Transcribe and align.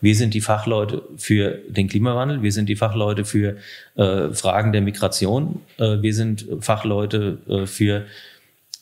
wir 0.00 0.14
sind 0.14 0.34
die 0.34 0.40
Fachleute 0.40 1.02
für 1.16 1.58
den 1.68 1.88
Klimawandel, 1.88 2.42
wir 2.42 2.52
sind 2.52 2.68
die 2.68 2.76
Fachleute 2.76 3.24
für 3.24 3.56
äh, 3.96 4.32
Fragen 4.32 4.72
der 4.72 4.82
Migration, 4.82 5.60
äh, 5.78 6.02
wir 6.02 6.14
sind 6.14 6.46
Fachleute 6.60 7.38
äh, 7.48 7.66
für 7.66 8.06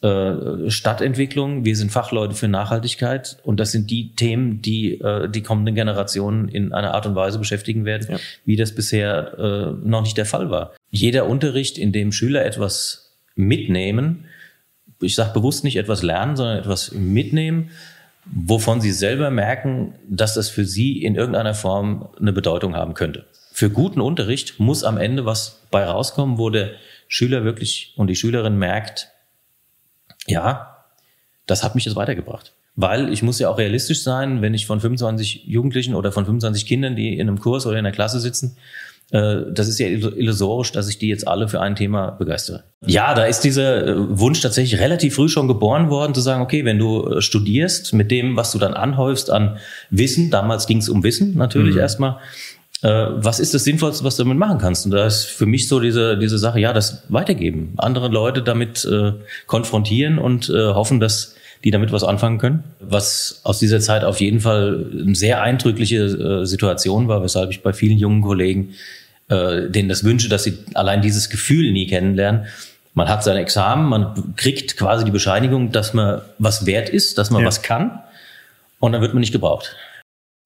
äh, 0.04 0.70
Stadtentwicklung, 0.70 1.64
wir 1.64 1.76
sind 1.76 1.90
Fachleute 1.90 2.34
für 2.34 2.46
Nachhaltigkeit 2.46 3.38
und 3.42 3.58
das 3.58 3.72
sind 3.72 3.90
die 3.90 4.14
Themen, 4.14 4.60
die 4.60 5.00
äh, 5.00 5.30
die 5.30 5.42
kommenden 5.42 5.74
Generationen 5.74 6.48
in 6.48 6.74
einer 6.74 6.92
Art 6.92 7.06
und 7.06 7.14
Weise 7.14 7.38
beschäftigen 7.38 7.86
werden, 7.86 8.08
ja. 8.10 8.18
wie 8.44 8.56
das 8.56 8.74
bisher 8.74 9.38
äh, 9.38 9.88
noch 9.88 10.02
nicht 10.02 10.18
der 10.18 10.26
Fall 10.26 10.50
war. 10.50 10.74
Jeder 10.90 11.26
Unterricht, 11.26 11.78
in 11.78 11.92
dem 11.92 12.12
Schüler 12.12 12.44
etwas 12.44 13.14
mitnehmen, 13.34 14.26
ich 15.00 15.14
sage 15.14 15.32
bewusst 15.32 15.64
nicht 15.64 15.76
etwas 15.76 16.02
lernen, 16.02 16.36
sondern 16.36 16.58
etwas 16.58 16.92
mitnehmen, 16.92 17.70
wovon 18.26 18.80
sie 18.80 18.92
selber 18.92 19.30
merken, 19.30 19.94
dass 20.08 20.34
das 20.34 20.48
für 20.48 20.64
sie 20.64 21.02
in 21.02 21.14
irgendeiner 21.14 21.54
Form 21.54 22.08
eine 22.18 22.32
Bedeutung 22.32 22.74
haben 22.74 22.94
könnte. 22.94 23.26
Für 23.52 23.70
guten 23.70 24.00
Unterricht 24.00 24.58
muss 24.58 24.84
am 24.84 24.98
Ende 24.98 25.26
was 25.26 25.62
bei 25.70 25.84
rauskommen, 25.84 26.38
wo 26.38 26.50
der 26.50 26.72
Schüler 27.08 27.44
wirklich 27.44 27.94
und 27.96 28.08
die 28.08 28.16
Schülerin 28.16 28.58
merkt, 28.58 29.10
ja, 30.26 30.84
das 31.46 31.62
hat 31.62 31.74
mich 31.74 31.84
jetzt 31.84 31.96
weitergebracht. 31.96 32.54
Weil 32.76 33.12
ich 33.12 33.22
muss 33.22 33.38
ja 33.38 33.48
auch 33.50 33.58
realistisch 33.58 34.02
sein, 34.02 34.42
wenn 34.42 34.54
ich 34.54 34.66
von 34.66 34.80
25 34.80 35.44
Jugendlichen 35.44 35.94
oder 35.94 36.10
von 36.10 36.24
25 36.24 36.66
Kindern, 36.66 36.96
die 36.96 37.14
in 37.14 37.28
einem 37.28 37.38
Kurs 37.38 37.66
oder 37.66 37.78
in 37.78 37.84
der 37.84 37.92
Klasse 37.92 38.18
sitzen, 38.18 38.56
das 39.10 39.68
ist 39.68 39.78
ja 39.78 39.86
illusorisch, 39.86 40.72
dass 40.72 40.88
ich 40.88 40.98
die 40.98 41.08
jetzt 41.08 41.28
alle 41.28 41.46
für 41.46 41.60
ein 41.60 41.76
Thema 41.76 42.10
begeistere. 42.10 42.64
Ja, 42.86 43.14
da 43.14 43.24
ist 43.24 43.40
dieser 43.40 43.86
äh, 43.86 43.94
Wunsch 43.96 44.40
tatsächlich 44.40 44.80
relativ 44.80 45.14
früh 45.14 45.28
schon 45.28 45.46
geboren 45.46 45.88
worden, 45.88 46.14
zu 46.14 46.20
sagen, 46.20 46.42
okay, 46.42 46.64
wenn 46.64 46.78
du 46.78 47.06
äh, 47.06 47.22
studierst 47.22 47.92
mit 47.92 48.10
dem, 48.10 48.36
was 48.36 48.50
du 48.50 48.58
dann 48.58 48.74
anhäufst 48.74 49.30
an 49.30 49.58
Wissen, 49.90 50.30
damals 50.30 50.66
ging 50.66 50.78
es 50.78 50.88
um 50.88 51.04
Wissen 51.04 51.36
natürlich 51.36 51.74
mhm. 51.74 51.80
erstmal, 51.80 52.18
was 52.82 53.40
ist 53.40 53.54
das 53.54 53.64
Sinnvollste, 53.64 54.04
was 54.04 54.16
du 54.16 54.24
damit 54.24 54.36
machen 54.36 54.58
kannst? 54.58 54.84
Und 54.84 54.90
da 54.90 55.06
ist 55.06 55.24
für 55.24 55.46
mich 55.46 55.68
so 55.68 55.80
diese, 55.80 56.18
diese 56.18 56.36
Sache, 56.36 56.60
ja, 56.60 56.74
das 56.74 57.04
weitergeben, 57.08 57.72
andere 57.78 58.08
Leute 58.08 58.42
damit 58.42 58.84
äh, 58.84 59.12
konfrontieren 59.46 60.18
und 60.18 60.50
äh, 60.50 60.74
hoffen, 60.74 61.00
dass 61.00 61.33
die 61.64 61.70
damit 61.70 61.90
was 61.92 62.04
anfangen 62.04 62.38
können. 62.38 62.64
Was 62.78 63.40
aus 63.42 63.58
dieser 63.58 63.80
Zeit 63.80 64.04
auf 64.04 64.20
jeden 64.20 64.40
Fall 64.40 64.86
eine 64.92 65.14
sehr 65.14 65.42
eindrückliche 65.42 66.04
äh, 66.04 66.46
Situation 66.46 67.08
war, 67.08 67.22
weshalb 67.22 67.50
ich 67.50 67.62
bei 67.62 67.72
vielen 67.72 67.98
jungen 67.98 68.20
Kollegen 68.22 68.74
äh, 69.28 69.70
denen 69.70 69.88
das 69.88 70.04
wünsche, 70.04 70.28
dass 70.28 70.44
sie 70.44 70.58
allein 70.74 71.00
dieses 71.00 71.30
Gefühl 71.30 71.72
nie 71.72 71.86
kennenlernen. 71.86 72.46
Man 72.92 73.08
hat 73.08 73.24
sein 73.24 73.36
Examen, 73.36 73.88
man 73.88 74.34
kriegt 74.36 74.76
quasi 74.76 75.04
die 75.04 75.10
Bescheinigung, 75.10 75.72
dass 75.72 75.94
man 75.94 76.20
was 76.38 76.66
wert 76.66 76.90
ist, 76.90 77.18
dass 77.18 77.30
man 77.30 77.40
ja. 77.40 77.48
was 77.48 77.62
kann 77.62 77.98
und 78.78 78.92
dann 78.92 79.00
wird 79.00 79.14
man 79.14 79.20
nicht 79.20 79.32
gebraucht. 79.32 79.74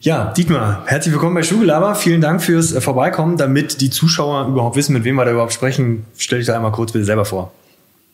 Ja, 0.00 0.32
Dietmar, 0.32 0.84
herzlich 0.86 1.12
willkommen 1.12 1.34
bei 1.34 1.42
Schulgelaber. 1.42 1.96
Vielen 1.96 2.20
Dank 2.20 2.40
fürs 2.40 2.72
äh, 2.72 2.80
Vorbeikommen. 2.80 3.36
Damit 3.36 3.80
die 3.80 3.90
Zuschauer 3.90 4.46
überhaupt 4.46 4.76
wissen, 4.76 4.92
mit 4.92 5.02
wem 5.02 5.16
wir 5.16 5.24
da 5.24 5.32
überhaupt 5.32 5.52
sprechen, 5.52 6.06
stell 6.16 6.38
dich 6.38 6.46
da 6.46 6.54
einmal 6.54 6.70
kurz 6.70 6.92
bitte 6.92 7.04
selber 7.04 7.24
vor. 7.24 7.52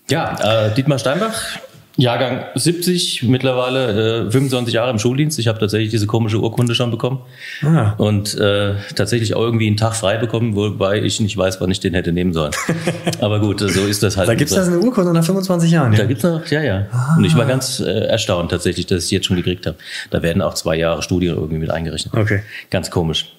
Ja, 0.09 0.69
äh, 0.69 0.75
Dietmar 0.75 0.99
Steinbach, 0.99 1.59
Jahrgang 1.97 2.45
70, 2.57 3.23
mittlerweile 3.23 4.27
äh, 4.27 4.31
25 4.31 4.75
Jahre 4.75 4.91
im 4.91 4.99
Schuldienst. 4.99 5.39
Ich 5.39 5.47
habe 5.47 5.61
tatsächlich 5.61 5.91
diese 5.91 6.09
komische 6.09 6.41
Urkunde 6.41 6.75
schon 6.75 6.91
bekommen 6.91 7.21
ah. 7.63 7.95
und 7.99 8.37
äh, 8.37 8.75
tatsächlich 8.97 9.35
auch 9.35 9.43
irgendwie 9.43 9.69
einen 9.69 9.77
Tag 9.77 9.95
frei 9.95 10.17
bekommen, 10.17 10.57
wobei 10.57 11.01
ich 11.03 11.21
nicht 11.21 11.37
weiß, 11.37 11.61
wann 11.61 11.71
ich 11.71 11.79
den 11.79 11.95
hätte 11.95 12.13
nehmen 12.13 12.33
sollen. 12.33 12.51
Aber 13.21 13.39
gut, 13.39 13.61
so 13.61 13.87
ist 13.87 14.03
das 14.03 14.17
halt. 14.17 14.29
Da 14.29 14.35
gibt's 14.35 14.55
das 14.55 14.67
eine 14.67 14.81
Urkunde 14.81 15.13
nach 15.13 15.25
25 15.25 15.71
Jahren. 15.71 15.93
Ja? 15.93 16.01
Da 16.01 16.05
gibt's 16.07 16.25
noch, 16.25 16.45
ja, 16.47 16.63
ja. 16.63 16.87
Ah. 16.91 17.15
Und 17.17 17.25
ich 17.25 17.37
war 17.37 17.47
ganz 17.47 17.79
äh, 17.79 18.07
erstaunt 18.07 18.51
tatsächlich, 18.51 18.87
dass 18.87 19.05
ich 19.05 19.11
jetzt 19.13 19.27
schon 19.27 19.37
gekriegt 19.37 19.67
habe. 19.67 19.77
Da 20.11 20.21
werden 20.21 20.43
auch 20.43 20.55
zwei 20.55 20.77
Jahre 20.77 21.01
Studien 21.03 21.37
irgendwie 21.37 21.59
mit 21.59 21.71
eingerechnet. 21.71 22.13
Okay. 22.13 22.41
Ganz 22.71 22.91
komisch. 22.91 23.33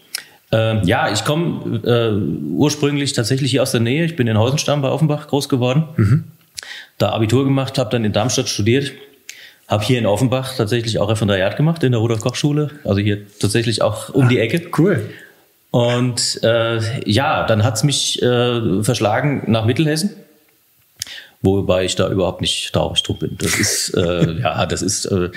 Ähm, 0.53 0.81
ja, 0.85 1.11
ich 1.11 1.25
komme 1.25 1.81
äh, 1.83 2.53
ursprünglich 2.53 3.11
tatsächlich 3.11 3.51
hier 3.51 3.63
aus 3.63 3.71
der 3.71 3.81
Nähe. 3.81 4.05
Ich 4.05 4.15
bin 4.15 4.27
in 4.27 4.37
Heusenstamm 4.37 4.81
bei 4.81 4.87
Offenbach 4.87 5.27
groß 5.27 5.49
geworden. 5.49 5.83
Mhm 5.97 6.23
da 6.97 7.09
Abitur 7.09 7.43
gemacht, 7.43 7.77
habe 7.77 7.89
dann 7.89 8.05
in 8.05 8.13
Darmstadt 8.13 8.49
studiert, 8.49 8.91
habe 9.67 9.83
hier 9.83 9.99
in 9.99 10.05
Offenbach 10.05 10.55
tatsächlich 10.55 10.99
auch 10.99 11.09
Referendariat 11.09 11.57
gemacht 11.57 11.83
in 11.83 11.91
der 11.91 11.99
Rudolf 11.99 12.21
Koch 12.21 12.35
Schule, 12.35 12.71
also 12.83 12.99
hier 12.99 13.25
tatsächlich 13.39 13.81
auch 13.81 14.09
um 14.09 14.25
ah, 14.25 14.27
die 14.27 14.39
Ecke. 14.39 14.69
Cool. 14.77 15.09
Und 15.71 16.39
äh, 16.43 16.79
ja, 17.09 17.45
dann 17.45 17.63
hat's 17.63 17.83
mich 17.83 18.21
äh, 18.21 18.83
verschlagen 18.83 19.43
nach 19.47 19.65
Mittelhessen, 19.65 20.11
wobei 21.41 21.83
ich 21.83 21.95
da 21.95 22.09
überhaupt 22.09 22.41
nicht 22.41 22.71
traurig 22.71 23.03
drum 23.03 23.19
bin. 23.19 23.37
Das 23.37 23.59
ist 23.59 23.89
äh, 23.95 24.31
ja, 24.41 24.65
das 24.65 24.81
ist 24.81 25.05
äh, 25.05 25.31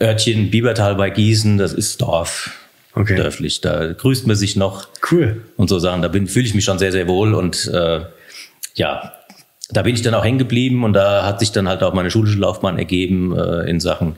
Örtchen 0.00 0.50
Biebertal 0.50 0.96
bei 0.96 1.10
Gießen, 1.10 1.58
das 1.58 1.72
ist 1.72 2.00
Dorf. 2.02 2.52
Okay. 2.94 3.14
Dörflich, 3.14 3.60
da 3.60 3.92
grüßt 3.92 4.26
man 4.26 4.34
sich 4.34 4.56
noch. 4.56 4.88
Cool. 5.08 5.42
Und 5.56 5.68
so 5.68 5.78
Sachen, 5.78 6.02
da 6.02 6.10
fühle 6.10 6.46
ich 6.46 6.54
mich 6.54 6.64
schon 6.64 6.80
sehr, 6.80 6.90
sehr 6.90 7.06
wohl 7.06 7.34
und 7.34 7.70
äh, 7.72 8.00
ja, 8.74 9.12
da 9.72 9.82
bin 9.82 9.94
ich 9.94 10.02
dann 10.02 10.14
auch 10.14 10.24
hängen 10.24 10.38
geblieben 10.38 10.84
und 10.84 10.92
da 10.92 11.24
hat 11.24 11.40
sich 11.40 11.52
dann 11.52 11.68
halt 11.68 11.82
auch 11.82 11.94
meine 11.94 12.10
schulische 12.10 12.38
Laufbahn 12.38 12.78
ergeben 12.78 13.36
äh, 13.36 13.68
in 13.68 13.80
Sachen 13.80 14.16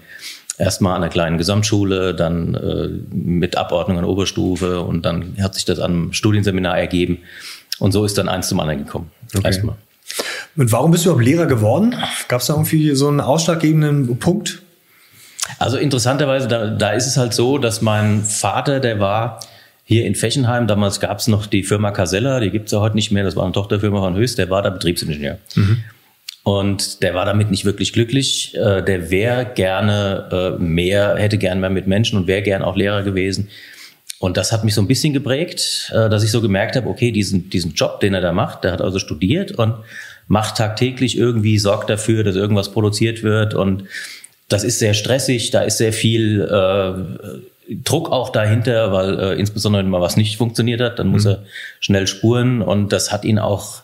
erstmal 0.59 0.95
an 0.95 1.03
einer 1.03 1.11
kleinen 1.11 1.39
Gesamtschule, 1.39 2.15
dann 2.15 2.55
äh, 2.55 2.89
mit 3.15 3.57
Abordnung 3.57 3.99
an 3.99 4.05
Oberstufe 4.05 4.81
und 4.81 5.05
dann 5.05 5.37
hat 5.41 5.55
sich 5.55 5.65
das 5.65 5.79
am 5.79 6.13
Studienseminar 6.13 6.79
ergeben 6.79 7.19
und 7.79 7.93
so 7.93 8.05
ist 8.05 8.19
dann 8.19 8.29
eins 8.29 8.49
zum 8.49 8.61
anderen 8.61 8.85
gekommen. 8.85 9.11
Okay. 9.35 9.47
Erstmal. 9.47 9.77
Und 10.57 10.71
warum 10.73 10.91
bist 10.91 11.05
du 11.05 11.09
überhaupt 11.09 11.25
Lehrer 11.25 11.47
geworden? 11.47 11.97
Gab 12.29 12.41
es 12.41 12.47
da 12.47 12.55
irgendwie 12.55 12.95
so 12.95 13.09
einen 13.09 13.21
ausschlaggebenden 13.21 14.19
Punkt? 14.19 14.63
Also 15.59 15.79
interessanterweise, 15.79 16.49
da, 16.49 16.67
da 16.67 16.91
ist 16.93 17.07
es 17.07 17.17
halt 17.17 17.33
so, 17.35 17.59
dass 17.59 17.83
mein 17.83 18.23
Vater, 18.23 18.81
der 18.81 19.01
war 19.01 19.41
hier 19.85 20.07
in 20.07 20.15
Fechenheim, 20.15 20.67
damals 20.67 21.01
gab 21.01 21.19
es 21.19 21.29
noch 21.29 21.47
die 21.47 21.63
Firma 21.63 21.91
Casella, 21.91 22.41
die 22.41 22.51
gibt 22.51 22.67
es 22.67 22.73
ja 22.73 22.81
heute 22.81 22.95
nicht 22.95 23.11
mehr, 23.11 23.25
das 23.25 23.37
war 23.37 23.45
eine 23.45 23.53
Tochterfirma 23.53 24.01
von 24.01 24.17
Höchst, 24.17 24.39
der 24.39 24.49
war 24.49 24.63
da 24.63 24.71
Betriebsingenieur. 24.71 25.39
Mhm. 25.55 25.85
Und 26.45 27.03
der 27.03 27.15
war 27.15 27.25
damit 27.25 27.51
nicht 27.51 27.65
wirklich 27.65 27.93
glücklich. 27.93 28.55
Äh, 28.57 28.83
der 28.83 29.11
wäre 29.11 29.47
gerne 29.55 30.57
äh, 30.59 30.63
mehr, 30.63 31.17
hätte 31.17 31.39
gern 31.39 31.61
mehr 31.61 31.71
mit 31.71 31.87
Menschen 31.87 32.19
und 32.19 32.27
wäre 32.27 32.43
gern 32.43 32.63
auch 32.63 32.77
Lehrer 32.77 33.03
gewesen. 33.03 33.49
Und 34.19 34.37
das 34.37 34.53
hat 34.53 34.65
mich 34.65 34.75
so 34.75 34.81
ein 34.81 34.89
bisschen 34.89 35.13
geprägt, 35.13 35.93
äh, 35.95 36.09
dass 36.09 36.25
ich 36.25 36.31
so 36.31 36.41
gemerkt 36.41 36.75
habe, 36.75 36.89
okay, 36.89 37.13
diesen, 37.13 37.49
diesen 37.51 37.75
Job, 37.75 38.01
den 38.01 38.15
er 38.15 38.21
da 38.21 38.33
macht, 38.33 38.65
der 38.65 38.73
hat 38.73 38.81
also 38.81 38.99
studiert 38.99 39.53
und 39.53 39.75
macht 40.27 40.57
tagtäglich 40.57 41.17
irgendwie, 41.17 41.59
sorgt 41.59 41.91
dafür, 41.91 42.25
dass 42.25 42.35
irgendwas 42.35 42.73
produziert 42.73 43.23
wird. 43.23 43.55
Und 43.55 43.85
das 44.49 44.65
ist 44.65 44.81
sehr 44.81 44.95
stressig, 44.95 45.51
da 45.51 45.63
ist 45.63 45.79
sehr 45.79 45.93
viel 45.93 46.41
äh, 46.41 47.52
Druck 47.83 48.11
auch 48.11 48.31
dahinter, 48.31 48.93
weil 48.93 49.19
äh, 49.19 49.35
insbesondere 49.35 49.83
wenn 49.83 49.91
mal 49.91 50.01
was 50.01 50.17
nicht 50.17 50.37
funktioniert 50.37 50.81
hat, 50.81 50.99
dann 50.99 51.09
muss 51.09 51.25
mhm. 51.25 51.31
er 51.31 51.43
schnell 51.81 52.07
spuren 52.07 52.63
und 52.63 52.93
das 52.93 53.13
hat 53.13 53.25
ihn 53.25 53.39
auch 53.39 53.83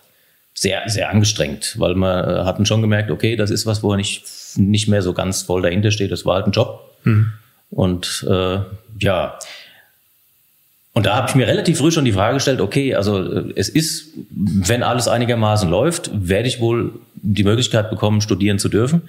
sehr, 0.55 0.83
sehr 0.89 1.11
angestrengt, 1.11 1.77
weil 1.79 1.95
man 1.95 2.25
äh, 2.25 2.45
hatten 2.45 2.67
schon 2.67 2.81
gemerkt, 2.81 3.11
okay, 3.11 3.37
das 3.37 3.51
ist 3.51 3.67
was, 3.67 3.83
wo 3.83 3.93
er 3.93 3.97
nicht, 3.97 4.25
nicht 4.57 4.89
mehr 4.89 5.03
so 5.03 5.13
ganz 5.13 5.43
voll 5.43 5.63
dahinter 5.63 5.91
steht. 5.91 6.11
Das 6.11 6.27
war 6.27 6.37
halt 6.37 6.47
ein 6.47 6.53
Job. 6.53 6.97
Mhm. 7.05 7.33
Und 7.71 8.27
äh, 8.29 8.59
ja, 9.01 9.39
und 10.99 11.07
da 11.07 11.15
habe 11.15 11.29
ich 11.29 11.37
mir 11.37 11.47
relativ 11.47 11.79
früh 11.79 11.93
schon 11.93 12.05
die 12.05 12.13
Frage 12.13 12.35
gestellt, 12.35 12.61
okay, 12.61 12.97
also 12.97 13.23
äh, 13.23 13.53
es 13.55 13.69
ist, 13.69 14.09
wenn 14.31 14.83
alles 14.83 15.07
einigermaßen 15.07 15.71
läuft, 15.71 16.11
werde 16.13 16.49
ich 16.49 16.59
wohl 16.59 16.93
die 17.15 17.45
Möglichkeit 17.45 17.89
bekommen, 17.89 18.21
studieren 18.21 18.59
zu 18.59 18.69
dürfen. 18.69 19.03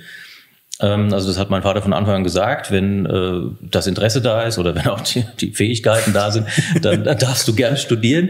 Ähm, 0.82 1.14
also 1.14 1.28
das 1.28 1.38
hat 1.38 1.50
mein 1.50 1.62
Vater 1.62 1.82
von 1.82 1.94
Anfang 1.94 2.16
an 2.16 2.24
gesagt, 2.24 2.72
wenn 2.72 3.06
äh, 3.06 3.42
das 3.62 3.88
Interesse 3.88 4.22
da 4.22 4.44
ist 4.44 4.58
oder 4.58 4.76
wenn 4.76 4.88
auch 4.88 5.02
die, 5.02 5.26
die 5.40 5.52
Fähigkeiten 5.52 6.14
da 6.14 6.32
sind, 6.32 6.48
dann, 6.82 7.04
dann, 7.04 7.18
darfst 7.18 7.48
du 7.48 7.54
gerne 7.54 7.78
studieren. 7.78 8.30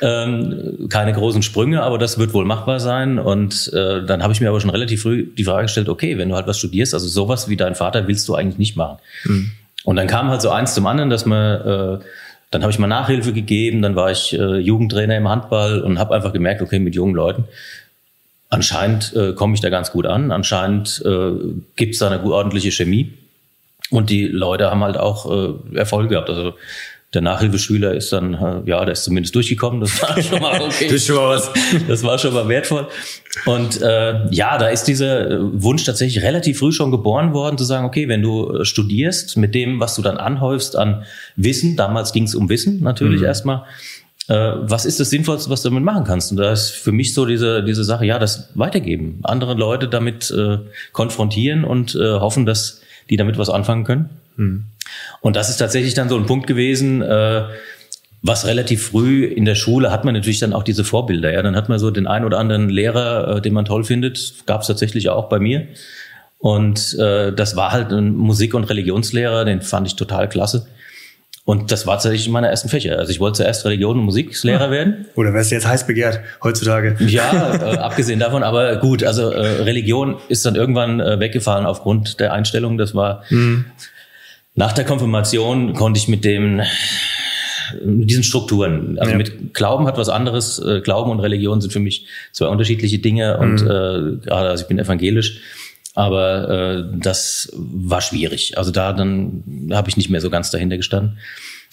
Ähm, 0.00 0.88
keine 0.88 1.12
großen 1.12 1.42
Sprünge, 1.42 1.82
aber 1.82 1.98
das 1.98 2.18
wird 2.18 2.32
wohl 2.32 2.44
machbar 2.44 2.80
sein. 2.80 3.18
Und 3.18 3.70
äh, 3.74 4.04
dann 4.04 4.22
habe 4.22 4.32
ich 4.32 4.40
mir 4.40 4.48
aber 4.48 4.60
schon 4.60 4.70
relativ 4.70 5.02
früh 5.02 5.26
die 5.26 5.44
Frage 5.44 5.62
gestellt, 5.62 5.88
okay, 5.88 6.18
wenn 6.18 6.28
du 6.28 6.36
halt 6.36 6.46
was 6.46 6.58
studierst, 6.58 6.94
also 6.94 7.06
sowas 7.06 7.48
wie 7.48 7.56
dein 7.56 7.74
Vater 7.74 8.08
willst 8.08 8.26
du 8.28 8.34
eigentlich 8.34 8.58
nicht 8.58 8.76
machen. 8.76 8.98
Mhm. 9.24 9.52
Und 9.84 9.96
dann 9.96 10.06
kam 10.06 10.28
halt 10.28 10.42
so 10.42 10.50
eins 10.50 10.74
zum 10.74 10.86
anderen, 10.86 11.10
dass 11.10 11.26
man 11.26 11.98
äh, 12.00 12.04
dann 12.50 12.62
habe 12.62 12.72
ich 12.72 12.78
mal 12.80 12.88
Nachhilfe 12.88 13.32
gegeben, 13.32 13.80
dann 13.80 13.94
war 13.94 14.10
ich 14.10 14.32
äh, 14.32 14.56
Jugendtrainer 14.58 15.16
im 15.16 15.28
Handball 15.28 15.82
und 15.82 16.00
habe 16.00 16.14
einfach 16.16 16.32
gemerkt, 16.32 16.62
okay, 16.62 16.80
mit 16.80 16.96
jungen 16.96 17.14
Leuten 17.14 17.44
anscheinend 18.50 19.14
äh, 19.14 19.32
komme 19.32 19.54
ich 19.54 19.60
da 19.60 19.70
ganz 19.70 19.92
gut 19.92 20.06
an. 20.06 20.30
Anscheinend 20.32 21.02
äh, 21.04 21.30
gibt 21.76 21.94
es 21.94 22.00
da 22.00 22.10
eine 22.10 22.22
ordentliche 22.22 22.70
Chemie. 22.70 23.14
Und 23.90 24.10
die 24.10 24.26
Leute 24.26 24.70
haben 24.70 24.84
halt 24.84 24.96
auch 24.96 25.30
äh, 25.30 25.76
Erfolg 25.76 26.10
gehabt. 26.10 26.28
Also 26.28 26.54
der 27.12 27.22
Nachhilfeschüler 27.22 27.94
ist 27.94 28.12
dann, 28.12 28.34
äh, 28.34 28.70
ja, 28.70 28.84
der 28.84 28.92
ist 28.92 29.02
zumindest 29.02 29.34
durchgekommen. 29.34 29.80
Das 29.80 30.00
war 30.00 30.22
schon 30.22 30.40
mal 30.40 30.60
okay. 30.62 30.88
das, 30.88 31.06
schon 31.06 31.16
mal 31.16 31.36
was. 31.36 31.50
das 31.88 32.04
war 32.04 32.18
schon 32.18 32.34
mal 32.34 32.48
wertvoll. 32.48 32.86
Und 33.46 33.82
äh, 33.82 34.28
ja, 34.30 34.58
da 34.58 34.68
ist 34.68 34.84
dieser 34.84 35.40
Wunsch 35.40 35.84
tatsächlich 35.84 36.22
relativ 36.22 36.58
früh 36.58 36.70
schon 36.70 36.92
geboren 36.92 37.32
worden, 37.32 37.58
zu 37.58 37.64
sagen, 37.64 37.84
okay, 37.84 38.06
wenn 38.06 38.22
du 38.22 38.58
äh, 38.58 38.64
studierst 38.64 39.36
mit 39.36 39.56
dem, 39.56 39.80
was 39.80 39.96
du 39.96 40.02
dann 40.02 40.18
anhäufst 40.18 40.76
an 40.76 41.04
Wissen, 41.34 41.76
damals 41.76 42.12
ging 42.12 42.24
es 42.24 42.36
um 42.36 42.48
Wissen 42.48 42.80
natürlich 42.80 43.20
mhm. 43.20 43.26
erstmal, 43.26 43.56
äh, 43.58 43.99
was 44.34 44.84
ist 44.84 45.00
das 45.00 45.10
Sinnvollste, 45.10 45.50
was 45.50 45.62
du 45.62 45.70
damit 45.70 45.84
machen 45.84 46.04
kannst? 46.04 46.30
Und 46.30 46.36
da 46.36 46.52
ist 46.52 46.70
für 46.70 46.92
mich 46.92 47.14
so 47.14 47.26
diese, 47.26 47.64
diese 47.64 47.84
Sache, 47.84 48.06
ja, 48.06 48.18
das 48.18 48.50
weitergeben, 48.54 49.20
andere 49.24 49.54
Leute 49.54 49.88
damit 49.88 50.30
äh, 50.30 50.58
konfrontieren 50.92 51.64
und 51.64 51.94
äh, 51.94 52.14
hoffen, 52.14 52.46
dass 52.46 52.80
die 53.08 53.16
damit 53.16 53.38
was 53.38 53.50
anfangen 53.50 53.84
können. 53.84 54.10
Mhm. 54.36 54.64
Und 55.20 55.36
das 55.36 55.50
ist 55.50 55.56
tatsächlich 55.56 55.94
dann 55.94 56.08
so 56.08 56.16
ein 56.16 56.26
Punkt 56.26 56.46
gewesen, 56.46 57.02
äh, 57.02 57.44
was 58.22 58.46
relativ 58.46 58.88
früh 58.88 59.24
in 59.24 59.44
der 59.44 59.54
Schule 59.54 59.90
hat 59.90 60.04
man 60.04 60.14
natürlich 60.14 60.40
dann 60.40 60.52
auch 60.52 60.62
diese 60.62 60.84
Vorbilder. 60.84 61.32
Ja, 61.32 61.42
dann 61.42 61.56
hat 61.56 61.68
man 61.68 61.78
so 61.78 61.90
den 61.90 62.06
einen 62.06 62.24
oder 62.24 62.38
anderen 62.38 62.68
Lehrer, 62.68 63.36
äh, 63.36 63.40
den 63.40 63.54
man 63.54 63.64
toll 63.64 63.84
findet, 63.84 64.34
gab 64.46 64.60
es 64.60 64.66
tatsächlich 64.66 65.08
auch 65.08 65.28
bei 65.28 65.38
mir. 65.38 65.66
Und 66.38 66.98
äh, 66.98 67.32
das 67.32 67.56
war 67.56 67.72
halt 67.72 67.92
ein 67.92 68.14
Musik- 68.14 68.54
und 68.54 68.64
Religionslehrer, 68.64 69.44
den 69.44 69.62
fand 69.62 69.86
ich 69.86 69.96
total 69.96 70.28
klasse. 70.28 70.66
Und 71.50 71.72
das 71.72 71.84
war 71.84 71.94
tatsächlich 71.94 72.28
meine 72.28 72.46
ersten 72.46 72.68
Fächer. 72.68 72.96
Also 72.96 73.10
ich 73.10 73.18
wollte 73.18 73.38
zuerst 73.38 73.64
Religion 73.64 73.98
und 73.98 74.04
Musiklehrer 74.04 74.66
ja. 74.66 74.70
werden. 74.70 75.06
Oder 75.16 75.34
wärst 75.34 75.50
du 75.50 75.56
jetzt 75.56 75.66
heiß 75.66 75.84
begehrt 75.84 76.20
heutzutage? 76.44 76.94
Ja, 77.00 77.54
äh, 77.54 77.76
abgesehen 77.78 78.20
davon. 78.20 78.44
Aber 78.44 78.76
gut, 78.76 79.02
also 79.02 79.32
äh, 79.32 79.62
Religion 79.62 80.18
ist 80.28 80.46
dann 80.46 80.54
irgendwann 80.54 81.00
äh, 81.00 81.18
weggefallen 81.18 81.66
aufgrund 81.66 82.20
der 82.20 82.32
Einstellung. 82.34 82.78
Das 82.78 82.94
war 82.94 83.24
mhm. 83.30 83.64
nach 84.54 84.70
der 84.74 84.84
Konfirmation 84.84 85.74
konnte 85.74 85.98
ich 85.98 86.06
mit 86.06 86.24
dem 86.24 86.62
mit 87.84 88.08
diesen 88.08 88.22
Strukturen. 88.22 88.96
Also 89.00 89.10
ja. 89.10 89.18
mit 89.18 89.52
Glauben 89.52 89.88
hat 89.88 89.98
was 89.98 90.08
anderes. 90.08 90.60
Äh, 90.60 90.82
Glauben 90.82 91.10
und 91.10 91.18
Religion 91.18 91.60
sind 91.60 91.72
für 91.72 91.80
mich 91.80 92.06
zwei 92.30 92.46
unterschiedliche 92.46 93.00
Dinge. 93.00 93.38
Und 93.38 93.62
mhm. 93.62 93.66
äh, 93.66 94.24
gerade 94.24 94.50
also 94.50 94.62
ich 94.62 94.68
bin 94.68 94.78
evangelisch. 94.78 95.40
Aber 95.94 96.48
äh, 96.48 96.98
das 96.98 97.50
war 97.54 98.00
schwierig. 98.00 98.56
Also 98.56 98.70
da 98.70 98.92
dann 98.92 99.70
habe 99.72 99.88
ich 99.88 99.96
nicht 99.96 100.10
mehr 100.10 100.20
so 100.20 100.30
ganz 100.30 100.50
dahinter 100.50 100.76
gestanden. 100.76 101.18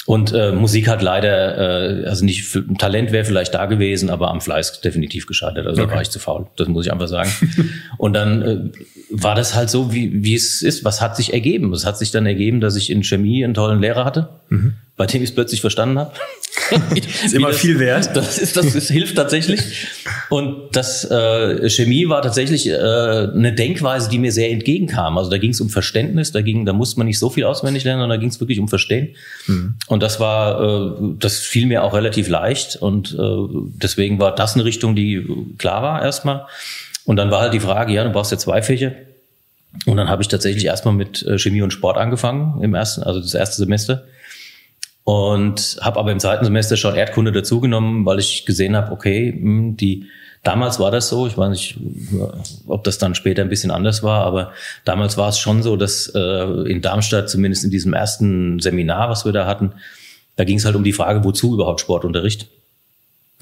Und 0.05 0.31
äh, 0.31 0.53
Musik 0.53 0.87
hat 0.87 1.01
leider, 1.01 2.03
äh, 2.03 2.05
also 2.07 2.23
nicht 2.23 2.57
Talent 2.77 3.11
wäre 3.11 3.25
vielleicht 3.25 3.53
da 3.53 3.65
gewesen, 3.65 4.09
aber 4.09 4.31
am 4.31 4.39
Fleiß 4.39 4.79
definitiv 4.79 5.27
gescheitert. 5.27 5.67
Also 5.67 5.81
okay. 5.81 5.89
da 5.89 5.95
war 5.95 6.01
ich 6.01 6.09
zu 6.09 6.19
faul. 6.19 6.47
Das 6.55 6.69
muss 6.69 6.85
ich 6.85 6.93
einfach 6.93 7.09
sagen. 7.09 7.29
und 7.97 8.13
dann 8.13 8.41
äh, 8.41 8.57
war 9.09 9.35
das 9.35 9.53
halt 9.53 9.69
so, 9.69 9.93
wie, 9.93 10.23
wie 10.23 10.35
es 10.35 10.61
ist. 10.61 10.85
Was 10.85 11.01
hat 11.01 11.17
sich 11.17 11.33
ergeben? 11.33 11.73
Es 11.73 11.85
hat 11.85 11.97
sich 11.97 12.11
dann 12.11 12.25
ergeben, 12.25 12.61
dass 12.61 12.77
ich 12.77 12.89
in 12.89 13.03
Chemie 13.03 13.43
einen 13.43 13.53
tollen 13.53 13.81
Lehrer 13.81 14.05
hatte. 14.05 14.29
Mhm 14.47 14.75
bei 14.97 15.05
dem 15.05 15.21
ich 15.21 15.29
es 15.29 15.35
plötzlich 15.35 15.61
verstanden 15.61 15.99
habe. 15.99 16.11
Ist 17.23 17.33
immer 17.33 17.49
das, 17.49 17.57
viel 17.57 17.79
wert. 17.79 18.15
Das, 18.15 18.37
ist, 18.37 18.57
das, 18.57 18.73
das 18.73 18.87
hilft 18.87 19.15
tatsächlich. 19.15 19.87
Und 20.29 20.75
das 20.75 21.09
äh, 21.09 21.69
Chemie 21.69 22.09
war 22.09 22.21
tatsächlich 22.21 22.67
äh, 22.67 22.73
eine 22.73 23.53
Denkweise, 23.53 24.09
die 24.09 24.19
mir 24.19 24.31
sehr 24.31 24.51
entgegenkam. 24.51 25.17
Also 25.17 25.29
da 25.29 25.37
ging 25.37 25.51
es 25.51 25.61
um 25.61 25.69
Verständnis, 25.69 26.31
da 26.31 26.41
ging, 26.41 26.65
da 26.65 26.73
musste 26.73 26.99
man 26.99 27.07
nicht 27.07 27.19
so 27.19 27.29
viel 27.29 27.45
auswendig 27.45 27.83
lernen, 27.83 28.01
sondern 28.01 28.17
da 28.17 28.21
ging 28.21 28.29
es 28.29 28.39
wirklich 28.39 28.59
um 28.59 28.67
Verstehen. 28.67 29.15
Mhm. 29.47 29.75
Und 29.87 30.03
das 30.03 30.19
war, 30.19 30.61
äh, 30.61 31.15
das 31.19 31.37
fiel 31.37 31.65
mir 31.67 31.83
auch 31.83 31.93
relativ 31.93 32.27
leicht. 32.27 32.75
Und 32.75 33.13
äh, 33.13 33.17
deswegen 33.81 34.19
war 34.19 34.35
das 34.35 34.55
eine 34.55 34.65
Richtung, 34.65 34.95
die 34.95 35.25
klar 35.57 35.81
war 35.83 36.03
erstmal. 36.03 36.45
Und 37.05 37.15
dann 37.15 37.31
war 37.31 37.41
halt 37.41 37.53
die 37.53 37.59
Frage, 37.59 37.93
ja, 37.93 38.03
du 38.03 38.11
brauchst 38.11 38.31
ja 38.31 38.37
zwei 38.37 38.61
Fächer. 38.61 38.91
Und 39.85 39.97
dann 39.97 40.09
habe 40.09 40.21
ich 40.21 40.27
tatsächlich 40.27 40.65
erstmal 40.65 40.93
mit 40.93 41.23
äh, 41.23 41.37
Chemie 41.37 41.61
und 41.61 41.71
Sport 41.71 41.97
angefangen 41.97 42.61
im 42.61 42.73
ersten, 42.73 43.03
also 43.03 43.19
das 43.19 43.33
erste 43.33 43.57
Semester 43.57 44.03
und 45.07 45.77
habe 45.79 45.99
aber 45.99 46.11
im 46.11 46.19
zweiten 46.19 46.43
Semester 46.43 46.75
schon 46.75 46.93
Erdkunde 46.93 47.31
dazugenommen, 47.31 48.05
weil 48.05 48.19
ich 48.19 48.45
gesehen 48.45 48.75
habe, 48.75 48.91
okay, 48.91 49.31
hm, 49.31 49.77
die 49.77 50.07
damals 50.43 50.81
war 50.81 50.91
das 50.91 51.07
so, 51.07 51.27
ich 51.27 51.37
weiß 51.37 51.49
nicht, 51.49 51.79
ob 52.67 52.83
das 52.83 52.97
dann 52.97 53.15
später 53.15 53.41
ein 53.41 53.47
bisschen 53.47 53.71
anders 53.71 54.03
war, 54.03 54.25
aber 54.25 54.51
damals 54.83 55.15
war 55.15 55.29
es 55.29 55.39
schon 55.39 55.63
so, 55.63 55.77
dass 55.77 56.11
äh, 56.13 56.19
in 56.69 56.81
Darmstadt, 56.81 57.29
zumindest 57.29 57.63
in 57.63 57.71
diesem 57.71 57.93
ersten 57.93 58.59
Seminar, 58.59 59.09
was 59.09 59.23
wir 59.23 59.31
da 59.31 59.45
hatten, 59.45 59.71
da 60.35 60.43
ging 60.43 60.57
es 60.57 60.65
halt 60.65 60.75
um 60.75 60.83
die 60.83 60.91
Frage, 60.91 61.23
wozu 61.23 61.53
überhaupt 61.53 61.79
Sportunterricht? 61.79 62.49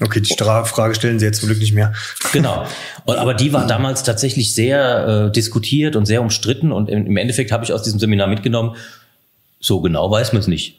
Okay, 0.00 0.20
die 0.20 0.36
Frage 0.36 0.94
stellen 0.94 1.18
Sie 1.18 1.26
jetzt 1.26 1.40
zum 1.40 1.48
Glück 1.48 1.58
nicht 1.58 1.74
mehr. 1.74 1.94
Genau. 2.32 2.64
Aber 3.06 3.34
die 3.34 3.52
war 3.52 3.66
damals 3.66 4.04
tatsächlich 4.04 4.54
sehr 4.54 5.26
äh, 5.26 5.32
diskutiert 5.32 5.96
und 5.96 6.06
sehr 6.06 6.22
umstritten 6.22 6.70
und 6.70 6.88
im 6.88 7.16
Endeffekt 7.16 7.50
habe 7.50 7.64
ich 7.64 7.72
aus 7.72 7.82
diesem 7.82 7.98
Seminar 7.98 8.28
mitgenommen, 8.28 8.76
so 9.58 9.80
genau 9.80 10.08
weiß 10.08 10.32
man 10.32 10.38
es 10.38 10.46
nicht. 10.46 10.78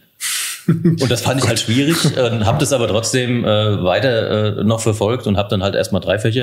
Und 0.68 1.10
das 1.10 1.22
fand 1.22 1.42
ich 1.42 1.48
halt 1.48 1.60
schwierig, 1.60 2.18
äh, 2.18 2.44
habe 2.44 2.58
das 2.58 2.74
aber 2.74 2.88
trotzdem 2.88 3.46
äh, 3.46 3.84
weiter 3.84 4.60
äh, 4.60 4.64
noch 4.64 4.82
verfolgt 4.82 5.28
und 5.28 5.38
habe 5.38 5.50
dann 5.50 5.64
halt 5.64 5.76
erstmal 5.76 6.02
drei 6.02 6.20
Fächer 6.20 6.42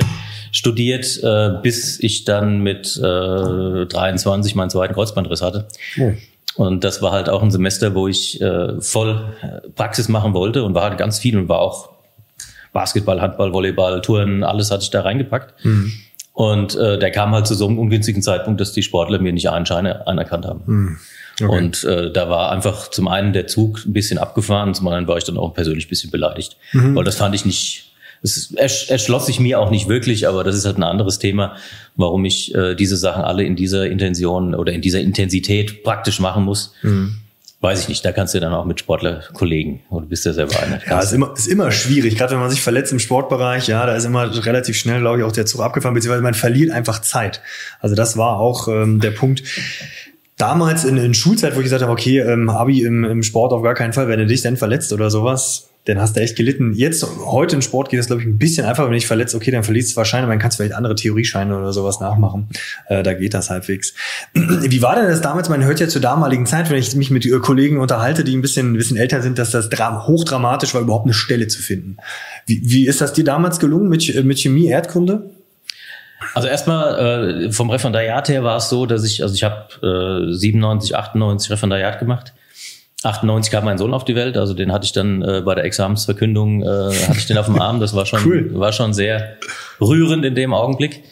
studiert, 0.51 1.19
äh, 1.23 1.51
bis 1.61 1.99
ich 1.99 2.25
dann 2.25 2.59
mit 2.61 2.97
äh, 2.97 3.85
23 3.85 4.55
meinen 4.55 4.69
zweiten 4.69 4.93
Kreuzbandriss 4.93 5.41
hatte. 5.41 5.67
Oh. 5.99 6.13
Und 6.55 6.83
das 6.83 7.01
war 7.01 7.11
halt 7.11 7.29
auch 7.29 7.43
ein 7.43 7.51
Semester, 7.51 7.93
wo 7.95 8.07
ich 8.07 8.41
äh, 8.41 8.79
voll 8.81 9.35
äh, 9.41 9.69
Praxis 9.69 10.07
machen 10.07 10.33
wollte 10.33 10.63
und 10.63 10.73
war 10.73 10.83
halt 10.83 10.97
ganz 10.97 11.19
viel 11.19 11.37
und 11.37 11.49
war 11.49 11.59
auch 11.59 11.89
Basketball, 12.71 13.21
Handball, 13.21 13.53
Volleyball, 13.53 14.01
Touren, 14.01 14.43
alles 14.43 14.71
hatte 14.71 14.83
ich 14.83 14.89
da 14.89 15.01
reingepackt. 15.01 15.63
Mhm. 15.63 15.93
Und 16.33 16.75
äh, 16.75 16.99
der 16.99 17.11
kam 17.11 17.31
halt 17.31 17.47
zu 17.47 17.55
so 17.55 17.67
einem 17.67 17.79
ungünstigen 17.79 18.21
Zeitpunkt, 18.21 18.59
dass 18.59 18.73
die 18.73 18.83
Sportler 18.83 19.19
mir 19.19 19.31
nicht 19.31 19.49
einen 19.49 19.65
Schein 19.65 19.87
anerkannt 19.87 20.45
haben. 20.45 20.61
Mhm. 20.65 20.97
Okay. 21.41 21.57
Und 21.57 21.83
äh, 21.83 22.11
da 22.11 22.29
war 22.29 22.51
einfach 22.51 22.89
zum 22.89 23.07
einen 23.07 23.33
der 23.33 23.47
Zug 23.47 23.85
ein 23.85 23.93
bisschen 23.93 24.17
abgefahren, 24.17 24.73
zum 24.73 24.87
anderen 24.87 25.07
war 25.07 25.17
ich 25.17 25.25
dann 25.25 25.37
auch 25.37 25.53
persönlich 25.53 25.87
ein 25.87 25.89
bisschen 25.89 26.11
beleidigt, 26.11 26.55
mhm. 26.71 26.95
weil 26.95 27.03
das 27.03 27.15
fand 27.15 27.35
ich 27.35 27.45
nicht, 27.45 27.91
es 28.21 28.51
erschloss 28.53 29.25
sich 29.25 29.39
mir 29.39 29.59
auch 29.59 29.69
nicht 29.69 29.87
wirklich, 29.87 30.27
aber 30.27 30.43
das 30.43 30.55
ist 30.55 30.65
halt 30.65 30.77
ein 30.77 30.83
anderes 30.83 31.19
Thema, 31.19 31.55
warum 31.95 32.25
ich 32.25 32.55
äh, 32.55 32.75
diese 32.75 32.97
Sachen 32.97 33.23
alle 33.23 33.43
in 33.43 33.55
dieser 33.55 33.85
Intention 33.87 34.55
oder 34.55 34.71
in 34.71 34.81
dieser 34.81 35.01
Intensität 35.01 35.83
praktisch 35.83 36.19
machen 36.19 36.43
muss. 36.43 36.73
Mhm. 36.81 37.17
Weiß 37.61 37.81
ich 37.81 37.89
nicht, 37.89 38.05
da 38.05 38.11
kannst 38.11 38.33
du 38.33 38.39
dann 38.39 38.53
auch 38.53 38.65
mit 38.65 38.79
Sportlerkollegen 38.79 39.79
oder 39.89 40.05
bist 40.05 40.25
ja 40.25 40.33
selber 40.33 40.59
einer. 40.61 40.79
Ja, 40.87 40.99
ist 40.99 41.13
immer, 41.13 41.33
ist 41.35 41.47
immer 41.47 41.71
schwierig, 41.71 42.15
gerade 42.15 42.33
wenn 42.33 42.39
man 42.39 42.49
sich 42.49 42.61
verletzt 42.61 42.91
im 42.91 42.99
Sportbereich, 42.99 43.67
ja, 43.67 43.85
da 43.85 43.95
ist 43.95 44.05
immer 44.05 44.45
relativ 44.45 44.77
schnell, 44.77 44.99
glaube 44.99 45.19
ich, 45.19 45.23
auch 45.23 45.31
der 45.31 45.45
Zug 45.45 45.61
abgefahren, 45.61 45.95
beziehungsweise 45.95 46.21
man 46.21 46.33
verliert 46.33 46.71
einfach 46.71 46.99
Zeit. 46.99 47.41
Also 47.79 47.95
das 47.95 48.17
war 48.17 48.39
auch 48.39 48.67
ähm, 48.67 48.99
der 48.99 49.11
Punkt 49.11 49.41
damals 50.37 50.83
in, 50.83 50.97
in 50.97 51.13
Schulzeit, 51.13 51.55
wo 51.55 51.59
ich 51.59 51.65
gesagt 51.65 51.81
habe, 51.81 51.91
okay, 51.91 52.19
ähm, 52.19 52.49
Abi 52.49 52.81
im, 52.81 53.03
im 53.03 53.23
Sport 53.23 53.53
auf 53.53 53.63
gar 53.63 53.73
keinen 53.73 53.93
Fall, 53.93 54.07
wenn 54.07 54.19
du 54.19 54.27
dich 54.27 54.41
dann 54.41 54.57
verletzt 54.57 54.91
oder 54.91 55.09
sowas, 55.09 55.69
dann 55.85 56.01
hast 56.01 56.15
du 56.15 56.19
echt 56.19 56.35
gelitten. 56.35 56.73
Jetzt, 56.73 57.05
heute 57.25 57.55
im 57.55 57.61
Sport 57.61 57.89
geht 57.89 57.99
es, 57.99 58.07
glaube 58.07 58.21
ich, 58.21 58.27
ein 58.27 58.37
bisschen 58.37 58.65
einfacher, 58.65 58.87
wenn 58.87 58.93
du 58.93 58.97
dich 58.97 59.07
verletzt, 59.07 59.35
okay, 59.35 59.51
dann 59.51 59.63
verlierst 59.63 59.89
du 59.89 59.93
zwar 59.93 60.05
Scheine, 60.05 60.27
dann 60.27 60.39
kannst 60.39 60.57
du 60.57 60.63
vielleicht 60.63 60.75
andere 60.75 60.95
Theoriescheine 60.95 61.55
oder 61.55 61.71
sowas 61.73 61.99
nachmachen. 61.99 62.49
Äh, 62.87 63.03
da 63.03 63.13
geht 63.13 63.35
das 63.35 63.49
halbwegs. 63.49 63.93
Wie 64.33 64.81
war 64.81 64.95
denn 64.95 65.07
das 65.07 65.21
damals? 65.21 65.47
Man 65.47 65.63
hört 65.63 65.79
ja 65.79 65.87
zur 65.87 66.01
damaligen 66.01 66.47
Zeit, 66.47 66.69
wenn 66.71 66.79
ich 66.79 66.95
mich 66.95 67.11
mit 67.11 67.25
äh, 67.25 67.37
Kollegen 67.39 67.79
unterhalte, 67.79 68.23
die 68.23 68.35
ein 68.35 68.41
bisschen, 68.41 68.73
ein 68.73 68.77
bisschen 68.77 68.97
älter 68.97 69.21
sind, 69.21 69.37
dass 69.37 69.51
das 69.51 69.69
hochdramatisch 69.69 70.73
war, 70.73 70.81
überhaupt 70.81 71.05
eine 71.05 71.13
Stelle 71.13 71.47
zu 71.47 71.61
finden. 71.61 71.97
Wie, 72.47 72.61
wie 72.63 72.87
ist 72.87 72.99
das 72.99 73.13
dir 73.13 73.23
damals 73.23 73.59
gelungen 73.59 73.87
mit, 73.87 74.23
mit 74.25 74.39
Chemie, 74.39 74.67
Erdkunde? 74.69 75.34
Also 76.33 76.47
erstmal 76.47 77.45
äh, 77.45 77.51
vom 77.51 77.69
Referendariat 77.69 78.29
her 78.29 78.43
war 78.43 78.57
es 78.57 78.69
so, 78.69 78.85
dass 78.85 79.03
ich, 79.03 79.21
also 79.21 79.35
ich 79.35 79.43
habe 79.43 80.27
äh, 80.29 80.33
97, 80.33 80.95
98 80.95 81.51
Referendariat 81.51 81.99
gemacht. 81.99 82.33
98 83.03 83.51
kam 83.51 83.65
mein 83.65 83.77
Sohn 83.77 83.93
auf 83.93 84.05
die 84.05 84.15
Welt, 84.15 84.37
also 84.37 84.53
den 84.53 84.71
hatte 84.71 84.85
ich 84.85 84.91
dann 84.91 85.21
äh, 85.21 85.41
bei 85.45 85.53
der 85.53 85.65
Examensverkündung, 85.65 86.63
äh, 86.63 86.65
hatte 86.65 87.17
ich 87.17 87.27
den 87.27 87.37
auf 87.37 87.45
dem 87.45 87.61
Arm. 87.61 87.79
Das 87.79 87.95
war 87.95 88.05
schon, 88.05 88.21
cool. 88.25 88.49
war 88.53 88.71
schon 88.71 88.93
sehr 88.93 89.37
rührend 89.79 90.25
in 90.25 90.35
dem 90.35 90.53
Augenblick. 90.53 91.03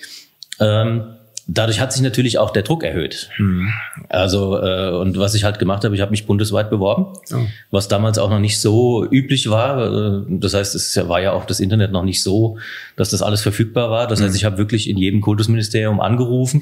Ähm, 0.59 1.15
dadurch 1.47 1.79
hat 1.79 1.91
sich 1.91 2.01
natürlich 2.01 2.37
auch 2.37 2.51
der 2.51 2.63
Druck 2.63 2.83
erhöht. 2.83 3.29
Mhm. 3.37 3.69
Also 4.09 4.57
äh, 4.57 4.91
und 4.91 5.17
was 5.17 5.35
ich 5.35 5.43
halt 5.43 5.59
gemacht 5.59 5.83
habe, 5.83 5.95
ich 5.95 6.01
habe 6.01 6.11
mich 6.11 6.25
bundesweit 6.25 6.69
beworben, 6.69 7.17
oh. 7.33 7.45
was 7.71 7.87
damals 7.87 8.17
auch 8.17 8.29
noch 8.29 8.39
nicht 8.39 8.59
so 8.59 9.05
üblich 9.09 9.49
war. 9.49 10.21
Äh, 10.21 10.21
das 10.27 10.53
heißt, 10.53 10.75
es 10.75 10.95
war 11.07 11.21
ja 11.21 11.33
auch 11.33 11.45
das 11.45 11.59
Internet 11.59 11.91
noch 11.91 12.03
nicht 12.03 12.23
so, 12.23 12.57
dass 12.95 13.09
das 13.09 13.21
alles 13.21 13.41
verfügbar 13.41 13.89
war. 13.89 14.07
Das 14.07 14.19
mhm. 14.19 14.25
heißt, 14.25 14.35
ich 14.35 14.45
habe 14.45 14.57
wirklich 14.57 14.89
in 14.89 14.97
jedem 14.97 15.21
Kultusministerium 15.21 15.99
angerufen, 15.99 16.61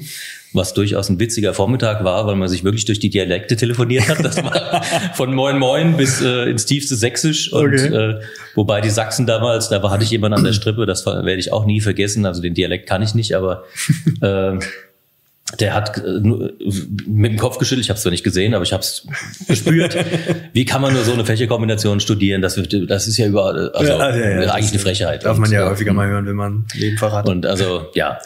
was 0.54 0.74
durchaus 0.74 1.08
ein 1.08 1.18
witziger 1.18 1.54
Vormittag 1.54 2.04
war, 2.04 2.26
weil 2.26 2.36
man 2.36 2.48
sich 2.48 2.64
wirklich 2.64 2.84
durch 2.84 2.98
die 2.98 3.10
Dialekte 3.10 3.56
telefoniert 3.56 4.08
hat. 4.08 4.24
Das 4.24 4.42
war 4.42 4.82
von 5.14 5.34
Moin 5.34 5.58
Moin 5.58 5.96
bis 5.96 6.20
äh, 6.20 6.50
ins 6.50 6.66
tiefste 6.66 6.96
Sächsisch. 6.96 7.52
Und 7.52 7.74
okay. 7.74 7.94
äh, 7.94 8.20
wobei 8.54 8.80
die 8.80 8.90
Sachsen 8.90 9.26
damals, 9.26 9.68
da 9.68 9.82
hatte 9.90 10.04
ich 10.04 10.10
jemanden 10.10 10.38
an 10.38 10.44
der 10.44 10.52
Strippe, 10.52 10.86
das 10.86 11.06
werde 11.06 11.36
ich 11.36 11.52
auch 11.52 11.64
nie 11.64 11.80
vergessen. 11.80 12.26
Also 12.26 12.42
den 12.42 12.54
Dialekt 12.54 12.88
kann 12.88 13.02
ich 13.02 13.14
nicht, 13.14 13.34
aber 13.34 13.64
äh, 14.20 14.58
der 15.60 15.74
hat 15.74 15.98
äh, 15.98 16.20
mit 17.06 17.32
dem 17.32 17.38
Kopf 17.38 17.58
geschüttelt, 17.58 17.84
ich 17.84 17.90
habe 17.90 17.96
es 17.96 18.02
zwar 18.02 18.12
nicht 18.12 18.24
gesehen, 18.24 18.54
aber 18.54 18.64
ich 18.64 18.72
habe 18.72 18.82
es 18.82 19.06
gespürt. 19.46 19.96
Wie 20.52 20.64
kann 20.64 20.80
man 20.80 20.94
nur 20.94 21.04
so 21.04 21.12
eine 21.12 21.24
Fächerkombination 21.24 22.00
studieren? 22.00 22.42
Das, 22.42 22.54
das 22.54 23.06
ist 23.06 23.16
ja 23.16 23.26
überall, 23.26 23.70
also 23.70 23.92
ja, 23.92 24.16
ja, 24.16 24.42
ja, 24.42 24.52
eigentlich 24.52 24.70
eine 24.70 24.80
Frechheit. 24.80 25.24
Darf 25.24 25.38
man 25.38 25.50
ja 25.50 25.68
häufiger 25.68 25.92
mal 25.92 26.08
hören, 26.08 26.26
wenn 26.26 26.36
man 26.36 26.66
Leben 26.74 26.96
verratet. 26.96 27.30
Und 27.30 27.46
also 27.46 27.86
ja, 27.94 28.18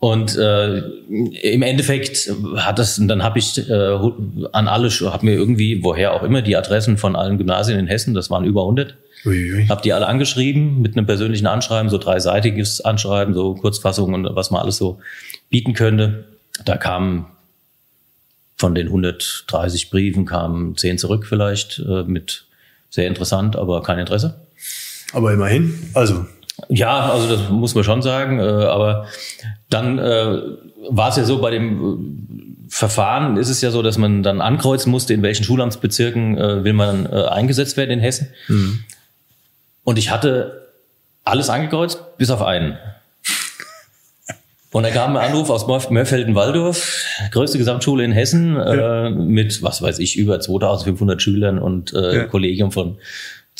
und 0.00 0.34
äh, 0.34 0.78
im 0.78 1.60
Endeffekt 1.60 2.32
hat 2.56 2.78
das, 2.78 2.98
und 2.98 3.06
dann 3.08 3.22
habe 3.22 3.38
ich 3.38 3.68
äh, 3.68 3.98
an 4.52 4.66
alle, 4.66 4.88
habe 4.88 5.26
mir 5.26 5.34
irgendwie, 5.34 5.84
woher 5.84 6.14
auch 6.14 6.22
immer, 6.22 6.40
die 6.40 6.56
Adressen 6.56 6.96
von 6.96 7.14
allen 7.14 7.36
Gymnasien 7.36 7.78
in 7.78 7.86
Hessen, 7.86 8.14
das 8.14 8.30
waren 8.30 8.44
über 8.46 8.62
100, 8.62 8.96
habe 9.68 9.82
die 9.82 9.92
alle 9.92 10.06
angeschrieben 10.06 10.80
mit 10.80 10.96
einem 10.96 11.04
persönlichen 11.04 11.46
Anschreiben, 11.46 11.90
so 11.90 11.98
dreiseitiges 11.98 12.80
Anschreiben, 12.80 13.34
so 13.34 13.54
Kurzfassung 13.54 14.14
und 14.14 14.26
was 14.34 14.50
man 14.50 14.62
alles 14.62 14.78
so 14.78 15.00
bieten 15.50 15.74
könnte. 15.74 16.24
Da 16.64 16.78
kamen 16.78 17.26
von 18.56 18.74
den 18.74 18.86
130 18.86 19.90
Briefen 19.90 20.24
kamen 20.24 20.78
10 20.78 20.96
zurück 20.96 21.26
vielleicht 21.26 21.78
äh, 21.86 22.04
mit 22.04 22.46
sehr 22.88 23.06
interessant, 23.06 23.54
aber 23.54 23.82
kein 23.82 23.98
Interesse. 23.98 24.40
Aber 25.12 25.32
immerhin, 25.32 25.90
also 25.92 26.24
ja, 26.70 27.10
also 27.10 27.28
das 27.28 27.50
muss 27.50 27.74
man 27.74 27.84
schon 27.84 28.02
sagen. 28.02 28.38
Äh, 28.38 28.42
aber 28.42 29.06
dann 29.68 29.98
äh, 29.98 30.38
war 30.88 31.08
es 31.10 31.16
ja 31.16 31.24
so 31.24 31.40
bei 31.40 31.50
dem 31.50 32.56
Verfahren 32.72 33.36
ist 33.36 33.48
es 33.48 33.60
ja 33.60 33.72
so, 33.72 33.82
dass 33.82 33.98
man 33.98 34.22
dann 34.22 34.40
ankreuzen 34.40 34.92
musste, 34.92 35.12
in 35.12 35.22
welchen 35.22 35.42
Schulamtsbezirken 35.42 36.38
äh, 36.38 36.64
will 36.64 36.72
man 36.72 37.04
äh, 37.04 37.24
eingesetzt 37.24 37.76
werden 37.76 37.90
in 37.90 37.98
Hessen. 37.98 38.28
Mhm. 38.46 38.84
Und 39.82 39.98
ich 39.98 40.10
hatte 40.10 40.68
alles 41.24 41.50
angekreuzt, 41.50 42.00
bis 42.16 42.30
auf 42.30 42.42
einen. 42.42 42.78
Und 44.72 44.84
da 44.84 44.90
kam 44.90 45.16
ein 45.16 45.30
Anruf 45.30 45.50
aus 45.50 45.66
Mörfelden-Walldorf, 45.66 47.04
größte 47.32 47.58
Gesamtschule 47.58 48.04
in 48.04 48.12
Hessen, 48.12 48.54
ja. 48.54 49.06
äh, 49.06 49.10
mit, 49.10 49.64
was 49.64 49.82
weiß 49.82 49.98
ich, 49.98 50.16
über 50.16 50.38
2500 50.38 51.20
Schülern 51.20 51.58
und 51.58 51.92
äh, 51.92 52.18
ja. 52.18 52.24
Kollegium 52.26 52.70
von 52.70 52.98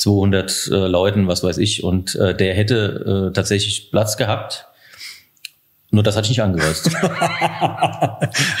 200 0.01 0.69
äh, 0.71 0.75
Leuten, 0.87 1.27
was 1.27 1.43
weiß 1.43 1.57
ich. 1.59 1.83
Und 1.83 2.15
äh, 2.15 2.35
der 2.35 2.53
hätte 2.53 3.29
äh, 3.29 3.33
tatsächlich 3.33 3.91
Platz 3.91 4.17
gehabt 4.17 4.67
nur 5.93 6.03
das 6.03 6.15
hatte 6.15 6.25
ich 6.25 6.29
nicht 6.29 6.41
angekreuzt. 6.41 6.85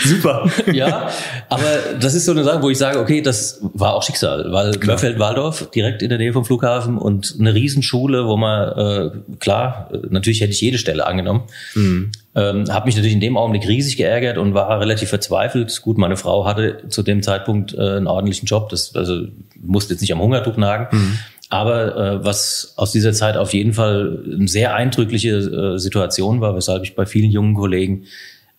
Super. 0.03 0.49
ja, 0.73 1.09
aber 1.47 1.79
das 1.97 2.13
ist 2.13 2.25
so 2.25 2.33
eine 2.33 2.43
Sache, 2.43 2.61
wo 2.61 2.69
ich 2.69 2.77
sage, 2.77 2.99
okay, 2.99 3.21
das 3.21 3.59
war 3.61 3.93
auch 3.93 4.03
Schicksal, 4.03 4.51
weil 4.51 4.71
Mörfeld-Waldorf 4.71 5.71
direkt 5.71 6.01
in 6.01 6.09
der 6.09 6.17
Nähe 6.17 6.33
vom 6.33 6.43
Flughafen 6.43 6.97
und 6.97 7.37
eine 7.39 7.53
Riesenschule, 7.53 8.27
wo 8.27 8.35
man, 8.35 8.77
äh, 8.77 9.35
klar, 9.39 9.89
natürlich 10.09 10.41
hätte 10.41 10.51
ich 10.51 10.59
jede 10.59 10.77
Stelle 10.77 11.07
angenommen. 11.07 11.43
Mhm. 11.73 12.11
Ähm, 12.35 12.65
habe 12.69 12.85
mich 12.85 12.95
natürlich 12.95 13.13
in 13.13 13.21
dem 13.21 13.37
Augenblick 13.37 13.65
riesig 13.65 13.95
geärgert 13.95 14.37
und 14.37 14.53
war 14.53 14.81
relativ 14.81 15.07
verzweifelt. 15.07 15.81
Gut, 15.81 15.97
meine 15.97 16.17
Frau 16.17 16.45
hatte 16.45 16.83
zu 16.89 17.01
dem 17.01 17.23
Zeitpunkt 17.23 17.73
äh, 17.73 17.77
einen 17.77 18.07
ordentlichen 18.07 18.45
Job, 18.45 18.67
das 18.69 18.93
also 18.93 19.27
musste 19.61 19.93
jetzt 19.93 20.01
nicht 20.01 20.11
am 20.11 20.19
Hungertuch 20.21 20.57
nagen. 20.57 20.97
Mhm. 20.97 21.19
Aber 21.51 21.97
äh, 21.97 22.25
was 22.25 22.75
aus 22.77 22.93
dieser 22.93 23.11
Zeit 23.11 23.35
auf 23.35 23.53
jeden 23.53 23.73
Fall 23.73 24.23
eine 24.25 24.47
sehr 24.47 24.73
eindrückliche 24.73 25.35
äh, 25.35 25.77
Situation 25.77 26.39
war, 26.39 26.55
weshalb 26.55 26.83
ich 26.83 26.95
bei 26.95 27.05
vielen 27.05 27.29
jungen 27.29 27.55
Kollegen 27.55 28.05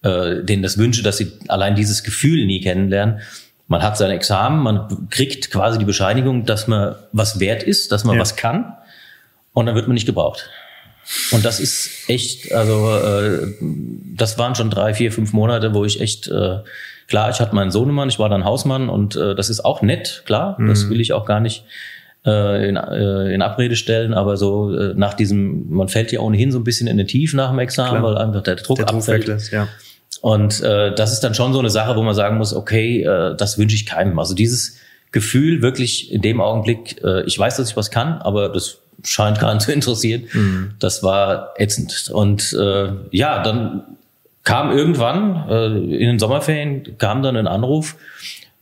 äh, 0.02 0.44
denen 0.44 0.62
das 0.62 0.76
wünsche, 0.76 1.02
dass 1.02 1.16
sie 1.16 1.32
allein 1.48 1.74
dieses 1.74 2.02
Gefühl 2.02 2.44
nie 2.44 2.60
kennenlernen. 2.60 3.20
Man 3.66 3.82
hat 3.82 3.96
sein 3.96 4.10
Examen, 4.10 4.62
man 4.62 5.08
kriegt 5.08 5.50
quasi 5.50 5.78
die 5.78 5.86
Bescheinigung, 5.86 6.44
dass 6.44 6.68
man 6.68 6.96
was 7.12 7.40
wert 7.40 7.62
ist, 7.62 7.92
dass 7.92 8.04
man 8.04 8.16
ja. 8.16 8.20
was 8.20 8.36
kann 8.36 8.76
und 9.54 9.64
dann 9.64 9.74
wird 9.74 9.88
man 9.88 9.94
nicht 9.94 10.06
gebraucht. 10.06 10.50
Und 11.30 11.46
das 11.46 11.60
ist 11.60 12.10
echt, 12.10 12.52
also 12.52 12.94
äh, 12.94 13.54
das 14.14 14.36
waren 14.36 14.54
schon 14.54 14.68
drei, 14.68 14.92
vier, 14.92 15.12
fünf 15.12 15.32
Monate, 15.32 15.72
wo 15.72 15.86
ich 15.86 15.98
echt, 15.98 16.28
äh, 16.28 16.58
klar, 17.08 17.30
ich 17.30 17.40
hatte 17.40 17.54
meinen 17.54 17.70
Sohnemann, 17.70 18.10
ich 18.10 18.18
war 18.18 18.28
dann 18.28 18.44
Hausmann 18.44 18.90
und 18.90 19.16
äh, 19.16 19.34
das 19.34 19.48
ist 19.48 19.64
auch 19.64 19.80
nett, 19.80 20.24
klar, 20.26 20.60
mhm. 20.60 20.68
das 20.68 20.90
will 20.90 21.00
ich 21.00 21.14
auch 21.14 21.24
gar 21.24 21.40
nicht 21.40 21.64
äh, 22.24 22.68
in, 22.68 22.76
äh, 22.76 23.34
in 23.34 23.42
Abrede 23.42 23.76
stellen, 23.76 24.14
aber 24.14 24.36
so 24.36 24.74
äh, 24.74 24.94
nach 24.94 25.14
diesem, 25.14 25.70
man 25.70 25.88
fällt 25.88 26.12
ja 26.12 26.20
ohnehin 26.20 26.52
so 26.52 26.58
ein 26.58 26.64
bisschen 26.64 26.86
in 26.86 26.96
den 26.96 27.06
Tief 27.06 27.34
nach 27.34 27.50
dem 27.50 27.58
Examen, 27.58 28.00
Klar. 28.00 28.02
weil 28.02 28.18
einfach 28.18 28.42
der 28.42 28.56
Druck, 28.56 28.76
der 28.76 28.86
Druck 28.86 28.98
abfällt. 28.98 29.28
Ist, 29.28 29.50
ja. 29.50 29.68
Und 30.20 30.62
äh, 30.62 30.94
das 30.94 31.12
ist 31.12 31.20
dann 31.20 31.34
schon 31.34 31.52
so 31.52 31.58
eine 31.58 31.70
Sache, 31.70 31.96
wo 31.96 32.02
man 32.02 32.14
sagen 32.14 32.38
muss, 32.38 32.54
okay, 32.54 33.02
äh, 33.02 33.34
das 33.36 33.58
wünsche 33.58 33.74
ich 33.74 33.86
keinem. 33.86 34.18
Also 34.18 34.34
dieses 34.34 34.76
Gefühl 35.10 35.62
wirklich 35.62 36.12
in 36.12 36.22
dem 36.22 36.40
Augenblick, 36.40 37.02
äh, 37.02 37.24
ich 37.24 37.38
weiß, 37.38 37.56
dass 37.56 37.70
ich 37.70 37.76
was 37.76 37.90
kann, 37.90 38.18
aber 38.22 38.48
das 38.48 38.78
scheint 39.02 39.40
keinen 39.40 39.58
zu 39.58 39.72
interessieren. 39.72 40.24
Mhm. 40.32 40.70
Das 40.78 41.02
war 41.02 41.54
ätzend. 41.56 42.10
Und 42.12 42.52
äh, 42.52 42.92
ja, 43.10 43.42
dann 43.42 43.82
kam 44.44 44.70
irgendwann 44.70 45.48
äh, 45.48 45.66
in 45.66 46.06
den 46.06 46.18
Sommerferien 46.18 46.98
kam 46.98 47.22
dann 47.22 47.36
ein 47.36 47.46
Anruf 47.46 47.96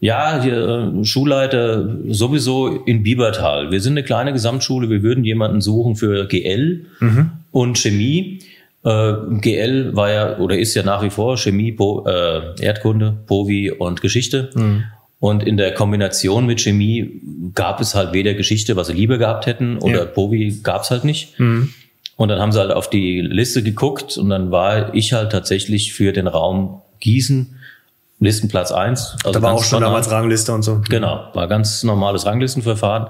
ja, 0.01 0.43
hier, 0.43 0.93
äh, 0.99 1.05
Schulleiter 1.05 1.97
sowieso 2.09 2.69
in 2.69 3.03
Biebertal. 3.03 3.71
Wir 3.71 3.81
sind 3.81 3.93
eine 3.93 4.03
kleine 4.03 4.33
Gesamtschule, 4.33 4.89
wir 4.89 5.03
würden 5.03 5.25
jemanden 5.25 5.61
suchen 5.61 5.95
für 5.95 6.27
GL 6.27 6.87
mhm. 7.01 7.31
und 7.53 7.79
Chemie. 7.79 8.41
Äh, 8.83 9.13
GL 9.41 9.95
war 9.95 10.11
ja 10.11 10.39
oder 10.39 10.59
ist 10.59 10.75
ja 10.75 10.83
nach 10.83 11.03
wie 11.03 11.11
vor 11.11 11.37
Chemie, 11.37 11.73
po, 11.73 12.07
äh, 12.07 12.63
Erdkunde, 12.63 13.19
Povi 13.27 13.71
und 13.71 14.01
Geschichte. 14.01 14.51
Mhm. 14.55 14.85
Und 15.19 15.43
in 15.43 15.59
der 15.59 15.75
Kombination 15.75 16.47
mit 16.47 16.63
Chemie 16.63 17.21
gab 17.55 17.83
es 17.83 17.95
halt 17.95 18.15
weder 18.15 18.33
Geschichte, 18.33 18.77
was 18.77 18.87
sie 18.87 18.95
lieber 18.95 19.19
gehabt 19.19 19.45
hätten, 19.45 19.77
oder 19.77 19.99
ja. 19.99 20.05
Povi 20.07 20.61
gab 20.63 20.83
es 20.83 20.91
halt 20.91 21.05
nicht. 21.05 21.39
Mhm. 21.39 21.75
Und 22.17 22.29
dann 22.31 22.41
haben 22.41 22.53
sie 22.53 22.59
halt 22.59 22.73
auf 22.73 22.89
die 22.89 23.21
Liste 23.21 23.63
geguckt 23.63 24.17
und 24.17 24.31
dann 24.31 24.51
war 24.51 24.95
ich 24.95 25.13
halt 25.13 25.31
tatsächlich 25.31 25.93
für 25.93 26.13
den 26.13 26.27
Raum 26.27 26.81
Gießen 27.01 27.57
Listenplatz 28.21 28.71
eins. 28.71 29.17
Also 29.25 29.33
da 29.33 29.43
war 29.43 29.55
auch 29.55 29.65
schon 29.65 29.81
damals 29.81 30.11
Rangliste 30.11 30.53
und 30.53 30.63
so. 30.63 30.83
Genau, 30.89 31.25
war 31.35 31.49
ganz 31.49 31.83
normales 31.83 32.27
Ranglistenverfahren. 32.27 33.09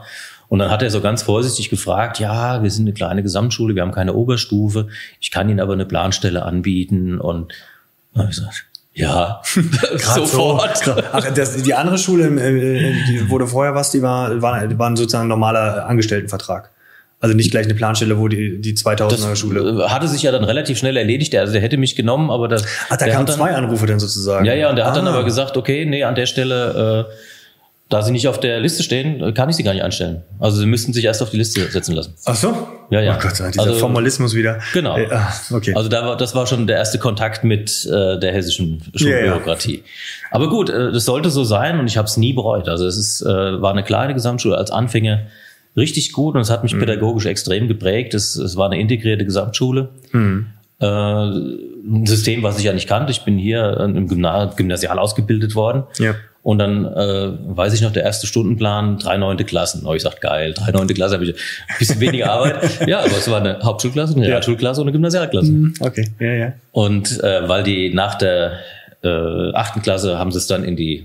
Und 0.49 0.59
dann 0.59 0.71
hat 0.71 0.83
er 0.83 0.91
so 0.91 1.01
ganz 1.01 1.23
vorsichtig 1.23 1.69
gefragt, 1.71 2.19
ja, 2.19 2.63
wir 2.63 2.71
sind 2.71 2.85
eine 2.85 2.93
kleine 2.93 3.23
Gesamtschule, 3.23 3.75
wir 3.75 3.83
haben 3.83 3.93
keine 3.93 4.15
Oberstufe, 4.15 4.89
ich 5.21 5.31
kann 5.31 5.49
Ihnen 5.49 5.61
aber 5.61 5.75
eine 5.75 5.87
Planstelle 5.87 6.45
anbieten. 6.45 7.21
Und 7.21 7.53
dann 8.13 8.23
habe 8.23 8.33
ich 8.33 8.39
gesagt, 8.39 8.65
ja, 8.93 9.43
sofort. 9.97 10.77
So. 10.79 10.95
Ach, 11.13 11.31
das, 11.33 11.63
die 11.63 11.75
andere 11.75 11.99
Schule, 11.99 12.27
äh, 12.27 12.95
die, 13.07 13.31
wo 13.31 13.39
du 13.39 13.47
vorher 13.47 13.75
warst, 13.75 13.95
die 13.95 14.03
war, 14.03 14.43
war, 14.43 14.79
war 14.79 14.97
sozusagen 14.97 15.27
ein 15.27 15.29
normaler 15.29 15.87
Angestelltenvertrag. 15.87 16.71
Also 17.23 17.37
nicht 17.37 17.51
gleich 17.51 17.67
eine 17.67 17.75
Planstelle, 17.75 18.19
wo 18.19 18.29
die, 18.29 18.63
die 18.63 18.75
2000er 18.75 19.37
Schule. 19.37 19.85
Äh, 19.85 19.89
hatte 19.91 20.09
sich 20.09 20.23
ja 20.23 20.33
dann 20.33 20.43
relativ 20.43 20.79
schnell 20.79 20.97
erledigt. 20.97 21.35
Also 21.37 21.53
der 21.53 21.61
hätte 21.61 21.77
mich 21.77 21.95
genommen, 21.95 22.31
aber 22.31 22.49
das. 22.49 22.65
Ach, 22.89 22.97
da 22.97 23.09
kamen 23.09 23.29
zwei 23.29 23.55
Anrufe 23.55 23.85
dann 23.85 24.01
sozusagen. 24.01 24.47
Ja, 24.47 24.55
ja, 24.55 24.71
und 24.71 24.77
der 24.77 24.87
ah. 24.87 24.89
hat 24.89 24.97
dann 24.97 25.07
ah. 25.07 25.11
aber 25.11 25.25
gesagt, 25.25 25.59
okay, 25.59 25.85
nee, 25.85 26.03
an 26.03 26.15
der 26.15 26.25
Stelle, 26.25 27.07
äh, 27.11 27.13
da 27.91 28.01
sie 28.01 28.13
nicht 28.13 28.27
auf 28.27 28.41
der 28.41 28.61
Liste 28.61 28.83
stehen, 28.83 29.35
kann 29.35 29.51
ich 29.51 29.57
sie 29.57 29.65
gar 29.65 29.75
nicht 29.75 29.83
einstellen. 29.83 30.23
Also 30.39 30.59
sie 30.61 30.67
müssten 30.67 30.95
sich 30.95 31.05
erst 31.05 31.21
auf 31.23 31.29
die 31.29 31.37
Liste 31.37 31.61
setzen 31.71 31.95
lassen. 31.95 32.15
Ach 32.25 32.37
so? 32.37 32.69
Ja, 32.89 33.03
ja. 33.03 33.19
Oh 33.19 33.23
Gott, 33.23 33.33
dieser 33.33 33.63
also, 33.63 33.75
Formalismus 33.75 34.35
wieder. 34.35 34.61
Genau. 34.73 34.97
Äh, 34.97 35.11
okay. 35.51 35.75
Also 35.75 35.91
da 35.91 36.07
war, 36.07 36.17
das 36.17 36.35
war 36.35 36.47
schon 36.47 36.67
der 36.67 36.79
erste 36.79 36.99
Kontakt 36.99 37.45
mit 37.45 37.85
äh, 37.85 38.19
der 38.19 38.33
hessischen 38.33 38.83
Schulbürokratie. 38.95 39.75
Ja, 39.75 39.79
ja. 39.79 39.85
Aber 40.31 40.49
gut, 40.49 40.71
äh, 40.71 40.91
das 40.91 41.05
sollte 41.05 41.29
so 41.29 41.45
sein 41.45 41.81
und 41.81 41.87
ich 41.87 41.99
habe 41.99 42.07
es 42.07 42.17
nie 42.17 42.33
bereut. 42.33 42.69
Also 42.69 42.87
es 42.87 42.97
ist, 42.97 43.21
äh, 43.21 43.27
war 43.61 43.73
eine 43.73 43.83
kleine 43.83 44.15
Gesamtschule 44.15 44.57
als 44.57 44.71
Anfänger 44.71 45.27
richtig 45.77 46.13
gut 46.13 46.35
und 46.35 46.41
es 46.41 46.51
hat 46.51 46.63
mich 46.63 46.75
mhm. 46.75 46.81
pädagogisch 46.81 47.27
extrem 47.27 47.69
geprägt. 47.69 48.15
Es, 48.15 48.37
es 48.37 48.57
war 48.57 48.67
eine 48.67 48.81
integrierte 48.81 49.25
Gesamtschule. 49.25 49.91
Mhm. 50.13 50.47
Äh, 50.81 50.87
ein 50.87 52.07
System, 52.07 52.43
was 52.43 52.59
ich 52.59 52.65
ja 52.65 52.73
nicht 52.73 52.89
kannte. 52.89 53.13
Ich 53.13 53.23
bin 53.23 53.39
hier 53.39 53.79
im 53.81 54.09
Gymna 54.09 54.47
Gymnasial 54.57 54.99
ausgebildet 54.99 55.55
worden. 55.55 55.85
Ja. 55.99 56.15
Und 56.43 56.59
dann 56.59 56.87
äh, 56.87 57.33
weiß 57.55 57.75
ich 57.75 57.83
noch, 57.83 57.93
der 57.93 58.03
erste 58.03 58.27
Stundenplan, 58.27 58.99
drei 58.99 59.19
neunte 59.19 59.45
Klassen. 59.45 59.85
Oh, 59.85 59.93
ich 59.93 60.03
sag 60.03 60.23
geil, 60.23 60.55
drei 60.55 60.71
neunte 60.71 60.95
Klasse 60.95 61.15
habe 61.15 61.25
ich 61.25 61.35
ein 61.35 61.79
bisschen 61.79 62.01
weniger 62.01 62.31
Arbeit. 62.33 62.89
ja, 62.89 63.01
aber 63.01 63.19
es 63.19 63.31
war 63.31 63.41
eine 63.41 63.59
Hauptschulklasse, 63.63 64.15
eine 64.15 64.23
ja. 64.23 64.31
Realschulklasse 64.31 64.81
und 64.81 64.87
eine 64.87 64.93
Gymnasialklasse. 64.93 65.53
Mhm. 65.53 65.75
Okay, 65.81 66.09
ja, 66.19 66.33
ja. 66.33 66.53
Und 66.73 67.23
äh, 67.23 67.47
weil 67.47 67.63
die 67.63 67.93
nach 67.93 68.15
der 68.15 68.59
äh, 69.03 69.53
achten 69.53 69.83
Klasse 69.83 70.19
haben 70.19 70.33
sie 70.33 70.39
es 70.39 70.47
dann 70.47 70.65
in 70.65 70.77
die 70.77 71.05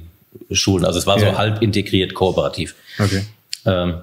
Schulen, 0.51 0.85
also 0.85 0.99
es 0.99 1.07
war 1.07 1.19
ja. 1.19 1.31
so 1.31 1.37
halb 1.37 1.61
integriert 1.61 2.13
kooperativ. 2.13 2.75
Okay. 2.97 3.23
Ähm, 3.65 3.95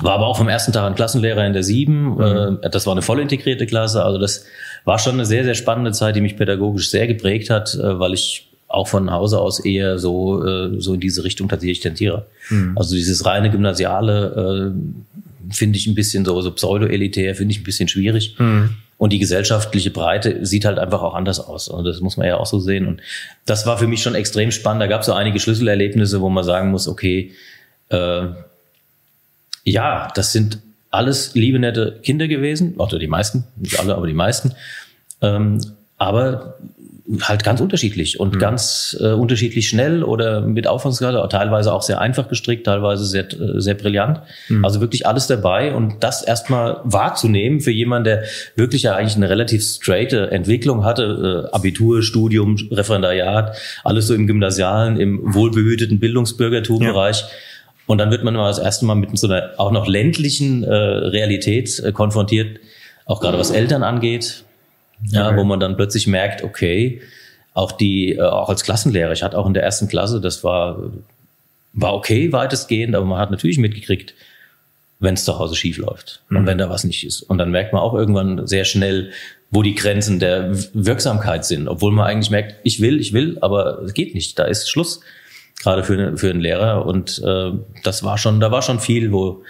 war 0.00 0.14
aber 0.14 0.26
auch 0.26 0.38
vom 0.38 0.48
ersten 0.48 0.72
Tag 0.72 0.84
ein 0.84 0.94
Klassenlehrer 0.94 1.46
in 1.46 1.52
der 1.52 1.62
sieben. 1.62 2.14
Mhm. 2.14 2.58
Äh, 2.62 2.70
das 2.70 2.86
war 2.86 2.92
eine 2.92 3.02
voll 3.02 3.20
integrierte 3.20 3.66
Klasse. 3.66 4.04
Also 4.04 4.18
das 4.18 4.44
war 4.84 4.98
schon 4.98 5.14
eine 5.14 5.26
sehr, 5.26 5.44
sehr 5.44 5.54
spannende 5.54 5.92
Zeit, 5.92 6.16
die 6.16 6.20
mich 6.20 6.36
pädagogisch 6.36 6.90
sehr 6.90 7.06
geprägt 7.06 7.50
hat, 7.50 7.74
äh, 7.74 7.98
weil 7.98 8.14
ich 8.14 8.48
auch 8.68 8.88
von 8.88 9.10
Hause 9.10 9.38
aus 9.38 9.60
eher 9.60 9.98
so, 9.98 10.44
äh, 10.46 10.80
so 10.80 10.94
in 10.94 11.00
diese 11.00 11.24
Richtung 11.24 11.48
tatsächlich 11.48 11.80
tendiere. 11.80 12.26
Mhm. 12.48 12.72
Also 12.76 12.94
dieses 12.94 13.26
reine 13.26 13.50
Gymnasiale 13.50 14.72
finde 15.50 15.78
ich 15.78 15.86
ein 15.86 15.94
bisschen 15.94 16.24
so, 16.24 16.40
so 16.40 16.52
pseudo-elitär, 16.52 17.34
finde 17.34 17.52
ich 17.52 17.60
ein 17.60 17.64
bisschen 17.64 17.88
schwierig. 17.88 18.36
Mhm. 18.38 18.76
Und 18.96 19.12
die 19.12 19.18
gesellschaftliche 19.18 19.90
Breite 19.90 20.46
sieht 20.46 20.64
halt 20.64 20.78
einfach 20.78 21.02
auch 21.02 21.14
anders 21.14 21.40
aus. 21.40 21.68
Und 21.68 21.84
das 21.84 22.00
muss 22.00 22.16
man 22.16 22.26
ja 22.26 22.36
auch 22.36 22.46
so 22.46 22.60
sehen. 22.60 22.86
Und 22.86 23.02
das 23.46 23.66
war 23.66 23.76
für 23.76 23.88
mich 23.88 24.00
schon 24.00 24.14
extrem 24.14 24.52
spannend. 24.52 24.80
Da 24.80 24.86
gab 24.86 25.00
es 25.00 25.06
so 25.06 25.12
einige 25.12 25.40
Schlüsselerlebnisse, 25.40 26.20
wo 26.20 26.28
man 26.28 26.44
sagen 26.44 26.70
muss, 26.70 26.86
okay, 26.86 27.32
äh, 27.88 28.28
ja, 29.64 30.08
das 30.14 30.32
sind 30.32 30.58
alles 30.90 31.34
liebe, 31.34 31.58
nette 31.58 31.98
Kinder 32.02 32.28
gewesen, 32.28 32.74
oder 32.76 32.98
die 32.98 33.08
meisten, 33.08 33.44
nicht 33.56 33.80
alle, 33.80 33.94
aber 33.96 34.06
die 34.06 34.12
meisten. 34.12 34.52
Ähm, 35.20 35.60
aber 35.98 36.58
halt 37.22 37.44
ganz 37.44 37.60
unterschiedlich 37.60 38.20
und 38.20 38.36
mhm. 38.36 38.38
ganz 38.38 38.96
äh, 39.00 39.12
unterschiedlich 39.12 39.68
schnell 39.68 40.02
oder 40.02 40.40
mit 40.40 40.66
Aufwandskarte, 40.66 41.26
teilweise 41.28 41.72
auch 41.72 41.82
sehr 41.82 42.00
einfach 42.00 42.28
gestrickt, 42.28 42.66
teilweise 42.66 43.04
sehr, 43.04 43.24
äh, 43.32 43.60
sehr 43.60 43.74
brillant. 43.74 44.20
Mhm. 44.48 44.64
Also 44.64 44.80
wirklich 44.80 45.06
alles 45.06 45.26
dabei 45.26 45.74
und 45.74 45.96
das 46.00 46.22
erstmal 46.22 46.80
wahrzunehmen 46.84 47.60
für 47.60 47.72
jemanden, 47.72 48.04
der 48.04 48.22
wirklich 48.54 48.84
ja 48.84 48.94
eigentlich 48.94 49.16
eine 49.16 49.28
relativ 49.28 49.62
straighte 49.62 50.30
Entwicklung 50.30 50.84
hatte, 50.84 51.48
äh, 51.50 51.54
Abitur, 51.54 52.02
Studium, 52.02 52.56
Referendariat, 52.70 53.56
alles 53.84 54.06
so 54.06 54.14
im 54.14 54.26
gymnasialen, 54.26 54.98
im 54.98 55.34
wohlbehüteten 55.34 55.98
Bildungsbürgertum-Bereich. 55.98 57.20
Ja 57.20 57.26
und 57.86 57.98
dann 57.98 58.10
wird 58.10 58.24
man 58.24 58.34
mal 58.34 58.48
das 58.48 58.58
erste 58.58 58.84
Mal 58.84 58.94
mit 58.94 59.16
so 59.18 59.26
einer 59.26 59.50
auch 59.58 59.70
noch 59.70 59.86
ländlichen 59.86 60.64
äh, 60.64 60.74
Realität 60.74 61.78
äh, 61.80 61.92
konfrontiert, 61.92 62.58
auch 63.06 63.20
gerade 63.20 63.38
was 63.38 63.50
Eltern 63.50 63.82
angeht, 63.82 64.44
ja, 65.10 65.28
okay. 65.28 65.36
wo 65.36 65.44
man 65.44 65.60
dann 65.60 65.76
plötzlich 65.76 66.06
merkt, 66.06 66.44
okay, 66.44 67.02
auch 67.54 67.72
die, 67.72 68.14
äh, 68.14 68.22
auch 68.22 68.48
als 68.48 68.62
Klassenlehrer, 68.62 69.12
ich 69.12 69.22
hatte 69.22 69.38
auch 69.38 69.46
in 69.46 69.54
der 69.54 69.62
ersten 69.62 69.88
Klasse, 69.88 70.20
das 70.20 70.44
war, 70.44 70.78
war 71.72 71.94
okay 71.94 72.32
weitestgehend, 72.32 72.94
aber 72.94 73.04
man 73.04 73.18
hat 73.18 73.30
natürlich 73.30 73.58
mitgekriegt, 73.58 74.14
wenn 75.00 75.14
es 75.14 75.24
zu 75.24 75.38
Hause 75.38 75.56
schief 75.56 75.78
läuft 75.78 76.22
mhm. 76.28 76.38
und 76.38 76.46
wenn 76.46 76.58
da 76.58 76.70
was 76.70 76.84
nicht 76.84 77.04
ist. 77.04 77.22
Und 77.22 77.38
dann 77.38 77.50
merkt 77.50 77.72
man 77.72 77.82
auch 77.82 77.94
irgendwann 77.94 78.46
sehr 78.46 78.64
schnell, 78.64 79.10
wo 79.50 79.62
die 79.62 79.74
Grenzen 79.74 80.18
der 80.18 80.50
Wirksamkeit 80.72 81.44
sind, 81.44 81.68
obwohl 81.68 81.92
man 81.92 82.06
eigentlich 82.06 82.30
merkt, 82.30 82.54
ich 82.62 82.80
will, 82.80 83.00
ich 83.00 83.12
will, 83.12 83.36
aber 83.40 83.82
es 83.82 83.92
geht 83.92 84.14
nicht, 84.14 84.38
da 84.38 84.44
ist 84.44 84.70
Schluss, 84.70 85.00
gerade 85.60 85.84
für, 85.84 86.16
für 86.16 86.30
einen 86.30 86.40
Lehrer. 86.40 86.86
Und 86.86 87.22
äh, 87.24 87.52
das 87.82 88.02
war 88.02 88.18
schon, 88.18 88.40
da 88.40 88.50
war 88.50 88.62
schon 88.62 88.80
viel, 88.80 89.12
wo, 89.12 89.42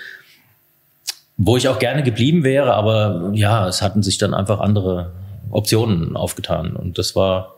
wo 1.36 1.56
ich 1.56 1.68
auch 1.68 1.78
gerne 1.78 2.02
geblieben 2.02 2.44
wäre, 2.44 2.74
aber 2.74 3.30
ja, 3.32 3.66
es 3.68 3.82
hatten 3.82 4.02
sich 4.02 4.18
dann 4.18 4.34
einfach 4.34 4.60
andere 4.60 5.12
Optionen 5.50 6.16
aufgetan. 6.16 6.76
Und 6.76 6.98
das 6.98 7.16
war, 7.16 7.56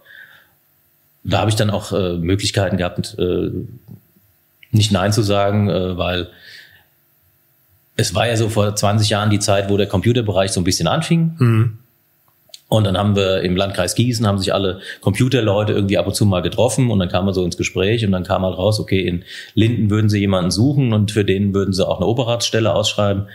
da 1.23 1.41
habe 1.41 1.51
ich 1.51 1.57
dann 1.57 1.71
auch 1.71 1.93
äh, 1.93 2.15
Möglichkeiten 2.15 2.77
gehabt, 2.77 3.17
äh, 3.19 3.51
nicht 4.71 4.93
Nein 4.93 5.13
zu 5.13 5.23
sagen, 5.23 5.69
äh, 5.71 5.97
weil 5.97 6.29
es 7.97 8.15
war 8.15 8.27
ja 8.27 8.37
so 8.37 8.49
vor 8.49 8.75
20 8.75 9.09
Jahren 9.09 9.31
die 9.31 9.39
Zeit, 9.39 9.71
wo 9.71 9.77
der 9.77 9.87
Computerbereich 9.87 10.51
so 10.51 10.61
ein 10.61 10.65
bisschen 10.65 10.89
anfing. 10.89 11.37
Mhm. 11.39 11.79
Und 12.69 12.85
dann 12.85 12.97
haben 12.97 13.15
wir 13.15 13.43
im 13.43 13.57
Landkreis 13.57 13.95
Gießen, 13.95 14.27
haben 14.27 14.39
sich 14.39 14.53
alle 14.55 14.81
Computerleute 15.01 15.73
irgendwie 15.73 15.99
ab 15.99 16.07
und 16.07 16.15
zu 16.15 16.25
mal 16.25 16.41
getroffen 16.41 16.91
und 16.91 16.99
dann 16.99 17.09
kam 17.09 17.27
man 17.27 17.35
so 17.35 17.45
ins 17.45 17.57
Gespräch 17.57 18.05
und 18.05 18.13
dann 18.13 18.25
kam 18.25 18.43
halt 18.43 18.57
raus, 18.57 18.81
okay, 18.81 19.07
in 19.07 19.25
Linden 19.55 19.91
würden 19.91 20.09
sie 20.09 20.19
jemanden 20.19 20.51
suchen 20.51 20.93
und 20.93 21.13
für 21.13 21.25
den 21.25 21.55
würden 21.55 21.73
sie 21.73 21.87
auch 21.87 21.99
eine 21.99 22.07
Operatsstelle 22.07 22.75
ausschreiben. 22.75 23.29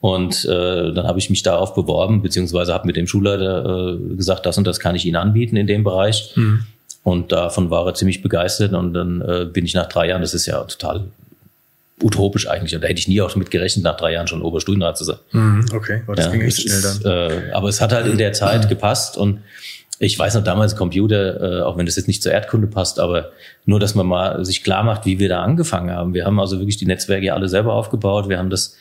Und 0.00 0.44
äh, 0.44 0.92
dann 0.92 1.06
habe 1.06 1.18
ich 1.18 1.30
mich 1.30 1.42
darauf 1.42 1.74
beworben, 1.74 2.22
beziehungsweise 2.22 2.74
habe 2.74 2.86
mit 2.86 2.96
dem 2.96 3.06
Schulleiter 3.06 3.96
äh, 3.96 4.14
gesagt, 4.16 4.44
das 4.44 4.58
und 4.58 4.66
das 4.66 4.78
kann 4.78 4.94
ich 4.94 5.06
Ihnen 5.06 5.16
anbieten 5.16 5.56
in 5.56 5.66
dem 5.66 5.82
Bereich. 5.84 6.32
Mhm. 6.36 6.66
Und 7.02 7.32
davon 7.32 7.70
war 7.70 7.86
er 7.86 7.94
ziemlich 7.94 8.20
begeistert 8.20 8.72
und 8.72 8.92
dann 8.92 9.20
äh, 9.22 9.46
bin 9.50 9.64
ich 9.64 9.74
nach 9.74 9.88
drei 9.88 10.08
Jahren, 10.08 10.22
das 10.22 10.34
ist 10.34 10.46
ja 10.46 10.62
total 10.64 11.04
utopisch 12.02 12.48
eigentlich. 12.48 12.74
Und 12.74 12.82
da 12.82 12.88
hätte 12.88 13.00
ich 13.00 13.08
nie 13.08 13.20
auch 13.20 13.34
mit 13.36 13.50
gerechnet, 13.50 13.84
nach 13.84 13.96
drei 13.96 14.12
Jahren 14.12 14.26
schon 14.26 14.42
Oberstudienrat 14.42 14.98
zu 14.98 15.04
sein. 15.04 15.16
Mhm, 15.32 15.66
okay, 15.74 16.02
aber 16.06 16.16
das 16.16 16.26
ja, 16.26 16.32
ging 16.32 16.42
echt 16.42 16.60
schnell 16.60 16.82
dann. 16.82 17.30
Äh, 17.30 17.52
aber 17.52 17.68
es 17.68 17.80
hat 17.80 17.92
halt 17.92 18.06
in 18.06 18.18
der 18.18 18.32
Zeit 18.32 18.64
mhm. 18.64 18.68
gepasst 18.68 19.16
und 19.16 19.40
ich 19.98 20.18
weiß 20.18 20.34
noch 20.34 20.44
damals 20.44 20.76
Computer, 20.76 21.60
äh, 21.60 21.62
auch 21.62 21.78
wenn 21.78 21.86
das 21.86 21.96
jetzt 21.96 22.06
nicht 22.06 22.22
zur 22.22 22.32
Erdkunde 22.32 22.66
passt, 22.66 23.00
aber 23.00 23.30
nur, 23.64 23.80
dass 23.80 23.94
man 23.94 24.06
mal 24.06 24.44
sich 24.44 24.62
klar 24.62 24.82
macht, 24.82 25.06
wie 25.06 25.18
wir 25.18 25.30
da 25.30 25.42
angefangen 25.42 25.90
haben. 25.90 26.12
Wir 26.12 26.26
haben 26.26 26.38
also 26.38 26.58
wirklich 26.58 26.76
die 26.76 26.86
Netzwerke 26.86 27.32
alle 27.32 27.48
selber 27.48 27.72
aufgebaut. 27.72 28.28
Wir 28.28 28.36
haben 28.36 28.50
das, 28.50 28.76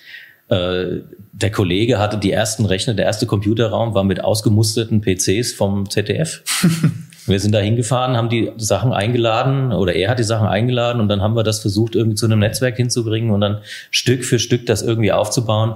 äh, 0.50 1.02
der 1.32 1.52
Kollege 1.52 2.00
hatte 2.00 2.18
die 2.18 2.32
ersten 2.32 2.66
Rechner, 2.66 2.96
der 2.96 3.06
erste 3.06 3.28
Computerraum 3.28 3.94
war 3.94 4.04
mit 4.04 4.22
ausgemusterten 4.22 5.02
PCs 5.02 5.54
vom 5.54 5.90
ZDF. 5.90 6.44
Wir 7.28 7.40
sind 7.40 7.54
da 7.54 7.60
hingefahren, 7.60 8.18
haben 8.18 8.30
die 8.30 8.52
Sachen 8.58 8.94
eingeladen 8.94 9.72
oder 9.72 9.94
er 9.94 10.12
hat 10.12 10.20
die 10.20 10.24
Sachen 10.24 10.48
eingeladen 10.48 11.02
und 11.02 11.08
dann 11.08 11.22
haben 11.22 11.36
wir 11.36 11.44
das 11.44 11.60
versucht, 11.60 11.96
irgendwie 11.96 12.16
zu 12.16 12.26
einem 12.26 12.40
Netzwerk 12.40 12.78
hinzubringen 12.78 13.32
und 13.32 13.42
dann 13.42 13.62
Stück 13.90 14.24
für 14.24 14.40
Stück 14.40 14.66
das 14.66 14.82
irgendwie 14.82 15.12
aufzubauen. 15.12 15.76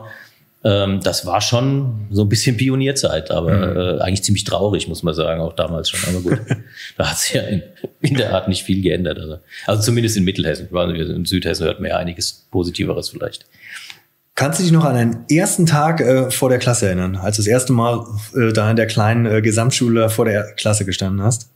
Ähm, 0.64 1.00
das 1.02 1.26
war 1.26 1.40
schon 1.40 2.08
so 2.12 2.24
ein 2.24 2.30
bisschen 2.30 2.58
Pionierzeit, 2.58 3.32
aber 3.32 3.52
mhm. 3.52 3.78
äh, 3.78 4.02
eigentlich 4.02 4.24
ziemlich 4.24 4.44
traurig, 4.44 4.90
muss 4.90 5.04
man 5.04 5.14
sagen, 5.14 5.40
auch 5.42 5.54
damals 5.54 5.90
schon. 5.90 6.14
Aber 6.14 6.22
gut, 6.22 6.40
da 6.98 7.10
hat 7.10 7.18
sich 7.18 7.36
ja 7.36 7.44
in, 7.44 7.64
in, 8.02 8.16
der 8.16 8.34
Art 8.34 8.50
nicht 8.50 8.64
viel 8.64 8.82
geändert. 8.82 9.20
Also, 9.20 9.40
also 9.66 9.82
zumindest 9.82 10.18
in 10.18 10.26
Mittelhessen. 10.26 10.68
In 10.70 11.26
Südhessen 11.26 11.66
hört 11.66 11.80
man 11.80 11.92
ja 11.92 11.98
einiges 11.98 12.46
Positiveres 12.52 13.10
vielleicht. 13.10 13.46
Kannst 14.40 14.58
du 14.58 14.64
dich 14.64 14.72
noch 14.72 14.86
an 14.86 14.96
deinen 14.96 15.26
ersten 15.30 15.66
Tag 15.66 16.00
äh, 16.00 16.32
vor 16.32 16.48
der 16.48 16.60
Klasse 16.60 16.86
erinnern, 16.86 17.18
als 17.18 17.36
du 17.36 17.42
das 17.42 17.48
erste 17.48 17.74
Mal 17.74 18.06
äh, 18.34 18.54
da 18.54 18.70
in 18.70 18.78
der 18.78 18.88
kleinen 18.88 19.26
äh, 19.26 19.42
Gesamtschule 19.42 20.10
vor 20.10 20.24
der 20.24 20.54
Klasse 20.54 20.86
gestanden 20.86 21.22
hast? 21.22 21.50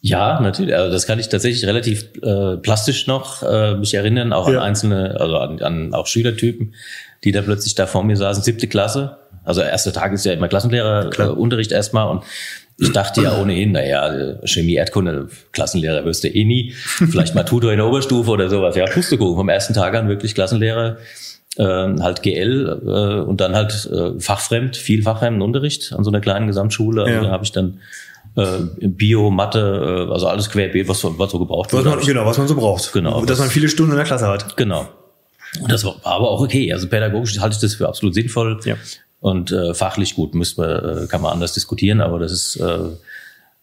Ja, 0.00 0.40
natürlich. 0.40 0.76
Also 0.76 0.92
das 0.92 1.08
kann 1.08 1.18
ich 1.18 1.28
tatsächlich 1.28 1.66
relativ 1.66 2.04
äh, 2.22 2.56
plastisch 2.58 3.08
noch 3.08 3.42
äh, 3.42 3.74
mich 3.74 3.94
erinnern, 3.94 4.32
auch 4.32 4.48
ja. 4.48 4.58
an 4.58 4.62
einzelne, 4.62 5.16
also 5.18 5.38
an, 5.38 5.60
an 5.60 5.92
auch 5.92 6.06
Schülertypen, 6.06 6.72
die 7.24 7.32
da 7.32 7.42
plötzlich 7.42 7.74
da 7.74 7.88
vor 7.88 8.04
mir 8.04 8.16
saßen. 8.16 8.44
Siebte 8.44 8.68
Klasse, 8.68 9.16
also 9.42 9.60
erster 9.60 9.92
Tag 9.92 10.12
ist 10.12 10.24
ja 10.24 10.34
immer 10.34 10.46
Klassenlehrerunterricht 10.46 11.72
äh, 11.72 11.74
erstmal 11.74 12.08
und 12.08 12.22
ich 12.78 12.92
dachte 12.92 13.22
ja 13.22 13.40
ohnehin, 13.40 13.72
naja, 13.72 14.36
Chemie, 14.44 14.74
Erdkunde, 14.74 15.30
Klassenlehrer 15.50 16.04
wirst 16.04 16.22
du 16.22 16.28
eh 16.28 16.44
nie. 16.44 16.74
Vielleicht 16.76 17.34
mal 17.34 17.42
Tutor 17.42 17.72
in 17.72 17.78
der 17.78 17.86
Oberstufe 17.86 18.30
oder 18.30 18.50
sowas. 18.50 18.76
Ja, 18.76 18.84
Pustekuchen. 18.84 19.34
Vom 19.34 19.48
ersten 19.48 19.74
Tag 19.74 19.96
an 19.96 20.08
wirklich 20.08 20.34
Klassenlehrer 20.34 20.98
äh, 21.56 21.64
halt 21.64 22.22
GL 22.22 22.82
äh, 22.86 23.28
und 23.28 23.40
dann 23.40 23.54
halt 23.54 23.88
äh, 23.92 24.18
fachfremd, 24.20 24.76
viel 24.76 25.02
fachfremden 25.02 25.42
Unterricht 25.42 25.92
an 25.92 26.04
so 26.04 26.10
einer 26.10 26.20
kleinen 26.20 26.46
Gesamtschule. 26.46 27.02
Also 27.02 27.14
ja. 27.14 27.22
da 27.22 27.30
habe 27.30 27.44
ich 27.44 27.52
dann 27.52 27.80
äh, 28.36 28.58
Bio, 28.80 29.30
Mathe, 29.30 30.06
äh, 30.08 30.12
also 30.12 30.28
alles 30.28 30.50
querbeet, 30.50 30.88
was, 30.88 31.04
was 31.04 31.30
so 31.30 31.38
gebraucht 31.38 31.72
was 31.72 31.84
wird. 31.84 31.96
Man, 31.96 32.04
genau, 32.04 32.26
was 32.26 32.38
man 32.38 32.48
so 32.48 32.54
braucht. 32.54 32.92
Genau. 32.92 33.24
Dass 33.24 33.38
man 33.38 33.48
viele 33.48 33.68
Stunden 33.68 33.92
in 33.92 33.96
der 33.96 34.06
Klasse 34.06 34.28
hat. 34.28 34.56
Genau. 34.56 34.88
Und 35.60 35.72
das 35.72 35.84
war 35.84 35.96
aber 36.02 36.30
auch 36.30 36.42
okay. 36.42 36.72
Also 36.72 36.88
pädagogisch 36.88 37.38
halte 37.40 37.54
ich 37.54 37.60
das 37.60 37.74
für 37.74 37.88
absolut 37.88 38.14
sinnvoll. 38.14 38.60
Ja. 38.64 38.76
Und 39.20 39.52
äh, 39.52 39.74
fachlich 39.74 40.14
gut, 40.14 40.34
müsste 40.34 40.60
man, 40.60 41.04
äh, 41.04 41.06
kann 41.06 41.22
man 41.22 41.32
anders 41.32 41.54
diskutieren, 41.54 42.00
aber 42.00 42.18
das 42.18 42.32
ist 42.32 42.56
äh, 42.56 42.78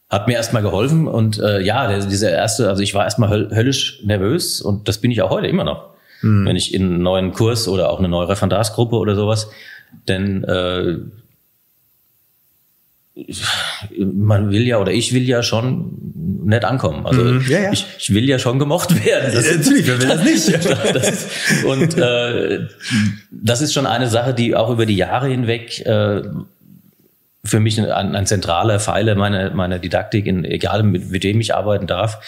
hat 0.09 0.27
mir 0.27 0.33
erstmal 0.33 0.61
geholfen. 0.61 1.07
Und 1.07 1.39
äh, 1.39 1.61
ja, 1.61 1.87
der, 1.87 2.05
dieser 2.05 2.31
erste, 2.31 2.69
also 2.69 2.81
ich 2.81 2.93
war 2.93 3.03
erstmal 3.03 3.49
höllisch 3.51 4.01
nervös 4.03 4.61
und 4.61 4.87
das 4.87 4.99
bin 4.99 5.11
ich 5.11 5.21
auch 5.21 5.29
heute 5.29 5.47
immer 5.47 5.63
noch 5.63 5.92
mhm. 6.23 6.45
wenn 6.45 6.55
ich 6.55 6.73
in 6.73 6.83
einen 6.83 7.01
neuen 7.01 7.33
Kurs 7.33 7.67
oder 7.67 7.89
auch 7.89 7.99
eine 7.99 8.09
neue 8.09 8.29
Referendarsgruppe 8.29 8.95
oder 8.95 9.15
sowas, 9.15 9.49
denn 10.07 10.43
äh, 10.43 10.97
man 13.99 14.51
will 14.51 14.65
ja 14.65 14.79
oder 14.79 14.91
ich 14.91 15.13
will 15.13 15.27
ja 15.27 15.43
schon 15.43 15.99
nett 16.45 16.65
ankommen. 16.65 17.05
Also 17.05 17.21
mhm, 17.21 17.45
ja, 17.47 17.59
ja. 17.59 17.71
Ich, 17.71 17.85
ich 17.99 18.13
will 18.13 18.27
ja 18.27 18.39
schon 18.39 18.57
gemocht 18.57 19.05
werden. 19.05 19.31
Das, 19.33 19.45
ja, 19.45 19.57
natürlich, 19.57 19.87
wer 19.87 20.01
will 20.01 20.07
das 20.07 20.23
nicht? 20.23 20.65
das 20.95 21.09
ist, 21.09 21.63
und 21.65 21.97
äh, 21.97 22.67
das 23.31 23.61
ist 23.61 23.73
schon 23.73 23.85
eine 23.85 24.09
Sache, 24.09 24.33
die 24.33 24.55
auch 24.55 24.71
über 24.71 24.85
die 24.85 24.95
Jahre 24.95 25.27
hinweg 25.27 25.85
äh, 25.85 26.23
für 27.45 27.59
mich 27.59 27.79
ein, 27.79 28.15
ein 28.15 28.25
zentraler 28.25 28.79
Pfeiler 28.79 29.15
meiner, 29.15 29.53
meiner 29.53 29.77
Didaktik, 29.77 30.25
in, 30.25 30.43
egal 30.45 30.83
mit, 30.83 31.11
mit 31.11 31.23
wem 31.23 31.39
ich 31.39 31.53
arbeiten 31.53 31.87
darf, 31.87 32.19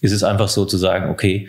ist 0.00 0.12
es 0.12 0.24
einfach 0.24 0.48
so 0.48 0.64
zu 0.64 0.78
sagen, 0.78 1.10
okay, 1.10 1.48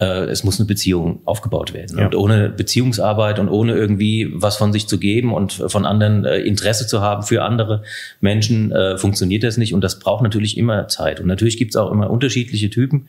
äh, 0.00 0.24
es 0.26 0.44
muss 0.44 0.58
eine 0.60 0.66
Beziehung 0.66 1.20
aufgebaut 1.24 1.74
werden. 1.74 1.98
Ja. 1.98 2.06
Und 2.06 2.14
ohne 2.14 2.48
Beziehungsarbeit 2.50 3.38
und 3.38 3.48
ohne 3.48 3.74
irgendwie 3.74 4.30
was 4.32 4.56
von 4.56 4.72
sich 4.72 4.86
zu 4.86 4.98
geben 4.98 5.32
und 5.32 5.52
von 5.52 5.86
anderen 5.86 6.24
äh, 6.24 6.38
Interesse 6.38 6.86
zu 6.86 7.00
haben 7.00 7.22
für 7.22 7.42
andere 7.42 7.82
Menschen, 8.20 8.72
äh, 8.72 8.96
funktioniert 8.96 9.42
das 9.42 9.56
nicht. 9.56 9.74
Und 9.74 9.82
das 9.82 9.98
braucht 9.98 10.22
natürlich 10.22 10.56
immer 10.56 10.88
Zeit. 10.88 11.20
Und 11.20 11.26
natürlich 11.26 11.56
gibt 11.56 11.72
es 11.72 11.76
auch 11.76 11.90
immer 11.90 12.10
unterschiedliche 12.10 12.70
Typen. 12.70 13.08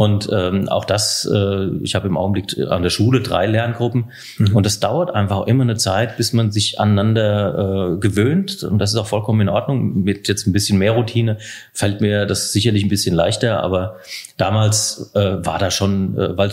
Und 0.00 0.30
ähm, 0.32 0.66
auch 0.70 0.86
das, 0.86 1.30
äh, 1.30 1.66
ich 1.82 1.94
habe 1.94 2.08
im 2.08 2.16
Augenblick 2.16 2.56
an 2.70 2.82
der 2.82 2.88
Schule 2.88 3.20
drei 3.20 3.46
Lerngruppen 3.46 4.06
mhm. 4.38 4.56
und 4.56 4.64
das 4.64 4.80
dauert 4.80 5.14
einfach 5.14 5.46
immer 5.46 5.62
eine 5.62 5.76
Zeit, 5.76 6.16
bis 6.16 6.32
man 6.32 6.52
sich 6.52 6.80
aneinander 6.80 7.96
äh, 7.96 8.00
gewöhnt. 8.00 8.62
Und 8.62 8.78
das 8.78 8.92
ist 8.92 8.96
auch 8.96 9.08
vollkommen 9.08 9.42
in 9.42 9.48
Ordnung. 9.50 10.02
Mit 10.02 10.26
jetzt 10.26 10.46
ein 10.46 10.54
bisschen 10.54 10.78
mehr 10.78 10.92
Routine 10.92 11.36
fällt 11.74 12.00
mir 12.00 12.24
das 12.24 12.50
sicherlich 12.50 12.82
ein 12.82 12.88
bisschen 12.88 13.14
leichter, 13.14 13.62
aber 13.62 13.96
damals 14.38 15.10
äh, 15.14 15.44
war 15.44 15.58
da 15.58 15.70
schon, 15.70 16.16
äh, 16.20 16.36
weil 16.36 16.50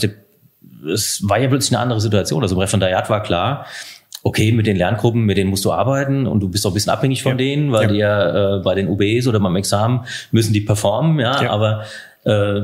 es 0.92 1.22
war 1.28 1.40
ja 1.40 1.48
plötzlich 1.48 1.74
eine 1.74 1.82
andere 1.82 2.02
Situation. 2.02 2.44
Also 2.44 2.56
im 2.56 2.62
Referendariat 2.62 3.10
war 3.10 3.24
klar, 3.24 3.66
okay, 4.24 4.52
mit 4.52 4.68
den 4.68 4.78
Lerngruppen, 4.78 5.24
mit 5.24 5.38
denen 5.38 5.50
musst 5.50 5.66
du 5.66 5.72
arbeiten 5.72 6.28
und 6.28 6.40
du 6.42 6.50
bist 6.50 6.66
auch 6.66 6.72
ein 6.72 6.74
bisschen 6.74 6.92
abhängig 6.92 7.24
von 7.24 7.34
ja. 7.34 7.38
denen, 7.38 7.72
weil 7.72 7.84
ja. 7.84 7.88
die 7.88 7.98
ja 7.98 8.58
äh, 8.58 8.60
bei 8.62 8.76
den 8.76 8.88
UBs 8.88 9.28
oder 9.28 9.40
beim 9.40 9.56
Examen 9.56 10.06
müssen 10.32 10.54
die 10.54 10.62
performen, 10.62 11.20
ja, 11.20 11.44
ja. 11.44 11.50
aber 11.50 11.84
äh, 12.26 12.62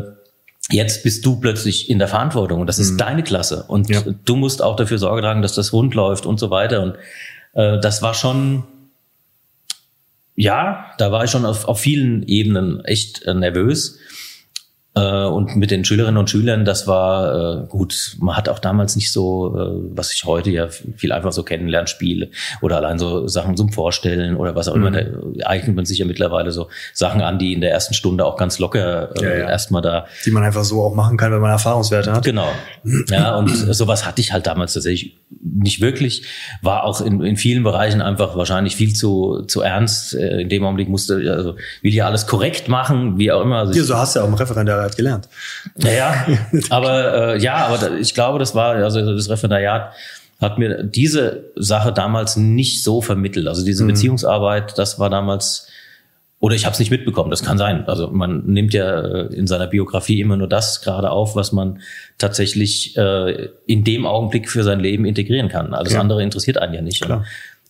Jetzt 0.71 1.03
bist 1.03 1.25
du 1.25 1.39
plötzlich 1.41 1.89
in 1.89 1.99
der 1.99 2.07
Verantwortung 2.07 2.61
und 2.61 2.67
das 2.67 2.79
ist 2.79 2.93
mhm. 2.93 2.97
deine 2.97 3.23
Klasse 3.23 3.65
und 3.67 3.89
du 4.25 4.35
musst 4.37 4.63
auch 4.63 4.77
dafür 4.77 4.97
Sorge 4.97 5.21
tragen, 5.21 5.41
dass 5.41 5.55
das 5.55 5.73
rund 5.73 5.93
läuft 5.93 6.25
und 6.25 6.39
so 6.39 6.49
weiter. 6.49 6.81
Und 6.81 6.95
äh, 7.53 7.79
das 7.81 8.01
war 8.01 8.13
schon, 8.13 8.63
ja, 10.35 10.85
da 10.97 11.11
war 11.11 11.25
ich 11.25 11.31
schon 11.31 11.45
auf, 11.45 11.65
auf 11.65 11.81
vielen 11.81 12.23
Ebenen 12.23 12.83
echt 12.85 13.23
äh, 13.23 13.33
nervös. 13.33 13.99
Äh, 14.95 15.25
und 15.25 15.55
mit 15.55 15.71
den 15.71 15.83
Schülerinnen 15.83 16.17
und 16.17 16.29
Schülern, 16.29 16.65
das 16.65 16.85
war 16.85 17.63
äh, 17.63 17.67
gut. 17.67 18.15
Man 18.19 18.37
hat 18.37 18.47
auch 18.47 18.59
damals 18.59 18.95
nicht 18.95 19.11
so, 19.11 19.55
äh, 19.57 19.95
was 19.95 20.13
ich 20.13 20.25
heute 20.25 20.51
ja 20.51 20.67
viel 20.67 21.11
einfach 21.11 21.31
so 21.31 21.41
Kennenlernspiele 21.41 22.29
oder 22.61 22.77
allein 22.77 22.99
so 22.99 23.27
Sachen 23.27 23.57
zum 23.57 23.71
Vorstellen 23.71 24.37
oder 24.37 24.55
was 24.55 24.67
auch 24.67 24.75
mhm. 24.75 24.87
immer. 24.87 25.01
Da 25.01 25.47
eignet 25.47 25.75
man 25.75 25.85
sich 25.85 25.97
ja 25.97 26.05
mittlerweile 26.05 26.51
so 26.51 26.69
Sachen 26.93 27.21
an, 27.21 27.39
die 27.39 27.53
in 27.53 27.61
der 27.61 27.71
ersten 27.71 27.95
Stunde 27.95 28.23
auch 28.23 28.37
ganz 28.37 28.59
locker 28.59 29.15
äh, 29.17 29.23
ja, 29.23 29.29
ja. 29.29 29.49
erstmal 29.49 29.81
da. 29.81 30.05
Die 30.25 30.31
man 30.31 30.43
einfach 30.43 30.63
so 30.63 30.83
auch 30.83 30.93
machen 30.93 31.17
kann, 31.17 31.31
wenn 31.31 31.41
man 31.41 31.49
Erfahrungswerte 31.49 32.13
hat. 32.13 32.23
Genau. 32.23 32.47
Ja, 33.09 33.35
und 33.35 33.49
sowas 33.49 34.05
hatte 34.05 34.21
ich 34.21 34.31
halt 34.31 34.45
damals 34.45 34.73
tatsächlich 34.73 35.17
nicht 35.41 35.81
wirklich. 35.81 36.27
War 36.61 36.83
auch 36.83 37.01
in, 37.01 37.21
in 37.21 37.37
vielen 37.37 37.63
Bereichen 37.63 38.01
einfach 38.01 38.35
wahrscheinlich 38.35 38.75
viel 38.75 38.93
zu, 38.93 39.43
zu 39.47 39.61
ernst. 39.61 40.13
Äh, 40.13 40.41
in 40.41 40.49
dem 40.49 40.63
Augenblick 40.63 40.89
musste, 40.89 41.15
also 41.35 41.55
will 41.81 41.93
ja 41.93 42.05
alles 42.05 42.27
korrekt 42.27 42.67
machen, 42.67 43.17
wie 43.17 43.31
auch 43.31 43.41
immer. 43.41 43.57
Also 43.57 43.73
ja, 43.73 43.83
so 43.83 43.97
hast 43.97 44.15
du 44.15 44.19
ja 44.19 44.25
auch 44.25 44.29
im 44.29 44.35
Referendar 44.35 44.82
Referendariat 44.83 44.97
gelernt. 44.97 45.29
Naja, 45.75 46.25
aber 46.69 47.33
äh, 47.35 47.41
ja, 47.41 47.67
aber 47.67 47.97
ich 47.99 48.13
glaube, 48.13 48.39
das 48.39 48.55
war, 48.55 48.75
also 48.75 49.15
das 49.15 49.29
Referendariat 49.29 49.93
hat 50.41 50.57
mir 50.57 50.83
diese 50.83 51.51
Sache 51.55 51.93
damals 51.93 52.35
nicht 52.35 52.83
so 52.83 53.01
vermittelt. 53.01 53.47
Also 53.47 53.63
diese 53.63 53.83
mhm. 53.83 53.89
Beziehungsarbeit, 53.89 54.77
das 54.77 54.99
war 54.99 55.09
damals 55.09 55.67
oder 56.39 56.55
ich 56.55 56.65
habe 56.65 56.73
es 56.73 56.79
nicht 56.79 56.91
mitbekommen, 56.91 57.29
das 57.29 57.41
kann 57.41 57.57
sein. 57.57 57.87
Also 57.87 58.09
man 58.09 58.45
nimmt 58.47 58.73
ja 58.73 58.99
äh, 58.99 59.33
in 59.33 59.47
seiner 59.47 59.67
Biografie 59.67 60.19
immer 60.19 60.35
nur 60.35 60.49
das 60.49 60.81
gerade 60.81 61.09
auf, 61.09 61.37
was 61.37 61.53
man 61.53 61.79
tatsächlich 62.17 62.97
äh, 62.97 63.47
in 63.65 63.85
dem 63.85 64.05
Augenblick 64.05 64.49
für 64.49 64.65
sein 64.65 64.81
Leben 64.81 65.05
integrieren 65.05 65.47
kann. 65.47 65.73
Alles 65.73 65.93
ja. 65.93 66.01
andere 66.01 66.21
interessiert 66.21 66.57
einen 66.57 66.73
ja 66.73 66.81
nicht. 66.81 67.07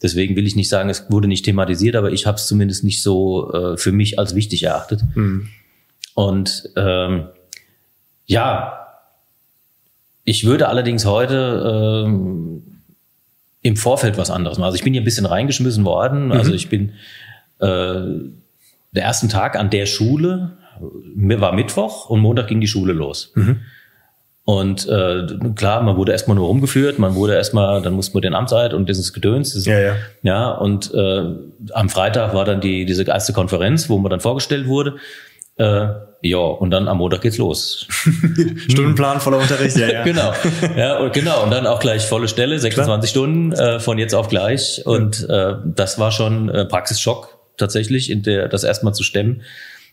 Deswegen 0.02 0.36
will 0.36 0.48
ich 0.48 0.56
nicht 0.56 0.70
sagen, 0.70 0.90
es 0.90 1.06
wurde 1.10 1.28
nicht 1.28 1.46
thematisiert, 1.46 1.96
aber 1.96 2.12
ich 2.12 2.26
habe 2.26 2.38
es 2.38 2.48
zumindest 2.48 2.84
nicht 2.84 3.04
so 3.04 3.54
äh, 3.54 3.78
für 3.78 3.92
mich 3.92 4.18
als 4.18 4.34
wichtig 4.34 4.64
erachtet. 4.64 5.02
Mhm. 5.14 5.50
Und 6.14 6.70
ähm, 6.76 7.28
ja, 8.26 8.80
ich 10.24 10.46
würde 10.46 10.70
allerdings 10.70 11.06
heute 11.06 12.06
ähm, 12.06 12.64
im 13.62 13.78
Vorfeld 13.78 14.18
was 14.18 14.30
anderes 14.30 14.58
machen. 14.58 14.66
Also 14.66 14.76
ich 14.76 14.84
bin 14.84 14.94
hier 14.94 15.02
ein 15.02 15.06
bisschen 15.06 15.26
reingeschmissen 15.26 15.86
worden. 15.86 16.26
Mhm. 16.26 16.32
Also 16.32 16.54
ich 16.54 16.70
bin 16.70 16.94
äh, 17.60 18.02
der 18.92 19.04
ersten 19.04 19.30
Tag 19.30 19.58
an 19.58 19.70
der 19.70 19.86
Schule, 19.86 20.58
mir 21.16 21.42
war 21.42 21.54
Mittwoch 21.54 22.10
und 22.10 22.20
Montag 22.20 22.48
ging 22.48 22.62
die 22.62 22.68
Schule 22.68 22.94
los. 22.94 23.32
Mhm. 23.36 23.62
Und 24.46 24.88
äh, 24.90 25.26
klar, 25.56 25.82
man 25.84 25.96
wurde 25.96 26.12
erstmal 26.12 26.36
nur 26.36 26.48
rumgeführt, 26.48 27.00
man 27.00 27.16
wurde 27.16 27.34
erstmal, 27.34 27.82
dann 27.82 27.94
musste 27.94 28.14
man 28.14 28.24
den 28.24 28.34
Amtseid 28.34 28.74
und 28.74 28.90
dieses 28.90 29.14
Gedöns. 29.14 29.54
Das, 29.54 29.66
ja, 29.66 29.80
ja. 29.80 29.96
ja, 30.22 30.52
und 30.52 30.94
äh, 30.94 31.24
am 31.72 31.88
Freitag 31.88 32.34
war 32.34 32.44
dann 32.44 32.60
die 32.60 32.86
diese 32.86 33.04
erste 33.04 33.32
Konferenz, 33.32 33.90
wo 33.90 33.98
man 33.98 34.10
dann 34.10 34.20
vorgestellt 34.20 34.68
wurde. 34.68 34.98
Äh, 35.58 35.88
ja, 36.26 36.38
und 36.38 36.72
dann 36.72 36.88
am 36.88 37.00
Montag 37.00 37.22
geht's 37.22 37.38
los. 37.38 37.86
Stundenplan 38.70 39.20
voller 39.20 39.40
Unterricht, 39.40 39.76
ja, 39.76 39.90
ja. 39.90 40.04
genau. 40.06 40.34
Ja, 40.76 41.00
und 41.00 41.12
genau. 41.12 41.44
Und 41.44 41.52
dann 41.52 41.68
auch 41.68 41.80
gleich 41.82 42.06
volle 42.06 42.30
Stelle, 42.30 42.58
26 42.58 43.12
Klar. 43.12 43.24
Stunden 43.26 43.52
äh, 43.52 43.80
von 43.80 43.98
jetzt 43.98 44.16
auf 44.16 44.30
gleich. 44.30 44.82
Und 44.86 45.28
äh, 45.30 45.56
das 45.66 46.00
war 46.00 46.12
schon 46.12 46.50
äh, 46.50 46.64
Praxisschock 46.66 47.38
tatsächlich, 47.58 48.10
in 48.10 48.24
der 48.24 48.48
das 48.48 48.64
erstmal 48.64 48.94
zu 48.94 49.04
stemmen. 49.04 49.42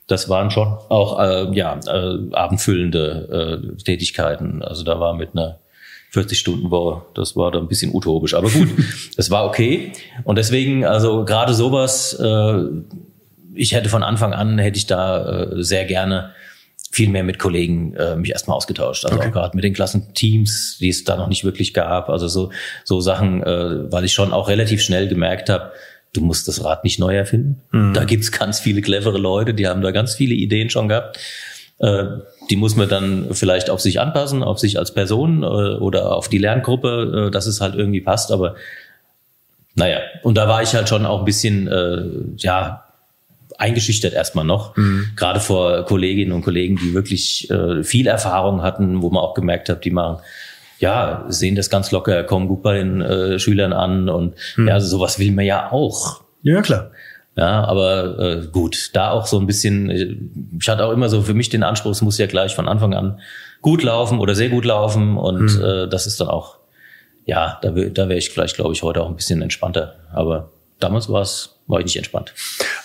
Das 0.06 0.28
waren 0.28 0.50
schon 0.50 0.68
auch 0.88 1.20
äh, 1.20 1.52
ja, 1.52 1.80
äh, 1.86 2.32
abendfüllende 2.32 3.70
äh, 3.78 3.82
Tätigkeiten. 3.82 4.62
Also 4.62 4.84
da 4.84 5.00
war 5.00 5.14
mit 5.14 5.30
einer 5.32 5.58
40-Stunden-Woche, 6.12 7.02
das 7.14 7.36
war 7.36 7.50
da 7.52 7.58
ein 7.58 7.68
bisschen 7.68 7.94
utopisch. 7.94 8.34
Aber 8.34 8.50
gut, 8.50 8.68
es 9.16 9.30
war 9.30 9.46
okay. 9.46 9.92
Und 10.24 10.36
deswegen, 10.36 10.84
also 10.84 11.24
gerade 11.24 11.54
sowas, 11.54 12.14
äh, 12.14 12.64
ich 13.54 13.72
hätte 13.72 13.88
von 13.88 14.02
Anfang 14.02 14.32
an, 14.32 14.58
hätte 14.58 14.78
ich 14.78 14.86
da 14.86 15.42
äh, 15.42 15.62
sehr 15.62 15.84
gerne 15.84 16.32
viel 16.92 17.08
mehr 17.08 17.22
mit 17.22 17.38
Kollegen 17.38 17.94
äh, 17.94 18.16
mich 18.16 18.30
erstmal 18.30 18.56
ausgetauscht. 18.56 19.04
Also 19.04 19.16
okay. 19.16 19.28
auch 19.28 19.32
gerade 19.32 19.56
mit 19.56 19.64
den 19.64 19.74
Klassenteams, 19.74 20.78
die 20.80 20.88
es 20.88 21.04
da 21.04 21.16
noch 21.16 21.28
nicht 21.28 21.44
wirklich 21.44 21.72
gab. 21.72 22.08
Also 22.08 22.26
so, 22.26 22.50
so 22.84 23.00
Sachen, 23.00 23.42
äh, 23.42 23.92
weil 23.92 24.04
ich 24.04 24.12
schon 24.12 24.32
auch 24.32 24.48
relativ 24.48 24.82
schnell 24.82 25.06
gemerkt 25.06 25.48
habe, 25.48 25.72
du 26.12 26.20
musst 26.20 26.48
das 26.48 26.64
Rad 26.64 26.82
nicht 26.82 26.98
neu 26.98 27.16
erfinden. 27.16 27.62
Mhm. 27.70 27.94
Da 27.94 28.04
gibt's 28.04 28.32
ganz 28.32 28.58
viele 28.58 28.82
clevere 28.82 29.18
Leute, 29.18 29.54
die 29.54 29.68
haben 29.68 29.82
da 29.82 29.92
ganz 29.92 30.14
viele 30.14 30.34
Ideen 30.34 30.68
schon 30.68 30.88
gehabt. 30.88 31.18
Äh, 31.78 32.04
die 32.50 32.56
muss 32.56 32.74
man 32.74 32.88
dann 32.88 33.28
vielleicht 33.32 33.70
auf 33.70 33.80
sich 33.80 34.00
anpassen, 34.00 34.42
auf 34.42 34.58
sich 34.58 34.76
als 34.76 34.92
Person 34.92 35.44
äh, 35.44 35.46
oder 35.46 36.16
auf 36.16 36.28
die 36.28 36.38
Lerngruppe, 36.38 37.28
äh, 37.28 37.30
dass 37.30 37.46
es 37.46 37.60
halt 37.60 37.76
irgendwie 37.76 38.00
passt. 38.00 38.32
Aber 38.32 38.56
naja, 39.76 40.00
und 40.24 40.36
da 40.36 40.48
war 40.48 40.62
ich 40.62 40.74
halt 40.74 40.88
schon 40.88 41.06
auch 41.06 41.20
ein 41.20 41.24
bisschen, 41.24 41.68
äh, 41.68 42.02
ja, 42.36 42.84
eingeschüchtert 43.60 44.14
erstmal 44.14 44.44
noch, 44.44 44.76
mhm. 44.76 45.10
gerade 45.16 45.40
vor 45.40 45.84
Kolleginnen 45.84 46.32
und 46.32 46.42
Kollegen, 46.42 46.76
die 46.76 46.94
wirklich 46.94 47.50
äh, 47.50 47.84
viel 47.84 48.06
Erfahrung 48.06 48.62
hatten, 48.62 49.02
wo 49.02 49.10
man 49.10 49.22
auch 49.22 49.34
gemerkt 49.34 49.68
hat, 49.68 49.84
die 49.84 49.90
machen 49.90 50.18
ja, 50.80 51.26
sehen 51.28 51.56
das 51.56 51.68
ganz 51.68 51.90
locker, 51.90 52.24
kommen 52.24 52.48
gut 52.48 52.62
bei 52.62 52.78
den 52.78 53.02
äh, 53.02 53.38
Schülern 53.38 53.74
an 53.74 54.08
und 54.08 54.34
hm. 54.54 54.66
ja, 54.66 54.80
sowas 54.80 55.18
will 55.18 55.30
man 55.30 55.44
ja 55.44 55.70
auch. 55.70 56.22
Ja, 56.42 56.62
klar. 56.62 56.90
Ja, 57.36 57.64
aber 57.64 58.18
äh, 58.18 58.46
gut, 58.50 58.90
da 58.94 59.10
auch 59.10 59.26
so 59.26 59.38
ein 59.38 59.46
bisschen, 59.46 60.58
ich 60.58 60.68
hatte 60.68 60.84
auch 60.84 60.92
immer 60.92 61.08
so 61.08 61.22
für 61.22 61.34
mich 61.34 61.48
den 61.48 61.62
Anspruch, 61.62 61.92
es 61.92 62.02
muss 62.02 62.18
ja 62.18 62.26
gleich 62.26 62.54
von 62.54 62.66
Anfang 62.66 62.94
an 62.94 63.20
gut 63.60 63.82
laufen 63.82 64.18
oder 64.18 64.34
sehr 64.34 64.48
gut 64.48 64.64
laufen 64.64 65.16
und 65.16 65.50
hm. 65.50 65.62
äh, 65.62 65.88
das 65.88 66.06
ist 66.06 66.20
dann 66.20 66.28
auch, 66.28 66.56
ja, 67.26 67.58
da, 67.60 67.70
da 67.70 68.08
wäre 68.08 68.16
ich 68.18 68.30
vielleicht, 68.30 68.56
glaube 68.56 68.72
ich, 68.72 68.82
heute 68.82 69.02
auch 69.02 69.08
ein 69.08 69.16
bisschen 69.16 69.42
entspannter. 69.42 69.96
Aber 70.12 70.50
damals 70.80 71.10
war 71.10 71.20
es 71.20 71.59
war 71.70 71.78
ich 71.78 71.86
nicht 71.86 71.96
entspannt. 71.96 72.34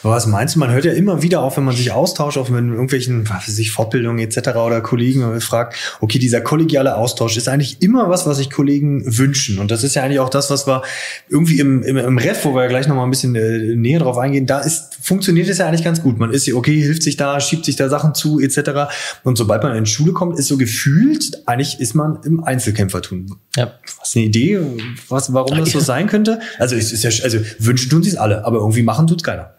Aber 0.03 0.13
was 0.13 0.27
meinst 0.27 0.55
du? 0.55 0.59
Man 0.59 0.71
hört 0.71 0.85
ja 0.85 0.93
immer 0.93 1.21
wieder 1.21 1.41
auf, 1.41 1.57
wenn 1.57 1.63
man 1.63 1.75
sich 1.75 1.91
austauscht, 1.91 2.37
auch 2.37 2.51
wenn 2.51 2.69
irgendwelchen, 2.69 3.27
was 3.29 3.47
weiß 3.47 3.57
ich, 3.59 3.71
Fortbildungen 3.71 4.19
etc. 4.19 4.49
oder 4.57 4.81
Kollegen 4.81 5.41
fragt, 5.41 5.75
okay, 6.01 6.19
dieser 6.19 6.41
kollegiale 6.41 6.95
Austausch 6.95 7.37
ist 7.37 7.47
eigentlich 7.47 7.81
immer 7.81 8.09
was, 8.09 8.25
was 8.25 8.37
sich 8.37 8.51
Kollegen 8.51 9.03
wünschen. 9.17 9.59
Und 9.59 9.71
das 9.71 9.83
ist 9.83 9.95
ja 9.95 10.03
eigentlich 10.03 10.19
auch 10.19 10.29
das, 10.29 10.49
was 10.49 10.67
wir 10.67 10.83
irgendwie 11.29 11.59
im, 11.59 11.83
im, 11.83 11.97
im 11.97 12.17
Ref, 12.17 12.45
wo 12.45 12.53
wir 12.53 12.63
ja 12.63 12.67
gleich 12.67 12.87
nochmal 12.87 13.05
ein 13.05 13.09
bisschen 13.09 13.35
äh, 13.35 13.75
näher 13.75 13.99
drauf 13.99 14.17
eingehen, 14.17 14.45
da 14.45 14.59
ist, 14.59 14.97
funktioniert 15.01 15.49
es 15.49 15.57
ja 15.57 15.67
eigentlich 15.67 15.83
ganz 15.83 16.01
gut. 16.01 16.19
Man 16.19 16.31
ist 16.31 16.45
ja, 16.45 16.55
okay, 16.55 16.79
hilft 16.79 17.03
sich 17.03 17.17
da, 17.17 17.39
schiebt 17.39 17.65
sich 17.65 17.75
da 17.75 17.89
Sachen 17.89 18.13
zu 18.13 18.39
etc. 18.39 18.91
Und 19.23 19.37
sobald 19.37 19.63
man 19.63 19.75
in 19.75 19.85
die 19.85 19.89
Schule 19.89 20.13
kommt, 20.13 20.37
ist 20.37 20.47
so 20.47 20.57
gefühlt, 20.57 21.47
eigentlich 21.47 21.79
ist 21.79 21.95
man 21.95 22.19
im 22.23 22.43
Einzelkämpfertum. 22.43 23.37
Ja. 23.55 23.73
Was 23.99 24.15
eine 24.15 24.25
Idee, 24.25 24.59
was, 25.09 25.33
warum 25.33 25.57
das 25.57 25.71
so 25.71 25.79
sein 25.79 26.07
könnte? 26.07 26.39
Also 26.59 26.75
es 26.75 26.91
ist 26.91 27.03
ja, 27.03 27.11
also 27.23 27.39
wünschen 27.59 27.89
tun 27.89 28.03
sie 28.03 28.09
es 28.09 28.15
alle, 28.15 28.45
aber 28.45 28.57
irgendwie 28.57 28.74
machen 28.83 29.07
tut's 29.07 29.23
keiner. 29.23 29.55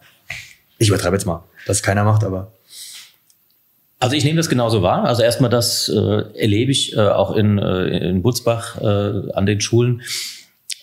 Ich 0.79 0.89
übertreibe 0.89 1.17
jetzt 1.17 1.27
mal, 1.27 1.45
dass 1.67 1.83
keiner 1.83 2.05
macht, 2.05 2.25
aber. 2.25 2.53
Also 3.99 4.15
ich 4.15 4.25
nehme 4.25 4.37
das 4.37 4.49
genauso 4.49 4.83
wahr. 4.83 5.05
Also 5.05 5.23
erstmal 5.23 5.49
das 5.49 5.89
äh, 5.89 6.23
erlebe 6.39 6.71
ich 6.71 6.95
äh, 6.95 7.01
auch 7.01 7.35
in, 7.35 7.59
äh, 7.59 8.09
in 8.09 8.23
Butzbach 8.23 8.81
äh, 8.81 9.33
an 9.33 9.47
den 9.47 9.61
Schulen, 9.61 10.03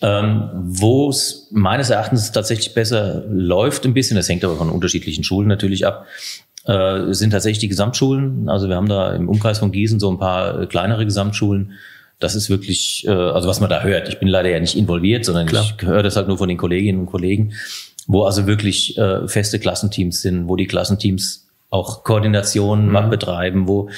ähm, 0.02 0.50
wo 0.52 1.10
es 1.10 1.48
meines 1.52 1.90
Erachtens 1.90 2.32
tatsächlich 2.32 2.74
besser 2.74 3.24
läuft 3.28 3.84
ein 3.84 3.94
bisschen. 3.94 4.16
Das 4.16 4.28
hängt 4.28 4.44
aber 4.44 4.56
von 4.56 4.68
unterschiedlichen 4.68 5.22
Schulen 5.22 5.46
natürlich 5.46 5.86
ab. 5.86 6.06
Äh, 6.66 7.12
sind 7.12 7.30
tatsächlich 7.30 7.60
die 7.60 7.68
Gesamtschulen. 7.68 8.48
Also 8.48 8.68
wir 8.68 8.74
haben 8.74 8.88
da 8.88 9.14
im 9.14 9.28
Umkreis 9.28 9.60
von 9.60 9.70
Gießen 9.70 10.00
so 10.00 10.10
ein 10.10 10.18
paar 10.18 10.62
äh, 10.62 10.66
kleinere 10.66 11.04
Gesamtschulen. 11.04 11.72
Das 12.18 12.34
ist 12.34 12.50
wirklich, 12.50 13.06
äh, 13.06 13.10
also 13.10 13.48
was 13.48 13.60
man 13.60 13.70
da 13.70 13.82
hört. 13.82 14.08
Ich 14.08 14.18
bin 14.18 14.28
leider 14.28 14.48
ja 14.48 14.58
nicht 14.58 14.76
involviert, 14.76 15.24
sondern 15.24 15.46
Klar. 15.46 15.64
ich 15.64 15.86
höre 15.86 16.02
das 16.02 16.16
halt 16.16 16.26
nur 16.26 16.38
von 16.38 16.48
den 16.48 16.58
Kolleginnen 16.58 17.00
und 17.00 17.06
Kollegen 17.06 17.52
wo 18.06 18.24
also 18.24 18.46
wirklich 18.46 18.98
äh, 18.98 19.26
feste 19.28 19.58
Klassenteams 19.58 20.22
sind, 20.22 20.48
wo 20.48 20.56
die 20.56 20.66
Klassenteams 20.66 21.48
auch 21.70 22.04
Koordination 22.04 22.88
mhm. 22.90 23.10
betreiben, 23.10 23.66
wo 23.66 23.90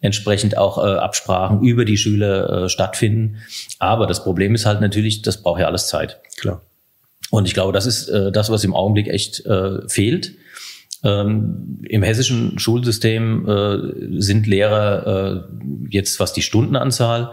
entsprechend 0.00 0.56
auch 0.56 0.78
äh, 0.78 0.98
Absprachen 0.98 1.62
über 1.62 1.84
die 1.84 1.96
Schüler 1.96 2.64
äh, 2.64 2.68
stattfinden. 2.68 3.38
Aber 3.78 4.06
das 4.06 4.22
Problem 4.22 4.54
ist 4.54 4.66
halt 4.66 4.80
natürlich, 4.80 5.22
das 5.22 5.42
braucht 5.42 5.60
ja 5.60 5.66
alles 5.66 5.88
Zeit. 5.88 6.20
Klar. 6.36 6.62
Und 7.30 7.46
ich 7.46 7.54
glaube, 7.54 7.72
das 7.72 7.86
ist 7.86 8.08
äh, 8.08 8.30
das, 8.30 8.50
was 8.50 8.62
im 8.62 8.74
Augenblick 8.74 9.08
echt 9.08 9.44
äh, 9.46 9.88
fehlt. 9.88 10.34
Ähm, 11.02 11.80
Im 11.88 12.02
hessischen 12.02 12.58
Schulsystem 12.58 13.48
äh, 13.48 14.20
sind 14.20 14.46
Lehrer 14.46 15.06
äh, 15.06 15.86
jetzt, 15.90 16.20
was 16.20 16.32
die 16.32 16.42
Stundenanzahl 16.42 17.32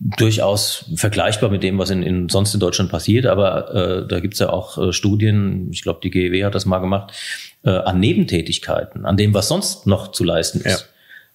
durchaus 0.00 0.84
vergleichbar 0.94 1.50
mit 1.50 1.62
dem, 1.62 1.78
was 1.78 1.90
in, 1.90 2.02
in 2.02 2.28
sonst 2.28 2.54
in 2.54 2.60
Deutschland 2.60 2.90
passiert. 2.90 3.26
Aber 3.26 3.74
äh, 3.74 4.06
da 4.06 4.20
gibt's 4.20 4.38
ja 4.38 4.50
auch 4.50 4.78
äh, 4.78 4.92
Studien, 4.92 5.68
ich 5.72 5.82
glaube, 5.82 6.00
die 6.02 6.10
GEW 6.10 6.44
hat 6.44 6.54
das 6.54 6.66
mal 6.66 6.78
gemacht, 6.78 7.12
äh, 7.64 7.70
an 7.70 7.98
Nebentätigkeiten, 7.98 9.04
an 9.04 9.16
dem, 9.16 9.34
was 9.34 9.48
sonst 9.48 9.86
noch 9.86 10.12
zu 10.12 10.22
leisten 10.22 10.60
ist, 10.60 10.80
ja. 10.80 10.86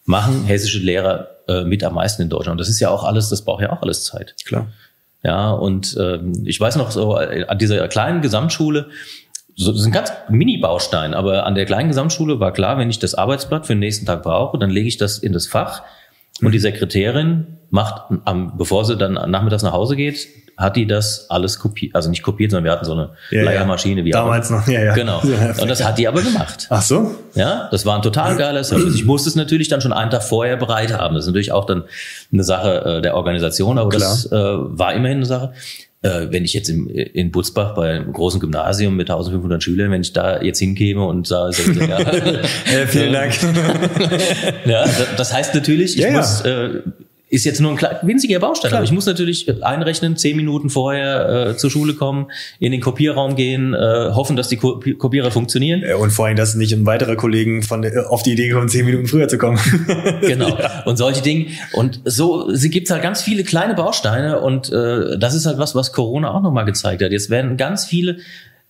machen 0.06 0.46
hessische 0.46 0.80
Lehrer 0.80 1.28
äh, 1.48 1.66
mit 1.66 1.84
am 1.84 1.96
meisten 1.96 2.22
in 2.22 2.30
Deutschland. 2.30 2.54
Und 2.54 2.62
das 2.62 2.70
ist 2.70 2.80
ja 2.80 2.90
auch 2.90 3.04
alles, 3.04 3.30
das 3.30 3.44
braucht 3.44 3.62
ja 3.62 3.72
auch 3.74 3.82
alles 3.82 4.06
Zeit. 4.06 4.36
Klar. 4.46 4.68
Ja, 5.24 5.52
und 5.52 5.98
ähm, 6.00 6.44
ich 6.46 6.60
weiß 6.60 6.78
noch 6.78 6.92
so, 6.92 7.18
äh, 7.18 7.46
an 7.46 7.58
dieser 7.58 7.86
kleinen 7.88 8.22
Gesamtschule, 8.22 8.90
so, 9.56 9.72
das 9.72 9.82
ist 9.82 9.86
ein 9.86 9.92
ganz 9.92 10.12
Mini-Baustein, 10.30 11.14
aber 11.14 11.46
an 11.46 11.56
der 11.56 11.66
kleinen 11.66 11.90
Gesamtschule 11.90 12.40
war 12.40 12.54
klar, 12.54 12.78
wenn 12.78 12.90
ich 12.90 13.00
das 13.00 13.14
Arbeitsblatt 13.14 13.68
für 13.68 13.74
den 13.74 13.80
nächsten 13.80 14.06
Tag 14.06 14.24
brauche, 14.24 14.58
dann 14.58 14.70
lege 14.70 14.88
ich 14.88 14.98
das 14.98 15.20
in 15.20 15.32
das 15.32 15.48
Fach 15.48 15.84
und 16.42 16.52
die 16.52 16.60
Sekretärin 16.60 17.58
macht, 17.70 18.12
am, 18.26 18.58
bevor 18.58 18.86
sie 18.86 18.98
dann 18.98 19.14
nachmittags 19.14 19.64
nach 19.64 19.74
Hause 19.74 19.96
geht, 19.96 20.28
hat 20.58 20.76
die 20.76 20.86
das 20.86 21.30
alles 21.30 21.58
kopiert, 21.60 21.96
also 21.96 22.10
nicht 22.10 22.22
kopiert, 22.22 22.52
sondern 22.52 22.66
wir 22.66 22.72
hatten 22.72 22.86
so 22.86 22.94
eine 22.94 23.10
ja, 23.32 23.44
Leiermaschine. 23.44 24.06
Wie 24.06 24.12
Damals 24.12 24.52
auch. 24.52 24.60
noch, 24.60 24.68
ja, 24.68 24.84
ja. 24.84 24.94
Genau. 24.94 25.20
Und 25.20 25.68
das 25.68 25.84
hat 25.84 25.98
die 25.98 26.08
aber 26.08 26.22
gemacht. 26.22 26.68
Ach 26.70 26.82
so? 26.82 27.16
Ja, 27.34 27.68
das 27.72 27.86
war 27.86 27.96
ein 27.96 28.04
total 28.04 28.36
geiler 28.36 28.64
Service. 28.64 28.94
Ich 28.94 29.06
musste 29.06 29.30
es 29.30 29.36
natürlich 29.36 29.68
dann 29.68 29.82
schon 29.82 29.94
einen 29.94 30.12
Tag 30.12 30.24
vorher 30.24 30.58
bereit 30.58 30.94
haben. 30.94 31.16
Das 31.16 31.24
ist 31.24 31.28
natürlich 31.28 31.52
auch 31.52 31.66
dann 31.66 31.84
eine 32.32 32.44
Sache 32.44 32.98
äh, 32.98 33.02
der 33.02 33.16
Organisation, 33.16 33.80
aber 33.80 33.90
Klar. 33.90 34.02
das 34.02 34.32
äh, 34.32 34.36
war 34.36 34.94
immerhin 34.94 35.18
eine 35.18 35.26
Sache 35.26 35.54
äh, 36.04 36.28
wenn 36.32 36.44
ich 36.44 36.54
jetzt 36.54 36.70
im, 36.70 36.90
in 36.90 37.32
Butzbach 37.32 37.74
bei 37.74 37.92
einem 37.92 38.14
großen 38.14 38.40
Gymnasium 38.40 38.96
mit 38.96 39.10
1500 39.10 39.64
Schülern, 39.64 39.90
wenn 39.90 40.02
ich 40.02 40.14
da 40.14 40.42
jetzt 40.42 40.60
hinkäme 40.60 41.06
und 41.06 41.26
sage, 41.26 41.56
ja, 41.80 42.00
ja, 42.02 42.88
vielen 42.88 43.14
Dank. 43.14 43.34
ja, 44.66 44.86
das 45.18 45.34
heißt 45.34 45.56
natürlich, 45.56 45.98
ich 45.98 46.04
ja, 46.04 46.12
muss 46.12 46.42
äh, 46.42 46.82
ist 47.34 47.46
jetzt 47.46 47.60
nur 47.60 47.72
ein 47.72 47.78
klein, 47.78 47.98
winziger 48.04 48.38
Baustein, 48.38 48.70
Klar. 48.70 48.80
aber 48.80 48.86
ich 48.86 48.92
muss 48.92 49.08
natürlich 49.08 49.64
einrechnen, 49.64 50.16
zehn 50.16 50.38
Minuten 50.38 50.70
vorher 50.70 51.50
äh, 51.50 51.58
zur 51.58 51.72
Schule 51.72 51.96
kommen, 51.96 52.28
in 52.60 52.72
den 52.72 52.80
Kopierraum 52.80 53.36
gehen, 53.36 53.74
äh, 53.74 54.12
hoffen, 54.14 54.36
dass 54.36 54.50
die 54.50 54.58
Ko 54.58 54.80
Kopierer 55.00 55.32
funktionieren. 55.32 55.84
Und 55.96 56.12
vor 56.12 56.28
allem, 56.28 56.36
dass 56.36 56.54
nicht 56.54 56.74
ein 56.74 56.86
weiterer 56.86 57.16
Kollegen 57.16 57.64
von 57.64 57.82
der, 57.82 58.12
auf 58.12 58.22
die 58.22 58.34
Idee 58.34 58.52
kommen, 58.52 58.70
zehn 58.70 58.86
Minuten 58.86 59.08
früher 59.08 59.28
zu 59.28 59.40
kommen. 59.40 59.60
genau. 60.22 60.56
Und 60.86 60.98
solche 60.98 61.24
Dinge. 61.24 61.48
Und 61.74 62.02
so 62.06 62.54
sie 62.54 62.70
gibt's 62.70 62.92
halt 62.92 63.02
ganz 63.02 63.24
viele 63.24 63.44
kleine 63.44 63.74
Bausteine 63.74 64.40
und 64.40 64.72
äh, 64.72 65.18
das 65.18 65.34
ist 65.34 65.48
halt 65.48 65.58
was, 65.58 65.74
was 65.74 65.92
Corona 65.92 66.36
auch 66.36 66.42
nochmal 66.44 66.66
gezeigt 66.66 67.02
hat. 67.02 67.12
Jetzt 67.12 67.32
werden 67.32 67.58
ganz 67.58 67.86
viele 67.86 68.18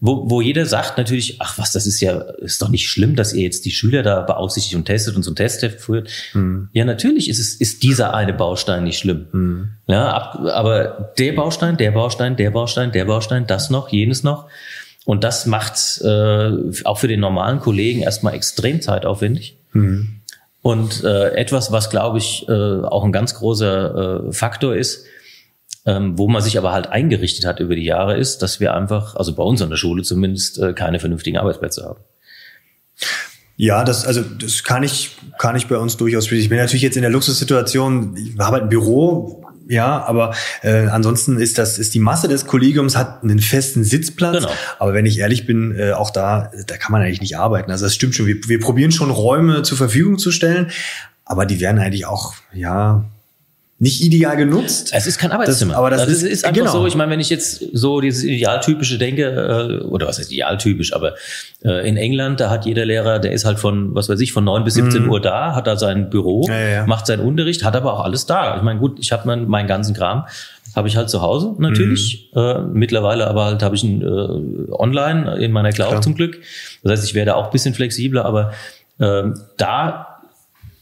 wo, 0.06 0.30
wo 0.30 0.42
jeder 0.42 0.66
sagt 0.66 0.98
natürlich, 0.98 1.38
ach 1.40 1.58
was, 1.58 1.72
das 1.72 1.88
ist 1.88 2.02
ja, 2.02 2.20
ist 2.40 2.62
doch 2.62 2.68
nicht 2.68 2.90
schlimm, 2.90 3.16
dass 3.16 3.32
ihr 3.32 3.44
jetzt 3.44 3.64
die 3.64 3.72
Schüler 3.72 4.04
da 4.04 4.20
beaufsichtigt 4.20 4.76
und 4.76 4.84
testet 4.84 5.16
und 5.16 5.24
so 5.24 5.32
ein 5.32 5.38
Testheft 5.38 5.80
führt. 5.80 6.10
Mhm. 6.34 6.68
Ja, 6.74 6.84
natürlich 6.84 7.30
ist 7.30 7.40
es, 7.40 7.56
ist 7.56 7.84
dieser 7.84 8.14
eine 8.14 8.34
Baustein 8.34 8.84
nicht 8.84 9.00
schlimm. 9.00 9.28
Mhm. 9.32 9.70
Ja, 9.88 10.12
ab, 10.12 10.40
aber 10.46 11.14
der 11.18 11.32
Baustein, 11.32 11.78
der 11.78 11.92
Baustein, 11.92 12.36
der 12.36 12.52
Baustein, 12.52 12.92
der 12.92 13.06
Baustein, 13.06 13.48
das 13.48 13.70
noch, 13.70 13.94
jenes 13.94 14.24
noch. 14.24 14.48
Und 15.06 15.24
das 15.24 15.46
macht 15.46 16.02
äh, 16.02 16.52
auch 16.84 16.98
für 16.98 17.08
den 17.08 17.22
normalen 17.22 17.62
Kollegen 17.62 18.02
erstmal 18.02 18.34
extrem 18.34 18.82
zeitaufwendig. 18.82 19.56
Mhm. 19.72 20.20
Und 20.62 21.02
äh, 21.06 21.30
etwas, 21.30 21.72
was, 21.72 21.90
glaube 21.90 22.18
ich, 22.18 22.46
äh, 22.50 22.52
auch 22.52 23.06
ein 23.06 23.14
ganz 23.14 23.36
großer 23.36 24.28
äh, 24.28 24.34
Faktor 24.34 24.76
ist, 24.76 25.06
ähm, 25.86 26.18
wo 26.18 26.28
man 26.28 26.42
sich 26.42 26.58
aber 26.58 26.72
halt 26.72 26.88
eingerichtet 26.88 27.46
hat 27.46 27.60
über 27.60 27.76
die 27.76 27.84
Jahre, 27.84 28.18
ist, 28.18 28.42
dass 28.42 28.60
wir 28.60 28.74
einfach, 28.74 29.16
also 29.16 29.36
bei 29.36 29.44
uns 29.44 29.62
an 29.62 29.70
der 29.70 29.78
Schule 29.78 30.04
zumindest, 30.04 30.60
äh, 30.60 30.74
keine 30.74 31.00
vernünftigen 31.00 31.38
Arbeitsplätze 31.38 31.84
haben. 31.84 32.00
Ja, 33.56 33.84
das, 33.84 34.06
also, 34.06 34.22
das 34.22 34.64
kann 34.64 34.84
ich, 34.84 35.16
kann 35.38 35.56
ich 35.56 35.68
bei 35.68 35.78
uns 35.78 35.98
durchaus. 35.98 36.32
Ich 36.32 36.50
bin 36.50 36.58
natürlich 36.58 36.82
jetzt 36.82 36.96
in 36.96 37.04
der 37.04 37.12
Luxussituation, 37.12 38.18
ich 38.18 38.40
habe 38.40 38.54
halt 38.54 38.64
ein 38.64 38.70
Büro, 38.70 39.44
ja, 39.68 40.04
aber 40.04 40.36
äh, 40.62 40.88
ansonsten 40.88 41.40
ist 41.40 41.58
das 41.58 41.80
ist 41.80 41.94
die 41.94 42.00
Masse 42.00 42.28
des 42.28 42.46
Kollegiums 42.46 42.98
hat 42.98 43.24
einen 43.24 43.40
festen 43.40 43.84
Sitzplatz. 43.84 44.38
Genau. 44.38 44.52
Aber 44.80 44.94
wenn 44.94 45.06
ich 45.06 45.20
ehrlich 45.20 45.46
bin, 45.46 45.76
äh, 45.78 45.94
auch 45.94 46.10
da 46.10 46.52
da 46.68 46.78
kann 46.78 46.92
man 46.92 47.02
eigentlich 47.02 47.22
nicht 47.22 47.38
arbeiten. 47.38 47.72
Also 47.72 47.86
das 47.86 47.96
stimmt 47.96 48.16
schon. 48.16 48.26
Wir, 48.26 48.36
wir 48.48 48.60
probieren 48.60 48.92
schon 48.92 49.10
Räume 49.10 49.64
zur 49.64 49.78
Verfügung 49.78 50.18
zu 50.18 50.32
stellen, 50.32 50.72
aber 51.24 51.46
die 51.46 51.60
werden 51.62 51.80
eigentlich 51.80 52.06
auch 52.06 52.34
ja 52.54 53.06
nicht 53.80 54.02
ideal 54.02 54.38
genutzt. 54.38 54.92
Es 54.94 55.08
ist 55.08 55.18
kein 55.18 55.32
Arbeitszimmer. 55.32 55.74
Das, 55.74 55.78
aber 55.78 55.90
das, 55.90 56.02
das 56.02 56.10
ist, 56.10 56.24
ist, 56.24 56.46
einfach 56.46 56.62
genau. 56.62 56.72
so. 56.72 56.88
Ich 56.88 56.96
meine, 56.96 57.12
wenn 57.12 57.20
ich 57.20 57.30
jetzt 57.30 57.64
so 57.74 58.00
dieses 58.00 58.24
idealtypische 58.24 58.98
denke, 58.98 59.24
äh, 59.24 59.84
oder 59.86 60.08
was 60.08 60.20
heißt 60.20 60.32
idealtypisch, 60.32 60.94
aber 60.94 61.16
äh, 61.66 61.88
in 61.88 61.98
England, 61.98 62.40
da 62.40 62.50
hat 62.50 62.66
jeder 62.66 62.86
Lehrer, 62.86 63.20
der 63.20 63.32
ist 63.32 63.46
halt 63.46 63.60
von, 63.60 63.94
was 63.94 64.10
weiß 64.10 64.20
ich, 64.22 64.32
von 64.32 64.44
neun 64.44 64.64
bis 64.64 64.76
17 64.76 65.04
mhm. 65.04 65.10
Uhr 65.10 65.20
da, 65.20 65.56
hat 65.56 65.68
da 65.68 65.76
sein 65.76 66.10
Büro, 66.10 66.46
ja, 66.48 66.60
ja. 66.60 66.86
macht 66.86 67.08
seinen 67.08 67.22
Unterricht, 67.22 67.64
hat 67.64 67.76
aber 67.76 67.94
auch 67.94 68.04
alles 68.04 68.26
da. 68.26 68.56
Ich 68.58 68.64
meine, 68.64 68.80
gut, 68.80 69.00
ich 69.00 69.12
habe 69.12 69.28
meinen, 69.28 69.48
meinen 69.48 69.68
ganzen 69.68 69.94
Kram 69.94 70.26
habe 70.76 70.88
ich 70.88 70.96
halt 70.96 71.10
zu 71.10 71.22
Hause 71.22 71.54
natürlich. 71.58 72.32
Mhm. 72.34 72.42
Äh, 72.42 72.62
mittlerweile 72.74 73.28
aber 73.28 73.46
halt 73.46 73.64
habe 73.64 73.76
ich 73.76 73.84
ihn 73.84 74.02
äh, 74.02 74.72
online 74.72 75.38
in 75.38 75.52
meiner 75.52 75.72
Cloud 75.72 75.90
Klar. 75.90 76.02
zum 76.02 76.16
Glück. 76.16 76.40
Das 76.84 76.94
heißt, 76.94 77.06
ich 77.06 77.14
werde 77.16 77.36
auch 77.36 77.52
bisschen 77.52 77.74
flexibler, 77.74 78.26
aber 78.26 78.54
äh, 79.00 79.24
da 79.58 80.20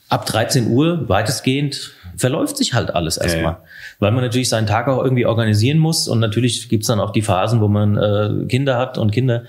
ab 0.07 0.25
13 0.25 0.67
Uhr 0.67 1.09
weitestgehend 1.09 1.93
verläuft 2.21 2.55
sich 2.55 2.73
halt 2.73 2.95
alles 2.95 3.17
erstmal. 3.17 3.53
Ja, 3.53 3.63
Weil 3.99 4.11
man 4.11 4.23
natürlich 4.23 4.47
seinen 4.47 4.67
Tag 4.67 4.87
auch 4.87 5.03
irgendwie 5.03 5.25
organisieren 5.25 5.79
muss 5.79 6.07
und 6.07 6.19
natürlich 6.19 6.69
gibt's 6.69 6.87
dann 6.87 6.99
auch 6.99 7.11
die 7.11 7.21
Phasen, 7.21 7.59
wo 7.59 7.67
man 7.67 7.97
äh, 7.97 8.45
Kinder 8.47 8.77
hat 8.77 8.97
und 8.97 9.11
Kinder, 9.11 9.43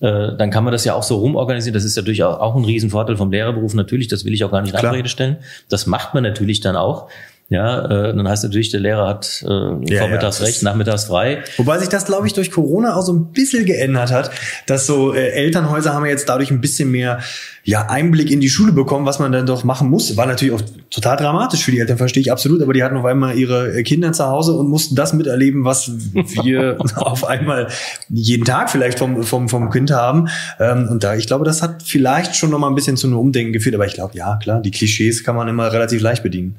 äh, 0.00 0.34
dann 0.36 0.50
kann 0.50 0.64
man 0.64 0.72
das 0.72 0.84
ja 0.84 0.94
auch 0.94 1.02
so 1.02 1.16
rumorganisieren. 1.16 1.74
Das 1.74 1.84
ist 1.84 1.96
natürlich 1.96 2.24
auch, 2.24 2.40
auch 2.40 2.56
ein 2.56 2.64
Riesenvorteil 2.64 3.16
vom 3.16 3.30
Lehrerberuf 3.30 3.74
natürlich, 3.74 4.08
das 4.08 4.24
will 4.24 4.34
ich 4.34 4.42
auch 4.42 4.50
gar 4.50 4.62
nicht 4.62 4.74
in 4.74 4.84
Abrede 4.84 5.08
stellen. 5.08 5.36
Das 5.68 5.86
macht 5.86 6.14
man 6.14 6.22
natürlich 6.22 6.60
dann 6.60 6.76
auch. 6.76 7.08
Ja, 7.50 7.84
äh, 7.84 8.16
dann 8.16 8.26
heißt 8.26 8.42
natürlich, 8.42 8.70
der 8.70 8.80
Lehrer 8.80 9.06
hat 9.06 9.44
äh, 9.46 9.92
ja, 9.92 10.00
vormittags 10.00 10.38
ja, 10.38 10.46
recht, 10.46 10.62
nachmittags 10.62 11.04
frei. 11.04 11.44
Wobei 11.58 11.78
sich 11.78 11.90
das, 11.90 12.06
glaube 12.06 12.26
ich, 12.26 12.32
durch 12.32 12.50
Corona 12.50 12.96
auch 12.96 13.02
so 13.02 13.12
ein 13.12 13.32
bisschen 13.32 13.66
geändert 13.66 14.10
hat, 14.12 14.30
dass 14.66 14.86
so 14.86 15.12
äh, 15.12 15.28
Elternhäuser 15.28 15.92
haben 15.92 16.06
jetzt 16.06 16.26
dadurch 16.28 16.50
ein 16.50 16.62
bisschen 16.62 16.90
mehr 16.90 17.20
ja, 17.62 17.86
Einblick 17.88 18.30
in 18.30 18.40
die 18.40 18.48
Schule 18.48 18.72
bekommen, 18.72 19.04
was 19.04 19.18
man 19.18 19.30
dann 19.30 19.44
doch 19.44 19.62
machen 19.62 19.90
muss. 19.90 20.16
War 20.16 20.26
natürlich 20.26 20.54
auch 20.54 20.62
total 20.90 21.18
dramatisch 21.18 21.64
für 21.64 21.70
die 21.70 21.80
Eltern, 21.80 21.98
verstehe 21.98 22.22
ich 22.22 22.32
absolut, 22.32 22.62
aber 22.62 22.72
die 22.72 22.82
hatten 22.82 22.96
auf 22.96 23.04
einmal 23.04 23.36
ihre 23.36 23.82
Kinder 23.82 24.12
zu 24.12 24.24
Hause 24.24 24.52
und 24.54 24.68
mussten 24.68 24.94
das 24.94 25.12
miterleben, 25.12 25.64
was 25.64 25.90
wir 26.12 26.78
auf 26.96 27.24
einmal 27.26 27.68
jeden 28.08 28.44
Tag 28.44 28.70
vielleicht 28.70 28.98
vom, 28.98 29.22
vom, 29.22 29.50
vom 29.50 29.70
Kind 29.70 29.90
haben. 29.90 30.28
Ähm, 30.58 30.88
und 30.90 31.04
da, 31.04 31.14
ich 31.14 31.26
glaube, 31.26 31.44
das 31.44 31.62
hat 31.62 31.82
vielleicht 31.82 32.36
schon 32.36 32.50
noch 32.50 32.58
mal 32.58 32.68
ein 32.68 32.74
bisschen 32.74 32.96
zu 32.96 33.06
einem 33.06 33.18
Umdenken 33.18 33.52
geführt, 33.52 33.74
aber 33.74 33.86
ich 33.86 33.94
glaube, 33.94 34.16
ja, 34.16 34.36
klar, 34.36 34.60
die 34.60 34.70
Klischees 34.70 35.24
kann 35.24 35.36
man 35.36 35.46
immer 35.48 35.72
relativ 35.72 36.00
leicht 36.00 36.22
bedienen. 36.22 36.56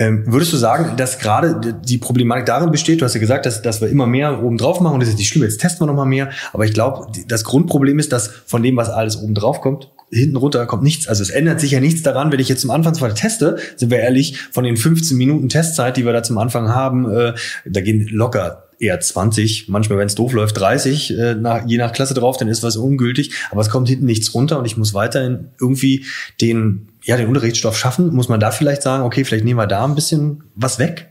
Ähm, 0.00 0.24
würdest 0.26 0.50
du 0.54 0.56
sagen, 0.56 0.96
dass 0.96 1.18
gerade 1.18 1.74
die 1.84 1.98
Problematik 1.98 2.46
darin 2.46 2.70
besteht, 2.70 3.02
du 3.02 3.04
hast 3.04 3.12
ja 3.12 3.20
gesagt, 3.20 3.44
dass, 3.44 3.60
dass 3.60 3.82
wir 3.82 3.88
immer 3.88 4.06
mehr 4.06 4.42
oben 4.42 4.56
drauf 4.56 4.80
machen 4.80 4.94
und 4.94 5.00
das 5.00 5.10
ist 5.10 5.18
nicht 5.18 5.28
schlimm, 5.28 5.42
jetzt 5.42 5.60
testen 5.60 5.82
wir 5.82 5.86
noch 5.88 5.94
mal 5.94 6.06
mehr, 6.06 6.30
aber 6.54 6.64
ich 6.64 6.72
glaube, 6.72 7.06
das 7.28 7.44
Grundproblem 7.44 7.98
ist, 7.98 8.10
dass 8.10 8.28
von 8.46 8.62
dem, 8.62 8.76
was 8.78 8.88
alles 8.88 9.18
oben 9.18 9.34
drauf 9.34 9.60
kommt, 9.60 9.90
hinten 10.10 10.36
runter 10.36 10.64
kommt 10.64 10.82
nichts. 10.82 11.06
Also 11.06 11.22
es 11.22 11.28
ändert 11.28 11.60
sich 11.60 11.72
ja 11.72 11.80
nichts 11.80 12.02
daran, 12.02 12.32
wenn 12.32 12.40
ich 12.40 12.48
jetzt 12.48 12.62
zum 12.62 12.70
Anfangsfall 12.70 13.12
teste, 13.12 13.58
sind 13.76 13.90
wir 13.90 13.98
ehrlich, 13.98 14.38
von 14.50 14.64
den 14.64 14.78
15 14.78 15.18
Minuten 15.18 15.50
Testzeit, 15.50 15.98
die 15.98 16.06
wir 16.06 16.14
da 16.14 16.22
zum 16.22 16.38
Anfang 16.38 16.70
haben, 16.70 17.08
äh, 17.10 17.34
da 17.66 17.80
gehen 17.82 18.08
locker 18.10 18.69
eher 18.80 18.98
20, 18.98 19.68
manchmal, 19.68 19.98
wenn 19.98 20.06
es 20.06 20.16
doof 20.16 20.32
läuft, 20.32 20.58
30, 20.58 21.16
äh, 21.16 21.34
nach, 21.34 21.66
je 21.66 21.76
nach 21.76 21.92
Klasse 21.92 22.14
drauf, 22.14 22.38
dann 22.38 22.48
ist 22.48 22.62
was 22.62 22.76
ungültig, 22.76 23.32
aber 23.50 23.60
es 23.60 23.68
kommt 23.68 23.88
hinten 23.88 24.06
nichts 24.06 24.34
runter 24.34 24.58
und 24.58 24.64
ich 24.64 24.76
muss 24.76 24.94
weiterhin 24.94 25.50
irgendwie 25.60 26.06
den 26.40 26.88
ja, 27.04 27.16
den 27.16 27.28
Unterrichtsstoff 27.28 27.78
schaffen? 27.78 28.12
Muss 28.14 28.28
man 28.28 28.40
da 28.40 28.50
vielleicht 28.50 28.82
sagen, 28.82 29.04
okay, 29.04 29.24
vielleicht 29.24 29.44
nehmen 29.44 29.58
wir 29.58 29.66
da 29.66 29.84
ein 29.84 29.94
bisschen 29.94 30.44
was 30.54 30.78
weg? 30.78 31.08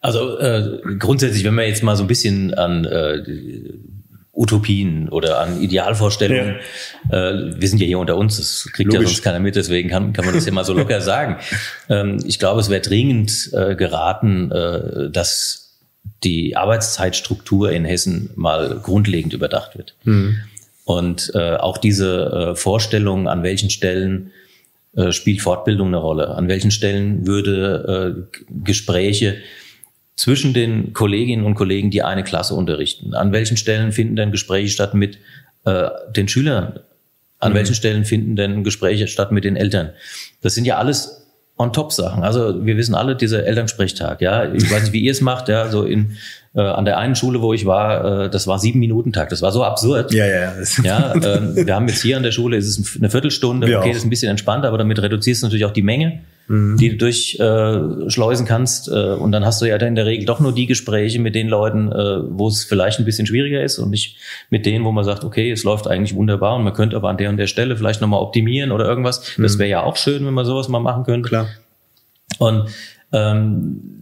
Also 0.00 0.38
äh, 0.38 0.78
grundsätzlich, 0.98 1.44
wenn 1.44 1.54
wir 1.54 1.66
jetzt 1.66 1.82
mal 1.82 1.96
so 1.96 2.04
ein 2.04 2.06
bisschen 2.06 2.54
an 2.54 2.84
äh, 2.84 3.22
Utopien 4.32 5.08
oder 5.10 5.40
an 5.40 5.60
Idealvorstellungen, 5.60 6.56
ja. 7.10 7.30
äh, 7.30 7.60
wir 7.60 7.68
sind 7.68 7.80
ja 7.80 7.86
hier 7.86 7.98
unter 7.98 8.16
uns, 8.16 8.38
das 8.38 8.70
kriegt 8.72 8.92
Logisch. 8.92 9.00
ja 9.02 9.08
sonst 9.08 9.22
keiner 9.22 9.40
mit, 9.40 9.56
deswegen 9.56 9.90
kann, 9.90 10.12
kann 10.12 10.24
man 10.24 10.34
das 10.34 10.46
ja 10.46 10.52
mal 10.52 10.64
so 10.64 10.72
locker 10.72 11.00
sagen. 11.00 11.36
Ähm, 11.88 12.18
ich 12.24 12.38
glaube, 12.38 12.60
es 12.60 12.70
wäre 12.70 12.80
dringend 12.80 13.50
äh, 13.52 13.74
geraten, 13.74 14.52
äh, 14.52 15.10
dass 15.10 15.69
die 16.24 16.56
Arbeitszeitstruktur 16.56 17.72
in 17.72 17.84
Hessen 17.84 18.30
mal 18.34 18.80
grundlegend 18.82 19.32
überdacht 19.32 19.76
wird. 19.76 19.94
Mhm. 20.04 20.38
Und 20.84 21.30
äh, 21.34 21.56
auch 21.56 21.78
diese 21.78 22.52
äh, 22.52 22.56
Vorstellung, 22.56 23.28
an 23.28 23.42
welchen 23.42 23.70
Stellen 23.70 24.32
äh, 24.96 25.12
spielt 25.12 25.40
Fortbildung 25.40 25.88
eine 25.88 25.98
Rolle? 25.98 26.34
An 26.34 26.48
welchen 26.48 26.70
Stellen 26.70 27.26
würde 27.26 28.26
äh, 28.32 28.38
Gespräche 28.64 29.36
zwischen 30.16 30.52
den 30.52 30.92
Kolleginnen 30.92 31.46
und 31.46 31.54
Kollegen, 31.54 31.90
die 31.90 32.02
eine 32.02 32.24
Klasse 32.24 32.54
unterrichten, 32.54 33.14
an 33.14 33.32
welchen 33.32 33.56
Stellen 33.56 33.92
finden 33.92 34.16
denn 34.16 34.32
Gespräche 34.32 34.68
statt 34.68 34.94
mit 34.94 35.18
äh, 35.64 35.88
den 36.14 36.28
Schülern? 36.28 36.80
An 37.38 37.52
mhm. 37.52 37.56
welchen 37.56 37.74
Stellen 37.74 38.04
finden 38.04 38.36
denn 38.36 38.64
Gespräche 38.64 39.06
statt 39.06 39.32
mit 39.32 39.44
den 39.44 39.56
Eltern? 39.56 39.90
Das 40.42 40.54
sind 40.54 40.64
ja 40.64 40.76
alles 40.76 41.26
on-top-Sachen. 41.60 42.22
Also 42.22 42.64
wir 42.64 42.76
wissen 42.76 42.94
alle, 42.94 43.16
dieser 43.16 43.44
Elternsprechtag, 43.44 44.20
ja, 44.20 44.52
ich 44.52 44.70
weiß 44.70 44.82
nicht, 44.84 44.92
wie 44.92 45.00
ihr 45.00 45.12
es 45.12 45.20
macht, 45.20 45.48
ja, 45.48 45.68
so 45.68 45.84
in 45.84 46.16
äh, 46.52 46.60
an 46.60 46.84
der 46.84 46.98
einen 46.98 47.14
Schule, 47.14 47.42
wo 47.42 47.52
ich 47.52 47.64
war, 47.64 48.24
äh, 48.24 48.30
das 48.30 48.46
war 48.48 48.58
sieben 48.58 48.80
Minuten 48.80 49.12
Tag. 49.12 49.28
Das 49.28 49.40
war 49.40 49.52
so 49.52 49.62
absurd. 49.62 50.12
Ja, 50.12 50.26
ja. 50.26 50.52
ja 50.82 51.14
äh, 51.14 51.66
wir 51.66 51.74
haben 51.74 51.86
jetzt 51.86 52.02
hier 52.02 52.16
an 52.16 52.24
der 52.24 52.32
Schule, 52.32 52.56
ist 52.56 52.66
es 52.66 52.96
eine 52.96 53.08
Viertelstunde, 53.08 53.68
wir 53.68 53.78
okay, 53.78 53.88
auch. 53.88 53.92
das 53.92 53.98
ist 53.98 54.04
ein 54.04 54.10
bisschen 54.10 54.30
entspannter, 54.30 54.66
aber 54.66 54.78
damit 54.78 55.00
reduzierst 55.00 55.42
du 55.42 55.46
natürlich 55.46 55.64
auch 55.64 55.72
die 55.72 55.82
Menge, 55.82 56.20
mhm. 56.48 56.76
die 56.76 56.90
du 56.90 56.96
durchschleusen 56.96 58.46
äh, 58.46 58.48
kannst. 58.48 58.88
Äh, 58.88 59.12
und 59.12 59.30
dann 59.30 59.44
hast 59.44 59.62
du 59.62 59.66
ja 59.66 59.78
dann 59.78 59.90
in 59.90 59.94
der 59.94 60.06
Regel 60.06 60.26
doch 60.26 60.40
nur 60.40 60.52
die 60.52 60.66
Gespräche 60.66 61.20
mit 61.20 61.36
den 61.36 61.46
Leuten, 61.46 61.92
äh, 61.92 62.18
wo 62.30 62.48
es 62.48 62.64
vielleicht 62.64 62.98
ein 62.98 63.04
bisschen 63.04 63.28
schwieriger 63.28 63.62
ist 63.62 63.78
und 63.78 63.90
nicht 63.90 64.16
mit 64.50 64.66
denen, 64.66 64.84
wo 64.84 64.90
man 64.90 65.04
sagt, 65.04 65.22
okay, 65.22 65.52
es 65.52 65.62
läuft 65.62 65.86
eigentlich 65.86 66.16
wunderbar 66.16 66.56
und 66.56 66.64
man 66.64 66.72
könnte 66.72 66.96
aber 66.96 67.10
an 67.10 67.16
der 67.16 67.30
und 67.30 67.36
der 67.36 67.46
Stelle 67.46 67.76
vielleicht 67.76 68.00
nochmal 68.00 68.20
optimieren 68.20 68.72
oder 68.72 68.86
irgendwas. 68.86 69.38
Mhm. 69.38 69.44
Das 69.44 69.58
wäre 69.58 69.70
ja 69.70 69.82
auch 69.84 69.96
schön, 69.96 70.26
wenn 70.26 70.34
man 70.34 70.44
sowas 70.44 70.68
mal 70.68 70.80
machen 70.80 71.04
könnte. 71.04 71.28
Klar. 71.28 71.46
Und 72.38 72.70
ähm, 73.12 73.99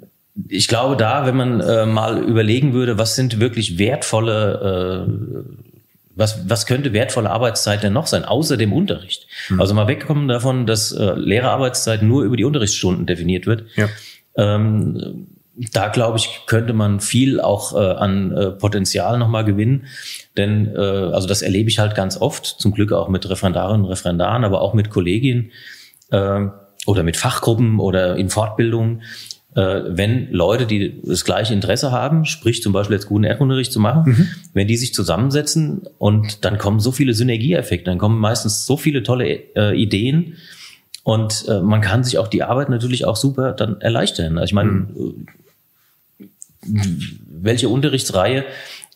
ich 0.48 0.68
glaube, 0.68 0.96
da, 0.96 1.26
wenn 1.26 1.36
man 1.36 1.60
äh, 1.60 1.86
mal 1.86 2.18
überlegen 2.22 2.72
würde, 2.72 2.98
was 2.98 3.16
sind 3.16 3.40
wirklich 3.40 3.78
wertvolle, 3.78 5.06
äh, 5.06 5.42
was, 6.14 6.48
was 6.48 6.66
könnte 6.66 6.92
wertvolle 6.92 7.30
Arbeitszeit 7.30 7.82
denn 7.82 7.92
noch 7.92 8.06
sein, 8.06 8.24
außer 8.24 8.56
dem 8.56 8.72
Unterricht? 8.72 9.26
Mhm. 9.48 9.60
Also 9.60 9.74
mal 9.74 9.88
wegkommen 9.88 10.28
davon, 10.28 10.66
dass 10.66 10.92
äh, 10.92 11.12
Lehrerarbeitszeit 11.14 12.02
nur 12.02 12.24
über 12.24 12.36
die 12.36 12.44
Unterrichtsstunden 12.44 13.06
definiert 13.06 13.46
wird. 13.46 13.64
Ja. 13.76 13.88
Ähm, 14.36 15.26
da 15.72 15.88
glaube 15.88 16.18
ich, 16.18 16.42
könnte 16.46 16.72
man 16.72 17.00
viel 17.00 17.40
auch 17.40 17.74
äh, 17.74 17.78
an 17.78 18.30
äh, 18.30 18.50
Potenzial 18.52 19.18
nochmal 19.18 19.44
gewinnen. 19.44 19.86
Denn 20.36 20.72
äh, 20.74 20.78
also 20.78 21.26
das 21.26 21.42
erlebe 21.42 21.68
ich 21.68 21.80
halt 21.80 21.96
ganz 21.96 22.20
oft, 22.20 22.46
zum 22.46 22.72
Glück 22.72 22.92
auch 22.92 23.08
mit 23.08 23.28
Referendarinnen 23.28 23.84
und 23.84 23.90
Referendaren, 23.90 24.44
aber 24.44 24.60
auch 24.60 24.74
mit 24.74 24.90
Kolleginnen 24.90 25.50
äh, 26.10 26.46
oder 26.86 27.02
mit 27.02 27.16
Fachgruppen 27.16 27.80
oder 27.80 28.16
in 28.16 28.30
Fortbildungen, 28.30 29.02
wenn 29.60 30.30
Leute, 30.30 30.66
die 30.66 31.00
das 31.02 31.24
gleiche 31.24 31.52
Interesse 31.52 31.90
haben, 31.90 32.24
sprich 32.24 32.62
zum 32.62 32.72
Beispiel 32.72 32.94
jetzt 32.96 33.06
guten 33.06 33.24
Erdkundenunterricht 33.24 33.72
zu 33.72 33.80
machen, 33.80 34.12
mhm. 34.12 34.28
wenn 34.52 34.68
die 34.68 34.76
sich 34.76 34.94
zusammensetzen 34.94 35.82
und 35.98 36.44
dann 36.44 36.58
kommen 36.58 36.80
so 36.80 36.92
viele 36.92 37.14
Synergieeffekte, 37.14 37.90
dann 37.90 37.98
kommen 37.98 38.18
meistens 38.18 38.66
so 38.66 38.76
viele 38.76 39.02
tolle 39.02 39.26
äh, 39.56 39.76
Ideen 39.76 40.34
und 41.02 41.46
äh, 41.48 41.60
man 41.60 41.80
kann 41.80 42.04
sich 42.04 42.18
auch 42.18 42.28
die 42.28 42.42
Arbeit 42.42 42.68
natürlich 42.68 43.04
auch 43.04 43.16
super 43.16 43.52
dann 43.52 43.80
erleichtern. 43.80 44.38
Also 44.38 44.46
ich 44.46 44.52
meine, 44.52 44.70
mhm. 44.70 45.26
welche 47.26 47.68
Unterrichtsreihe 47.68 48.44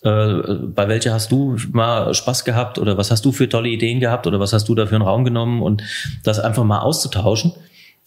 äh, 0.03 0.43
bei 0.75 0.89
welcher 0.89 1.13
hast 1.13 1.31
du 1.31 1.57
mal 1.71 2.13
Spaß 2.13 2.45
gehabt 2.45 2.79
oder 2.79 2.99
was 2.99 3.11
hast 3.11 3.25
du 3.25 3.33
für 3.33 3.49
tolle 3.49 3.69
Ideen 3.69 4.01
gehabt 4.01 4.27
oder 4.27 4.41
was 4.41 4.53
hast 4.53 4.69
du 4.69 4.75
da 4.75 4.87
für 4.87 4.97
einen 4.97 5.05
Raum 5.05 5.25
genommen 5.25 5.63
und 5.63 5.83
das 6.25 6.41
einfach 6.41 6.65
mal 6.65 6.81
auszutauschen. 6.81 7.53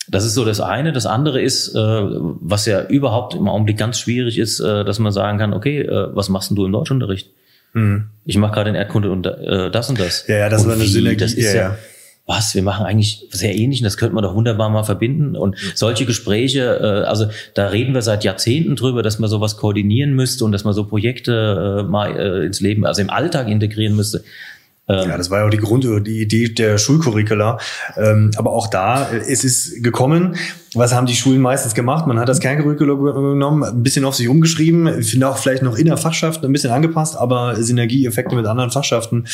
Das 0.07 0.25
ist 0.25 0.35
so 0.35 0.45
das 0.45 0.61
eine. 0.61 0.93
Das 0.93 1.05
andere 1.05 1.41
ist, 1.41 1.73
äh, 1.73 1.79
was 1.79 2.65
ja 2.65 2.83
überhaupt 2.83 3.33
im 3.33 3.47
Augenblick 3.47 3.77
ganz 3.77 3.99
schwierig 3.99 4.37
ist, 4.37 4.59
äh, 4.59 4.83
dass 4.85 4.99
man 4.99 5.11
sagen 5.11 5.37
kann, 5.39 5.53
okay, 5.53 5.81
äh, 5.81 6.15
was 6.15 6.29
machst 6.29 6.49
denn 6.49 6.55
du 6.55 6.65
im 6.65 6.71
Deutschunterricht? 6.71 7.29
Mhm. 7.73 8.05
Ich 8.25 8.37
mache 8.37 8.53
gerade 8.53 8.69
in 8.69 8.75
Erdkunde 8.75 9.11
und 9.11 9.25
äh, 9.25 9.69
das 9.69 9.89
und 9.89 9.99
das. 9.99 10.27
Ja, 10.27 10.37
ja, 10.37 10.49
das 10.49 10.63
und 10.63 10.69
war 10.69 10.75
eine? 10.75 10.85
Synergie. 10.85 11.17
Das 11.17 11.33
ist 11.33 11.53
ja, 11.53 11.61
ja, 11.61 11.69
ja. 11.69 11.77
was, 12.25 12.55
wir 12.55 12.63
machen 12.63 12.85
eigentlich 12.85 13.27
sehr 13.31 13.55
ähnlich 13.55 13.81
und 13.81 13.85
das 13.85 13.97
könnte 13.97 14.15
man 14.15 14.23
doch 14.23 14.33
wunderbar 14.33 14.69
mal 14.69 14.83
verbinden. 14.83 15.35
Und 15.35 15.57
solche 15.75 16.05
Gespräche, 16.05 16.79
äh, 16.81 17.07
also 17.07 17.27
da 17.53 17.67
reden 17.67 17.93
wir 17.93 18.01
seit 18.01 18.23
Jahrzehnten 18.23 18.75
drüber, 18.75 19.03
dass 19.03 19.19
man 19.19 19.29
sowas 19.29 19.57
koordinieren 19.57 20.13
müsste 20.13 20.45
und 20.45 20.51
dass 20.51 20.63
man 20.63 20.73
so 20.73 20.85
Projekte 20.85 21.81
äh, 21.81 21.83
mal 21.83 22.17
äh, 22.17 22.45
ins 22.45 22.61
Leben, 22.61 22.85
also 22.85 23.01
im 23.01 23.09
Alltag 23.09 23.49
integrieren 23.49 23.95
müsste. 23.95 24.23
Ähm, 24.87 25.09
Ja, 25.09 25.17
das 25.17 25.29
war 25.31 25.39
ja 25.39 25.45
auch 25.45 25.49
die 25.49 25.57
Grund, 25.57 25.83
die 25.83 26.21
Idee 26.21 26.49
der 26.49 26.77
Schulcurricula. 26.77 27.57
Ähm, 27.97 28.31
aber 28.37 28.51
auch 28.51 28.67
da 28.67 29.09
äh, 29.11 29.17
es 29.17 29.43
ist 29.43 29.83
gekommen. 29.83 30.35
Was 30.77 30.93
haben 30.93 31.07
die 31.07 31.15
Schulen 31.15 31.39
meistens 31.39 31.73
gemacht? 31.73 32.05
Man 32.05 32.19
hat 32.19 32.27
das 32.27 32.41
Kerncurriculum 32.41 33.01
genommen, 33.05 33.63
ein 33.63 33.81
bisschen 33.81 34.03
auf 34.03 34.13
sich 34.15 34.27
umgeschrieben, 34.27 34.99
ich 34.99 35.09
finde 35.11 35.29
auch 35.29 35.37
vielleicht 35.37 35.63
noch 35.63 35.77
in 35.77 35.85
der 35.85 35.95
Fachschaft 35.95 36.43
ein 36.43 36.51
bisschen 36.51 36.69
angepasst, 36.71 37.15
aber 37.15 37.55
Synergieeffekte 37.55 38.35
mit 38.35 38.45
anderen 38.45 38.71
Fachschaften, 38.71 39.25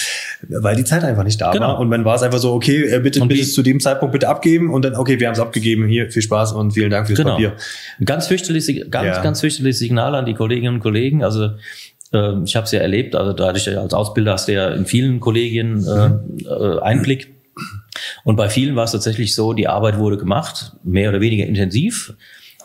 weil 0.47 0.75
die 0.75 0.83
Zeit 0.83 1.03
einfach 1.03 1.23
nicht 1.23 1.41
da 1.41 1.51
Genau. 1.51 1.69
war. 1.69 1.79
Und 1.79 1.89
dann 1.89 2.05
war 2.05 2.15
es 2.15 2.21
einfach 2.21 2.37
so, 2.37 2.53
okay, 2.53 2.83
äh, 2.83 2.99
bitte 2.99 3.21
Und 3.21 3.29
bis 3.29 3.39
wie- 3.39 3.51
zu 3.53 3.63
dem 3.63 3.79
Zeitpunkt 3.79 4.13
bitte 4.13 4.29
abgeben 4.29 4.71
und 4.71 4.85
dann, 4.85 4.93
okay, 4.95 5.19
wir 5.19 5.25
haben 5.27 5.33
es 5.33 5.39
abgegeben, 5.39 5.87
hier, 5.87 6.11
viel 6.11 6.21
Spaß 6.21 6.51
und 6.53 6.71
vielen 6.75 6.91
Dank 6.91 7.07
fürs 7.07 7.17
Genau. 7.17 7.31
Papier. 7.31 7.53
Ganz 8.05 8.27
fürchterliches, 8.27 8.91
ganz, 8.91 9.07
Ja. 9.07 9.23
ganz 9.23 9.39
fürchterliches 9.41 9.79
Signal 9.79 10.13
an 10.13 10.27
die 10.27 10.35
Kolleginnen 10.35 10.75
und 10.75 10.79
Kollegen. 10.81 11.23
Also 11.23 11.49
ähm, 12.13 12.43
ich 12.45 12.55
habe 12.55 12.65
es 12.65 12.71
ja 12.71 12.79
erlebt, 12.79 13.15
also 13.15 13.33
dadurch 13.33 13.77
als 13.77 13.93
Ausbilder 13.93 14.33
hast 14.33 14.47
du 14.47 14.53
ja 14.53 14.69
in 14.69 14.85
vielen 14.85 15.19
Kollegien 15.19 15.85
äh, 15.85 16.45
äh, 16.47 16.79
Einblick. 16.79 17.33
Und 18.23 18.35
bei 18.35 18.49
vielen 18.49 18.75
war 18.75 18.85
es 18.85 18.91
tatsächlich 18.91 19.35
so, 19.35 19.53
die 19.53 19.67
Arbeit 19.67 19.97
wurde 19.97 20.17
gemacht, 20.17 20.73
mehr 20.83 21.09
oder 21.09 21.21
weniger 21.21 21.45
intensiv, 21.45 22.13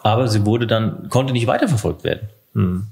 aber 0.03 0.29
sie 0.29 0.47
wurde 0.47 0.67
dann, 0.67 1.09
konnte 1.09 1.33
nicht 1.33 1.47
weiterverfolgt 1.47 2.05
werden. 2.05 2.29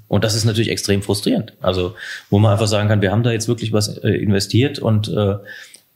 Und 0.07 0.23
das 0.23 0.35
ist 0.35 0.45
natürlich 0.45 0.69
extrem 0.69 1.01
frustrierend. 1.01 1.53
Also, 1.59 1.95
wo 2.29 2.37
man 2.37 2.51
einfach 2.51 2.67
sagen 2.67 2.87
kann, 2.87 3.01
wir 3.01 3.11
haben 3.11 3.23
da 3.23 3.31
jetzt 3.31 3.47
wirklich 3.47 3.73
was 3.73 3.97
äh, 3.97 4.09
investiert 4.09 4.77
und 4.77 5.07
äh, 5.07 5.37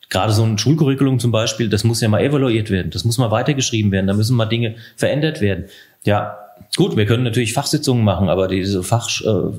gerade 0.10 0.34
so 0.34 0.44
ein 0.44 0.58
Schulcurriculum 0.58 1.20
zum 1.20 1.32
Beispiel, 1.32 1.70
das 1.70 1.84
muss 1.84 2.02
ja 2.02 2.10
mal 2.10 2.22
evaluiert 2.22 2.72
werden, 2.72 2.90
das 2.90 3.06
muss 3.06 3.20
mal 3.20 3.30
weitergeschrieben 3.30 3.92
werden, 3.92 4.08
da 4.08 4.14
müssen 4.14 4.36
mal 4.36 4.46
Dinge 4.46 4.76
verändert 4.96 5.40
werden. 5.40 5.66
Ja, 6.04 6.38
gut, 6.76 6.98
wir 6.98 7.06
können 7.06 7.24
natürlich 7.24 7.54
Fachsitzungen 7.54 8.04
machen, 8.04 8.28
aber 8.28 8.48
diese 8.48 8.82
Fach, 8.82 9.08
äh, 9.22 9.52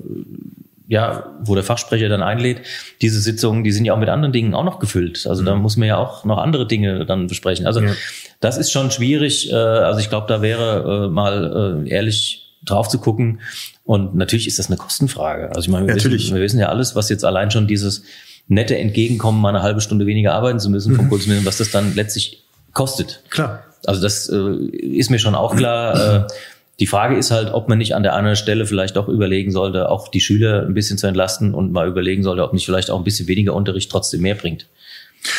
ja, 0.90 1.36
wo 1.40 1.54
der 1.54 1.62
Fachsprecher 1.62 2.08
dann 2.08 2.20
einlädt, 2.20 2.62
diese 3.00 3.20
Sitzungen, 3.20 3.62
die 3.62 3.70
sind 3.70 3.84
ja 3.84 3.94
auch 3.94 3.98
mit 3.98 4.08
anderen 4.08 4.32
Dingen 4.32 4.54
auch 4.54 4.64
noch 4.64 4.80
gefüllt. 4.80 5.24
Also 5.28 5.44
da 5.44 5.54
muss 5.54 5.76
man 5.76 5.86
ja 5.86 5.96
auch 5.98 6.24
noch 6.24 6.38
andere 6.38 6.66
Dinge 6.66 7.06
dann 7.06 7.28
besprechen. 7.28 7.64
Also 7.64 7.80
Ja. 7.80 7.92
das 8.40 8.58
ist 8.58 8.72
schon 8.72 8.90
schwierig. 8.90 9.52
Äh, 9.52 9.54
also 9.54 10.00
ich 10.00 10.08
glaube, 10.08 10.26
da 10.26 10.42
wäre 10.42 11.06
äh, 11.06 11.08
mal 11.08 11.84
äh, 11.86 11.88
ehrlich 11.88 12.56
drauf 12.64 12.88
zu 12.88 12.98
gucken. 12.98 13.40
Und 13.84 14.16
natürlich 14.16 14.48
ist 14.48 14.58
das 14.58 14.66
eine 14.66 14.78
Kostenfrage. 14.78 15.50
Also 15.50 15.60
ich 15.60 15.68
meine, 15.68 15.86
wir, 15.86 15.94
Natürlich. 15.94 16.24
wissen, 16.24 16.34
wir 16.34 16.42
wissen 16.42 16.58
ja 16.58 16.68
alles, 16.70 16.96
was 16.96 17.08
jetzt 17.08 17.24
allein 17.24 17.52
schon 17.52 17.68
dieses 17.68 18.02
nette 18.48 18.76
Entgegenkommen, 18.76 19.40
mal 19.40 19.50
eine 19.50 19.62
halbe 19.62 19.80
Stunde 19.80 20.06
weniger 20.06 20.34
arbeiten 20.34 20.58
zu 20.58 20.70
müssen 20.70 20.96
vom 20.96 21.08
Kultusministerium, 21.08 21.46
was 21.46 21.58
das 21.58 21.70
dann 21.70 21.94
letztlich 21.94 22.42
kostet. 22.72 23.22
Klar. 23.30 23.62
Also 23.86 24.02
das 24.02 24.28
äh, 24.28 24.56
ist 24.66 25.08
mir 25.08 25.20
schon 25.20 25.36
auch 25.36 25.54
klar. 25.54 26.26
Äh, 26.26 26.26
die 26.80 26.86
Frage 26.86 27.16
ist 27.16 27.30
halt, 27.30 27.52
ob 27.52 27.68
man 27.68 27.76
nicht 27.76 27.94
an 27.94 28.02
der 28.02 28.14
anderen 28.14 28.36
Stelle 28.36 28.64
vielleicht 28.64 28.96
doch 28.96 29.06
überlegen 29.06 29.52
sollte, 29.52 29.90
auch 29.90 30.08
die 30.08 30.20
Schüler 30.20 30.64
ein 30.66 30.72
bisschen 30.72 30.96
zu 30.96 31.06
entlasten 31.06 31.52
und 31.54 31.72
mal 31.72 31.86
überlegen 31.86 32.22
sollte, 32.22 32.42
ob 32.42 32.54
nicht 32.54 32.64
vielleicht 32.64 32.90
auch 32.90 32.96
ein 32.96 33.04
bisschen 33.04 33.28
weniger 33.28 33.54
Unterricht 33.54 33.90
trotzdem 33.90 34.22
mehr 34.22 34.34
bringt. 34.34 34.66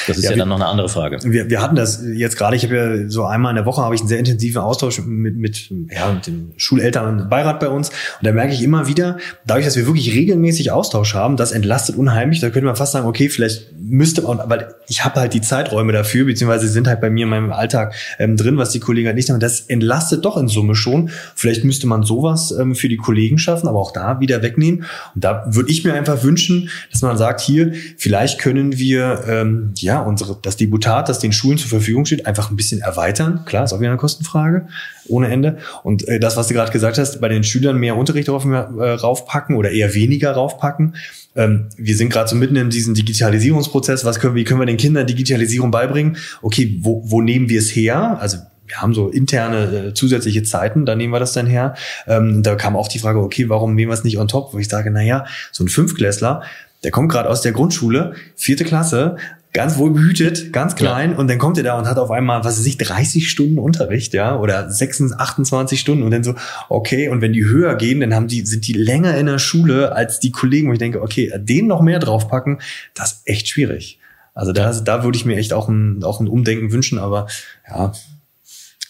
Das 0.08 0.18
ist 0.18 0.24
Ja, 0.24 0.30
ja, 0.32 0.36
wir- 0.36 0.40
dann 0.42 0.50
noch 0.50 0.58
eine 0.58 0.68
andere 0.68 0.90
Frage. 0.90 1.18
Wir, 1.24 1.50
wir 1.50 1.62
hatten 1.62 1.76
das 1.76 2.04
jetzt 2.14 2.38
gerade, 2.38 2.56
ich 2.56 2.64
habe 2.64 2.76
ja 2.76 3.10
so 3.10 3.26
einmal 3.26 3.52
in 3.52 3.56
der 3.56 3.66
Woche 3.66 3.82
habe 3.82 3.96
ich 3.96 4.02
einen 4.02 4.08
sehr 4.10 4.20
intensiven 4.20 4.62
Austausch 4.62 5.00
mit, 5.06 5.36
mit, 5.38 5.70
ja, 5.92 6.12
mit 6.14 6.28
dem 6.28 6.52
Schulelternbeirat 6.58 7.60
bei 7.60 7.70
uns. 7.70 7.90
Und 7.90 7.96
da 8.28 8.32
merke 8.32 8.54
ich 8.54 8.62
immer 8.64 8.88
wieder, 8.88 9.18
dadurch, 9.46 9.66
dass 9.66 9.76
wir 9.76 9.86
wirklich 9.88 10.14
regelmäßig 10.14 10.72
Austausch 10.72 11.14
haben, 11.16 11.38
das 11.38 11.52
entlastet 11.52 11.96
unheimlich. 11.96 12.40
Da 12.40 12.50
könnte 12.50 12.66
man 12.66 12.76
fast 12.76 12.92
sagen, 12.94 13.08
okay, 13.08 13.30
vielleicht 13.30 13.72
müsste 13.80 14.22
man, 14.22 14.40
weil 14.46 14.74
ich 14.88 15.04
habe 15.04 15.20
halt 15.20 15.34
die 15.34 15.42
Zeiträume 15.42 15.92
dafür, 15.94 16.26
beziehungsweise 16.26 16.68
sie 16.68 16.74
sind 16.74 16.88
halt 16.88 17.02
bei 17.02 17.10
mir 17.10 17.24
in 17.24 17.30
meinem 17.30 17.52
Alltag 17.52 17.94
ähm, 18.20 18.38
drin, 18.38 18.58
was 18.58 18.70
die 18.72 18.80
Kollegen 18.80 19.08
halt 19.08 19.16
nicht 19.18 19.30
haben. 19.30 19.40
Das 19.40 19.62
entlastet 19.62 20.26
doch 20.26 20.38
in 20.38 20.48
Summe 20.48 20.76
schon. 20.76 21.10
Vielleicht 21.36 21.64
müsste 21.64 21.88
man 21.88 22.04
sowas 22.04 22.52
ähm, 22.52 22.76
für 22.76 22.88
die 22.90 22.98
Kollegen 22.98 23.38
schaffen, 23.38 23.68
aber 23.68 23.80
auch 23.80 23.92
da 23.92 24.20
wieder 24.20 24.42
wegnehmen. 24.42 24.86
Und 25.16 25.24
da 25.24 25.44
würde 25.48 25.72
ich 25.72 25.84
mir 25.84 25.94
einfach 25.94 26.24
wünschen, 26.24 26.70
dass 26.92 27.02
man 27.02 27.18
sagt, 27.18 27.42
hier, 27.42 27.74
vielleicht 27.98 28.40
können 28.40 28.78
wir 28.78 29.24
ähm, 29.28 29.71
ja 29.80 30.02
unsere 30.02 30.38
das 30.42 30.58
Deputat, 30.58 31.10
das 31.10 31.20
den 31.20 31.32
Schulen 31.32 31.58
zur 31.58 31.70
Verfügung 31.70 32.06
steht, 32.06 32.26
einfach 32.26 32.50
ein 32.52 32.56
bisschen 32.56 32.82
erweitern. 32.82 33.46
Klar, 33.46 33.64
ist 33.64 33.74
auch 33.74 33.80
wieder 33.80 33.92
eine 33.92 33.98
Kostenfrage 33.98 34.68
ohne 35.08 35.30
Ende. 35.30 35.58
Und 35.84 36.08
äh, 36.08 36.20
das, 36.20 36.38
was 36.38 36.48
du 36.48 36.54
gerade 36.54 36.72
gesagt 36.72 36.98
hast, 36.98 37.22
bei 37.22 37.30
den 37.30 37.44
Schülern 37.44 37.78
mehr 37.78 37.96
Unterricht 37.96 38.28
drauf, 38.28 38.46
äh, 38.46 38.56
raufpacken 38.56 39.56
oder 39.56 39.72
eher 39.72 39.94
weniger 39.94 40.32
raufpacken. 40.32 40.96
Ähm, 41.36 41.68
wir 41.78 41.96
sind 41.96 42.10
gerade 42.10 42.30
so 42.30 42.36
mitten 42.36 42.56
in 42.56 42.70
diesem 42.70 42.94
Digitalisierungsprozess. 42.94 44.06
Was 44.06 44.20
können, 44.20 44.36
wie 44.36 44.44
können 44.44 44.60
wir 44.60 44.66
den 44.66 44.78
Kindern 44.78 45.08
Digitalisierung 45.08 45.72
beibringen? 45.72 46.18
Okay, 46.42 46.80
wo, 46.82 47.04
wo 47.06 47.22
nehmen 47.22 47.50
wir 47.50 47.60
es 47.60 47.76
her? 47.76 48.18
Also 48.20 48.38
wir 48.72 48.82
haben 48.82 48.94
so 48.94 49.10
interne 49.10 49.88
äh, 49.88 49.94
zusätzliche 49.94 50.44
Zeiten, 50.44 50.86
da 50.86 50.96
nehmen 50.96 51.14
wir 51.14 51.20
das 51.20 51.34
dann 51.34 51.46
her. 51.46 51.76
Ähm, 52.08 52.42
da 52.42 52.56
kam 52.56 52.76
auch 52.76 52.88
die 52.88 53.00
Frage, 53.00 53.20
okay, 53.20 53.50
warum 53.50 53.76
nehmen 53.76 53.92
wir 53.92 53.96
es 53.96 54.04
nicht 54.04 54.18
on 54.18 54.28
top? 54.28 54.54
Wo 54.54 54.58
ich 54.60 54.70
sage, 54.70 54.92
na 54.92 55.02
ja, 55.02 55.26
so 55.52 55.64
ein 55.64 55.68
Fünfklässler, 55.68 56.42
der 56.84 56.92
kommt 56.92 57.12
gerade 57.12 57.30
aus 57.30 57.42
der 57.42 57.52
Grundschule, 57.52 58.14
vierte 58.36 58.64
Klasse, 58.64 59.18
ganz 59.54 59.78
wohl 59.78 59.92
behütet, 59.92 60.54
ganz 60.54 60.76
klein, 60.76 61.16
und 61.16 61.30
dann 61.30 61.38
kommt 61.38 61.58
er 61.58 61.64
da 61.64 61.78
und 61.78 61.86
hat 61.86 61.98
auf 61.98 62.10
einmal, 62.10 62.44
was 62.44 62.58
weiß 62.58 62.66
ich, 62.66 62.78
30 62.78 63.30
Stunden 63.30 63.60
Unterricht, 63.60 64.14
ja, 64.14 64.38
oder 64.38 64.70
26, 64.70 65.20
28 65.20 65.80
Stunden 65.80 66.04
und 66.04 66.12
dann 66.12 66.24
so, 66.24 66.36
okay, 66.70 67.10
und 67.10 67.22
wenn 67.22 67.34
die 67.34 67.46
höher 67.46 67.76
gehen, 67.76 68.00
dann 68.00 68.14
haben 68.16 68.28
die, 68.28 68.46
sind 68.46 68.68
die 68.68 68.74
länger 68.74 69.18
in 69.18 69.26
der 69.26 69.40
Schule 69.40 69.94
als 69.94 70.20
die 70.20 70.32
Kollegen, 70.32 70.70
wo 70.70 70.74
ich 70.74 70.80
denke, 70.80 71.02
okay, 71.02 71.34
den 71.38 71.68
noch 71.68 71.82
mehr 71.82 72.00
draufpacken, 72.00 72.62
das 72.94 73.12
ist 73.12 73.22
echt 73.28 73.50
schwierig. 73.50 74.00
Also 74.34 74.54
da, 74.54 74.72
da 74.72 75.04
würde 75.04 75.18
ich 75.18 75.26
mir 75.26 75.36
echt 75.36 75.52
auch 75.52 75.68
ein, 75.68 76.04
auch 76.04 76.22
ein 76.22 76.30
Umdenken 76.30 76.72
wünschen, 76.72 76.98
aber 76.98 77.28
ja, 77.68 77.92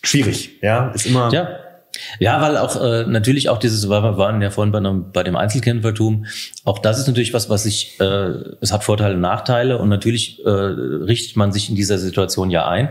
schwierig, 0.03 0.59
ja, 0.61 0.89
ist 0.91 1.07
immer. 1.07 1.33
Ja. 1.33 1.70
Ja, 2.19 2.41
weil 2.41 2.57
auch 2.57 2.81
äh, 2.81 3.05
natürlich 3.05 3.49
auch 3.49 3.57
dieses, 3.57 3.89
weil 3.89 4.03
wir 4.03 4.17
waren 4.17 4.41
ja 4.41 4.49
vorhin 4.49 4.71
bei, 4.71 4.77
einem, 4.77 5.11
bei 5.11 5.23
dem 5.23 5.35
Einzelkämpfertum, 5.35 6.25
auch 6.63 6.79
das 6.79 6.99
ist 6.99 7.07
natürlich 7.07 7.33
was, 7.33 7.49
was 7.49 7.63
sich, 7.63 7.99
äh, 7.99 8.33
es 8.61 8.71
hat 8.71 8.83
Vorteile 8.83 9.15
und 9.15 9.21
Nachteile 9.21 9.77
und 9.77 9.89
natürlich 9.89 10.43
äh, 10.45 10.49
richtet 10.49 11.35
man 11.35 11.51
sich 11.51 11.69
in 11.69 11.75
dieser 11.75 11.97
Situation 11.97 12.49
ja 12.49 12.67
ein 12.67 12.89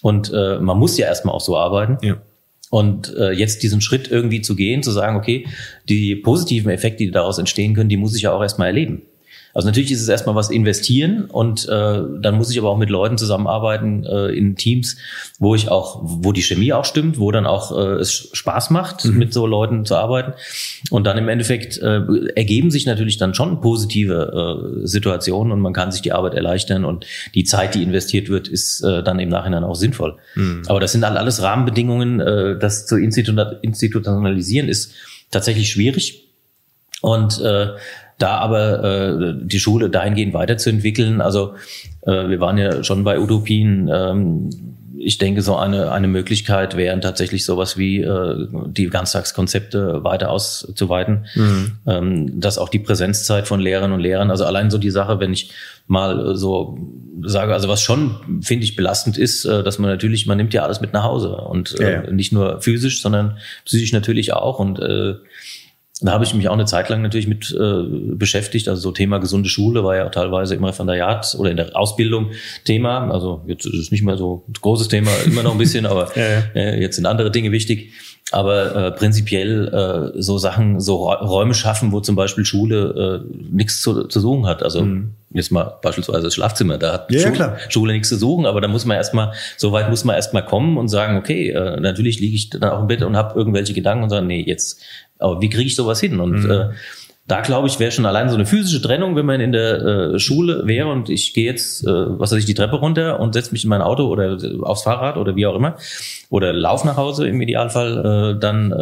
und 0.00 0.32
äh, 0.32 0.58
man 0.58 0.78
muss 0.78 0.98
ja 0.98 1.06
erstmal 1.06 1.34
auch 1.34 1.40
so 1.40 1.56
arbeiten. 1.56 1.98
Ja. 2.04 2.16
Und 2.70 3.14
äh, 3.16 3.32
jetzt 3.32 3.62
diesen 3.62 3.82
Schritt 3.82 4.10
irgendwie 4.10 4.40
zu 4.40 4.56
gehen, 4.56 4.82
zu 4.82 4.92
sagen, 4.92 5.16
okay, 5.16 5.46
die 5.90 6.16
positiven 6.16 6.70
Effekte, 6.70 7.04
die 7.04 7.10
daraus 7.10 7.38
entstehen 7.38 7.74
können, 7.74 7.90
die 7.90 7.98
muss 7.98 8.16
ich 8.16 8.22
ja 8.22 8.32
auch 8.32 8.40
erstmal 8.40 8.68
erleben. 8.68 9.02
Also 9.54 9.68
natürlich 9.68 9.92
ist 9.92 10.00
es 10.00 10.08
erstmal 10.08 10.34
was 10.34 10.50
investieren 10.50 11.26
und 11.26 11.68
äh, 11.68 12.02
dann 12.20 12.34
muss 12.36 12.50
ich 12.50 12.58
aber 12.58 12.70
auch 12.70 12.78
mit 12.78 12.90
Leuten 12.90 13.18
zusammenarbeiten 13.18 14.04
äh, 14.04 14.28
in 14.28 14.56
Teams, 14.56 14.96
wo 15.38 15.54
ich 15.54 15.68
auch, 15.68 16.00
wo 16.02 16.32
die 16.32 16.42
Chemie 16.42 16.72
auch 16.72 16.84
stimmt, 16.84 17.18
wo 17.18 17.30
dann 17.30 17.46
auch 17.46 17.76
äh, 17.76 17.94
es 17.94 18.30
Spaß 18.32 18.70
macht, 18.70 19.04
mit 19.04 19.32
so 19.32 19.46
Leuten 19.46 19.84
zu 19.84 19.96
arbeiten. 19.96 20.32
Und 20.90 21.04
dann 21.04 21.18
im 21.18 21.28
Endeffekt 21.28 21.78
äh, 21.78 22.00
ergeben 22.34 22.70
sich 22.70 22.86
natürlich 22.86 23.18
dann 23.18 23.34
schon 23.34 23.60
positive 23.60 24.80
äh, 24.82 24.86
Situationen 24.86 25.52
und 25.52 25.60
man 25.60 25.72
kann 25.72 25.92
sich 25.92 26.02
die 26.02 26.12
Arbeit 26.12 26.34
erleichtern 26.34 26.84
und 26.84 27.06
die 27.34 27.44
Zeit, 27.44 27.74
die 27.74 27.82
investiert 27.82 28.28
wird, 28.28 28.48
ist 28.48 28.82
äh, 28.82 29.02
dann 29.02 29.18
im 29.18 29.28
Nachhinein 29.28 29.64
auch 29.64 29.74
sinnvoll. 29.74 30.16
Aber 30.66 30.80
das 30.80 30.92
sind 30.92 31.04
halt 31.04 31.16
alles 31.16 31.42
Rahmenbedingungen, 31.42 32.20
äh, 32.20 32.58
das 32.58 32.86
zu 32.86 32.96
institu 32.96 33.32
institutionalisieren 33.62 34.68
ist 34.68 34.92
tatsächlich 35.30 35.70
schwierig. 35.70 36.28
Und 37.00 37.40
äh, 37.40 37.68
da 38.18 38.38
aber 38.38 38.84
äh, 38.84 39.34
die 39.42 39.60
Schule 39.60 39.90
dahingehend 39.90 40.34
weiterzuentwickeln, 40.34 41.20
also 41.20 41.54
äh, 42.02 42.28
wir 42.28 42.40
waren 42.40 42.58
ja 42.58 42.84
schon 42.84 43.04
bei 43.04 43.18
Utopien, 43.18 43.90
ähm, 43.92 44.50
ich 45.04 45.18
denke, 45.18 45.42
so 45.42 45.56
eine, 45.56 45.90
eine 45.90 46.06
Möglichkeit 46.06 46.76
wären 46.76 47.00
tatsächlich 47.00 47.44
sowas 47.44 47.76
wie 47.76 48.02
äh, 48.02 48.46
die 48.68 48.88
Ganztagskonzepte 48.88 50.04
weiter 50.04 50.30
auszuweiten, 50.30 51.26
ähm, 51.86 52.40
dass 52.40 52.56
auch 52.56 52.68
die 52.68 52.78
Präsenzzeit 52.78 53.48
von 53.48 53.58
Lehrerinnen 53.58 53.94
und 53.94 54.00
Lehrern, 54.00 54.30
also 54.30 54.44
allein 54.44 54.70
so 54.70 54.78
die 54.78 54.90
Sache, 54.90 55.18
wenn 55.18 55.32
ich 55.32 55.50
mal 55.88 56.36
so 56.36 56.78
sage, 57.22 57.52
also 57.52 57.68
was 57.68 57.82
schon, 57.82 58.40
finde 58.42 58.64
ich, 58.64 58.76
belastend 58.76 59.18
ist, 59.18 59.44
äh, 59.44 59.62
dass 59.62 59.78
man 59.78 59.90
natürlich, 59.90 60.26
man 60.26 60.36
nimmt 60.36 60.54
ja 60.54 60.62
alles 60.62 60.80
mit 60.80 60.92
nach 60.92 61.04
Hause. 61.04 61.36
Und 61.36 61.78
äh, 61.80 61.82
Ja, 61.82 62.04
ja. 62.04 62.10
nicht 62.10 62.32
nur 62.32 62.60
physisch, 62.60 63.02
sondern 63.02 63.38
psychisch 63.64 63.92
natürlich 63.92 64.32
auch. 64.32 64.58
Und 64.58 64.78
äh, 64.78 65.14
da 66.02 66.12
habe 66.12 66.24
ich 66.24 66.34
mich 66.34 66.48
auch 66.48 66.54
eine 66.54 66.64
Zeit 66.64 66.88
lang 66.88 67.02
natürlich 67.02 67.26
mit 67.26 67.54
äh, 67.58 67.82
beschäftigt. 68.14 68.68
Also 68.68 68.80
so 68.82 68.92
Thema 68.92 69.18
gesunde 69.18 69.48
Schule 69.48 69.84
war 69.84 69.96
ja 69.96 70.08
teilweise 70.08 70.54
im 70.54 70.64
Referendariat 70.64 71.36
oder 71.38 71.50
in 71.50 71.56
der 71.56 71.76
Ausbildung 71.76 72.32
Thema. 72.64 73.10
Also 73.10 73.42
jetzt 73.46 73.66
ist 73.66 73.78
es 73.78 73.90
nicht 73.90 74.02
mehr 74.02 74.16
so 74.16 74.44
ein 74.48 74.54
großes 74.60 74.88
Thema, 74.88 75.10
immer 75.26 75.42
noch 75.42 75.52
ein 75.52 75.58
bisschen, 75.58 75.86
aber 75.86 76.10
Ja, 76.16 76.28
ja. 76.28 76.42
Äh, 76.54 76.80
jetzt 76.80 76.96
sind 76.96 77.06
andere 77.06 77.30
Dinge 77.30 77.52
wichtig. 77.52 77.92
Aber 78.32 78.74
äh, 78.74 78.90
prinzipiell 78.92 80.12
äh, 80.16 80.20
so 80.22 80.38
Sachen, 80.38 80.80
so 80.80 81.06
Räu- 81.08 81.22
Räume 81.24 81.52
schaffen, 81.54 81.92
wo 81.92 82.00
zum 82.00 82.16
Beispiel 82.16 82.44
Schule 82.46 83.22
äh, 83.30 83.34
nichts 83.50 83.82
zu, 83.82 84.04
zu 84.04 84.20
suchen 84.20 84.46
hat. 84.46 84.62
Also 84.62 84.86
jetzt 85.34 85.52
mal 85.52 85.74
beispielsweise 85.82 86.22
das 86.24 86.34
Schlafzimmer, 86.34 86.78
da 86.78 86.94
hat 86.94 87.10
Mhm. 87.10 87.16
Ja, 87.16 87.20
ja, 87.20 87.26
Schule, 87.26 87.36
klar. 87.36 87.56
Schule 87.68 87.92
nichts 87.92 88.08
zu 88.08 88.16
suchen, 88.16 88.46
aber 88.46 88.60
da 88.62 88.68
muss 88.68 88.84
man 88.86 88.96
erstmal, 88.96 89.32
so 89.56 89.72
weit 89.72 89.90
muss 89.90 90.04
man 90.04 90.16
erstmal 90.16 90.44
kommen 90.44 90.78
und 90.78 90.88
sagen, 90.88 91.16
okay, 91.18 91.50
äh, 91.50 91.78
natürlich 91.80 92.20
liege 92.20 92.34
ich 92.34 92.50
dann 92.50 92.64
auch 92.64 92.80
im 92.80 92.86
Bett 92.86 93.02
und 93.02 93.16
habe 93.16 93.38
irgendwelche 93.38 93.74
Gedanken 93.74 94.04
und 94.04 94.10
sagen, 94.10 94.26
nee, 94.26 94.42
jetzt, 94.46 94.80
aber 95.18 95.40
wie 95.40 95.48
kriege 95.50 95.66
ich 95.66 95.76
sowas 95.76 96.00
hin? 96.00 96.18
Und 96.20 96.42
Mhm. 96.44 96.50
äh, 96.50 96.68
da 97.26 97.40
glaube 97.40 97.68
ich, 97.68 97.78
wäre 97.78 97.92
schon 97.92 98.04
allein 98.04 98.28
so 98.28 98.34
eine 98.34 98.46
physische 98.46 98.82
Trennung, 98.82 99.14
wenn 99.14 99.26
man 99.26 99.40
in 99.40 99.52
der 99.52 99.80
äh, 99.82 100.18
Schule 100.18 100.66
wäre 100.66 100.88
und 100.88 101.08
ich 101.08 101.34
gehe 101.34 101.46
jetzt, 101.46 101.86
äh, 101.86 101.90
was 101.90 102.32
weiß 102.32 102.38
ich, 102.38 102.44
die 102.44 102.54
Treppe 102.54 102.76
runter 102.76 103.20
und 103.20 103.32
setze 103.32 103.52
mich 103.52 103.62
in 103.64 103.70
mein 103.70 103.80
Auto 103.80 104.06
oder 104.06 104.36
aufs 104.62 104.82
Fahrrad 104.82 105.16
oder 105.16 105.36
wie 105.36 105.46
auch 105.46 105.54
immer 105.54 105.76
oder 106.30 106.52
lauf 106.52 106.84
nach 106.84 106.96
Hause 106.96 107.28
im 107.28 107.40
Idealfall, 107.40 108.34
äh, 108.34 108.40
dann 108.40 108.72
äh, 108.72 108.74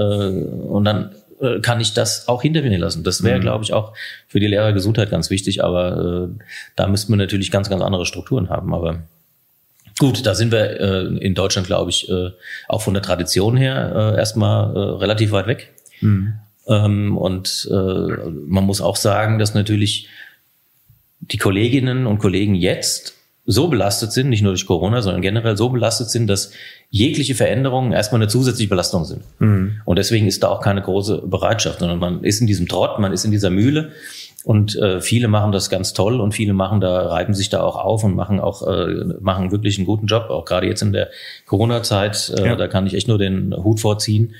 und 0.68 0.84
dann 0.84 1.14
äh, 1.40 1.60
kann 1.60 1.80
ich 1.80 1.92
das 1.92 2.28
auch 2.28 2.42
hinter 2.42 2.62
mir 2.62 2.78
lassen. 2.78 3.04
Das 3.04 3.22
wäre, 3.22 3.38
mhm. 3.38 3.42
glaube 3.42 3.64
ich, 3.64 3.72
auch 3.72 3.92
für 4.26 4.40
die 4.40 4.46
Lehrergesundheit 4.46 5.10
ganz 5.10 5.30
wichtig, 5.30 5.62
aber 5.62 6.28
äh, 6.30 6.42
da 6.76 6.86
müssten 6.86 7.12
wir 7.12 7.18
natürlich 7.18 7.50
ganz, 7.50 7.68
ganz 7.68 7.82
andere 7.82 8.06
Strukturen 8.06 8.48
haben. 8.48 8.74
Aber 8.74 9.02
Gut, 9.98 10.24
da 10.24 10.34
sind 10.34 10.50
wir 10.50 10.80
äh, 10.80 11.06
in 11.18 11.34
Deutschland, 11.34 11.66
glaube 11.66 11.90
ich, 11.90 12.08
äh, 12.08 12.30
auch 12.68 12.80
von 12.80 12.94
der 12.94 13.02
Tradition 13.02 13.58
her 13.58 14.14
äh, 14.14 14.18
erstmal 14.18 14.74
äh, 14.74 14.78
relativ 14.78 15.30
weit 15.30 15.46
weg. 15.46 15.74
Mhm. 16.00 16.34
Ähm, 16.70 17.18
und 17.18 17.68
äh, 17.70 17.74
man 17.74 18.64
muss 18.64 18.80
auch 18.80 18.96
sagen, 18.96 19.38
dass 19.38 19.54
natürlich 19.54 20.08
die 21.20 21.36
Kolleginnen 21.36 22.06
und 22.06 22.18
Kollegen 22.18 22.54
jetzt 22.54 23.14
so 23.46 23.68
belastet 23.68 24.12
sind, 24.12 24.28
nicht 24.28 24.42
nur 24.42 24.52
durch 24.52 24.66
Corona, 24.66 25.02
sondern 25.02 25.22
generell 25.22 25.56
so 25.56 25.70
belastet 25.70 26.08
sind, 26.10 26.28
dass 26.28 26.52
jegliche 26.90 27.34
Veränderungen 27.34 27.92
erstmal 27.92 28.20
eine 28.20 28.28
zusätzliche 28.28 28.68
Belastung 28.68 29.04
sind. 29.04 29.22
Mhm. 29.40 29.80
Und 29.84 29.98
deswegen 29.98 30.28
ist 30.28 30.42
da 30.42 30.48
auch 30.48 30.60
keine 30.60 30.82
große 30.82 31.22
Bereitschaft, 31.26 31.80
sondern 31.80 31.98
man 31.98 32.22
ist 32.22 32.40
in 32.40 32.46
diesem 32.46 32.68
Trott, 32.68 33.00
man 33.00 33.12
ist 33.12 33.24
in 33.24 33.32
dieser 33.32 33.50
Mühle 33.50 33.90
und 34.44 34.76
äh, 34.76 35.00
viele 35.00 35.26
machen 35.26 35.52
das 35.52 35.68
ganz 35.68 35.92
toll 35.94 36.20
und 36.20 36.32
viele 36.32 36.52
machen 36.52 36.80
da, 36.80 37.08
reiben 37.08 37.34
sich 37.34 37.48
da 37.48 37.62
auch 37.62 37.76
auf 37.76 38.04
und 38.04 38.14
machen 38.14 38.38
auch, 38.38 38.66
äh, 38.66 39.04
machen 39.20 39.50
wirklich 39.50 39.78
einen 39.78 39.86
guten 39.86 40.06
Job, 40.06 40.30
auch 40.30 40.44
gerade 40.44 40.66
jetzt 40.66 40.82
in 40.82 40.92
der 40.92 41.10
Corona-Zeit, 41.46 42.32
äh, 42.38 42.46
ja. 42.46 42.56
da 42.56 42.68
kann 42.68 42.86
ich 42.86 42.94
echt 42.94 43.08
nur 43.08 43.18
den 43.18 43.54
Hut 43.56 43.80
vorziehen. 43.80 44.34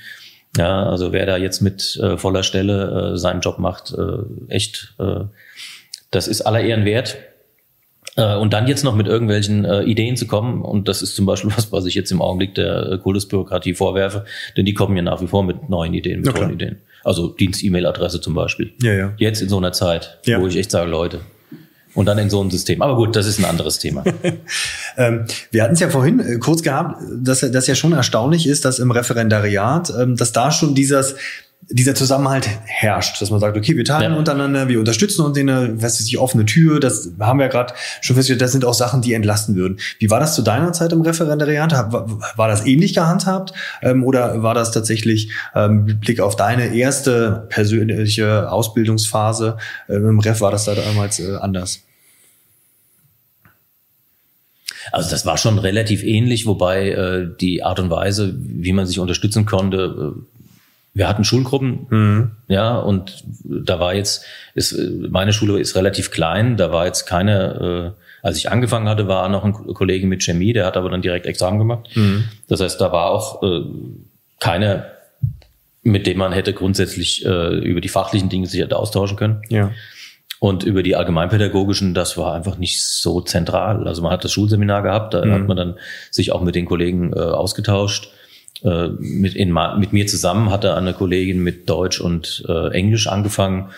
Ja, 0.57 0.83
also 0.83 1.13
wer 1.13 1.25
da 1.25 1.37
jetzt 1.37 1.61
mit 1.61 1.97
äh, 2.01 2.17
voller 2.17 2.43
Stelle 2.43 3.13
äh, 3.13 3.17
seinen 3.17 3.41
Job 3.41 3.57
macht, 3.57 3.93
äh, 3.93 4.53
echt, 4.53 4.95
äh, 4.99 5.21
das 6.11 6.27
ist 6.27 6.41
aller 6.41 6.61
Ehren 6.61 6.83
wert. 6.83 7.17
Äh, 8.17 8.35
und 8.35 8.51
dann 8.51 8.67
jetzt 8.67 8.83
noch 8.83 8.95
mit 8.95 9.07
irgendwelchen 9.07 9.63
äh, 9.63 9.83
Ideen 9.83 10.17
zu 10.17 10.27
kommen, 10.27 10.61
und 10.61 10.89
das 10.89 11.01
ist 11.01 11.15
zum 11.15 11.25
Beispiel 11.25 11.51
was, 11.55 11.71
was 11.71 11.85
ich 11.85 11.95
jetzt 11.95 12.11
im 12.11 12.21
Augenblick 12.21 12.55
der 12.55 12.91
äh, 12.91 12.97
Kultusbürokratie 12.97 13.73
vorwerfe, 13.73 14.25
denn 14.57 14.65
die 14.65 14.73
kommen 14.73 14.97
ja 14.97 15.03
nach 15.03 15.21
wie 15.21 15.27
vor 15.27 15.43
mit 15.43 15.69
neuen 15.69 15.93
Ideen, 15.93 16.21
mit 16.21 16.35
tollen 16.35 16.53
Ideen. 16.53 16.79
Also 17.03 17.29
Dienst-E-Mail-Adresse 17.29 18.19
zum 18.19 18.33
Beispiel. 18.33 18.73
Ja, 18.81 18.93
ja. 18.93 19.13
Jetzt 19.17 19.41
in 19.41 19.49
so 19.49 19.57
einer 19.57 19.71
Zeit, 19.71 20.19
ja. 20.25 20.41
wo 20.41 20.47
ich 20.47 20.57
echt 20.57 20.71
sage, 20.71 20.91
Leute, 20.91 21.21
und 21.93 22.05
dann 22.05 22.17
in 22.17 22.29
so 22.29 22.39
einem 22.39 22.51
System. 22.51 22.81
Aber 22.81 22.95
gut, 22.95 23.15
das 23.15 23.27
ist 23.27 23.39
ein 23.39 23.45
anderes 23.45 23.79
Thema. 23.79 24.03
ähm, 24.97 25.25
wir 25.51 25.63
hatten 25.63 25.73
es 25.73 25.79
ja 25.79 25.89
vorhin 25.89 26.19
äh, 26.19 26.37
kurz 26.37 26.61
gehabt, 26.61 27.01
dass 27.11 27.41
das 27.41 27.67
ja 27.67 27.75
schon 27.75 27.93
erstaunlich 27.93 28.47
ist, 28.47 28.65
dass 28.65 28.79
im 28.79 28.91
Referendariat, 28.91 29.91
ähm, 29.99 30.15
dass 30.15 30.31
da 30.31 30.51
schon 30.51 30.75
dieses 30.75 31.15
dieser 31.69 31.95
Zusammenhalt 31.95 32.49
herrscht, 32.65 33.21
dass 33.21 33.29
man 33.29 33.39
sagt, 33.39 33.55
okay, 33.55 33.77
wir 33.77 33.85
teilen 33.85 34.13
ja. 34.13 34.17
untereinander, 34.17 34.67
wir 34.67 34.79
unterstützen 34.79 35.23
uns 35.23 35.37
in 35.37 35.49
eine, 35.49 35.81
was 35.81 35.99
ist 35.99 36.11
die 36.11 36.17
offene 36.17 36.45
Tür, 36.45 36.79
das 36.79 37.11
haben 37.19 37.39
wir 37.39 37.47
gerade 37.47 37.73
schon 38.01 38.15
festgestellt, 38.15 38.41
das 38.41 38.51
sind 38.51 38.65
auch 38.65 38.73
Sachen, 38.73 39.01
die 39.01 39.13
entlasten 39.13 39.55
würden. 39.55 39.77
Wie 39.99 40.09
war 40.09 40.19
das 40.19 40.35
zu 40.35 40.41
deiner 40.41 40.73
Zeit 40.73 40.91
im 40.91 41.01
Referendariat? 41.01 41.71
War 41.71 42.47
das 42.47 42.65
ähnlich 42.65 42.93
gehandhabt 42.93 43.53
ähm, 43.81 44.03
oder 44.03 44.43
war 44.43 44.53
das 44.53 44.71
tatsächlich 44.71 45.31
ähm, 45.55 45.85
mit 45.85 46.01
Blick 46.01 46.19
auf 46.19 46.35
deine 46.35 46.75
erste 46.75 47.45
persönliche 47.49 48.51
Ausbildungsphase 48.51 49.57
ähm, 49.87 50.09
im 50.09 50.19
Ref, 50.19 50.41
war 50.41 50.51
das 50.51 50.65
da 50.65 50.75
damals 50.75 51.19
äh, 51.19 51.35
anders? 51.35 51.81
Also 54.91 55.09
das 55.09 55.25
war 55.25 55.37
schon 55.37 55.59
relativ 55.59 56.03
ähnlich, 56.03 56.45
wobei 56.45 56.89
äh, 56.89 57.29
die 57.39 57.63
Art 57.63 57.79
und 57.79 57.89
Weise, 57.89 58.35
wie 58.37 58.73
man 58.73 58.85
sich 58.85 58.99
unterstützen 58.99 59.45
konnte, 59.45 60.13
äh, 60.17 60.40
wir 60.93 61.07
hatten 61.07 61.23
Schulgruppen, 61.23 61.87
mhm. 61.89 62.31
ja, 62.47 62.77
und 62.77 63.23
da 63.43 63.79
war 63.79 63.93
jetzt, 63.93 64.25
ist, 64.55 64.77
meine 65.09 65.31
Schule 65.31 65.59
ist 65.59 65.75
relativ 65.75 66.11
klein, 66.11 66.57
da 66.57 66.71
war 66.73 66.85
jetzt 66.85 67.05
keine, 67.05 67.95
äh, 67.95 68.25
als 68.25 68.37
ich 68.37 68.51
angefangen 68.51 68.89
hatte, 68.89 69.07
war 69.07 69.29
noch 69.29 69.45
ein 69.45 69.53
Kollege 69.53 70.05
mit 70.05 70.21
Chemie, 70.23 70.53
der 70.53 70.65
hat 70.65 70.75
aber 70.75 70.89
dann 70.89 71.01
direkt 71.01 71.25
Examen 71.25 71.59
gemacht. 71.59 71.89
Mhm. 71.95 72.25
Das 72.47 72.59
heißt, 72.59 72.79
da 72.81 72.91
war 72.91 73.09
auch 73.09 73.41
äh, 73.41 73.61
keine, 74.39 74.85
mit 75.81 76.07
dem 76.07 76.17
man 76.17 76.33
hätte 76.33 76.53
grundsätzlich 76.53 77.25
äh, 77.25 77.55
über 77.59 77.79
die 77.79 77.89
fachlichen 77.89 78.29
Dinge 78.29 78.47
sich 78.47 78.59
hätte 78.59 78.77
austauschen 78.77 79.17
können. 79.17 79.41
Ja. 79.49 79.71
Und 80.39 80.63
über 80.63 80.83
die 80.83 80.95
allgemeinpädagogischen, 80.95 81.93
das 81.93 82.17
war 82.17 82.33
einfach 82.33 82.57
nicht 82.57 82.83
so 82.83 83.21
zentral. 83.21 83.87
Also 83.87 84.01
man 84.01 84.11
hat 84.11 84.23
das 84.23 84.31
Schulseminar 84.31 84.81
gehabt, 84.81 85.13
da 85.13 85.23
mhm. 85.23 85.31
hat 85.33 85.47
man 85.47 85.57
dann 85.57 85.75
sich 86.09 86.31
auch 86.31 86.41
mit 86.41 86.55
den 86.55 86.65
Kollegen 86.65 87.13
äh, 87.13 87.19
ausgetauscht 87.19 88.11
äh, 88.63 88.89
mit, 88.99 89.35
in, 89.35 89.57
mit 89.77 89.93
mir 89.93 90.07
zusammen 90.07 90.51
hatte 90.51 90.75
eine 90.75 90.93
Kollegin 90.93 91.41
mit 91.43 91.69
Deutsch 91.69 91.99
und 91.99 92.43
äh, 92.47 92.69
Englisch 92.71 93.07
angefangen. 93.07 93.69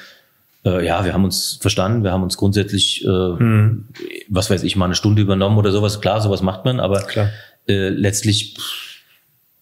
Äh, 0.65 0.85
ja, 0.85 1.05
wir 1.05 1.13
haben 1.13 1.23
uns 1.23 1.57
verstanden, 1.61 2.03
wir 2.03 2.11
haben 2.11 2.23
uns 2.23 2.37
grundsätzlich, 2.37 3.03
äh, 3.05 3.07
hm. 3.07 3.87
was 4.29 4.49
weiß 4.49 4.63
ich, 4.63 4.75
mal 4.75 4.85
eine 4.85 4.95
Stunde 4.95 5.21
übernommen 5.21 5.57
oder 5.57 5.71
sowas. 5.71 6.01
Klar, 6.01 6.21
sowas 6.21 6.41
macht 6.41 6.65
man, 6.65 6.79
aber 6.79 7.05
äh, 7.67 7.89
letztlich 7.89 8.57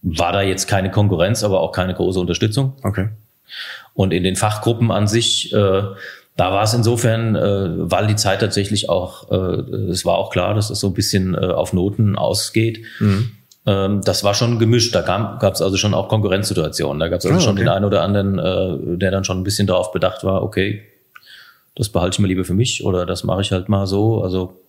war 0.01 0.31
da 0.31 0.41
jetzt 0.41 0.67
keine 0.67 0.89
Konkurrenz, 0.89 1.43
aber 1.43 1.61
auch 1.61 1.71
keine 1.71 1.93
große 1.93 2.19
Unterstützung. 2.19 2.73
Okay. 2.83 3.09
Und 3.93 4.13
in 4.13 4.23
den 4.23 4.35
Fachgruppen 4.35 4.89
an 4.89 5.07
sich, 5.07 5.53
äh, 5.53 5.83
da 6.37 6.51
war 6.51 6.63
es 6.63 6.73
insofern, 6.73 7.35
äh, 7.35 7.91
weil 7.91 8.07
die 8.07 8.15
Zeit 8.15 8.39
tatsächlich 8.39 8.89
auch, 8.89 9.29
äh, 9.31 9.35
es 9.91 10.05
war 10.05 10.17
auch 10.17 10.31
klar, 10.31 10.55
dass 10.55 10.69
das 10.69 10.79
so 10.79 10.87
ein 10.87 10.93
bisschen 10.93 11.35
äh, 11.35 11.37
auf 11.37 11.73
Noten 11.73 12.15
ausgeht. 12.15 12.81
Mhm 12.99 13.33
ähm, 13.65 14.01
das 14.03 14.23
war 14.23 14.33
schon 14.33 14.59
gemischt. 14.59 14.95
Da 14.95 15.01
gab 15.01 15.53
es 15.53 15.61
also 15.61 15.77
schon 15.77 15.93
auch 15.93 16.07
Konkurrenzsituationen. 16.09 16.99
Da 16.99 17.07
gab 17.07 17.19
es 17.19 17.25
also 17.25 17.37
oh, 17.37 17.41
schon 17.41 17.55
den 17.55 17.67
einen 17.67 17.85
oder 17.85 18.01
anderen, 18.01 18.39
äh, 18.39 18.97
der 18.97 19.11
dann 19.11 19.23
schon 19.23 19.39
ein 19.39 19.43
bisschen 19.43 19.67
darauf 19.67 19.91
bedacht 19.91 20.23
war, 20.23 20.43
okay, 20.43 20.83
das 21.75 21.89
behalte 21.89 22.15
ich 22.15 22.19
mir 22.19 22.27
lieber 22.27 22.43
für 22.43 22.53
mich 22.53 22.83
oder 22.83 23.05
das 23.05 23.23
mache 23.23 23.41
ich 23.41 23.51
halt 23.51 23.69
mal 23.69 23.87
so. 23.87 24.23
Also, 24.23 24.59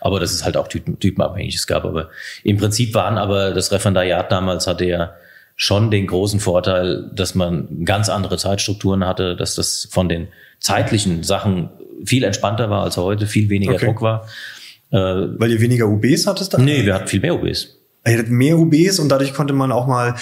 aber 0.00 0.20
das 0.20 0.32
ist 0.32 0.44
halt 0.44 0.56
auch 0.56 0.68
typen, 0.68 0.98
typenabhängig. 0.98 1.54
Es 1.54 1.66
gab 1.66 1.84
aber 1.84 2.10
im 2.44 2.56
Prinzip 2.56 2.94
waren 2.94 3.18
aber 3.18 3.52
das 3.52 3.72
Referendariat 3.72 4.30
damals 4.30 4.66
hatte 4.66 4.84
ja 4.84 5.14
schon 5.56 5.90
den 5.90 6.06
großen 6.06 6.38
Vorteil, 6.38 7.10
dass 7.14 7.34
man 7.34 7.84
ganz 7.84 8.10
andere 8.10 8.36
Zeitstrukturen 8.36 9.06
hatte, 9.06 9.36
dass 9.36 9.54
das 9.54 9.88
von 9.90 10.08
den 10.08 10.28
zeitlichen 10.60 11.22
Sachen 11.22 11.70
viel 12.04 12.24
entspannter 12.24 12.68
war 12.68 12.82
als 12.82 12.98
heute, 12.98 13.26
viel 13.26 13.48
weniger 13.48 13.74
okay. 13.74 13.86
Druck 13.86 14.02
war. 14.02 14.28
Äh, 14.90 14.98
Weil 14.98 15.50
ihr 15.50 15.60
weniger 15.60 15.86
UBs 15.86 16.26
hattest 16.26 16.52
da? 16.52 16.58
Nee, 16.58 16.84
wir 16.84 16.94
hatten 16.94 17.08
viel 17.08 17.20
mehr 17.20 17.34
UBs. 17.34 17.76
Er 18.06 18.18
hat 18.20 18.28
mehr 18.28 18.56
UBs 18.56 19.00
und 19.00 19.08
dadurch 19.08 19.34
konnte 19.34 19.52
man 19.52 19.72
auch 19.72 19.86
mal, 19.86 20.14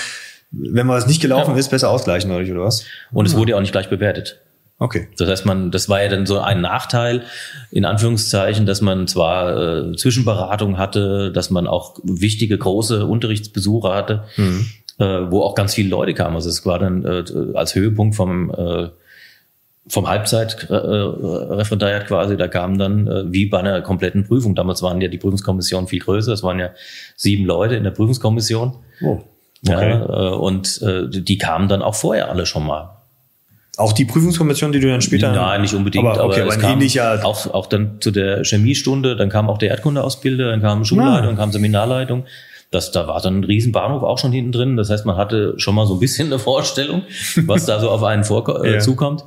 wenn 0.51 0.89
was 0.89 1.07
nicht 1.07 1.21
gelaufen 1.21 1.53
ja. 1.53 1.59
ist, 1.59 1.71
besser 1.71 1.91
ausgleichen 1.91 2.31
dadurch, 2.31 2.51
oder 2.51 2.63
was? 2.63 2.85
Und 3.13 3.27
es 3.27 3.37
wurde 3.37 3.51
ja 3.51 3.57
auch 3.57 3.61
nicht 3.61 3.73
gleich 3.73 3.91
bewertet. 3.91 4.41
Okay. 4.79 5.09
Das 5.19 5.29
heißt, 5.29 5.47
man, 5.47 5.71
das 5.71 5.89
war 5.89 6.03
ja 6.03 6.09
dann 6.09 6.25
so 6.25 6.41
ein 6.41 6.61
Nachteil, 6.63 7.25
in 7.71 7.85
Anführungszeichen, 7.85 8.65
dass 8.65 8.81
man 8.81 9.07
zwar 9.07 9.91
äh, 9.91 9.97
Zwischenberatung 9.97 10.79
hatte, 10.79 11.31
dass 11.31 11.51
man 11.51 11.67
auch 11.67 12.01
wichtige, 12.03 12.57
große 12.57 13.07
Unterrichtsbesuche 13.07 13.95
hatte, 13.95 14.25
mhm. 14.37 14.67
äh, 14.99 15.31
wo 15.31 15.43
auch 15.43 15.55
ganz 15.55 15.75
viele 15.75 15.91
Leute 15.91 16.15
kamen. 16.15 16.37
Also 16.37 16.49
es 16.49 16.65
war 16.65 16.79
dann 16.79 17.05
äh, 17.05 17.25
als 17.55 17.75
Höhepunkt 17.75 18.17
vom 18.17 18.51
äh, 18.51 18.89
vom 19.87 20.09
Halbzeitreferendariat 20.09 22.07
quasi, 22.07 22.37
da 22.37 22.49
kamen 22.49 22.79
dann 22.79 23.07
äh, 23.07 23.31
wie 23.33 23.47
bei 23.47 23.59
einer 23.59 23.83
kompletten 23.83 24.25
Prüfung. 24.27 24.55
Damals 24.55 24.83
waren 24.83 25.01
ja 25.01 25.09
die 25.09 25.19
Prüfungskommissionen 25.19 25.89
viel 25.89 26.01
größer. 26.01 26.33
Es 26.33 26.43
waren 26.43 26.59
ja 26.59 26.71
sieben 27.17 27.45
Leute 27.45 27.75
in 27.77 27.85
der 27.85 27.91
Prüfungskommission. 27.91 28.77
Oh, 29.03 29.21
okay. 29.67 29.91
Ja, 29.91 30.05
äh, 30.05 30.35
und 30.37 30.81
äh, 30.83 31.09
die 31.09 31.39
kamen 31.39 31.69
dann 31.69 31.83
auch 31.83 31.95
vorher 31.95 32.31
alle 32.31 32.47
schon 32.47 32.67
mal. 32.67 32.91
Auch 33.77 33.93
die 33.93 34.05
Prüfungskommission, 34.05 34.73
die 34.73 34.79
du 34.81 34.89
dann 34.89 35.03
später. 35.03 35.33
Nein, 35.33 35.63
nicht 35.63 35.75
unbedingt, 35.75 36.07
aber, 36.07 36.25
okay, 36.25 36.43
aber 36.43 36.51
es 36.51 36.59
kam 36.61 36.75
ähnlicher 36.75 37.27
auch, 37.27 37.53
auch 37.53 37.67
dann 37.67 38.01
zu 38.01 38.13
der 38.13 38.45
Chemiestunde, 38.45 39.17
dann 39.17 39.29
kam 39.29 39.51
auch 39.51 39.59
der 39.59 39.71
Erdkundeausbilder, 39.71 40.51
dann 40.51 40.63
kam 40.63 40.85
Schulleitung, 40.85 41.15
ah. 41.15 41.27
dann 41.27 41.37
kam 41.37 41.51
Seminarleitung. 41.51 42.25
Das, 42.71 42.93
da 42.93 43.07
war 43.07 43.21
dann 43.21 43.41
ein 43.41 43.45
Riesenbahnhof 43.45 44.03
auch 44.03 44.19
schon 44.19 44.33
hinten 44.33 44.53
drin. 44.53 44.77
Das 44.77 44.91
heißt, 44.91 45.07
man 45.07 45.17
hatte 45.17 45.55
schon 45.59 45.75
mal 45.75 45.87
so 45.87 45.95
ein 45.95 46.01
bisschen 46.01 46.29
eine 46.29 46.39
Vorstellung, 46.39 47.03
was 47.47 47.67
da 47.67 47.81
so 47.81 47.91
auf 47.91 48.03
einen 48.03 48.25
vor, 48.25 48.65
äh, 48.65 48.75
ja. 48.75 48.79
zukommt. 48.79 49.25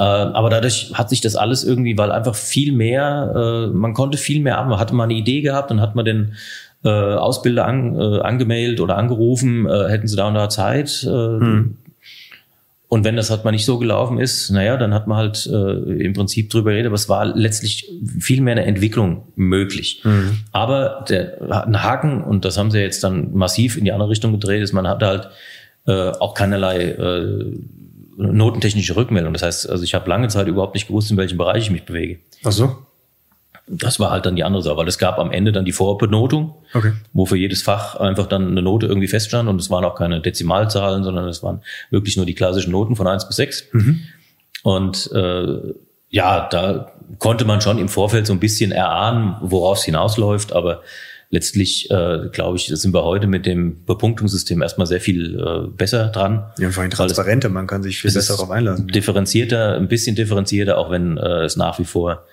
Äh, 0.00 0.02
aber 0.02 0.48
dadurch 0.48 0.92
hat 0.94 1.10
sich 1.10 1.20
das 1.20 1.36
alles 1.36 1.62
irgendwie, 1.62 1.98
weil 1.98 2.10
einfach 2.10 2.34
viel 2.34 2.72
mehr, 2.72 3.34
äh, 3.36 3.66
man 3.66 3.92
konnte 3.92 4.16
viel 4.16 4.40
mehr 4.40 4.56
ab. 4.56 4.66
Man 4.66 4.78
hatte 4.78 4.94
mal 4.94 5.04
eine 5.04 5.12
Idee 5.12 5.42
gehabt, 5.42 5.70
dann 5.70 5.82
hat 5.82 5.94
man 5.94 6.06
den 6.06 6.36
äh, 6.84 6.88
Ausbilder 6.88 7.66
an, 7.66 8.00
äh, 8.00 8.20
angemeldet 8.20 8.80
oder 8.80 8.96
angerufen, 8.96 9.66
äh, 9.66 9.90
hätten 9.90 10.08
sie 10.08 10.16
da 10.16 10.26
und 10.26 10.34
da 10.34 10.48
Zeit. 10.48 11.04
Äh, 11.04 11.10
hm. 11.10 11.76
Und 12.88 13.04
wenn 13.04 13.14
das 13.14 13.28
halt 13.28 13.44
mal 13.44 13.50
nicht 13.50 13.66
so 13.66 13.78
gelaufen 13.78 14.18
ist, 14.18 14.48
naja, 14.50 14.78
dann 14.78 14.94
hat 14.94 15.06
man 15.06 15.18
halt 15.18 15.46
äh, 15.46 16.02
im 16.02 16.14
Prinzip 16.14 16.48
drüber 16.48 16.70
geredet, 16.70 16.86
aber 16.86 16.96
es 16.96 17.10
war 17.10 17.26
letztlich 17.26 17.92
viel 18.18 18.40
mehr 18.40 18.52
eine 18.52 18.64
Entwicklung 18.64 19.28
möglich. 19.36 20.00
Mhm. 20.02 20.38
Aber 20.50 21.04
der 21.08 21.66
ein 21.66 21.84
Haken, 21.84 22.24
und 22.24 22.44
das 22.44 22.58
haben 22.58 22.72
sie 22.72 22.80
jetzt 22.80 23.04
dann 23.04 23.32
massiv 23.34 23.76
in 23.76 23.84
die 23.84 23.92
andere 23.92 24.08
Richtung 24.08 24.32
gedreht, 24.32 24.62
ist, 24.62 24.72
man 24.72 24.88
hatte 24.88 25.06
halt 25.06 25.28
äh, 25.86 26.10
auch 26.18 26.34
keinerlei 26.34 26.84
äh, 26.86 27.52
notentechnische 28.20 28.96
Rückmeldung. 28.96 29.32
Das 29.32 29.42
heißt, 29.42 29.70
also 29.70 29.82
ich 29.82 29.94
habe 29.94 30.08
lange 30.08 30.28
Zeit 30.28 30.46
überhaupt 30.46 30.74
nicht 30.74 30.88
gewusst, 30.88 31.10
in 31.10 31.16
welchem 31.16 31.38
Bereich 31.38 31.64
ich 31.64 31.70
mich 31.70 31.84
bewege. 31.84 32.20
Ach 32.44 32.52
so. 32.52 32.76
Das 33.66 34.00
war 34.00 34.10
halt 34.10 34.26
dann 34.26 34.34
die 34.34 34.42
andere 34.42 34.62
Sache, 34.62 34.76
weil 34.76 34.88
es 34.88 34.98
gab 34.98 35.18
am 35.18 35.30
Ende 35.30 35.52
dann 35.52 35.64
die 35.64 35.72
Vorbenotung, 35.72 36.56
okay. 36.74 36.92
wo 37.12 37.24
für 37.24 37.36
jedes 37.36 37.62
Fach 37.62 37.94
einfach 37.96 38.26
dann 38.26 38.48
eine 38.48 38.62
Note 38.62 38.86
irgendwie 38.86 39.06
feststand 39.06 39.48
und 39.48 39.60
es 39.60 39.70
waren 39.70 39.84
auch 39.84 39.94
keine 39.94 40.20
Dezimalzahlen, 40.20 41.04
sondern 41.04 41.28
es 41.28 41.42
waren 41.44 41.62
wirklich 41.90 42.16
nur 42.16 42.26
die 42.26 42.34
klassischen 42.34 42.72
Noten 42.72 42.96
von 42.96 43.06
eins 43.06 43.28
bis 43.28 43.36
sechs. 43.36 43.68
Mhm. 43.72 44.00
Und 44.64 45.10
äh, 45.12 45.74
ja, 46.08 46.48
da 46.50 46.92
konnte 47.20 47.44
man 47.44 47.60
schon 47.60 47.78
im 47.78 47.88
Vorfeld 47.88 48.26
so 48.26 48.32
ein 48.32 48.40
bisschen 48.40 48.72
erahnen, 48.72 49.36
worauf 49.40 49.78
es 49.78 49.84
hinausläuft, 49.84 50.52
aber 50.52 50.82
letztlich, 51.30 51.90
äh, 51.90 52.28
glaube 52.32 52.56
ich, 52.56 52.66
sind 52.66 52.92
wir 52.92 53.04
heute 53.04 53.28
mit 53.28 53.46
dem 53.46 53.84
Bepunktungssystem 53.84 54.60
erstmal 54.62 54.86
sehr 54.86 55.00
viel 55.00 55.38
äh, 55.38 55.68
besser 55.68 56.08
dran. 56.08 56.50
Ja, 56.58 56.70
vor 56.70 56.82
allem 56.82 56.90
transparenter, 56.90 57.48
man 57.48 57.68
kann 57.68 57.82
sich 57.82 58.00
viel 58.00 58.12
besser 58.12 58.34
darauf 58.34 58.50
einlassen. 58.50 58.88
Differenzierter, 58.88 59.76
ein 59.76 59.88
bisschen 59.88 60.16
differenzierter, 60.16 60.76
auch 60.76 60.90
wenn 60.90 61.16
äh, 61.16 61.44
es 61.44 61.56
nach 61.56 61.78
wie 61.78 61.84
vor 61.84 62.26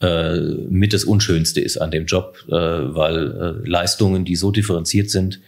äh, 0.00 0.38
mit 0.68 0.92
das 0.92 1.04
Unschönste 1.04 1.60
ist 1.60 1.78
an 1.78 1.90
dem 1.90 2.04
Job, 2.04 2.38
äh, 2.48 2.52
weil 2.52 3.62
äh, 3.64 3.68
Leistungen, 3.68 4.26
die 4.26 4.36
so 4.36 4.50
differenziert 4.50 5.10
sind, 5.10 5.40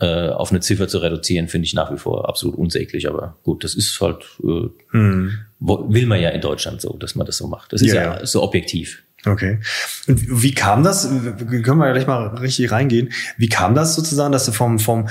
äh, 0.00 0.28
auf 0.28 0.50
eine 0.50 0.60
Ziffer 0.60 0.88
zu 0.88 0.98
reduzieren, 0.98 1.48
finde 1.48 1.66
ich 1.66 1.74
nach 1.74 1.92
wie 1.92 1.98
vor 1.98 2.28
absolut 2.28 2.56
unsäglich. 2.56 3.08
Aber 3.08 3.36
gut, 3.42 3.62
das 3.62 3.74
ist 3.74 4.00
halt, 4.00 4.24
äh, 4.42 4.68
hm. 4.90 5.38
will 5.60 6.06
man 6.06 6.20
ja 6.20 6.30
in 6.30 6.40
Deutschland 6.40 6.80
so, 6.80 6.96
dass 6.96 7.14
man 7.14 7.26
das 7.26 7.36
so 7.36 7.46
macht. 7.46 7.72
Das 7.74 7.82
ist 7.82 7.92
ja, 7.92 8.18
ja 8.18 8.26
so 8.26 8.42
objektiv. 8.42 9.02
Okay. 9.26 9.58
Und 10.06 10.42
wie 10.42 10.54
kam 10.54 10.84
das? 10.84 11.08
Können 11.08 11.78
wir 11.78 11.92
gleich 11.92 12.06
mal 12.06 12.28
richtig 12.36 12.70
reingehen. 12.70 13.12
Wie 13.36 13.48
kam 13.48 13.74
das 13.74 13.96
sozusagen, 13.96 14.32
dass 14.32 14.46
du 14.46 14.52
vom, 14.52 14.78
vom 14.78 15.08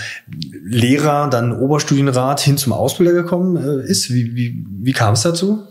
Lehrer, 0.63 1.29
dann 1.29 1.51
Oberstudienrat 1.51 2.39
hin 2.39 2.57
zum 2.57 2.71
Ausbilder 2.71 3.13
gekommen 3.13 3.57
äh, 3.57 3.89
ist? 3.89 4.13
Wie, 4.13 4.35
wie, 4.35 4.65
wie 4.67 4.93
kam 4.93 5.13
es 5.13 5.23
dazu? 5.23 5.67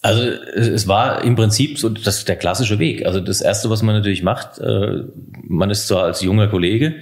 Also 0.00 0.22
es 0.22 0.88
war 0.88 1.22
im 1.22 1.36
Prinzip 1.36 1.78
so 1.78 1.88
das 1.88 2.24
der 2.24 2.36
klassische 2.36 2.78
Weg. 2.78 3.06
Also 3.06 3.20
das 3.20 3.40
erste, 3.40 3.70
was 3.70 3.82
man 3.82 3.94
natürlich 3.94 4.22
macht, 4.22 4.58
äh, 4.58 5.04
man 5.46 5.70
ist 5.70 5.86
zwar 5.86 6.04
als 6.04 6.22
junger 6.22 6.48
Kollege, 6.48 6.96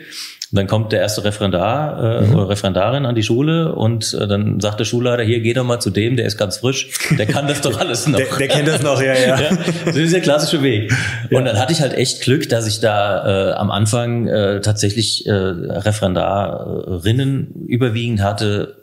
und 0.52 0.56
dann 0.56 0.66
kommt 0.66 0.90
der 0.90 1.00
erste 1.00 1.22
Referendar 1.22 2.22
äh, 2.22 2.26
mhm. 2.26 2.34
oder 2.34 2.48
Referendarin 2.48 3.06
an 3.06 3.14
die 3.14 3.22
Schule 3.22 3.72
und 3.72 4.12
äh, 4.14 4.26
dann 4.26 4.58
sagt 4.58 4.80
der 4.80 4.84
Schulleiter, 4.84 5.22
hier 5.22 5.38
geh 5.38 5.52
doch 5.52 5.62
mal 5.62 5.78
zu 5.78 5.90
dem, 5.90 6.16
der 6.16 6.26
ist 6.26 6.36
ganz 6.36 6.56
frisch, 6.56 6.88
der 7.16 7.26
kann 7.26 7.46
das 7.46 7.60
doch 7.60 7.78
alles 7.78 8.08
noch. 8.08 8.18
der, 8.18 8.26
der 8.36 8.48
kennt 8.48 8.66
das 8.66 8.82
noch, 8.82 9.00
ja, 9.00 9.14
ja. 9.14 9.40
ja. 9.40 9.50
Das 9.84 9.96
ist 9.96 10.12
der 10.12 10.22
klassische 10.22 10.60
Weg. 10.64 10.92
Ja. 11.30 11.38
Und 11.38 11.44
dann 11.44 11.56
hatte 11.56 11.72
ich 11.72 11.80
halt 11.80 11.94
echt 11.94 12.22
Glück, 12.22 12.48
dass 12.48 12.66
ich 12.66 12.80
da 12.80 13.50
äh, 13.50 13.52
am 13.52 13.70
Anfang 13.70 14.26
äh, 14.26 14.60
tatsächlich 14.60 15.24
äh, 15.26 15.32
Referendarinnen 15.32 17.66
überwiegend 17.68 18.20
hatte, 18.20 18.78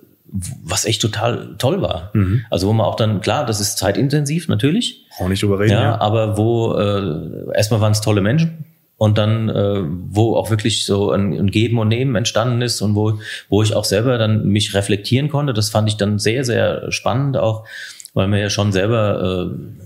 was 0.63 0.86
echt 0.86 1.01
total 1.01 1.55
toll 1.57 1.82
war. 1.82 2.11
Mhm. 2.13 2.45
Also 2.49 2.70
wo 2.70 2.74
man 2.74 2.86
auch 2.86 2.95
dann, 2.95 3.20
klar, 3.20 3.45
das 3.45 3.59
ist 3.59 3.78
zeitintensiv 3.78 4.47
natürlich. 4.47 5.05
Auch 5.20 5.28
nicht 5.28 5.43
drüber 5.43 5.59
reden. 5.59 5.74
Ja, 5.74 5.82
ja. 5.82 5.99
aber 5.99 6.38
wo 6.38 6.76
äh, 6.76 7.55
erstmal 7.55 7.82
waren 7.82 7.91
es 7.91 7.99
tolle 7.99 8.22
Menschen 8.22 8.66
und 8.98 9.18
dann, 9.18 9.50
äh, 9.50 9.84
wo 10.10 10.36
auch 10.36 10.50
wirklich 10.50 10.86
so 10.86 11.12
ein, 11.12 11.34
ein 11.34 11.52
Geben 11.52 11.78
und 11.78 11.88
Nehmen 11.88 12.16
entstanden 12.16 12.62
ist 12.62 12.82
und 12.82 12.95
wo, 12.95 13.20
wo 13.48 13.62
ich 13.62 13.76
auch 13.76 13.86
selber 13.86 14.18
dann 14.18 14.48
mich 14.48 14.74
reflektieren 14.74 15.30
konnte. 15.30 15.54
Das 15.54 15.70
fand 15.70 15.88
ich 15.88 15.98
dann 15.98 16.20
sehr, 16.20 16.43
sehr 16.43 16.91
spannend 16.91 17.38
auch, 17.38 17.66
weil 18.14 18.28
man 18.28 18.39
ja 18.39 18.50
schon 18.50 18.72
selber 18.72 19.50
äh, 19.52 19.84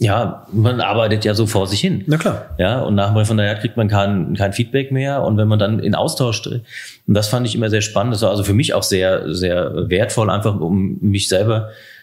ja, 0.00 0.46
man 0.52 0.80
arbeitet 0.80 1.24
ja 1.24 1.34
so 1.34 1.46
vor 1.46 1.68
sich 1.68 1.80
hin. 1.80 2.02
Na 2.06 2.16
klar. 2.16 2.46
Ja, 2.58 2.80
und 2.80 2.96
nach 2.96 3.08
dem 3.08 3.16
Referendariat 3.16 3.60
kriegt 3.60 3.76
man 3.76 3.86
kein, 3.86 4.34
kein 4.34 4.52
Feedback 4.52 4.90
mehr. 4.90 5.22
Und 5.22 5.36
wenn 5.36 5.46
man 5.46 5.60
dann 5.60 5.78
in 5.78 5.94
Austausch, 5.94 6.44
und 6.46 6.64
das 7.06 7.28
fand 7.28 7.46
ich 7.46 7.54
immer 7.54 7.70
sehr 7.70 7.80
spannend, 7.80 8.12
das 8.12 8.22
war 8.22 8.30
also 8.30 8.42
für 8.42 8.54
mich 8.54 8.74
auch 8.74 8.82
sehr, 8.82 9.32
sehr 9.32 9.88
wertvoll, 9.88 10.30
einfach 10.30 10.58
um 10.58 10.98
mich 11.00 11.28
selber 11.28 11.68
äh, 11.68 11.93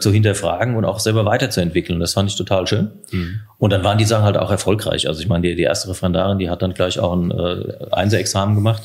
zu 0.00 0.10
hinterfragen 0.10 0.74
und 0.74 0.84
auch 0.84 0.98
selber 0.98 1.24
weiterzuentwickeln. 1.24 2.00
Das 2.00 2.14
fand 2.14 2.28
ich 2.28 2.36
total 2.36 2.66
schön. 2.66 2.90
Mhm. 3.12 3.40
Und 3.58 3.72
dann 3.72 3.84
waren 3.84 3.96
die 3.96 4.04
Sachen 4.04 4.24
halt 4.24 4.36
auch 4.36 4.50
erfolgreich. 4.50 5.06
Also 5.06 5.20
ich 5.20 5.28
meine, 5.28 5.46
die, 5.46 5.54
die 5.54 5.62
erste 5.62 5.88
Referendarin, 5.88 6.38
die 6.38 6.50
hat 6.50 6.62
dann 6.62 6.74
gleich 6.74 6.98
auch 6.98 7.12
ein 7.12 7.30
äh, 7.30 7.86
Einser-Examen 7.92 8.56
gemacht. 8.56 8.82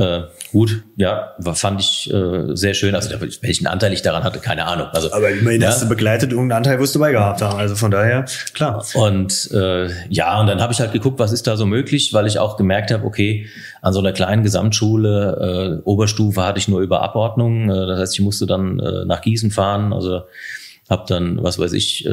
Äh, 0.00 0.22
gut, 0.50 0.82
ja, 0.96 1.34
fand 1.52 1.78
ich 1.78 2.10
äh, 2.10 2.56
sehr 2.56 2.72
schön. 2.72 2.94
Also 2.94 3.10
welchen 3.42 3.66
Anteil 3.66 3.92
ich 3.92 4.00
daran 4.00 4.24
hatte, 4.24 4.38
keine 4.38 4.64
Ahnung. 4.64 4.86
Also, 4.92 5.12
Aber 5.12 5.28
immerhin 5.28 5.60
ja. 5.60 5.68
hast 5.68 5.82
du 5.82 5.88
begleitet, 5.90 6.30
irgendeinen 6.30 6.64
Anteil 6.64 6.80
wirst 6.80 6.94
du 6.94 7.00
bei 7.00 7.12
gehabt 7.12 7.42
haben. 7.42 7.58
Also 7.58 7.74
von 7.74 7.90
daher, 7.90 8.24
klar. 8.54 8.82
Und 8.94 9.50
äh, 9.52 9.90
ja, 10.08 10.40
und 10.40 10.46
dann 10.46 10.62
habe 10.62 10.72
ich 10.72 10.80
halt 10.80 10.92
geguckt, 10.92 11.18
was 11.18 11.32
ist 11.32 11.46
da 11.46 11.58
so 11.58 11.66
möglich, 11.66 12.14
weil 12.14 12.26
ich 12.26 12.38
auch 12.38 12.56
gemerkt 12.56 12.90
habe, 12.92 13.04
okay, 13.04 13.46
an 13.82 13.92
so 13.92 13.98
einer 13.98 14.12
kleinen 14.12 14.42
Gesamtschule, 14.42 15.82
äh, 15.82 15.82
Oberstufe 15.86 16.46
hatte 16.46 16.58
ich 16.58 16.68
nur 16.68 16.80
über 16.80 17.02
Abordnung. 17.02 17.68
Äh, 17.68 17.86
das 17.86 18.00
heißt, 18.00 18.14
ich 18.14 18.20
musste 18.20 18.46
dann 18.46 18.80
äh, 18.80 19.04
nach 19.04 19.20
Gießen 19.20 19.50
fahren. 19.50 19.92
Also 19.92 20.22
habe 20.90 21.04
dann, 21.06 21.40
was 21.42 21.58
weiß 21.58 21.72
ich, 21.72 22.04
äh, 22.04 22.10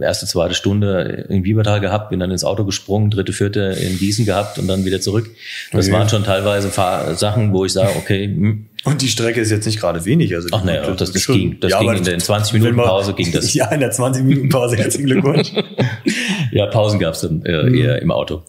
erste, 0.00 0.26
zweite 0.26 0.54
Stunde 0.54 1.26
in 1.28 1.42
Biebertal 1.42 1.80
gehabt, 1.80 2.10
bin 2.10 2.20
dann 2.20 2.30
ins 2.30 2.44
Auto 2.44 2.64
gesprungen, 2.64 3.10
dritte, 3.10 3.32
vierte 3.32 3.60
in 3.60 3.98
Gießen 3.98 4.24
gehabt 4.24 4.56
und 4.56 4.68
dann 4.68 4.84
wieder 4.84 5.00
zurück. 5.00 5.28
Das 5.72 5.86
okay. 5.86 5.94
waren 5.96 6.08
schon 6.08 6.22
teilweise 6.22 6.70
Fahr 6.70 7.16
Sachen, 7.16 7.52
wo 7.52 7.64
ich 7.64 7.72
sage, 7.72 7.90
okay. 7.96 8.26
Hm. 8.26 8.66
Und 8.84 9.02
die 9.02 9.08
Strecke 9.08 9.40
ist 9.40 9.50
jetzt 9.50 9.66
nicht 9.66 9.80
gerade 9.80 10.04
wenig. 10.04 10.32
Also 10.34 10.48
Ach 10.52 10.62
naja, 10.62 10.88
das, 10.92 11.10
das 11.10 11.26
ging. 11.26 11.58
Das 11.58 11.72
ja, 11.72 11.80
ging 11.80 11.92
in 11.92 12.04
der 12.04 12.18
20 12.18 12.52
Minuten 12.52 12.76
Pause 12.76 13.14
ging 13.14 13.32
das. 13.32 13.52
Ja, 13.54 13.72
in 13.72 13.80
der 13.80 13.90
20 13.90 14.22
Minuten 14.24 14.48
Pause, 14.48 14.76
herzlichen 14.76 15.06
Glückwunsch. 15.06 15.52
ja, 16.52 16.66
Pausen 16.66 17.00
gab's 17.00 17.22
dann 17.22 17.42
äh, 17.44 17.64
mhm. 17.64 17.74
eher 17.74 18.00
im 18.00 18.12
Auto. 18.12 18.44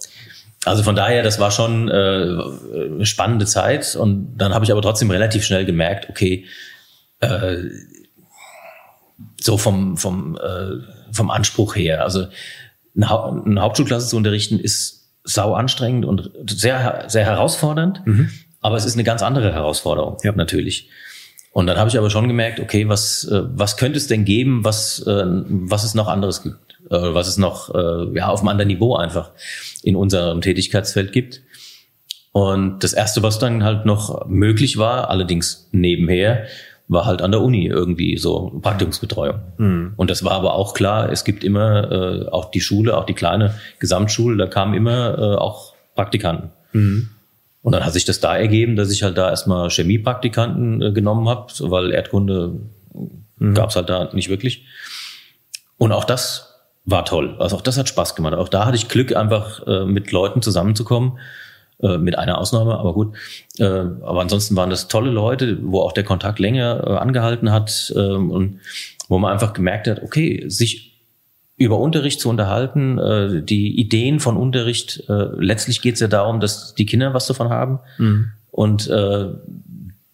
Also 0.66 0.84
von 0.84 0.96
daher, 0.96 1.24
das 1.24 1.40
war 1.40 1.52
schon 1.52 1.90
äh, 1.90 1.92
eine 1.92 3.06
spannende 3.06 3.46
Zeit. 3.46 3.96
Und 3.96 4.36
dann 4.38 4.54
habe 4.54 4.66
ich 4.66 4.72
aber 4.72 4.82
trotzdem 4.82 5.10
relativ 5.10 5.44
schnell 5.44 5.66
gemerkt, 5.66 6.10
okay, 6.10 6.46
äh, 7.22 7.56
so 9.40 9.58
vom, 9.58 9.98
vom, 9.98 10.38
äh, 10.38 10.82
vom 11.12 11.30
Anspruch 11.30 11.76
her. 11.76 12.04
Also 12.04 12.28
eine, 12.96 13.10
ha 13.10 13.42
eine 13.46 13.62
Hauptschulklasse 13.62 14.08
zu 14.08 14.18
unterrichten 14.18 14.60
ist 14.60 15.10
sau 15.24 15.54
anstrengend 15.54 16.06
und 16.06 16.32
sehr, 16.50 17.06
sehr 17.08 17.26
herausfordernd. 17.26 18.02
Mhm. 18.06 18.30
Aber 18.62 18.78
es 18.78 18.86
ist 18.86 18.94
eine 18.94 19.04
ganz 19.04 19.22
andere 19.22 19.54
Herausforderung, 19.54 20.18
ja. 20.24 20.32
natürlich. 20.32 20.90
Und 21.52 21.68
dann 21.68 21.78
habe 21.78 21.90
ich 21.90 21.98
aber 21.98 22.10
schon 22.10 22.28
gemerkt, 22.28 22.60
okay, 22.60 22.90
was, 22.90 23.24
äh, 23.26 23.44
was 23.46 23.78
könnte 23.78 23.98
es 23.98 24.08
denn 24.08 24.26
geben, 24.26 24.64
was, 24.64 25.00
äh, 25.08 25.24
was 25.26 25.84
es 25.84 25.94
noch 25.94 26.08
anderes 26.08 26.44
gibt, 26.44 26.80
äh, 26.90 27.14
was 27.14 27.28
es 27.28 27.38
noch 27.38 27.74
äh, 27.74 28.16
ja, 28.16 28.28
auf 28.28 28.42
einem 28.42 28.50
anderen 28.50 28.68
Niveau 28.68 28.96
einfach 28.96 29.32
in 29.84 29.96
unserem 29.96 30.42
Tätigkeitsfeld 30.42 31.12
gibt. 31.12 31.42
Und 32.32 32.84
das 32.84 32.92
Erste, 32.92 33.24
was 33.24 33.40
dann 33.40 33.64
halt 33.64 33.86
noch 33.86 34.28
möglich 34.28 34.78
war, 34.78 35.10
allerdings 35.10 35.70
nebenher, 35.72 36.48
war 36.88 37.06
halt 37.06 37.22
an 37.22 37.32
der 37.32 37.42
Uni 37.42 37.66
irgendwie 37.66 38.18
so 38.18 38.60
Praktikumsbetreuung. 38.62 39.40
Mhm. 39.58 39.94
Und 39.96 40.10
das 40.10 40.24
war 40.24 40.34
aber 40.34 40.54
auch 40.54 40.74
klar, 40.74 41.12
es 41.12 41.24
gibt 41.24 41.44
immer 41.44 41.92
äh, 41.92 42.28
auch 42.30 42.52
die 42.52 42.62
Schule, 42.62 42.96
auch 42.98 43.06
die 43.06 43.14
kleine 43.14 43.56
Gesamtschule, 43.80 44.38
da 44.38 44.48
kamen 44.48 44.74
immer 44.74 45.18
äh, 45.18 45.36
auch 45.36 45.74
Praktikanten. 45.96 46.52
Mhm. 46.74 47.10
Und 47.64 47.72
dann 47.72 47.84
hat 47.84 47.94
sich 47.94 48.06
das 48.06 48.20
da 48.20 48.38
ergeben, 48.38 48.76
dass 48.76 48.92
ich 48.92 49.02
halt 49.02 49.18
da 49.18 49.30
erstmal 49.30 49.70
Chemiepraktikanten 49.70 50.82
äh, 50.82 50.92
genommen 50.92 51.28
habe, 51.28 51.52
weil 51.62 51.92
Erdkunde 51.92 52.60
mhm. 53.40 53.54
gab 53.56 53.72
es 53.72 53.76
halt 53.76 53.90
da 53.90 54.14
nicht 54.14 54.30
wirklich. 54.30 54.66
Und 55.78 55.92
auch 55.92 56.04
das 56.06 56.54
war 56.86 57.04
toll. 57.06 57.36
Also 57.40 57.56
auch 57.56 57.62
das 57.62 57.78
hat 57.78 57.90
Spaß 57.90 58.16
gemacht. 58.16 58.36
Auch 58.36 58.50
da 58.50 58.66
hatte 58.66 58.78
ich 58.78 58.88
Glück, 58.88 59.16
einfach 59.16 59.66
äh, 59.66 59.86
mit 59.86 60.12
Leuten 60.12 60.44
zusammenzukommen, 60.44 61.18
äh, 61.82 61.98
mit 61.98 62.18
einer 62.18 62.38
Ausnahme, 62.38 62.78
aber 62.78 62.94
gut. 62.94 63.16
Äh, 63.58 63.66
aber 63.66 64.22
ansonsten 64.22 64.56
waren 64.56 64.70
das 64.70 64.88
tolle 64.88 65.12
Leute, 65.12 65.60
wo 65.62 65.82
auch 65.82 65.92
der 65.92 66.06
Kontakt 66.06 66.40
länger 66.40 66.84
äh, 66.86 66.98
angehalten 66.98 67.52
hat 67.52 67.92
äh, 67.96 68.00
und 68.00 68.62
wo 69.10 69.18
man 69.18 69.34
einfach 69.34 69.52
gemerkt 69.52 69.88
hat, 69.88 70.02
okay, 70.02 70.46
sich 70.48 70.94
über 71.58 71.78
Unterricht 71.78 72.22
zu 72.22 72.30
unterhalten, 72.30 72.98
äh, 72.98 73.42
die 73.44 73.78
Ideen 73.78 74.22
von 74.22 74.38
Unterricht, 74.38 75.04
äh, 75.10 75.28
letztlich 75.38 75.82
geht 75.82 75.96
es 75.96 76.00
ja 76.00 76.08
darum, 76.08 76.40
dass 76.40 76.76
die 76.76 76.86
Kinder 76.86 77.14
was 77.14 77.28
davon 77.28 77.50
haben. 77.50 77.80
Mhm. 77.98 78.32
Und 78.52 78.90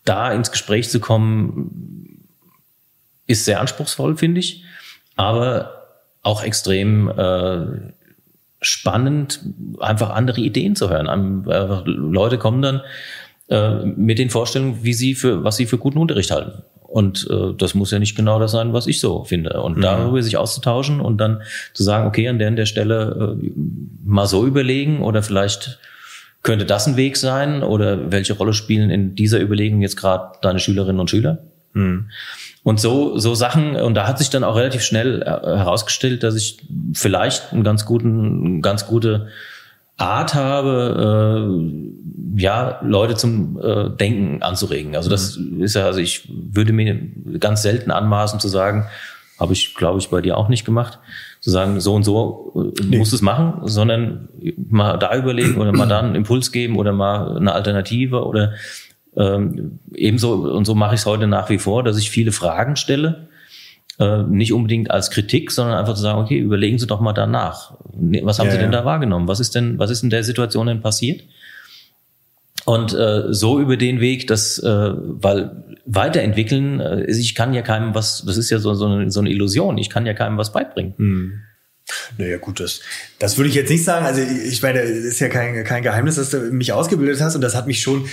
da 0.03 0.31
ins 0.33 0.49
Gespräch 0.49 0.89
zu 0.89 0.99
kommen, 0.99 2.25
ist 3.27 3.45
sehr 3.45 3.61
anspruchsvoll, 3.61 4.17
finde 4.17 4.39
ich, 4.39 4.63
aber 5.15 5.75
auch 6.23 6.41
extrem 6.41 7.11
spannend, 8.61 9.41
einfach 9.79 10.11
andere 10.11 10.41
Ideen 10.41 10.75
zu 10.75 10.89
hören. 10.89 11.07
Einfach 11.07 11.83
Leute 11.85 12.37
kommen 12.37 12.61
dann 12.61 12.81
äh, 13.49 13.85
mit 13.85 14.19
den 14.19 14.29
Vorstellungen, 14.29 14.83
wie 14.83 14.93
sie 14.93 15.15
für, 15.15 15.43
was 15.43 15.57
sie 15.57 15.65
für 15.65 15.77
guten 15.77 15.97
Unterricht 15.97 16.31
halten. 16.31 16.63
Und 16.91 17.27
äh, 17.29 17.53
das 17.57 17.73
muss 17.73 17.91
ja 17.91 17.99
nicht 17.99 18.15
genau 18.15 18.37
das 18.39 18.51
sein, 18.51 18.73
was 18.73 18.85
ich 18.85 18.99
so 18.99 19.23
finde. 19.23 19.61
Und 19.61 19.77
mhm. 19.77 19.81
darüber 19.81 20.21
sich 20.21 20.37
auszutauschen 20.37 20.99
und 20.99 21.17
dann 21.17 21.41
zu 21.73 21.83
sagen, 21.83 22.05
okay, 22.05 22.27
an 22.27 22.37
der 22.37 22.49
und 22.49 22.57
der 22.57 22.65
Stelle 22.65 23.37
äh, 23.41 23.49
mal 24.05 24.27
so 24.27 24.45
überlegen 24.45 25.01
oder 25.01 25.23
vielleicht 25.23 25.79
könnte 26.43 26.65
das 26.65 26.87
ein 26.87 26.97
Weg 26.97 27.17
sein 27.17 27.63
oder 27.63 28.11
welche 28.11 28.33
Rolle 28.33 28.53
spielen 28.53 28.89
in 28.89 29.15
dieser 29.15 29.39
Überlegung 29.39 29.81
jetzt 29.81 29.95
gerade 29.95 30.37
deine 30.41 30.59
Schülerinnen 30.59 30.99
und 30.99 31.09
Schüler? 31.09 31.39
Mhm. 31.73 32.09
Und 32.63 32.79
so, 32.79 33.17
so 33.17 33.33
Sachen, 33.33 33.75
und 33.75 33.95
da 33.95 34.07
hat 34.07 34.19
sich 34.19 34.29
dann 34.29 34.43
auch 34.43 34.55
relativ 34.55 34.83
schnell 34.83 35.23
äh, 35.23 35.25
herausgestellt, 35.25 36.21
dass 36.21 36.35
ich 36.35 36.59
vielleicht 36.93 37.53
einen 37.53 37.63
ganz 37.63 37.85
guten, 37.85 38.61
ganz 38.61 38.85
gute 38.85 39.29
Art 39.97 40.33
habe, 40.35 41.47
äh, 41.49 42.41
ja, 42.41 42.79
Leute 42.83 43.15
zum 43.15 43.59
äh, 43.61 43.89
Denken 43.89 44.41
anzuregen. 44.43 44.95
Also 44.95 45.09
das 45.09 45.37
mhm. 45.37 45.63
ist 45.63 45.75
ja, 45.75 45.85
also 45.85 45.99
ich 45.99 46.29
würde 46.29 46.73
mir 46.73 46.99
ganz 47.39 47.61
selten 47.61 47.91
anmaßen 47.91 48.39
zu 48.39 48.47
sagen, 48.47 48.87
habe 49.39 49.53
ich, 49.53 49.73
glaube 49.73 49.99
ich, 49.99 50.09
bei 50.09 50.21
dir 50.21 50.37
auch 50.37 50.49
nicht 50.49 50.65
gemacht, 50.65 50.99
zu 51.39 51.49
sagen, 51.49 51.79
so 51.79 51.95
und 51.95 52.03
so 52.03 52.73
äh, 52.77 52.83
nee. 52.83 52.97
musst 52.99 53.13
es 53.13 53.21
machen, 53.21 53.61
sondern 53.63 54.29
mal 54.69 54.97
da 54.97 55.15
überlegen 55.15 55.59
oder 55.59 55.71
mal 55.71 55.87
da 55.87 55.99
einen 55.99 56.15
Impuls 56.15 56.51
geben 56.51 56.77
oder 56.77 56.93
mal 56.93 57.37
eine 57.37 57.53
Alternative 57.53 58.25
oder 58.25 58.53
Ähm, 59.15 59.79
ebenso, 59.93 60.33
und 60.33 60.65
so 60.65 60.75
mache 60.75 60.95
ich 60.95 61.01
es 61.01 61.05
heute 61.05 61.27
nach 61.27 61.49
wie 61.49 61.57
vor, 61.59 61.83
dass 61.83 61.97
ich 61.97 62.09
viele 62.09 62.31
Fragen 62.31 62.75
stelle, 62.75 63.27
äh, 63.99 64.23
nicht 64.23 64.53
unbedingt 64.53 64.89
als 64.89 65.11
Kritik, 65.11 65.51
sondern 65.51 65.77
einfach 65.77 65.95
zu 65.95 66.01
sagen, 66.01 66.19
okay, 66.19 66.39
überlegen 66.39 66.79
Sie 66.79 66.87
doch 66.87 67.01
mal 67.01 67.13
danach. 67.13 67.73
Ne, 67.93 68.21
was 68.23 68.39
haben 68.39 68.47
ja, 68.47 68.53
Sie 68.53 68.57
denn 68.57 68.71
ja. 68.71 68.79
da 68.79 68.85
wahrgenommen? 68.85 69.27
Was 69.27 69.39
ist 69.39 69.53
denn, 69.53 69.79
was 69.79 69.91
ist 69.91 70.03
in 70.03 70.09
der 70.09 70.23
Situation 70.23 70.67
denn 70.67 70.81
passiert? 70.81 71.23
Und 72.65 72.93
äh, 72.93 73.33
so 73.33 73.59
über 73.59 73.75
den 73.75 73.99
Weg, 73.99 74.27
dass, 74.27 74.59
äh, 74.59 74.91
weil 74.93 75.63
weiterentwickeln, 75.85 76.79
äh, 76.79 77.05
ich 77.05 77.35
kann 77.35 77.53
ja 77.53 77.63
keinem 77.63 77.95
was, 77.95 78.23
das 78.25 78.37
ist 78.37 78.49
ja 78.49 78.59
so, 78.59 78.73
so, 78.75 78.85
eine, 78.85 79.11
so 79.11 79.19
eine 79.19 79.29
Illusion, 79.29 79.77
ich 79.77 79.89
kann 79.89 80.05
ja 80.05 80.13
keinem 80.13 80.37
was 80.37 80.51
beibringen. 80.51 80.93
Hm. 80.97 81.33
Naja, 82.17 82.37
gut, 82.37 82.59
das, 82.59 82.81
das 83.19 83.37
würde 83.37 83.49
ich 83.49 83.55
jetzt 83.55 83.69
nicht 83.69 83.83
sagen. 83.83 84.05
Also 84.05 84.21
ich 84.21 84.61
meine, 84.61 84.79
es 84.81 85.05
ist 85.05 85.19
ja 85.19 85.29
kein, 85.29 85.63
kein 85.63 85.83
Geheimnis, 85.83 86.15
dass 86.15 86.29
du 86.29 86.39
mich 86.51 86.71
ausgebildet 86.73 87.21
hast 87.21 87.35
und 87.35 87.41
das 87.41 87.55
hat 87.55 87.67
mich 87.67 87.81
schon 87.81 88.07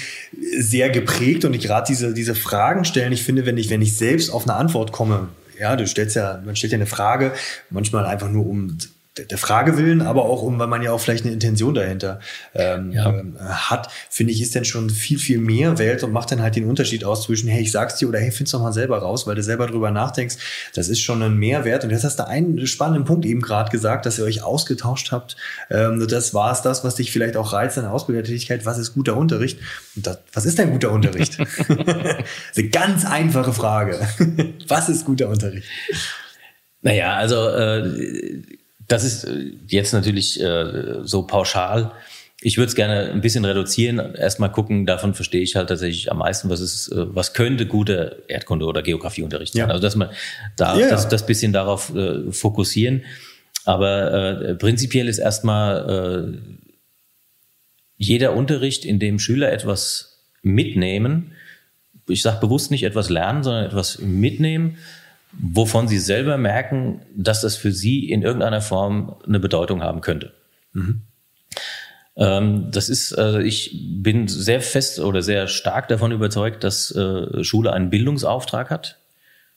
sehr 0.58 0.90
geprägt 0.90 1.44
und 1.44 1.54
ich 1.54 1.62
gerade 1.62 1.86
diese, 1.86 2.14
diese 2.14 2.34
Fragen 2.34 2.84
stellen. 2.84 3.12
Ich 3.12 3.22
finde, 3.22 3.46
wenn 3.46 3.56
ich, 3.56 3.70
wenn 3.70 3.82
ich 3.82 3.96
selbst 3.96 4.30
auf 4.30 4.48
eine 4.48 4.54
Antwort 4.54 4.92
komme, 4.92 5.28
ja, 5.58 5.76
du 5.76 5.86
stellst 5.86 6.16
ja, 6.16 6.42
man 6.44 6.56
stellt 6.56 6.72
ja 6.72 6.78
eine 6.78 6.86
Frage, 6.86 7.32
manchmal 7.70 8.06
einfach 8.06 8.30
nur 8.30 8.46
um 8.46 8.78
der 9.26 9.38
Frage 9.38 9.76
willen, 9.76 10.02
aber 10.02 10.24
auch 10.24 10.42
um, 10.42 10.58
weil 10.58 10.66
man 10.66 10.82
ja 10.82 10.92
auch 10.92 11.00
vielleicht 11.00 11.24
eine 11.24 11.32
Intention 11.32 11.74
dahinter 11.74 12.20
ähm, 12.54 12.92
ja. 12.92 13.08
ähm, 13.08 13.36
hat, 13.40 13.90
finde 14.10 14.32
ich, 14.32 14.40
ist 14.40 14.54
dann 14.54 14.64
schon 14.64 14.90
viel, 14.90 15.18
viel 15.18 15.38
mehr 15.38 15.78
Welt 15.78 16.02
und 16.02 16.12
macht 16.12 16.32
dann 16.32 16.42
halt 16.42 16.56
den 16.56 16.64
Unterschied 16.64 17.04
aus 17.04 17.22
zwischen, 17.22 17.48
hey, 17.48 17.62
ich 17.62 17.72
sag's 17.72 17.96
dir 17.96 18.08
oder 18.08 18.18
hey, 18.18 18.30
find's 18.30 18.52
doch 18.52 18.60
mal 18.60 18.72
selber 18.72 18.98
raus, 18.98 19.26
weil 19.26 19.34
du 19.34 19.42
selber 19.42 19.66
drüber 19.66 19.90
nachdenkst. 19.90 20.36
Das 20.74 20.88
ist 20.88 21.00
schon 21.00 21.22
ein 21.22 21.36
Mehrwert. 21.36 21.84
Und 21.84 21.90
jetzt 21.90 22.04
hast 22.04 22.18
du 22.18 22.26
einen 22.26 22.66
spannenden 22.66 23.04
Punkt 23.04 23.24
eben 23.26 23.40
gerade 23.40 23.70
gesagt, 23.70 24.06
dass 24.06 24.18
ihr 24.18 24.24
euch 24.24 24.42
ausgetauscht 24.42 25.12
habt. 25.12 25.36
Ähm, 25.70 26.06
das 26.08 26.34
war 26.34 26.52
es 26.52 26.62
das, 26.62 26.84
was 26.84 26.96
dich 26.96 27.12
vielleicht 27.12 27.36
auch 27.36 27.52
reizt 27.52 27.76
in 27.76 27.84
der 27.84 27.92
Ausbildertätigkeit. 27.92 28.66
Was 28.66 28.78
ist 28.78 28.94
guter 28.94 29.16
Unterricht? 29.16 29.58
Und 29.96 30.06
das, 30.06 30.18
was 30.32 30.46
ist 30.46 30.58
denn 30.58 30.70
guter 30.70 30.90
Unterricht? 30.90 31.38
das 31.38 31.48
ist 31.58 31.68
eine 32.56 32.68
ganz 32.68 33.04
einfache 33.04 33.52
Frage. 33.52 33.98
was 34.68 34.88
ist 34.88 35.04
guter 35.04 35.28
Unterricht? 35.28 35.66
Naja, 36.82 37.14
also 37.14 37.48
äh, 37.48 38.42
das 38.88 39.04
ist 39.04 39.24
äh, 39.24 39.52
jetzt 39.68 39.92
natürlich 39.92 40.40
äh, 40.40 41.00
so 41.02 41.22
pauschal. 41.22 41.92
Ich 42.40 42.56
würde 42.56 42.68
es 42.68 42.74
gerne 42.74 43.10
ein 43.10 43.20
bisschen 43.20 43.44
reduzieren. 43.44 44.14
Erstmal 44.14 44.52
gucken, 44.52 44.86
davon 44.86 45.12
verstehe 45.14 45.42
ich 45.42 45.56
halt 45.56 45.68
tatsächlich 45.68 46.10
am 46.10 46.18
meisten, 46.18 46.48
was 46.50 46.60
ist, 46.60 46.88
äh, 46.88 47.14
was 47.14 47.34
könnte 47.34 47.66
gute 47.66 48.24
Erdkunde 48.28 48.64
oder 48.66 48.82
Geografieunterricht 48.82 49.52
sein. 49.52 49.60
Ja. 49.60 49.66
Also 49.68 49.82
dass 49.82 49.96
man 49.96 50.10
da 50.56 50.78
ja. 50.78 50.88
das, 50.88 51.08
das 51.08 51.26
bisschen 51.26 51.52
darauf 51.52 51.94
äh, 51.94 52.32
fokussieren. 52.32 53.04
Aber 53.64 54.40
äh, 54.42 54.54
prinzipiell 54.54 55.08
ist 55.08 55.18
erstmal 55.18 56.34
äh, 56.34 56.58
jeder 57.98 58.34
Unterricht, 58.34 58.84
in 58.84 58.98
dem 58.98 59.18
Schüler 59.18 59.52
etwas 59.52 60.22
mitnehmen, 60.42 61.32
ich 62.08 62.22
sage 62.22 62.40
bewusst 62.40 62.70
nicht 62.70 62.84
etwas 62.84 63.10
lernen, 63.10 63.42
sondern 63.42 63.66
etwas 63.66 63.98
mitnehmen, 63.98 64.78
wovon 65.32 65.88
sie 65.88 65.98
selber 65.98 66.38
merken, 66.38 67.02
dass 67.14 67.42
das 67.42 67.56
für 67.56 67.72
sie 67.72 68.10
in 68.10 68.22
irgendeiner 68.22 68.60
Form 68.60 69.16
eine 69.26 69.40
Bedeutung 69.40 69.82
haben 69.82 70.00
könnte. 70.00 70.32
Mhm. 70.72 71.02
Ähm, 72.16 72.70
das 72.70 72.88
ist, 72.88 73.12
also 73.12 73.38
ich 73.38 73.78
bin 74.02 74.26
sehr 74.28 74.60
fest 74.60 74.98
oder 74.98 75.22
sehr 75.22 75.46
stark 75.46 75.88
davon 75.88 76.12
überzeugt, 76.12 76.64
dass 76.64 76.90
äh, 76.94 77.44
Schule 77.44 77.72
einen 77.72 77.90
Bildungsauftrag 77.90 78.70
hat, 78.70 78.98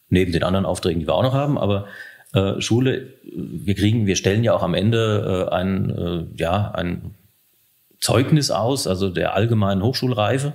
neben 0.09 0.31
den 0.31 0.43
anderen 0.43 0.65
Aufträgen, 0.65 0.99
die 0.99 1.07
wir 1.07 1.15
auch 1.15 1.23
noch 1.23 1.33
haben, 1.33 1.57
aber 1.57 1.87
äh, 2.33 2.61
Schule, 2.61 3.13
wir 3.23 3.75
kriegen, 3.75 4.05
wir 4.05 4.15
stellen 4.15 4.43
ja 4.43 4.53
auch 4.53 4.63
am 4.63 4.73
Ende 4.73 5.47
äh, 5.49 5.53
ein, 5.53 6.33
ja, 6.37 6.71
ein 6.71 7.15
Zeugnis 7.99 8.51
aus, 8.51 8.87
also 8.87 9.09
der 9.09 9.35
allgemeinen 9.35 9.83
Hochschulreife. 9.83 10.53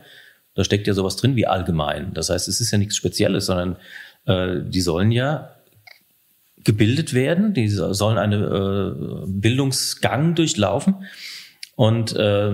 Da 0.55 0.65
steckt 0.65 0.87
ja 0.87 0.95
sowas 0.95 1.17
drin 1.17 1.37
wie 1.37 1.47
allgemein. 1.47 2.15
Das 2.15 2.31
heißt, 2.31 2.49
es 2.49 2.61
ist 2.61 2.71
ja 2.71 2.79
nichts 2.79 2.97
Spezielles, 2.97 3.47
sondern 3.47 3.77
äh, 4.27 4.57
die 4.65 4.81
sollen 4.81 5.11
ja 5.11 5.51
gebildet 6.65 7.15
werden, 7.15 7.55
die 7.55 7.69
sollen 7.69 8.19
einen 8.19 8.43
äh, 8.43 9.27
Bildungsgang 9.29 10.35
durchlaufen. 10.35 11.05
Und 11.77 12.15
äh, 12.17 12.53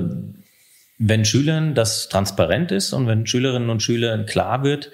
wenn 0.98 1.24
Schülern 1.24 1.74
das 1.74 2.08
transparent 2.08 2.70
ist 2.72 2.92
und 2.92 3.06
wenn 3.06 3.26
Schülerinnen 3.26 3.70
und 3.70 3.82
Schülern 3.82 4.26
klar 4.26 4.64
wird, 4.64 4.90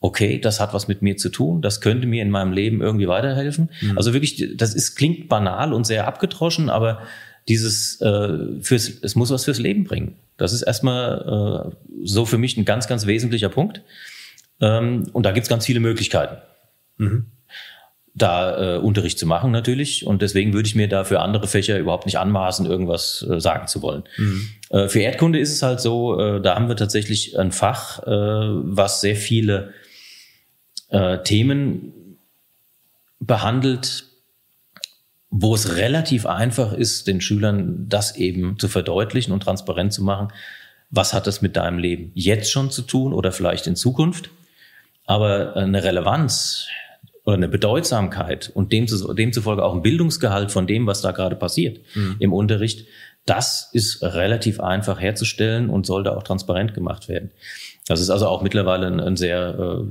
okay, 0.00 0.38
das 0.38 0.60
hat 0.60 0.72
was 0.74 0.88
mit 0.88 1.02
mir 1.02 1.16
zu 1.16 1.28
tun, 1.28 1.62
das 1.62 1.80
könnte 1.80 2.06
mir 2.06 2.22
in 2.22 2.30
meinem 2.30 2.52
Leben 2.52 2.80
irgendwie 2.80 3.08
weiterhelfen. 3.08 3.70
Mhm. 3.80 3.96
Also 3.96 4.12
wirklich, 4.12 4.56
das 4.56 4.74
ist 4.74 4.94
klingt 4.96 5.28
banal 5.28 5.72
und 5.72 5.86
sehr 5.86 6.06
abgedroschen, 6.06 6.70
aber 6.70 7.02
dieses 7.48 8.00
äh, 8.00 8.60
fürs, 8.60 8.90
es 9.02 9.14
muss 9.14 9.30
was 9.30 9.44
fürs 9.44 9.58
Leben 9.58 9.84
bringen. 9.84 10.16
Das 10.36 10.52
ist 10.52 10.62
erstmal 10.62 11.72
äh, 11.72 11.76
so 12.04 12.24
für 12.24 12.38
mich 12.38 12.56
ein 12.56 12.64
ganz, 12.64 12.86
ganz 12.88 13.06
wesentlicher 13.06 13.48
Punkt. 13.48 13.82
Ähm, 14.60 15.08
und 15.12 15.24
da 15.24 15.32
gibt's 15.32 15.48
ganz 15.48 15.66
viele 15.66 15.80
Möglichkeiten. 15.80 16.36
Mhm. 16.98 17.26
Da 18.14 18.76
äh, 18.76 18.78
Unterricht 18.78 19.18
zu 19.18 19.26
machen 19.26 19.52
natürlich. 19.52 20.06
Und 20.06 20.22
deswegen 20.22 20.52
würde 20.52 20.66
ich 20.66 20.74
mir 20.74 20.88
da 20.88 21.04
für 21.04 21.20
andere 21.20 21.46
Fächer 21.46 21.78
überhaupt 21.78 22.06
nicht 22.06 22.18
anmaßen, 22.18 22.66
irgendwas 22.66 23.26
äh, 23.28 23.40
sagen 23.40 23.68
zu 23.68 23.82
wollen. 23.82 24.02
Mhm. 24.16 24.48
Äh, 24.70 24.88
für 24.88 25.00
Erdkunde 25.00 25.38
ist 25.38 25.52
es 25.52 25.62
halt 25.62 25.80
so, 25.80 26.18
äh, 26.20 26.40
da 26.40 26.54
haben 26.56 26.68
wir 26.68 26.76
tatsächlich 26.76 27.38
ein 27.38 27.52
Fach, 27.52 28.02
äh, 28.02 28.10
was 28.10 29.00
sehr 29.00 29.16
viele 29.16 29.72
äh, 30.88 31.22
Themen 31.22 32.18
behandelt, 33.20 34.04
wo 35.30 35.54
es 35.54 35.76
relativ 35.76 36.26
einfach 36.26 36.72
ist, 36.72 37.06
den 37.06 37.20
Schülern 37.20 37.88
das 37.88 38.16
eben 38.16 38.58
zu 38.58 38.68
verdeutlichen 38.68 39.32
und 39.32 39.44
transparent 39.44 39.92
zu 39.92 40.02
machen. 40.02 40.28
Was 40.90 41.14
hat 41.14 41.28
das 41.28 41.40
mit 41.40 41.56
deinem 41.56 41.78
Leben 41.78 42.10
jetzt 42.14 42.50
schon 42.50 42.70
zu 42.72 42.82
tun 42.82 43.12
oder 43.12 43.30
vielleicht 43.30 43.68
in 43.68 43.76
Zukunft? 43.76 44.30
Aber 45.10 45.56
eine 45.56 45.82
Relevanz 45.82 46.68
oder 47.24 47.34
eine 47.34 47.48
Bedeutsamkeit 47.48 48.48
und 48.54 48.72
demzufolge 48.72 49.64
auch 49.64 49.74
ein 49.74 49.82
Bildungsgehalt 49.82 50.52
von 50.52 50.68
dem, 50.68 50.86
was 50.86 51.02
da 51.02 51.10
gerade 51.10 51.34
passiert 51.34 51.80
mhm. 51.96 52.14
im 52.20 52.32
Unterricht, 52.32 52.86
das 53.26 53.70
ist 53.72 54.04
relativ 54.04 54.60
einfach 54.60 55.00
herzustellen 55.00 55.68
und 55.68 55.84
sollte 55.84 56.16
auch 56.16 56.22
transparent 56.22 56.74
gemacht 56.74 57.08
werden. 57.08 57.32
Das 57.88 58.00
ist 58.00 58.08
also 58.08 58.28
auch 58.28 58.40
mittlerweile 58.42 58.86
ein, 58.86 59.00
ein 59.00 59.16
sehr 59.16 59.58
äh, 59.58 59.84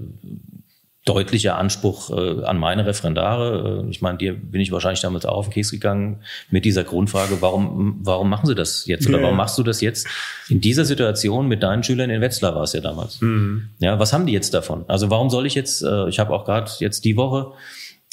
deutlicher 1.06 1.58
Anspruch 1.58 2.12
äh, 2.12 2.44
an 2.44 2.58
meine 2.58 2.86
Referendare. 2.86 3.86
Äh, 3.86 3.90
ich 3.90 4.02
meine, 4.02 4.18
dir 4.18 4.34
bin 4.34 4.62
ich 4.62 4.72
wahrscheinlich 4.72 5.02
damals 5.02 5.26
auch 5.26 5.38
auf 5.38 5.46
den 5.48 5.54
Keks 5.54 5.72
gegangen 5.72 6.24
mit 6.52 6.66
dieser 6.66 6.84
Grundfrage, 6.84 7.42
warum, 7.42 8.00
warum 8.04 8.30
machen 8.30 8.48
sie 8.48 8.56
das 8.56 8.86
jetzt? 8.86 9.08
Oder 9.08 9.22
warum 9.22 9.38
machst 9.38 9.58
du 9.58 9.64
das 9.64 9.82
jetzt 9.82 10.08
in 10.50 10.62
dieser 10.62 10.86
Situation 10.86 11.48
mit 11.48 11.64
deinen 11.64 11.84
Schülern 11.84 12.10
in 12.10 12.22
Wetzlar 12.22 12.54
war 12.56 12.64
es 12.64 12.74
ja 12.74 12.82
damals. 12.82 13.22
Mhm. 13.22 13.70
Ja, 13.80 13.98
was 13.98 14.14
haben 14.14 14.26
die 14.26 14.34
jetzt 14.34 14.54
davon? 14.54 14.86
Also 14.88 15.10
warum 15.10 15.30
soll 15.30 15.46
ich 15.46 15.56
jetzt, 15.56 15.82
äh, 15.84 16.10
ich 16.10 16.20
habe 16.20 16.34
auch 16.34 16.46
gerade 16.46 16.70
jetzt 16.80 17.06
die 17.06 17.16
Woche, 17.16 17.54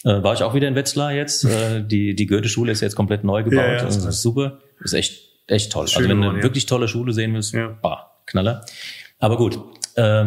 äh, 0.05 0.23
war 0.23 0.35
ich 0.35 0.43
auch 0.43 0.55
wieder 0.55 0.69
in 0.69 0.75
Wetzlar 0.75 1.13
jetzt. 1.13 1.45
Äh, 1.45 1.83
die 1.87 2.15
die 2.15 2.27
Goethe-Schule 2.27 2.71
ist 2.71 2.81
jetzt 2.81 2.95
komplett 2.95 3.25
neu 3.25 3.43
gebaut. 3.43 3.59
Ja, 3.59 3.73
ja, 3.75 3.83
das 3.83 3.97
ist 3.97 4.23
super. 4.23 4.59
Das 4.79 4.93
ist 4.93 4.99
echt, 4.99 5.23
echt 5.49 5.73
toll. 5.73 5.83
Also 5.83 6.01
wenn 6.01 6.21
du 6.21 6.29
eine 6.29 6.39
ja. 6.39 6.43
wirklich 6.43 6.67
tolle 6.67 6.87
Schule 6.87 7.13
sehen 7.13 7.35
willst, 7.35 7.53
ja. 7.53 7.77
bah, 7.83 8.13
Knaller. 8.27 8.65
Aber 9.19 9.37
gut. 9.37 9.59
Äh, 9.97 10.27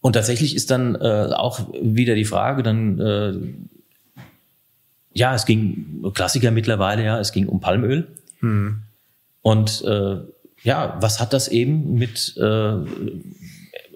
und 0.00 0.14
tatsächlich 0.14 0.56
ist 0.56 0.70
dann 0.70 0.94
äh, 0.94 1.30
auch 1.34 1.72
wieder 1.80 2.14
die 2.14 2.24
Frage, 2.24 2.62
dann 2.62 3.00
äh, 3.00 3.34
ja, 5.12 5.34
es 5.34 5.44
ging 5.44 6.04
Klassiker 6.14 6.50
mittlerweile, 6.50 7.04
ja, 7.04 7.18
es 7.18 7.32
ging 7.32 7.48
um 7.48 7.60
Palmöl. 7.60 8.06
Hm. 8.40 8.82
Und 9.42 9.82
äh, 9.84 10.16
ja, 10.62 10.98
was 11.00 11.20
hat 11.20 11.32
das 11.32 11.48
eben 11.48 11.94
mit 11.94 12.36
äh, 12.36 12.74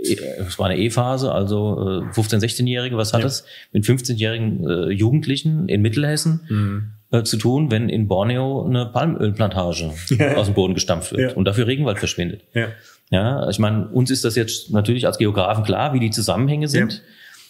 es 0.05 0.59
war 0.59 0.67
eine 0.67 0.79
E-Phase, 0.79 1.33
also 1.33 2.03
äh, 2.05 2.19
15-, 2.19 2.41
16-Jährige, 2.41 2.97
was 2.97 3.13
hat 3.13 3.21
ja. 3.21 3.27
das 3.27 3.45
mit 3.73 3.85
15-jährigen 3.85 4.69
äh, 4.69 4.91
Jugendlichen 4.91 5.69
in 5.69 5.83
Mittelhessen 5.83 6.41
mhm. 6.49 6.91
äh, 7.11 7.23
zu 7.23 7.37
tun, 7.37 7.71
wenn 7.71 7.89
in 7.89 8.07
Borneo 8.07 8.65
eine 8.65 8.87
Palmölplantage 8.87 9.93
ja. 10.11 10.35
aus 10.35 10.47
dem 10.47 10.55
Boden 10.55 10.75
gestampft 10.75 11.13
wird 11.13 11.31
ja. 11.33 11.37
und 11.37 11.47
dafür 11.47 11.67
Regenwald 11.67 11.99
verschwindet? 11.99 12.43
Ja. 13.11 13.49
Ich 13.49 13.59
meine, 13.59 13.89
uns 13.89 14.11
ist 14.11 14.25
das 14.25 14.35
jetzt 14.35 14.71
natürlich 14.71 15.07
als 15.07 15.19
Geografen 15.19 15.65
klar, 15.65 15.93
wie 15.95 16.01
die 16.01 16.11
Zusammenhänge 16.11 16.69
sind. 16.69 17.03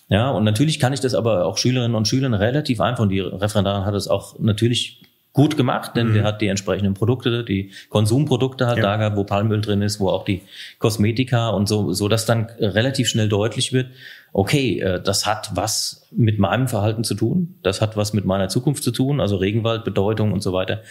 Ja. 0.09 0.16
ja, 0.16 0.30
und 0.30 0.44
natürlich 0.44 0.78
kann 0.78 0.92
ich 0.92 1.00
das 1.00 1.14
aber 1.14 1.46
auch 1.46 1.59
Schülerinnen 1.59 1.94
und 1.94 2.09
Schülern 2.09 2.34
relativ 2.34 2.80
einfach, 2.80 3.02
und 3.02 3.11
die 3.11 3.20
Referendarin 3.20 3.84
hat 3.84 3.94
es 3.94 4.09
auch 4.09 4.38
natürlich 4.38 5.02
gut 5.34 5.57
gemacht, 5.57 5.96
denn 5.96 6.11
mhm. 6.11 6.14
der 6.14 6.24
hat 6.24 6.40
die 6.40 6.46
entsprechenden 6.46 6.94
Produkte, 6.94 7.44
die 7.44 7.72
Konsumprodukte 7.90 8.68
halt 8.68 8.78
ja. 8.78 8.84
da 8.84 8.96
gehabt, 8.96 9.16
wo 9.16 9.24
Palmöl 9.24 9.61
drin 9.61 9.82
ist, 9.82 9.98
wo 9.98 10.09
auch 10.09 10.24
die 10.24 10.42
Kosmetika 10.78 11.50
und 11.50 11.68
so, 11.68 11.92
so 11.92 12.09
dass 12.09 12.24
dann 12.24 12.46
relativ 12.61 13.09
schnell 13.09 13.28
deutlich 13.28 13.72
wird, 13.72 13.88
okay, 14.32 14.78
äh, 14.78 15.02
das 15.02 15.26
hat 15.26 15.50
was 15.55 16.07
mit 16.12 16.38
meinem 16.38 16.68
Verhalten 16.68 17.02
zu 17.02 17.16
tun, 17.16 17.57
das 17.64 17.80
hat 17.80 17.96
was 17.96 18.12
mit 18.12 18.24
meiner 18.24 18.48
Zukunft 18.48 18.84
zu 18.84 18.92
tun, 18.92 19.20
also 19.20 19.36
Regenwaldbedeutung 19.36 20.32
und 20.32 20.40
so 20.40 20.52
weiter. 20.52 20.82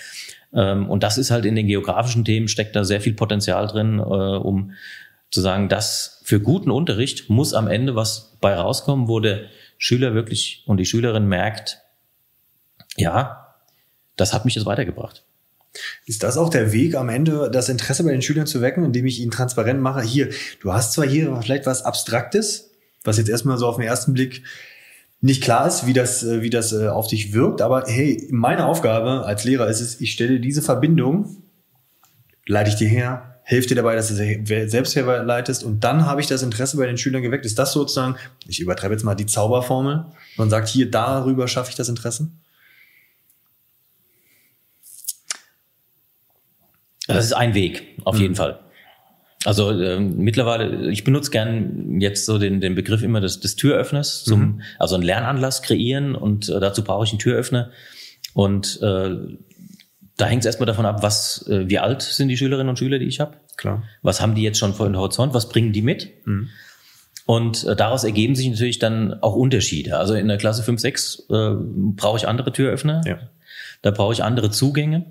Ähm, 0.54 0.90
und 0.90 1.04
das 1.04 1.18
ist 1.18 1.32
halt 1.32 1.46
in 1.46 1.56
den 1.56 1.68
geografischen 1.68 2.26
Themen 2.26 2.48
steckt 2.48 2.76
da 2.76 2.84
sehr 2.84 3.02
viel 3.02 3.14
Potenzial 3.14 3.68
drin, 3.68 4.00
äh, 4.00 4.02
um 4.02 4.72
zu 5.32 5.42
sagen, 5.42 5.68
dass 5.68 6.22
für 6.24 6.40
guten 6.40 6.72
Unterricht 6.72 7.30
muss 7.30 7.54
am 7.54 7.68
Ende 7.68 7.96
was 7.96 8.38
bei 8.40 8.54
rauskommen, 8.54 9.08
wo 9.08 9.20
der 9.20 9.46
Schüler 9.78 10.14
wirklich 10.14 10.64
und 10.68 10.78
die 10.78 10.86
Schülerin 10.86 11.28
merkt, 11.28 11.80
ja, 12.96 13.56
das 14.16 14.34
hat 14.34 14.46
mich 14.46 14.56
jetzt 14.56 14.66
weitergebracht. 14.66 15.24
Ist 16.06 16.22
das 16.22 16.38
auch 16.38 16.50
der 16.50 16.72
Weg 16.72 16.96
am 16.96 17.10
Ende, 17.10 17.50
das 17.52 17.68
Interesse 17.68 18.04
bei 18.04 18.12
den 18.12 18.22
Schülern 18.22 18.46
zu 18.46 18.62
wecken, 18.62 18.86
indem 18.86 19.08
ich 19.08 19.20
ihnen 19.20 19.32
transparent 19.32 19.82
mache, 19.82 20.04
hier, 20.04 20.30
du 20.62 20.72
hast 20.72 20.94
zwar 20.94 21.08
hier 21.08 21.36
vielleicht 21.42 21.66
was 21.66 21.82
Abstraktes, 21.82 22.72
was 23.04 23.18
jetzt 23.18 23.30
erstmal 23.30 23.58
so 23.58 23.68
auf 23.68 23.78
den 23.78 23.86
ersten 23.86 24.14
Blick 24.14 24.44
nicht 25.24 25.42
klar 25.42 25.66
ist, 25.66 25.88
wie 25.88 25.94
das, 25.94 26.22
äh, 26.24 26.42
wie 26.42 26.50
das 26.50 26.74
äh, 26.74 26.90
auf 26.90 27.08
dich 27.08 27.32
wirkt, 27.32 27.62
aber 27.62 27.86
hey, 27.88 28.28
meine 28.30 28.66
Aufgabe 28.66 29.26
als 29.26 29.46
Lehrer 29.46 29.68
ist 29.68 29.80
es, 29.80 30.02
ich 30.02 30.12
stelle 30.12 30.42
diese 30.42 30.62
Verbindung, 30.62 31.38
leite 32.46 32.70
ich 32.70 32.76
dir 32.76 32.90
her, 32.90 33.40
helfe 33.44 33.70
dir 33.70 33.76
dabei, 33.76 33.96
dass 33.96 34.10
du 34.10 34.16
selbst 34.16 34.98
herleitest 34.98 35.64
und 35.64 35.82
dann 35.82 36.06
habe 36.06 36.20
ich 36.20 36.28
das 36.28 36.44
Interesse 36.44 36.76
bei 36.76 36.86
den 36.88 36.98
Schülern 36.98 37.22
geweckt. 37.22 37.46
Ist 37.46 37.58
das 37.58 37.72
sozusagen, 37.72 38.18
ich 38.48 38.60
übertreibe 38.60 38.94
jetzt 38.94 39.04
mal 39.04 39.16
die 39.16 39.26
Zauberformel, 39.26 40.06
man 40.36 40.50
sagt 40.50 40.68
hier, 40.68 40.92
darüber 40.92 41.48
schaffe 41.48 41.70
ich 41.70 41.78
das 41.78 41.88
Interesse? 41.88 42.30
Das 47.08 47.24
ist 47.24 47.34
ein 47.34 47.54
Weg, 47.54 47.98
auf 48.04 48.18
jeden 48.18 48.34
mhm. 48.34 48.38
Fall. 48.38 48.63
Also 49.46 49.72
äh, 49.72 50.00
mittlerweile, 50.00 50.90
ich 50.92 51.04
benutze 51.04 51.32
gern 51.32 52.00
jetzt 52.00 52.26
so 52.26 52.38
den, 52.38 52.62
den 52.62 52.76
Begriff 52.76 53.04
immer 53.04 53.20
des, 53.20 53.40
des 53.40 53.56
Türöffners, 53.56 54.24
zum, 54.24 54.40
mhm. 54.40 54.62
also 54.80 54.96
einen 54.96 55.04
Lernanlass 55.04 55.62
kreieren 55.62 56.16
und 56.16 56.50
äh, 56.50 56.60
dazu 56.60 56.84
brauche 56.84 57.06
ich 57.06 57.12
einen 57.12 57.20
Türöffner. 57.20 57.72
Und 58.34 58.82
äh, 58.82 59.16
da 60.18 60.26
hängt 60.26 60.42
es 60.42 60.46
erstmal 60.46 60.68
davon 60.68 60.86
ab, 60.86 61.04
was, 61.04 61.46
äh, 61.48 61.68
wie 61.68 61.80
alt 61.80 62.02
sind 62.02 62.30
die 62.30 62.38
Schülerinnen 62.38 62.70
und 62.70 62.80
Schüler, 62.80 63.00
die 63.00 63.06
ich 63.06 63.20
habe. 63.20 63.38
Klar. 63.58 63.84
Was 64.02 64.22
haben 64.22 64.36
die 64.36 64.44
jetzt 64.44 64.58
schon 64.58 64.74
vor 64.74 64.88
den 64.88 64.98
Horizont? 64.98 65.34
Was 65.34 65.50
bringen 65.50 65.74
die 65.74 65.82
mit? 65.82 66.10
Mhm. 66.26 66.50
Und 67.26 67.66
äh, 67.66 67.76
daraus 67.76 68.04
ergeben 68.04 68.36
sich 68.36 68.50
natürlich 68.50 68.80
dann 68.80 69.22
auch 69.22 69.36
Unterschiede. 69.36 69.98
Also 69.98 70.14
in 70.14 70.28
der 70.28 70.38
Klasse 70.38 70.64
5, 70.64 70.80
6 70.80 71.28
äh, 71.30 71.52
brauche 71.96 72.18
ich 72.18 72.28
andere 72.28 72.52
Türöffner. 72.52 73.02
Ja. 73.06 73.20
Da 73.82 73.92
brauche 73.92 74.14
ich 74.14 74.24
andere 74.24 74.52
Zugänge. 74.52 75.06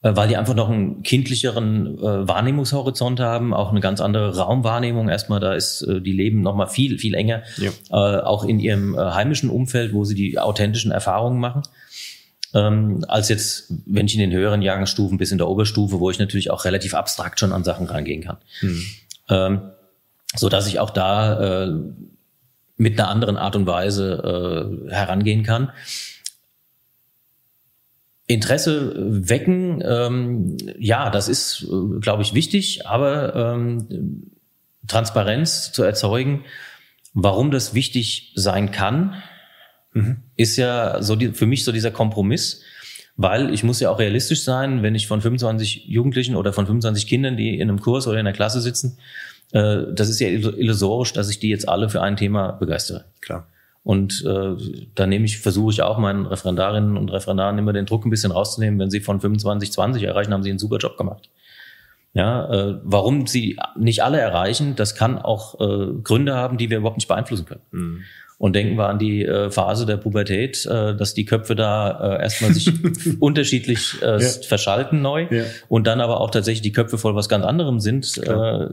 Äh, 0.00 0.14
weil 0.14 0.28
die 0.28 0.36
einfach 0.36 0.54
noch 0.54 0.70
einen 0.70 1.02
kindlicheren 1.02 1.98
äh, 1.98 2.28
Wahrnehmungshorizont 2.28 3.18
haben, 3.18 3.52
auch 3.52 3.70
eine 3.70 3.80
ganz 3.80 4.00
andere 4.00 4.36
Raumwahrnehmung. 4.36 5.08
Erstmal, 5.08 5.40
da 5.40 5.54
ist 5.54 5.82
äh, 5.82 6.00
die 6.00 6.12
leben 6.12 6.40
noch 6.40 6.54
mal 6.54 6.68
viel 6.68 6.98
viel 6.98 7.14
enger, 7.14 7.42
ja. 7.56 7.70
äh, 7.90 8.22
auch 8.22 8.44
in 8.44 8.60
ihrem 8.60 8.94
äh, 8.94 8.98
heimischen 8.98 9.50
Umfeld, 9.50 9.92
wo 9.92 10.04
sie 10.04 10.14
die 10.14 10.38
authentischen 10.38 10.92
Erfahrungen 10.92 11.40
machen. 11.40 11.62
Ähm, 12.54 13.04
als 13.08 13.28
jetzt, 13.28 13.72
wenn 13.86 14.06
ich 14.06 14.14
in 14.14 14.20
den 14.20 14.32
höheren 14.32 14.62
Jahrgangsstufen 14.62 15.18
bis 15.18 15.32
in 15.32 15.38
der 15.38 15.48
Oberstufe, 15.48 15.98
wo 15.98 16.10
ich 16.10 16.20
natürlich 16.20 16.52
auch 16.52 16.64
relativ 16.64 16.94
abstrakt 16.94 17.40
schon 17.40 17.52
an 17.52 17.64
Sachen 17.64 17.86
rangehen 17.86 18.22
kann, 18.22 18.38
hm. 18.60 18.82
ähm, 19.30 19.60
so 20.36 20.48
dass 20.48 20.68
ich 20.68 20.78
auch 20.78 20.90
da 20.90 21.64
äh, 21.64 21.74
mit 22.76 22.98
einer 22.98 23.08
anderen 23.08 23.36
Art 23.36 23.56
und 23.56 23.66
Weise 23.66 24.86
herangehen 24.88 25.42
kann. 25.42 25.72
Interesse 28.28 28.92
wecken, 28.96 29.82
ähm, 29.84 30.56
ja, 30.78 31.10
das 31.10 31.28
ist, 31.28 31.62
äh, 31.62 31.98
glaube 31.98 32.22
ich, 32.22 32.34
wichtig, 32.34 32.86
aber 32.86 33.34
ähm, 33.34 34.30
Transparenz 34.86 35.72
zu 35.72 35.82
erzeugen, 35.82 36.44
warum 37.14 37.50
das 37.50 37.72
wichtig 37.72 38.32
sein 38.36 38.70
kann, 38.70 39.14
mhm. 39.94 40.18
ist 40.36 40.58
ja 40.58 41.02
so 41.02 41.16
die, 41.16 41.32
für 41.32 41.46
mich 41.46 41.64
so 41.64 41.72
dieser 41.72 41.90
Kompromiss, 41.90 42.62
weil 43.16 43.52
ich 43.52 43.64
muss 43.64 43.80
ja 43.80 43.90
auch 43.90 43.98
realistisch 43.98 44.42
sein, 44.42 44.82
wenn 44.82 44.94
ich 44.94 45.06
von 45.06 45.22
25 45.22 45.86
Jugendlichen 45.86 46.36
oder 46.36 46.52
von 46.52 46.66
25 46.66 47.06
Kindern, 47.06 47.38
die 47.38 47.58
in 47.58 47.70
einem 47.70 47.80
Kurs 47.80 48.06
oder 48.06 48.18
in 48.18 48.26
der 48.26 48.34
Klasse 48.34 48.60
sitzen, 48.60 48.98
äh, 49.52 49.84
das 49.90 50.10
ist 50.10 50.20
ja 50.20 50.28
illusorisch, 50.28 51.14
dass 51.14 51.30
ich 51.30 51.38
die 51.38 51.48
jetzt 51.48 51.66
alle 51.66 51.88
für 51.88 52.02
ein 52.02 52.18
Thema 52.18 52.52
begeistere. 52.52 53.06
Klar. 53.22 53.48
Und 53.82 54.24
äh, 54.26 54.54
da 54.94 55.06
nehme 55.06 55.24
ich, 55.24 55.38
versuche 55.38 55.72
ich 55.72 55.82
auch 55.82 55.98
meinen 55.98 56.26
Referendarinnen 56.26 56.96
und 56.96 57.10
Referendaren 57.10 57.58
immer 57.58 57.72
den 57.72 57.86
Druck 57.86 58.04
ein 58.04 58.10
bisschen 58.10 58.32
rauszunehmen, 58.32 58.78
wenn 58.78 58.90
sie 58.90 59.00
von 59.00 59.20
25, 59.20 59.72
20 59.72 60.02
erreichen, 60.02 60.32
haben 60.32 60.42
sie 60.42 60.50
einen 60.50 60.58
super 60.58 60.78
Job 60.78 60.96
gemacht. 60.96 61.30
Ja, 62.14 62.50
äh, 62.52 62.80
warum 62.82 63.26
sie 63.26 63.58
nicht 63.76 64.02
alle 64.02 64.18
erreichen, 64.18 64.74
das 64.76 64.94
kann 64.94 65.18
auch 65.18 65.60
äh, 65.60 65.92
Gründe 66.02 66.34
haben, 66.34 66.58
die 66.58 66.70
wir 66.70 66.78
überhaupt 66.78 66.96
nicht 66.96 67.08
beeinflussen 67.08 67.44
können. 67.46 67.62
Mhm. 67.70 68.04
Und 68.38 68.54
denken 68.54 68.76
wir 68.76 68.88
an 68.88 69.00
die 69.00 69.24
äh, 69.24 69.50
Phase 69.50 69.84
der 69.84 69.96
Pubertät, 69.96 70.64
äh, 70.64 70.94
dass 70.94 71.12
die 71.12 71.24
Köpfe 71.24 71.56
da 71.56 72.16
äh, 72.18 72.22
erstmal 72.22 72.54
sich 72.54 72.72
unterschiedlich 73.20 73.96
äh, 74.00 74.22
ja. 74.22 74.28
verschalten 74.46 75.02
neu 75.02 75.26
ja. 75.28 75.44
und 75.68 75.88
dann 75.88 76.00
aber 76.00 76.20
auch 76.20 76.30
tatsächlich 76.30 76.62
die 76.62 76.72
Köpfe 76.72 76.98
voll 76.98 77.16
was 77.16 77.28
ganz 77.28 77.44
anderem 77.44 77.80
sind. 77.80 78.16
Äh, 78.18 78.68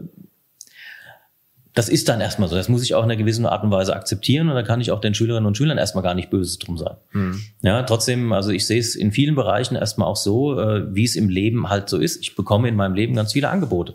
das 1.76 1.90
ist 1.90 2.08
dann 2.08 2.22
erstmal 2.22 2.48
so. 2.48 2.56
Das 2.56 2.70
muss 2.70 2.84
ich 2.84 2.96
auch 2.96 3.04
in 3.04 3.12
einer 3.12 3.18
gewissen 3.18 3.46
Art 3.46 3.64
und 3.64 3.70
Weise 3.70 3.96
akzeptieren 3.96 4.48
und 4.48 4.56
da 4.56 4.64
kann 4.64 4.80
ich 4.80 4.92
auch 4.92 5.02
den 5.02 5.14
Schülerinnen 5.14 5.46
und 5.46 5.58
Schülern 5.58 5.78
erstmal 5.78 6.04
gar 6.04 6.14
nicht 6.14 6.30
böse 6.30 6.58
drum 6.58 6.78
sein. 6.78 6.96
Mhm. 7.12 7.42
Ja, 7.62 7.84
trotzdem, 7.84 8.32
also 8.32 8.52
ich 8.52 8.66
sehe 8.66 8.80
es 8.80 8.96
in 8.96 9.12
vielen 9.12 9.36
Bereichen 9.36 9.76
erstmal 9.76 10.08
auch 10.08 10.16
so, 10.16 10.58
äh, 10.58 10.96
wie 10.96 11.04
es 11.04 11.18
im 11.18 11.28
Leben 11.28 11.70
halt 11.70 11.90
so 11.90 11.98
ist. 11.98 12.22
Ich 12.22 12.36
bekomme 12.36 12.70
in 12.70 12.78
meinem 12.78 12.96
Leben 12.96 13.14
ganz 13.14 13.34
viele 13.34 13.50
Angebote. 13.50 13.94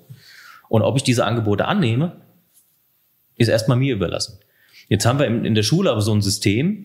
Und 0.68 0.82
ob 0.82 0.96
ich 0.96 1.02
diese 1.02 1.24
Angebote 1.24 1.64
annehme, 1.64 2.12
ist 3.36 3.48
erstmal 3.48 3.78
mir 3.78 3.94
überlassen. 3.94 4.38
Jetzt 4.88 5.06
haben 5.06 5.18
wir 5.18 5.26
in 5.26 5.54
der 5.54 5.62
Schule 5.62 5.90
aber 5.90 6.02
so 6.02 6.12
ein 6.12 6.20
System, 6.20 6.84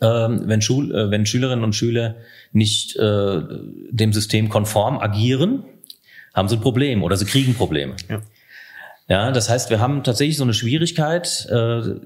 ähm, 0.00 0.44
wenn, 0.46 0.62
Schul 0.62 0.94
äh, 0.94 1.10
wenn 1.10 1.26
Schülerinnen 1.26 1.62
und 1.64 1.74
Schüler 1.74 2.16
nicht 2.52 2.96
äh, 2.96 3.42
dem 3.90 4.14
System 4.14 4.48
konform 4.48 4.98
agieren, 4.98 5.64
haben 6.32 6.48
sie 6.48 6.56
ein 6.56 6.62
Problem 6.62 7.02
oder 7.02 7.16
sie 7.16 7.26
kriegen 7.26 7.54
Probleme. 7.54 7.96
Ja. 8.08 8.22
Ja, 9.08 9.30
das 9.30 9.48
heißt, 9.48 9.70
wir 9.70 9.80
haben 9.80 10.02
tatsächlich 10.02 10.36
so 10.36 10.42
eine 10.42 10.54
Schwierigkeit, 10.54 11.46
äh, 11.50 12.00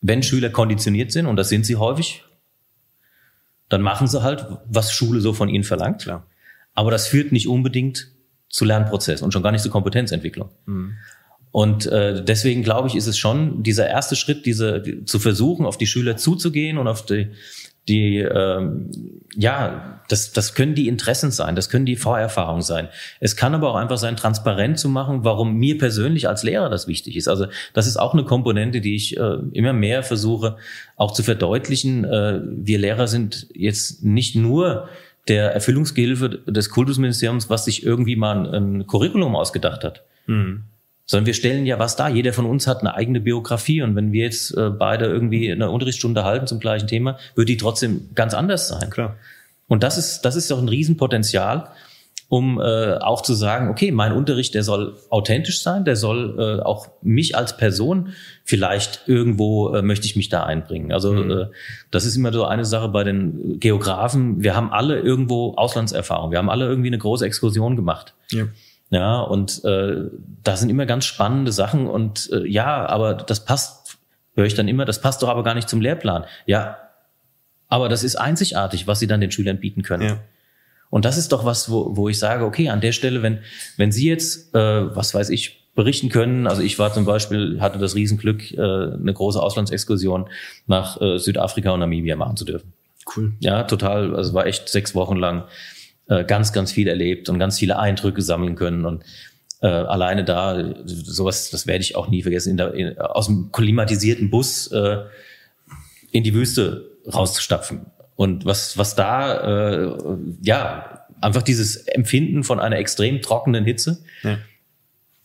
wenn 0.00 0.22
Schüler 0.22 0.50
konditioniert 0.50 1.12
sind, 1.12 1.26
und 1.26 1.36
das 1.36 1.48
sind 1.48 1.66
sie 1.66 1.76
häufig, 1.76 2.24
dann 3.68 3.82
machen 3.82 4.06
sie 4.06 4.22
halt, 4.22 4.46
was 4.66 4.92
Schule 4.92 5.20
so 5.20 5.32
von 5.32 5.48
ihnen 5.48 5.64
verlangt. 5.64 6.02
Klar. 6.02 6.26
Aber 6.74 6.90
das 6.90 7.06
führt 7.06 7.32
nicht 7.32 7.48
unbedingt 7.48 8.08
zu 8.48 8.64
Lernprozessen 8.64 9.24
und 9.24 9.32
schon 9.32 9.42
gar 9.42 9.50
nicht 9.50 9.62
zu 9.62 9.70
Kompetenzentwicklung. 9.70 10.50
Mhm. 10.66 10.94
Und 11.50 11.86
äh, 11.86 12.22
deswegen 12.22 12.62
glaube 12.62 12.88
ich, 12.88 12.96
ist 12.96 13.06
es 13.06 13.16
schon 13.16 13.62
dieser 13.62 13.88
erste 13.88 14.16
Schritt, 14.16 14.44
diese 14.44 14.80
die, 14.80 15.04
zu 15.04 15.18
versuchen, 15.18 15.66
auf 15.66 15.78
die 15.78 15.86
Schüler 15.86 16.16
zuzugehen 16.16 16.78
und 16.78 16.88
auf 16.88 17.06
die 17.06 17.30
die 17.88 18.18
ähm, 18.18 18.90
ja, 19.36 20.00
das, 20.08 20.32
das 20.32 20.54
können 20.54 20.74
die 20.74 20.88
Interessen 20.88 21.30
sein, 21.30 21.56
das 21.56 21.70
können 21.70 21.86
die 21.86 21.96
Vorerfahrungen 21.96 22.62
sein. 22.62 22.88
Es 23.20 23.36
kann 23.36 23.54
aber 23.54 23.70
auch 23.70 23.76
einfach 23.76 23.96
sein, 23.96 24.16
transparent 24.16 24.78
zu 24.78 24.88
machen, 24.88 25.24
warum 25.24 25.54
mir 25.56 25.78
persönlich 25.78 26.28
als 26.28 26.42
Lehrer 26.42 26.68
das 26.68 26.86
wichtig 26.86 27.16
ist. 27.16 27.28
Also 27.28 27.46
das 27.72 27.86
ist 27.86 27.96
auch 27.96 28.12
eine 28.12 28.24
Komponente, 28.24 28.80
die 28.80 28.96
ich 28.96 29.16
äh, 29.16 29.36
immer 29.52 29.72
mehr 29.72 30.02
versuche 30.02 30.56
auch 30.96 31.12
zu 31.12 31.22
verdeutlichen. 31.22 32.04
Äh, 32.04 32.40
wir 32.44 32.78
Lehrer 32.78 33.08
sind 33.08 33.48
jetzt 33.54 34.04
nicht 34.04 34.36
nur 34.36 34.88
der 35.28 35.52
Erfüllungsgehilfe 35.52 36.28
des 36.28 36.68
Kultusministeriums, 36.68 37.48
was 37.48 37.64
sich 37.64 37.84
irgendwie 37.84 38.16
mal 38.16 38.46
ein, 38.46 38.54
ein 38.54 38.86
Curriculum 38.86 39.34
ausgedacht 39.36 39.84
hat. 39.84 40.02
Mhm 40.26 40.64
sondern 41.06 41.26
wir 41.26 41.34
stellen 41.34 41.66
ja 41.66 41.78
was 41.78 41.96
dar. 41.96 42.08
Jeder 42.10 42.32
von 42.32 42.46
uns 42.46 42.66
hat 42.66 42.80
eine 42.80 42.94
eigene 42.94 43.20
Biografie 43.20 43.82
und 43.82 43.94
wenn 43.96 44.12
wir 44.12 44.24
jetzt 44.24 44.56
äh, 44.56 44.70
beide 44.70 45.06
irgendwie 45.06 45.50
eine 45.50 45.70
Unterrichtsstunde 45.70 46.24
halten 46.24 46.46
zum 46.46 46.60
gleichen 46.60 46.88
Thema, 46.88 47.18
wird 47.34 47.48
die 47.48 47.56
trotzdem 47.56 48.10
ganz 48.14 48.34
anders 48.34 48.68
sein. 48.68 48.90
Klar. 48.90 49.16
Und 49.68 49.82
das 49.82 49.98
ist 49.98 50.22
das 50.22 50.36
ist 50.36 50.50
doch 50.50 50.58
ein 50.58 50.68
Riesenpotenzial, 50.68 51.68
um 52.28 52.60
äh, 52.60 52.94
auch 52.94 53.22
zu 53.22 53.34
sagen, 53.34 53.68
okay, 53.68 53.92
mein 53.92 54.12
Unterricht, 54.12 54.54
der 54.54 54.62
soll 54.62 54.96
authentisch 55.10 55.62
sein, 55.62 55.84
der 55.84 55.96
soll 55.96 56.36
äh, 56.38 56.62
auch 56.62 56.88
mich 57.02 57.36
als 57.36 57.56
Person 57.56 58.14
vielleicht 58.44 59.02
irgendwo 59.06 59.74
äh, 59.74 59.82
möchte 59.82 60.06
ich 60.06 60.16
mich 60.16 60.30
da 60.30 60.44
einbringen. 60.44 60.92
Also 60.92 61.12
mhm. 61.12 61.30
äh, 61.30 61.46
das 61.90 62.06
ist 62.06 62.16
immer 62.16 62.32
so 62.32 62.44
eine 62.44 62.64
Sache 62.64 62.88
bei 62.88 63.04
den 63.04 63.60
Geografen. 63.60 64.42
Wir 64.42 64.56
haben 64.56 64.72
alle 64.72 65.00
irgendwo 65.00 65.54
Auslandserfahrung. 65.56 66.30
Wir 66.30 66.38
haben 66.38 66.50
alle 66.50 66.66
irgendwie 66.66 66.88
eine 66.88 66.98
große 66.98 67.26
Exkursion 67.26 67.76
gemacht. 67.76 68.14
Ja. 68.30 68.44
Ja, 68.90 69.20
und 69.20 69.64
äh, 69.64 70.10
da 70.42 70.56
sind 70.56 70.70
immer 70.70 70.86
ganz 70.86 71.04
spannende 71.04 71.52
Sachen 71.52 71.86
und 71.86 72.30
äh, 72.32 72.46
ja, 72.46 72.86
aber 72.86 73.14
das 73.14 73.44
passt, 73.44 73.98
höre 74.34 74.44
ich 74.44 74.54
dann 74.54 74.68
immer, 74.68 74.84
das 74.84 75.00
passt 75.00 75.22
doch 75.22 75.28
aber 75.28 75.42
gar 75.42 75.54
nicht 75.54 75.68
zum 75.68 75.80
Lehrplan. 75.80 76.24
Ja, 76.46 76.76
aber 77.68 77.88
das 77.88 78.04
ist 78.04 78.16
einzigartig, 78.16 78.86
was 78.86 79.00
sie 79.00 79.06
dann 79.06 79.20
den 79.20 79.30
Schülern 79.30 79.58
bieten 79.58 79.82
können. 79.82 80.08
Ja. 80.08 80.20
Und 80.90 81.04
das 81.04 81.16
ist 81.16 81.32
doch 81.32 81.44
was, 81.44 81.70
wo, 81.70 81.96
wo 81.96 82.08
ich 82.08 82.18
sage, 82.18 82.44
okay, 82.44 82.68
an 82.68 82.80
der 82.80 82.92
Stelle, 82.92 83.22
wenn, 83.22 83.40
wenn 83.76 83.90
Sie 83.90 84.08
jetzt, 84.08 84.54
äh, 84.54 84.94
was 84.94 85.12
weiß 85.12 85.30
ich, 85.30 85.64
berichten 85.74 86.08
können. 86.08 86.46
Also 86.46 86.62
ich 86.62 86.78
war 86.78 86.92
zum 86.92 87.04
Beispiel, 87.04 87.60
hatte 87.60 87.78
das 87.78 87.96
Riesenglück, 87.96 88.52
äh, 88.52 88.60
eine 88.60 89.12
große 89.12 89.42
Auslandsexkursion 89.42 90.28
nach 90.66 91.00
äh, 91.00 91.18
Südafrika 91.18 91.72
und 91.72 91.80
Namibia 91.80 92.14
machen 92.14 92.36
zu 92.36 92.44
dürfen. 92.44 92.72
Cool. 93.16 93.32
Ja, 93.40 93.64
total. 93.64 94.14
Also 94.14 94.34
war 94.34 94.46
echt 94.46 94.68
sechs 94.68 94.94
Wochen 94.94 95.16
lang 95.16 95.44
äh, 96.08 96.24
ganz, 96.24 96.52
ganz 96.52 96.72
viel 96.72 96.88
erlebt 96.88 97.28
und 97.28 97.38
ganz 97.38 97.58
viele 97.58 97.78
Eindrücke 97.78 98.22
sammeln 98.22 98.56
können 98.56 98.84
und 98.84 99.04
äh, 99.60 99.66
alleine 99.66 100.24
da, 100.24 100.74
sowas, 100.84 101.50
das 101.50 101.66
werde 101.66 101.82
ich 101.82 101.96
auch 101.96 102.08
nie 102.08 102.22
vergessen, 102.22 102.50
in 102.50 102.56
der, 102.58 102.74
in, 102.74 102.98
aus 102.98 103.26
dem 103.26 103.50
klimatisierten 103.50 104.30
Bus 104.30 104.66
äh, 104.72 104.98
in 106.12 106.22
die 106.22 106.34
Wüste 106.34 106.90
rauszustapfen. 107.12 107.86
Und 108.16 108.44
was, 108.44 108.76
was 108.76 108.94
da, 108.94 109.84
äh, 109.84 109.96
ja, 110.42 111.06
einfach 111.20 111.42
dieses 111.42 111.76
Empfinden 111.76 112.44
von 112.44 112.60
einer 112.60 112.76
extrem 112.76 113.22
trockenen 113.22 113.64
Hitze, 113.64 114.04
ja. 114.22 114.38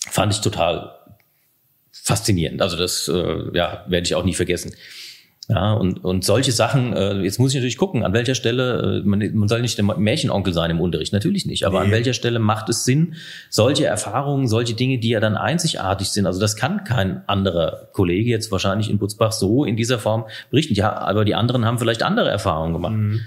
fand 0.10 0.34
ich 0.34 0.42
total 0.42 0.96
faszinierend. 1.92 2.62
Also 2.62 2.78
das, 2.78 3.08
äh, 3.08 3.56
ja, 3.58 3.86
werde 3.88 4.06
ich 4.06 4.16
auch 4.16 4.24
nie 4.24 4.34
vergessen. 4.34 4.74
Ja, 5.52 5.74
und, 5.74 6.06
und 6.06 6.24
solche 6.24 6.52
Sachen, 6.52 6.94
äh, 6.94 7.22
jetzt 7.22 7.40
muss 7.40 7.50
ich 7.50 7.56
natürlich 7.56 7.78
gucken, 7.78 8.04
an 8.04 8.14
welcher 8.14 8.36
Stelle, 8.36 9.02
äh, 9.04 9.08
man, 9.08 9.20
man 9.34 9.48
soll 9.48 9.62
nicht 9.62 9.80
der 9.80 9.84
Märchenonkel 9.84 10.54
sein 10.54 10.70
im 10.70 10.80
Unterricht, 10.80 11.12
natürlich 11.12 11.48
nicht, 11.48 11.66
aber 11.66 11.80
nee. 11.80 11.86
an 11.88 11.92
welcher 11.92 12.14
Stelle 12.14 12.38
macht 12.38 12.70
es 12.70 12.86
Sinn, 12.86 13.16
solche 13.50 13.88
Erfahrungen, 13.88 14.48
solche 14.48 14.76
Dinge, 14.76 15.00
die 15.00 15.10
ja 15.10 15.20
dann 15.20 15.36
einzigartig 15.36 16.10
sind, 16.10 16.28
also 16.28 16.40
das 16.40 16.56
kann 16.56 16.84
kein 16.84 17.28
anderer 17.28 17.90
Kollege 17.94 18.30
jetzt 18.30 18.52
wahrscheinlich 18.52 18.92
in 18.92 19.00
Butzbach 19.00 19.32
so 19.32 19.66
in 19.66 19.76
dieser 19.76 19.98
Form 19.98 20.26
berichten. 20.52 20.76
Ja, 20.76 20.96
aber 20.96 21.26
die 21.26 21.34
anderen 21.34 21.66
haben 21.66 21.80
vielleicht 21.80 22.04
andere 22.04 22.30
Erfahrungen 22.30 22.74
gemacht. 22.74 22.94
Mhm. 22.94 23.22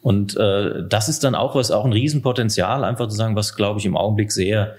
Und 0.00 0.36
äh, 0.36 0.84
das 0.88 1.08
ist 1.08 1.24
dann 1.24 1.34
auch 1.34 1.56
was, 1.56 1.72
auch 1.72 1.84
ein 1.84 1.92
Riesenpotenzial, 1.92 2.84
einfach 2.84 3.08
zu 3.08 3.16
sagen, 3.16 3.34
was, 3.34 3.56
glaube 3.56 3.80
ich, 3.80 3.86
im 3.86 3.96
Augenblick 3.96 4.30
sehr 4.30 4.76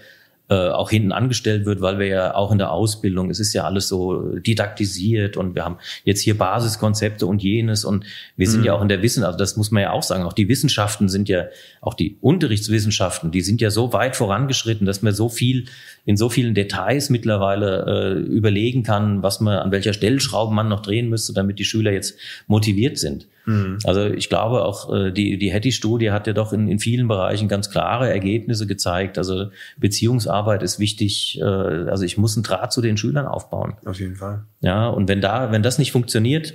äh, 0.47 0.69
auch 0.69 0.91
hinten 0.91 1.11
angestellt 1.11 1.65
wird, 1.65 1.81
weil 1.81 1.97
wir 1.97 2.05
ja 2.05 2.35
auch 2.35 2.51
in 2.51 2.59
der 2.59 2.71
Ausbildung, 2.71 3.31
es 3.31 3.39
ist 3.39 3.53
ja 3.53 3.63
alles 3.63 3.87
so 3.87 4.37
didaktisiert 4.37 5.37
und 5.37 5.55
wir 5.55 5.65
haben 5.65 5.77
jetzt 6.03 6.21
hier 6.21 6.37
Basiskonzepte 6.37 7.25
und 7.25 7.41
jenes 7.41 7.83
und 7.83 8.05
wir 8.37 8.47
sind 8.47 8.59
mhm. 8.59 8.65
ja 8.67 8.73
auch 8.73 8.81
in 8.81 8.87
der 8.87 9.01
Wissen, 9.01 9.23
also 9.23 9.39
das 9.39 9.57
muss 9.57 9.71
man 9.71 9.81
ja 9.81 9.91
auch 9.91 10.03
sagen, 10.03 10.23
auch 10.23 10.33
die 10.33 10.47
Wissenschaften 10.47 11.09
sind 11.09 11.29
ja, 11.29 11.45
auch 11.81 11.95
die 11.95 12.17
Unterrichtswissenschaften, 12.21 13.31
die 13.31 13.41
sind 13.41 13.59
ja 13.59 13.71
so 13.71 13.91
weit 13.91 14.15
vorangeschritten, 14.15 14.85
dass 14.85 15.01
man 15.01 15.15
so 15.15 15.29
viel 15.29 15.65
in 16.05 16.17
so 16.17 16.29
vielen 16.29 16.53
Details 16.53 17.09
mittlerweile 17.09 17.85
äh, 17.85 18.19
überlegen 18.19 18.83
kann, 18.83 19.23
was 19.23 19.39
man 19.39 19.57
an 19.57 19.71
welcher 19.71 19.93
Stellschraube 19.93 20.53
man 20.53 20.69
noch 20.69 20.81
drehen 20.81 21.09
müsste, 21.09 21.33
damit 21.33 21.57
die 21.57 21.65
Schüler 21.65 21.91
jetzt 21.91 22.17
motiviert 22.47 22.97
sind. 22.99 23.27
Mhm. 23.45 23.79
Also 23.83 24.05
ich 24.05 24.29
glaube 24.29 24.65
auch 24.65 24.93
äh, 24.93 25.11
die 25.11 25.37
die 25.37 25.51
Hattie-Studie 25.51 26.11
hat 26.11 26.27
ja 26.27 26.33
doch 26.33 26.53
in, 26.53 26.67
in 26.67 26.79
vielen 26.79 27.07
Bereichen 27.07 27.47
ganz 27.47 27.71
klare 27.71 28.09
Ergebnisse 28.09 28.67
gezeigt. 28.67 29.17
Also 29.17 29.47
Beziehungsarbeit 29.77 30.61
ist 30.61 30.79
wichtig. 30.79 31.39
Äh, 31.41 31.43
also 31.43 32.03
ich 32.03 32.17
muss 32.17 32.35
einen 32.35 32.43
Draht 32.43 32.71
zu 32.71 32.81
den 32.81 32.97
Schülern 32.97 33.25
aufbauen. 33.25 33.75
Auf 33.85 33.99
jeden 33.99 34.15
Fall. 34.15 34.45
Ja 34.61 34.87
und 34.87 35.07
wenn 35.07 35.21
da 35.21 35.51
wenn 35.51 35.63
das 35.63 35.79
nicht 35.79 35.91
funktioniert, 35.91 36.53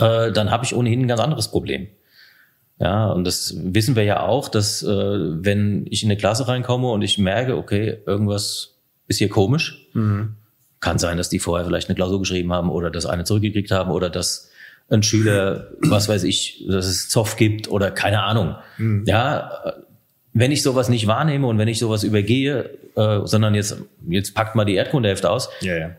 äh, 0.00 0.32
dann 0.32 0.50
habe 0.50 0.64
ich 0.64 0.74
ohnehin 0.74 1.02
ein 1.02 1.08
ganz 1.08 1.20
anderes 1.20 1.48
Problem. 1.48 1.88
Ja, 2.80 3.10
und 3.10 3.24
das 3.24 3.54
wissen 3.56 3.96
wir 3.96 4.04
ja 4.04 4.20
auch, 4.20 4.48
dass 4.48 4.82
äh, 4.82 4.86
wenn 4.88 5.86
ich 5.90 6.02
in 6.02 6.10
eine 6.10 6.16
Klasse 6.16 6.46
reinkomme 6.46 6.88
und 6.88 7.02
ich 7.02 7.18
merke, 7.18 7.56
okay, 7.56 7.98
irgendwas 8.06 8.76
ist 9.08 9.18
hier 9.18 9.28
komisch, 9.28 9.88
mhm. 9.94 10.36
kann 10.78 10.98
sein, 10.98 11.16
dass 11.16 11.28
die 11.28 11.40
vorher 11.40 11.66
vielleicht 11.66 11.88
eine 11.88 11.96
Klausur 11.96 12.20
geschrieben 12.20 12.52
haben 12.52 12.70
oder 12.70 12.90
das 12.90 13.04
eine 13.06 13.24
zurückgekriegt 13.24 13.72
haben 13.72 13.90
oder 13.90 14.10
dass 14.10 14.50
ein 14.90 15.02
Schüler, 15.02 15.68
was 15.80 16.08
weiß 16.08 16.22
ich, 16.24 16.64
dass 16.68 16.86
es 16.86 17.08
Zoff 17.08 17.36
gibt 17.36 17.68
oder 17.68 17.90
keine 17.90 18.22
Ahnung. 18.22 18.54
Mhm. 18.78 19.04
Ja, 19.06 19.74
wenn 20.32 20.52
ich 20.52 20.62
sowas 20.62 20.88
nicht 20.88 21.06
wahrnehme 21.06 21.46
und 21.46 21.58
wenn 21.58 21.68
ich 21.68 21.78
sowas 21.78 22.04
übergehe, 22.04 22.70
äh, 22.94 23.20
sondern 23.24 23.54
jetzt, 23.54 23.76
jetzt 24.08 24.34
packt 24.34 24.54
mal 24.54 24.64
die 24.64 24.74
Erdkundehälfte 24.74 25.30
aus, 25.30 25.48
ja, 25.60 25.76
ja. 25.76 25.90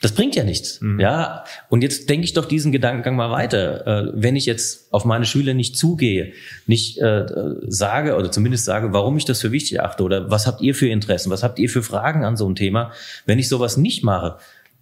Das 0.00 0.12
bringt 0.12 0.36
ja 0.36 0.44
nichts. 0.44 0.80
Mhm. 0.80 1.00
Ja, 1.00 1.44
und 1.70 1.82
jetzt 1.82 2.10
denke 2.10 2.24
ich 2.24 2.34
doch 2.34 2.44
diesen 2.44 2.72
Gedankengang 2.72 3.16
mal 3.16 3.30
weiter. 3.30 3.86
Äh, 3.86 4.12
wenn 4.14 4.36
ich 4.36 4.44
jetzt 4.44 4.92
auf 4.92 5.04
meine 5.04 5.24
Schüler 5.24 5.54
nicht 5.54 5.76
zugehe, 5.76 6.32
nicht 6.66 6.98
äh, 6.98 7.24
sage 7.66 8.16
oder 8.16 8.30
zumindest 8.30 8.64
sage, 8.64 8.92
warum 8.92 9.16
ich 9.16 9.24
das 9.24 9.40
für 9.40 9.52
wichtig 9.52 9.80
achte 9.80 10.02
oder 10.02 10.30
was 10.30 10.46
habt 10.46 10.60
ihr 10.60 10.74
für 10.74 10.88
Interessen, 10.88 11.30
was 11.30 11.42
habt 11.42 11.58
ihr 11.58 11.70
für 11.70 11.82
Fragen 11.82 12.24
an 12.24 12.36
so 12.36 12.48
ein 12.48 12.54
Thema, 12.54 12.92
wenn 13.24 13.38
ich 13.38 13.48
sowas 13.48 13.76
nicht 13.76 14.04
mache, 14.04 14.36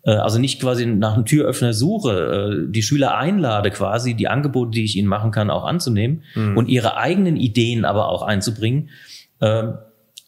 äh, 0.04 0.10
also 0.10 0.38
nicht 0.38 0.60
quasi 0.60 0.86
nach 0.86 1.14
einem 1.14 1.24
Türöffner 1.24 1.72
suche, 1.72 2.64
äh, 2.66 2.72
die 2.72 2.82
Schüler 2.82 3.16
einlade 3.16 3.70
quasi, 3.70 4.14
die 4.14 4.28
Angebote, 4.28 4.72
die 4.72 4.84
ich 4.84 4.96
ihnen 4.96 5.08
machen 5.08 5.30
kann, 5.30 5.50
auch 5.50 5.64
anzunehmen 5.64 6.24
mhm. 6.34 6.56
und 6.56 6.68
ihre 6.68 6.96
eigenen 6.96 7.36
Ideen 7.36 7.84
aber 7.84 8.08
auch 8.08 8.22
einzubringen. 8.22 8.90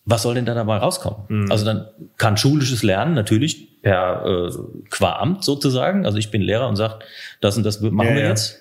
Was 0.07 0.23
soll 0.23 0.35
denn 0.35 0.45
da 0.45 0.55
dabei 0.55 0.77
rauskommen? 0.77 1.25
Mhm. 1.29 1.51
Also 1.51 1.65
dann 1.65 1.89
kann 2.19 2.37
schulisches 2.37 2.83
Lernen 2.83 3.15
natürlich 3.15 3.81
per 3.83 4.25
äh, 4.27 4.51
qua 4.91 5.19
Amt 5.19 5.45
sozusagen. 5.45 6.05
Also 6.05 6.19
ich 6.19 6.31
bin 6.31 6.43
Lehrer 6.43 6.69
und 6.69 6.77
sage, 6.77 6.99
das 7.41 7.57
und 7.57 7.65
das 7.65 7.81
machen 7.81 8.09
ja, 8.09 8.15
wir 8.15 8.23
ja. 8.23 8.29
jetzt. 8.29 8.61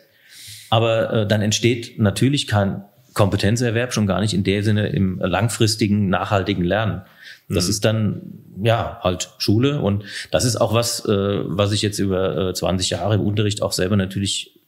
Aber 0.70 1.14
äh, 1.14 1.28
dann 1.28 1.42
entsteht 1.42 2.00
natürlich 2.00 2.48
kein 2.48 2.84
Kompetenzerwerb 3.14 3.94
schon 3.94 4.08
gar 4.08 4.22
nicht 4.22 4.34
in 4.34 4.44
der 4.44 4.64
Sinne 4.64 4.88
im 4.88 5.20
langfristigen, 5.20 6.10
nachhaltigen 6.10 6.64
Lernen. 6.64 7.02
Das 7.50 7.66
mhm. 7.66 7.70
ist 7.70 7.86
dann 7.86 8.22
ja 8.62 9.00
halt 9.02 9.30
Schule 9.38 9.82
und 9.82 10.06
das 10.32 10.46
ist 10.46 10.56
auch 10.56 10.74
was, 10.74 11.06
äh, 11.06 11.40
was 11.44 11.72
ich 11.74 11.82
jetzt 11.82 12.00
über 12.00 12.50
äh, 12.50 12.54
20 12.54 12.90
Jahre 12.90 13.16
im 13.16 13.22
Unterricht 13.22 13.62
auch 13.62 13.74
selber 13.74 13.98
natürlich 13.98 14.60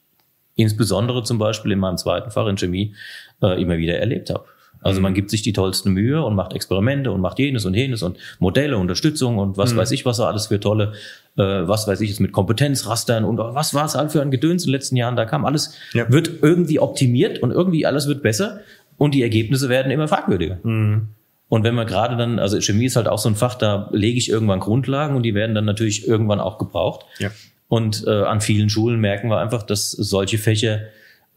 insbesondere 0.56 1.24
zum 1.24 1.38
Beispiel 1.38 1.72
in 1.72 1.80
meinem 1.80 1.98
zweiten 1.98 2.32
Fach 2.32 2.48
in 2.48 2.58
Chemie 2.58 2.96
äh, 3.42 3.62
immer 3.62 3.78
wieder 3.78 3.98
erlebt 3.98 4.30
habe. 4.30 4.46
Also 4.86 5.02
man 5.02 5.16
gibt 5.16 5.32
sich 5.32 5.42
die 5.42 5.52
tollste 5.52 5.90
Mühe 5.90 6.24
und 6.24 6.36
macht 6.36 6.54
Experimente 6.54 7.12
und 7.12 7.20
macht 7.20 7.40
jenes 7.40 7.66
und 7.66 7.74
jenes 7.74 8.04
und 8.04 8.20
Modelle, 8.38 8.78
Unterstützung 8.78 9.40
und 9.40 9.58
was 9.58 9.74
mhm. 9.74 9.78
weiß 9.78 9.90
ich, 9.90 10.06
was 10.06 10.18
da 10.18 10.28
alles 10.28 10.46
für 10.46 10.60
tolle, 10.60 10.94
äh, 11.38 11.42
was 11.42 11.88
weiß 11.88 12.02
ich 12.02 12.10
jetzt 12.10 12.20
mit 12.20 12.32
Kompetenzrastern 12.32 13.26
und 13.26 13.40
was 13.40 13.74
war 13.74 13.86
es 13.86 13.96
halt 13.96 14.12
für 14.12 14.22
ein 14.22 14.30
Gedöns 14.30 14.64
in 14.64 14.68
den 14.68 14.74
letzten 14.74 14.96
Jahren, 14.96 15.16
da 15.16 15.26
kam 15.26 15.44
alles, 15.44 15.76
ja. 15.94 16.08
wird 16.12 16.30
irgendwie 16.44 16.80
optimiert 16.80 17.40
und 17.40 17.50
irgendwie 17.50 17.88
alles 17.88 18.08
wird 18.08 18.22
besser 18.22 18.60
und 18.98 19.16
die 19.16 19.24
Ergebnisse 19.24 19.70
werden 19.70 19.92
immer 19.92 20.08
fragwürdiger. 20.08 20.60
Mhm. 20.62 21.08
Und 21.50 21.64
wenn 21.64 21.74
man 21.74 21.88
gerade 21.88 22.16
dann, 22.16 22.38
also 22.38 22.62
Chemie 22.62 22.86
ist 22.86 22.96
halt 22.96 23.08
auch 23.08 23.18
so 23.18 23.28
ein 23.28 23.36
Fach, 23.36 23.56
da 23.56 23.90
lege 23.92 24.20
ich 24.20 24.30
irgendwann 24.30 24.60
Grundlagen 24.60 25.16
und 25.16 25.24
die 25.24 25.34
werden 25.34 25.56
dann 25.56 25.66
natürlich 25.66 26.08
irgendwann 26.08 26.40
auch 26.40 26.60
gebraucht. 26.60 27.08
Ja. 27.18 27.32
Und 27.70 28.04
äh, 28.06 28.22
an 28.22 28.40
vielen 28.40 28.70
Schulen 28.70 29.00
merken 29.00 29.30
wir 29.30 29.40
einfach, 29.40 29.64
dass 29.64 29.90
solche 29.90 30.38
Fächer 30.38 30.82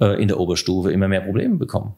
äh, 0.02 0.20
in 0.20 0.28
der 0.28 0.38
Oberstufe 0.38 0.92
immer 0.92 1.08
mehr 1.08 1.22
Probleme 1.22 1.56
bekommen 1.56 1.94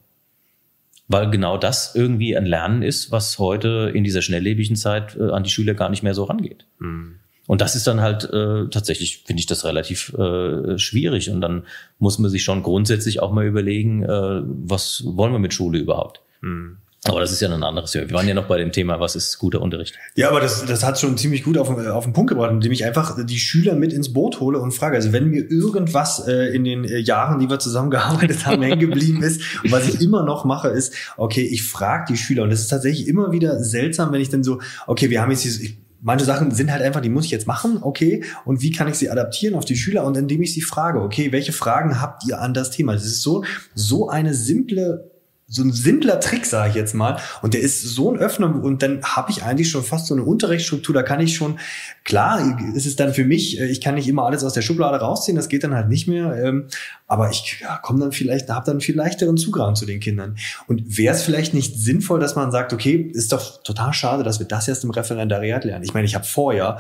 weil 1.10 1.28
genau 1.28 1.58
das 1.58 1.96
irgendwie 1.96 2.36
ein 2.36 2.46
Lernen 2.46 2.82
ist, 2.82 3.10
was 3.10 3.40
heute 3.40 3.90
in 3.92 4.04
dieser 4.04 4.22
schnelllebigen 4.22 4.76
Zeit 4.76 5.16
äh, 5.16 5.30
an 5.30 5.42
die 5.42 5.50
Schüler 5.50 5.74
gar 5.74 5.90
nicht 5.90 6.04
mehr 6.04 6.14
so 6.14 6.22
rangeht. 6.22 6.66
Mhm. 6.78 7.16
Und 7.48 7.60
das 7.60 7.74
ist 7.74 7.88
dann 7.88 8.00
halt 8.00 8.30
äh, 8.32 8.68
tatsächlich, 8.68 9.24
finde 9.26 9.40
ich 9.40 9.46
das 9.46 9.64
relativ 9.64 10.12
äh, 10.14 10.78
schwierig. 10.78 11.30
Und 11.30 11.40
dann 11.40 11.64
muss 11.98 12.20
man 12.20 12.30
sich 12.30 12.44
schon 12.44 12.62
grundsätzlich 12.62 13.20
auch 13.20 13.32
mal 13.32 13.44
überlegen, 13.44 14.04
äh, 14.04 14.42
was 14.44 15.02
wollen 15.04 15.32
wir 15.32 15.40
mit 15.40 15.52
Schule 15.52 15.80
überhaupt? 15.80 16.20
Mhm. 16.42 16.76
Aber 17.08 17.20
das 17.20 17.32
ist 17.32 17.40
ja 17.40 17.48
ein 17.48 17.62
anderes. 17.62 17.94
Wir 17.94 18.10
waren 18.10 18.28
ja 18.28 18.34
noch 18.34 18.46
bei 18.46 18.58
dem 18.58 18.72
Thema, 18.72 19.00
was 19.00 19.16
ist 19.16 19.38
guter 19.38 19.62
Unterricht. 19.62 19.94
Ja, 20.16 20.28
aber 20.28 20.40
das, 20.40 20.66
das 20.66 20.84
hat 20.84 21.00
schon 21.00 21.16
ziemlich 21.16 21.44
gut 21.44 21.56
auf, 21.56 21.70
auf 21.70 22.04
den 22.04 22.12
Punkt 22.12 22.28
gebracht, 22.28 22.50
indem 22.50 22.72
ich 22.72 22.84
einfach 22.84 23.16
die 23.24 23.38
Schüler 23.38 23.74
mit 23.74 23.94
ins 23.94 24.12
Boot 24.12 24.38
hole 24.38 24.58
und 24.58 24.72
frage, 24.72 24.96
also 24.96 25.10
wenn 25.12 25.30
mir 25.30 25.50
irgendwas 25.50 26.26
äh, 26.26 26.54
in 26.54 26.64
den 26.64 26.84
äh, 26.84 26.98
Jahren, 26.98 27.38
die 27.38 27.48
wir 27.48 27.58
zusammengearbeitet 27.58 28.44
haben, 28.44 28.60
hängen 28.62 28.78
geblieben 28.78 29.22
ist 29.22 29.40
und 29.64 29.72
was 29.72 29.88
ich 29.88 30.02
immer 30.02 30.24
noch 30.24 30.44
mache, 30.44 30.68
ist, 30.68 30.94
okay, 31.16 31.42
ich 31.42 31.62
frage 31.62 32.04
die 32.10 32.18
Schüler 32.18 32.42
und 32.42 32.50
das 32.50 32.60
ist 32.60 32.68
tatsächlich 32.68 33.08
immer 33.08 33.32
wieder 33.32 33.64
seltsam, 33.64 34.12
wenn 34.12 34.20
ich 34.20 34.28
dann 34.28 34.44
so, 34.44 34.60
okay, 34.86 35.08
wir 35.08 35.22
haben 35.22 35.30
jetzt 35.30 35.44
dieses, 35.44 35.60
ich, 35.60 35.78
manche 36.02 36.26
Sachen 36.26 36.50
sind 36.50 36.70
halt 36.70 36.82
einfach, 36.82 37.00
die 37.00 37.08
muss 37.08 37.24
ich 37.24 37.30
jetzt 37.30 37.46
machen, 37.46 37.78
okay, 37.80 38.24
und 38.44 38.60
wie 38.60 38.72
kann 38.72 38.88
ich 38.88 38.96
sie 38.96 39.08
adaptieren 39.08 39.54
auf 39.54 39.64
die 39.64 39.76
Schüler 39.76 40.04
und 40.04 40.18
indem 40.18 40.42
ich 40.42 40.52
sie 40.52 40.62
frage, 40.62 41.00
okay, 41.00 41.32
welche 41.32 41.52
Fragen 41.52 41.98
habt 41.98 42.26
ihr 42.28 42.40
an 42.42 42.52
das 42.52 42.70
Thema? 42.70 42.92
Das 42.92 43.06
ist 43.06 43.22
so, 43.22 43.42
so 43.74 44.10
eine 44.10 44.34
simple 44.34 45.09
so 45.52 45.64
ein 45.64 45.72
simpler 45.72 46.20
Trick, 46.20 46.46
sage 46.46 46.70
ich 46.70 46.76
jetzt 46.76 46.94
mal. 46.94 47.18
Und 47.42 47.54
der 47.54 47.60
ist 47.60 47.82
so 47.82 48.12
ein 48.12 48.18
Öffner 48.18 48.62
und 48.62 48.82
dann 48.82 49.02
habe 49.02 49.32
ich 49.32 49.42
eigentlich 49.42 49.68
schon 49.68 49.82
fast 49.82 50.06
so 50.06 50.14
eine 50.14 50.22
Unterrichtsstruktur. 50.22 50.94
Da 50.94 51.02
kann 51.02 51.18
ich 51.18 51.34
schon, 51.34 51.58
klar, 52.04 52.56
ist 52.74 52.86
es 52.86 52.94
dann 52.94 53.12
für 53.12 53.24
mich, 53.24 53.58
äh, 53.58 53.66
ich 53.66 53.80
kann 53.80 53.96
nicht 53.96 54.06
immer 54.06 54.24
alles 54.24 54.44
aus 54.44 54.52
der 54.52 54.62
Schublade 54.62 54.98
rausziehen, 54.98 55.34
das 55.36 55.48
geht 55.48 55.64
dann 55.64 55.74
halt 55.74 55.88
nicht 55.88 56.06
mehr. 56.06 56.40
Ähm, 56.40 56.68
aber 57.08 57.30
ich 57.30 57.58
ja, 57.60 57.78
komme 57.78 57.98
dann 57.98 58.12
vielleicht, 58.12 58.48
habe 58.48 58.64
dann 58.64 58.80
viel 58.80 58.94
leichteren 58.94 59.36
Zugang 59.36 59.74
zu 59.74 59.86
den 59.86 59.98
Kindern. 59.98 60.36
Und 60.68 60.96
wäre 60.96 61.16
es 61.16 61.22
vielleicht 61.22 61.52
nicht 61.52 61.76
sinnvoll, 61.76 62.20
dass 62.20 62.36
man 62.36 62.52
sagt, 62.52 62.72
okay, 62.72 63.10
ist 63.12 63.32
doch 63.32 63.60
total 63.64 63.92
schade, 63.92 64.22
dass 64.22 64.38
wir 64.38 64.46
das 64.46 64.68
erst 64.68 64.84
im 64.84 64.90
Referendariat 64.90 65.64
lernen. 65.64 65.82
Ich 65.82 65.94
meine, 65.94 66.06
ich 66.06 66.14
habe 66.14 66.24
vorher, 66.24 66.78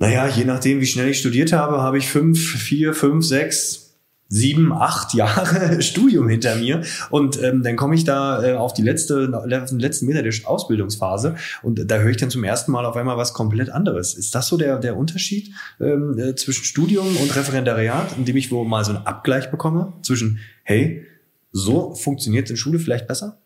naja, 0.00 0.26
je 0.26 0.44
nachdem, 0.44 0.80
wie 0.80 0.86
schnell 0.86 1.08
ich 1.08 1.20
studiert 1.20 1.52
habe, 1.52 1.80
habe 1.80 1.98
ich 1.98 2.08
fünf, 2.08 2.40
vier, 2.40 2.92
fünf, 2.92 3.24
sechs, 3.24 3.87
sieben, 4.28 4.72
acht 4.72 5.14
Jahre 5.14 5.80
Studium 5.82 6.28
hinter 6.28 6.56
mir 6.56 6.82
und 7.10 7.42
ähm, 7.42 7.62
dann 7.62 7.76
komme 7.76 7.94
ich 7.94 8.04
da 8.04 8.44
äh, 8.44 8.54
auf 8.54 8.74
die 8.74 8.82
letzte, 8.82 9.24
letzten 9.46 10.06
Meter 10.06 10.22
der 10.22 10.32
Ausbildungsphase 10.44 11.36
und 11.62 11.90
da 11.90 11.96
höre 11.98 12.10
ich 12.10 12.18
dann 12.18 12.30
zum 12.30 12.44
ersten 12.44 12.70
Mal 12.70 12.84
auf 12.84 12.96
einmal 12.96 13.16
was 13.16 13.32
komplett 13.32 13.70
anderes. 13.70 14.14
Ist 14.14 14.34
das 14.34 14.48
so 14.48 14.58
der, 14.58 14.78
der 14.78 14.96
Unterschied 14.96 15.52
ähm, 15.80 16.18
äh, 16.18 16.34
zwischen 16.34 16.64
Studium 16.64 17.16
und 17.16 17.34
Referendariat, 17.34 18.16
indem 18.18 18.36
ich 18.36 18.50
wo 18.50 18.64
mal 18.64 18.84
so 18.84 18.94
einen 18.94 19.06
Abgleich 19.06 19.50
bekomme 19.50 19.94
zwischen, 20.02 20.40
hey, 20.62 21.06
so 21.52 21.94
funktioniert 21.94 22.50
in 22.50 22.56
Schule 22.58 22.78
vielleicht 22.78 23.06
besser? 23.06 23.38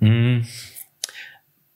Hm. 0.00 0.44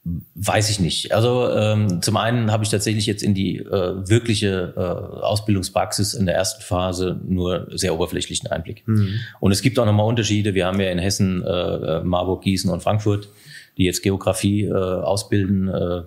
Weiß 0.05 0.71
ich 0.71 0.81
nicht. 0.81 1.13
Also 1.13 1.51
ähm, 1.51 2.01
zum 2.01 2.17
einen 2.17 2.51
habe 2.51 2.65
ich 2.65 2.71
tatsächlich 2.71 3.07
jetzt 3.07 3.23
in 3.23 3.35
die 3.35 3.59
äh, 3.59 4.09
wirkliche 4.09 4.73
äh, 4.77 4.81
Ausbildungspraxis 4.81 6.15
in 6.15 6.25
der 6.25 6.35
ersten 6.35 6.63
Phase 6.63 7.21
nur 7.27 7.67
sehr 7.73 7.95
oberflächlichen 7.95 8.49
Einblick. 8.49 8.87
Mhm. 8.87 9.21
Und 9.41 9.53
es 9.53 9.61
gibt 9.61 9.79
auch 9.79 9.85
nochmal 9.85 10.07
Unterschiede. 10.07 10.55
Wir 10.55 10.67
haben 10.67 10.81
ja 10.81 10.91
in 10.91 10.99
Hessen 10.99 11.45
äh, 11.45 12.01
Marburg, 12.05 12.43
Gießen 12.43 12.71
und 12.71 12.83
Frankfurt, 12.83 13.29
die 13.77 13.85
jetzt 13.85 14.03
Geografie 14.03 14.65
äh, 14.65 14.73
ausbilden. 14.73 15.69
Äh, 15.69 16.03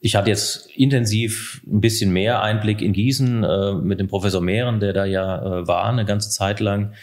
ich 0.00 0.16
hatte 0.16 0.30
jetzt 0.30 0.70
intensiv 0.74 1.62
ein 1.66 1.82
bisschen 1.82 2.12
mehr 2.12 2.42
Einblick 2.42 2.80
in 2.80 2.94
Gießen 2.94 3.44
äh, 3.44 3.74
mit 3.74 4.00
dem 4.00 4.08
Professor 4.08 4.40
Mehren, 4.40 4.80
der 4.80 4.94
da 4.94 5.04
ja 5.04 5.60
äh, 5.60 5.68
war 5.68 5.84
eine 5.84 6.06
ganze 6.06 6.30
Zeit 6.30 6.58
lang. 6.60 6.94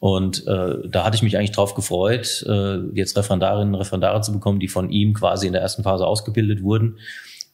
Und 0.00 0.46
äh, 0.46 0.88
da 0.88 1.04
hatte 1.04 1.16
ich 1.16 1.22
mich 1.22 1.36
eigentlich 1.36 1.52
drauf 1.52 1.74
gefreut, 1.74 2.44
äh, 2.48 2.76
jetzt 2.94 3.16
Referendarinnen 3.16 3.74
und 3.74 3.80
Referendare 3.80 4.20
zu 4.20 4.32
bekommen, 4.32 4.60
die 4.60 4.68
von 4.68 4.90
ihm 4.90 5.14
quasi 5.14 5.46
in 5.46 5.52
der 5.52 5.62
ersten 5.62 5.82
Phase 5.82 6.06
ausgebildet 6.06 6.62
wurden, 6.62 6.98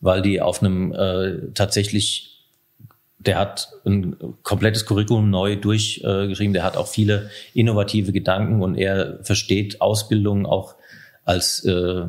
weil 0.01 0.21
die 0.21 0.43
auf 0.43 0.63
einem 0.63 0.93
äh, 0.93 1.53
tatsächlich 1.55 2.35
der 3.19 3.39
hat 3.39 3.71
ein 3.85 4.17
komplettes 4.43 4.87
Curriculum 4.87 5.31
neu 5.31 5.57
durchgeschrieben, 5.57 6.53
der 6.53 6.63
hat 6.63 6.77
auch 6.77 6.89
viele 6.89 7.31
innovative 7.55 8.13
Gedanken 8.13 8.63
und 8.63 8.77
er 8.77 9.19
versteht 9.23 9.81
Ausbildung 9.81 10.47
auch 10.47 10.75
als 11.25 11.65
äh, 11.65 12.03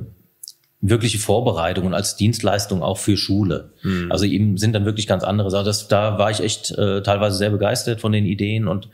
wirkliche 0.82 1.20
Vorbereitung 1.20 1.86
und 1.86 1.94
als 1.94 2.16
Dienstleistung 2.16 2.84
auch 2.84 2.98
für 2.98 3.18
Schule. 3.18 3.72
Mhm. 3.82 4.12
Also 4.12 4.26
ihm 4.26 4.58
sind 4.58 4.74
dann 4.74 4.86
wirklich 4.86 5.08
ganz 5.08 5.24
andere 5.24 5.50
Sachen. 5.50 5.66
Das, 5.66 5.88
da 5.88 6.18
war 6.18 6.32
ich 6.32 6.42
echt 6.42 6.72
äh, 6.72 7.02
teilweise 7.02 7.38
sehr 7.38 7.50
begeistert 7.50 8.02
von 8.02 8.12
den 8.12 8.26
Ideen 8.26 8.68
und 8.68 8.90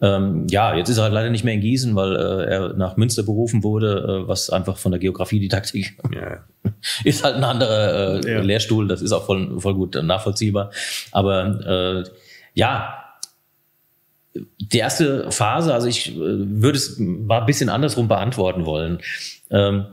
ähm, 0.00 0.46
ja, 0.48 0.74
jetzt 0.74 0.88
ist 0.88 0.98
er 0.98 1.04
halt 1.04 1.12
leider 1.12 1.30
nicht 1.30 1.44
mehr 1.44 1.54
in 1.54 1.60
Gießen, 1.60 1.94
weil 1.94 2.16
äh, 2.16 2.52
er 2.52 2.74
nach 2.74 2.96
Münster 2.96 3.22
berufen 3.22 3.62
wurde, 3.62 4.24
äh, 4.24 4.28
was 4.28 4.50
einfach 4.50 4.76
von 4.76 4.92
der 4.92 4.98
Geografiedidaktik 4.98 5.96
ja. 6.14 6.44
ist 7.04 7.24
halt 7.24 7.36
ein 7.36 7.44
anderer 7.44 8.24
äh, 8.24 8.32
ja. 8.32 8.40
Lehrstuhl. 8.40 8.88
Das 8.88 9.02
ist 9.02 9.12
auch 9.12 9.24
voll, 9.24 9.60
voll 9.60 9.74
gut 9.74 9.94
nachvollziehbar. 10.02 10.70
Aber 11.12 12.04
äh, 12.04 12.10
ja, 12.54 13.04
die 14.58 14.78
erste 14.78 15.30
Phase, 15.30 15.72
also 15.72 15.86
ich 15.86 16.10
äh, 16.10 16.18
würde 16.18 16.76
es 16.76 16.98
mal 16.98 17.40
ein 17.40 17.46
bisschen 17.46 17.68
andersrum 17.68 18.08
beantworten 18.08 18.66
wollen. 18.66 18.98
Ähm, 19.50 19.86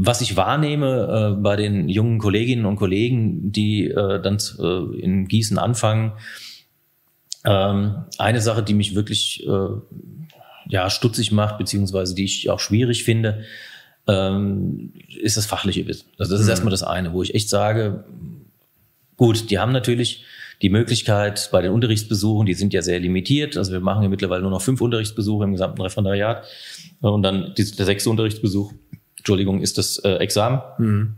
was 0.00 0.20
ich 0.20 0.36
wahrnehme 0.36 1.34
äh, 1.36 1.40
bei 1.40 1.56
den 1.56 1.88
jungen 1.88 2.18
Kolleginnen 2.18 2.66
und 2.66 2.76
Kollegen, 2.76 3.50
die 3.52 3.86
äh, 3.88 4.20
dann 4.20 4.38
äh, 4.58 5.00
in 5.00 5.26
Gießen 5.26 5.58
anfangen, 5.58 6.12
ähm, 7.44 8.04
eine 8.18 8.40
Sache, 8.40 8.62
die 8.62 8.74
mich 8.74 8.94
wirklich 8.94 9.46
äh, 9.46 9.68
ja, 10.68 10.90
stutzig 10.90 11.32
macht, 11.32 11.58
beziehungsweise 11.58 12.14
die 12.14 12.24
ich 12.24 12.50
auch 12.50 12.60
schwierig 12.60 13.04
finde, 13.04 13.44
ähm, 14.06 14.92
ist 15.20 15.36
das 15.36 15.46
fachliche 15.46 15.86
Wissen. 15.86 16.06
Also 16.18 16.32
das 16.32 16.40
ist 16.40 16.46
mhm. 16.46 16.50
erstmal 16.50 16.70
das 16.70 16.82
eine, 16.82 17.12
wo 17.12 17.22
ich 17.22 17.34
echt 17.34 17.48
sage, 17.48 18.04
gut, 19.16 19.50
die 19.50 19.58
haben 19.58 19.72
natürlich 19.72 20.24
die 20.60 20.70
Möglichkeit 20.70 21.48
bei 21.52 21.62
den 21.62 21.70
Unterrichtsbesuchen, 21.70 22.46
die 22.46 22.54
sind 22.54 22.74
ja 22.74 22.82
sehr 22.82 22.98
limitiert. 22.98 23.56
Also 23.56 23.72
wir 23.72 23.80
machen 23.80 24.02
ja 24.02 24.08
mittlerweile 24.08 24.42
nur 24.42 24.50
noch 24.50 24.62
fünf 24.62 24.80
Unterrichtsbesuche 24.80 25.44
im 25.44 25.52
gesamten 25.52 25.80
Referendariat 25.80 26.44
und 27.00 27.22
dann 27.22 27.54
der 27.56 27.86
sechste 27.86 28.10
Unterrichtsbesuch 28.10 28.72
Entschuldigung, 29.28 29.60
ist 29.60 29.76
das 29.76 29.98
äh, 29.98 30.14
Examen. 30.14 30.62
Mhm. 30.78 31.14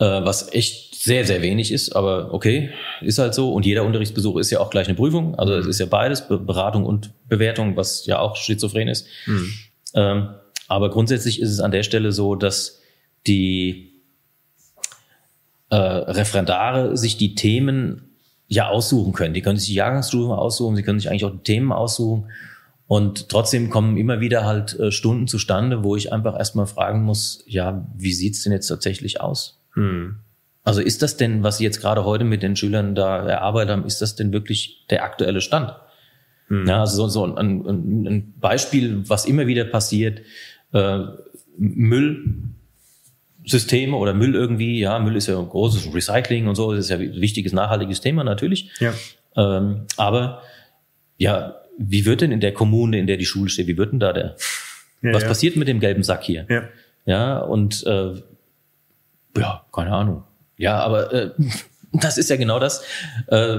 Äh, 0.00 0.24
was 0.24 0.52
echt 0.52 0.94
sehr, 0.94 1.24
sehr 1.24 1.42
wenig 1.42 1.72
ist, 1.72 1.96
aber 1.96 2.32
okay, 2.32 2.70
ist 3.00 3.18
halt 3.18 3.34
so. 3.34 3.52
Und 3.52 3.66
jeder 3.66 3.84
Unterrichtsbesuch 3.84 4.36
ist 4.36 4.50
ja 4.50 4.60
auch 4.60 4.70
gleich 4.70 4.86
eine 4.86 4.96
Prüfung. 4.96 5.34
Also 5.34 5.54
mhm. 5.54 5.60
es 5.60 5.66
ist 5.66 5.80
ja 5.80 5.86
beides, 5.86 6.28
Beratung 6.28 6.84
und 6.84 7.10
Bewertung, 7.28 7.76
was 7.76 8.06
ja 8.06 8.20
auch 8.20 8.36
schizophren 8.36 8.86
ist. 8.86 9.06
Mhm. 9.26 9.52
Ähm, 9.94 10.28
aber 10.68 10.90
grundsätzlich 10.90 11.40
ist 11.40 11.50
es 11.50 11.60
an 11.60 11.72
der 11.72 11.82
Stelle 11.82 12.12
so, 12.12 12.36
dass 12.36 12.80
die 13.26 14.02
äh, 15.70 15.76
Referendare 15.76 16.96
sich 16.96 17.16
die 17.16 17.34
Themen 17.34 18.16
ja 18.46 18.68
aussuchen 18.68 19.12
können. 19.12 19.34
Die 19.34 19.42
können 19.42 19.58
sich 19.58 19.68
die 19.68 19.74
Jahrgangsstufen 19.74 20.32
aussuchen, 20.32 20.76
sie 20.76 20.82
können 20.82 21.00
sich 21.00 21.10
eigentlich 21.10 21.24
auch 21.24 21.32
die 21.32 21.42
Themen 21.42 21.72
aussuchen. 21.72 22.30
Und 22.86 23.28
trotzdem 23.28 23.68
kommen 23.68 23.96
immer 23.96 24.20
wieder 24.20 24.46
halt 24.46 24.78
äh, 24.78 24.92
Stunden 24.92 25.26
zustande, 25.26 25.82
wo 25.84 25.96
ich 25.96 26.12
einfach 26.12 26.38
erstmal 26.38 26.66
fragen 26.66 27.02
muss, 27.02 27.44
ja, 27.46 27.86
wie 27.96 28.12
sieht's 28.12 28.44
denn 28.44 28.52
jetzt 28.52 28.68
tatsächlich 28.68 29.20
aus? 29.20 29.57
Hm. 29.78 30.16
Also 30.64 30.80
ist 30.82 31.02
das 31.02 31.16
denn, 31.16 31.42
was 31.42 31.56
Sie 31.58 31.64
jetzt 31.64 31.80
gerade 31.80 32.04
heute 32.04 32.24
mit 32.24 32.42
den 32.42 32.56
Schülern 32.56 32.94
da 32.94 33.26
erarbeitet 33.26 33.70
haben, 33.70 33.86
ist 33.86 34.02
das 34.02 34.16
denn 34.16 34.32
wirklich 34.32 34.84
der 34.90 35.04
aktuelle 35.04 35.40
Stand? 35.40 35.72
Hm. 36.48 36.66
Ja, 36.66 36.80
also 36.80 37.08
so, 37.08 37.26
so 37.26 37.36
ein, 37.36 37.66
ein, 37.66 38.34
Beispiel, 38.38 39.08
was 39.08 39.24
immer 39.24 39.46
wieder 39.46 39.64
passiert, 39.64 40.20
äh, 40.72 40.98
Müllsysteme 41.56 43.96
oder 43.96 44.12
Müll 44.14 44.34
irgendwie, 44.34 44.80
ja, 44.80 44.98
Müll 44.98 45.14
ist 45.16 45.28
ja 45.28 45.38
ein 45.38 45.48
großes 45.48 45.94
Recycling 45.94 46.48
und 46.48 46.56
so, 46.56 46.74
das 46.74 46.86
ist 46.86 46.90
ja 46.90 46.96
ein 46.98 47.20
wichtiges, 47.20 47.52
nachhaltiges 47.52 48.00
Thema 48.00 48.24
natürlich. 48.24 48.72
Ja. 48.80 48.92
Ähm, 49.36 49.82
aber 49.96 50.42
ja, 51.16 51.54
wie 51.78 52.04
wird 52.04 52.20
denn 52.20 52.32
in 52.32 52.40
der 52.40 52.52
Kommune, 52.52 52.98
in 52.98 53.06
der 53.06 53.16
die 53.16 53.24
Schule 53.24 53.48
steht, 53.48 53.68
wie 53.68 53.78
wird 53.78 53.92
denn 53.92 54.00
da 54.00 54.12
der? 54.12 54.36
Ja, 55.02 55.14
was 55.14 55.22
ja. 55.22 55.28
passiert 55.28 55.56
mit 55.56 55.68
dem 55.68 55.80
gelben 55.80 56.02
Sack 56.02 56.24
hier? 56.24 56.44
Ja, 56.48 56.64
ja 57.06 57.38
und 57.38 57.86
äh, 57.86 58.14
ja, 59.36 59.64
keine 59.72 59.92
Ahnung. 59.92 60.24
Ja, 60.56 60.78
aber 60.78 61.12
äh, 61.12 61.30
das 61.92 62.18
ist 62.18 62.30
ja 62.30 62.36
genau 62.36 62.58
das. 62.58 62.82
Äh, 63.28 63.58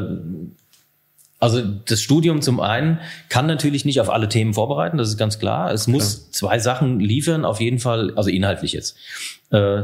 also 1.40 1.62
das 1.62 2.02
Studium 2.02 2.42
zum 2.42 2.60
einen 2.60 3.00
kann 3.30 3.46
natürlich 3.46 3.86
nicht 3.86 4.02
auf 4.02 4.10
alle 4.10 4.28
Themen 4.28 4.54
vorbereiten, 4.54 4.98
das 4.98 5.08
ist 5.08 5.18
ganz 5.18 5.40
klar. 5.40 5.72
Es 5.72 5.88
muss 5.88 6.26
ja. 6.26 6.32
zwei 6.32 6.60
Sachen 6.60 7.00
liefern, 7.00 7.46
auf 7.46 7.62
jeden 7.62 7.80
Fall, 7.80 8.14
also 8.16 8.30
inhaltlich 8.30 8.74
jetzt. 8.74 8.98
Äh, 9.52 9.84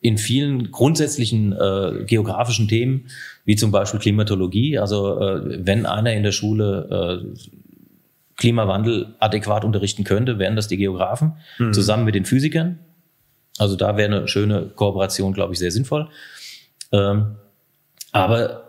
in 0.00 0.16
vielen 0.16 0.70
grundsätzlichen 0.70 1.52
äh, 1.52 2.04
geografischen 2.06 2.68
Themen, 2.68 3.08
wie 3.44 3.56
zum 3.56 3.70
Beispiel 3.70 4.00
Klimatologie. 4.00 4.78
Also 4.78 5.20
äh, 5.20 5.66
wenn 5.66 5.84
einer 5.84 6.14
in 6.14 6.22
der 6.22 6.32
Schule 6.32 7.22
äh, 7.22 7.40
Klimawandel 8.36 9.14
adäquat 9.18 9.66
unterrichten 9.66 10.04
könnte, 10.04 10.38
wären 10.38 10.56
das 10.56 10.68
die 10.68 10.78
Geografen 10.78 11.34
mhm. 11.58 11.74
zusammen 11.74 12.06
mit 12.06 12.14
den 12.14 12.24
Physikern. 12.24 12.78
Also 13.60 13.76
da 13.76 13.98
wäre 13.98 14.10
eine 14.10 14.26
schöne 14.26 14.70
Kooperation, 14.74 15.34
glaube 15.34 15.52
ich, 15.52 15.58
sehr 15.58 15.70
sinnvoll. 15.70 16.08
Ähm, 16.92 17.36
aber 18.10 18.64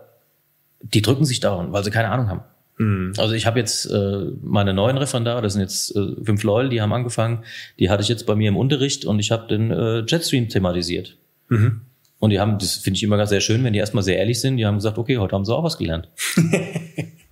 die 0.82 1.02
drücken 1.02 1.24
sich 1.24 1.40
daran, 1.40 1.72
weil 1.72 1.86
sie 1.86 1.92
keine 1.92 2.10
Ahnung 2.10 2.28
haben. 2.28 2.42
Mhm. 2.78 3.14
Also 3.18 3.34
ich 3.34 3.46
habe 3.46 3.58
jetzt 3.58 3.86
äh, 3.86 4.32
meine 4.42 4.74
neuen 4.74 4.98
Referendare, 4.98 5.42
das 5.42 5.54
sind 5.54 5.62
jetzt 5.62 5.96
äh, 5.96 6.22
fünf 6.26 6.44
Leute, 6.44 6.68
die 6.68 6.82
haben 6.82 6.92
angefangen, 6.92 7.46
die 7.80 7.90
hatte 7.90 8.04
ich 8.04 8.10
jetzt 8.10 8.26
bei 8.26 8.36
mir 8.36 8.50
im 8.50 8.58
Unterricht 8.58 9.06
und 9.06 9.20
ich 9.20 9.32
habe 9.32 9.48
den 9.48 9.72
äh, 9.72 10.00
Jetstream 10.06 10.50
thematisiert. 10.50 11.16
Mhm. 11.48 11.82
Und 12.20 12.32
die 12.32 12.42
haben, 12.42 12.60
das 12.60 12.76
finde 12.76 12.98
ich 12.98 13.04
immer 13.04 13.16
ganz 13.16 13.30
sehr 13.30 13.40
schön, 13.40 13.64
wenn 13.64 13.72
die 13.72 13.80
erstmal 13.80 14.04
sehr 14.04 14.18
ehrlich 14.18 14.42
sind, 14.42 14.58
die 14.58 14.66
haben 14.66 14.76
gesagt, 14.76 14.98
okay, 14.98 15.20
heute 15.20 15.36
haben 15.36 15.46
sie 15.46 15.56
auch 15.56 15.64
was 15.64 15.78
gelernt. 15.78 16.10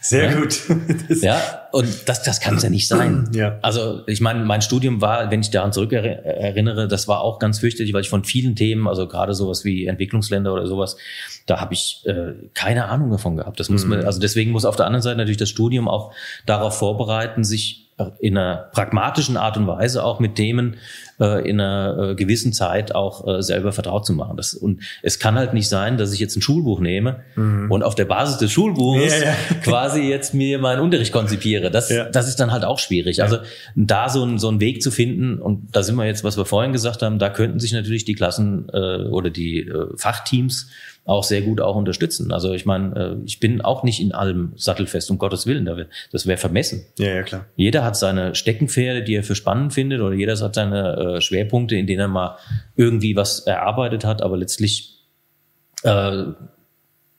Sehr 0.00 0.30
ja? 0.30 0.40
gut. 0.40 0.60
Das 1.08 1.22
ja, 1.22 1.68
und 1.72 2.08
das, 2.08 2.22
das 2.22 2.40
kann 2.40 2.56
es 2.56 2.62
ja 2.62 2.70
nicht 2.70 2.88
sein. 2.88 3.28
Ja. 3.38 3.58
Also 3.62 4.02
ich 4.06 4.20
meine, 4.20 4.44
mein 4.44 4.62
Studium 4.62 5.00
war, 5.00 5.30
wenn 5.30 5.40
ich 5.40 5.50
daran 5.50 5.72
zurück 5.72 5.92
erinnere, 5.92 6.88
das 6.88 7.08
war 7.08 7.20
auch 7.20 7.38
ganz 7.38 7.60
fürchterlich, 7.60 7.92
weil 7.92 8.00
ich 8.00 8.08
von 8.08 8.24
vielen 8.24 8.56
Themen, 8.56 8.88
also 8.88 9.06
gerade 9.06 9.34
sowas 9.34 9.64
wie 9.64 9.86
Entwicklungsländer 9.86 10.52
oder 10.52 10.66
sowas, 10.66 10.96
da 11.46 11.60
habe 11.60 11.74
ich 11.74 12.02
äh, 12.06 12.32
keine 12.54 12.86
Ahnung 12.86 13.10
davon 13.10 13.36
gehabt. 13.36 13.60
Das 13.60 13.68
muss 13.68 13.84
man, 13.84 14.00
mhm. 14.00 14.06
also 14.06 14.18
deswegen 14.18 14.50
muss 14.50 14.64
auf 14.64 14.76
der 14.76 14.86
anderen 14.86 15.02
Seite 15.02 15.18
natürlich 15.18 15.36
das 15.36 15.50
Studium 15.50 15.88
auch 15.88 16.12
darauf 16.46 16.78
vorbereiten, 16.78 17.44
sich 17.44 17.88
in 18.20 18.38
einer 18.38 18.68
pragmatischen 18.72 19.36
Art 19.36 19.56
und 19.56 19.66
Weise 19.66 20.04
auch 20.04 20.20
mit 20.20 20.36
Themen 20.36 20.76
äh, 21.20 21.48
in 21.48 21.60
einer 21.60 22.10
äh, 22.10 22.14
gewissen 22.14 22.52
Zeit 22.52 22.94
auch 22.94 23.26
äh, 23.26 23.42
selber 23.42 23.72
vertraut 23.72 24.06
zu 24.06 24.12
machen. 24.12 24.36
Das, 24.36 24.54
und 24.54 24.82
es 25.02 25.18
kann 25.18 25.36
halt 25.36 25.54
nicht 25.54 25.68
sein, 25.68 25.96
dass 25.96 26.12
ich 26.12 26.20
jetzt 26.20 26.36
ein 26.36 26.42
Schulbuch 26.42 26.80
nehme 26.80 27.20
mhm. 27.36 27.70
und 27.70 27.82
auf 27.82 27.94
der 27.94 28.04
Basis 28.04 28.38
des 28.38 28.52
Schulbuches 28.52 29.20
ja, 29.20 29.26
ja. 29.28 29.34
quasi 29.62 30.02
jetzt 30.02 30.34
mir 30.34 30.58
meinen 30.58 30.80
Unterricht 30.80 31.12
konzipiere. 31.12 31.70
Das, 31.70 31.90
ja. 31.90 32.04
das 32.04 32.28
ist 32.28 32.36
dann 32.40 32.52
halt 32.52 32.64
auch 32.64 32.78
schwierig. 32.78 33.22
Also 33.22 33.38
da 33.74 34.08
so, 34.08 34.24
ein, 34.24 34.38
so 34.38 34.48
einen 34.48 34.60
Weg 34.60 34.82
zu 34.82 34.90
finden, 34.90 35.38
und 35.38 35.68
da 35.72 35.82
sind 35.82 35.96
wir 35.96 36.06
jetzt, 36.06 36.24
was 36.24 36.36
wir 36.36 36.44
vorhin 36.44 36.72
gesagt 36.72 37.02
haben, 37.02 37.18
da 37.18 37.30
könnten 37.30 37.58
sich 37.60 37.72
natürlich 37.72 38.04
die 38.04 38.14
Klassen 38.14 38.68
äh, 38.72 39.04
oder 39.08 39.30
die 39.30 39.60
äh, 39.60 39.96
Fachteams 39.96 40.68
auch 41.08 41.24
sehr 41.24 41.40
gut 41.40 41.60
auch 41.60 41.74
unterstützen. 41.74 42.32
Also 42.32 42.52
ich 42.52 42.66
meine, 42.66 42.94
äh, 42.94 43.24
ich 43.24 43.40
bin 43.40 43.62
auch 43.62 43.82
nicht 43.82 44.00
in 44.00 44.12
allem 44.12 44.52
sattelfest, 44.56 45.10
um 45.10 45.16
Gottes 45.16 45.46
Willen. 45.46 45.64
Das 46.12 46.26
wäre 46.26 46.36
vermessen. 46.36 46.84
Ja, 46.98 47.14
ja, 47.14 47.22
klar. 47.22 47.46
Jeder 47.56 47.82
hat 47.82 47.96
seine 47.96 48.34
Steckenpferde, 48.34 49.02
die 49.02 49.14
er 49.14 49.22
für 49.22 49.34
spannend 49.34 49.72
findet, 49.72 50.02
oder 50.02 50.14
jeder 50.14 50.38
hat 50.38 50.54
seine 50.54 50.98
äh, 51.16 51.20
Schwerpunkte, 51.20 51.76
in 51.76 51.86
denen 51.86 52.00
er 52.00 52.08
mal 52.08 52.36
irgendwie 52.76 53.16
was 53.16 53.40
erarbeitet 53.40 54.04
hat, 54.04 54.22
aber 54.22 54.36
letztlich 54.36 54.98
äh, 55.82 56.24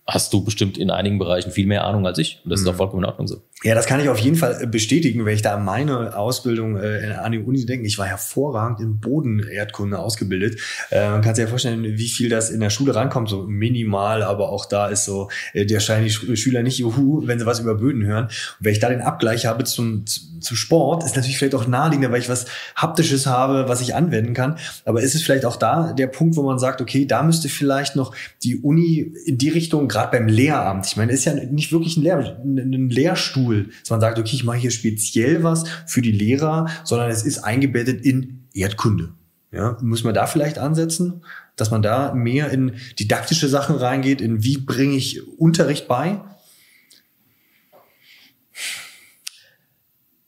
hast 0.10 0.34
du 0.34 0.44
bestimmt 0.44 0.78
in 0.78 0.92
einigen 0.92 1.20
Bereichen 1.20 1.52
viel 1.52 1.68
mehr 1.68 1.86
Ahnung 1.86 2.06
als 2.06 2.18
ich. 2.18 2.42
Und 2.44 2.52
das 2.52 2.62
mhm. 2.62 2.68
ist 2.68 2.74
auch 2.74 2.78
vollkommen 2.78 3.04
in 3.04 3.10
Ordnung 3.10 3.28
so. 3.28 3.42
Ja, 3.64 3.76
das 3.76 3.88
kann 3.88 4.00
ich 4.00 4.08
auf 4.08 4.20
jeden 4.20 4.38
Fall 4.38 4.58
äh, 4.62 4.68
bestätigen, 4.68 5.26
wenn 5.26 5.36
ich 5.36 5.42
da 5.42 5.58
meine 5.58 6.16
Ausbildung 6.16 6.78
äh, 6.78 7.14
an 7.22 7.34
die 7.34 7.40
Uni 7.40 7.66
denke. 7.66 7.86
Ich 7.88 7.98
war 7.98 8.06
hervorragend 8.06 8.80
in 8.80 9.00
Bodenerdkunde 9.00 10.00
ausgebildet. 10.00 10.60
Äh, 10.92 11.10
man 11.10 11.22
kann 11.22 11.36
sich 11.36 11.44
ja 11.44 11.50
vorstellen, 11.50 11.84
wie 11.84 12.08
viel 12.08 12.30
das 12.30 12.50
in 12.50 12.62
der 12.62 12.70
Schule 12.70 12.96
rankommt, 12.96 13.28
so 13.28 13.44
minimal, 13.44 14.24
aber 14.24 14.50
auch 14.50 14.66
da 14.66 14.88
ist 14.88 15.06
so, 15.06 15.30
äh, 15.54 15.66
der 15.66 15.82
scheinen 15.82 16.06
die 16.06 16.38
Schüler 16.38 16.64
nicht 16.64 16.78
juhu, 16.78 17.28
wenn 17.28 17.38
sie 17.38 17.46
was 17.46 17.60
über 17.60 17.76
Böden 17.76 18.06
hören. 18.06 18.26
Und 18.26 18.32
wenn 18.60 18.72
ich 18.72 18.80
da 18.80 18.90
den 18.90 19.02
Abgleich 19.02 19.46
habe 19.46 19.66
zum, 19.66 20.06
zum 20.06 20.56
Sport, 20.56 21.04
ist 21.04 21.18
natürlich 21.18 21.38
vielleicht 21.38 21.56
auch 21.56 21.68
naheliegender, 21.68 22.12
weil 22.12 22.22
ich 22.22 22.30
was 22.30 22.46
Haptisches 22.76 23.28
habe, 23.28 23.68
was 23.68 23.82
ich 23.82 23.94
anwenden 23.94 24.34
kann. 24.34 24.58
Aber 24.86 25.02
ist 25.02 25.16
es 25.16 25.22
vielleicht 25.22 25.46
auch 25.46 25.58
da 25.58 25.92
der 25.92 26.08
Punkt, 26.08 26.38
wo 26.38 26.44
man 26.44 26.60
sagt, 26.60 26.80
okay, 26.82 27.06
da 27.06 27.24
müsste 27.24 27.50
vielleicht 27.50 27.98
noch 27.98 28.16
die 28.44 28.58
Uni 28.58 29.12
in 29.26 29.38
die 29.38 29.50
Richtung, 29.50 29.90
gerade 30.00 30.18
beim 30.18 30.28
Lehramt, 30.28 30.86
ich 30.86 30.96
meine, 30.96 31.12
ist 31.12 31.26
ja 31.26 31.34
nicht 31.34 31.72
wirklich 31.72 31.98
ein, 31.98 32.04
Lehr 32.04 32.38
ein 32.44 32.90
Lehrstuhl, 32.90 33.70
dass 33.82 33.90
man 33.90 34.00
sagt, 34.00 34.18
okay, 34.18 34.34
ich 34.34 34.44
mache 34.44 34.58
hier 34.58 34.72
speziell 34.72 35.44
was 35.44 35.66
für 35.86 36.02
die 36.02 36.12
Lehrer, 36.12 36.68
sondern 36.86 37.10
es 37.10 37.24
ist 37.24 37.40
eingebettet 37.40 38.06
in 38.06 38.48
Erdkunde. 38.54 39.10
Ja, 39.52 39.78
muss 39.82 40.04
man 40.04 40.14
da 40.14 40.28
vielleicht 40.28 40.60
ansetzen, 40.60 41.26
dass 41.56 41.72
man 41.72 41.82
da 41.82 42.14
mehr 42.14 42.50
in 42.52 42.76
didaktische 43.00 43.50
Sachen 43.50 43.76
reingeht, 43.76 44.22
in 44.22 44.44
wie 44.44 44.58
bringe 44.58 44.96
ich 44.96 45.28
Unterricht 45.38 45.88
bei? 45.88 46.22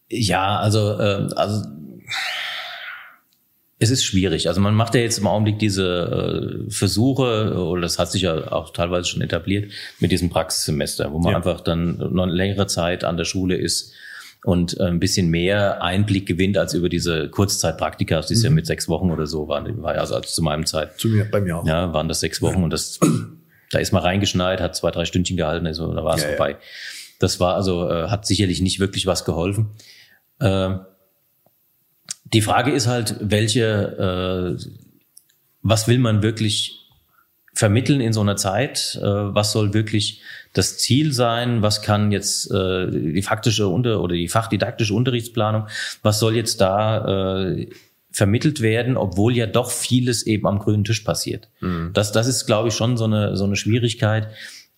Ja, 0.10 0.60
also, 0.60 1.00
äh, 1.00 1.30
also 1.36 1.64
es 3.82 3.90
ist 3.90 4.04
schwierig. 4.04 4.48
Also 4.48 4.62
man 4.62 4.76
macht 4.76 4.94
ja 4.94 5.02
jetzt 5.02 5.18
im 5.18 5.26
Augenblick 5.26 5.58
diese 5.58 6.64
äh, 6.68 6.72
Versuche, 6.72 7.56
oder 7.56 7.82
das 7.82 7.98
hat 7.98 8.12
sich 8.12 8.22
ja 8.22 8.52
auch 8.52 8.72
teilweise 8.72 9.10
schon 9.10 9.24
etabliert, 9.24 9.72
mit 10.00 10.12
diesem 10.12 10.30
Praxissemester, 10.30 11.12
wo 11.12 11.18
man 11.18 11.32
ja. 11.32 11.38
einfach 11.38 11.62
dann 11.62 11.98
noch 11.98 12.24
eine 12.24 12.32
längere 12.32 12.68
Zeit 12.68 13.04
an 13.04 13.18
der 13.18 13.26
Schule 13.26 13.56
ist 13.56 13.92
und 14.46 14.80
äh, 14.80 14.84
ein 14.84 15.00
bisschen 15.00 15.30
mehr 15.30 15.82
Einblick 15.82 16.28
gewinnt 16.28 16.60
als 16.60 16.76
über 16.76 16.90
diese 16.90 17.30
Kurzzeitpraktika, 17.30 18.22
die 18.22 18.34
ist 18.34 18.42
mhm. 18.42 18.46
ja 18.46 18.52
mit 18.52 18.68
sechs 18.68 18.88
Wochen 18.88 19.10
oder 19.10 19.26
so 19.26 19.48
waren, 19.48 19.82
war 19.82 19.96
also, 19.96 20.14
also 20.14 20.30
zu 20.30 20.44
meinem 20.44 20.68
Zeit. 20.68 21.00
Zu 21.00 21.08
mir, 21.08 21.26
bei 21.26 21.42
mir 21.42 21.58
auch. 21.58 21.66
Ja, 21.66 21.92
waren 21.92 22.08
das 22.08 22.20
sechs 22.20 22.40
Wochen 22.44 22.60
ja. 22.60 22.64
und 22.66 22.70
das, 22.70 23.00
da 23.72 23.80
ist 23.80 23.94
mal 23.94 24.02
reingeschneit, 24.02 24.62
hat 24.62 24.76
zwei, 24.76 24.92
drei 24.92 25.06
Stündchen 25.06 25.38
gehalten, 25.38 25.66
also 25.66 25.92
da 25.92 26.04
war 26.04 26.18
es 26.18 26.22
ja, 26.22 26.30
vorbei. 26.30 26.58
Das 27.18 27.40
war 27.40 27.56
also, 27.56 27.90
äh, 27.90 28.10
hat 28.10 28.28
sicherlich 28.28 28.62
nicht 28.62 28.80
wirklich 28.80 29.08
was 29.08 29.26
geholfen. 29.26 29.72
Äh, 30.40 30.76
die 32.34 32.42
Frage 32.42 32.72
ist 32.72 32.88
halt, 32.88 33.16
welche, 33.20 34.58
äh, 34.58 34.64
was 35.62 35.88
will 35.88 36.00
man 36.00 36.24
wirklich 36.24 36.82
vermitteln 37.54 38.02
in 38.02 38.14
so 38.14 38.22
einer 38.22 38.38
Zeit? 38.38 38.98
Äh, 39.02 39.06
was 39.06 39.52
soll 39.52 39.74
wirklich 39.74 40.22
das 40.54 40.78
Ziel 40.78 41.14
sein? 41.14 41.62
Was 41.62 41.82
kann 41.82 42.12
jetzt 42.12 42.52
äh, 42.52 42.90
die 42.90 43.22
faktische 43.22 43.68
Unter 43.68 44.02
oder 44.02 44.16
die 44.16 44.28
fachdidaktische 44.28 44.94
Unterrichtsplanung? 44.94 45.68
Was 46.02 46.20
soll 46.20 46.36
jetzt 46.36 46.62
da 46.62 47.44
äh, 47.44 47.68
vermittelt 48.12 48.62
werden, 48.62 48.98
obwohl 48.98 49.36
ja 49.36 49.48
doch 49.48 49.72
vieles 49.72 50.24
eben 50.24 50.48
am 50.48 50.60
grünen 50.60 50.84
Tisch 50.84 51.02
passiert? 51.02 51.50
Mhm. 51.60 51.92
Das, 51.94 52.12
das 52.12 52.28
ist, 52.28 52.46
glaube 52.46 52.70
ich, 52.70 52.76
schon 52.76 52.98
so 52.98 53.06
eine 53.06 53.36
so 53.36 53.44
eine 53.44 53.56
Schwierigkeit, 53.56 54.30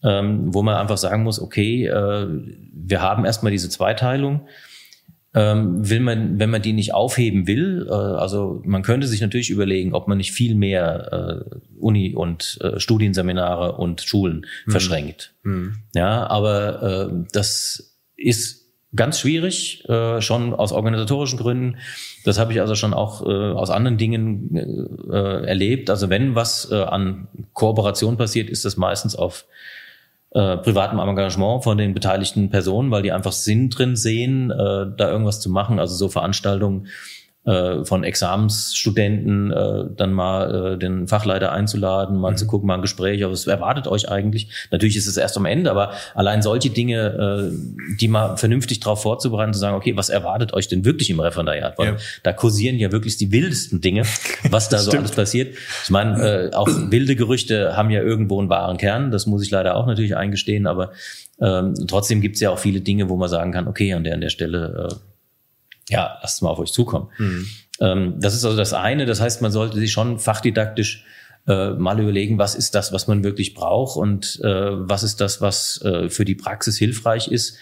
ähm, 0.04 0.54
wo 0.54 0.64
man 0.64 0.76
einfach 0.76 0.97
sagen 0.97 1.24
muss: 1.24 1.39
Okay, 1.39 1.86
äh, 1.86 2.28
wir 2.74 3.01
haben 3.01 3.26
erstmal 3.26 3.51
diese 3.51 3.70
Zweiteilung 3.70 4.47
ähm, 5.36 5.90
will 5.90 6.00
man, 6.00 6.40
wenn 6.40 6.50
man 6.50 6.62
die 6.62 6.74
nicht 6.74 6.94
aufheben 6.94 7.48
will, 7.48 7.88
äh, 7.90 7.94
also 7.94 8.62
man 8.66 8.84
könnte 8.84 9.08
sich 9.08 9.22
natürlich 9.22 9.50
überlegen, 9.50 9.94
ob 9.94 10.08
man 10.08 10.18
nicht 10.18 10.32
viel 10.32 10.56
mehr 10.56 11.44
äh, 11.52 11.56
Uni 11.80 12.14
und 12.14 12.60
äh, 12.62 12.80
Studienseminare 12.80 13.74
und 13.74 14.02
Schulen 14.02 14.46
mhm. 14.66 14.72
verschränkt. 14.72 15.34
Mhm. 15.44 15.78
Ja, 15.96 16.28
aber 16.28 17.10
äh, 17.12 17.26
das 17.32 17.96
ist 18.16 18.64
ganz 18.96 19.20
schwierig, 19.20 19.88
äh, 19.90 20.22
schon 20.22 20.54
aus 20.54 20.72
organisatorischen 20.72 21.40
Gründen. 21.40 21.78
Das 22.26 22.38
habe 22.38 22.54
ich 22.54 22.62
also 22.62 22.76
schon 22.76 22.94
auch 22.94 23.26
äh, 23.26 23.52
aus 23.52 23.72
anderen 23.72 23.98
Dingen 23.98 24.56
äh, 25.10 25.46
erlebt. 25.48 25.90
Also 25.90 26.12
wenn 26.12 26.36
was 26.36 26.70
äh, 26.72 26.76
an 26.76 27.28
Kooperation 27.54 28.18
passiert, 28.18 28.52
ist 28.52 28.66
das 28.66 28.78
meistens 28.78 29.16
auf 29.16 29.46
äh, 30.34 30.58
privatem 30.58 31.00
Engagement 31.00 31.64
von 31.64 31.78
den 31.78 31.94
beteiligten 31.94 32.50
Personen, 32.50 32.92
weil 32.92 33.04
die 33.04 33.12
einfach 33.12 33.32
Sinn 33.32 33.70
drin 33.70 33.96
sehen, 33.96 34.52
äh, 34.52 34.86
da 34.98 35.10
irgendwas 35.10 35.40
zu 35.40 35.50
machen. 35.50 35.80
Also 35.80 35.96
so 35.96 36.10
Veranstaltungen 36.10 36.88
äh, 37.46 37.84
von 37.84 38.04
Examensstudenten 38.04 39.52
äh, 39.52 39.86
dann 39.98 40.14
mal 40.14 40.74
äh, 40.74 40.78
den 40.78 41.08
Fachleiter 41.08 41.52
einzuladen, 41.52 42.18
mal 42.18 42.32
mhm. 42.32 42.38
zu 42.38 42.48
gucken, 42.48 42.68
mal 42.68 42.76
ein 42.76 42.82
Gespräch, 42.82 43.22
was 43.26 43.48
erwartet 43.48 43.88
euch 43.88 44.10
eigentlich? 44.10 44.48
Natürlich 44.72 44.96
ist 44.96 45.08
es 45.08 45.18
erst 45.18 45.36
am 45.38 45.46
Ende, 45.46 45.70
aber 45.70 45.91
allein 46.16 46.41
solche 46.41 46.70
Dinge, 46.70 47.52
äh, 47.52 47.96
die 48.00 48.08
mal 48.08 48.38
vernünftig 48.38 48.80
darauf 48.80 49.02
vorzubereiten, 49.02 49.54
zu 49.54 49.60
sagen, 49.60 49.76
okay, 49.76 49.98
was 49.98 50.10
erwartet 50.10 50.54
euch 50.54 50.68
denn 50.68 50.86
wirklich 50.86 51.10
im 51.10 51.20
Referendariat? 51.20 51.78
Weil 51.78 51.88
ja. 51.88 51.96
da 52.24 52.34
kursieren 52.34 52.78
ja 52.78 52.91
wirklich 52.91 53.18
die 53.18 53.32
wildesten 53.32 53.82
Dinge, 53.82 54.04
was 54.50 54.70
da 54.70 54.78
so 54.80 54.91
alles 54.91 55.12
passiert. 55.12 55.56
Ich 55.84 55.89
meine, 55.89 56.50
äh, 56.52 56.56
auch 56.56 56.68
wilde 56.91 57.16
Gerüchte 57.16 57.76
haben 57.76 57.89
ja 57.89 58.02
irgendwo 58.02 58.39
einen 58.39 58.50
wahren 58.50 58.78
Kern, 58.78 59.12
das 59.12 59.26
muss 59.26 59.44
ich 59.44 59.52
leider 59.52 59.76
auch 59.76 59.86
natürlich 59.86 60.16
eingestehen, 60.16 60.66
aber 60.66 60.91
ähm, 61.41 61.74
trotzdem 61.88 62.22
gibt 62.22 62.36
es 62.36 62.41
ja 62.41 62.52
auch 62.52 62.60
viele 62.60 62.80
Dinge, 62.80 63.10
wo 63.10 63.18
man 63.18 63.28
sagen 63.28 63.52
kann, 63.52 63.68
okay, 63.68 63.94
an 63.94 64.04
der 64.06 64.14
an 64.14 64.22
der 64.22 64.30
Stelle 64.30 64.89
äh, 64.91 65.12
ja, 65.90 66.18
lasst 66.22 66.42
mal 66.42 66.50
auf 66.50 66.60
euch 66.60 66.72
zukommen. 66.72 67.10
Mhm. 67.18 67.48
Ähm, 67.80 68.14
das 68.20 68.34
ist 68.34 68.46
also 68.46 68.58
das 68.58 68.74
eine. 68.74 69.06
Das 69.06 69.22
heißt, 69.22 69.42
man 69.42 69.52
sollte 69.52 69.78
sich 69.78 69.92
schon 69.92 70.20
fachdidaktisch 70.20 71.06
äh, 71.46 71.72
mal 71.72 72.00
überlegen, 72.00 72.38
was 72.38 72.56
ist 72.56 72.74
das, 72.74 72.94
was 72.94 73.08
man 73.08 73.24
wirklich 73.24 73.54
braucht 73.54 73.98
und 73.98 74.40
äh, 74.44 74.48
was 74.48 75.04
ist 75.04 75.20
das, 75.20 75.42
was 75.42 75.82
äh, 75.84 76.10
für 76.10 76.24
die 76.24 76.36
Praxis 76.36 76.78
hilfreich 76.78 77.28
ist 77.28 77.58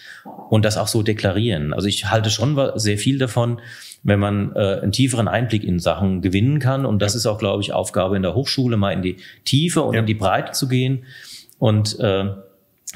und 0.50 0.64
das 0.64 0.76
auch 0.78 0.86
so 0.86 1.02
deklarieren. 1.02 1.72
Also 1.72 1.88
ich 1.88 2.08
halte 2.08 2.30
schon 2.30 2.56
sehr 2.76 2.96
viel 2.96 3.18
davon, 3.18 3.60
wenn 4.04 4.20
man 4.20 4.54
äh, 4.54 4.80
einen 4.82 4.92
tieferen 4.92 5.26
Einblick 5.26 5.64
in 5.64 5.80
Sachen 5.80 6.22
gewinnen 6.22 6.60
kann 6.60 6.86
und 6.86 7.00
das 7.00 7.14
ja. 7.14 7.18
ist 7.18 7.26
auch, 7.26 7.38
glaube 7.38 7.62
ich, 7.62 7.72
Aufgabe 7.72 8.14
in 8.14 8.22
der 8.22 8.34
Hochschule, 8.34 8.76
mal 8.76 8.92
in 8.92 9.02
die 9.02 9.16
Tiefe 9.44 9.82
und 9.82 9.94
ja. 9.94 10.00
in 10.00 10.06
die 10.06 10.14
Breite 10.14 10.52
zu 10.52 10.68
gehen 10.68 11.04
und 11.58 11.98
äh, 11.98 12.26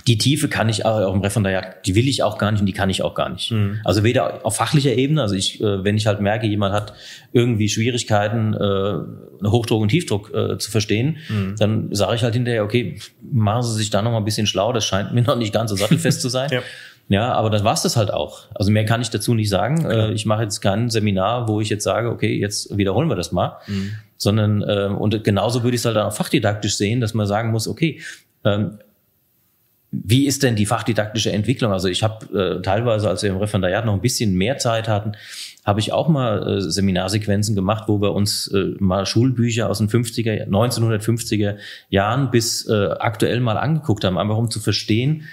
die 0.06 0.18
Tiefe 0.18 0.48
kann 0.48 0.68
ich 0.68 0.84
auch 0.84 1.12
im 1.12 1.20
Referendariat, 1.20 1.84
die 1.86 1.94
will 1.94 2.06
ich 2.06 2.22
auch 2.22 2.38
gar 2.38 2.52
nicht 2.52 2.60
und 2.60 2.66
die 2.66 2.72
kann 2.72 2.90
ich 2.90 3.02
auch 3.02 3.14
gar 3.14 3.28
nicht. 3.28 3.50
Mhm. 3.50 3.80
Also 3.84 4.04
weder 4.04 4.44
auf 4.44 4.56
fachlicher 4.56 4.92
Ebene, 4.92 5.22
also 5.22 5.34
ich, 5.34 5.60
äh, 5.60 5.84
wenn 5.84 5.96
ich 5.96 6.06
halt 6.06 6.20
merke, 6.20 6.46
jemand 6.46 6.74
hat 6.74 6.92
irgendwie 7.32 7.68
Schwierigkeiten, 7.68 8.54
äh, 8.54 9.48
Hochdruck 9.48 9.82
und 9.82 9.88
Tiefdruck 9.88 10.32
äh, 10.34 10.58
zu 10.58 10.70
verstehen, 10.70 11.16
mhm. 11.28 11.56
dann 11.58 11.94
sage 11.94 12.16
ich 12.16 12.22
halt 12.22 12.34
hinterher, 12.34 12.64
okay, 12.64 12.98
machen 13.32 13.62
Sie 13.62 13.74
sich 13.74 13.90
da 13.90 14.02
noch 14.02 14.12
mal 14.12 14.18
ein 14.18 14.24
bisschen 14.24 14.46
schlau, 14.46 14.72
das 14.72 14.84
scheint 14.84 15.12
mir 15.12 15.22
noch 15.26 15.36
nicht 15.36 15.52
ganz 15.52 15.70
so 15.70 15.76
sattelfest 15.76 16.20
zu 16.20 16.28
sein. 16.28 16.50
ja. 16.52 16.60
ja. 17.08 17.32
aber 17.32 17.50
dann 17.50 17.64
war's 17.64 17.82
das 17.82 17.96
halt 17.96 18.12
auch. 18.12 18.44
Also 18.54 18.70
mehr 18.70 18.84
kann 18.84 19.00
ich 19.00 19.10
dazu 19.10 19.34
nicht 19.34 19.48
sagen. 19.48 19.84
Äh, 19.86 20.12
ich 20.12 20.26
mache 20.26 20.42
jetzt 20.42 20.60
kein 20.60 20.90
Seminar, 20.90 21.48
wo 21.48 21.60
ich 21.60 21.70
jetzt 21.70 21.84
sage, 21.84 22.10
okay, 22.10 22.38
jetzt 22.38 22.76
wiederholen 22.76 23.08
wir 23.08 23.16
das 23.16 23.32
mal. 23.32 23.56
Mhm. 23.66 23.92
Sondern, 24.18 24.62
äh, 24.62 24.88
und 24.96 25.24
genauso 25.24 25.62
würde 25.62 25.74
ich 25.74 25.80
es 25.80 25.84
halt 25.84 25.96
auch 25.96 26.12
fachdidaktisch 26.12 26.76
sehen, 26.76 27.00
dass 27.00 27.12
man 27.12 27.26
sagen 27.26 27.50
muss, 27.50 27.66
okay, 27.66 28.00
ähm, 28.44 28.78
wie 29.90 30.26
ist 30.26 30.42
denn 30.42 30.56
die 30.56 30.66
fachdidaktische 30.66 31.32
Entwicklung? 31.32 31.72
Also 31.72 31.88
ich 31.88 32.02
habe 32.02 32.58
äh, 32.58 32.62
teilweise, 32.62 33.08
als 33.08 33.22
wir 33.22 33.30
im 33.30 33.36
Referendariat 33.36 33.86
noch 33.86 33.94
ein 33.94 34.00
bisschen 34.00 34.34
mehr 34.34 34.58
Zeit 34.58 34.88
hatten, 34.88 35.12
habe 35.64 35.80
ich 35.80 35.92
auch 35.92 36.08
mal 36.08 36.58
äh, 36.58 36.60
Seminarsequenzen 36.60 37.54
gemacht, 37.54 37.84
wo 37.86 38.00
wir 38.00 38.12
uns 38.12 38.48
äh, 38.48 38.74
mal 38.78 39.06
Schulbücher 39.06 39.70
aus 39.70 39.78
den 39.78 39.88
50er, 39.88 40.48
1950er 40.48 41.56
Jahren 41.88 42.30
bis 42.30 42.68
äh, 42.68 42.88
aktuell 42.98 43.40
mal 43.40 43.56
angeguckt 43.56 44.04
haben, 44.04 44.18
einfach 44.18 44.36
um 44.36 44.50
zu 44.50 44.60
verstehen, 44.60 45.24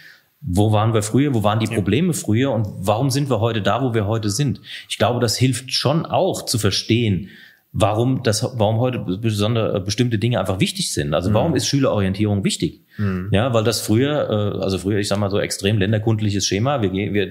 wo 0.41 0.71
waren 0.71 0.93
wir 0.93 1.03
früher, 1.03 1.33
wo 1.33 1.43
waren 1.43 1.59
die 1.59 1.67
Probleme 1.67 2.13
früher 2.13 2.51
und 2.51 2.67
warum 2.79 3.09
sind 3.09 3.29
wir 3.29 3.39
heute 3.39 3.61
da, 3.61 3.81
wo 3.81 3.93
wir 3.93 4.07
heute 4.07 4.29
sind. 4.29 4.59
Ich 4.89 4.97
glaube, 4.97 5.19
das 5.19 5.37
hilft 5.37 5.71
schon 5.73 6.05
auch 6.05 6.45
zu 6.45 6.59
verstehen, 6.59 7.29
warum 7.75 8.21
das, 8.21 8.43
warum 8.43 8.77
heute 8.77 8.99
besondere 8.99 9.81
bestimmte 9.81 10.19
Dinge 10.19 10.39
einfach 10.39 10.59
wichtig 10.59 10.93
sind. 10.93 11.15
Also 11.15 11.33
warum 11.33 11.51
mhm. 11.51 11.57
ist 11.57 11.65
Schülerorientierung 11.65 12.43
wichtig? 12.43 12.83
Mhm. 12.97 13.29
Ja, 13.31 13.51
weil 13.51 13.63
das 13.63 13.81
früher, 13.81 14.29
äh, 14.29 14.63
also 14.63 14.77
früher, 14.77 14.99
ich 14.99 15.07
sag 15.07 15.17
mal 15.17 15.31
so 15.31 15.39
extrem 15.39 15.79
länderkundliches 15.79 16.45
Schema, 16.45 16.83
wir, 16.83 16.89
gehen, 16.89 17.15
wir 17.15 17.29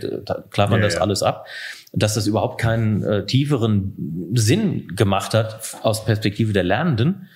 klappern 0.50 0.80
ja, 0.80 0.86
das 0.86 0.94
ja. 0.94 1.00
alles 1.00 1.22
ab, 1.22 1.46
dass 1.92 2.14
das 2.14 2.26
überhaupt 2.26 2.60
keinen 2.60 3.04
äh, 3.04 3.24
tieferen 3.24 4.30
Sinn 4.34 4.88
gemacht 4.96 5.32
hat 5.32 5.76
aus 5.82 6.04
Perspektive 6.04 6.52
der 6.52 6.64
Lernenden. 6.64 7.28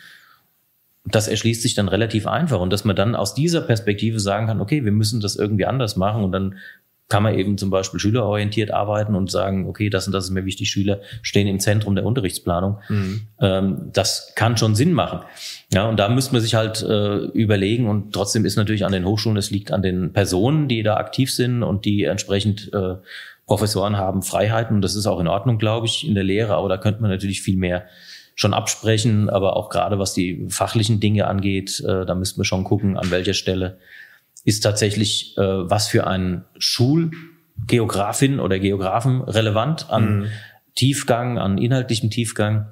Das 1.04 1.28
erschließt 1.28 1.62
sich 1.62 1.74
dann 1.74 1.88
relativ 1.88 2.26
einfach 2.26 2.58
und 2.58 2.72
dass 2.72 2.84
man 2.84 2.96
dann 2.96 3.14
aus 3.14 3.34
dieser 3.34 3.60
Perspektive 3.60 4.18
sagen 4.18 4.48
kann, 4.48 4.60
okay, 4.60 4.84
wir 4.84 4.90
müssen 4.90 5.20
das 5.20 5.36
irgendwie 5.36 5.66
anders 5.66 5.94
machen 5.94 6.24
und 6.24 6.32
dann 6.32 6.56
kann 7.08 7.22
man 7.22 7.38
eben 7.38 7.56
zum 7.56 7.70
Beispiel 7.70 8.00
schülerorientiert 8.00 8.72
arbeiten 8.72 9.14
und 9.14 9.30
sagen, 9.30 9.68
okay, 9.68 9.90
das 9.90 10.06
und 10.06 10.12
das 10.12 10.24
ist 10.24 10.30
mir 10.30 10.44
wichtig, 10.44 10.70
Schüler 10.70 11.00
stehen 11.22 11.46
im 11.46 11.60
Zentrum 11.60 11.94
der 11.94 12.04
Unterrichtsplanung. 12.04 12.78
Mhm. 12.88 13.28
Ähm, 13.40 13.90
das 13.92 14.32
kann 14.34 14.56
schon 14.56 14.74
Sinn 14.74 14.92
machen. 14.92 15.20
Ja, 15.72 15.88
und 15.88 15.98
da 15.98 16.08
müsste 16.08 16.32
man 16.32 16.42
sich 16.42 16.54
halt 16.56 16.82
äh, 16.82 17.16
überlegen 17.16 17.88
und 17.88 18.12
trotzdem 18.12 18.44
ist 18.44 18.56
natürlich 18.56 18.84
an 18.84 18.92
den 18.92 19.04
Hochschulen, 19.04 19.36
es 19.36 19.50
liegt 19.50 19.70
an 19.70 19.82
den 19.82 20.12
Personen, 20.12 20.66
die 20.66 20.82
da 20.82 20.96
aktiv 20.96 21.32
sind 21.32 21.62
und 21.62 21.84
die 21.84 22.04
entsprechend 22.04 22.72
äh, 22.72 22.96
Professoren 23.46 23.96
haben 23.96 24.22
Freiheiten 24.22 24.76
und 24.76 24.82
das 24.82 24.96
ist 24.96 25.06
auch 25.06 25.20
in 25.20 25.28
Ordnung, 25.28 25.58
glaube 25.58 25.86
ich, 25.86 26.06
in 26.06 26.14
der 26.14 26.24
Lehre, 26.24 26.54
aber 26.54 26.68
da 26.68 26.76
könnte 26.76 27.00
man 27.00 27.10
natürlich 27.10 27.42
viel 27.42 27.56
mehr 27.56 27.86
schon 28.34 28.52
absprechen, 28.52 29.30
aber 29.30 29.56
auch 29.56 29.70
gerade 29.70 29.98
was 29.98 30.12
die 30.12 30.46
fachlichen 30.48 30.98
Dinge 30.98 31.28
angeht, 31.28 31.80
äh, 31.80 32.04
da 32.04 32.14
müssten 32.16 32.40
wir 32.40 32.44
schon 32.44 32.64
gucken, 32.64 32.98
an 32.98 33.10
welcher 33.12 33.34
Stelle 33.34 33.78
ist 34.46 34.60
tatsächlich, 34.60 35.36
äh, 35.36 35.42
was 35.42 35.88
für 35.88 36.06
einen 36.06 36.44
Schulgeografin 36.56 38.38
oder 38.38 38.60
Geografen 38.60 39.20
relevant 39.22 39.90
an 39.90 40.20
mhm. 40.20 40.26
Tiefgang, 40.76 41.36
an 41.38 41.58
inhaltlichem 41.58 42.10
Tiefgang. 42.10 42.68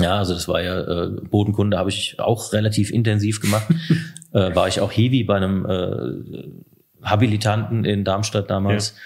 Ja, 0.00 0.16
also 0.16 0.32
das 0.32 0.48
war 0.48 0.62
ja 0.62 0.80
äh, 0.80 1.10
Bodenkunde 1.30 1.76
habe 1.76 1.90
ich 1.90 2.18
auch 2.18 2.54
relativ 2.54 2.90
intensiv 2.90 3.42
gemacht. 3.42 3.66
äh, 4.32 4.54
war 4.54 4.68
ich 4.68 4.80
auch 4.80 4.90
Heavy 4.90 5.22
bei 5.24 5.36
einem 5.36 5.66
äh, 5.66 7.06
Habilitanten 7.06 7.84
in 7.84 8.04
Darmstadt 8.04 8.48
damals. 8.48 8.94
Ja. 8.96 9.02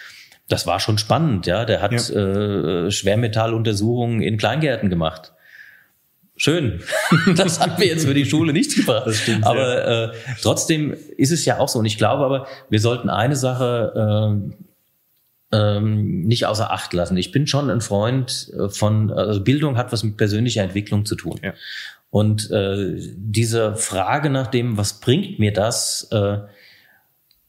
Das 0.49 0.65
war 0.65 0.79
schon 0.79 0.99
spannend, 0.99 1.47
ja. 1.47 1.65
Der 1.65 1.83
hat 1.83 1.91
ja. 1.91 2.87
äh, 2.87 2.91
Schwermetalluntersuchungen 2.93 4.23
in 4.23 4.37
Kleingärten 4.37 4.91
gemacht. 4.91 5.33
Schön. 6.37 6.83
Das 7.37 7.61
hat 7.61 7.79
mir 7.79 7.87
jetzt 7.87 8.07
für 8.07 8.15
die 8.15 8.27
Schule 8.27 8.53
nichts 8.53 8.77
gebracht. 8.77 9.13
Stimmt, 9.15 9.47
aber 9.47 9.59
ja. 9.59 10.05
äh, 10.05 10.13
trotzdem 10.43 10.95
ist 11.17 11.33
es 11.33 11.45
ja 11.45 11.59
auch 11.59 11.69
so. 11.69 11.79
Und 11.79 11.87
ich 11.87 11.99
glaube 11.99 12.25
aber, 12.25 12.47
wir 12.69 12.81
sollten 12.81 13.09
eine 13.09 13.37
Sache 13.37 14.53
äh, 15.53 15.57
ähm, 15.57 16.23
nicht 16.23 16.47
außer 16.47 16.71
Acht 16.71 16.93
lassen. 16.93 17.17
Ich 17.17 17.33
bin 17.33 17.47
schon 17.47 17.71
ein 17.71 17.81
Freund 17.81 18.53
äh, 18.59 18.69
von, 18.69 19.11
also 19.11 19.43
Bildung 19.43 19.77
hat 19.77 19.93
was 19.93 20.03
mit 20.03 20.17
persönlicher 20.17 20.63
Entwicklung 20.63 21.05
zu 21.05 21.15
tun. 21.15 21.41
Ja. 21.43 21.55
Und 22.11 22.51
äh, 22.51 22.97
diese 23.17 23.77
Frage 23.77 24.31
nach 24.31 24.47
dem, 24.47 24.77
was 24.77 25.01
bringt 25.01 25.39
mir 25.39 25.53
das, 25.53 26.09
äh, 26.13 26.39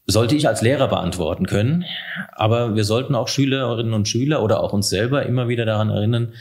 sollte 0.06 0.36
ich 0.36 0.48
als 0.48 0.62
Lehrer 0.62 0.88
beantworten 0.88 1.46
können. 1.46 1.84
Aber 2.32 2.74
wir 2.74 2.84
sollten 2.84 3.14
auch 3.14 3.28
Schülerinnen 3.28 3.92
und 3.92 4.08
Schüler 4.08 4.42
oder 4.42 4.60
auch 4.60 4.72
uns 4.72 4.88
selber 4.88 5.26
immer 5.26 5.48
wieder 5.48 5.66
daran 5.66 5.90
erinnern, 5.90 6.32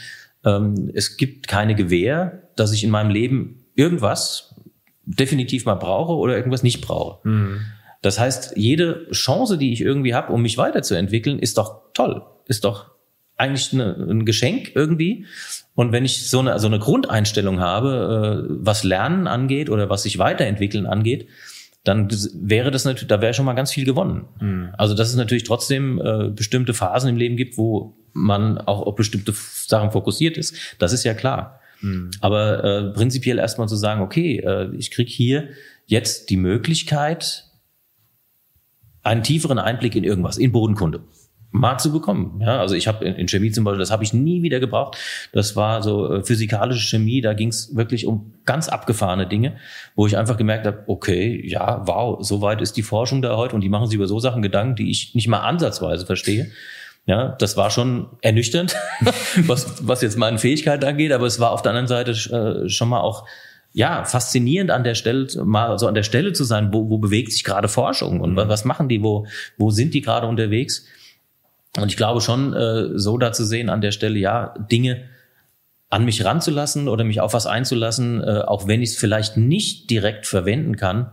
ähm, 0.47 0.91
es 0.93 1.17
gibt 1.17 1.47
keine 1.47 1.75
Gewähr, 1.75 2.49
dass 2.55 2.71
ich 2.71 2.83
in 2.83 2.89
meinem 2.89 3.09
Leben 3.09 3.65
irgendwas 3.75 4.55
definitiv 5.05 5.65
mal 5.65 5.75
brauche 5.75 6.13
oder 6.13 6.35
irgendwas 6.35 6.63
nicht 6.63 6.81
brauche. 6.81 7.27
Mhm. 7.27 7.61
Das 8.01 8.19
heißt, 8.19 8.53
jede 8.55 9.09
Chance, 9.11 9.57
die 9.57 9.73
ich 9.73 9.81
irgendwie 9.81 10.13
habe, 10.13 10.31
um 10.31 10.41
mich 10.41 10.57
weiterzuentwickeln, 10.57 11.39
ist 11.39 11.57
doch 11.57 11.81
toll, 11.93 12.23
ist 12.47 12.63
doch 12.63 12.91
eigentlich 13.35 13.73
eine, 13.73 13.93
ein 14.09 14.25
Geschenk 14.25 14.71
irgendwie. 14.75 15.25
Und 15.75 15.91
wenn 15.91 16.05
ich 16.05 16.29
so 16.29 16.39
eine, 16.39 16.57
so 16.59 16.67
eine 16.67 16.79
Grundeinstellung 16.79 17.59
habe, 17.59 18.47
äh, 18.49 18.55
was 18.59 18.83
Lernen 18.83 19.27
angeht 19.27 19.69
oder 19.69 19.89
was 19.89 20.03
sich 20.03 20.17
weiterentwickeln 20.17 20.85
angeht, 20.85 21.27
dann 21.83 22.09
wäre 22.33 22.71
das 22.71 22.85
natürlich, 22.85 23.07
da 23.07 23.21
wäre 23.21 23.33
schon 23.33 23.45
mal 23.45 23.53
ganz 23.53 23.71
viel 23.71 23.85
gewonnen. 23.85 24.25
Mhm. 24.41 24.69
Also 24.77 24.93
dass 24.93 25.09
es 25.09 25.15
natürlich 25.15 25.43
trotzdem 25.43 26.01
äh, 26.03 26.29
bestimmte 26.29 26.73
Phasen 26.73 27.09
im 27.09 27.17
Leben 27.17 27.37
gibt, 27.37 27.57
wo 27.57 27.96
man 28.17 28.57
auch 28.57 28.81
auf 28.81 28.95
bestimmte 28.95 29.33
Sachen 29.33 29.91
fokussiert 29.91 30.37
ist. 30.37 30.55
Das 30.79 30.93
ist 30.93 31.03
ja 31.03 31.13
klar. 31.13 31.59
Mhm. 31.81 32.11
Aber 32.21 32.63
äh, 32.63 32.93
prinzipiell 32.93 33.37
erstmal 33.37 33.67
zu 33.67 33.75
sagen, 33.75 34.01
okay, 34.01 34.39
äh, 34.39 34.75
ich 34.75 34.91
krieg 34.91 35.09
hier 35.09 35.49
jetzt 35.85 36.29
die 36.29 36.37
Möglichkeit, 36.37 37.45
einen 39.03 39.23
tieferen 39.23 39.59
Einblick 39.59 39.95
in 39.95 40.03
irgendwas, 40.03 40.37
in 40.37 40.51
Bodenkunde 40.51 41.01
mal 41.51 41.77
zu 41.77 41.91
bekommen. 41.91 42.41
Ja, 42.41 42.59
also 42.59 42.75
ich 42.75 42.87
habe 42.87 43.05
in, 43.05 43.15
in, 43.15 43.27
Chemie 43.27 43.51
zum 43.51 43.63
Beispiel, 43.63 43.79
das 43.79 43.91
habe 43.91 44.03
ich 44.03 44.13
nie 44.13 44.43
wieder 44.43 44.59
gebraucht. 44.59 44.97
Das 45.31 45.55
war 45.55 45.81
so 45.81 46.13
äh, 46.13 46.23
physikalische 46.23 46.87
Chemie, 46.87 47.21
da 47.21 47.33
ging 47.33 47.49
es 47.49 47.75
wirklich 47.75 48.05
um 48.05 48.33
ganz 48.45 48.67
abgefahrene 48.67 49.27
Dinge, 49.27 49.55
wo 49.95 50.07
ich 50.07 50.17
einfach 50.17 50.37
gemerkt 50.37 50.67
habe, 50.67 50.83
okay, 50.87 51.41
ja, 51.47 51.83
wow, 51.85 52.23
so 52.23 52.41
weit 52.41 52.61
ist 52.61 52.75
die 52.77 52.83
Forschung 52.83 53.21
da 53.21 53.37
heute 53.37 53.55
und 53.55 53.61
die 53.61 53.69
machen 53.69 53.87
sich 53.87 53.95
über 53.95 54.07
so 54.07 54.19
Sachen 54.19 54.41
Gedanken, 54.41 54.75
die 54.75 54.91
ich 54.91 55.15
nicht 55.15 55.27
mal 55.27 55.39
ansatzweise 55.39 56.05
verstehe. 56.05 56.51
Ja, 57.07 57.29
das 57.39 57.55
war 57.55 57.71
schon 57.71 58.07
ernüchternd, 58.21 58.75
was, 59.47 59.87
was 59.87 60.01
jetzt 60.01 60.17
meine 60.17 60.37
Fähigkeit 60.37 60.83
angeht, 60.83 61.13
aber 61.13 61.25
es 61.25 61.39
war 61.39 61.51
auf 61.51 61.61
der 61.61 61.71
anderen 61.71 61.87
Seite 61.87 62.11
äh, 62.11 62.69
schon 62.69 62.89
mal 62.89 62.99
auch 62.99 63.25
ja, 63.71 64.03
faszinierend 64.03 64.71
an 64.71 64.83
der 64.83 64.93
Stelle, 64.93 65.27
mal 65.45 65.79
so 65.79 65.87
an 65.87 65.93
der 65.93 66.03
Stelle 66.03 66.33
zu 66.33 66.43
sein, 66.43 66.73
wo, 66.73 66.89
wo 66.89 66.97
bewegt 66.97 67.31
sich 67.31 67.45
gerade 67.45 67.69
Forschung 67.69 68.19
und 68.19 68.33
mhm. 68.33 68.49
was 68.49 68.65
machen 68.65 68.89
die, 68.89 69.03
wo, 69.03 69.25
wo 69.57 69.71
sind 69.71 69.93
die 69.93 70.01
gerade 70.01 70.27
unterwegs? 70.27 70.85
Und 71.77 71.87
ich 71.89 71.95
glaube 71.95 72.19
schon, 72.19 72.53
äh, 72.53 72.97
so 72.99 73.17
da 73.17 73.31
zu 73.31 73.45
sehen 73.45 73.69
an 73.69 73.81
der 73.81 73.91
Stelle, 73.91 74.19
ja, 74.19 74.53
Dinge 74.69 75.05
an 75.89 76.03
mich 76.03 76.25
ranzulassen 76.25 76.89
oder 76.89 77.05
mich 77.05 77.21
auf 77.21 77.33
was 77.33 77.47
einzulassen, 77.47 78.21
äh, 78.21 78.41
auch 78.45 78.67
wenn 78.67 78.81
ich 78.81 78.89
es 78.89 78.97
vielleicht 78.97 79.37
nicht 79.37 79.89
direkt 79.89 80.25
verwenden 80.25 80.75
kann, 80.75 81.11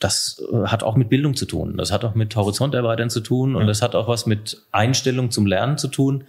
das 0.00 0.42
äh, 0.52 0.66
hat 0.66 0.82
auch 0.82 0.96
mit 0.96 1.08
Bildung 1.08 1.36
zu 1.36 1.46
tun. 1.46 1.76
Das 1.76 1.92
hat 1.92 2.04
auch 2.04 2.16
mit 2.16 2.34
Horizonterweitern 2.34 3.10
zu 3.10 3.20
tun 3.20 3.54
und 3.54 3.66
das 3.68 3.82
hat 3.82 3.94
auch 3.94 4.08
was 4.08 4.26
mit 4.26 4.62
Einstellung 4.72 5.30
zum 5.30 5.46
Lernen 5.46 5.78
zu 5.78 5.88
tun 5.88 6.24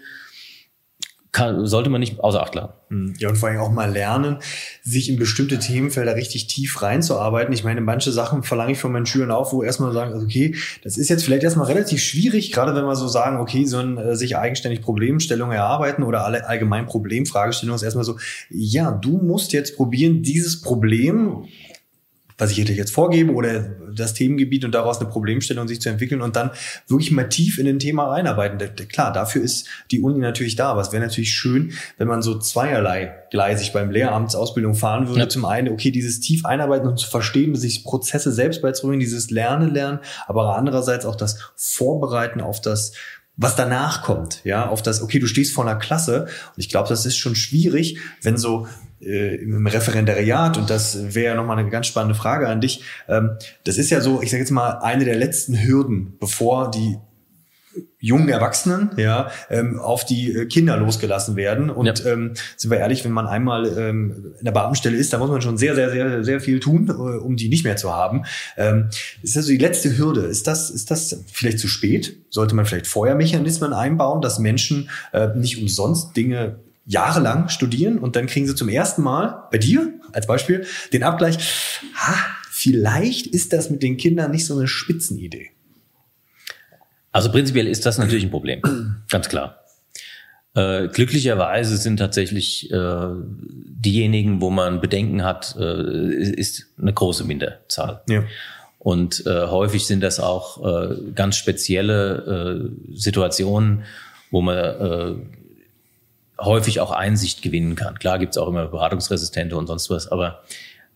kann, 1.32 1.66
sollte 1.66 1.90
man 1.90 2.02
nicht 2.02 2.20
außer 2.20 2.42
Acht 2.42 2.56
lassen. 2.56 2.74
Hm. 2.90 3.14
Ja, 3.18 3.30
und 3.30 3.38
vor 3.38 3.48
allem 3.48 3.62
auch 3.62 3.72
mal 3.72 3.90
lernen, 3.90 4.38
sich 4.84 5.10
in 5.10 5.18
bestimmte 5.18 5.60
Themenfelder 5.60 6.16
richtig 6.16 6.48
tief 6.48 6.82
reinzuarbeiten. 6.82 7.54
Ich 7.54 7.64
meine, 7.64 7.80
manche 7.80 8.12
Sachen 8.12 8.44
verlange 8.44 8.74
ich 8.74 8.80
von 8.80 8.92
meinen 8.92 9.06
Schülern 9.06 9.32
auf, 9.32 9.54
wo 9.54 9.64
erstmal 9.64 9.94
sagen, 9.94 10.12
also 10.12 10.26
okay, 10.26 10.56
das 10.84 10.98
ist 10.98 11.10
jetzt 11.10 11.24
vielleicht 11.24 11.44
erstmal 11.44 11.68
relativ 11.68 12.02
schwierig, 12.02 12.52
gerade 12.52 12.76
wenn 12.76 12.84
wir 12.84 12.96
so 12.98 13.08
sagen, 13.08 13.38
okay, 13.38 13.66
so 13.66 13.78
ein 13.78 13.98
äh, 13.98 14.16
sich 14.16 14.36
eigenständig 14.36 14.82
Problemstellung 14.82 15.52
erarbeiten 15.52 16.04
oder 16.04 16.26
alle 16.26 16.48
allgemein 16.48 16.86
Problemfragestellung 16.86 17.76
ist 17.76 17.84
erstmal 17.84 18.06
so, 18.06 18.18
ja, 18.50 18.92
du 18.92 19.18
musst 19.18 19.54
jetzt 19.54 19.78
probieren, 19.78 20.24
dieses 20.24 20.60
Problem 20.60 21.46
was 22.42 22.50
ich 22.50 22.58
jetzt 22.58 22.92
vorgebe 22.92 23.34
oder 23.34 23.60
das 23.94 24.16
Themengebiet 24.16 24.66
und 24.66 24.74
daraus 24.74 25.00
eine 25.00 25.10
Problemstellung 25.10 25.68
sich 25.68 25.80
zu 25.80 25.90
entwickeln 25.90 26.22
und 26.22 26.36
dann 26.36 26.50
wirklich 26.88 27.12
mal 27.12 27.30
tief 27.30 27.60
in 27.60 27.68
ein 27.68 27.78
Thema 27.78 28.08
reinarbeiten. 28.08 28.58
Klar, 28.88 29.14
dafür 29.14 29.44
ist 29.44 29.68
die 29.92 30.02
Uni 30.02 30.18
natürlich 30.18 30.56
da, 30.56 30.72
aber 30.72 30.82
es 30.82 30.92
wäre 30.92 31.04
natürlich 31.04 31.34
schön, 31.34 31.74
wenn 32.00 32.08
man 32.08 32.24
so 32.24 32.40
zweierlei 32.40 33.14
gleisig 33.30 33.74
beim 33.74 33.92
Lehramtsausbildung 33.92 34.74
fahren 34.74 35.08
würde. 35.08 35.20
Ja. 35.20 35.30
Zum 35.30 35.46
einen, 35.46 35.72
okay, 35.72 35.92
dieses 35.92 36.20
tief 36.20 36.44
einarbeiten 36.44 36.90
und 36.90 37.00
zu 37.00 37.08
verstehen, 37.08 37.56
sich 37.56 37.84
Prozesse 37.84 38.32
selbst 38.32 38.64
beizubringen, 38.64 39.00
dieses 39.00 39.30
Lernen 39.30 39.72
lernen, 39.72 40.00
aber 40.26 40.58
andererseits 40.58 41.06
auch 41.06 41.16
das 41.16 41.38
Vorbereiten 41.56 42.42
auf 42.42 42.60
das 42.60 42.94
was 43.38 43.56
danach 43.56 44.04
kommt, 44.04 44.42
ja, 44.44 44.68
auf 44.68 44.82
das, 44.82 45.02
okay, 45.02 45.18
du 45.18 45.26
stehst 45.26 45.54
vor 45.54 45.64
einer 45.64 45.80
Klasse 45.80 46.24
und 46.24 46.58
ich 46.58 46.70
glaube, 46.70 46.90
das 46.90 47.06
ist 47.06 47.18
schon 47.18 47.34
schwierig, 47.34 47.98
wenn 48.22 48.38
so 48.38 48.68
äh, 49.02 49.36
im 49.36 49.68
Referendariat, 49.68 50.58
und 50.58 50.70
das 50.70 51.16
wäre 51.16 51.34
ja 51.34 51.36
nochmal 51.36 51.58
eine 51.58 51.70
ganz 51.70 51.88
spannende 51.88 52.16
Frage 52.16 52.48
an 52.48 52.62
dich, 52.62 52.84
ähm, 53.08 53.32
das 53.64 53.78
ist 53.78 53.90
ja 53.90 54.02
so, 54.02 54.22
ich 54.22 54.32
sage 54.32 54.42
jetzt 54.42 54.52
mal, 54.52 54.80
eine 54.80 55.06
der 55.06 55.16
letzten 55.16 55.62
Hürden, 55.64 56.18
bevor 56.20 56.72
die 56.72 56.98
jungen 58.00 58.30
Erwachsenen 58.30 58.92
ja 58.98 59.32
ähm, 59.50 59.80
auf 59.80 60.06
die 60.06 60.34
äh, 60.34 60.46
Kinder 60.46 60.78
losgelassen 60.78 61.36
werden. 61.36 61.70
Und 61.70 61.86
ja. 61.86 62.12
ähm, 62.12 62.34
sind 62.58 62.72
wir 62.72 62.80
ehrlich 62.80 63.06
wenn 63.06 63.12
man 63.12 63.28
einmal 63.28 63.66
ähm, 63.78 64.34
in 64.40 64.46
der 64.46 64.52
Beamtenstelle 64.52 64.98
ist 64.98 65.14
da 65.14 65.20
muss 65.20 65.30
man 65.30 65.42
schon 65.42 65.58
sehr 65.58 65.76
sehr 65.76 65.92
sehr 65.92 66.24
sehr 66.24 66.42
viel 66.42 66.60
tun 66.60 66.90
äh, 66.90 66.92
um 66.92 67.38
die 67.38 67.50
nicht 67.50 67.64
mehr 67.64 67.78
zu 67.78 67.94
haben. 67.94 68.24
Ähm, 68.58 68.90
ist 69.22 69.36
das 69.36 69.46
so 69.46 69.52
die 69.52 69.58
letzte 69.58 69.98
Hürde? 69.98 70.22
Ist 70.22 70.48
das 70.48 70.70
ist 70.70 70.92
das 70.92 71.24
vielleicht 71.32 71.60
zu 71.60 71.68
spät? 71.68 72.18
Sollte 72.30 72.56
man 72.56 72.66
vielleicht 72.66 72.88
vorher 72.88 73.16
Mechanismen 73.16 73.74
einbauen 73.74 74.22
dass 74.22 74.40
Menschen 74.40 74.90
äh, 75.14 75.30
nicht 75.36 75.62
umsonst 75.62 76.18
Dinge 76.18 76.60
jahrelang 76.92 77.48
studieren 77.50 77.98
und 77.98 78.16
dann 78.16 78.28
kriegen 78.28 78.48
sie 78.48 78.56
zum 78.56 78.70
ersten 78.70 79.02
Mal 79.02 79.48
bei 79.52 79.58
dir 79.58 79.94
als 80.12 80.28
Beispiel 80.28 80.66
den 80.92 81.04
Abgleich, 81.04 81.38
ha, 81.96 82.16
vielleicht 82.50 83.28
ist 83.28 83.54
das 83.54 83.70
mit 83.70 83.82
den 83.82 83.98
Kindern 83.98 84.32
nicht 84.32 84.46
so 84.46 84.58
eine 84.58 84.68
Spitzenidee. 84.68 85.52
Also 87.14 87.32
prinzipiell 87.32 87.68
ist 87.68 87.86
das 87.86 87.98
natürlich 87.98 88.24
ein 88.24 88.32
Problem, 88.32 88.62
ganz 89.10 89.30
klar. 89.30 89.58
Äh, 90.54 90.90
glücklicherweise 90.90 91.78
sind 91.78 91.98
tatsächlich 91.98 92.70
äh, 92.72 93.08
diejenigen, 93.24 94.42
wo 94.42 94.50
man 94.50 94.82
Bedenken 94.82 95.24
hat, 95.24 95.56
äh, 95.58 96.14
ist 96.14 96.68
eine 96.78 96.94
große 96.94 97.24
Minderzahl. 97.24 98.02
Ja. 98.10 98.26
Und 98.80 99.26
äh, 99.26 99.48
häufig 99.48 99.86
sind 99.86 100.02
das 100.02 100.20
auch 100.20 100.66
äh, 100.66 101.12
ganz 101.16 101.38
spezielle 101.38 102.70
äh, 102.92 102.96
Situationen, 102.98 103.84
wo 104.30 104.42
man 104.42 104.58
äh, 104.58 105.16
häufig 106.44 106.80
auch 106.80 106.92
Einsicht 106.92 107.42
gewinnen 107.42 107.76
kann. 107.76 108.00
Klar 108.00 108.20
gibt's 108.20 108.38
auch 108.38 108.48
immer 108.48 108.68
Beratungsresistente 108.68 109.56
und 109.56 109.68
sonst 109.68 109.90
was, 109.90 110.08
aber 110.08 110.44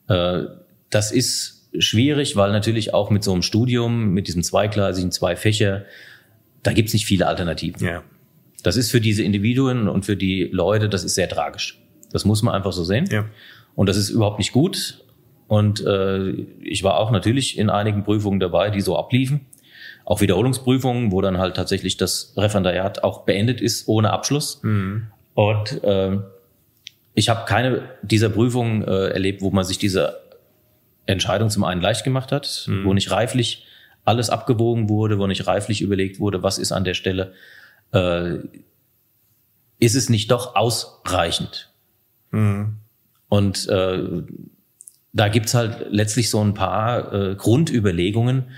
äh, 0.07 0.43
das 0.89 1.11
ist 1.11 1.69
schwierig, 1.77 2.35
weil 2.35 2.51
natürlich 2.51 2.93
auch 2.93 3.09
mit 3.09 3.23
so 3.23 3.33
einem 3.33 3.41
Studium, 3.41 4.13
mit 4.13 4.27
diesem 4.27 4.43
zweigleisigen, 4.43 5.11
zwei 5.11 5.35
Fächer, 5.35 5.85
da 6.63 6.73
gibt's 6.73 6.93
nicht 6.93 7.05
viele 7.05 7.27
Alternativen. 7.27 7.85
Ja. 7.85 8.03
Das 8.63 8.77
ist 8.77 8.91
für 8.91 9.01
diese 9.01 9.23
Individuen 9.23 9.87
und 9.87 10.05
für 10.05 10.15
die 10.15 10.49
Leute, 10.51 10.89
das 10.89 11.03
ist 11.03 11.15
sehr 11.15 11.29
tragisch. 11.29 11.79
Das 12.11 12.25
muss 12.25 12.41
man 12.41 12.55
einfach 12.55 12.71
so 12.71 12.83
sehen. 12.83 13.07
Ja. 13.11 13.25
Und 13.75 13.89
das 13.89 13.97
ist 13.97 14.09
überhaupt 14.09 14.39
nicht 14.39 14.53
gut. 14.53 15.03
Und 15.47 15.85
äh, 15.85 16.31
ich 16.61 16.83
war 16.83 16.97
auch 16.97 17.11
natürlich 17.11 17.57
in 17.57 17.69
einigen 17.69 18.03
Prüfungen 18.03 18.39
dabei, 18.39 18.71
die 18.71 18.81
so 18.81 18.97
abliefen. 18.97 19.41
Auch 20.05 20.21
Wiederholungsprüfungen, 20.21 21.11
wo 21.11 21.21
dann 21.21 21.37
halt 21.37 21.55
tatsächlich 21.55 21.97
das 21.97 22.33
Referendariat 22.37 23.03
auch 23.03 23.25
beendet 23.25 23.61
ist 23.61 23.87
ohne 23.87 24.11
Abschluss. 24.11 24.61
Mhm. 24.63 25.07
Und 25.35 25.83
äh, 25.83 26.17
ich 27.13 27.29
habe 27.29 27.45
keine 27.45 27.89
dieser 28.01 28.29
Prüfungen 28.29 28.83
äh, 28.83 29.09
erlebt, 29.09 29.41
wo 29.41 29.51
man 29.51 29.63
sich 29.63 29.77
diese 29.77 30.21
Entscheidung 31.05 31.49
zum 31.49 31.63
einen 31.63 31.81
leicht 31.81 32.03
gemacht 32.03 32.31
hat, 32.31 32.65
mhm. 32.67 32.85
wo 32.85 32.93
nicht 32.93 33.11
reiflich 33.11 33.65
alles 34.05 34.29
abgewogen 34.29 34.89
wurde, 34.89 35.19
wo 35.19 35.27
nicht 35.27 35.45
reiflich 35.45 35.81
überlegt 35.81 36.19
wurde, 36.19 36.41
was 36.41 36.57
ist 36.57 36.71
an 36.71 36.83
der 36.83 36.93
Stelle, 36.93 37.33
äh, 37.91 38.35
ist 39.77 39.95
es 39.95 40.09
nicht 40.09 40.31
doch 40.31 40.55
ausreichend? 40.55 41.69
Mhm. 42.31 42.77
Und 43.27 43.67
äh, 43.67 44.03
da 45.11 45.27
gibt's 45.27 45.53
halt 45.53 45.87
letztlich 45.89 46.29
so 46.29 46.41
ein 46.41 46.53
paar 46.53 47.13
äh, 47.13 47.35
Grundüberlegungen, 47.35 48.51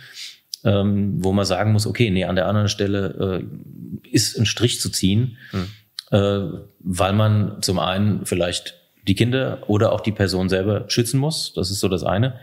ähm, 0.63 1.23
wo 1.23 1.33
man 1.33 1.45
sagen 1.45 1.71
muss, 1.71 1.87
okay, 1.87 2.11
nee, 2.11 2.25
an 2.25 2.35
der 2.35 2.47
anderen 2.47 2.69
Stelle 2.69 3.41
äh, 3.41 4.07
ist 4.09 4.37
ein 4.37 4.45
Strich 4.45 4.79
zu 4.79 4.89
ziehen. 4.91 5.37
Mhm 5.51 5.69
äh, 6.11 6.41
weil 6.79 7.13
man 7.13 7.61
zum 7.61 7.79
einen 7.79 8.25
vielleicht 8.25 8.75
die 9.07 9.15
Kinder 9.15 9.59
oder 9.67 9.91
auch 9.93 10.01
die 10.01 10.11
Person 10.11 10.49
selber 10.49 10.85
schützen 10.87 11.19
muss. 11.19 11.53
Das 11.53 11.71
ist 11.71 11.79
so 11.79 11.87
das 11.87 12.03
eine. 12.03 12.39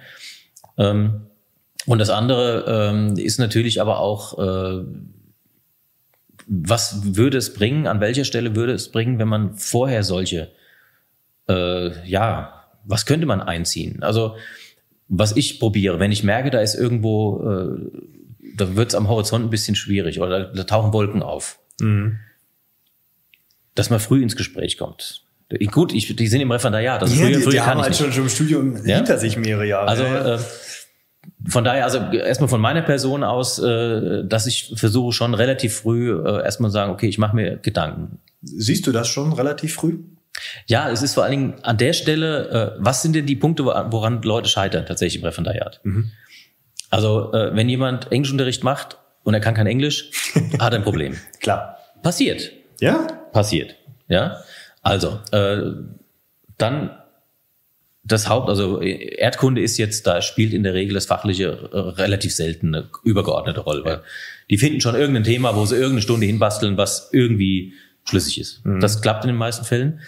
Ähm, 0.79 1.27
und 1.87 1.99
das 1.99 2.11
andere 2.11 2.65
ähm, 2.67 3.17
ist 3.17 3.39
natürlich 3.39 3.81
aber 3.81 4.01
auch, 4.01 4.39
äh, 4.39 4.85
was 6.47 7.17
würde 7.17 7.39
es 7.39 7.55
bringen, 7.55 7.87
an 7.87 8.01
welcher 8.01 8.25
Stelle 8.25 8.57
würde 8.57 8.73
es 8.73 8.91
bringen, 8.91 9.19
wenn 9.19 9.29
man 9.29 9.55
vorher 9.55 10.03
solche, 10.03 10.51
äh, 11.49 12.09
ja, 12.09 12.65
was 12.85 13.07
könnte 13.07 13.27
man 13.27 13.41
einziehen? 13.41 14.03
Also 14.03 14.37
was 15.09 15.37
ich 15.37 15.61
probiere, 15.61 16.01
wenn 16.01 16.13
ich 16.13 16.25
merke, 16.25 16.51
da 16.51 16.61
ist 16.61 16.75
irgendwo, 16.75 17.43
äh, 17.43 18.01
da 18.57 18.75
wird 18.77 18.89
es 18.89 18.95
am 18.95 19.09
Horizont 19.09 19.45
ein 19.45 19.51
bisschen 19.51 19.77
schwierig 19.77 20.21
oder 20.21 20.45
da, 20.45 20.53
da 20.53 20.65
tauchen 20.65 20.93
Wolken 20.93 21.23
auf. 21.23 21.59
Mhm 21.81 22.19
dass 23.75 23.91
man 23.91 24.01
früh 24.01 24.23
ins 24.23 24.37
Gespräch 24.37 24.79
kommt. 24.79 25.23
Gut, 25.71 25.93
ich, 25.93 26.17
die 26.17 26.27
sind 26.27 26.41
im 26.41 26.51
Referendariat. 26.51 27.03
Also 27.03 27.15
ja, 27.15 27.21
früher, 27.21 27.37
die, 27.37 27.43
früher 27.43 27.53
die 27.53 27.61
haben 27.61 27.83
halt 27.83 27.95
schon, 27.95 28.13
schon 28.13 28.25
im 28.25 28.29
Studium 28.29 28.87
ja? 28.87 28.97
hinter 28.97 29.19
sich 29.19 29.37
mehrere 29.37 29.67
Jahre. 29.67 29.89
Also 29.89 30.05
äh, 30.05 30.39
von 31.47 31.65
daher, 31.65 31.85
also 31.85 31.99
erstmal 31.99 32.49
von 32.49 32.61
meiner 32.61 32.83
Person 32.83 33.23
aus, 33.23 33.59
äh, 33.59 34.25
dass 34.25 34.47
ich 34.47 34.73
versuche 34.77 35.13
schon 35.13 35.35
relativ 35.35 35.77
früh 35.77 36.13
äh, 36.13 36.43
erstmal 36.43 36.71
sagen, 36.71 36.93
okay, 36.93 37.09
ich 37.09 37.19
mache 37.19 37.37
mir 37.37 37.57
Gedanken. 37.59 38.19
Siehst 38.43 38.87
du 38.87 38.93
das 38.93 39.09
schon 39.09 39.33
relativ 39.33 39.75
früh? 39.75 39.99
Ja, 40.67 40.91
es 40.91 41.03
ist 41.03 41.15
vor 41.15 41.23
allen 41.23 41.31
Dingen 41.31 41.55
an 41.63 41.77
der 41.79 41.93
Stelle, 41.93 42.77
äh, 42.79 42.79
was 42.79 43.03
sind 43.03 43.15
denn 43.15 43.27
die 43.27 43.37
Punkte, 43.37 43.65
woran 43.65 44.23
Leute 44.23 44.49
scheitern 44.49 44.87
tatsächlich 44.87 45.23
im 45.23 45.27
Referendariat? 45.27 45.81
Mhm. 45.85 46.11
Also 46.91 47.33
äh, 47.33 47.55
wenn 47.55 47.69
jemand 47.69 48.11
Englischunterricht 48.11 48.65
macht 48.65 48.99
und 49.23 49.35
er 49.35 49.41
kann 49.41 49.55
kein 49.55 49.67
Englisch, 49.67 50.11
hat 50.59 50.73
er 50.73 50.79
ein 50.79 50.85
Problem. 50.85 51.17
Klar. 51.41 51.79
Passiert. 52.03 52.51
Ja? 52.81 53.07
Passiert. 53.35 53.77
Ja. 54.09 54.39
Also, 54.81 55.21
äh, 55.33 55.73
dann 56.57 56.91
das 58.05 58.29
Haupt, 58.29 58.49
also 58.49 58.81
Erdkunde 58.81 59.63
ist 59.63 59.79
jetzt, 59.79 60.07
da 60.07 60.21
spielt 60.21 60.53
in 60.53 60.63
der 60.63 60.75
Regel 60.75 60.95
das 60.95 61.07
Fachliche 61.07 61.71
äh, 61.73 61.79
relativ 61.79 62.35
selten 62.35 62.75
eine 62.75 62.89
übergeordnete 63.03 63.61
Rolle. 63.61 63.85
Weil 63.85 64.03
die 64.51 64.59
finden 64.59 64.81
schon 64.81 64.95
irgendein 64.95 65.25
Thema, 65.25 65.57
wo 65.57 65.65
sie 65.65 65.75
irgendeine 65.75 66.03
Stunde 66.03 66.27
hinbasteln, 66.27 66.77
was 66.77 67.09
irgendwie 67.13 67.75
schlüssig 68.05 68.41
ist. 68.41 68.65
Mhm. 68.65 68.81
Das 68.81 69.01
klappt 69.01 69.25
in 69.25 69.29
den 69.29 69.37
meisten 69.37 69.65
Fällen. 69.65 70.01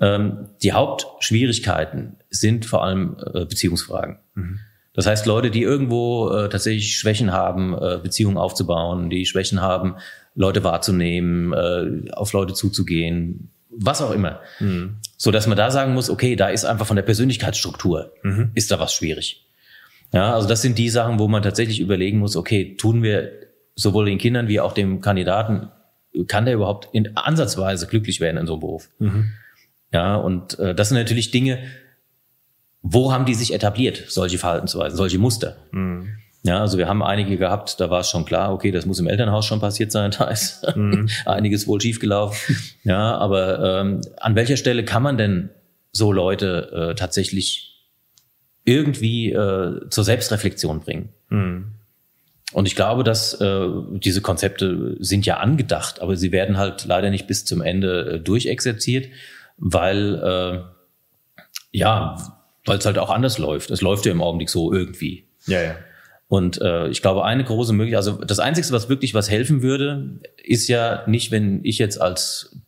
Ähm, 0.00 0.48
die 0.62 0.72
Hauptschwierigkeiten 0.72 2.16
sind 2.30 2.64
vor 2.64 2.82
allem 2.82 3.16
äh, 3.34 3.44
Beziehungsfragen. 3.44 4.18
Mhm. 4.34 4.60
Das 4.94 5.06
heißt, 5.06 5.26
Leute, 5.26 5.50
die 5.50 5.62
irgendwo 5.62 6.30
äh, 6.30 6.48
tatsächlich 6.48 6.96
Schwächen 6.96 7.32
haben, 7.32 7.74
äh, 7.74 7.98
Beziehungen 8.02 8.38
aufzubauen, 8.38 9.10
die 9.10 9.26
Schwächen 9.26 9.60
haben, 9.60 9.96
Leute 10.34 10.64
wahrzunehmen, 10.64 11.52
äh, 11.52 12.10
auf 12.12 12.32
Leute 12.32 12.54
zuzugehen, 12.54 13.50
was 13.70 14.02
auch 14.02 14.10
immer. 14.10 14.40
Mhm. 14.60 14.96
So 15.16 15.30
dass 15.30 15.46
man 15.46 15.56
da 15.56 15.70
sagen 15.70 15.94
muss, 15.94 16.10
okay, 16.10 16.36
da 16.36 16.48
ist 16.48 16.64
einfach 16.64 16.86
von 16.86 16.96
der 16.96 17.02
Persönlichkeitsstruktur, 17.02 18.12
mhm. 18.22 18.50
ist 18.54 18.70
da 18.70 18.80
was 18.80 18.92
schwierig. 18.94 19.46
Ja, 20.12 20.34
also 20.34 20.46
das 20.46 20.62
sind 20.62 20.78
die 20.78 20.90
Sachen, 20.90 21.18
wo 21.18 21.28
man 21.28 21.42
tatsächlich 21.42 21.80
überlegen 21.80 22.18
muss, 22.18 22.36
okay, 22.36 22.76
tun 22.76 23.02
wir 23.02 23.32
sowohl 23.74 24.06
den 24.06 24.18
Kindern 24.18 24.48
wie 24.48 24.60
auch 24.60 24.72
dem 24.72 25.00
Kandidaten, 25.00 25.70
kann 26.28 26.44
der 26.44 26.54
überhaupt 26.54 26.88
in 26.92 27.16
Ansatzweise 27.16 27.88
glücklich 27.88 28.20
werden 28.20 28.36
in 28.36 28.46
so 28.46 28.54
einem 28.54 28.60
Beruf? 28.60 28.88
Mhm. 28.98 29.32
Ja, 29.92 30.16
und 30.16 30.58
äh, 30.58 30.74
das 30.74 30.90
sind 30.90 30.98
natürlich 30.98 31.30
Dinge, 31.30 31.64
wo 32.82 33.12
haben 33.12 33.24
die 33.24 33.34
sich 33.34 33.52
etabliert, 33.52 34.04
solche 34.08 34.38
Verhaltensweisen, 34.38 34.96
solche 34.96 35.18
Muster? 35.18 35.56
Mhm. 35.72 36.10
Ja, 36.44 36.60
also 36.60 36.76
wir 36.76 36.88
haben 36.88 37.02
einige 37.02 37.38
gehabt, 37.38 37.80
da 37.80 37.88
war 37.88 38.00
es 38.00 38.10
schon 38.10 38.26
klar, 38.26 38.52
okay, 38.52 38.70
das 38.70 38.84
muss 38.84 38.98
im 38.98 39.08
Elternhaus 39.08 39.46
schon 39.46 39.60
passiert 39.60 39.90
sein, 39.90 40.10
da 40.18 40.26
ist 40.26 40.64
mhm. 40.76 41.08
einiges 41.24 41.66
wohl 41.66 41.80
schiefgelaufen. 41.80 42.56
Ja, 42.84 43.16
aber 43.16 43.80
ähm, 43.80 44.02
an 44.18 44.34
welcher 44.34 44.58
Stelle 44.58 44.84
kann 44.84 45.02
man 45.02 45.16
denn 45.16 45.48
so 45.90 46.12
Leute 46.12 46.90
äh, 46.90 46.94
tatsächlich 46.94 47.88
irgendwie 48.64 49.32
äh, 49.32 49.88
zur 49.88 50.04
Selbstreflexion 50.04 50.80
bringen? 50.80 51.08
Mhm. 51.30 51.72
Und 52.52 52.66
ich 52.66 52.76
glaube, 52.76 53.04
dass 53.04 53.40
äh, 53.40 53.66
diese 53.92 54.20
Konzepte 54.20 54.96
sind 55.00 55.24
ja 55.24 55.38
angedacht, 55.38 56.02
aber 56.02 56.14
sie 56.14 56.30
werden 56.30 56.58
halt 56.58 56.84
leider 56.84 57.08
nicht 57.08 57.26
bis 57.26 57.46
zum 57.46 57.62
Ende 57.62 58.16
äh, 58.16 58.20
durchexerziert, 58.20 59.08
weil 59.56 60.14
äh, 60.14 60.60
ja, 61.72 62.16
weil 62.66 62.78
es 62.78 62.86
halt 62.86 62.98
auch 62.98 63.10
anders 63.10 63.38
läuft. 63.38 63.70
Es 63.70 63.80
läuft 63.80 64.04
ja 64.04 64.12
im 64.12 64.22
Augenblick 64.22 64.50
so 64.50 64.72
irgendwie. 64.72 65.26
Ja, 65.46 65.62
ja. 65.62 65.74
Und 66.34 66.60
äh, 66.60 66.88
ich 66.88 67.00
glaube, 67.00 67.24
eine 67.24 67.44
große 67.44 67.72
Möglichkeit, 67.72 67.98
also 67.98 68.24
das 68.24 68.40
Einzige, 68.40 68.68
was 68.72 68.88
wirklich 68.88 69.14
was 69.14 69.30
helfen 69.30 69.62
würde, 69.62 70.18
ist 70.42 70.66
ja 70.66 71.04
nicht, 71.06 71.30
wenn 71.30 71.64
ich 71.64 71.78
jetzt 71.78 72.00
als, 72.00 72.58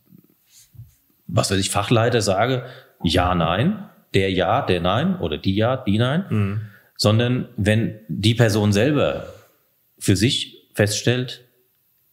was 1.27 1.51
weiß 1.51 1.57
ich, 1.59 1.69
Fachleiter 1.69 2.21
sage, 2.21 2.63
ja, 3.03 3.35
nein, 3.35 3.89
der 4.13 4.31
ja, 4.31 4.61
der 4.61 4.79
nein 4.79 5.19
oder 5.19 5.37
die 5.37 5.53
ja, 5.53 5.75
die 5.75 5.97
nein, 5.97 6.25
mhm. 6.29 6.61
sondern 6.95 7.49
wenn 7.57 7.99
die 8.07 8.35
Person 8.35 8.71
selber 8.71 9.33
für 9.99 10.15
sich 10.15 10.69
feststellt, 10.73 11.43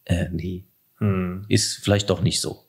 äh, 0.03 0.25
nee, 0.33 0.65
mhm. 0.99 1.45
ist 1.47 1.81
vielleicht 1.81 2.09
doch 2.09 2.21
nicht 2.21 2.41
so. 2.41 2.65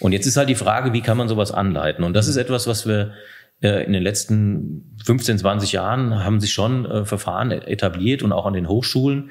Und 0.00 0.10
jetzt 0.10 0.26
ist 0.26 0.36
halt 0.36 0.48
die 0.48 0.56
Frage, 0.56 0.92
wie 0.92 1.00
kann 1.00 1.16
man 1.16 1.28
sowas 1.28 1.52
anleiten? 1.52 2.02
Und 2.02 2.14
das 2.14 2.26
ist 2.26 2.38
etwas, 2.38 2.66
was 2.66 2.88
wir 2.88 3.12
in 3.60 3.92
den 3.92 4.02
letzten 4.02 4.96
15, 5.04 5.38
20 5.38 5.72
Jahren 5.72 6.24
haben 6.24 6.40
sich 6.40 6.52
schon 6.52 6.86
äh, 6.86 7.04
Verfahren 7.04 7.50
etabliert 7.50 8.22
und 8.22 8.32
auch 8.32 8.46
an 8.46 8.54
den 8.54 8.68
Hochschulen. 8.68 9.30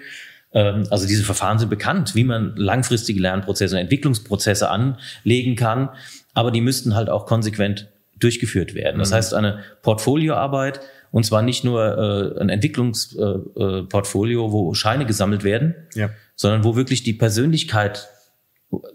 Ähm, 0.52 0.84
also 0.90 1.08
diese 1.08 1.24
Verfahren 1.24 1.60
sind 1.60 1.70
bekannt, 1.70 2.16
wie 2.16 2.24
man 2.24 2.56
langfristige 2.56 3.20
Lernprozesse 3.20 3.76
und 3.76 3.82
Entwicklungsprozesse 3.82 4.70
anlegen 4.70 5.56
kann. 5.56 5.90
Aber 6.34 6.52
die 6.52 6.62
müssten 6.62 6.96
halt 6.96 7.10
auch 7.10 7.26
konsequent 7.26 7.90
durchgeführt 8.20 8.76
werden. 8.76 9.00
Das 9.00 9.10
mhm. 9.12 9.16
heißt, 9.16 9.34
eine 9.34 9.64
Portfolioarbeit, 9.82 10.82
und 11.12 11.26
zwar 11.26 11.42
nicht 11.42 11.64
nur 11.64 12.36
äh, 12.38 12.40
ein 12.42 12.50
Entwicklungsportfolio, 12.50 14.48
äh, 14.48 14.52
wo 14.52 14.74
Scheine 14.74 15.06
gesammelt 15.06 15.44
werden, 15.44 15.74
ja. 15.96 16.10
sondern 16.36 16.64
wo 16.64 16.76
wirklich 16.76 17.02
die 17.04 17.14
Persönlichkeit 17.14 18.10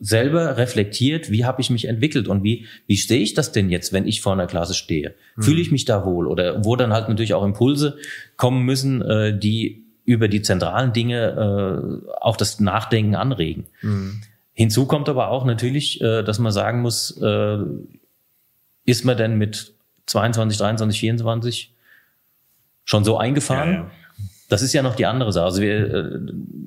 selber 0.01 0.57
reflektiert, 0.57 1.31
wie 1.31 1.45
habe 1.45 1.61
ich 1.61 1.71
mich 1.71 1.87
entwickelt 1.87 2.29
und 2.29 2.45
wie, 2.45 2.67
wie 2.87 2.97
stehe 2.97 3.21
ich 3.21 3.35
das 3.35 3.51
denn 3.53 3.71
jetzt, 3.71 3.93
wenn 3.93 4.07
ich 4.07 4.21
vor 4.21 4.33
einer 4.33 4.47
Klasse 4.47 4.75
stehe? 4.75 5.15
Mhm. 5.37 5.43
Fühle 5.43 5.61
ich 5.61 5.73
mich 5.73 5.85
da 5.85 6.05
wohl? 6.05 6.27
Oder 6.27 6.65
wo 6.65 6.77
dann 6.77 6.93
halt 6.93 7.09
natürlich 7.09 7.35
auch 7.35 7.45
Impulse 7.45 7.99
kommen 8.37 8.65
müssen, 8.65 9.03
äh, 9.03 9.37
die 9.37 9.85
über 10.05 10.29
die 10.29 10.43
zentralen 10.43 10.93
Dinge 10.93 12.05
äh, 12.05 12.11
auch 12.21 12.37
das 12.37 12.61
Nachdenken 12.61 13.17
anregen. 13.17 13.67
Mhm. 13.83 14.23
Hinzu 14.53 14.87
kommt 14.87 15.09
aber 15.09 15.29
auch 15.29 15.45
natürlich, 15.45 16.01
äh, 16.01 16.23
dass 16.23 16.39
man 16.39 16.53
sagen 16.53 16.81
muss, 16.81 17.19
äh, 17.21 17.59
ist 18.85 19.05
man 19.05 19.17
denn 19.17 19.39
mit 19.39 19.75
22, 20.07 20.59
23, 20.59 21.01
24 21.01 21.75
schon 22.85 23.03
so 23.03 23.19
eingefahren? 23.19 23.73
Ja, 23.73 23.77
ja. 23.77 23.91
Das 24.51 24.63
ist 24.63 24.73
ja 24.73 24.83
noch 24.83 24.95
die 24.95 25.07
andere 25.07 25.33
Sache. 25.33 25.47
Also 25.47 25.63
wir, 25.63 25.95
äh, 25.95 26.19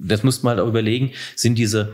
das 0.01 0.23
muss 0.23 0.43
man 0.43 0.57
halt 0.57 0.65
auch 0.65 0.67
überlegen, 0.67 1.11
sind 1.35 1.57
diese 1.57 1.93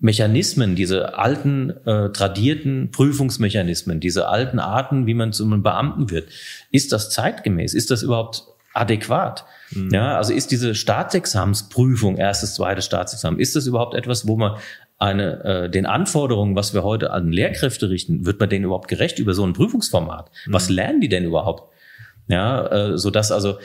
Mechanismen, 0.00 0.76
diese 0.76 1.18
alten, 1.18 1.70
äh, 1.84 2.10
tradierten 2.10 2.90
Prüfungsmechanismen, 2.92 3.98
diese 3.98 4.28
alten 4.28 4.60
Arten, 4.60 5.06
wie 5.06 5.14
man 5.14 5.32
zu 5.32 5.44
einem 5.44 5.62
Beamten 5.62 6.10
wird, 6.10 6.28
ist 6.70 6.92
das 6.92 7.10
zeitgemäß? 7.10 7.74
Ist 7.74 7.90
das 7.90 8.02
überhaupt 8.02 8.44
adäquat? 8.74 9.44
Mhm. 9.70 9.90
Ja, 9.92 10.16
also 10.16 10.32
ist 10.32 10.52
diese 10.52 10.76
Staatsexamensprüfung, 10.76 12.16
erstes, 12.16 12.54
zweites 12.54 12.84
Staatsexamen, 12.84 13.40
ist 13.40 13.56
das 13.56 13.66
überhaupt 13.66 13.94
etwas, 13.94 14.28
wo 14.28 14.36
man 14.36 14.56
eine, 14.98 15.44
äh, 15.44 15.70
den 15.70 15.86
Anforderungen, 15.86 16.54
was 16.54 16.74
wir 16.74 16.84
heute 16.84 17.10
an 17.10 17.32
Lehrkräfte 17.32 17.90
richten, 17.90 18.24
wird 18.24 18.38
man 18.38 18.48
denen 18.48 18.66
überhaupt 18.66 18.88
gerecht 18.88 19.18
über 19.18 19.34
so 19.34 19.44
ein 19.44 19.52
Prüfungsformat? 19.52 20.30
Mhm. 20.46 20.52
Was 20.52 20.70
lernen 20.70 21.00
die 21.00 21.08
denn 21.08 21.24
überhaupt? 21.24 21.72
Ja, 22.28 22.66
äh, 22.66 22.98
so 22.98 23.10
dass 23.10 23.32
also 23.32 23.58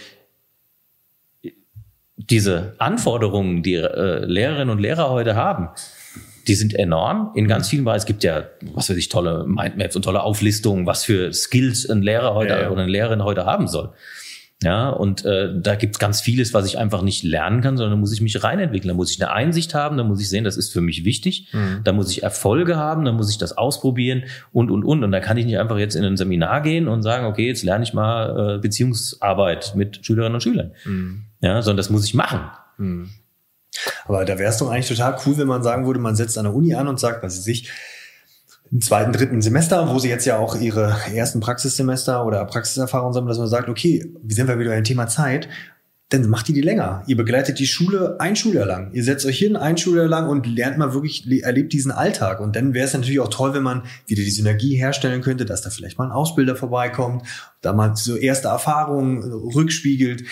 diese 2.17 2.75
Anforderungen, 2.79 3.61
die 3.61 3.75
äh, 3.75 4.25
Lehrerinnen 4.25 4.69
und 4.69 4.79
Lehrer 4.79 5.09
heute 5.09 5.35
haben, 5.35 5.69
die 6.47 6.55
sind 6.55 6.73
enorm 6.75 7.31
in 7.35 7.47
ganz 7.47 7.69
vielen 7.69 7.85
Bereichen. 7.85 7.99
Es 7.99 8.05
gibt 8.05 8.23
ja, 8.23 8.45
was 8.73 8.89
weiß 8.89 8.97
ich, 8.97 9.09
tolle 9.09 9.45
Mindmaps 9.47 9.95
und 9.95 10.03
tolle 10.03 10.23
Auflistungen, 10.23 10.85
was 10.85 11.03
für 11.03 11.31
Skills 11.33 11.89
ein 11.89 12.01
Lehrer 12.01 12.33
heute 12.33 12.53
ja, 12.53 12.61
ja. 12.61 12.69
oder 12.69 12.81
eine 12.81 12.91
Lehrerin 12.91 13.23
heute 13.23 13.45
haben 13.45 13.67
soll. 13.67 13.93
Ja, 14.63 14.89
und 14.89 15.25
äh, 15.25 15.49
da 15.53 15.75
gibt's 15.75 15.99
ganz 15.99 16.21
vieles, 16.21 16.53
was 16.53 16.65
ich 16.65 16.77
einfach 16.77 17.01
nicht 17.01 17.23
lernen 17.23 17.61
kann, 17.61 17.75
sondern 17.75 17.97
da 17.97 17.99
muss 17.99 18.13
ich 18.13 18.21
mich 18.21 18.43
reinentwickeln. 18.43 18.87
Da 18.87 18.93
muss 18.93 19.11
ich 19.11 19.21
eine 19.21 19.31
Einsicht 19.33 19.73
haben, 19.73 19.97
da 19.97 20.03
muss 20.03 20.21
ich 20.21 20.29
sehen, 20.29 20.45
das 20.45 20.55
ist 20.55 20.71
für 20.71 20.79
mich 20.79 21.03
wichtig. 21.03 21.49
Mhm. 21.51 21.81
Da 21.83 21.91
muss 21.91 22.09
ich 22.11 22.23
Erfolge 22.23 22.77
haben, 22.77 23.03
da 23.03 23.11
muss 23.11 23.29
ich 23.29 23.37
das 23.37 23.57
ausprobieren 23.57 24.23
und, 24.53 24.71
und, 24.71 24.85
und. 24.85 25.03
Und 25.03 25.11
da 25.11 25.19
kann 25.19 25.35
ich 25.37 25.45
nicht 25.45 25.59
einfach 25.59 25.77
jetzt 25.77 25.95
in 25.95 26.05
ein 26.05 26.15
Seminar 26.15 26.61
gehen 26.61 26.87
und 26.87 27.03
sagen, 27.03 27.25
okay, 27.25 27.47
jetzt 27.47 27.63
lerne 27.63 27.83
ich 27.83 27.93
mal 27.93 28.55
äh, 28.55 28.59
Beziehungsarbeit 28.59 29.73
mit 29.75 30.05
Schülerinnen 30.05 30.35
und 30.35 30.41
Schülern. 30.41 30.71
Mhm. 30.85 31.25
Ja, 31.41 31.61
sondern 31.61 31.77
das 31.77 31.89
muss 31.89 32.05
ich 32.05 32.13
machen. 32.13 32.39
Mhm. 32.77 33.09
Aber 34.05 34.25
da 34.25 34.37
wäre 34.39 34.49
es 34.49 34.57
doch 34.57 34.69
eigentlich 34.69 34.87
total 34.87 35.17
cool, 35.25 35.37
wenn 35.37 35.47
man 35.47 35.63
sagen 35.63 35.85
würde, 35.85 35.99
man 35.99 36.15
setzt 36.15 36.37
an 36.37 36.45
der 36.45 36.53
Uni 36.53 36.75
an 36.75 36.87
und 36.87 36.99
sagt, 36.99 37.23
was 37.23 37.35
sie 37.35 37.41
sich 37.41 37.71
im 38.73 38.81
zweiten, 38.81 39.13
dritten 39.13 39.41
Semester, 39.41 39.87
wo 39.93 39.99
sie 39.99 40.09
jetzt 40.09 40.25
ja 40.25 40.37
auch 40.37 40.55
ihre 40.59 40.97
ersten 41.13 41.39
Praxissemester 41.39 42.25
oder 42.25 42.43
Praxiserfahrung 42.45 43.13
sammeln, 43.13 43.29
dass 43.29 43.37
man 43.37 43.47
sagt, 43.47 43.69
okay, 43.69 44.11
wie 44.23 44.33
sind 44.33 44.47
wir 44.47 44.57
wieder 44.57 44.71
beim 44.71 44.83
Thema 44.83 45.07
Zeit? 45.07 45.47
Dann 46.09 46.27
macht 46.27 46.49
ihr 46.49 46.55
die 46.55 46.61
länger. 46.61 47.03
Ihr 47.05 47.15
begleitet 47.15 47.59
die 47.59 47.67
Schule 47.67 48.17
ein 48.19 48.35
Schuljahr 48.35 48.65
lang. 48.65 48.91
Ihr 48.93 49.03
setzt 49.03 49.25
euch 49.27 49.37
hin 49.37 49.55
ein 49.55 49.77
Schuljahr 49.77 50.07
lang 50.07 50.27
und 50.27 50.47
lernt 50.47 50.79
mal 50.79 50.93
wirklich, 50.93 51.25
erlebt 51.43 51.71
diesen 51.71 51.91
Alltag. 51.91 52.39
Und 52.39 52.55
dann 52.55 52.73
wäre 52.73 52.85
es 52.85 52.93
natürlich 52.93 53.19
auch 53.19 53.29
toll, 53.29 53.53
wenn 53.53 53.63
man 53.63 53.83
wieder 54.07 54.23
die 54.23 54.31
Synergie 54.31 54.75
herstellen 54.75 55.21
könnte, 55.21 55.45
dass 55.45 55.61
da 55.61 55.69
vielleicht 55.69 55.99
mal 55.99 56.05
ein 56.05 56.11
Ausbilder 56.11 56.55
vorbeikommt, 56.55 57.23
da 57.61 57.73
mal 57.73 57.95
so 57.95 58.15
erste 58.15 58.47
Erfahrungen 58.47 59.23
rückspiegelt 59.23 60.23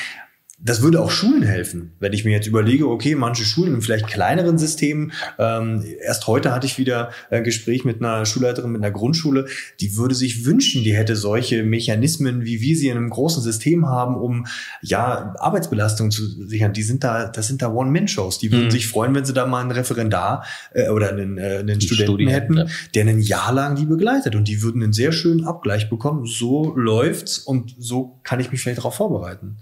das 0.64 0.82
würde 0.82 1.02
auch 1.02 1.10
Schulen 1.10 1.42
helfen, 1.42 1.94
wenn 2.00 2.14
ich 2.14 2.24
mir 2.24 2.32
jetzt 2.32 2.48
überlege, 2.48 2.88
okay, 2.88 3.16
manche 3.16 3.44
Schulen 3.44 3.76
in 3.76 3.82
vielleicht 3.82 4.08
kleineren 4.08 4.58
Systemen, 4.58 5.12
ähm, 5.40 5.84
erst 6.06 6.28
heute 6.28 6.52
hatte 6.52 6.68
ich 6.68 6.78
wieder 6.78 7.12
ein 7.32 7.44
Gespräch 7.44 7.84
mit 7.84 8.00
einer 8.00 8.26
Schulleiterin 8.26 8.72
mit 8.72 8.84
einer 8.84 8.92
Grundschule, 8.92 9.48
die 9.80 9.98
würde 9.98 10.14
sich 10.14 10.46
wünschen, 10.46 10.84
die 10.84 10.96
hätte 10.96 11.16
solche 11.16 11.64
Mechanismen, 11.64 12.46
wie 12.46 12.62
wir 12.62 12.76
sie 12.76 12.90
in 12.90 12.98
einem 12.98 13.10
großen 13.10 13.42
System 13.42 13.88
haben, 13.88 14.16
um 14.16 14.46
ja 14.82 15.34
Arbeitsbelastung 15.40 16.12
zu 16.12 16.26
sichern. 16.48 16.74
Die 16.74 16.84
sind 16.84 17.04
da, 17.04 17.28
das 17.28 17.48
sind 17.48 17.62
da 17.62 17.74
One-Man-Shows. 17.74 18.40
Die 18.40 18.52
würden 18.52 18.66
mhm. 18.66 18.72
sich 18.72 18.88
freuen, 18.88 19.16
wenn 19.16 19.26
sie 19.26 19.34
da 19.34 19.46
mal 19.46 19.62
einen 19.62 19.72
Referendar 19.72 20.46
äh, 20.74 20.90
oder 20.90 21.10
einen, 21.10 21.38
äh, 21.38 21.58
einen 21.60 21.82
Studenten 21.82 22.12
Studien, 22.12 22.30
hätten, 22.30 22.58
ja. 22.58 22.66
der 22.94 23.06
ein 23.08 23.20
Jahr 23.20 23.52
lang 23.52 23.76
die 23.76 23.86
begleitet 23.86 24.36
und 24.36 24.48
die 24.48 24.62
würden 24.62 24.84
einen 24.84 24.94
sehr 24.94 25.12
schönen 25.12 25.46
Abgleich 25.46 25.90
bekommen. 25.90 26.26
So 26.26 26.76
läuft's 26.76 27.40
und 27.40 27.76
so 27.80 28.20
kann 28.24 28.40
ich 28.40 28.52
mich 28.52 28.62
vielleicht 28.62 28.80
darauf 28.80 28.96
vorbereiten. 28.96 29.58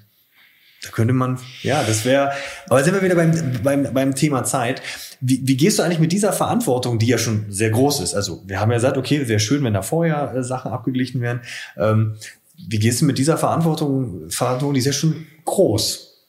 Da 0.81 0.91
könnte 0.91 1.13
man, 1.13 1.37
ja, 1.61 1.83
das 1.83 2.05
wäre, 2.05 2.31
aber 2.69 2.83
sind 2.83 2.93
wir 2.93 3.01
wieder 3.01 3.15
beim, 3.15 3.33
beim, 3.63 3.93
beim 3.93 4.15
Thema 4.15 4.45
Zeit. 4.45 4.81
Wie, 5.19 5.41
wie 5.45 5.57
gehst 5.57 5.77
du 5.77 5.83
eigentlich 5.83 5.99
mit 5.99 6.13
dieser 6.13 6.31
Verantwortung, 6.31 6.99
die 6.99 7.07
ja 7.07 7.17
schon 7.17 7.45
sehr 7.49 7.69
groß 7.69 7.99
ist? 7.99 8.15
Also 8.15 8.43
wir 8.47 8.61
haben 8.61 8.71
ja 8.71 8.77
gesagt, 8.77 8.97
okay, 8.97 9.27
wäre 9.27 9.41
schön, 9.41 9.63
wenn 9.65 9.73
da 9.73 9.81
vorher 9.81 10.33
äh, 10.33 10.43
Sachen 10.43 10.71
abgeglichen 10.71 11.19
wären. 11.19 11.41
Ähm, 11.77 12.15
wie 12.55 12.79
gehst 12.79 13.01
du 13.01 13.05
mit 13.05 13.17
dieser 13.17 13.37
Verantwortung, 13.37 14.29
Verantwortung, 14.29 14.73
die 14.73 14.79
ist 14.79 14.85
ja 14.85 14.93
schon 14.93 15.25
groß. 15.45 16.27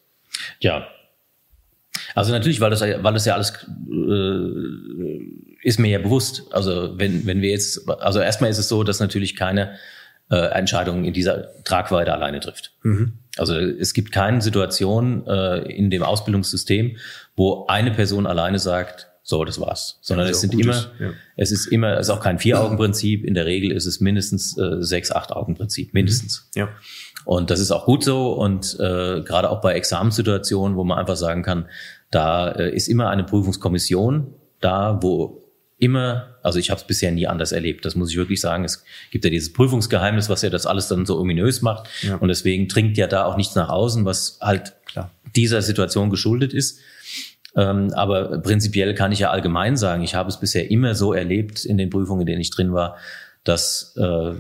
Ja. 0.61 0.87
Also 2.15 2.33
natürlich, 2.33 2.61
weil 2.61 2.71
das, 2.71 2.81
weil 2.81 3.13
das 3.13 3.25
ja 3.25 3.35
alles 3.35 3.53
äh, 3.89 5.63
ist 5.63 5.79
mir 5.79 5.91
ja 5.91 5.99
bewusst. 5.99 6.45
Also 6.51 6.99
wenn, 6.99 7.25
wenn 7.27 7.41
wir 7.41 7.51
jetzt, 7.51 7.89
also 7.89 8.21
erstmal 8.21 8.51
ist 8.51 8.59
es 8.59 8.69
so, 8.69 8.83
dass 8.83 8.99
natürlich 8.99 9.37
keine 9.37 9.77
äh, 10.31 10.37
Entscheidungen 10.37 11.05
in 11.05 11.13
dieser 11.13 11.63
Tragweite 11.65 12.13
alleine 12.13 12.41
trifft. 12.41 12.73
Mhm. 12.83 13.20
Also 13.37 13.55
es 13.55 13.95
gibt 13.95 14.13
keine 14.13 14.41
Situation 14.41 15.27
äh, 15.27 15.61
in 15.73 15.91
dem 15.91 16.03
Ausbildungssystem, 16.03 16.97
wo 17.37 17.67
eine 17.69 17.93
Person 17.93 18.27
alleine 18.27 18.59
sagt, 18.59 19.11
so, 19.23 19.45
das 19.45 19.61
war's. 19.61 19.99
Sondern 20.03 20.27
ja, 20.27 20.33
es 20.33 20.41
sind 20.41 20.55
immer, 20.55 20.73
ist, 20.73 20.91
ja. 20.99 21.11
es 21.37 21.53
ist 21.53 21.67
immer, 21.67 21.99
es 21.99 22.09
ist 22.09 22.11
auch 22.11 22.21
kein 22.21 22.39
Vier-Augen-Prinzip. 22.39 23.25
In 23.25 23.35
der 23.35 23.47
Regel 23.47 23.71
ist 23.71 23.87
es 23.87 24.01
mindestens 24.01 24.59
äh, 24.59 24.83
sechs, 24.83 25.13
acht 25.13 25.33
Augen-Prinzip, 25.33 25.95
mindestens. 25.95 26.51
Mhm. 26.55 26.61
Ja. 26.61 26.69
Und 27.25 27.51
das 27.51 27.61
ist 27.61 27.71
auch 27.71 27.85
gut 27.85 28.03
so. 28.03 28.33
Und 28.33 28.75
äh, 28.81 29.23
gerade 29.23 29.51
auch 29.51 29.61
bei 29.61 29.75
Examenssituationen, 29.75 30.77
wo 30.77 30.85
man 30.85 30.99
einfach 30.99 31.17
sagen 31.17 31.43
kann, 31.43 31.69
da 32.11 32.51
äh, 32.51 32.75
ist 32.75 32.89
immer 32.89 33.09
eine 33.09 33.23
Prüfungskommission 33.25 34.35
da, 34.61 34.99
wo 35.01 35.43
immer, 35.81 36.37
also 36.43 36.59
ich 36.59 36.71
habe 36.71 36.81
es 36.81 36.87
bisher 36.87 37.11
nie 37.11 37.27
anders 37.27 37.53
erlebt, 37.53 37.85
das 37.85 37.95
muss 37.95 38.11
ich 38.11 38.17
wirklich 38.17 38.41
sagen. 38.41 38.65
Es 38.65 38.85
gibt 39.11 39.25
ja 39.25 39.31
dieses 39.31 39.53
Prüfungsgeheimnis, 39.53 40.29
was 40.29 40.43
ja 40.43 40.51
das 40.51 40.67
alles 40.67 40.89
dann 40.89 41.07
so 41.07 41.19
ominös 41.19 41.63
macht. 41.63 41.89
Ja. 42.03 42.17
Und 42.17 42.29
deswegen 42.29 42.69
dringt 42.69 42.99
ja 42.99 43.07
da 43.07 43.25
auch 43.25 43.37
nichts 43.37 43.55
nach 43.55 43.71
außen, 43.71 44.05
was 44.05 44.39
halt 44.43 44.75
Klar. 44.85 45.11
dieser 45.35 45.63
Situation 45.63 46.11
geschuldet 46.11 46.53
ist. 46.53 46.81
Ähm, 47.57 47.93
aber 47.95 48.39
prinzipiell 48.43 48.95
kann 48.95 49.11
ich 49.11 49.21
ja 49.21 49.31
allgemein 49.31 49.77
sagen, 49.77 50.03
ich 50.03 50.15
habe 50.15 50.29
es 50.29 50.39
bisher 50.39 50.71
immer 50.71 50.95
so 50.95 51.15
erlebt 51.15 51.65
in 51.65 51.79
den 51.79 51.91
Prüfungen, 51.91 52.21
in 52.21 52.27
denen 52.27 52.41
ich 52.41 52.51
drin 52.51 52.73
war, 52.73 52.97
dass 53.43 53.97
äh, 53.97 54.35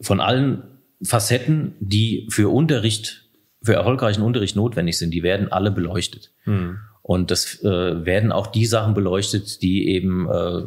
von 0.00 0.20
allen 0.20 0.62
Facetten, 1.02 1.74
die 1.80 2.26
für 2.30 2.52
Unterricht, 2.52 3.26
für 3.62 3.74
erfolgreichen 3.74 4.22
Unterricht 4.22 4.56
notwendig 4.56 4.98
sind, 4.98 5.12
die 5.12 5.22
werden 5.22 5.52
alle 5.52 5.70
beleuchtet. 5.70 6.32
Mhm. 6.46 6.78
Und 7.06 7.30
das 7.30 7.62
äh, 7.62 8.06
werden 8.06 8.32
auch 8.32 8.46
die 8.46 8.64
Sachen 8.64 8.94
beleuchtet, 8.94 9.60
die 9.60 9.90
eben 9.90 10.26
äh, 10.26 10.62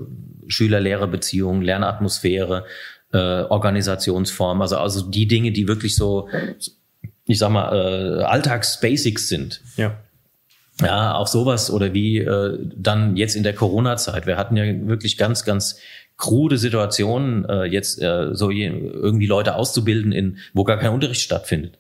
Schüler-Lehrer-Beziehungen, 0.48 1.64
Lernatmosphäre, 1.64 2.64
äh, 3.12 3.18
Organisationsform, 3.18 4.62
also, 4.62 4.78
also 4.78 5.10
die 5.10 5.28
Dinge, 5.28 5.52
die 5.52 5.68
wirklich 5.68 5.96
so, 5.96 6.30
ich 7.26 7.40
sag 7.40 7.50
mal, 7.50 7.74
äh, 7.74 8.24
Alltagsbasics 8.24 9.28
sind. 9.28 9.62
Ja. 9.78 9.98
Ja, 10.80 11.16
auch 11.16 11.26
sowas 11.26 11.72
oder 11.72 11.96
wie 11.96 12.20
äh, 12.20 12.60
dann 12.76 13.18
jetzt 13.18 13.36
in 13.36 13.42
der 13.42 13.54
Corona-Zeit. 13.56 14.28
Wir 14.28 14.38
hatten 14.38 14.56
ja 14.58 14.64
wirklich 14.88 15.18
ganz, 15.18 15.44
ganz 15.44 15.80
krude 16.18 16.60
Situationen, 16.60 17.46
äh, 17.46 17.64
jetzt 17.64 18.00
äh, 18.00 18.36
so 18.36 18.52
je, 18.52 18.68
irgendwie 18.68 19.26
Leute 19.26 19.56
auszubilden, 19.56 20.12
in 20.12 20.38
wo 20.54 20.64
gar 20.64 20.78
kein 20.78 20.92
Unterricht 20.92 21.22
stattfindet. 21.22 21.80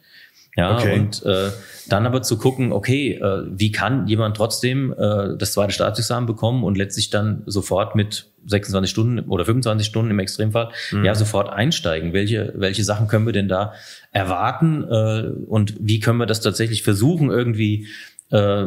Ja, 0.57 0.75
okay. 0.75 0.99
und 0.99 1.23
äh, 1.23 1.51
dann 1.87 2.07
aber 2.07 2.23
zu 2.23 2.37
gucken, 2.37 2.71
okay, 2.71 3.13
äh, 3.13 3.43
wie 3.47 3.71
kann 3.71 4.07
jemand 4.07 4.35
trotzdem 4.35 4.91
äh, 4.91 5.37
das 5.37 5.53
zweite 5.53 5.71
Staatsexamen 5.71 6.25
bekommen 6.25 6.63
und 6.63 6.77
letztlich 6.77 7.11
dann 7.11 7.43
sofort 7.45 7.95
mit 7.95 8.25
26 8.47 8.89
Stunden 8.89 9.19
oder 9.29 9.45
25 9.45 9.85
Stunden 9.85 10.09
im 10.09 10.17
Extremfall 10.17 10.71
mhm. 10.91 11.05
ja 11.05 11.13
sofort 11.13 11.49
einsteigen? 11.49 12.11
Welche 12.11 12.53
welche 12.55 12.83
Sachen 12.83 13.07
können 13.07 13.27
wir 13.27 13.33
denn 13.33 13.47
da 13.47 13.73
erwarten 14.11 14.83
äh, 14.83 15.29
und 15.47 15.75
wie 15.79 15.99
können 15.99 16.17
wir 16.17 16.25
das 16.25 16.41
tatsächlich 16.41 16.81
versuchen 16.81 17.29
irgendwie 17.29 17.87
äh, 18.31 18.65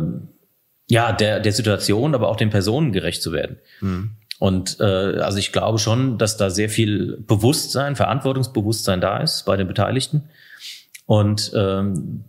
ja 0.89 1.13
der 1.13 1.41
der 1.41 1.53
Situation, 1.53 2.15
aber 2.15 2.29
auch 2.29 2.37
den 2.37 2.51
Personen 2.51 2.93
gerecht 2.93 3.21
zu 3.21 3.33
werden? 3.33 3.57
Mhm. 3.81 4.11
Und 4.39 4.79
äh, 4.81 4.85
also 4.85 5.39
ich 5.39 5.53
glaube 5.53 5.79
schon, 5.79 6.19
dass 6.19 6.37
da 6.37 6.51
sehr 6.51 6.71
viel 6.71 7.19
Bewusstsein, 7.27 7.97
Verantwortungsbewusstsein 7.97 9.01
da 9.01 9.19
ist 9.19 9.45
bei 9.45 9.57
den 9.57 9.67
Beteiligten. 9.67 10.31
Und 11.11 11.51
ähm, 11.57 12.23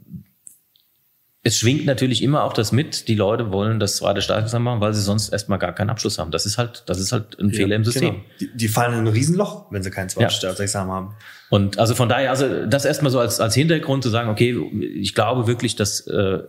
es 1.43 1.55
schwingt 1.59 1.85
natürlich 1.85 2.23
immer 2.23 2.43
auch 2.43 2.53
das 2.53 2.71
mit, 2.71 3.07
die 3.07 3.13
Leute 3.13 3.51
wollen 3.51 3.79
das 3.79 3.97
zweite 3.97 4.23
Staatsexamen 4.23 4.63
machen, 4.63 4.81
weil 4.81 4.95
sie 4.95 5.03
sonst 5.03 5.29
erstmal 5.29 5.59
gar 5.59 5.75
keinen 5.75 5.91
Abschluss 5.91 6.17
haben. 6.17 6.31
Das 6.31 6.47
ist 6.47 6.57
halt, 6.57 6.81
das 6.87 6.99
ist 6.99 7.11
halt 7.11 7.37
ein 7.39 7.51
ja, 7.51 7.57
Fehler 7.57 7.75
im 7.75 7.83
System. 7.83 8.15
Genau. 8.15 8.25
Die, 8.39 8.57
die, 8.57 8.67
fallen 8.67 8.93
in 8.93 8.99
ein 9.01 9.07
Riesenloch, 9.07 9.71
wenn 9.71 9.83
sie 9.83 9.91
kein 9.91 10.09
zweites 10.09 10.33
ja. 10.33 10.39
Staatsexamen 10.39 10.91
haben. 10.91 11.15
Und 11.51 11.77
also 11.77 11.93
von 11.93 12.09
daher, 12.09 12.31
also 12.31 12.65
das 12.65 12.85
erstmal 12.85 13.11
so 13.11 13.19
als, 13.19 13.39
als 13.39 13.53
Hintergrund 13.53 14.01
zu 14.01 14.09
sagen, 14.09 14.29
okay, 14.29 14.59
ich 14.95 15.13
glaube 15.13 15.45
wirklich, 15.45 15.75
dass 15.75 16.07
äh, 16.07 16.39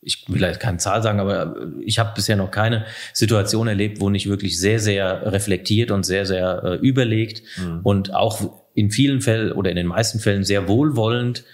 ich 0.00 0.24
will 0.28 0.40
jetzt 0.40 0.60
keine 0.60 0.78
Zahl 0.78 1.02
sagen, 1.02 1.20
aber 1.20 1.54
ich 1.84 1.98
habe 1.98 2.12
bisher 2.14 2.36
noch 2.36 2.50
keine 2.50 2.86
Situation 3.12 3.68
erlebt, 3.68 4.00
wo 4.00 4.08
nicht 4.08 4.26
wirklich 4.26 4.58
sehr, 4.58 4.80
sehr 4.80 5.30
reflektiert 5.30 5.90
und 5.90 6.06
sehr, 6.06 6.24
sehr 6.24 6.62
äh, 6.64 6.74
überlegt 6.76 7.42
mhm. 7.58 7.80
und 7.82 8.14
auch 8.14 8.65
in 8.76 8.90
vielen 8.90 9.20
Fällen 9.22 9.52
oder 9.52 9.70
in 9.70 9.76
den 9.76 9.86
meisten 9.86 10.20
Fällen 10.20 10.44
sehr 10.44 10.68
wohlwollend 10.68 11.44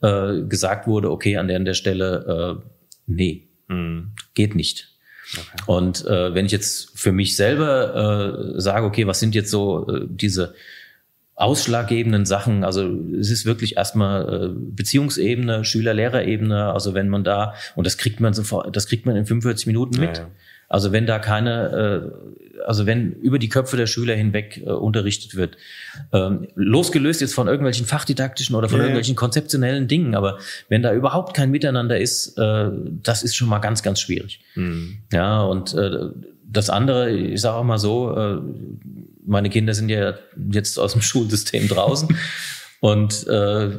äh, 0.00 0.40
gesagt 0.48 0.86
wurde, 0.86 1.10
okay, 1.10 1.36
an 1.36 1.46
der, 1.46 1.56
an 1.56 1.66
der 1.66 1.74
Stelle, 1.74 2.58
äh, 2.58 2.62
nee, 3.06 3.48
mhm. 3.68 4.12
geht 4.34 4.54
nicht. 4.54 4.88
Okay. 5.32 5.62
Und 5.66 6.04
äh, 6.06 6.34
wenn 6.34 6.46
ich 6.46 6.52
jetzt 6.52 6.98
für 6.98 7.12
mich 7.12 7.36
selber 7.36 8.56
äh, 8.56 8.60
sage, 8.60 8.86
okay, 8.86 9.06
was 9.06 9.20
sind 9.20 9.34
jetzt 9.34 9.50
so 9.50 9.86
äh, 9.88 10.06
diese 10.08 10.54
ausschlaggebenden 11.36 12.24
Sachen, 12.24 12.64
also 12.64 12.90
es 13.18 13.30
ist 13.30 13.44
wirklich 13.44 13.76
erstmal 13.76 14.44
äh, 14.44 14.48
Beziehungsebene, 14.52 15.64
Schüler-Lehrer-Ebene, 15.64 16.72
also 16.72 16.94
wenn 16.94 17.08
man 17.08 17.24
da, 17.24 17.54
und 17.76 17.86
das 17.86 17.98
kriegt 17.98 18.20
man 18.20 18.32
sofort, 18.32 18.74
das 18.74 18.86
kriegt 18.86 19.06
man 19.06 19.16
in 19.16 19.26
45 19.26 19.66
Minuten 19.66 20.00
mit. 20.00 20.16
Ja, 20.16 20.24
ja. 20.24 20.30
Also 20.68 20.92
wenn 20.92 21.06
da 21.06 21.18
keine, 21.18 22.12
äh, 22.14 22.49
also 22.66 22.86
wenn 22.86 23.12
über 23.12 23.38
die 23.38 23.48
Köpfe 23.48 23.76
der 23.76 23.86
Schüler 23.86 24.14
hinweg 24.14 24.62
äh, 24.64 24.70
unterrichtet 24.70 25.34
wird, 25.34 25.56
ähm, 26.12 26.48
losgelöst 26.54 27.20
jetzt 27.20 27.34
von 27.34 27.48
irgendwelchen 27.48 27.86
fachdidaktischen 27.86 28.54
oder 28.56 28.68
von 28.68 28.78
ja, 28.78 28.84
irgendwelchen 28.84 29.16
konzeptionellen 29.16 29.88
Dingen, 29.88 30.14
aber 30.14 30.38
wenn 30.68 30.82
da 30.82 30.92
überhaupt 30.92 31.34
kein 31.34 31.50
Miteinander 31.50 31.98
ist, 31.98 32.38
äh, 32.38 32.70
das 33.02 33.22
ist 33.22 33.34
schon 33.34 33.48
mal 33.48 33.58
ganz, 33.58 33.82
ganz 33.82 34.00
schwierig. 34.00 34.40
Mhm. 34.54 34.98
Ja, 35.12 35.42
und 35.42 35.74
äh, 35.74 36.10
das 36.50 36.70
andere, 36.70 37.10
ich 37.10 37.40
sage 37.40 37.56
auch 37.56 37.64
mal 37.64 37.78
so, 37.78 38.16
äh, 38.16 38.38
meine 39.24 39.50
Kinder 39.50 39.74
sind 39.74 39.88
ja 39.88 40.14
jetzt 40.50 40.78
aus 40.78 40.92
dem 40.92 41.02
Schulsystem 41.02 41.68
draußen 41.68 42.16
und 42.80 43.26
äh, 43.28 43.70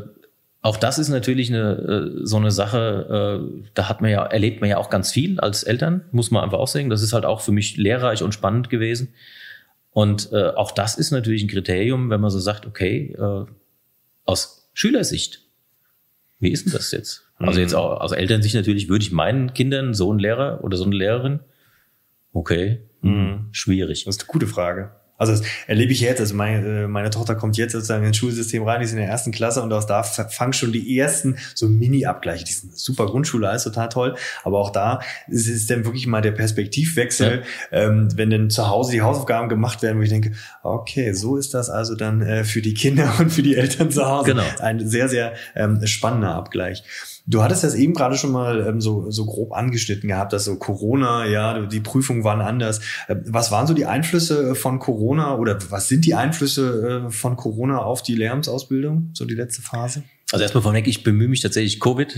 auch 0.61 0.77
das 0.77 0.99
ist 0.99 1.09
natürlich 1.09 1.49
eine, 1.49 1.71
äh, 1.71 2.25
so 2.25 2.37
eine 2.37 2.51
Sache, 2.51 3.41
äh, 3.41 3.69
da 3.73 3.89
hat 3.89 4.01
man 4.01 4.11
ja, 4.11 4.23
erlebt 4.23 4.61
man 4.61 4.69
ja 4.69 4.77
auch 4.77 4.89
ganz 4.89 5.11
viel 5.11 5.39
als 5.39 5.63
Eltern, 5.63 6.05
muss 6.11 6.29
man 6.29 6.43
einfach 6.43 6.59
auch 6.59 6.67
sagen. 6.67 6.89
Das 6.89 7.01
ist 7.01 7.13
halt 7.13 7.25
auch 7.25 7.41
für 7.41 7.51
mich 7.51 7.77
lehrreich 7.77 8.21
und 8.21 8.33
spannend 8.33 8.69
gewesen. 8.69 9.13
Und 9.89 10.31
äh, 10.31 10.49
auch 10.49 10.71
das 10.71 10.97
ist 10.97 11.11
natürlich 11.11 11.43
ein 11.43 11.47
Kriterium, 11.47 12.09
wenn 12.09 12.21
man 12.21 12.29
so 12.29 12.39
sagt, 12.39 12.67
okay, 12.67 13.15
äh, 13.17 13.45
aus 14.25 14.69
Schülersicht, 14.73 15.41
wie 16.39 16.51
ist 16.51 16.65
denn 16.65 16.73
das 16.73 16.91
jetzt? 16.91 17.27
Also 17.37 17.59
jetzt 17.59 17.73
auch 17.73 17.99
aus 17.99 18.11
Elternsicht 18.11 18.53
natürlich 18.53 18.87
würde 18.87 19.03
ich 19.03 19.11
meinen 19.11 19.53
Kindern 19.53 19.95
so 19.95 20.11
einen 20.11 20.19
Lehrer 20.19 20.63
oder 20.63 20.77
so 20.77 20.85
eine 20.85 20.95
Lehrerin, 20.95 21.39
okay, 22.33 22.81
mhm. 23.01 23.47
schwierig. 23.51 24.05
Das 24.05 24.15
ist 24.15 24.21
eine 24.21 24.27
gute 24.27 24.47
Frage. 24.47 24.91
Also 25.21 25.33
das 25.33 25.43
erlebe 25.67 25.91
ich 25.91 26.01
jetzt, 26.01 26.19
also 26.19 26.33
meine, 26.33 26.85
äh, 26.85 26.87
meine 26.87 27.11
Tochter 27.11 27.35
kommt 27.35 27.55
jetzt 27.55 27.73
sozusagen 27.73 28.03
ins 28.03 28.17
Schulsystem 28.17 28.63
rein, 28.63 28.79
die 28.79 28.85
ist 28.85 28.91
in 28.91 28.97
der 28.97 29.07
ersten 29.07 29.31
Klasse 29.31 29.61
und 29.61 29.71
aus 29.71 29.85
da 29.85 30.01
fangen 30.01 30.53
schon 30.53 30.71
die 30.71 30.97
ersten 30.97 31.37
so 31.53 31.69
Mini-Abgleiche. 31.69 32.43
Die 32.43 32.51
sind 32.51 32.75
super 32.75 33.05
Grundschule, 33.05 33.47
alles 33.47 33.63
total 33.63 33.89
toll, 33.89 34.15
aber 34.43 34.57
auch 34.57 34.71
da 34.71 34.99
ist 35.27 35.47
es 35.47 35.67
dann 35.67 35.85
wirklich 35.85 36.07
mal 36.07 36.21
der 36.21 36.31
Perspektivwechsel, 36.31 37.43
ja. 37.71 37.77
ähm, 37.77 38.09
wenn 38.15 38.31
dann 38.31 38.49
zu 38.49 38.67
Hause 38.67 38.93
die 38.93 39.03
Hausaufgaben 39.03 39.47
gemacht 39.47 39.83
werden, 39.83 39.99
wo 39.99 40.01
ich 40.01 40.09
denke, 40.09 40.31
okay, 40.63 41.13
so 41.13 41.37
ist 41.37 41.53
das 41.53 41.69
also 41.69 41.93
dann 41.93 42.23
äh, 42.23 42.43
für 42.43 42.63
die 42.63 42.73
Kinder 42.73 43.13
und 43.19 43.29
für 43.29 43.43
die 43.43 43.55
Eltern 43.55 43.91
zu 43.91 44.03
Hause. 44.03 44.31
Genau. 44.31 44.45
Ein 44.59 44.89
sehr, 44.89 45.07
sehr 45.07 45.33
ähm, 45.53 45.85
spannender 45.85 46.33
Abgleich. 46.33 46.83
Du 47.27 47.43
hattest 47.43 47.63
das 47.63 47.75
eben 47.75 47.93
gerade 47.93 48.17
schon 48.17 48.31
mal 48.31 48.65
ähm, 48.67 48.81
so, 48.81 49.11
so 49.11 49.25
grob 49.25 49.53
angeschnitten 49.53 50.09
gehabt, 50.09 50.33
dass 50.33 50.45
so 50.45 50.55
Corona, 50.55 51.25
ja, 51.25 51.65
die 51.65 51.79
Prüfungen 51.79 52.23
waren 52.23 52.41
anders. 52.41 52.81
Ähm, 53.07 53.23
was 53.27 53.51
waren 53.51 53.67
so 53.67 53.73
die 53.73 53.85
Einflüsse 53.85 54.55
von 54.55 54.79
Corona 54.79 55.35
oder 55.35 55.57
was 55.69 55.87
sind 55.87 56.05
die 56.05 56.15
Einflüsse 56.15 57.05
äh, 57.07 57.11
von 57.11 57.35
Corona 57.35 57.79
auf 57.79 58.01
die 58.01 58.15
Lehramtsausbildung, 58.15 59.11
so 59.13 59.25
die 59.25 59.35
letzte 59.35 59.61
Phase? 59.61 60.03
Also 60.31 60.43
erstmal 60.43 60.63
vorweg, 60.63 60.87
ich 60.87 61.03
bemühe 61.03 61.27
mich 61.27 61.41
tatsächlich 61.41 61.79
Covid 61.81 62.15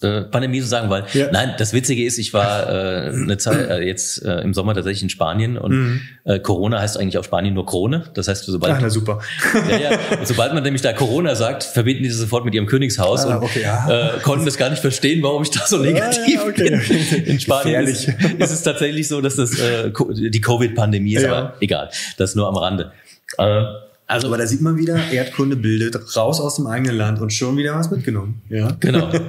äh, 0.00 0.24
zu 0.30 0.66
sagen, 0.66 0.88
weil 0.88 1.04
ja. 1.14 1.30
nein, 1.32 1.54
das 1.58 1.72
Witzige 1.72 2.04
ist, 2.04 2.18
ich 2.18 2.32
war 2.32 2.68
äh, 2.68 3.08
eine 3.08 3.38
Zeit 3.38 3.68
äh, 3.68 3.80
jetzt 3.80 4.24
äh, 4.24 4.40
im 4.40 4.54
Sommer 4.54 4.74
tatsächlich 4.74 5.02
in 5.02 5.10
Spanien 5.10 5.58
und 5.58 5.72
mhm. 5.72 6.00
äh, 6.24 6.38
Corona 6.38 6.80
heißt 6.80 6.98
eigentlich 6.98 7.18
auf 7.18 7.24
Spanien 7.24 7.54
nur 7.54 7.66
Krone. 7.66 8.04
Das 8.14 8.28
heißt, 8.28 8.44
sobald 8.44 8.74
Ach, 8.74 8.78
na 8.80 8.90
super. 8.90 9.20
ja, 9.68 9.78
ja, 9.78 9.98
sobald 10.24 10.54
man 10.54 10.62
nämlich 10.62 10.82
da 10.82 10.92
Corona 10.92 11.34
sagt, 11.34 11.64
verbinden 11.64 12.04
die 12.04 12.08
das 12.08 12.18
sofort 12.18 12.44
mit 12.44 12.54
ihrem 12.54 12.66
Königshaus 12.66 13.24
ah, 13.24 13.38
okay, 13.38 13.58
und 13.58 13.62
ja. 13.62 14.16
äh, 14.16 14.20
konnten 14.20 14.44
das 14.44 14.56
gar 14.56 14.70
nicht 14.70 14.80
verstehen, 14.80 15.22
warum 15.24 15.42
ich 15.42 15.50
da 15.50 15.66
so 15.66 15.78
negativ 15.78 16.40
ah, 16.40 16.48
okay. 16.48 16.80
bin. 16.80 17.24
In 17.24 17.40
Spanien 17.40 17.86
ist, 17.86 18.08
ist, 18.08 18.52
es 18.52 18.62
tatsächlich 18.62 19.08
so, 19.08 19.20
dass 19.20 19.34
das 19.36 19.58
äh, 19.58 19.90
die 20.14 20.40
Covid-Pandemie 20.40 21.14
ist, 21.14 21.24
aber 21.24 21.54
egal, 21.60 21.90
das 22.16 22.36
nur 22.36 22.46
am 22.46 22.56
Rande. 22.56 22.92
Äh, 23.38 23.64
also, 24.06 24.28
aber 24.28 24.38
da 24.38 24.46
sieht 24.46 24.60
man 24.60 24.76
wieder, 24.76 24.96
Erdkunde 25.10 25.56
bildet 25.56 26.16
raus 26.16 26.40
aus 26.40 26.56
dem 26.56 26.66
eigenen 26.66 26.96
Land 26.96 27.20
und 27.20 27.32
schon 27.32 27.56
wieder 27.56 27.74
was 27.74 27.90
mitgenommen. 27.90 28.42
Ja, 28.48 28.76
genau. 28.78 29.12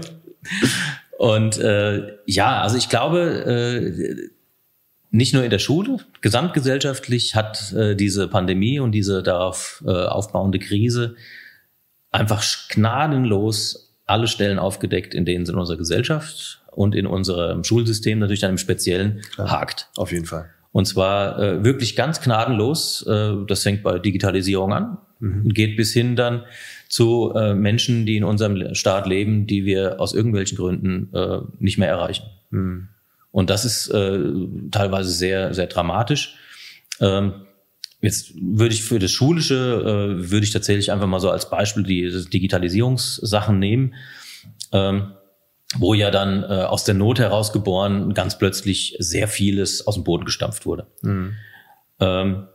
Und 1.17 1.57
äh, 1.57 2.15
ja, 2.25 2.61
also 2.61 2.77
ich 2.77 2.89
glaube, 2.89 3.19
äh, 3.19 4.29
nicht 5.09 5.33
nur 5.33 5.43
in 5.43 5.49
der 5.49 5.59
Schule, 5.59 5.97
gesamtgesellschaftlich 6.21 7.35
hat 7.35 7.73
äh, 7.73 7.95
diese 7.95 8.27
Pandemie 8.27 8.79
und 8.79 8.91
diese 8.91 9.23
darauf 9.23 9.83
äh, 9.85 9.89
aufbauende 9.89 10.59
Krise 10.59 11.15
einfach 12.11 12.43
gnadenlos 12.69 13.95
alle 14.05 14.27
Stellen 14.27 14.59
aufgedeckt, 14.59 15.13
in 15.13 15.25
denen 15.25 15.43
es 15.43 15.49
in 15.49 15.55
unserer 15.55 15.77
Gesellschaft 15.77 16.61
und 16.71 16.93
in 16.93 17.07
unserem 17.07 17.63
Schulsystem 17.63 18.19
natürlich 18.19 18.41
dann 18.41 18.51
im 18.51 18.57
Speziellen 18.57 19.21
Klar, 19.33 19.49
hakt. 19.49 19.89
Auf 19.97 20.11
jeden 20.11 20.25
Fall. 20.25 20.49
Und 20.77 20.85
zwar 20.85 21.39
äh, 21.39 21.63
wirklich 21.63 21.95
ganz 21.95 22.21
gnadenlos. 22.21 23.03
Äh, 23.07 23.31
das 23.47 23.63
fängt 23.63 23.81
bei 23.81 23.97
Digitalisierung 23.97 24.73
an 24.73 24.99
mhm. 25.19 25.45
und 25.45 25.55
geht 25.55 25.75
bis 25.75 25.91
hin 25.91 26.15
dann 26.15 26.43
zu 26.87 27.33
äh, 27.35 27.55
Menschen, 27.55 28.05
die 28.05 28.15
in 28.15 28.23
unserem 28.23 28.75
Staat 28.75 29.07
leben, 29.07 29.47
die 29.47 29.65
wir 29.65 29.99
aus 29.99 30.13
irgendwelchen 30.13 30.55
Gründen 30.55 31.09
äh, 31.15 31.39
nicht 31.57 31.79
mehr 31.79 31.89
erreichen. 31.89 32.27
Mhm. 32.51 32.89
Und 33.31 33.49
das 33.49 33.65
ist 33.65 33.87
äh, 33.87 34.19
teilweise 34.69 35.09
sehr, 35.09 35.55
sehr 35.55 35.65
dramatisch. 35.65 36.35
Ähm, 36.99 37.47
jetzt 38.01 38.35
würde 38.39 38.75
ich 38.75 38.83
für 38.83 38.99
das 38.99 39.09
Schulische, 39.09 39.55
äh, 39.55 40.29
würde 40.29 40.43
ich 40.43 40.51
tatsächlich 40.51 40.91
einfach 40.91 41.07
mal 41.07 41.19
so 41.19 41.31
als 41.31 41.49
Beispiel 41.49 41.81
die 41.81 42.29
Digitalisierungssachen 42.29 43.57
nehmen. 43.57 43.95
Ähm, 44.71 45.13
wo 45.77 45.93
ja 45.93 46.11
dann 46.11 46.43
äh, 46.43 46.63
aus 46.63 46.83
der 46.83 46.95
Not 46.95 47.19
herausgeboren 47.19 48.13
ganz 48.13 48.37
plötzlich 48.37 48.95
sehr 48.99 49.27
vieles 49.27 49.85
aus 49.85 49.95
dem 49.95 50.03
Boden 50.03 50.25
gestampft 50.25 50.65
wurde. 50.65 50.87
Mhm. 51.01 51.33
Ähm, 51.99 52.47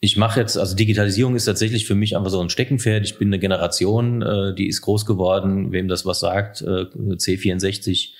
ich 0.00 0.16
mache 0.16 0.40
jetzt, 0.40 0.58
also 0.58 0.76
Digitalisierung 0.76 1.36
ist 1.36 1.46
tatsächlich 1.46 1.86
für 1.86 1.94
mich 1.94 2.16
einfach 2.16 2.30
so 2.30 2.40
ein 2.40 2.50
Steckenpferd. 2.50 3.04
Ich 3.04 3.18
bin 3.18 3.28
eine 3.28 3.38
Generation, 3.38 4.22
äh, 4.22 4.54
die 4.54 4.68
ist 4.68 4.82
groß 4.82 5.06
geworden, 5.06 5.72
wem 5.72 5.88
das 5.88 6.04
was 6.04 6.20
sagt, 6.20 6.60
äh, 6.62 6.86
C64 6.92 8.10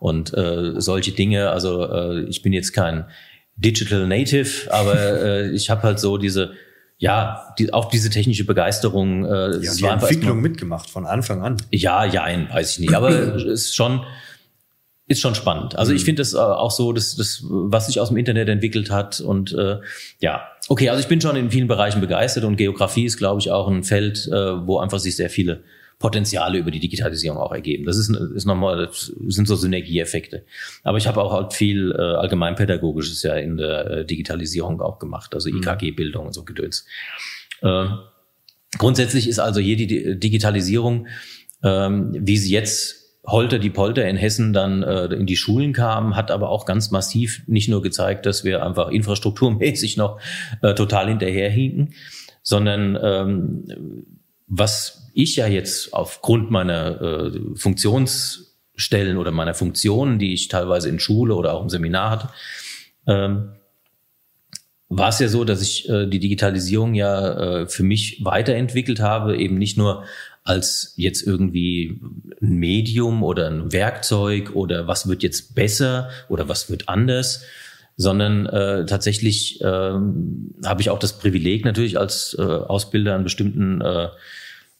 und 0.00 0.32
äh, 0.34 0.80
solche 0.80 1.12
Dinge. 1.12 1.50
Also 1.50 1.84
äh, 1.84 2.24
ich 2.24 2.42
bin 2.42 2.52
jetzt 2.52 2.72
kein 2.72 3.04
Digital 3.56 4.06
Native, 4.06 4.72
aber 4.72 5.22
äh, 5.22 5.50
ich 5.50 5.70
habe 5.70 5.82
halt 5.82 5.98
so 5.98 6.18
diese 6.18 6.52
ja, 6.98 7.54
die, 7.58 7.72
auch 7.72 7.86
diese 7.86 8.10
technische 8.10 8.44
Begeisterung. 8.44 9.24
Äh, 9.24 9.58
ja, 9.58 9.74
die 9.74 9.84
Entwicklung 9.84 10.40
mitgemacht 10.40 10.88
von 10.88 11.06
Anfang 11.06 11.42
an. 11.42 11.56
Ja, 11.70 12.04
ja, 12.04 12.24
weiß 12.24 12.72
ich 12.72 12.78
nicht. 12.78 12.94
Aber 12.94 13.10
es 13.36 13.44
ist 13.44 13.76
schon, 13.76 14.04
ist 15.06 15.20
schon 15.20 15.34
spannend. 15.34 15.76
Also 15.76 15.92
ich 15.92 16.02
mhm. 16.02 16.06
finde 16.06 16.22
das 16.22 16.32
äh, 16.32 16.38
auch 16.38 16.70
so, 16.70 16.92
dass 16.92 17.16
das, 17.16 17.42
was 17.48 17.86
sich 17.86 18.00
aus 18.00 18.08
dem 18.08 18.16
Internet 18.16 18.48
entwickelt 18.48 18.90
hat 18.90 19.20
und 19.20 19.52
äh, 19.52 19.78
ja, 20.20 20.42
okay, 20.68 20.88
also 20.88 21.00
ich 21.00 21.08
bin 21.08 21.20
schon 21.20 21.36
in 21.36 21.50
vielen 21.50 21.68
Bereichen 21.68 22.00
begeistert 22.00 22.44
und 22.44 22.56
Geografie 22.56 23.04
ist, 23.04 23.18
glaube 23.18 23.40
ich, 23.40 23.50
auch 23.50 23.68
ein 23.68 23.84
Feld, 23.84 24.26
äh, 24.28 24.66
wo 24.66 24.78
einfach 24.78 24.98
sich 24.98 25.16
sehr 25.16 25.30
viele 25.30 25.62
Potenziale 25.98 26.58
über 26.58 26.70
die 26.70 26.80
Digitalisierung 26.80 27.38
auch 27.38 27.52
ergeben. 27.52 27.86
Das 27.86 27.96
ist, 27.96 28.10
ist 28.10 28.44
nochmal, 28.44 28.86
das 28.86 29.12
sind 29.28 29.48
so 29.48 29.56
Synergieeffekte. 29.56 30.44
Aber 30.82 30.98
ich 30.98 31.06
habe 31.06 31.22
auch 31.22 31.32
halt 31.32 31.54
viel 31.54 31.92
äh, 31.92 32.02
allgemeinpädagogisches 32.02 33.22
ja 33.22 33.34
in 33.36 33.56
der 33.56 33.90
äh, 33.90 34.04
Digitalisierung 34.04 34.82
auch 34.82 34.98
gemacht, 34.98 35.34
also 35.34 35.50
mhm. 35.50 35.58
IKG-Bildung 35.58 36.26
und 36.26 36.32
so 36.34 36.44
Gedöns. 36.44 36.86
Äh, 37.62 37.86
grundsätzlich 38.76 39.26
ist 39.26 39.38
also 39.38 39.60
hier 39.60 39.76
die 39.76 40.20
Digitalisierung, 40.20 41.06
ähm, 41.62 42.14
wie 42.18 42.36
sie 42.36 42.52
jetzt 42.52 43.06
Holter 43.26 43.58
die 43.58 43.70
Polter 43.70 44.06
in 44.06 44.16
Hessen 44.16 44.52
dann 44.52 44.82
äh, 44.82 45.06
in 45.06 45.26
die 45.26 45.36
Schulen 45.36 45.72
kam, 45.72 46.14
hat 46.14 46.30
aber 46.30 46.50
auch 46.50 46.64
ganz 46.66 46.90
massiv 46.90 47.42
nicht 47.46 47.68
nur 47.68 47.82
gezeigt, 47.82 48.26
dass 48.26 48.44
wir 48.44 48.64
einfach 48.64 48.88
infrastrukturmäßig 48.88 49.96
noch 49.96 50.20
äh, 50.62 50.74
total 50.74 51.08
hinterherhinken, 51.08 51.94
sondern 52.42 52.98
ähm, 53.02 53.64
was 54.46 55.05
ich 55.16 55.36
ja 55.36 55.46
jetzt 55.46 55.94
aufgrund 55.94 56.50
meiner 56.50 57.00
äh, 57.00 57.40
Funktionsstellen 57.54 59.16
oder 59.16 59.30
meiner 59.30 59.54
Funktionen, 59.54 60.18
die 60.18 60.34
ich 60.34 60.48
teilweise 60.48 60.90
in 60.90 61.00
Schule 61.00 61.34
oder 61.34 61.54
auch 61.54 61.62
im 61.62 61.70
Seminar 61.70 62.10
hatte, 62.10 62.28
ähm, 63.06 63.52
war 64.88 65.08
es 65.08 65.18
ja 65.18 65.28
so, 65.28 65.44
dass 65.44 65.62
ich 65.62 65.88
äh, 65.88 66.06
die 66.06 66.20
Digitalisierung 66.20 66.94
ja 66.94 67.62
äh, 67.62 67.66
für 67.66 67.82
mich 67.82 68.24
weiterentwickelt 68.24 69.00
habe, 69.00 69.36
eben 69.38 69.56
nicht 69.56 69.78
nur 69.78 70.04
als 70.44 70.92
jetzt 70.96 71.26
irgendwie 71.26 71.98
ein 72.40 72.56
Medium 72.58 73.22
oder 73.22 73.48
ein 73.48 73.72
Werkzeug 73.72 74.54
oder 74.54 74.86
was 74.86 75.08
wird 75.08 75.22
jetzt 75.22 75.54
besser 75.54 76.10
oder 76.28 76.46
was 76.48 76.70
wird 76.70 76.90
anders, 76.90 77.42
sondern 77.96 78.44
äh, 78.46 78.84
tatsächlich 78.84 79.62
äh, 79.62 79.64
habe 79.64 80.80
ich 80.80 80.90
auch 80.90 80.98
das 80.98 81.18
Privileg 81.18 81.64
natürlich 81.64 81.98
als 81.98 82.36
äh, 82.38 82.42
Ausbilder 82.42 83.14
an 83.14 83.24
bestimmten 83.24 83.80
äh, 83.80 84.08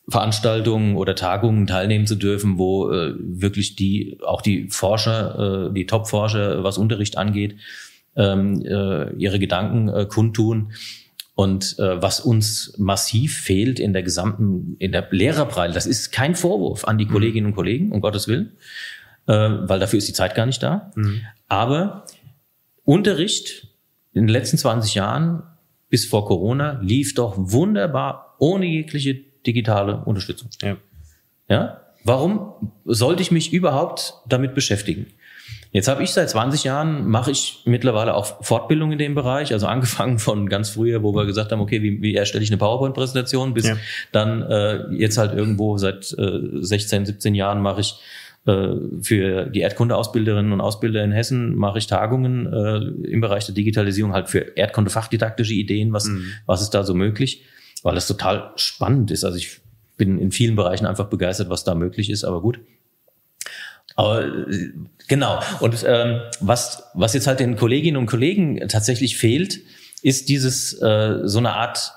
Veranstaltungen 0.09 0.97
oder 0.97 1.15
Tagungen 1.16 1.66
teilnehmen 1.66 2.07
zu 2.07 2.15
dürfen, 2.15 2.59
wo 2.59 2.91
äh, 2.91 3.15
wirklich 3.19 3.74
die 3.74 4.19
auch 4.24 4.41
die 4.41 4.69
Forscher, 4.70 5.69
äh, 5.69 5.74
die 5.74 5.87
Top-Forscher, 5.87 6.62
was 6.62 6.78
Unterricht 6.78 7.19
angeht, 7.19 7.57
ähm, 8.15 8.62
äh, 8.65 9.12
ihre 9.15 9.39
Gedanken 9.39 9.89
äh, 9.89 10.07
kundtun. 10.07 10.73
Und 11.35 11.78
äh, 11.78 12.01
was 12.01 12.20
uns 12.20 12.74
massiv 12.78 13.37
fehlt 13.37 13.78
in 13.78 13.93
der 13.93 14.03
gesamten, 14.03 14.77
in 14.78 14.93
der 14.93 15.07
Lehrerbreite, 15.11 15.74
das 15.74 15.85
ist 15.85 16.11
kein 16.11 16.35
Vorwurf 16.35 16.85
an 16.87 16.97
die 16.97 17.05
mhm. 17.05 17.11
Kolleginnen 17.11 17.47
und 17.49 17.55
Kollegen, 17.55 17.93
um 17.93 18.01
Gottes 18.01 18.27
Willen, 18.27 18.53
äh, 19.27 19.35
weil 19.35 19.78
dafür 19.78 19.99
ist 19.99 20.09
die 20.09 20.15
Zeit 20.15 20.35
gar 20.35 20.47
nicht 20.47 20.62
da. 20.62 20.93
Mhm. 20.95 21.20
Aber 21.49 22.07
Unterricht 22.85 23.69
in 24.15 24.23
den 24.23 24.28
letzten 24.28 24.57
20 24.57 24.95
Jahren 24.95 25.43
bis 25.91 26.07
vor 26.07 26.27
Corona 26.27 26.81
lief 26.81 27.15
doch 27.15 27.35
wunderbar 27.37 28.37
ohne 28.39 28.66
jegliche 28.66 29.26
digitale 29.47 30.02
Unterstützung. 30.05 30.51
Ja. 30.62 30.77
ja? 31.48 31.81
Warum 32.05 32.73
sollte 32.85 33.23
ich 33.23 33.31
mich 33.31 33.52
überhaupt 33.52 34.14
damit 34.28 34.55
beschäftigen? 34.55 35.06
Jetzt 35.73 35.89
habe 35.89 36.02
ich 36.02 36.10
seit 36.10 36.31
20 36.31 36.64
Jahren, 36.64 37.09
mache 37.09 37.31
ich 37.31 37.62
mittlerweile 37.64 38.14
auch 38.14 38.43
Fortbildung 38.43 38.93
in 38.93 38.98
dem 38.98 39.14
Bereich, 39.14 39.52
also 39.52 39.66
angefangen 39.66 40.18
von 40.18 40.48
ganz 40.48 40.70
früher, 40.70 41.02
wo 41.02 41.14
wir 41.14 41.27
gesagt 41.27 41.52
haben, 41.52 41.60
okay, 41.60 41.82
wie, 41.82 42.01
wie 42.01 42.14
erstelle 42.14 42.44
ich 42.44 42.51
eine 42.51 42.59
PowerPoint-Präsentation, 42.59 43.55
bis 43.55 43.66
ja. 43.66 43.77
dann 44.12 44.43
äh, 44.43 44.86
jetzt 44.93 45.18
halt 45.18 45.35
irgendwo 45.35 45.77
seit 45.78 46.14
äh, 46.18 46.40
16, 46.60 47.06
17 47.06 47.35
Jahren 47.35 47.60
mache 47.60 47.81
ich 47.81 47.97
äh, 48.47 48.68
für 49.02 49.47
die 49.47 49.60
Erdkunde-Ausbilderinnen 49.60 50.52
und 50.52 50.60
Ausbilder 50.60 51.02
in 51.02 51.12
Hessen 51.12 51.56
mache 51.56 51.78
ich 51.78 51.89
Tagungen 51.89 52.47
äh, 52.47 53.09
im 53.10 53.20
Bereich 53.20 53.47
der 53.47 53.55
Digitalisierung 53.55 54.12
halt 54.12 54.28
für 54.28 54.56
Erdkunde-fachdidaktische 54.56 55.55
Ideen, 55.55 55.93
was, 55.93 56.06
mhm. 56.06 56.27
was 56.47 56.62
ist 56.62 56.70
da 56.70 56.85
so 56.85 56.94
möglich 56.94 57.44
weil 57.82 57.94
das 57.94 58.07
total 58.07 58.53
spannend 58.57 59.11
ist. 59.11 59.24
Also 59.24 59.39
ich 59.39 59.61
bin 59.97 60.19
in 60.19 60.32
vielen 60.32 60.57
Bereichen 60.57 60.86
einfach 60.86 61.07
begeistert, 61.07 61.48
was 61.48 61.65
da 61.65 61.74
möglich 61.74 62.11
ist, 62.11 62.24
aber 62.24 62.40
gut. 62.40 62.61
Aber 63.94 64.27
äh, 64.27 64.73
genau. 65.09 65.40
Und 65.61 65.85
ähm, 65.86 66.20
was, 66.40 66.85
was 66.94 67.15
jetzt 67.15 67.27
halt 67.27 67.40
den 67.40 67.57
Kolleginnen 67.57 67.97
und 67.97 68.07
Kollegen 68.07 68.69
tatsächlich 68.69 69.16
fehlt, 69.16 69.61
ist 70.03 70.28
dieses 70.28 70.74
äh, 70.81 71.20
so 71.24 71.39
eine 71.39 71.55
Art 71.55 71.93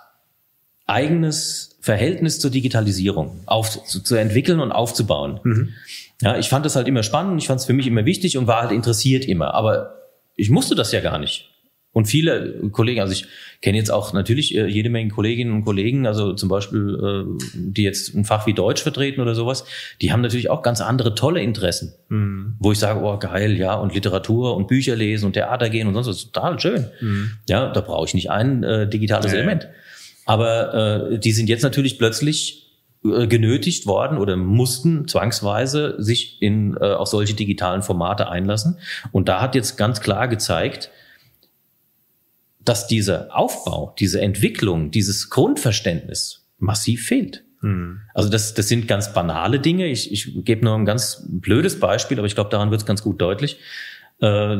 eigenes 0.85 1.77
Verhältnis 1.81 2.39
zur 2.39 2.51
Digitalisierung 2.51 3.41
auf, 3.45 3.85
zu, 3.85 4.01
zu 4.01 4.15
entwickeln 4.15 4.59
und 4.59 4.71
aufzubauen. 4.71 5.39
Mhm. 5.43 5.73
Ja, 6.21 6.37
ich 6.37 6.49
fand 6.49 6.65
das 6.65 6.75
halt 6.75 6.87
immer 6.87 7.03
spannend, 7.03 7.41
ich 7.41 7.47
fand 7.47 7.59
es 7.59 7.65
für 7.65 7.73
mich 7.73 7.87
immer 7.87 8.05
wichtig 8.05 8.37
und 8.37 8.47
war 8.47 8.61
halt 8.61 8.71
interessiert 8.71 9.25
immer. 9.25 9.53
Aber 9.53 9.95
ich 10.35 10.49
musste 10.49 10.75
das 10.75 10.91
ja 10.91 10.99
gar 10.99 11.19
nicht. 11.19 11.49
Und 11.91 12.05
viele 12.05 12.69
Kollegen, 12.71 13.01
also 13.01 13.13
ich 13.13 13.25
kenne 13.61 13.77
jetzt 13.77 13.91
auch 13.91 14.13
natürlich 14.13 14.55
äh, 14.55 14.67
jede 14.67 14.89
Menge 14.89 15.09
Kolleginnen 15.09 15.51
und 15.53 15.65
Kollegen, 15.65 16.05
also 16.05 16.33
zum 16.33 16.47
Beispiel, 16.47 16.99
äh, 17.03 17.43
die 17.55 17.83
jetzt 17.83 18.13
ein 18.13 18.25
Fach 18.25 18.45
wie 18.45 18.53
Deutsch 18.53 18.83
vertreten 18.83 19.21
oder 19.21 19.33
sowas, 19.33 19.65
die 19.99 20.11
haben 20.11 20.21
natürlich 20.21 20.51
auch 20.51 20.61
ganz 20.61 20.81
andere 20.81 21.15
tolle 21.15 21.41
Interessen, 21.41 21.95
mhm. 22.09 22.55
wo 22.59 22.71
ich 22.71 22.79
sage, 22.79 23.01
oh 23.01 23.17
geil, 23.17 23.57
ja, 23.57 23.73
und 23.73 23.95
Literatur 23.95 24.55
und 24.55 24.67
Bücher 24.67 24.95
lesen 24.95 25.25
und 25.25 25.33
Theater 25.33 25.69
gehen 25.69 25.87
und 25.87 25.95
sonst 25.95 26.07
was, 26.07 26.31
total 26.31 26.59
schön. 26.59 26.85
Mhm. 27.01 27.31
Ja, 27.49 27.71
da 27.71 27.81
brauche 27.81 28.05
ich 28.05 28.13
nicht 28.13 28.29
ein 28.29 28.63
äh, 28.63 28.87
digitales 28.87 29.31
ja, 29.31 29.39
Element. 29.39 29.67
Aber 30.25 31.11
äh, 31.11 31.19
die 31.19 31.31
sind 31.31 31.49
jetzt 31.49 31.63
natürlich 31.63 31.97
plötzlich 31.97 32.69
äh, 33.03 33.25
genötigt 33.25 33.87
worden 33.87 34.17
oder 34.19 34.35
mussten 34.35 35.07
zwangsweise 35.07 35.95
sich 35.97 36.39
in 36.41 36.77
äh, 36.79 36.91
auf 36.91 37.07
solche 37.07 37.33
digitalen 37.33 37.81
Formate 37.81 38.29
einlassen. 38.29 38.77
Und 39.11 39.27
da 39.27 39.41
hat 39.41 39.55
jetzt 39.55 39.75
ganz 39.75 40.01
klar 40.01 40.27
gezeigt, 40.27 40.91
dass 42.59 42.87
dieser 42.87 43.35
Aufbau, 43.35 43.95
diese 43.99 44.21
Entwicklung, 44.21 44.91
dieses 44.91 45.29
Grundverständnis 45.29 46.45
massiv 46.57 47.07
fehlt. 47.07 47.43
Mhm. 47.61 48.01
Also 48.13 48.29
das, 48.29 48.53
das 48.53 48.67
sind 48.67 48.87
ganz 48.87 49.13
banale 49.13 49.59
Dinge. 49.59 49.87
Ich, 49.87 50.11
ich 50.11 50.45
gebe 50.45 50.65
nur 50.65 50.75
ein 50.75 50.85
ganz 50.85 51.25
blödes 51.27 51.79
Beispiel, 51.79 52.17
aber 52.17 52.27
ich 52.27 52.35
glaube, 52.35 52.49
daran 52.49 52.71
wird 52.71 52.81
es 52.81 52.87
ganz 52.87 53.01
gut 53.01 53.21
deutlich. 53.21 53.57
Äh, 54.21 54.57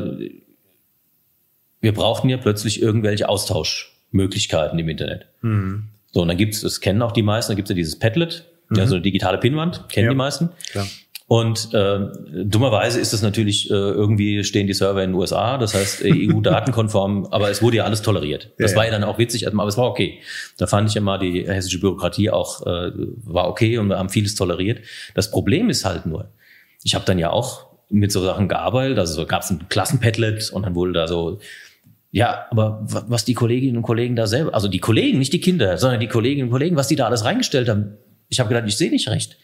wir 1.80 1.94
brauchten 1.94 2.28
ja 2.28 2.36
plötzlich 2.36 2.82
irgendwelche 2.82 3.28
Austauschmöglichkeiten 3.28 4.78
im 4.78 4.88
Internet. 4.88 5.26
Mhm. 5.42 5.88
So, 6.12 6.22
und 6.22 6.28
dann 6.28 6.36
gibt's, 6.36 6.60
das 6.62 6.80
kennen 6.80 7.02
auch 7.02 7.12
die 7.12 7.22
meisten, 7.22 7.52
da 7.52 7.56
gibt's 7.56 7.70
ja 7.70 7.76
dieses 7.76 7.98
Padlet, 7.98 8.46
mhm. 8.68 8.76
ja, 8.76 8.86
so 8.86 8.96
eine 8.96 9.02
digitale 9.02 9.38
Pinwand, 9.38 9.88
kennen 9.88 10.06
ja, 10.06 10.10
die 10.10 10.16
meisten. 10.16 10.50
Klar. 10.70 10.86
Und 11.32 11.72
äh, 11.74 12.08
dummerweise 12.44 12.98
ist 12.98 13.12
es 13.12 13.22
natürlich 13.22 13.70
äh, 13.70 13.74
irgendwie 13.74 14.42
stehen 14.42 14.66
die 14.66 14.72
Server 14.72 15.04
in 15.04 15.10
den 15.10 15.14
USA, 15.14 15.58
das 15.58 15.74
heißt 15.74 16.04
äh, 16.04 16.28
EU-datenkonform, 16.28 17.26
aber 17.30 17.48
es 17.50 17.62
wurde 17.62 17.76
ja 17.76 17.84
alles 17.84 18.02
toleriert. 18.02 18.50
Das 18.58 18.72
ja, 18.72 18.76
war 18.76 18.86
ja 18.86 18.90
dann 18.90 19.04
auch 19.04 19.16
witzig, 19.18 19.46
aber 19.46 19.64
es 19.68 19.78
war 19.78 19.86
okay. 19.86 20.18
Da 20.58 20.66
fand 20.66 20.90
ich 20.90 20.96
immer 20.96 21.18
die 21.18 21.46
hessische 21.46 21.78
Bürokratie 21.78 22.30
auch 22.30 22.66
äh, 22.66 22.90
war 23.22 23.48
okay 23.48 23.78
und 23.78 23.86
wir 23.86 23.96
haben 23.96 24.08
vieles 24.08 24.34
toleriert. 24.34 24.80
Das 25.14 25.30
Problem 25.30 25.70
ist 25.70 25.84
halt 25.84 26.04
nur, 26.04 26.32
ich 26.82 26.96
habe 26.96 27.04
dann 27.04 27.20
ja 27.20 27.30
auch 27.30 27.66
mit 27.88 28.10
so 28.10 28.24
Sachen 28.24 28.48
gearbeitet, 28.48 28.98
also 28.98 29.14
so 29.14 29.24
gab 29.24 29.42
es 29.42 29.50
ein 29.50 29.68
Klassenpadlet 29.68 30.50
und 30.50 30.64
dann 30.64 30.74
wurde 30.74 30.94
da 30.94 31.06
so 31.06 31.38
ja, 32.10 32.46
aber 32.50 32.80
was 32.82 33.24
die 33.24 33.34
Kolleginnen 33.34 33.76
und 33.76 33.84
Kollegen 33.84 34.16
da 34.16 34.26
selber, 34.26 34.52
also 34.52 34.66
die 34.66 34.80
Kollegen, 34.80 35.20
nicht 35.20 35.32
die 35.32 35.40
Kinder, 35.40 35.78
sondern 35.78 36.00
die 36.00 36.08
Kolleginnen 36.08 36.48
und 36.48 36.50
Kollegen, 36.50 36.74
was 36.74 36.88
die 36.88 36.96
da 36.96 37.06
alles 37.06 37.24
reingestellt 37.24 37.68
haben, 37.68 37.98
ich 38.28 38.40
habe 38.40 38.48
gedacht, 38.48 38.66
ich 38.66 38.76
sehe 38.76 38.90
nicht 38.90 39.08
recht. 39.08 39.36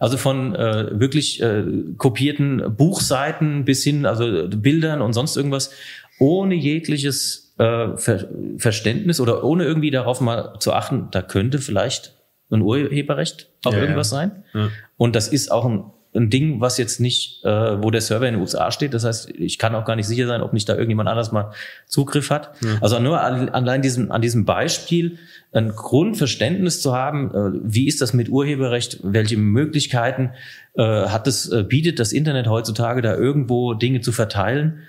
Also 0.00 0.16
von 0.16 0.54
äh, 0.54 0.98
wirklich 0.98 1.42
äh, 1.42 1.64
kopierten 1.96 2.76
Buchseiten 2.76 3.64
bis 3.64 3.82
hin, 3.82 4.06
also 4.06 4.48
Bildern 4.48 5.00
und 5.00 5.12
sonst 5.12 5.36
irgendwas, 5.36 5.72
ohne 6.18 6.54
jegliches 6.54 7.54
äh, 7.58 7.96
Ver 7.96 8.28
Verständnis 8.56 9.20
oder 9.20 9.44
ohne 9.44 9.64
irgendwie 9.64 9.90
darauf 9.90 10.20
mal 10.20 10.58
zu 10.58 10.72
achten, 10.72 11.08
da 11.10 11.22
könnte 11.22 11.58
vielleicht 11.58 12.14
ein 12.50 12.62
Urheberrecht 12.62 13.50
auf 13.64 13.74
ja, 13.74 13.80
irgendwas 13.80 14.10
ja. 14.10 14.16
sein. 14.16 14.44
Ja. 14.54 14.68
Und 14.96 15.16
das 15.16 15.28
ist 15.28 15.50
auch 15.50 15.64
ein, 15.64 15.84
ein 16.14 16.30
Ding, 16.30 16.60
was 16.60 16.78
jetzt 16.78 17.00
nicht, 17.00 17.44
äh, 17.44 17.82
wo 17.82 17.90
der 17.90 18.00
Server 18.00 18.26
in 18.26 18.34
den 18.34 18.40
USA 18.40 18.70
steht. 18.70 18.94
Das 18.94 19.04
heißt, 19.04 19.30
ich 19.30 19.58
kann 19.58 19.74
auch 19.74 19.84
gar 19.84 19.94
nicht 19.94 20.06
sicher 20.06 20.26
sein, 20.26 20.40
ob 20.40 20.52
nicht 20.52 20.68
da 20.68 20.72
irgendjemand 20.72 21.08
anders 21.08 21.32
mal 21.32 21.52
Zugriff 21.86 22.30
hat. 22.30 22.52
Also 22.80 22.98
nur 22.98 23.20
an, 23.20 23.50
allein 23.50 23.82
diesem, 23.82 24.10
an 24.10 24.22
diesem 24.22 24.44
Beispiel 24.44 25.18
ein 25.52 25.70
Grundverständnis 25.70 26.80
zu 26.80 26.94
haben, 26.94 27.30
äh, 27.30 27.60
wie 27.62 27.86
ist 27.86 28.00
das 28.00 28.14
mit 28.14 28.28
Urheberrecht, 28.28 29.00
welche 29.02 29.36
Möglichkeiten 29.36 30.30
äh, 30.74 30.82
hat 30.82 31.26
es, 31.26 31.50
äh, 31.50 31.62
bietet 31.62 31.98
das 31.98 32.12
Internet 32.12 32.46
heutzutage 32.46 33.02
da 33.02 33.14
irgendwo 33.14 33.74
Dinge 33.74 34.00
zu 34.00 34.12
verteilen. 34.12 34.80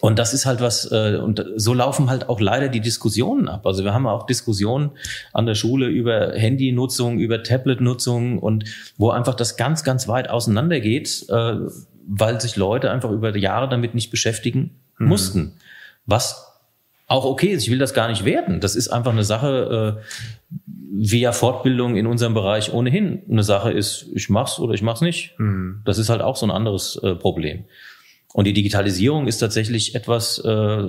Und 0.00 0.18
das 0.18 0.32
ist 0.32 0.46
halt 0.46 0.60
was, 0.60 0.86
und 0.86 1.44
so 1.56 1.74
laufen 1.74 2.08
halt 2.08 2.28
auch 2.28 2.40
leider 2.40 2.68
die 2.68 2.80
Diskussionen 2.80 3.48
ab. 3.48 3.66
Also 3.66 3.84
wir 3.84 3.92
haben 3.92 4.06
auch 4.06 4.24
Diskussionen 4.26 4.92
an 5.32 5.46
der 5.46 5.54
Schule 5.54 5.88
über 5.88 6.32
Handynutzung, 6.34 7.18
über 7.18 7.42
Tabletnutzung 7.42 8.38
und 8.38 8.64
wo 8.96 9.10
einfach 9.10 9.34
das 9.34 9.56
ganz, 9.56 9.84
ganz 9.84 10.08
weit 10.08 10.30
auseinandergeht, 10.30 11.26
weil 11.28 12.40
sich 12.40 12.56
Leute 12.56 12.90
einfach 12.90 13.10
über 13.10 13.36
Jahre 13.36 13.68
damit 13.68 13.94
nicht 13.94 14.10
beschäftigen 14.10 14.80
mhm. 14.98 15.08
mussten. 15.08 15.52
Was 16.06 16.50
auch 17.10 17.24
okay 17.24 17.48
ist. 17.48 17.64
Ich 17.64 17.70
will 17.70 17.78
das 17.78 17.92
gar 17.92 18.08
nicht 18.08 18.24
werten. 18.24 18.60
Das 18.60 18.76
ist 18.76 18.88
einfach 18.88 19.10
eine 19.10 19.24
Sache, 19.24 19.98
äh, 19.98 20.54
wie 20.92 21.20
ja 21.20 21.32
Fortbildung 21.32 21.96
in 21.96 22.06
unserem 22.06 22.34
Bereich 22.34 22.72
ohnehin 22.72 23.22
eine 23.28 23.42
Sache 23.42 23.72
ist, 23.72 24.06
ich 24.14 24.30
mach's 24.30 24.60
oder 24.60 24.74
ich 24.74 24.82
mach's 24.82 25.00
nicht. 25.00 25.34
Mhm. 25.38 25.82
Das 25.84 25.98
ist 25.98 26.08
halt 26.08 26.22
auch 26.22 26.36
so 26.36 26.46
ein 26.46 26.52
anderes 26.52 27.00
äh, 27.02 27.16
Problem. 27.16 27.64
Und 28.32 28.46
die 28.46 28.52
Digitalisierung 28.52 29.26
ist 29.26 29.38
tatsächlich 29.38 29.94
etwas, 29.94 30.38
äh, 30.38 30.88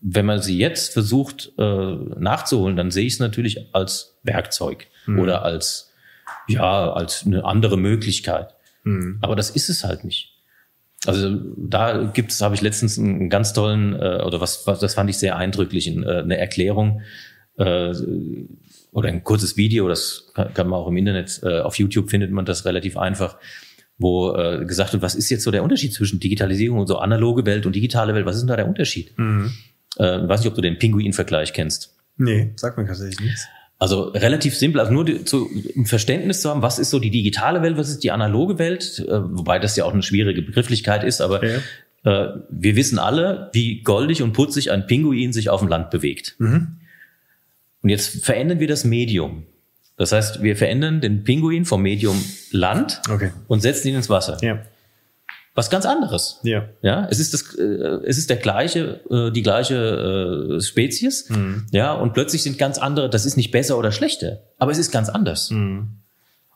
wenn 0.00 0.26
man 0.26 0.42
sie 0.42 0.58
jetzt 0.58 0.92
versucht 0.92 1.52
äh, 1.58 1.94
nachzuholen, 2.18 2.76
dann 2.76 2.90
sehe 2.90 3.06
ich 3.06 3.14
es 3.14 3.18
natürlich 3.18 3.74
als 3.74 4.18
Werkzeug 4.22 4.86
mhm. 5.06 5.18
oder 5.18 5.42
als 5.42 5.92
ja 6.46 6.92
als 6.92 7.26
eine 7.26 7.44
andere 7.44 7.76
Möglichkeit. 7.76 8.54
Mhm. 8.84 9.18
Aber 9.20 9.34
das 9.34 9.50
ist 9.50 9.68
es 9.68 9.84
halt 9.84 10.04
nicht. 10.04 10.34
Also 11.06 11.30
da 11.56 12.10
gibt 12.12 12.32
es, 12.32 12.40
habe 12.40 12.54
ich 12.54 12.60
letztens 12.60 12.98
einen 12.98 13.30
ganz 13.30 13.52
tollen, 13.52 13.94
äh, 13.94 14.22
oder 14.24 14.40
was, 14.40 14.66
was, 14.66 14.80
das 14.80 14.94
fand 14.94 15.10
ich 15.10 15.18
sehr 15.18 15.36
eindrücklich, 15.36 15.86
äh, 15.88 15.90
eine 15.90 16.38
Erklärung 16.38 17.02
äh, 17.56 17.92
oder 18.90 19.08
ein 19.08 19.22
kurzes 19.22 19.56
Video, 19.56 19.88
das 19.88 20.32
kann, 20.34 20.52
kann 20.54 20.68
man 20.68 20.80
auch 20.80 20.88
im 20.88 20.96
Internet, 20.96 21.40
äh, 21.44 21.60
auf 21.60 21.78
YouTube 21.78 22.10
findet 22.10 22.32
man 22.32 22.44
das 22.44 22.64
relativ 22.64 22.96
einfach, 22.96 23.36
wo 23.98 24.34
äh, 24.34 24.64
gesagt 24.64 24.92
wird, 24.92 25.02
was 25.02 25.14
ist 25.14 25.28
jetzt 25.28 25.42
so 25.42 25.50
der 25.50 25.62
Unterschied 25.62 25.92
zwischen 25.92 26.20
Digitalisierung 26.20 26.78
und 26.78 26.86
so 26.86 26.98
analoge 26.98 27.44
Welt 27.46 27.66
und 27.66 27.74
digitale 27.74 28.14
Welt? 28.14 28.26
Was 28.26 28.36
ist 28.36 28.42
denn 28.42 28.48
da 28.48 28.56
der 28.56 28.68
Unterschied? 28.68 29.12
Mhm. 29.18 29.52
Äh, 29.96 30.28
weiß 30.28 30.40
nicht, 30.40 30.48
ob 30.48 30.54
du 30.54 30.60
den 30.60 30.78
Pinguin-Vergleich 30.78 31.52
kennst. 31.52 31.96
Nee, 32.16 32.52
sag 32.56 32.78
mir 32.78 32.86
tatsächlich 32.86 33.20
nichts. 33.20 33.46
Also 33.80 34.08
relativ 34.08 34.56
simpel, 34.56 34.80
also 34.80 34.92
nur 34.92 35.04
die, 35.04 35.24
zu, 35.24 35.48
um 35.76 35.86
Verständnis 35.86 36.42
zu 36.42 36.50
haben, 36.50 36.62
was 36.62 36.80
ist 36.80 36.90
so 36.90 36.98
die 36.98 37.10
digitale 37.10 37.62
Welt, 37.62 37.76
was 37.76 37.90
ist 37.90 38.02
die 38.02 38.10
analoge 38.10 38.58
Welt, 38.58 39.04
äh, 39.06 39.20
wobei 39.22 39.60
das 39.60 39.76
ja 39.76 39.84
auch 39.84 39.92
eine 39.92 40.02
schwierige 40.02 40.42
Begrifflichkeit 40.42 41.04
ist, 41.04 41.20
aber 41.20 41.44
ja. 41.44 41.58
äh, 42.04 42.40
wir 42.50 42.74
wissen 42.74 42.98
alle, 42.98 43.50
wie 43.52 43.82
goldig 43.82 44.22
und 44.22 44.32
putzig 44.32 44.72
ein 44.72 44.86
Pinguin 44.86 45.32
sich 45.32 45.48
auf 45.48 45.60
dem 45.60 45.68
Land 45.68 45.90
bewegt. 45.90 46.34
Mhm. 46.38 46.78
Und 47.82 47.88
jetzt 47.88 48.24
verändern 48.24 48.58
wir 48.58 48.66
das 48.66 48.84
Medium. 48.84 49.44
Das 49.98 50.12
heißt, 50.12 50.42
wir 50.42 50.56
verändern 50.56 51.00
den 51.00 51.24
Pinguin 51.24 51.64
vom 51.64 51.82
Medium 51.82 52.24
Land 52.50 53.02
okay. 53.12 53.32
und 53.48 53.60
setzen 53.60 53.88
ihn 53.88 53.96
ins 53.96 54.08
Wasser. 54.08 54.38
Ja 54.40 54.60
was 55.58 55.70
ganz 55.70 55.86
anderes. 55.86 56.38
Ja. 56.44 56.68
Ja, 56.82 57.08
es 57.10 57.18
ist 57.18 57.34
das, 57.34 57.56
äh, 57.56 57.64
es 58.06 58.16
ist 58.16 58.30
der 58.30 58.36
gleiche, 58.36 59.00
äh, 59.10 59.32
die 59.32 59.42
gleiche 59.42 60.56
äh, 60.56 60.60
Spezies. 60.60 61.28
Mhm. 61.28 61.66
Ja, 61.72 61.94
und 61.94 62.14
plötzlich 62.14 62.44
sind 62.44 62.58
ganz 62.58 62.78
andere, 62.78 63.10
das 63.10 63.26
ist 63.26 63.36
nicht 63.36 63.50
besser 63.50 63.76
oder 63.76 63.90
schlechter, 63.90 64.38
aber 64.58 64.70
es 64.70 64.78
ist 64.78 64.92
ganz 64.92 65.08
anders. 65.08 65.50
Mhm. 65.50 65.88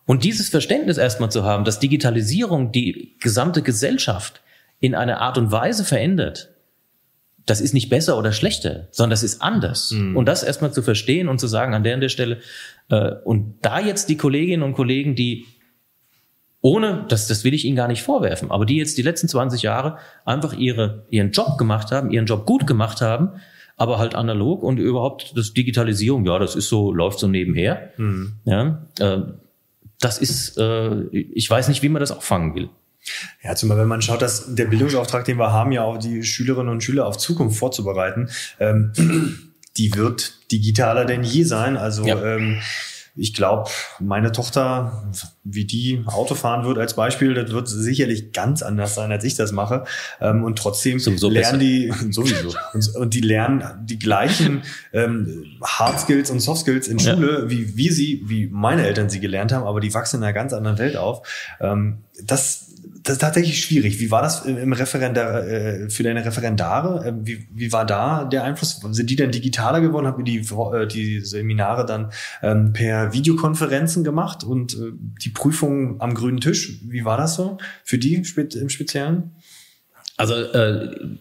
Und 0.07 0.23
dieses 0.23 0.51
Verständnis 0.51 0.99
erstmal 0.99 1.33
zu 1.33 1.43
haben, 1.43 1.65
dass 1.65 1.81
Digitalisierung 1.81 2.71
die 2.71 3.17
gesamte 3.21 3.63
Gesellschaft 3.63 4.41
in 4.79 4.95
einer 4.95 5.21
Art 5.21 5.37
und 5.37 5.51
Weise 5.51 5.85
verändert, 5.85 6.52
das 7.47 7.61
ist 7.61 7.75
nicht 7.75 7.89
besser 7.89 8.19
oder 8.19 8.33
schlechter, 8.33 8.89
sondern 8.91 9.11
das 9.11 9.23
ist 9.23 9.43
anders. 9.43 9.91
Mhm. 9.91 10.17
Und 10.17 10.27
das 10.27 10.43
erstmal 10.43 10.73
zu 10.73 10.83
verstehen 10.83 11.29
und 11.29 11.39
zu 11.39 11.47
sagen 11.47 11.75
an 11.75 11.83
der 11.83 11.95
und 11.95 12.01
der 12.01 12.09
Stelle, 12.09 12.39
äh, 12.89 13.13
und 13.25 13.57
da 13.63 13.81
jetzt 13.81 14.09
die 14.09 14.17
Kolleginnen 14.17 14.63
und 14.63 14.75
Kollegen, 14.75 15.15
die 15.15 15.47
ohne, 16.61 17.05
das, 17.09 17.27
das 17.27 17.43
will 17.43 17.55
ich 17.55 17.65
Ihnen 17.65 17.77
gar 17.77 17.89
nicht 17.89 18.03
vorwerfen, 18.03 18.53
aber 18.53 18.65
die 18.65 18.77
jetzt 18.77 18.97
die 18.97 19.03
letzten 19.03 19.29
20 19.29 19.63
Jahre 19.63 19.99
einfach 20.25 20.53
ihre, 20.53 21.07
ihren 21.11 21.33
Job 21.33 21.59
gemacht 21.59 21.91
haben, 21.91 22.13
ihren 22.13 22.27
Job 22.27 22.47
gut 22.47 22.69
gemacht 22.69 23.01
haben, 23.01 23.31
aber 23.77 23.99
halt 23.99 24.15
analog 24.15 24.63
und 24.63 24.79
überhaupt 24.79 25.37
das 25.37 25.55
Digitalisierung, 25.55 26.25
ja, 26.25 26.39
das 26.39 26.55
ist 26.55 26.69
so, 26.69 26.93
läuft 26.93 27.19
so 27.19 27.27
nebenher. 27.27 27.91
Mhm. 27.97 28.35
Ja, 28.45 28.87
äh, 29.01 29.23
das 29.99 30.19
ist, 30.19 30.57
äh, 30.57 31.03
ich 31.11 31.51
weiß 31.51 31.69
nicht, 31.69 31.83
wie 31.83 31.89
man 31.89 32.01
das 32.01 32.13
auch 32.13 32.23
fangen 32.23 32.55
will. 32.55 32.69
Ja, 33.43 33.55
zumal 33.55 33.79
wenn 33.79 33.89
man 33.89 34.03
schaut, 34.03 34.23
dass 34.23 34.55
der 34.55 34.67
Bildungsauftrag, 34.67 35.25
den 35.25 35.39
wir 35.39 35.53
haben, 35.53 35.73
ja 35.73 35.83
auch 35.83 35.99
die 35.99 36.23
Schülerinnen 36.23 36.71
und 36.71 36.83
Schüler 36.83 37.07
auf 37.07 37.19
Zukunft 37.19 37.59
vorzubereiten, 37.59 38.31
ähm, 38.61 38.93
die 39.77 39.95
wird 39.95 40.35
digitaler 40.53 41.05
denn 41.05 41.25
je 41.25 41.45
sein. 41.45 41.77
Also 41.77 42.07
ja. 42.07 42.23
ähm, 42.23 42.61
ich 43.15 43.35
glaube, 43.35 43.69
meine 44.01 44.33
Tochter, 44.33 45.11
wie 45.45 45.67
die 45.67 46.03
Auto 46.07 46.35
fahren 46.35 46.65
wird 46.65 46.79
als 46.79 46.95
Beispiel, 46.95 47.35
das 47.35 47.51
wird 47.51 47.69
sicherlich 47.69 48.33
ganz 48.33 48.63
anders 48.63 48.95
sein, 48.95 49.13
als 49.13 49.25
ich 49.25 49.35
das 49.35 49.53
mache. 49.53 49.85
Ähm, 50.21 50.45
und 50.45 50.59
trotzdem 50.59 50.99
sowieso 50.99 51.29
lernen 51.29 51.59
besser. 51.59 52.03
die 52.07 52.13
sowieso 52.13 52.55
und, 52.73 52.95
und, 52.97 53.15
die 53.15 53.21
lernen 53.21 53.65
die 53.85 53.99
gleichen 53.99 54.63
ähm, 54.95 55.45
Hard 55.63 56.01
Skills 56.01 56.31
und 56.31 56.41
Soft 56.41 56.63
Skills 56.63 56.89
in 56.89 56.99
Schule, 56.99 57.43
ja. 57.43 57.51
wie 57.51 57.77
wie 57.77 57.91
sie, 57.91 58.23
wie 58.27 58.47
meine 58.47 58.87
Eltern 58.87 59.11
sie 59.11 59.21
gelernt 59.21 59.53
haben, 59.53 59.67
aber 59.67 59.81
die 59.81 59.93
wachsen 59.93 60.19
in 60.19 60.23
einer 60.23 60.33
ganz 60.33 60.55
anderen 60.55 60.79
Welt 60.79 60.97
auf. 60.97 61.27
Ähm, 61.61 61.99
das 62.25 62.72
das 63.03 63.15
ist 63.15 63.21
tatsächlich 63.21 63.61
schwierig. 63.61 63.99
Wie 63.99 64.11
war 64.11 64.23
das 64.23 64.45
im 64.45 64.73
Referendar, 64.73 65.47
äh, 65.47 65.91
für 65.91 66.03
deine 66.03 66.25
Referendare? 66.25 67.09
Ähm, 67.09 67.27
wie, 67.27 67.49
wie 67.53 67.73
war 67.73 67.85
da 67.85 68.25
der 68.25 68.45
Einfluss? 68.45 68.81
Sind 68.91 69.11
die 69.11 69.17
denn 69.17 69.33
digitaler 69.33 69.81
geworden? 69.81 70.07
Haben 70.07 70.25
die, 70.25 70.39
äh, 70.39 70.87
die 70.87 71.21
Seminare 71.21 71.85
dann 71.85 72.13
ähm, 72.43 72.73
per 72.73 73.13
Videokonferenzen 73.13 74.05
gemacht 74.05 74.45
und 74.45 74.75
äh, 74.75 74.93
die 75.23 75.31
Prüfung 75.31 76.01
am 76.01 76.15
grünen 76.15 76.41
Tisch? 76.41 76.81
Wie 76.85 77.05
war 77.05 77.17
das 77.17 77.35
so 77.35 77.59
für 77.83 77.99
die 77.99 78.15
im 78.15 78.69
Speziellen? 78.69 79.33
Also 80.17 80.35
äh, 80.35 81.19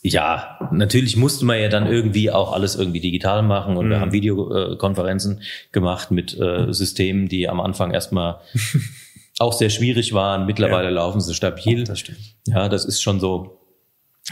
ja, 0.00 0.58
natürlich 0.72 1.16
musste 1.16 1.44
man 1.44 1.60
ja 1.60 1.68
dann 1.68 1.86
irgendwie 1.86 2.30
auch 2.30 2.52
alles 2.52 2.76
irgendwie 2.76 3.00
digital 3.00 3.42
machen 3.42 3.76
und 3.76 3.86
mhm. 3.86 3.90
wir 3.90 4.00
haben 4.00 4.12
Videokonferenzen 4.12 5.42
gemacht 5.72 6.10
mit 6.10 6.38
äh, 6.38 6.72
Systemen, 6.72 7.28
die 7.28 7.48
am 7.48 7.60
Anfang 7.60 7.90
erstmal 7.90 8.40
auch 9.38 9.52
sehr 9.52 9.70
schwierig 9.70 10.12
waren. 10.12 10.46
Mittlerweile 10.46 10.86
ja. 10.88 10.94
laufen 10.94 11.20
sie 11.20 11.34
stabil. 11.34 11.84
Das 11.84 12.00
stimmt. 12.00 12.18
Ja, 12.46 12.68
das 12.68 12.84
ist 12.84 13.02
schon 13.02 13.20
so, 13.20 13.60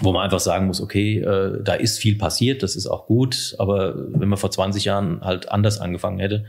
wo 0.00 0.12
man 0.12 0.24
einfach 0.24 0.40
sagen 0.40 0.66
muss, 0.66 0.80
okay, 0.80 1.20
äh, 1.20 1.62
da 1.62 1.74
ist 1.74 1.98
viel 1.98 2.18
passiert, 2.18 2.62
das 2.62 2.76
ist 2.76 2.86
auch 2.86 3.06
gut, 3.06 3.54
aber 3.58 3.94
wenn 3.96 4.28
man 4.28 4.38
vor 4.38 4.50
20 4.50 4.84
Jahren 4.84 5.20
halt 5.22 5.50
anders 5.50 5.80
angefangen 5.80 6.18
hätte, 6.18 6.44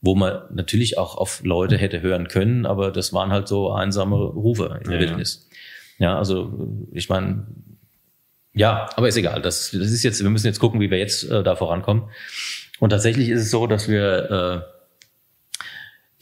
wo 0.00 0.14
man 0.14 0.42
natürlich 0.52 0.98
auch 0.98 1.16
auf 1.16 1.42
Leute 1.44 1.76
hätte 1.76 2.02
hören 2.02 2.28
können, 2.28 2.66
aber 2.66 2.90
das 2.90 3.12
waren 3.12 3.30
halt 3.30 3.48
so 3.48 3.70
einsame 3.72 4.16
Rufe 4.16 4.80
in 4.82 4.90
der 4.90 5.00
ja, 5.00 5.08
Wildnis. 5.08 5.48
Ja, 5.98 6.18
also 6.18 6.68
ich 6.92 7.08
meine, 7.08 7.46
ja, 8.52 8.88
aber 8.96 9.08
ist 9.08 9.16
egal. 9.16 9.40
Das, 9.40 9.70
das 9.70 9.90
ist 9.90 10.02
jetzt, 10.02 10.22
wir 10.22 10.28
müssen 10.28 10.46
jetzt 10.46 10.58
gucken, 10.58 10.80
wie 10.80 10.90
wir 10.90 10.98
jetzt 10.98 11.30
äh, 11.30 11.42
da 11.42 11.56
vorankommen. 11.56 12.10
Und 12.80 12.90
tatsächlich 12.90 13.28
ist 13.28 13.42
es 13.42 13.50
so, 13.50 13.66
dass 13.66 13.88
wir 13.88 14.66
äh, 14.68 14.81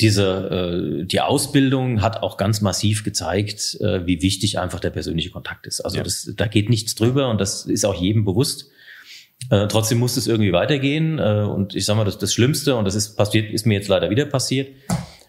diese 0.00 1.00
äh, 1.02 1.04
die 1.04 1.20
Ausbildung 1.20 2.00
hat 2.00 2.22
auch 2.22 2.36
ganz 2.36 2.60
massiv 2.60 3.04
gezeigt, 3.04 3.78
äh, 3.80 4.06
wie 4.06 4.22
wichtig 4.22 4.58
einfach 4.58 4.80
der 4.80 4.90
persönliche 4.90 5.30
Kontakt 5.30 5.66
ist. 5.66 5.80
Also 5.80 5.98
ja. 5.98 6.02
das, 6.02 6.32
da 6.36 6.46
geht 6.46 6.70
nichts 6.70 6.94
drüber 6.94 7.28
und 7.30 7.40
das 7.40 7.66
ist 7.66 7.84
auch 7.84 7.94
jedem 7.94 8.24
bewusst. 8.24 8.70
Äh, 9.50 9.68
trotzdem 9.68 9.98
muss 9.98 10.16
es 10.16 10.26
irgendwie 10.26 10.52
weitergehen. 10.52 11.18
Äh, 11.18 11.44
und 11.44 11.74
ich 11.74 11.84
sage 11.84 11.98
mal, 11.98 12.04
das, 12.04 12.18
das 12.18 12.32
Schlimmste, 12.34 12.76
und 12.76 12.84
das 12.84 12.94
ist 12.94 13.16
passiert, 13.16 13.52
ist 13.52 13.66
mir 13.66 13.74
jetzt 13.74 13.88
leider 13.88 14.10
wieder 14.10 14.26
passiert, 14.26 14.68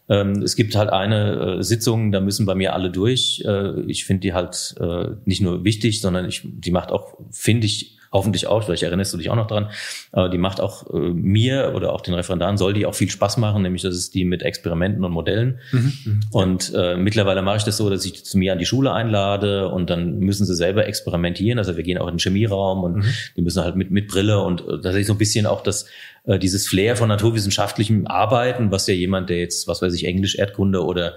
Ähm, 0.09 0.41
es 0.41 0.55
gibt 0.57 0.75
halt 0.75 0.89
eine 0.89 1.59
äh, 1.59 1.63
Sitzung, 1.63 2.11
da 2.11 2.19
müssen 2.19 2.45
bei 2.45 2.55
mir 2.55 2.73
alle 2.73 2.91
durch. 2.91 3.43
Äh, 3.45 3.81
ich 3.87 4.03
finde 4.03 4.21
die 4.21 4.33
halt 4.33 4.75
äh, 4.79 5.11
nicht 5.25 5.41
nur 5.41 5.63
wichtig, 5.63 6.01
sondern 6.01 6.27
ich, 6.27 6.41
die 6.43 6.71
macht 6.71 6.91
auch, 6.91 7.17
finde 7.31 7.67
ich, 7.67 7.97
hoffentlich 8.11 8.47
auch, 8.47 8.63
vielleicht 8.63 8.83
erinnerst 8.83 9.13
du 9.13 9.17
dich 9.17 9.29
auch 9.29 9.35
noch 9.35 9.47
dran, 9.47 9.69
aber 10.11 10.29
die 10.29 10.37
macht 10.37 10.59
auch 10.59 10.89
äh, 10.93 10.97
mir 10.97 11.73
oder 11.75 11.93
auch 11.93 12.01
den 12.01 12.13
Referendaren, 12.13 12.57
soll 12.57 12.73
die 12.73 12.85
auch 12.85 12.95
viel 12.95 13.09
Spaß 13.09 13.37
machen, 13.37 13.61
nämlich 13.61 13.81
das 13.81 13.95
ist 13.95 14.13
die 14.13 14.25
mit 14.25 14.43
Experimenten 14.43 15.03
und 15.05 15.11
Modellen. 15.11 15.59
Mhm, 15.71 15.93
mhm. 16.03 16.19
und 16.31 16.73
äh, 16.75 16.97
mittlerweile 16.97 17.41
mache 17.41 17.57
ich 17.57 17.63
das 17.63 17.77
so, 17.77 17.89
dass 17.89 18.05
ich 18.05 18.25
zu 18.25 18.37
mir 18.37 18.51
an 18.51 18.59
die 18.59 18.65
Schule 18.65 18.91
einlade 18.91 19.69
und 19.69 19.89
dann 19.89 20.19
müssen 20.19 20.45
sie 20.45 20.55
selber 20.55 20.85
experimentieren. 20.87 21.57
Also 21.57 21.77
wir 21.77 21.83
gehen 21.83 21.97
auch 21.97 22.07
in 22.07 22.15
den 22.15 22.19
Chemieraum 22.19 22.83
und 22.83 22.97
mhm. 22.97 23.13
die 23.37 23.41
müssen 23.41 23.63
halt 23.63 23.75
mit, 23.75 23.91
mit 23.91 24.07
Brille 24.07 24.41
und 24.43 24.61
äh, 24.61 24.65
tatsächlich 24.65 25.07
so 25.07 25.13
ein 25.13 25.19
bisschen 25.19 25.45
auch 25.45 25.61
das, 25.61 25.85
äh, 26.25 26.37
dieses 26.37 26.67
Flair 26.67 26.95
von 26.95 27.07
naturwissenschaftlichem 27.07 28.07
Arbeiten, 28.07 28.71
was 28.71 28.87
ja 28.87 28.93
jemand, 28.93 29.29
der 29.29 29.37
jetzt, 29.37 29.67
was 29.67 29.81
weiß 29.81 29.93
ich, 29.93 30.05
Englisch, 30.05 30.35
Erdkunde 30.35 30.83
oder 30.83 31.15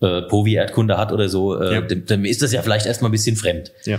äh, 0.00 0.22
Povi-Erdkunde 0.22 0.96
hat 0.96 1.12
oder 1.12 1.28
so, 1.28 1.60
äh, 1.60 1.74
ja. 1.74 1.80
dem, 1.82 2.06
dem 2.06 2.24
ist 2.24 2.42
das 2.42 2.52
ja 2.52 2.62
vielleicht 2.62 2.86
erstmal 2.86 3.10
ein 3.10 3.12
bisschen 3.12 3.36
fremd. 3.36 3.72
Ja. 3.84 3.98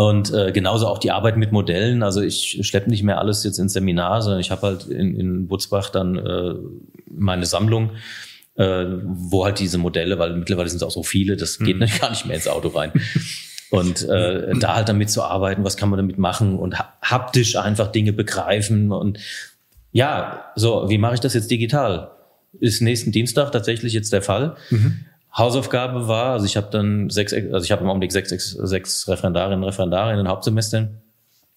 Und 0.00 0.32
äh, 0.32 0.50
genauso 0.50 0.86
auch 0.86 0.96
die 0.96 1.10
Arbeit 1.10 1.36
mit 1.36 1.52
Modellen. 1.52 2.02
Also 2.02 2.22
ich 2.22 2.58
schleppe 2.62 2.88
nicht 2.88 3.02
mehr 3.02 3.18
alles 3.18 3.44
jetzt 3.44 3.58
ins 3.58 3.74
Seminar, 3.74 4.22
sondern 4.22 4.40
ich 4.40 4.50
habe 4.50 4.62
halt 4.62 4.86
in, 4.86 5.14
in 5.14 5.46
Butzbach 5.46 5.90
dann 5.90 6.16
äh, 6.16 6.54
meine 7.10 7.44
Sammlung, 7.44 7.90
äh, 8.54 8.86
wo 9.04 9.44
halt 9.44 9.58
diese 9.58 9.76
Modelle, 9.76 10.18
weil 10.18 10.34
mittlerweile 10.36 10.70
sind 10.70 10.78
es 10.78 10.82
auch 10.84 10.90
so 10.90 11.02
viele, 11.02 11.36
das 11.36 11.58
geht 11.58 11.76
mhm. 11.76 11.86
gar 12.00 12.08
nicht 12.08 12.24
mehr 12.24 12.36
ins 12.36 12.48
Auto 12.48 12.68
rein. 12.68 12.92
Und 13.68 14.08
äh, 14.08 14.54
da 14.58 14.76
halt 14.76 14.88
damit 14.88 15.10
zu 15.10 15.22
arbeiten, 15.22 15.64
was 15.64 15.76
kann 15.76 15.90
man 15.90 15.98
damit 15.98 16.16
machen 16.16 16.58
und 16.58 16.78
haptisch 17.02 17.56
einfach 17.56 17.92
Dinge 17.92 18.14
begreifen. 18.14 18.92
Und 18.92 19.18
ja, 19.92 20.46
so, 20.56 20.88
wie 20.88 20.96
mache 20.96 21.12
ich 21.12 21.20
das 21.20 21.34
jetzt 21.34 21.50
digital? 21.50 22.12
Ist 22.58 22.80
nächsten 22.80 23.12
Dienstag 23.12 23.52
tatsächlich 23.52 23.92
jetzt 23.92 24.14
der 24.14 24.22
Fall. 24.22 24.56
Mhm. 24.70 25.04
Hausaufgabe 25.36 26.08
war, 26.08 26.32
also 26.32 26.46
ich 26.46 26.56
habe 26.56 26.68
dann 26.70 27.08
sechs, 27.08 27.32
also 27.32 27.64
ich 27.64 27.72
habe 27.72 27.82
im 27.82 27.88
Augenblick 27.88 28.12
sechs, 28.12 28.50
sechs 28.50 29.08
Referendarinnen 29.08 29.60
und 29.60 29.64
Referendare 29.64 30.10
in 30.10 30.16
den 30.16 30.28
Hauptsemestern. 30.28 31.02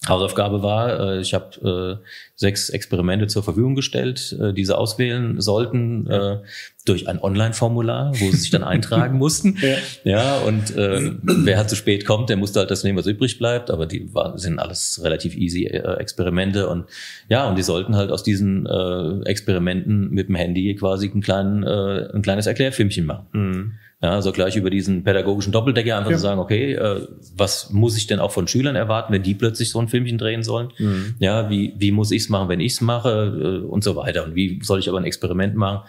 Hausaufgabe 0.08 0.62
war, 0.62 1.00
äh, 1.00 1.22
ich 1.22 1.34
habe 1.34 2.00
äh, 2.02 2.06
sechs 2.36 2.70
Experimente 2.70 3.28
zur 3.28 3.42
Verfügung 3.42 3.74
gestellt, 3.74 4.38
äh, 4.40 4.54
die 4.54 4.66
sie 4.66 4.78
auswählen 4.78 5.40
sollten 5.40 6.08
äh, 6.08 6.40
durch 6.86 7.08
ein 7.08 7.22
Online-Formular, 7.22 8.12
wo 8.20 8.32
sie 8.32 8.38
sich 8.38 8.50
dann 8.50 8.64
eintragen 8.66 9.18
mussten. 9.18 9.58
Ja, 9.62 9.78
ja 10.04 10.38
und 10.40 10.76
äh, 10.76 11.12
wer 11.22 11.58
halt 11.58 11.70
zu 11.70 11.78
spät 11.78 12.06
kommt, 12.06 12.30
der 12.30 12.36
musste 12.36 12.60
halt 12.60 12.72
das 12.72 12.84
nehmen, 12.84 12.98
was 12.98 13.08
übrig 13.08 13.38
bleibt. 13.38 13.72
Aber 13.72 13.86
die 13.86 14.14
war, 14.14 14.38
sind 14.38 14.60
alles 14.60 15.00
relativ 15.04 15.38
easy 15.38 15.66
äh, 15.66 15.96
Experimente 15.98 16.68
und 16.68 16.86
ja, 17.30 17.48
und 17.48 17.58
die 17.58 17.64
sollten 17.64 17.96
halt 17.96 18.12
aus 18.12 18.24
diesen 18.24 18.66
äh, 18.66 19.22
Experimenten 19.24 20.10
mit 20.10 20.28
dem 20.28 20.36
Handy 20.36 20.76
quasi 20.76 21.10
einen 21.10 21.22
kleinen, 21.22 21.64
äh, 21.64 22.10
ein 22.14 22.22
kleines 22.22 22.46
Erklärfilmchen 22.46 23.06
machen. 23.06 23.28
Mhm. 23.32 23.72
Ja, 24.04 24.12
also 24.12 24.34
gleich 24.34 24.58
über 24.58 24.70
diesen 24.70 25.06
pädagogischen 25.06 25.54
Doppeldecker 25.54 25.98
einfach 25.98 26.12
ja. 26.12 26.18
zu 26.18 26.24
sagen, 26.24 26.42
okay, 26.42 26.74
äh, 26.74 27.08
was 27.38 27.70
muss 27.70 27.96
ich 27.96 28.06
denn 28.06 28.20
auch 28.20 28.32
von 28.32 28.50
Schülern 28.50 28.76
erwarten, 28.76 29.14
wenn 29.14 29.24
die 29.24 29.34
plötzlich 29.34 29.70
so 29.70 29.80
ein 29.80 29.88
Filmchen 29.88 30.18
drehen 30.18 30.44
sollen? 30.44 30.72
Mhm. 30.78 31.16
Ja, 31.20 31.50
wie, 31.50 31.74
wie 31.78 31.92
muss 31.92 32.12
ich 32.12 32.24
es 32.24 32.30
machen, 32.30 32.50
wenn 32.50 32.60
ich 32.60 32.74
es 32.74 32.82
mache 32.82 33.62
äh, 33.64 33.66
und 33.66 33.82
so 33.82 33.96
weiter. 33.96 34.26
Und 34.26 34.36
wie 34.36 34.60
soll 34.62 34.80
ich 34.80 34.90
aber 34.90 34.98
ein 34.98 35.06
Experiment 35.06 35.56
machen? 35.56 35.88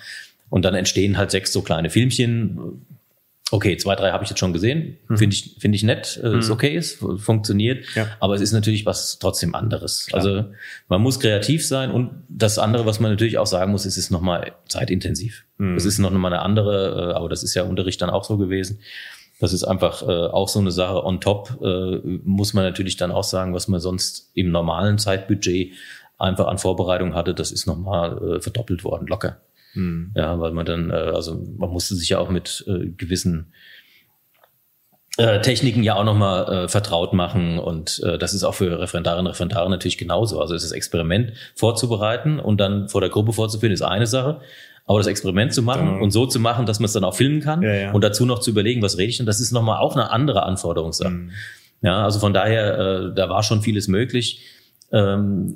Und 0.48 0.64
dann 0.64 0.76
entstehen 0.76 1.18
halt 1.18 1.32
sechs 1.32 1.52
so 1.52 1.62
kleine 1.62 1.90
Filmchen, 1.90 2.84
Okay, 3.50 3.76
zwei, 3.76 3.94
drei 3.94 4.10
habe 4.10 4.24
ich 4.24 4.30
jetzt 4.30 4.38
schon 4.38 4.52
gesehen. 4.52 4.96
Mhm. 5.08 5.16
Finde 5.18 5.36
ich, 5.36 5.56
finde 5.58 5.76
ich 5.76 5.82
nett, 5.82 6.18
äh, 6.22 6.28
mhm. 6.28 6.38
ist 6.38 6.50
okay, 6.50 6.74
ist, 6.74 7.04
funktioniert. 7.18 7.84
Ja. 7.94 8.08
Aber 8.18 8.34
es 8.34 8.40
ist 8.40 8.52
natürlich 8.52 8.86
was 8.86 9.18
trotzdem 9.18 9.54
anderes. 9.54 10.06
Klar. 10.06 10.22
Also 10.22 10.44
man 10.88 11.02
muss 11.02 11.20
kreativ 11.20 11.66
sein 11.66 11.90
und 11.90 12.10
das 12.28 12.58
andere, 12.58 12.86
was 12.86 13.00
man 13.00 13.10
natürlich 13.10 13.38
auch 13.38 13.46
sagen 13.46 13.70
muss, 13.70 13.84
ist, 13.86 13.96
ist 13.96 14.10
nochmal 14.10 14.52
zeitintensiv. 14.68 15.44
Mhm. 15.58 15.76
Es 15.76 15.84
ist 15.84 15.98
noch 15.98 16.10
mal 16.10 16.32
eine 16.32 16.42
andere, 16.42 17.12
äh, 17.12 17.14
aber 17.14 17.28
das 17.28 17.42
ist 17.42 17.54
ja 17.54 17.64
Unterricht 17.64 18.00
dann 18.00 18.10
auch 18.10 18.24
so 18.24 18.38
gewesen. 18.38 18.80
Das 19.40 19.52
ist 19.52 19.64
einfach 19.64 20.02
äh, 20.02 20.06
auch 20.06 20.48
so 20.48 20.60
eine 20.60 20.70
Sache. 20.70 21.04
On 21.04 21.20
top 21.20 21.58
äh, 21.62 21.98
muss 22.24 22.54
man 22.54 22.64
natürlich 22.64 22.96
dann 22.96 23.12
auch 23.12 23.24
sagen, 23.24 23.52
was 23.52 23.68
man 23.68 23.78
sonst 23.80 24.30
im 24.34 24.50
normalen 24.50 24.96
Zeitbudget 24.96 25.72
einfach 26.18 26.46
an 26.46 26.58
Vorbereitung 26.58 27.14
hatte, 27.14 27.34
das 27.34 27.52
ist 27.52 27.66
nochmal 27.66 28.36
äh, 28.36 28.40
verdoppelt 28.40 28.84
worden, 28.84 29.06
locker. 29.06 29.40
Mhm. 29.74 30.12
Ja, 30.14 30.38
weil 30.40 30.52
man 30.52 30.66
dann, 30.66 30.90
äh, 30.90 30.94
also 30.94 31.42
man 31.56 31.70
musste 31.70 31.94
sich 31.94 32.08
ja 32.08 32.18
auch 32.18 32.30
mit 32.30 32.64
äh, 32.66 32.88
gewissen 32.90 33.52
äh, 35.16 35.40
Techniken 35.40 35.82
ja 35.82 35.94
auch 35.94 36.04
nochmal 36.04 36.64
äh, 36.64 36.68
vertraut 36.68 37.12
machen 37.12 37.58
und 37.58 38.02
äh, 38.04 38.18
das 38.18 38.34
ist 38.34 38.42
auch 38.42 38.54
für 38.54 38.80
Referendarinnen 38.80 39.26
und 39.26 39.32
Referendare 39.32 39.70
natürlich 39.70 39.98
genauso. 39.98 40.40
Also 40.40 40.54
das 40.54 40.72
Experiment 40.72 41.32
vorzubereiten 41.54 42.40
und 42.40 42.60
dann 42.60 42.88
vor 42.88 43.00
der 43.00 43.10
Gruppe 43.10 43.32
vorzuführen 43.32 43.72
ist 43.72 43.82
eine 43.82 44.06
Sache, 44.06 44.40
aber 44.86 44.98
das 44.98 45.06
Experiment 45.06 45.54
zu 45.54 45.62
machen 45.62 46.00
und 46.00 46.10
so 46.10 46.26
zu 46.26 46.40
machen, 46.40 46.66
dass 46.66 46.80
man 46.80 46.86
es 46.86 46.92
dann 46.92 47.04
auch 47.04 47.14
filmen 47.14 47.40
kann 47.40 47.62
ja, 47.62 47.74
ja. 47.74 47.92
und 47.92 48.02
dazu 48.02 48.26
noch 48.26 48.40
zu 48.40 48.50
überlegen, 48.50 48.82
was 48.82 48.98
rede 48.98 49.10
ich 49.10 49.18
denn, 49.18 49.26
das 49.26 49.40
ist 49.40 49.52
nochmal 49.52 49.78
auch 49.78 49.94
eine 49.94 50.10
andere 50.10 50.42
Anforderungssache. 50.42 51.10
Mhm. 51.10 51.30
Ja, 51.80 52.02
also 52.02 52.18
von 52.18 52.32
daher, 52.32 52.78
äh, 52.78 53.14
da 53.14 53.28
war 53.28 53.42
schon 53.42 53.62
vieles 53.62 53.88
möglich. 53.88 54.40
Ähm, 54.90 55.54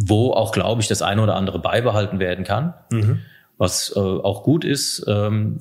wo 0.00 0.32
auch, 0.32 0.52
glaube 0.52 0.80
ich, 0.80 0.86
das 0.86 1.02
eine 1.02 1.20
oder 1.20 1.34
andere 1.34 1.58
beibehalten 1.58 2.20
werden 2.20 2.44
kann, 2.44 2.72
mhm. 2.92 3.22
was 3.56 3.92
äh, 3.96 3.98
auch 3.98 4.44
gut 4.44 4.64
ist, 4.64 5.04
ähm, 5.08 5.58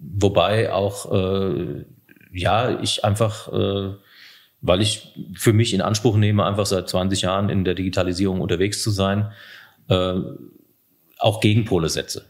wobei 0.00 0.72
auch, 0.72 1.12
äh, 1.12 1.84
ja, 2.32 2.78
ich 2.80 3.04
einfach, 3.04 3.52
äh, 3.52 3.94
weil 4.60 4.80
ich 4.80 5.12
für 5.34 5.52
mich 5.52 5.74
in 5.74 5.80
Anspruch 5.80 6.16
nehme, 6.16 6.44
einfach 6.44 6.64
seit 6.64 6.88
20 6.88 7.22
Jahren 7.22 7.48
in 7.48 7.64
der 7.64 7.74
Digitalisierung 7.74 8.40
unterwegs 8.40 8.84
zu 8.84 8.92
sein, 8.92 9.32
äh, 9.88 10.14
auch 11.18 11.40
Gegenpole 11.40 11.88
setze. 11.88 12.24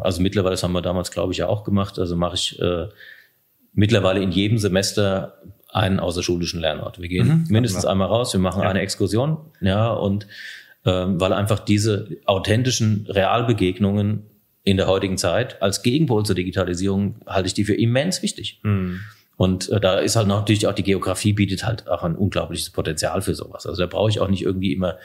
Also 0.00 0.20
mittlerweile, 0.20 0.54
das 0.54 0.64
haben 0.64 0.72
wir 0.72 0.82
damals, 0.82 1.12
glaube 1.12 1.32
ich, 1.32 1.38
ja 1.38 1.46
auch 1.46 1.62
gemacht, 1.62 2.00
also 2.00 2.16
mache 2.16 2.34
ich 2.34 2.60
äh, 2.60 2.88
mittlerweile 3.74 4.20
in 4.20 4.32
jedem 4.32 4.58
Semester 4.58 5.40
einen 5.68 6.00
außerschulischen 6.00 6.60
Lernort. 6.60 7.00
Wir 7.00 7.08
gehen 7.08 7.28
mhm, 7.28 7.46
mindestens 7.48 7.84
einmal 7.84 8.08
raus, 8.08 8.32
wir 8.32 8.40
machen 8.40 8.62
ja. 8.62 8.68
eine 8.68 8.80
Exkursion, 8.80 9.38
ja, 9.60 9.92
und 9.92 10.26
weil 10.82 11.32
einfach 11.34 11.58
diese 11.58 12.08
authentischen 12.24 13.06
Realbegegnungen 13.08 14.22
in 14.62 14.76
der 14.76 14.86
heutigen 14.86 15.18
Zeit 15.18 15.60
als 15.62 15.82
Gegenpol 15.82 16.24
zur 16.24 16.34
Digitalisierung 16.34 17.16
halte 17.26 17.46
ich 17.46 17.54
die 17.54 17.64
für 17.64 17.74
immens 17.74 18.22
wichtig. 18.22 18.60
Mhm. 18.62 19.00
Und 19.36 19.70
äh, 19.70 19.80
da 19.80 19.98
ist 19.98 20.16
halt 20.16 20.28
natürlich 20.28 20.66
auch 20.66 20.74
die 20.74 20.82
Geografie 20.82 21.32
bietet 21.32 21.64
halt 21.64 21.88
auch 21.88 22.02
ein 22.02 22.14
unglaubliches 22.14 22.70
Potenzial 22.70 23.22
für 23.22 23.34
sowas. 23.34 23.64
Also 23.66 23.80
da 23.80 23.86
brauche 23.86 24.10
ich 24.10 24.20
auch 24.20 24.28
nicht 24.28 24.42
irgendwie 24.42 24.74
immer 24.74 24.98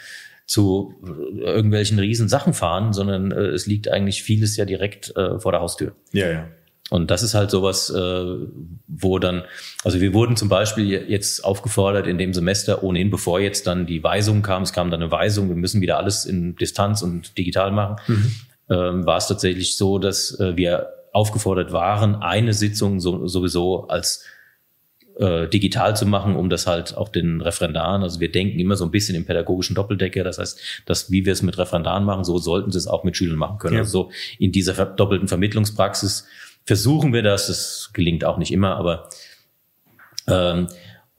zu 0.45 0.93
äh, 1.03 1.39
irgendwelchen 1.41 1.97
riesen 1.99 2.27
Sachen 2.27 2.53
fahren, 2.53 2.91
sondern 2.91 3.31
äh, 3.31 3.45
es 3.45 3.65
liegt 3.65 3.89
eigentlich 3.89 4.23
vieles 4.23 4.57
ja 4.57 4.65
direkt 4.65 5.15
äh, 5.15 5.39
vor 5.39 5.53
der 5.53 5.61
Haustür. 5.61 5.95
Ja, 6.11 6.29
ja. 6.29 6.47
Und 6.91 7.09
das 7.09 7.23
ist 7.23 7.33
halt 7.33 7.49
sowas, 7.49 7.89
äh, 7.89 8.25
wo 8.87 9.17
dann, 9.17 9.43
also 9.83 9.99
wir 10.01 10.13
wurden 10.13 10.35
zum 10.35 10.49
Beispiel 10.49 10.87
jetzt 11.09 11.43
aufgefordert 11.43 12.05
in 12.05 12.19
dem 12.19 12.33
Semester, 12.33 12.83
ohnehin 12.83 13.09
bevor 13.09 13.39
jetzt 13.39 13.65
dann 13.65 13.87
die 13.87 14.03
Weisung 14.03 14.43
kam, 14.43 14.61
es 14.61 14.71
kam 14.71 14.91
dann 14.91 15.01
eine 15.01 15.11
Weisung, 15.11 15.49
wir 15.49 15.55
müssen 15.55 15.81
wieder 15.81 15.97
alles 15.97 16.25
in 16.25 16.55
Distanz 16.55 17.01
und 17.01 17.37
digital 17.39 17.71
machen, 17.71 17.95
mhm. 18.07 18.31
ähm, 18.69 19.05
war 19.05 19.17
es 19.17 19.27
tatsächlich 19.27 19.77
so, 19.77 19.97
dass 19.97 20.39
äh, 20.39 20.55
wir 20.57 20.89
aufgefordert 21.11 21.71
waren, 21.71 22.15
eine 22.15 22.53
Sitzung 22.53 22.99
so, 22.99 23.25
sowieso 23.25 23.87
als 23.87 24.23
äh, 25.17 25.47
digital 25.47 25.95
zu 25.95 26.05
machen, 26.05 26.35
um 26.35 26.49
das 26.49 26.67
halt 26.67 26.95
auch 26.97 27.09
den 27.09 27.41
Referendaren, 27.41 28.03
also 28.03 28.19
wir 28.19 28.31
denken 28.31 28.59
immer 28.59 28.75
so 28.75 28.85
ein 28.85 28.91
bisschen 28.91 29.15
im 29.15 29.25
pädagogischen 29.25 29.73
Doppeldecker, 29.73 30.23
das 30.23 30.37
heißt, 30.37 30.83
dass 30.85 31.09
wie 31.09 31.25
wir 31.25 31.33
es 31.33 31.41
mit 31.41 31.57
Referendaren 31.57 32.03
machen, 32.03 32.23
so 32.25 32.37
sollten 32.37 32.71
sie 32.71 32.77
es 32.77 32.85
auch 32.85 33.03
mit 33.03 33.17
Schülern 33.17 33.37
machen 33.37 33.57
können. 33.57 33.75
Ja. 33.75 33.81
Also 33.81 34.03
so 34.03 34.11
in 34.37 34.51
dieser 34.51 34.73
doppelten 34.85 35.27
Vermittlungspraxis 35.27 36.27
versuchen 36.65 37.13
wir 37.13 37.23
das. 37.23 37.47
Das 37.47 37.91
gelingt 37.93 38.25
auch 38.25 38.37
nicht 38.37 38.51
immer, 38.51 38.75
aber 38.75 39.09
ähm, 40.27 40.67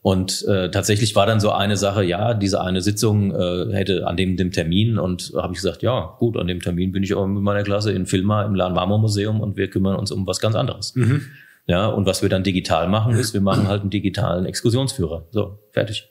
und 0.01 0.45
äh, 0.47 0.71
tatsächlich 0.71 1.15
war 1.15 1.25
dann 1.25 1.41
so 1.41 1.51
eine 1.51 1.75
Sache, 1.75 2.01
ja, 2.03 2.33
diese 2.33 2.61
eine 2.61 2.79
Sitzung 2.79 3.35
äh, 3.35 3.73
hätte 3.73 4.07
an 4.07 4.15
dem, 4.15 4.37
dem 4.37 4.51
Termin 4.51 4.97
und 4.97 5.33
habe 5.35 5.53
ich 5.53 5.59
gesagt, 5.59 5.83
ja, 5.83 6.15
gut, 6.17 6.37
an 6.37 6.47
dem 6.47 6.61
Termin 6.61 6.93
bin 6.93 7.03
ich 7.03 7.13
auch 7.13 7.27
mit 7.27 7.43
meiner 7.43 7.63
Klasse 7.63 7.91
in 7.91 8.05
Filma 8.05 8.43
im 8.45 8.55
Lahn 8.55 8.73
Marmor 8.73 8.99
Museum 8.99 9.41
und 9.41 9.57
wir 9.57 9.69
kümmern 9.69 9.97
uns 9.97 10.11
um 10.11 10.25
was 10.25 10.39
ganz 10.39 10.55
anderes. 10.55 10.95
Mhm. 10.95 11.23
Ja, 11.65 11.87
und 11.87 12.05
was 12.05 12.21
wir 12.21 12.29
dann 12.29 12.43
digital 12.43 12.87
machen, 12.87 13.15
ist, 13.15 13.33
wir 13.33 13.41
machen 13.41 13.67
halt 13.67 13.81
einen 13.81 13.89
digitalen 13.89 14.45
Exkursionsführer. 14.45 15.25
So, 15.31 15.59
fertig. 15.71 16.09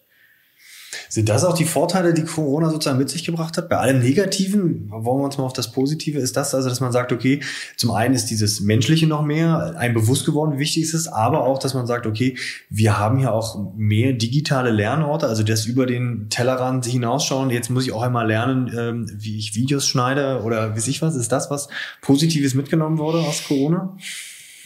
Sind 1.16 1.30
das 1.30 1.44
auch 1.44 1.54
die 1.54 1.64
Vorteile, 1.64 2.12
die 2.12 2.26
Corona 2.26 2.68
sozusagen 2.68 2.98
mit 2.98 3.08
sich 3.08 3.24
gebracht 3.24 3.56
hat? 3.56 3.70
Bei 3.70 3.78
allem 3.78 4.00
Negativen, 4.00 4.90
wollen 4.90 5.20
wir 5.20 5.24
uns 5.24 5.38
mal 5.38 5.44
auf 5.44 5.54
das 5.54 5.72
Positive, 5.72 6.18
ist 6.18 6.36
das 6.36 6.54
also, 6.54 6.68
dass 6.68 6.80
man 6.80 6.92
sagt, 6.92 7.10
okay, 7.10 7.40
zum 7.78 7.90
einen 7.92 8.14
ist 8.14 8.26
dieses 8.26 8.60
Menschliche 8.60 9.06
noch 9.06 9.22
mehr, 9.22 9.76
ein 9.78 9.94
bewusst 9.94 10.26
geworden, 10.26 10.56
wie 10.56 10.58
wichtig 10.58 10.82
es 10.82 10.92
ist, 10.92 11.08
aber 11.08 11.44
auch, 11.44 11.58
dass 11.58 11.72
man 11.72 11.86
sagt, 11.86 12.06
okay, 12.06 12.36
wir 12.68 12.98
haben 12.98 13.18
ja 13.18 13.30
auch 13.30 13.72
mehr 13.74 14.12
digitale 14.12 14.70
Lernorte, 14.70 15.26
also 15.26 15.42
das 15.42 15.64
über 15.64 15.86
den 15.86 16.28
Tellerrand 16.28 16.84
hinausschauen. 16.84 17.48
Jetzt 17.48 17.70
muss 17.70 17.86
ich 17.86 17.92
auch 17.92 18.02
einmal 18.02 18.26
lernen, 18.26 18.70
ähm, 18.76 19.10
wie 19.14 19.38
ich 19.38 19.54
Videos 19.54 19.88
schneide 19.88 20.42
oder 20.42 20.76
wie 20.76 20.90
ich 20.90 21.00
was. 21.00 21.16
Ist 21.16 21.32
das 21.32 21.50
was 21.50 21.68
Positives 22.02 22.52
mitgenommen 22.52 22.98
wurde 22.98 23.20
aus 23.20 23.42
Corona? 23.48 23.96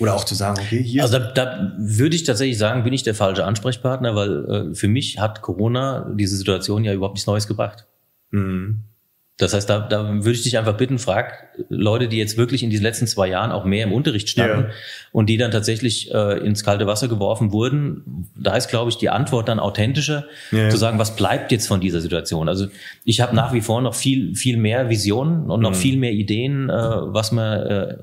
Oder 0.00 0.14
auch 0.14 0.24
zu 0.24 0.34
sagen, 0.34 0.58
okay, 0.60 0.82
hier. 0.82 1.02
Also 1.02 1.18
da, 1.18 1.32
da 1.32 1.72
würde 1.78 2.16
ich 2.16 2.24
tatsächlich 2.24 2.58
sagen, 2.58 2.84
bin 2.84 2.92
ich 2.92 3.02
der 3.02 3.14
falsche 3.14 3.44
Ansprechpartner, 3.44 4.14
weil 4.14 4.44
äh, 4.70 4.74
für 4.74 4.88
mich 4.88 5.18
hat 5.18 5.42
Corona 5.42 6.10
diese 6.14 6.36
Situation 6.36 6.84
ja 6.84 6.92
überhaupt 6.92 7.14
nichts 7.14 7.26
Neues 7.26 7.46
gebracht. 7.46 7.86
Mhm. 8.30 8.84
Das 9.40 9.54
heißt, 9.54 9.70
da, 9.70 9.78
da 9.78 10.06
würde 10.06 10.32
ich 10.32 10.42
dich 10.42 10.58
einfach 10.58 10.76
bitten, 10.76 10.98
frag 10.98 11.48
Leute, 11.70 12.08
die 12.08 12.18
jetzt 12.18 12.36
wirklich 12.36 12.62
in 12.62 12.68
diesen 12.68 12.82
letzten 12.82 13.06
zwei 13.06 13.26
Jahren 13.26 13.52
auch 13.52 13.64
mehr 13.64 13.84
im 13.84 13.92
Unterricht 13.92 14.28
standen 14.28 14.64
ja. 14.64 14.74
und 15.12 15.30
die 15.30 15.38
dann 15.38 15.50
tatsächlich 15.50 16.12
äh, 16.12 16.38
ins 16.46 16.62
kalte 16.62 16.86
Wasser 16.86 17.08
geworfen 17.08 17.50
wurden. 17.50 18.28
Da 18.36 18.54
ist, 18.54 18.68
glaube 18.68 18.90
ich, 18.90 18.98
die 18.98 19.08
Antwort 19.08 19.48
dann 19.48 19.58
authentischer, 19.58 20.26
ja. 20.52 20.68
zu 20.68 20.76
sagen, 20.76 20.98
was 20.98 21.16
bleibt 21.16 21.52
jetzt 21.52 21.68
von 21.68 21.80
dieser 21.80 22.02
Situation? 22.02 22.50
Also 22.50 22.66
ich 23.06 23.22
habe 23.22 23.34
nach 23.34 23.54
wie 23.54 23.62
vor 23.62 23.80
noch 23.80 23.94
viel, 23.94 24.34
viel 24.34 24.58
mehr 24.58 24.90
Visionen 24.90 25.50
und 25.50 25.60
noch 25.60 25.70
mhm. 25.70 25.76
viel 25.76 25.96
mehr 25.96 26.12
Ideen, 26.12 26.68
äh, 26.68 26.72
was 26.72 27.32
man, 27.32 27.62
äh, 27.62 27.96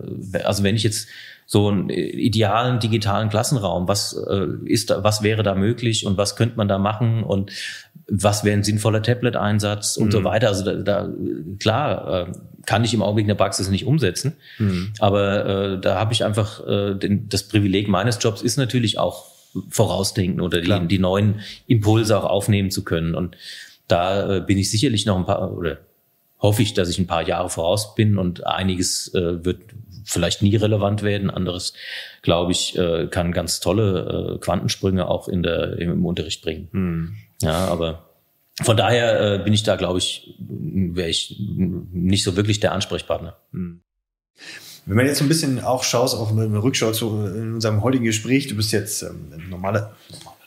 also 0.43 0.63
wenn 0.63 0.75
ich 0.75 0.81
jetzt 0.81 1.07
so 1.49 1.69
einen 1.69 1.89
idealen 1.89 2.79
digitalen 2.79 3.29
Klassenraum, 3.29 3.87
was 3.87 4.13
äh, 4.29 4.47
ist 4.65 4.89
da, 4.89 5.05
was 5.05 5.23
wäre 5.23 5.43
da 5.43 5.55
möglich 5.55 6.05
und 6.05 6.17
was 6.17 6.35
könnte 6.35 6.57
man 6.57 6.67
da 6.67 6.77
machen 6.77 7.23
und 7.23 7.51
was 8.09 8.43
wäre 8.43 8.57
ein 8.57 8.63
sinnvoller 8.63 9.01
Tablet-Einsatz 9.01 9.97
und 9.97 10.07
mhm. 10.07 10.11
so 10.11 10.23
weiter. 10.23 10.47
Also 10.47 10.63
da, 10.63 10.73
da 10.75 11.09
klar 11.59 12.27
äh, 12.27 12.31
kann 12.65 12.83
ich 12.83 12.93
im 12.93 13.01
Augenblick 13.01 13.25
in 13.25 13.29
der 13.29 13.35
Praxis 13.35 13.69
nicht 13.69 13.85
umsetzen, 13.85 14.33
mhm. 14.57 14.93
aber 14.99 15.45
äh, 15.45 15.79
da 15.79 15.95
habe 15.95 16.13
ich 16.13 16.23
einfach 16.23 16.65
äh, 16.65 16.95
den, 16.95 17.29
das 17.29 17.43
Privileg 17.43 17.87
meines 17.87 18.17
Jobs 18.21 18.41
ist 18.41 18.57
natürlich 18.57 18.97
auch 18.97 19.25
vorausdenken 19.69 20.41
oder 20.41 20.61
die, 20.61 20.87
die 20.87 20.99
neuen 20.99 21.41
Impulse 21.67 22.17
auch 22.17 22.25
aufnehmen 22.25 22.69
zu 22.71 22.83
können 22.83 23.15
und 23.15 23.35
da 23.87 24.37
äh, 24.37 24.41
bin 24.41 24.57
ich 24.57 24.69
sicherlich 24.69 25.05
noch 25.05 25.17
ein 25.17 25.25
paar 25.25 25.51
oder 25.51 25.79
hoffe 26.39 26.61
ich, 26.61 26.73
dass 26.73 26.89
ich 26.89 26.99
ein 26.99 27.07
paar 27.07 27.27
Jahre 27.27 27.49
voraus 27.49 27.95
bin 27.95 28.17
und 28.17 28.45
einiges 28.45 29.13
äh, 29.13 29.43
wird 29.43 29.61
vielleicht 30.03 30.41
nie 30.41 30.55
relevant 30.55 31.03
werden. 31.03 31.29
Anderes, 31.29 31.73
glaube 32.21 32.51
ich, 32.51 32.77
äh, 32.77 33.07
kann 33.07 33.31
ganz 33.31 33.59
tolle 33.59 34.35
äh, 34.35 34.39
Quantensprünge 34.39 35.07
auch 35.07 35.27
in 35.27 35.43
der, 35.43 35.77
im 35.79 36.05
Unterricht 36.05 36.41
bringen. 36.43 36.69
Mhm. 36.71 37.15
Ja, 37.41 37.67
aber 37.67 38.07
von 38.61 38.75
daher 38.75 39.35
äh, 39.35 39.43
bin 39.43 39.53
ich 39.53 39.63
da, 39.63 39.75
glaube 39.75 39.99
ich, 39.99 40.35
wäre 40.39 41.09
ich 41.09 41.35
nicht 41.39 42.23
so 42.23 42.35
wirklich 42.35 42.59
der 42.59 42.71
Ansprechpartner. 42.71 43.37
Hm. 43.51 43.81
Wenn 44.85 44.95
man 44.95 45.05
jetzt 45.05 45.19
so 45.19 45.25
ein 45.25 45.27
bisschen 45.27 45.59
auch 45.59 45.83
schaust, 45.83 46.15
auch 46.15 46.31
mit 46.31 46.45
einer 46.45 46.63
Rückschau 46.63 46.91
zu 46.91 47.25
in 47.25 47.55
unserem 47.55 47.83
heutigen 47.83 48.05
Gespräch, 48.05 48.47
du 48.47 48.55
bist 48.55 48.71
jetzt 48.71 49.01
ähm, 49.03 49.49
normale, 49.49 49.91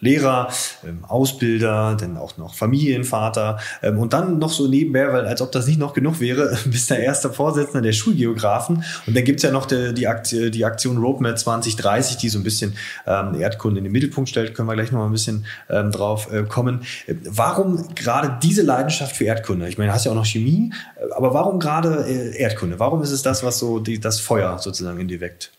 Lehrer, 0.01 0.49
ähm, 0.87 1.05
Ausbilder, 1.07 1.97
dann 1.99 2.17
auch 2.17 2.37
noch 2.37 2.55
Familienvater 2.55 3.59
ähm, 3.83 3.99
und 3.99 4.13
dann 4.13 4.39
noch 4.39 4.51
so 4.51 4.67
nebenher, 4.67 5.13
weil 5.13 5.27
als 5.27 5.43
ob 5.43 5.53
das 5.53 5.67
nicht 5.67 5.79
noch 5.79 5.93
genug 5.93 6.21
wäre, 6.21 6.57
bist 6.67 6.91
der 6.91 7.01
erste 7.01 7.31
Vorsitzende 7.31 7.83
der 7.83 7.93
Schulgeografen 7.93 8.85
und 9.07 9.17
dann 9.17 9.25
gibt's 9.25 9.43
ja 9.43 9.51
noch 9.51 9.67
die, 9.67 9.95
die, 9.95 10.07
Aktion, 10.07 10.51
die 10.51 10.65
Aktion 10.65 10.99
Roadmap 10.99 11.39
2030, 11.39 12.17
die 12.17 12.29
so 12.29 12.39
ein 12.39 12.45
bisschen 12.45 12.75
ähm, 13.07 13.39
Erdkunde 13.39 13.79
in 13.79 13.85
den 13.85 13.93
Mittelpunkt 13.93 14.29
stellt, 14.29 14.55
können 14.55 14.69
wir 14.69 14.75
gleich 14.75 14.91
noch 14.93 15.01
mal 15.01 15.07
ein 15.07 15.13
bisschen 15.13 15.45
ähm, 15.69 15.91
drauf 15.91 16.33
äh, 16.33 16.43
kommen. 16.45 16.83
Äh, 17.07 17.15
warum 17.25 17.95
gerade 17.95 18.39
diese 18.43 18.63
Leidenschaft 18.63 19.17
für 19.17 19.25
Erdkunde? 19.25 19.69
Ich 19.69 19.79
meine, 19.79 19.91
du 19.91 19.95
hast 19.95 20.05
ja 20.05 20.13
auch 20.13 20.17
noch 20.17 20.27
Chemie, 20.27 20.73
äh, 20.97 21.13
aber 21.15 21.35
warum 21.35 21.61
gerade 21.61 22.07
äh, 22.07 22.37
Erdkunde? 22.39 22.79
Warum 22.79 23.03
ist 23.03 23.11
es 23.11 23.23
das, 23.23 23.43
was 23.45 23.59
so 23.59 23.79
die, 23.79 24.01
das 24.01 24.21
Feuer 24.21 24.59
sozusagen 24.59 24.99
in 24.99 25.09
dir 25.09 25.21
weckt? 25.21 25.53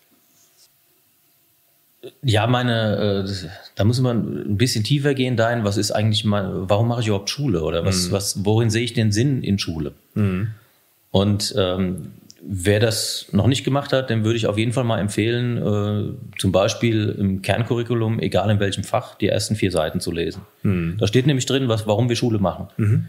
Ja, 2.24 2.48
meine, 2.48 3.26
äh, 3.28 3.48
da 3.76 3.84
muss 3.84 4.00
man 4.02 4.52
ein 4.52 4.58
bisschen 4.58 4.84
tiefer 4.84 5.14
gehen 5.14 5.38
dahin, 5.38 5.64
was 5.64 5.78
ist 5.78 5.92
eigentlich 5.92 6.26
mal, 6.26 6.70
warum 6.70 6.88
mache 6.88 7.02
ich 7.02 7.08
überhaupt 7.08 7.30
Schule 7.30 7.62
oder 7.62 7.86
was, 7.86 8.08
mhm. 8.08 8.12
was, 8.12 8.46
worin 8.46 8.72
sehe 8.72 8.84
ich 8.84 8.94
den 8.94 9.12
Sinn 9.12 9.44
in 9.44 9.60
Schule? 9.60 9.94
Mhm. 10.16 10.48
Und 11.12 11.54
ähm, 11.58 12.14
wer 12.42 12.80
das 12.80 13.28
noch 13.32 13.46
nicht 13.46 13.64
gemacht 13.64 13.94
hat, 13.94 14.10
dem 14.10 14.24
würde 14.24 14.38
ich 14.38 14.48
auf 14.48 14.58
jeden 14.58 14.74
Fall 14.74 14.84
mal 14.84 15.00
empfehlen, 15.00 15.58
äh, 15.58 16.40
zum 16.40 16.52
Beispiel 16.52 17.10
im 17.10 17.44
Kerncurriculum, 17.44 18.20
egal 18.20 18.50
in 18.50 18.60
welchem 18.60 18.84
Fach, 18.84 19.16
die 19.16 19.28
ersten 19.28 19.56
vier 19.56 19.72
Seiten 19.72 20.00
zu 20.00 20.12
lesen. 20.12 20.42
Mhm. 20.64 20.98
Da 20.98 21.06
steht 21.06 21.28
nämlich 21.28 21.46
drin, 21.46 21.68
was, 21.68 21.86
warum 21.86 22.10
wir 22.10 22.16
Schule 22.16 22.40
machen. 22.40 22.68
Mhm. 22.78 23.08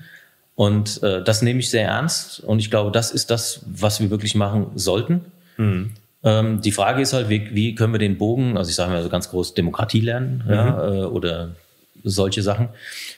Und 0.54 1.02
äh, 1.02 1.24
das 1.24 1.40
nehme 1.40 1.60
ich 1.60 1.70
sehr 1.70 1.88
ernst 1.88 2.40
und 2.40 2.58
ich 2.58 2.70
glaube, 2.70 2.90
das 2.90 3.10
ist 3.10 3.30
das, 3.30 3.64
was 3.66 4.00
wir 4.00 4.10
wirklich 4.10 4.34
machen 4.34 4.66
sollten. 4.74 5.22
Mhm. 5.56 5.92
Ähm, 6.24 6.60
die 6.60 6.72
Frage 6.72 7.02
ist 7.02 7.12
halt, 7.12 7.28
wie, 7.28 7.54
wie 7.54 7.74
können 7.74 7.92
wir 7.92 7.98
den 7.98 8.18
Bogen, 8.18 8.56
also 8.56 8.68
ich 8.68 8.76
sage 8.76 8.92
mal 8.92 9.02
so 9.02 9.08
ganz 9.08 9.30
groß 9.30 9.54
Demokratie 9.54 10.00
lernen 10.00 10.42
mhm. 10.46 10.52
ja, 10.52 10.88
äh, 10.88 11.04
oder 11.04 11.56
solche 12.04 12.42
Sachen. 12.42 12.68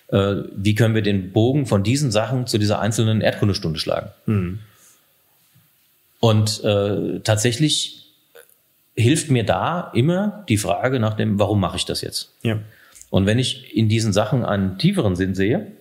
Äh, 0.09 0.37
wie 0.55 0.75
können 0.75 0.95
wir 0.95 1.03
den 1.03 1.33
Bogen 1.33 1.67
von 1.67 1.83
diesen 1.83 2.11
Sachen 2.11 2.47
zu 2.47 2.59
dieser 2.59 2.81
einzelnen 2.81 3.21
Erdkundestunde 3.21 3.79
schlagen? 3.79 4.11
Mhm. 4.27 4.59
Und 6.21 6.65
äh, 6.65 7.21
tatsächlich 7.21 8.07
hilft 8.97 9.31
mir 9.31 9.45
da 9.45 9.91
immer 9.95 10.45
die 10.49 10.57
Frage 10.57 11.01
nach 11.01 11.15
dem, 11.15 11.39
warum 11.39 11.61
mache 11.61 11.77
ich 11.77 11.85
das 11.85 12.01
jetzt? 12.01 12.31
Ja. 12.43 12.61
Und 13.11 13.27
wenn 13.27 13.39
ich 13.39 13.77
in 13.77 13.89
diesen 13.89 14.13
Sachen 14.13 14.45
einen 14.45 14.79
tieferen 14.79 15.17
Sinn 15.17 15.35
sehe 15.35 15.73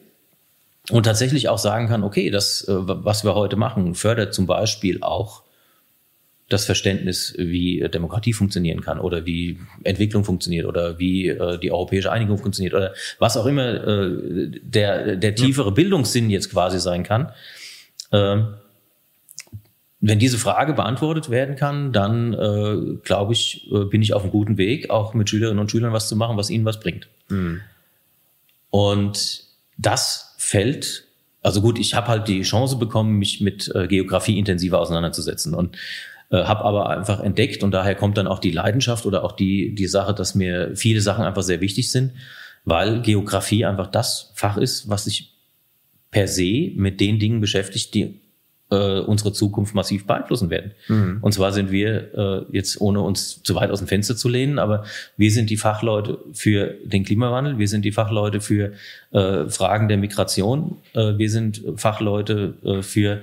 und 0.90 1.04
tatsächlich 1.04 1.48
auch 1.48 1.58
sagen 1.58 1.88
kann, 1.88 2.04
okay, 2.04 2.30
das, 2.30 2.68
äh, 2.68 2.74
was 2.76 3.24
wir 3.24 3.36
heute 3.36 3.56
machen, 3.56 3.96
fördert 3.96 4.34
zum 4.34 4.46
Beispiel 4.46 5.02
auch 5.02 5.43
das 6.54 6.66
Verständnis, 6.66 7.34
wie 7.38 7.80
Demokratie 7.94 8.34
funktionieren 8.34 8.82
kann 8.82 9.00
oder 9.00 9.26
wie 9.26 9.60
Entwicklung 9.84 10.24
funktioniert 10.24 10.66
oder 10.66 11.00
wie 11.00 11.28
äh, 11.30 11.60
die 11.60 11.72
europäische 11.72 12.12
Einigung 12.12 12.38
funktioniert 12.38 12.74
oder 12.74 12.94
was 13.20 13.36
auch 13.36 13.46
immer 13.46 13.88
äh, 13.88 14.50
der, 14.62 15.16
der 15.16 15.36
tiefere 15.36 15.72
Bildungssinn 15.72 16.30
jetzt 16.30 16.52
quasi 16.52 16.80
sein 16.80 17.04
kann. 17.04 17.32
Äh, 18.12 18.44
wenn 20.06 20.20
diese 20.20 20.38
Frage 20.38 20.74
beantwortet 20.74 21.30
werden 21.30 21.56
kann, 21.56 21.94
dann 21.94 22.34
äh, 22.34 22.98
glaube 23.04 23.32
ich, 23.32 23.72
äh, 23.72 23.86
bin 23.86 24.02
ich 24.02 24.14
auf 24.14 24.24
einem 24.24 24.32
guten 24.32 24.58
Weg, 24.58 24.90
auch 24.90 25.14
mit 25.14 25.30
Schülerinnen 25.30 25.60
und 25.60 25.72
Schülern 25.72 25.94
was 25.94 26.10
zu 26.10 26.18
machen, 26.18 26.36
was 26.36 26.50
ihnen 26.50 26.66
was 26.66 26.82
bringt. 26.82 27.08
Mhm. 27.30 27.62
Und 28.70 29.46
das 29.78 30.36
fällt, 30.38 31.06
also 31.42 31.62
gut, 31.62 31.80
ich 31.80 31.94
habe 31.94 32.08
halt 32.08 32.28
die 32.28 32.42
Chance 32.42 32.76
bekommen, 32.76 33.18
mich 33.18 33.40
mit 33.40 33.74
äh, 33.74 33.88
Geografie 33.88 34.38
intensiver 34.38 34.80
auseinanderzusetzen. 34.80 35.54
Und 35.54 35.78
äh, 36.34 36.46
habe 36.46 36.66
aber 36.66 36.90
einfach 36.90 37.20
entdeckt 37.20 37.64
und 37.64 37.70
daher 37.72 37.94
kommt 37.94 38.18
dann 38.18 38.26
auch 38.26 38.40
die 38.40 38.50
Leidenschaft 38.50 39.06
oder 39.06 39.24
auch 39.24 39.34
die, 39.34 39.76
die 39.76 39.86
Sache, 39.86 40.16
dass 40.16 40.34
mir 40.34 40.76
viele 40.76 41.00
Sachen 41.00 41.24
einfach 41.24 41.44
sehr 41.44 41.62
wichtig 41.62 41.92
sind, 41.92 42.14
weil 42.66 43.02
Geografie 43.04 43.66
einfach 43.66 43.86
das 43.86 44.32
Fach 44.34 44.58
ist, 44.58 44.90
was 44.90 45.04
sich 45.06 45.32
per 46.10 46.28
se 46.28 46.72
mit 46.76 47.00
den 47.00 47.20
Dingen 47.20 47.40
beschäftigt, 47.40 47.94
die 47.94 48.20
äh, 48.72 49.00
unsere 49.02 49.32
Zukunft 49.32 49.76
massiv 49.76 50.08
beeinflussen 50.08 50.50
werden. 50.50 50.72
Mhm. 50.88 51.20
Und 51.22 51.34
zwar 51.34 51.52
sind 51.52 51.70
wir 51.70 52.14
äh, 52.16 52.46
jetzt, 52.52 52.82
ohne 52.82 53.02
uns 53.02 53.44
zu 53.44 53.54
weit 53.54 53.70
aus 53.70 53.78
dem 53.78 53.88
Fenster 53.88 54.16
zu 54.16 54.28
lehnen, 54.28 54.58
aber 54.58 54.86
wir 55.18 55.30
sind 55.30 55.52
die 55.52 55.58
Fachleute 55.58 56.18
für 56.34 56.74
den 56.84 57.04
Klimawandel, 57.04 57.60
wir 57.60 57.68
sind 57.68 57.86
die 57.86 57.92
Fachleute 57.92 58.42
für 58.42 58.72
äh, 59.12 59.48
Fragen 59.50 59.88
der 59.88 59.98
Migration, 59.98 60.78
äh, 60.96 61.16
wir 61.16 61.30
sind 61.30 61.62
Fachleute 61.76 62.56
äh, 62.64 62.82
für 62.82 63.22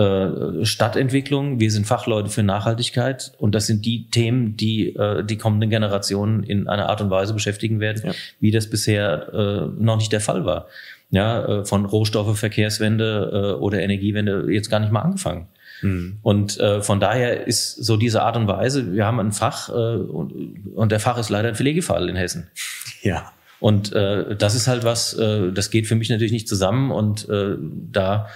äh, 0.00 0.64
Stadtentwicklung, 0.64 1.60
wir 1.60 1.70
sind 1.70 1.86
Fachleute 1.86 2.30
für 2.30 2.42
Nachhaltigkeit 2.42 3.32
und 3.38 3.54
das 3.54 3.66
sind 3.66 3.84
die 3.84 4.08
Themen, 4.08 4.56
die 4.56 4.96
äh, 4.96 5.22
die 5.22 5.36
kommenden 5.36 5.68
Generationen 5.68 6.42
in 6.42 6.68
einer 6.68 6.88
Art 6.88 7.02
und 7.02 7.10
Weise 7.10 7.34
beschäftigen 7.34 7.80
werden, 7.80 8.02
ja. 8.06 8.12
wie 8.40 8.50
das 8.50 8.68
bisher 8.68 9.28
äh, 9.34 9.82
noch 9.82 9.96
nicht 9.96 10.12
der 10.12 10.20
Fall 10.20 10.46
war. 10.46 10.68
Ja, 11.10 11.44
äh, 11.44 11.64
von 11.64 11.84
Rohstoffe, 11.84 12.38
Verkehrswende 12.38 13.56
äh, 13.58 13.60
oder 13.60 13.80
Energiewende 13.82 14.46
jetzt 14.50 14.70
gar 14.70 14.80
nicht 14.80 14.92
mal 14.92 15.00
angefangen. 15.00 15.48
Mhm. 15.82 16.18
Und 16.22 16.58
äh, 16.60 16.82
von 16.82 17.00
daher 17.00 17.46
ist 17.46 17.84
so 17.84 17.96
diese 17.96 18.22
Art 18.22 18.36
und 18.36 18.46
Weise, 18.46 18.94
wir 18.94 19.04
haben 19.04 19.20
ein 19.20 19.32
Fach 19.32 19.68
äh, 19.68 19.72
und, 19.72 20.32
und 20.74 20.92
der 20.92 21.00
Fach 21.00 21.18
ist 21.18 21.28
leider 21.28 21.48
ein 21.48 21.56
Pflegefall 21.56 22.08
in 22.08 22.16
Hessen. 22.16 22.48
Ja. 23.02 23.32
Und 23.60 23.94
äh, 23.94 24.36
das 24.36 24.54
ist 24.54 24.68
halt 24.68 24.84
was, 24.84 25.14
äh, 25.14 25.52
das 25.52 25.70
geht 25.70 25.86
für 25.86 25.94
mich 25.94 26.10
natürlich 26.10 26.32
nicht 26.32 26.48
zusammen 26.48 26.90
und 26.90 27.28
äh, 27.30 27.56
da 27.90 28.28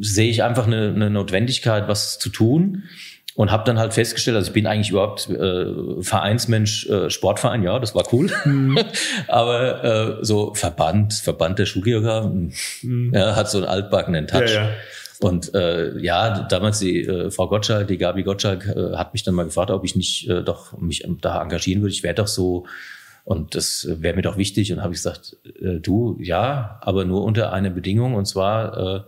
sehe 0.00 0.30
ich 0.30 0.42
einfach 0.42 0.66
eine, 0.66 0.92
eine 0.94 1.10
Notwendigkeit, 1.10 1.88
was 1.88 2.18
zu 2.18 2.28
tun 2.28 2.84
und 3.34 3.50
habe 3.50 3.64
dann 3.64 3.78
halt 3.78 3.94
festgestellt, 3.94 4.36
also 4.36 4.48
ich 4.48 4.54
bin 4.54 4.66
eigentlich 4.66 4.90
überhaupt 4.90 5.28
äh, 5.30 6.02
Vereinsmensch, 6.02 6.86
äh, 6.88 7.08
Sportverein, 7.10 7.62
ja, 7.62 7.78
das 7.78 7.94
war 7.94 8.04
cool, 8.12 8.30
mhm. 8.44 8.78
aber 9.28 10.18
äh, 10.20 10.24
so 10.24 10.54
Verband, 10.54 11.14
Verband 11.14 11.58
der 11.58 11.66
Schulgeografen, 11.66 12.52
mhm. 12.82 13.12
ja, 13.14 13.36
hat 13.36 13.50
so 13.50 13.58
einen 13.58 13.66
altbackenen 13.66 14.26
Touch. 14.26 14.52
Ja, 14.52 14.64
ja. 14.64 14.70
Und 15.20 15.54
äh, 15.54 15.98
ja, 15.98 16.46
damals 16.48 16.78
die 16.78 17.04
äh, 17.04 17.30
Frau 17.30 17.48
Gottschalk, 17.48 17.88
die 17.88 17.98
Gabi 17.98 18.22
Gottschalk, 18.22 18.66
äh, 18.66 18.96
hat 18.96 19.12
mich 19.12 19.22
dann 19.22 19.34
mal 19.34 19.44
gefragt, 19.44 19.70
ob 19.70 19.84
ich 19.84 19.94
nicht 19.94 20.28
äh, 20.28 20.42
doch 20.42 20.78
mich 20.78 21.06
da 21.20 21.42
engagieren 21.42 21.82
würde. 21.82 21.92
Ich 21.92 22.02
wäre 22.02 22.14
doch 22.14 22.26
so 22.26 22.64
und 23.24 23.54
das 23.54 23.86
wäre 23.90 24.16
mir 24.16 24.22
doch 24.22 24.38
wichtig. 24.38 24.72
Und 24.72 24.82
habe 24.82 24.94
ich 24.94 24.98
gesagt, 24.98 25.36
äh, 25.60 25.78
du, 25.78 26.16
ja, 26.20 26.80
aber 26.80 27.04
nur 27.04 27.22
unter 27.22 27.52
einer 27.52 27.68
Bedingung, 27.68 28.14
und 28.14 28.24
zwar 28.24 28.76
äh, 28.96 29.00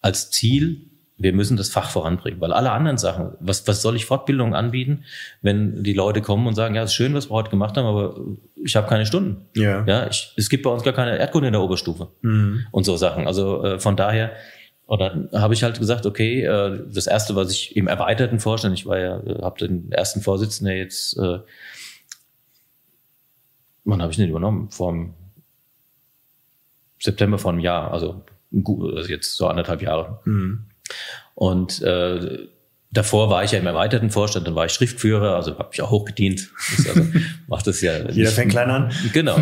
als 0.00 0.30
Ziel, 0.30 0.90
wir 1.20 1.34
müssen 1.34 1.58
das 1.58 1.68
Fach 1.68 1.90
voranbringen, 1.90 2.40
weil 2.40 2.52
alle 2.52 2.72
anderen 2.72 2.96
Sachen, 2.96 3.32
was, 3.40 3.68
was 3.68 3.82
soll 3.82 3.94
ich 3.94 4.06
Fortbildung 4.06 4.54
anbieten, 4.54 5.04
wenn 5.42 5.82
die 5.82 5.92
Leute 5.92 6.22
kommen 6.22 6.46
und 6.46 6.54
sagen, 6.54 6.74
ja, 6.74 6.82
ist 6.82 6.94
schön, 6.94 7.12
was 7.12 7.28
wir 7.28 7.34
heute 7.34 7.50
gemacht 7.50 7.76
haben, 7.76 7.84
aber 7.84 8.18
ich 8.56 8.74
habe 8.74 8.88
keine 8.88 9.04
Stunden. 9.04 9.44
Ja. 9.54 9.84
ja 9.84 10.06
ich, 10.08 10.32
es 10.38 10.48
gibt 10.48 10.62
bei 10.62 10.70
uns 10.70 10.82
gar 10.82 10.94
keine 10.94 11.18
Erdkunde 11.18 11.48
in 11.48 11.52
der 11.52 11.60
Oberstufe 11.60 12.08
mhm. 12.22 12.64
und 12.70 12.84
so 12.84 12.96
Sachen. 12.96 13.26
Also 13.26 13.62
äh, 13.62 13.78
von 13.78 13.96
daher, 13.96 14.32
oder 14.86 15.28
habe 15.34 15.52
ich 15.52 15.62
halt 15.62 15.78
gesagt, 15.78 16.06
okay, 16.06 16.42
äh, 16.42 16.84
das 16.90 17.06
erste, 17.06 17.36
was 17.36 17.52
ich 17.52 17.76
im 17.76 17.86
erweiterten 17.86 18.40
Vorstand, 18.40 18.78
ich 18.78 18.86
war 18.86 18.98
ja, 18.98 19.20
äh, 19.20 19.42
habe 19.42 19.58
den 19.58 19.92
ersten 19.92 20.22
Vorsitzenden 20.22 20.74
jetzt, 20.74 21.18
äh, 21.18 21.40
wann 23.84 24.00
habe 24.00 24.10
ich 24.10 24.16
den 24.16 24.30
übernommen? 24.30 24.70
Vor 24.70 25.10
September 26.98 27.38
vor 27.38 27.52
einem 27.52 27.60
Jahr, 27.60 27.92
also 27.92 28.22
also 28.52 29.08
jetzt 29.08 29.36
so 29.36 29.46
anderthalb 29.46 29.82
Jahre. 29.82 30.20
Mhm. 30.24 30.66
Und 31.34 31.82
äh, 31.82 32.48
davor 32.90 33.30
war 33.30 33.44
ich 33.44 33.52
ja 33.52 33.58
im 33.58 33.66
erweiterten 33.66 34.10
Vorstand, 34.10 34.46
dann 34.46 34.54
war 34.54 34.66
ich 34.66 34.72
Schriftführer, 34.72 35.36
also 35.36 35.58
habe 35.58 35.70
ich 35.72 35.82
auch 35.82 35.90
hochgedient. 35.90 36.50
Also, 36.78 37.06
macht 37.46 37.66
das 37.66 37.80
ja. 37.80 38.08
Jeder 38.10 38.30
fängt 38.30 38.50
klein 38.50 38.70
an. 38.70 38.92
Genau. 39.12 39.38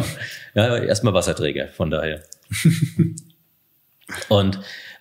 Ja, 0.54 0.76
erstmal 0.76 1.14
Wasserträger, 1.14 1.68
von 1.68 1.90
daher. 1.90 2.22
Und 4.28 4.56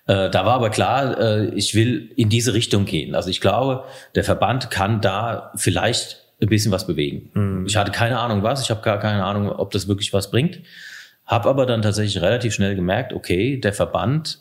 äh, 0.06 0.30
da 0.30 0.46
war 0.46 0.54
aber 0.54 0.70
klar, 0.70 1.18
äh, 1.18 1.54
ich 1.54 1.74
will 1.74 2.10
in 2.16 2.28
diese 2.28 2.54
Richtung 2.54 2.84
gehen. 2.84 3.14
Also 3.14 3.30
ich 3.30 3.40
glaube, 3.40 3.84
der 4.14 4.24
Verband 4.24 4.70
kann 4.70 5.00
da 5.00 5.52
vielleicht 5.56 6.24
ein 6.40 6.48
bisschen 6.48 6.72
was 6.72 6.86
bewegen. 6.86 7.30
Mhm. 7.34 7.66
Ich 7.66 7.76
hatte 7.76 7.90
keine 7.90 8.18
Ahnung 8.18 8.42
was, 8.42 8.62
ich 8.62 8.70
habe 8.70 8.82
gar 8.82 8.98
keine 8.98 9.24
Ahnung, 9.24 9.50
ob 9.50 9.70
das 9.70 9.88
wirklich 9.88 10.12
was 10.12 10.30
bringt. 10.30 10.60
Habe 11.28 11.50
aber 11.50 11.66
dann 11.66 11.82
tatsächlich 11.82 12.22
relativ 12.22 12.54
schnell 12.54 12.74
gemerkt, 12.74 13.12
okay, 13.12 13.58
der 13.58 13.74
Verband, 13.74 14.40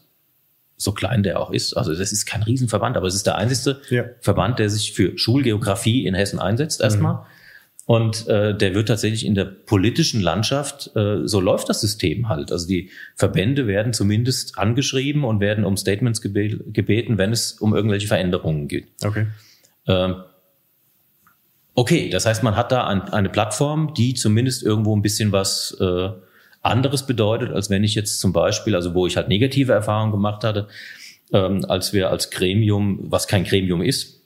so 0.77 0.93
klein 0.93 1.21
der 1.21 1.41
auch 1.41 1.51
ist, 1.51 1.73
also 1.73 1.93
das 1.93 2.13
ist 2.13 2.25
kein 2.25 2.43
Riesenverband, 2.43 2.95
aber 2.95 3.07
es 3.07 3.15
ist 3.15 3.27
der 3.27 3.35
einzige 3.35 3.81
ja. 3.89 4.05
Verband, 4.21 4.57
der 4.57 4.69
sich 4.69 4.93
für 4.93 5.17
Schulgeografie 5.17 6.07
in 6.07 6.15
Hessen 6.15 6.39
einsetzt 6.39 6.79
erstmal. 6.79 7.15
Mhm. 7.15 7.19
Und 7.87 8.27
äh, 8.27 8.55
der 8.55 8.73
wird 8.73 8.87
tatsächlich 8.87 9.25
in 9.25 9.35
der 9.35 9.45
politischen 9.45 10.21
Landschaft, 10.21 10.91
äh, 10.95 11.25
so 11.25 11.41
läuft 11.41 11.69
das 11.69 11.81
System 11.81 12.29
halt. 12.29 12.51
Also 12.51 12.67
die 12.67 12.89
Verbände 13.15 13.67
werden 13.67 13.91
zumindest 13.93 14.57
angeschrieben 14.57 15.25
und 15.25 15.41
werden 15.41 15.65
um 15.65 15.75
Statements 15.77 16.21
gebeten, 16.21 17.17
wenn 17.17 17.31
es 17.31 17.53
um 17.53 17.75
irgendwelche 17.75 18.07
Veränderungen 18.07 18.67
geht. 18.67 18.87
Okay. 19.03 19.27
Ähm, 19.87 20.15
okay, 21.75 22.09
das 22.09 22.25
heißt, 22.25 22.43
man 22.43 22.55
hat 22.55 22.71
da 22.71 22.87
ein, 22.87 23.01
eine 23.01 23.29
Plattform, 23.29 23.93
die 23.93 24.13
zumindest 24.13 24.63
irgendwo 24.63 24.95
ein 24.95 25.01
bisschen 25.01 25.31
was 25.31 25.77
äh, 25.79 26.09
anderes 26.67 27.05
bedeutet, 27.05 27.51
als 27.51 27.69
wenn 27.69 27.83
ich 27.83 27.95
jetzt 27.95 28.19
zum 28.19 28.33
Beispiel, 28.33 28.75
also 28.75 28.93
wo 28.93 29.07
ich 29.07 29.17
halt 29.17 29.27
negative 29.27 29.73
Erfahrungen 29.73 30.11
gemacht 30.11 30.43
hatte, 30.43 30.67
ähm, 31.33 31.65
als 31.67 31.93
wir 31.93 32.09
als 32.09 32.29
Gremium, 32.29 32.99
was 33.11 33.27
kein 33.27 33.43
Gremium 33.43 33.81
ist, 33.81 34.21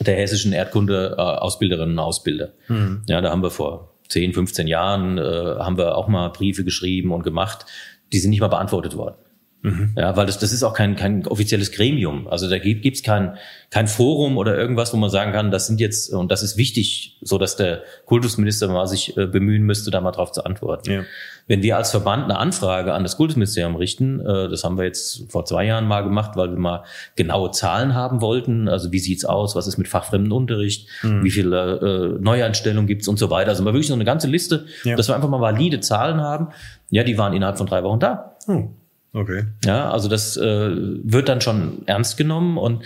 der 0.00 0.16
hessischen 0.16 0.52
Erdkunde-Ausbilderinnen 0.52 1.94
und 1.94 1.98
Ausbilder. 1.98 2.52
Mhm. 2.68 3.02
Ja, 3.08 3.20
da 3.20 3.30
haben 3.30 3.42
wir 3.42 3.50
vor 3.50 3.94
10, 4.08 4.34
15 4.34 4.66
Jahren, 4.66 5.18
äh, 5.18 5.22
haben 5.22 5.78
wir 5.78 5.96
auch 5.96 6.08
mal 6.08 6.28
Briefe 6.28 6.64
geschrieben 6.64 7.12
und 7.12 7.22
gemacht. 7.22 7.66
Die 8.12 8.18
sind 8.18 8.30
nicht 8.30 8.40
mal 8.40 8.48
beantwortet 8.48 8.96
worden. 8.96 9.16
Mhm. 9.62 9.94
Ja, 9.96 10.16
weil 10.16 10.26
das, 10.26 10.38
das 10.38 10.52
ist 10.52 10.62
auch 10.62 10.74
kein, 10.74 10.94
kein 10.94 11.26
offizielles 11.26 11.72
Gremium. 11.72 12.28
Also 12.28 12.48
da 12.48 12.58
gibt 12.58 12.86
es 12.86 13.02
kein, 13.02 13.36
kein 13.70 13.88
Forum 13.88 14.36
oder 14.36 14.56
irgendwas, 14.56 14.92
wo 14.92 14.96
man 14.96 15.10
sagen 15.10 15.32
kann, 15.32 15.50
das 15.50 15.66
sind 15.66 15.80
jetzt, 15.80 16.12
und 16.12 16.30
das 16.30 16.42
ist 16.42 16.56
wichtig, 16.56 17.18
so 17.22 17.36
dass 17.38 17.56
der 17.56 17.82
Kultusminister 18.04 18.68
mal 18.68 18.86
sich 18.86 19.16
äh, 19.16 19.26
bemühen 19.26 19.62
müsste, 19.62 19.90
da 19.90 20.00
mal 20.00 20.12
drauf 20.12 20.30
zu 20.30 20.44
antworten. 20.44 20.90
Ja. 20.90 21.04
Wenn 21.48 21.62
wir 21.62 21.76
als 21.76 21.92
Verband 21.92 22.24
eine 22.24 22.38
Anfrage 22.38 22.92
an 22.92 23.04
das 23.04 23.16
Kultusministerium 23.16 23.76
richten, 23.76 24.20
äh, 24.20 24.48
das 24.48 24.64
haben 24.64 24.76
wir 24.78 24.84
jetzt 24.84 25.30
vor 25.30 25.44
zwei 25.44 25.64
Jahren 25.64 25.86
mal 25.86 26.02
gemacht, 26.02 26.32
weil 26.34 26.50
wir 26.50 26.58
mal 26.58 26.82
genaue 27.14 27.52
Zahlen 27.52 27.94
haben 27.94 28.20
wollten. 28.20 28.68
Also 28.68 28.90
wie 28.90 28.98
sieht's 28.98 29.24
aus, 29.24 29.54
was 29.54 29.66
ist 29.66 29.78
mit 29.78 29.86
fachfremden 29.86 30.32
Unterricht, 30.32 30.88
mhm. 31.02 31.22
wie 31.22 31.30
viele 31.30 32.16
äh, 32.16 32.22
Neueinstellungen 32.22 32.88
gibt's 32.88 33.06
und 33.06 33.18
so 33.18 33.30
weiter. 33.30 33.50
Also 33.50 33.62
mal 33.62 33.72
wirklich 33.72 33.86
so 33.86 33.94
eine 33.94 34.04
ganze 34.04 34.26
Liste, 34.26 34.66
ja. 34.82 34.96
dass 34.96 35.08
wir 35.08 35.14
einfach 35.14 35.28
mal 35.28 35.40
valide 35.40 35.80
Zahlen 35.80 36.20
haben. 36.20 36.48
Ja, 36.90 37.04
die 37.04 37.16
waren 37.16 37.32
innerhalb 37.32 37.58
von 37.58 37.66
drei 37.66 37.84
Wochen 37.84 38.00
da. 38.00 38.36
Mhm. 38.48 38.70
Okay. 39.12 39.44
Ja, 39.64 39.90
also 39.90 40.08
das 40.08 40.36
äh, 40.36 40.70
wird 40.74 41.28
dann 41.28 41.40
schon 41.40 41.82
ernst 41.86 42.16
genommen 42.16 42.58
und 42.58 42.84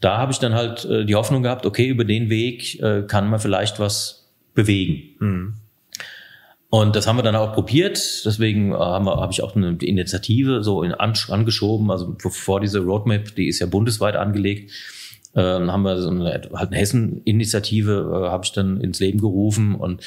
da 0.00 0.18
habe 0.18 0.32
ich 0.32 0.38
dann 0.38 0.54
halt 0.54 0.84
äh, 0.84 1.04
die 1.04 1.14
Hoffnung 1.14 1.42
gehabt, 1.42 1.66
okay, 1.66 1.88
über 1.88 2.04
den 2.04 2.30
Weg 2.30 2.80
äh, 2.80 3.02
kann 3.02 3.28
man 3.28 3.38
vielleicht 3.38 3.78
was 3.78 4.28
bewegen. 4.54 5.02
Mhm. 5.20 5.54
Und 6.70 6.96
das 6.96 7.06
haben 7.06 7.16
wir 7.16 7.22
dann 7.22 7.36
auch 7.36 7.54
probiert. 7.54 7.98
Deswegen 8.26 8.72
äh, 8.72 8.76
habe 8.76 9.32
ich 9.32 9.42
auch 9.42 9.56
eine 9.56 9.76
Initiative 9.80 10.62
so 10.62 10.82
in, 10.82 10.92
angeschoben. 10.92 11.90
Also 11.90 12.14
vor 12.18 12.60
diese 12.60 12.80
Roadmap, 12.80 13.34
die 13.34 13.48
ist 13.48 13.58
ja 13.58 13.66
bundesweit 13.66 14.16
angelegt, 14.16 14.72
äh, 15.34 15.40
haben 15.40 15.82
wir 15.82 16.00
so 16.00 16.10
eine, 16.10 16.24
halt 16.24 16.52
eine 16.52 16.76
Hessen-Initiative, 16.76 18.24
äh, 18.26 18.30
habe 18.30 18.44
ich 18.44 18.52
dann 18.52 18.80
ins 18.80 19.00
Leben 19.00 19.18
gerufen 19.18 19.74
und 19.76 20.02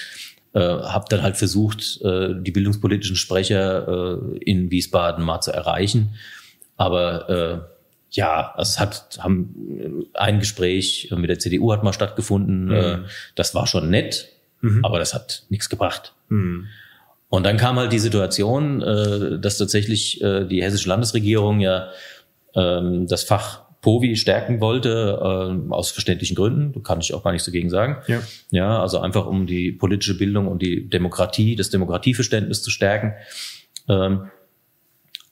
äh, 0.53 0.59
habe 0.59 1.05
dann 1.09 1.23
halt 1.23 1.37
versucht, 1.37 1.99
äh, 2.03 2.35
die 2.39 2.51
bildungspolitischen 2.51 3.15
Sprecher 3.15 4.19
äh, 4.19 4.37
in 4.39 4.69
Wiesbaden 4.69 5.23
mal 5.23 5.41
zu 5.41 5.51
erreichen. 5.51 6.15
Aber 6.77 7.29
äh, 7.29 7.59
ja, 8.11 8.53
es 8.57 8.79
hat 8.79 9.17
haben 9.19 10.05
ein 10.13 10.39
Gespräch 10.39 11.11
mit 11.15 11.29
der 11.29 11.39
CDU 11.39 11.71
hat 11.71 11.83
mal 11.83 11.93
stattgefunden. 11.93 12.65
Mhm. 12.65 12.71
Äh, 12.71 12.97
das 13.35 13.55
war 13.55 13.65
schon 13.65 13.89
nett, 13.89 14.27
mhm. 14.61 14.83
aber 14.83 14.99
das 14.99 15.13
hat 15.13 15.43
nichts 15.49 15.69
gebracht. 15.69 16.13
Mhm. 16.31 16.67
Und 17.29 17.45
dann 17.45 17.57
kam 17.57 17.77
halt 17.77 17.93
die 17.93 17.99
Situation, 17.99 18.81
äh, 18.81 19.39
dass 19.39 19.57
tatsächlich 19.57 20.21
äh, 20.21 20.45
die 20.45 20.63
hessische 20.63 20.89
Landesregierung 20.89 21.59
ja 21.59 21.89
ähm, 22.55 23.07
das 23.07 23.23
Fach 23.23 23.61
Povi 23.81 24.15
stärken 24.15 24.59
wollte, 24.61 25.19
äh, 25.21 25.73
aus 25.73 25.91
verständlichen 25.91 26.35
Gründen, 26.35 26.83
kann 26.83 26.99
ich 26.99 27.13
auch 27.13 27.23
gar 27.23 27.31
nichts 27.31 27.45
dagegen 27.45 27.69
sagen. 27.69 27.97
Ja. 28.07 28.21
ja, 28.51 28.81
also 28.81 28.99
einfach 28.99 29.25
um 29.25 29.47
die 29.47 29.71
politische 29.71 30.17
Bildung 30.17 30.47
und 30.47 30.61
die 30.61 30.87
Demokratie, 30.87 31.55
das 31.55 31.69
Demokratieverständnis 31.69 32.61
zu 32.61 32.69
stärken. 32.69 33.13
Ähm, 33.87 34.29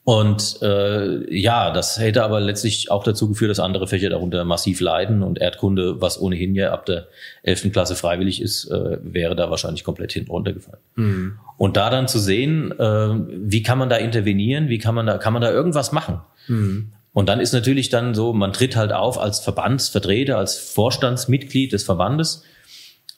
und 0.09 0.63
äh, 0.63 1.31
ja, 1.31 1.69
das 1.69 1.99
hätte 1.99 2.23
aber 2.23 2.39
letztlich 2.39 2.89
auch 2.89 3.03
dazu 3.03 3.29
geführt, 3.29 3.51
dass 3.51 3.59
andere 3.59 3.85
Fächer 3.85 4.09
darunter 4.09 4.43
massiv 4.43 4.81
leiden 4.81 5.21
und 5.21 5.37
Erdkunde, 5.37 6.01
was 6.01 6.19
ohnehin 6.19 6.55
ja 6.55 6.71
ab 6.71 6.87
der 6.87 7.09
11. 7.43 7.71
Klasse 7.71 7.95
freiwillig 7.95 8.41
ist, 8.41 8.71
äh, 8.71 8.97
wäre 9.03 9.35
da 9.35 9.51
wahrscheinlich 9.51 9.83
komplett 9.83 10.11
hinten 10.11 10.31
runtergefallen. 10.31 10.79
Mhm. 10.95 11.33
Und 11.57 11.77
da 11.77 11.91
dann 11.91 12.07
zu 12.07 12.17
sehen, 12.17 12.71
äh, 12.71 13.09
wie 13.29 13.61
kann 13.61 13.77
man 13.77 13.89
da 13.89 13.97
intervenieren, 13.97 14.67
wie 14.67 14.79
kann 14.79 14.95
man 14.95 15.05
da, 15.05 15.19
kann 15.19 15.31
man 15.31 15.43
da 15.43 15.51
irgendwas 15.51 15.91
machen? 15.91 16.21
Mhm. 16.47 16.91
Und 17.13 17.29
dann 17.29 17.39
ist 17.39 17.53
natürlich 17.53 17.89
dann 17.89 18.15
so, 18.15 18.33
man 18.33 18.51
tritt 18.51 18.75
halt 18.75 18.91
auf 18.91 19.19
als 19.19 19.39
Verbandsvertreter, 19.39 20.39
als 20.39 20.57
Vorstandsmitglied 20.57 21.71
des 21.71 21.83
Verbandes. 21.83 22.43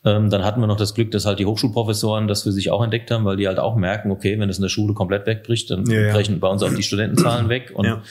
Ähm, 0.04 0.30
dann 0.30 0.44
hatten 0.44 0.60
wir 0.62 0.68
noch 0.68 0.78
das 0.78 0.96
Glück, 0.96 1.12
dass 1.12 1.26
halt 1.26 1.40
die 1.40 1.46
Hochschulprofessoren 1.46 2.28
das 2.28 2.44
für 2.44 2.52
sich 2.52 2.72
auch 2.72 2.84
entdeckt 2.84 3.12
haben, 3.12 3.24
weil 3.26 3.38
die 3.38 3.48
halt 3.48 3.60
auch 3.60 3.76
merken, 3.76 4.12
okay, 4.12 4.40
wenn 4.40 4.50
es 4.50 4.58
in 4.58 4.64
der 4.64 4.70
Schule 4.70 4.94
komplett 4.94 5.28
wegbricht, 5.28 5.70
dann 5.70 5.86
ja, 5.86 6.02
ja. 6.02 6.14
brechen 6.14 6.40
bei 6.40 6.48
uns 6.48 6.64
auch 6.64 6.74
die 6.74 6.84
Studentenzahlen 6.84 7.50
weg 7.50 7.72
und 7.76 7.86
ja. 7.86 8.02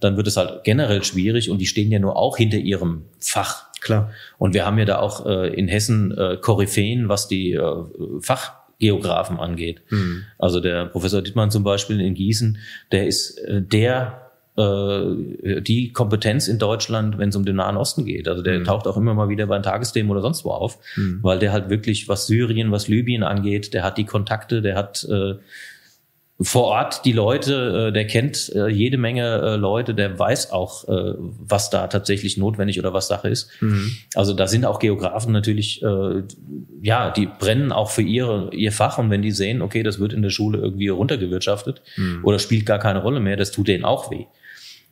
dann 0.00 0.16
wird 0.16 0.26
es 0.26 0.36
halt 0.36 0.64
generell 0.64 1.02
schwierig 1.02 1.50
und 1.50 1.58
die 1.58 1.66
stehen 1.66 1.90
ja 1.90 1.98
nur 1.98 2.16
auch 2.16 2.36
hinter 2.36 2.58
ihrem 2.58 3.04
Fach. 3.18 3.68
Klar. 3.80 4.10
Und 4.38 4.54
wir 4.54 4.66
haben 4.66 4.78
ja 4.78 4.84
da 4.84 4.98
auch 4.98 5.24
äh, 5.24 5.54
in 5.54 5.68
Hessen 5.68 6.16
äh, 6.16 6.36
Koryphäen, 6.36 7.08
was 7.08 7.28
die 7.28 7.52
äh, 7.52 7.84
Fachgeografen 8.20 9.38
angeht. 9.38 9.82
Mhm. 9.88 10.24
Also 10.36 10.60
der 10.60 10.86
Professor 10.86 11.22
Dittmann 11.22 11.50
zum 11.50 11.64
Beispiel 11.64 12.00
in 12.00 12.14
Gießen, 12.14 12.58
der 12.92 13.06
ist 13.06 13.38
äh, 13.38 13.62
der 13.62 14.27
äh, 14.58 15.60
die 15.62 15.92
Kompetenz 15.92 16.48
in 16.48 16.58
Deutschland, 16.58 17.16
wenn 17.18 17.28
es 17.28 17.36
um 17.36 17.44
den 17.44 17.56
Nahen 17.56 17.76
Osten 17.76 18.04
geht. 18.04 18.26
Also 18.26 18.42
der 18.42 18.58
mhm. 18.58 18.64
taucht 18.64 18.86
auch 18.86 18.96
immer 18.96 19.14
mal 19.14 19.28
wieder 19.28 19.46
bei 19.46 19.58
Tagesthemen 19.60 20.10
oder 20.10 20.20
sonst 20.20 20.44
wo 20.44 20.50
auf, 20.50 20.78
mhm. 20.96 21.20
weil 21.22 21.38
der 21.38 21.52
halt 21.52 21.70
wirklich, 21.70 22.08
was 22.08 22.26
Syrien, 22.26 22.72
was 22.72 22.88
Libyen 22.88 23.22
angeht, 23.22 23.72
der 23.72 23.84
hat 23.84 23.98
die 23.98 24.04
Kontakte, 24.04 24.60
der 24.60 24.74
hat 24.74 25.06
äh, 25.08 25.34
vor 26.40 26.64
Ort 26.64 27.04
die 27.04 27.12
Leute, 27.12 27.88
äh, 27.88 27.92
der 27.92 28.06
kennt 28.06 28.52
äh, 28.54 28.68
jede 28.68 28.96
Menge 28.96 29.40
äh, 29.40 29.56
Leute, 29.56 29.94
der 29.94 30.18
weiß 30.18 30.50
auch, 30.52 30.88
äh, 30.88 31.14
was 31.16 31.70
da 31.70 31.88
tatsächlich 31.88 32.36
notwendig 32.36 32.78
oder 32.78 32.92
was 32.92 33.08
Sache 33.08 33.28
ist. 33.28 33.50
Mhm. 33.60 33.92
Also 34.14 34.34
da 34.34 34.46
sind 34.46 34.64
auch 34.64 34.78
Geografen 34.78 35.32
natürlich, 35.32 35.82
äh, 35.82 36.22
ja, 36.80 37.10
die 37.10 37.26
brennen 37.26 37.72
auch 37.72 37.90
für 37.90 38.02
ihre, 38.02 38.54
ihr 38.54 38.72
Fach 38.72 38.98
und 38.98 39.10
wenn 39.10 39.22
die 39.22 39.32
sehen, 39.32 39.62
okay, 39.62 39.82
das 39.82 39.98
wird 39.98 40.12
in 40.12 40.22
der 40.22 40.30
Schule 40.30 40.58
irgendwie 40.58 40.88
runtergewirtschaftet 40.88 41.82
mhm. 41.96 42.24
oder 42.24 42.38
spielt 42.38 42.66
gar 42.66 42.78
keine 42.78 43.02
Rolle 43.02 43.20
mehr, 43.20 43.36
das 43.36 43.50
tut 43.50 43.68
denen 43.68 43.84
auch 43.84 44.10
weh 44.10 44.26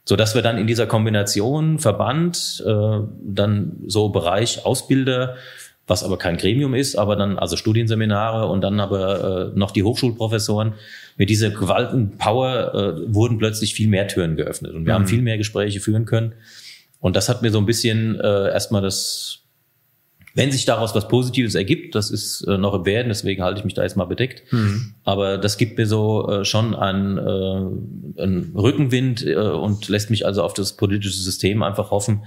so 0.09 0.15
dass 0.15 0.35
wir 0.35 0.43
dann 0.43 0.57
in 0.57 0.67
dieser 0.67 0.87
Kombination 0.87 1.79
Verband, 1.79 2.63
äh, 2.65 3.01
dann 3.23 3.73
so 3.87 4.09
Bereich 4.09 4.65
Ausbilder, 4.65 5.37
was 5.89 6.05
aber 6.05 6.17
kein 6.17 6.37
Gremium 6.37 6.75
ist, 6.75 6.97
aber 6.97 7.17
dann 7.17 7.39
also 7.39 7.57
Studienseminare 7.57 8.47
und 8.49 8.61
dann 8.61 8.81
aber 8.81 9.53
äh, 9.53 9.59
noch 9.59 9.73
die 9.73 9.83
Hochschulprofessoren. 9.83 10.75
Mit 11.17 11.29
dieser 11.29 11.51
gewalten 11.51 12.19
Power 12.19 12.75
äh, 12.75 13.15
wurden 13.15 13.39
plötzlich 13.39 13.75
viel 13.75 13.89
mehr 13.89 14.07
Türen 14.07 14.37
geöffnet 14.37 14.75
und 14.75 14.87
wir 14.87 14.93
mhm. 14.93 14.99
haben 14.99 15.07
viel 15.07 15.23
mehr 15.23 15.39
Gespräche 15.39 15.81
führen 15.81 16.05
können. 16.07 16.35
Und 17.01 17.17
das 17.17 17.29
hat 17.29 17.43
mir 17.43 17.51
so 17.51 17.59
ein 17.59 17.67
bisschen 17.67 18.19
äh, 18.21 18.51
erstmal 18.51 18.83
das 18.83 19.46
wenn 20.37 20.53
sich 20.53 20.67
daraus 20.67 20.95
was 20.95 21.09
Positives 21.09 21.55
ergibt, 21.55 21.95
das 21.95 22.11
ist 22.11 22.43
äh, 22.43 22.59
noch 22.59 22.75
im 22.75 22.85
Werden, 22.85 23.09
deswegen 23.09 23.43
halte 23.43 23.59
ich 23.59 23.65
mich 23.65 23.73
da 23.73 23.83
jetzt 23.83 23.97
mal 23.97 24.05
bedeckt. 24.05 24.43
Mhm. 24.53 24.93
Aber 25.03 25.39
das 25.39 25.57
gibt 25.57 25.79
mir 25.79 25.87
so 25.87 26.29
äh, 26.29 26.45
schon 26.45 26.75
einen, 26.75 27.17
äh, 27.17 28.23
einen 28.23 28.53
Rückenwind 28.55 29.27
äh, 29.27 29.35
und 29.35 29.89
lässt 29.89 30.11
mich 30.11 30.27
also 30.27 30.43
auf 30.43 30.53
das 30.53 30.75
politische 30.75 31.19
System 31.19 31.63
einfach 31.63 31.91
hoffen, 31.91 32.25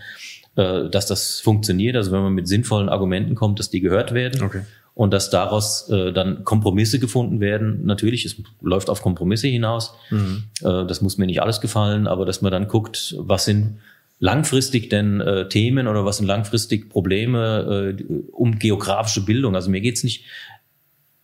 äh, 0.55 0.89
dass 0.89 1.05
das 1.05 1.39
funktioniert. 1.39 1.95
Also 1.95 2.11
wenn 2.11 2.23
man 2.23 2.33
mit 2.33 2.47
sinnvollen 2.47 2.89
Argumenten 2.89 3.35
kommt, 3.35 3.59
dass 3.59 3.69
die 3.69 3.79
gehört 3.79 4.15
werden. 4.15 4.41
Okay. 4.41 4.61
Und 4.95 5.13
dass 5.13 5.29
daraus 5.29 5.87
äh, 5.89 6.11
dann 6.11 6.43
Kompromisse 6.43 6.97
gefunden 6.97 7.39
werden. 7.39 7.85
Natürlich, 7.85 8.25
es 8.25 8.37
läuft 8.59 8.89
auf 8.89 9.03
Kompromisse 9.03 9.47
hinaus. 9.47 9.93
Mhm. 10.09 10.45
Das 10.61 11.01
muss 11.01 11.17
mir 11.17 11.27
nicht 11.27 11.41
alles 11.41 11.61
gefallen, 11.61 12.05
aber 12.05 12.25
dass 12.25 12.41
man 12.41 12.51
dann 12.51 12.67
guckt, 12.67 13.15
was 13.17 13.45
sind 13.45 13.77
langfristig 14.19 14.89
denn 14.89 15.21
äh, 15.21 15.47
Themen 15.47 15.87
oder 15.87 16.05
was 16.05 16.17
sind 16.17 16.27
langfristig 16.27 16.89
Probleme 16.89 17.95
äh, 17.97 18.03
um 18.31 18.59
geografische 18.59 19.25
Bildung? 19.25 19.55
Also 19.55 19.69
mir 19.69 19.81
geht's 19.81 20.03
nicht 20.03 20.25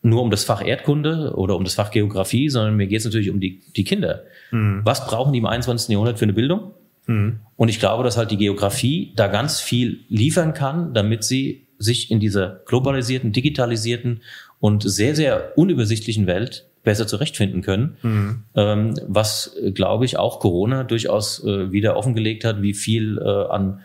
nur 0.02 0.22
um 0.22 0.32
das 0.32 0.44
Fach 0.44 0.66
Erdkunde 0.66 1.34
oder 1.36 1.56
um 1.56 1.64
das 1.64 1.74
Fach 1.74 1.92
Geografie, 1.92 2.50
sondern 2.50 2.76
mir 2.76 2.88
geht 2.88 3.00
es 3.00 3.06
natürlich 3.06 3.30
um 3.30 3.40
die, 3.40 3.62
die 3.76 3.84
Kinder. 3.84 4.24
Mhm. 4.52 4.82
Was 4.84 5.06
brauchen 5.08 5.34
die 5.34 5.40
im 5.40 5.46
21. 5.46 5.90
Jahrhundert 5.90 6.20
für 6.20 6.26
eine 6.26 6.34
Bildung? 6.34 6.72
Mhm. 7.08 7.40
Und 7.56 7.70
ich 7.70 7.80
glaube, 7.80 8.04
dass 8.04 8.16
halt 8.16 8.32
die 8.32 8.38
Geografie 8.38 9.14
da 9.16 9.28
ganz 9.28 9.60
viel 9.60 10.06
liefern 10.08 10.54
kann, 10.54 10.94
damit 10.94 11.24
sie 11.24 11.68
sich 11.78 12.12
in 12.12 12.20
dieser 12.20 12.62
globalisierten, 12.66 13.32
digitalisierten 13.32 14.22
und 14.60 14.84
sehr, 14.84 15.16
sehr 15.16 15.58
unübersichtlichen 15.58 16.28
Welt 16.28 16.68
besser 16.86 17.08
zurechtfinden 17.08 17.62
können. 17.62 17.98
Mhm. 18.02 18.44
Ähm, 18.56 19.00
was, 19.08 19.58
glaube 19.74 20.06
ich, 20.06 20.18
auch 20.18 20.40
Corona 20.40 20.86
durchaus 20.86 21.44
äh, 21.44 21.72
wieder 21.72 21.98
offengelegt 21.98 22.46
hat, 22.46 22.62
wie 22.62 22.74
viel 22.74 23.18
äh, 23.18 23.52
an 23.52 23.82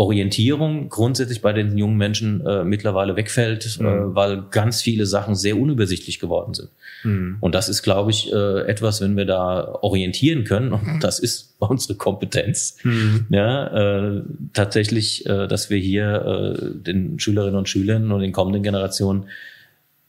Orientierung 0.00 0.88
grundsätzlich 0.88 1.42
bei 1.42 1.52
den 1.52 1.76
jungen 1.76 1.98
Menschen 1.98 2.44
äh, 2.46 2.64
mittlerweile 2.64 3.16
wegfällt, 3.16 3.78
äh, 3.78 3.82
mhm. 3.82 3.88
äh, 3.88 4.14
weil 4.14 4.42
ganz 4.50 4.80
viele 4.80 5.04
Sachen 5.04 5.34
sehr 5.34 5.58
unübersichtlich 5.58 6.18
geworden 6.18 6.54
sind. 6.54 6.70
Mhm. 7.04 7.36
Und 7.40 7.54
das 7.54 7.68
ist, 7.68 7.82
glaube 7.82 8.10
ich, 8.10 8.32
äh, 8.32 8.60
etwas, 8.62 9.02
wenn 9.02 9.14
wir 9.18 9.26
da 9.26 9.78
orientieren 9.82 10.44
können, 10.44 10.72
und 10.72 11.00
das 11.04 11.18
ist 11.18 11.54
unsere 11.58 11.96
Kompetenz, 11.96 12.78
mhm. 12.82 13.26
ja, 13.28 13.66
äh, 13.66 14.22
tatsächlich, 14.54 15.26
äh, 15.26 15.46
dass 15.46 15.68
wir 15.68 15.78
hier 15.78 16.56
äh, 16.56 16.82
den 16.82 17.18
Schülerinnen 17.20 17.56
und 17.56 17.68
Schülern 17.68 18.10
und 18.10 18.20
den 18.20 18.32
kommenden 18.32 18.62
Generationen 18.62 19.26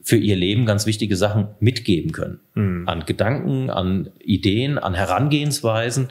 für 0.03 0.17
ihr 0.17 0.35
Leben 0.35 0.65
ganz 0.65 0.85
wichtige 0.85 1.15
Sachen 1.15 1.49
mitgeben 1.59 2.11
können. 2.11 2.39
Mhm. 2.55 2.87
An 2.87 3.05
Gedanken, 3.05 3.69
an 3.69 4.09
Ideen, 4.19 4.77
an 4.77 4.93
Herangehensweisen 4.93 6.09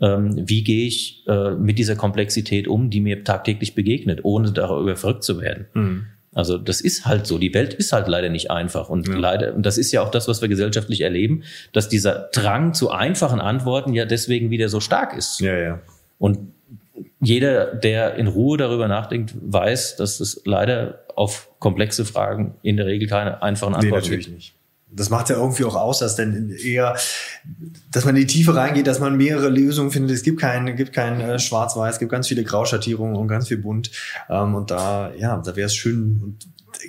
ähm, 0.00 0.42
wie 0.48 0.64
gehe 0.64 0.86
ich 0.86 1.24
äh, 1.26 1.52
mit 1.52 1.78
dieser 1.78 1.96
Komplexität 1.96 2.68
um, 2.68 2.90
die 2.90 3.00
mir 3.00 3.24
tagtäglich 3.24 3.74
begegnet, 3.74 4.20
ohne 4.24 4.52
darüber 4.52 4.96
verrückt 4.96 5.24
zu 5.24 5.40
werden. 5.40 5.66
Mhm. 5.74 6.06
Also 6.32 6.58
das 6.58 6.80
ist 6.80 7.06
halt 7.06 7.26
so. 7.26 7.38
Die 7.38 7.54
Welt 7.54 7.74
ist 7.74 7.92
halt 7.92 8.08
leider 8.08 8.28
nicht 8.28 8.50
einfach. 8.50 8.88
Und 8.88 9.06
ja. 9.06 9.14
leider, 9.14 9.54
und 9.54 9.64
das 9.64 9.78
ist 9.78 9.92
ja 9.92 10.02
auch 10.02 10.10
das, 10.10 10.26
was 10.26 10.42
wir 10.42 10.48
gesellschaftlich 10.48 11.02
erleben, 11.02 11.44
dass 11.72 11.88
dieser 11.88 12.28
Drang 12.32 12.74
zu 12.74 12.90
einfachen 12.90 13.40
Antworten 13.40 13.94
ja 13.94 14.04
deswegen 14.04 14.50
wieder 14.50 14.68
so 14.68 14.80
stark 14.80 15.16
ist. 15.16 15.40
Ja, 15.40 15.56
ja. 15.56 15.80
Und 16.18 16.53
jeder, 17.24 17.74
der 17.74 18.14
in 18.14 18.26
Ruhe 18.26 18.56
darüber 18.56 18.88
nachdenkt, 18.88 19.34
weiß, 19.40 19.96
dass 19.96 20.20
es 20.20 20.42
leider 20.44 21.04
auf 21.16 21.48
komplexe 21.58 22.04
Fragen 22.04 22.54
in 22.62 22.76
der 22.76 22.86
Regel 22.86 23.08
keine 23.08 23.42
einfachen 23.42 23.74
Antworten 23.74 23.88
nee, 23.88 24.00
natürlich 24.00 24.26
gibt. 24.26 24.36
Nicht 24.36 24.54
das 24.96 25.10
macht 25.10 25.28
ja 25.28 25.36
irgendwie 25.36 25.64
auch 25.64 25.74
aus, 25.74 25.98
dass 25.98 26.16
dann 26.16 26.50
eher, 26.50 26.96
dass 27.90 28.04
man 28.04 28.14
in 28.14 28.22
die 28.22 28.32
Tiefe 28.32 28.54
reingeht, 28.54 28.86
dass 28.86 29.00
man 29.00 29.16
mehrere 29.16 29.48
Lösungen 29.48 29.90
findet. 29.90 30.16
Es 30.16 30.22
gibt 30.22 30.40
kein, 30.40 30.76
gibt 30.76 30.92
kein 30.92 31.20
äh, 31.20 31.38
Schwarz-Weiß, 31.38 31.94
es 31.94 31.98
gibt 31.98 32.12
ganz 32.12 32.28
viele 32.28 32.44
Grauschattierungen 32.44 33.16
und 33.16 33.28
ganz 33.28 33.48
viel 33.48 33.58
bunt. 33.58 33.90
Ähm, 34.28 34.54
und 34.54 34.70
da, 34.70 35.12
ja, 35.16 35.36
da 35.38 35.56
wäre 35.56 35.66
es 35.66 35.74
schön 35.74 36.20
und 36.22 36.38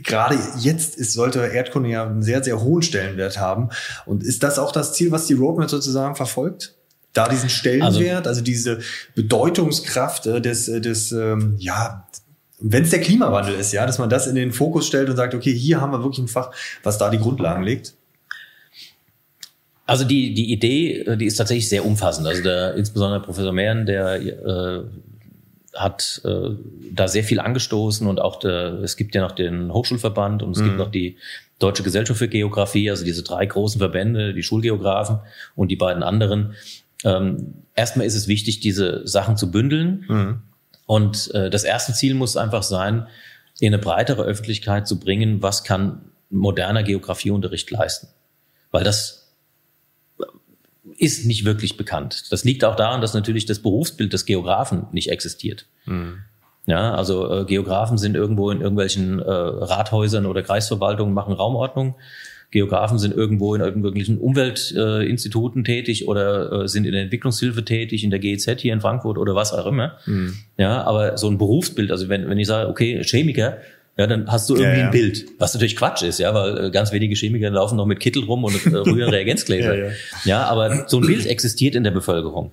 gerade 0.03 0.38
jetzt 0.60 0.98
ist, 0.98 1.14
sollte 1.14 1.40
Erdkunde 1.40 1.90
ja 1.90 2.06
einen 2.06 2.24
sehr, 2.24 2.44
sehr 2.44 2.62
hohen 2.62 2.82
Stellenwert 2.82 3.40
haben. 3.40 3.70
Und 4.06 4.24
ist 4.24 4.44
das 4.44 4.60
auch 4.60 4.72
das 4.72 4.94
Ziel, 4.94 5.12
was 5.12 5.28
die 5.28 5.34
Roadmap 5.34 5.70
sozusagen 5.70 6.16
verfolgt? 6.16 6.76
Da 7.16 7.28
diesen 7.28 7.50
Stellenwert, 7.50 8.28
also, 8.28 8.30
also 8.30 8.42
diese 8.42 8.80
Bedeutungskraft 9.16 10.28
äh, 10.28 10.42
des, 10.42 10.68
äh, 10.68 10.82
des, 10.82 11.12
ähm, 11.12 11.56
ja, 11.58 12.06
wenn 12.60 12.84
es 12.84 12.92
der 12.92 13.02
Klimawandel 13.02 13.56
ist, 13.56 13.72
ja, 13.72 13.86
dass 13.86 13.98
man 13.98 14.10
das 14.10 14.28
in 14.28 14.36
den 14.36 14.52
Fokus 14.52 14.86
stellt 14.86 15.10
und 15.10 15.16
sagt, 15.16 15.34
okay, 15.34 15.54
hier 15.54 15.82
haben 15.82 15.92
wir 15.92 16.04
wirklich 16.04 16.20
ein 16.20 16.28
Fach, 16.28 16.52
was 16.84 16.98
da 16.98 17.10
die 17.10 17.18
Grundlagen 17.18 17.64
legt. 17.64 17.94
Also 19.88 20.04
die, 20.04 20.34
die 20.34 20.52
Idee, 20.52 21.02
äh, 21.02 21.18
die 21.18 21.26
ist 21.26 21.38
tatsächlich 21.38 21.70
sehr 21.70 21.86
umfassend. 21.86 22.28
Also 22.28 22.44
der, 22.44 22.76
insbesondere 22.76 23.22
Professor 23.22 23.54
Mehren, 23.54 23.86
der 23.86 24.22
äh, 24.22 24.84
hat 25.76 26.22
äh, 26.26 26.50
da 26.92 27.08
sehr 27.08 27.24
viel 27.24 27.40
angestoßen 27.40 28.08
und 28.08 28.20
auch 28.20 28.40
der, 28.40 28.80
es 28.84 28.98
gibt 28.98 29.14
ja 29.14 29.22
noch 29.22 29.34
den 29.34 29.72
Hochschulverband 29.72 30.42
und 30.42 30.52
es 30.52 30.60
mhm. 30.60 30.66
gibt 30.66 30.78
noch 30.78 30.92
die 30.92 31.18
Deutsche 31.60 31.84
Gesellschaft 31.84 32.20
für 32.20 32.28
Geografie, 32.28 32.90
also 32.90 33.06
diese 33.06 33.24
drei 33.24 33.46
großen 33.46 33.80
Verbände, 33.80 34.34
die 34.34 34.44
Schulgeografen 34.44 35.20
und 35.56 35.70
die 35.70 35.76
beiden 35.76 36.04
anderen. 36.04 36.56
Ähm, 37.04 37.56
erstmal 37.76 38.06
ist 38.06 38.16
es 38.16 38.28
wichtig, 38.28 38.60
diese 38.60 39.08
Sachen 39.08 39.38
zu 39.38 39.52
bündeln. 39.52 40.06
Mhm 40.08 40.42
und 40.86 41.34
äh, 41.34 41.50
das 41.50 41.64
erste 41.64 41.94
Ziel 41.94 42.14
muss 42.14 42.38
einfach 42.38 42.64
sein, 42.64 43.08
in 43.60 43.74
eine 43.74 43.82
breitere 43.82 44.24
Öffentlichkeit 44.24 44.88
zu 44.88 45.00
bringen, 45.00 45.42
was 45.42 45.64
kann 45.64 46.12
moderner 46.30 46.84
Geografieunterricht 46.84 47.72
leisten. 47.72 48.08
Weil 48.72 48.84
das 48.84 49.34
ist 50.98 51.26
nicht 51.26 51.46
wirklich 51.46 51.78
bekannt. 51.78 52.32
Das 52.32 52.44
liegt 52.44 52.64
auch 52.64 52.76
daran, 52.76 53.02
dass 53.02 53.14
natürlich 53.14 53.46
das 53.46 53.60
Berufsbild 53.60 54.14
des 54.14 54.26
Geografen 54.26 54.88
nicht 54.92 55.10
existiert. 55.10 55.66
Mhm. 55.86 56.20
Ja, 56.68 56.96
also 56.96 57.32
äh, 57.32 57.46
Geografen 57.46 57.98
sind 57.98 58.16
irgendwo 58.16 58.50
in 58.50 58.62
irgendwelchen 58.62 59.20
äh, 59.20 59.30
Rathäusern 59.30 60.26
oder 60.26 60.42
Kreisverwaltungen, 60.42 61.14
machen 61.14 61.34
Raumordnung. 61.34 61.96
Geografen 62.52 62.98
sind 63.00 63.16
irgendwo 63.16 63.56
in 63.56 63.62
irgendwelchen 63.62 64.18
Umweltinstituten 64.18 65.64
tätig 65.64 66.08
oder 66.08 66.64
äh, 66.64 66.68
sind 66.68 66.86
in 66.86 66.94
der 66.94 67.02
Entwicklungshilfe 67.02 67.66
tätig, 67.66 68.04
in 68.04 68.10
der 68.10 68.20
GEZ 68.20 68.60
hier 68.60 68.74
in 68.74 68.82
Frankfurt 68.82 69.18
oder 69.18 69.36
was 69.36 69.54
auch 69.54 69.66
immer. 69.66 69.98
Mhm. 70.06 70.36
Ja, 70.58 70.84
aber 70.84 71.18
so 71.18 71.30
ein 71.30 71.38
Berufsbild, 71.38 71.92
also 71.92 72.10
wenn, 72.10 72.30
wenn 72.30 72.40
ich 72.40 72.48
sage, 72.48 72.70
okay, 72.70 73.02
Chemiker, 73.04 73.58
ja, 73.98 74.08
dann 74.08 74.30
hast 74.30 74.50
du 74.50 74.56
irgendwie 74.56 74.72
ja, 74.72 74.78
ja. 74.80 74.86
ein 74.86 74.92
Bild, 74.92 75.26
was 75.40 75.54
natürlich 75.54 75.78
Quatsch 75.78 76.04
ist, 76.04 76.20
ja, 76.20 76.34
weil 76.34 76.66
äh, 76.66 76.72
ganz 76.72 76.92
wenige 76.92 77.16
Chemiker 77.16 77.50
laufen 77.50 77.78
noch 77.78 77.86
mit 77.86 78.02
Kittel 78.02 78.24
rum 78.26 78.44
und 78.44 78.66
äh, 78.66 78.76
rühren 78.76 79.10
Reagenzgläser. 79.14 79.76
ja, 79.78 79.86
ja. 79.86 79.92
ja, 80.26 80.44
aber 80.44 80.88
so 80.88 81.00
ein 81.00 81.06
Bild 81.06 81.26
existiert 81.26 81.76
in 81.76 81.84
der 81.84 81.92
Bevölkerung. 81.92 82.52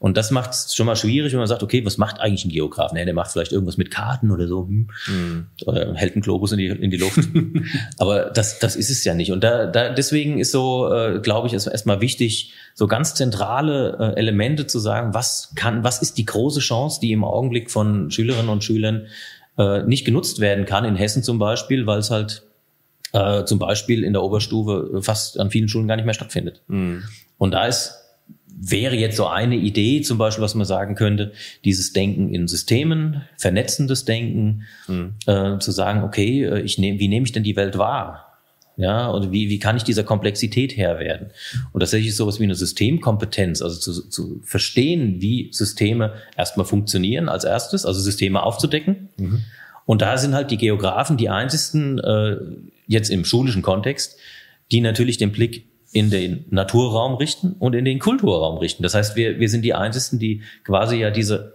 Und 0.00 0.16
das 0.16 0.30
macht 0.30 0.52
es 0.52 0.74
schon 0.74 0.86
mal 0.86 0.96
schwierig, 0.96 1.32
wenn 1.32 1.40
man 1.40 1.46
sagt, 1.46 1.62
okay, 1.62 1.84
was 1.84 1.98
macht 1.98 2.20
eigentlich 2.20 2.46
ein 2.46 2.50
Geograf? 2.50 2.94
Nee, 2.94 3.04
der 3.04 3.12
macht 3.12 3.32
vielleicht 3.32 3.52
irgendwas 3.52 3.76
mit 3.76 3.90
Karten 3.90 4.30
oder 4.30 4.48
so. 4.48 4.66
Hm. 4.66 4.88
Mhm. 5.06 5.46
Oder 5.66 5.94
hält 5.94 6.14
einen 6.14 6.22
Globus 6.22 6.52
in 6.52 6.58
die, 6.58 6.68
in 6.68 6.90
die 6.90 6.96
Luft. 6.96 7.20
Aber 7.98 8.30
das, 8.30 8.58
das 8.58 8.76
ist 8.76 8.88
es 8.88 9.04
ja 9.04 9.12
nicht. 9.12 9.30
Und 9.30 9.44
da, 9.44 9.66
da 9.66 9.90
deswegen 9.90 10.38
ist 10.38 10.52
so, 10.52 10.90
äh, 10.90 11.20
glaube 11.20 11.48
ich, 11.48 11.52
ist 11.52 11.66
erstmal 11.66 12.00
wichtig, 12.00 12.54
so 12.72 12.86
ganz 12.86 13.14
zentrale 13.14 14.14
äh, 14.14 14.18
Elemente 14.18 14.66
zu 14.66 14.78
sagen, 14.78 15.12
was 15.12 15.52
kann, 15.54 15.84
was 15.84 16.00
ist 16.00 16.16
die 16.16 16.24
große 16.24 16.60
Chance, 16.60 17.00
die 17.02 17.12
im 17.12 17.22
Augenblick 17.22 17.70
von 17.70 18.10
Schülerinnen 18.10 18.48
und 18.48 18.64
Schülern 18.64 19.06
äh, 19.58 19.82
nicht 19.82 20.06
genutzt 20.06 20.40
werden 20.40 20.64
kann, 20.64 20.86
in 20.86 20.96
Hessen 20.96 21.22
zum 21.22 21.38
Beispiel, 21.38 21.86
weil 21.86 21.98
es 21.98 22.10
halt 22.10 22.44
äh, 23.12 23.44
zum 23.44 23.58
Beispiel 23.58 24.02
in 24.02 24.14
der 24.14 24.22
Oberstufe 24.22 25.02
fast 25.02 25.38
an 25.38 25.50
vielen 25.50 25.68
Schulen 25.68 25.88
gar 25.88 25.96
nicht 25.96 26.06
mehr 26.06 26.14
stattfindet. 26.14 26.62
Mhm. 26.68 27.02
Und 27.36 27.50
da 27.50 27.66
ist 27.66 27.99
wäre 28.62 28.94
jetzt 28.94 29.16
so 29.16 29.26
eine 29.26 29.56
Idee, 29.56 30.02
zum 30.02 30.18
Beispiel, 30.18 30.44
was 30.44 30.54
man 30.54 30.66
sagen 30.66 30.94
könnte, 30.94 31.32
dieses 31.64 31.92
Denken 31.92 32.32
in 32.32 32.46
Systemen, 32.46 33.22
vernetzendes 33.38 34.04
Denken, 34.04 34.64
mhm. 34.86 35.14
äh, 35.26 35.58
zu 35.58 35.72
sagen, 35.72 36.04
okay, 36.04 36.44
äh, 36.44 36.60
ich 36.60 36.78
nehm, 36.78 36.98
wie 36.98 37.08
nehme 37.08 37.24
ich 37.24 37.32
denn 37.32 37.42
die 37.42 37.56
Welt 37.56 37.78
wahr? 37.78 38.26
Ja, 38.76 39.08
und 39.08 39.30
wie, 39.30 39.50
wie 39.50 39.58
kann 39.58 39.76
ich 39.76 39.82
dieser 39.82 40.04
Komplexität 40.04 40.76
Herr 40.76 40.98
werden? 40.98 41.30
Und 41.72 41.80
tatsächlich 41.80 42.10
ist 42.10 42.16
sowas 42.16 42.40
wie 42.40 42.44
eine 42.44 42.54
Systemkompetenz, 42.54 43.60
also 43.60 43.78
zu, 43.78 44.08
zu 44.08 44.40
verstehen, 44.42 45.20
wie 45.20 45.48
Systeme 45.52 46.14
erstmal 46.36 46.64
funktionieren 46.64 47.28
als 47.28 47.44
erstes, 47.44 47.84
also 47.84 48.00
Systeme 48.00 48.42
aufzudecken. 48.42 49.10
Mhm. 49.18 49.42
Und 49.84 50.02
da 50.02 50.16
sind 50.18 50.34
halt 50.34 50.50
die 50.50 50.56
Geografen 50.56 51.16
die 51.16 51.28
einzigsten, 51.28 51.98
äh, 51.98 52.36
jetzt 52.86 53.10
im 53.10 53.24
schulischen 53.24 53.60
Kontext, 53.60 54.18
die 54.72 54.80
natürlich 54.80 55.18
den 55.18 55.32
Blick 55.32 55.66
in 55.92 56.10
den 56.10 56.44
Naturraum 56.50 57.14
richten 57.14 57.54
und 57.58 57.74
in 57.74 57.84
den 57.84 57.98
Kulturraum 57.98 58.58
richten. 58.58 58.82
Das 58.82 58.94
heißt, 58.94 59.16
wir, 59.16 59.40
wir 59.40 59.48
sind 59.48 59.62
die 59.62 59.74
Einzigen, 59.74 60.18
die 60.18 60.42
quasi 60.64 60.96
ja 60.96 61.10
diese 61.10 61.54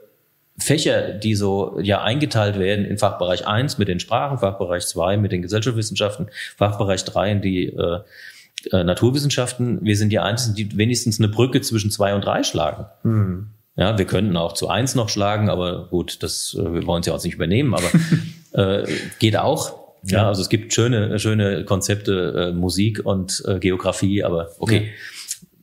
Fächer, 0.57 1.13
die 1.13 1.35
so 1.35 1.79
ja 1.81 2.01
eingeteilt 2.01 2.57
werden 2.57 2.85
in 2.85 2.97
Fachbereich 2.97 3.47
1 3.47 3.77
mit 3.77 3.87
den 3.87 3.99
Sprachen, 3.99 4.37
Fachbereich 4.37 4.85
2 4.87 5.17
mit 5.17 5.31
den 5.31 5.41
Gesellschaftswissenschaften, 5.41 6.27
Fachbereich 6.57 7.03
3 7.03 7.31
in 7.31 7.41
die 7.41 7.65
äh, 7.67 7.99
äh, 8.71 8.83
Naturwissenschaften. 8.83 9.79
Wir 9.83 9.97
sind 9.97 10.09
die 10.09 10.19
Einzigen, 10.19 10.55
die 10.55 10.77
wenigstens 10.77 11.19
eine 11.19 11.27
Brücke 11.27 11.61
zwischen 11.61 11.91
2 11.91 12.15
und 12.15 12.25
3 12.25 12.43
schlagen. 12.43 12.85
Mhm. 13.03 13.47
Ja, 13.77 13.97
wir 13.97 14.05
könnten 14.05 14.37
auch 14.37 14.53
zu 14.53 14.69
1 14.69 14.95
noch 14.95 15.09
schlagen, 15.09 15.49
aber 15.49 15.87
gut, 15.89 16.23
das 16.23 16.55
äh, 16.57 16.73
wir 16.73 16.87
wollen 16.87 17.01
es 17.01 17.07
ja 17.07 17.13
auch 17.13 17.23
nicht 17.23 17.35
übernehmen, 17.35 17.73
aber 17.73 17.89
äh, 18.83 18.87
geht 19.19 19.37
auch. 19.37 19.84
Ja, 20.05 20.19
ja 20.19 20.27
also 20.27 20.41
es 20.41 20.49
gibt 20.49 20.73
schöne, 20.73 21.19
schöne 21.19 21.65
Konzepte, 21.65 22.51
äh, 22.51 22.51
Musik 22.53 23.01
und 23.03 23.43
äh, 23.47 23.59
Geografie, 23.59 24.23
aber 24.23 24.49
okay. 24.59 24.85
Ja. 24.85 24.91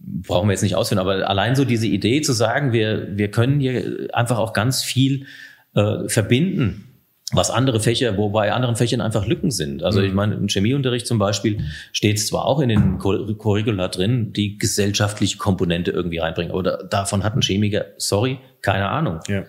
Brauchen 0.05 0.49
wir 0.49 0.53
jetzt 0.53 0.63
nicht 0.63 0.75
ausführen, 0.75 0.99
aber 0.99 1.29
allein 1.29 1.55
so 1.55 1.65
diese 1.65 1.87
Idee 1.87 2.23
zu 2.23 2.33
sagen, 2.33 2.73
wir, 2.73 3.17
wir 3.17 3.31
können 3.31 3.61
hier 3.61 4.09
einfach 4.13 4.39
auch 4.39 4.53
ganz 4.53 4.83
viel 4.83 5.27
äh, 5.75 6.09
verbinden, 6.09 6.93
was 7.33 7.51
andere 7.51 7.79
Fächer, 7.79 8.17
wo 8.17 8.31
bei 8.31 8.53
anderen 8.53 8.75
Fächern 8.77 9.01
einfach 9.01 9.27
Lücken 9.27 9.53
sind. 9.53 9.83
Also 9.85 10.01
mhm. 10.01 10.07
ich 10.07 10.13
meine, 10.13 10.35
im 10.35 10.49
Chemieunterricht 10.49 11.07
zum 11.07 11.19
Beispiel 11.19 11.61
steht 11.93 12.19
es 12.19 12.27
zwar 12.27 12.47
auch 12.47 12.61
in 12.61 12.69
den 12.69 12.99
Curricula 12.99 13.89
drin, 13.89 14.33
die 14.33 14.59
gesellschaftliche 14.59 15.39
Komponente 15.39 15.93
irgendwie 15.93 16.19
reinbringen, 16.19 16.53
aber 16.53 16.63
da, 16.63 16.83
davon 16.83 17.23
hat 17.23 17.37
ein 17.37 17.43
Chemiker, 17.43 17.87
sorry, 17.97 18.39
keine 18.61 18.89
Ahnung. 18.89 19.21
Ja. 19.29 19.45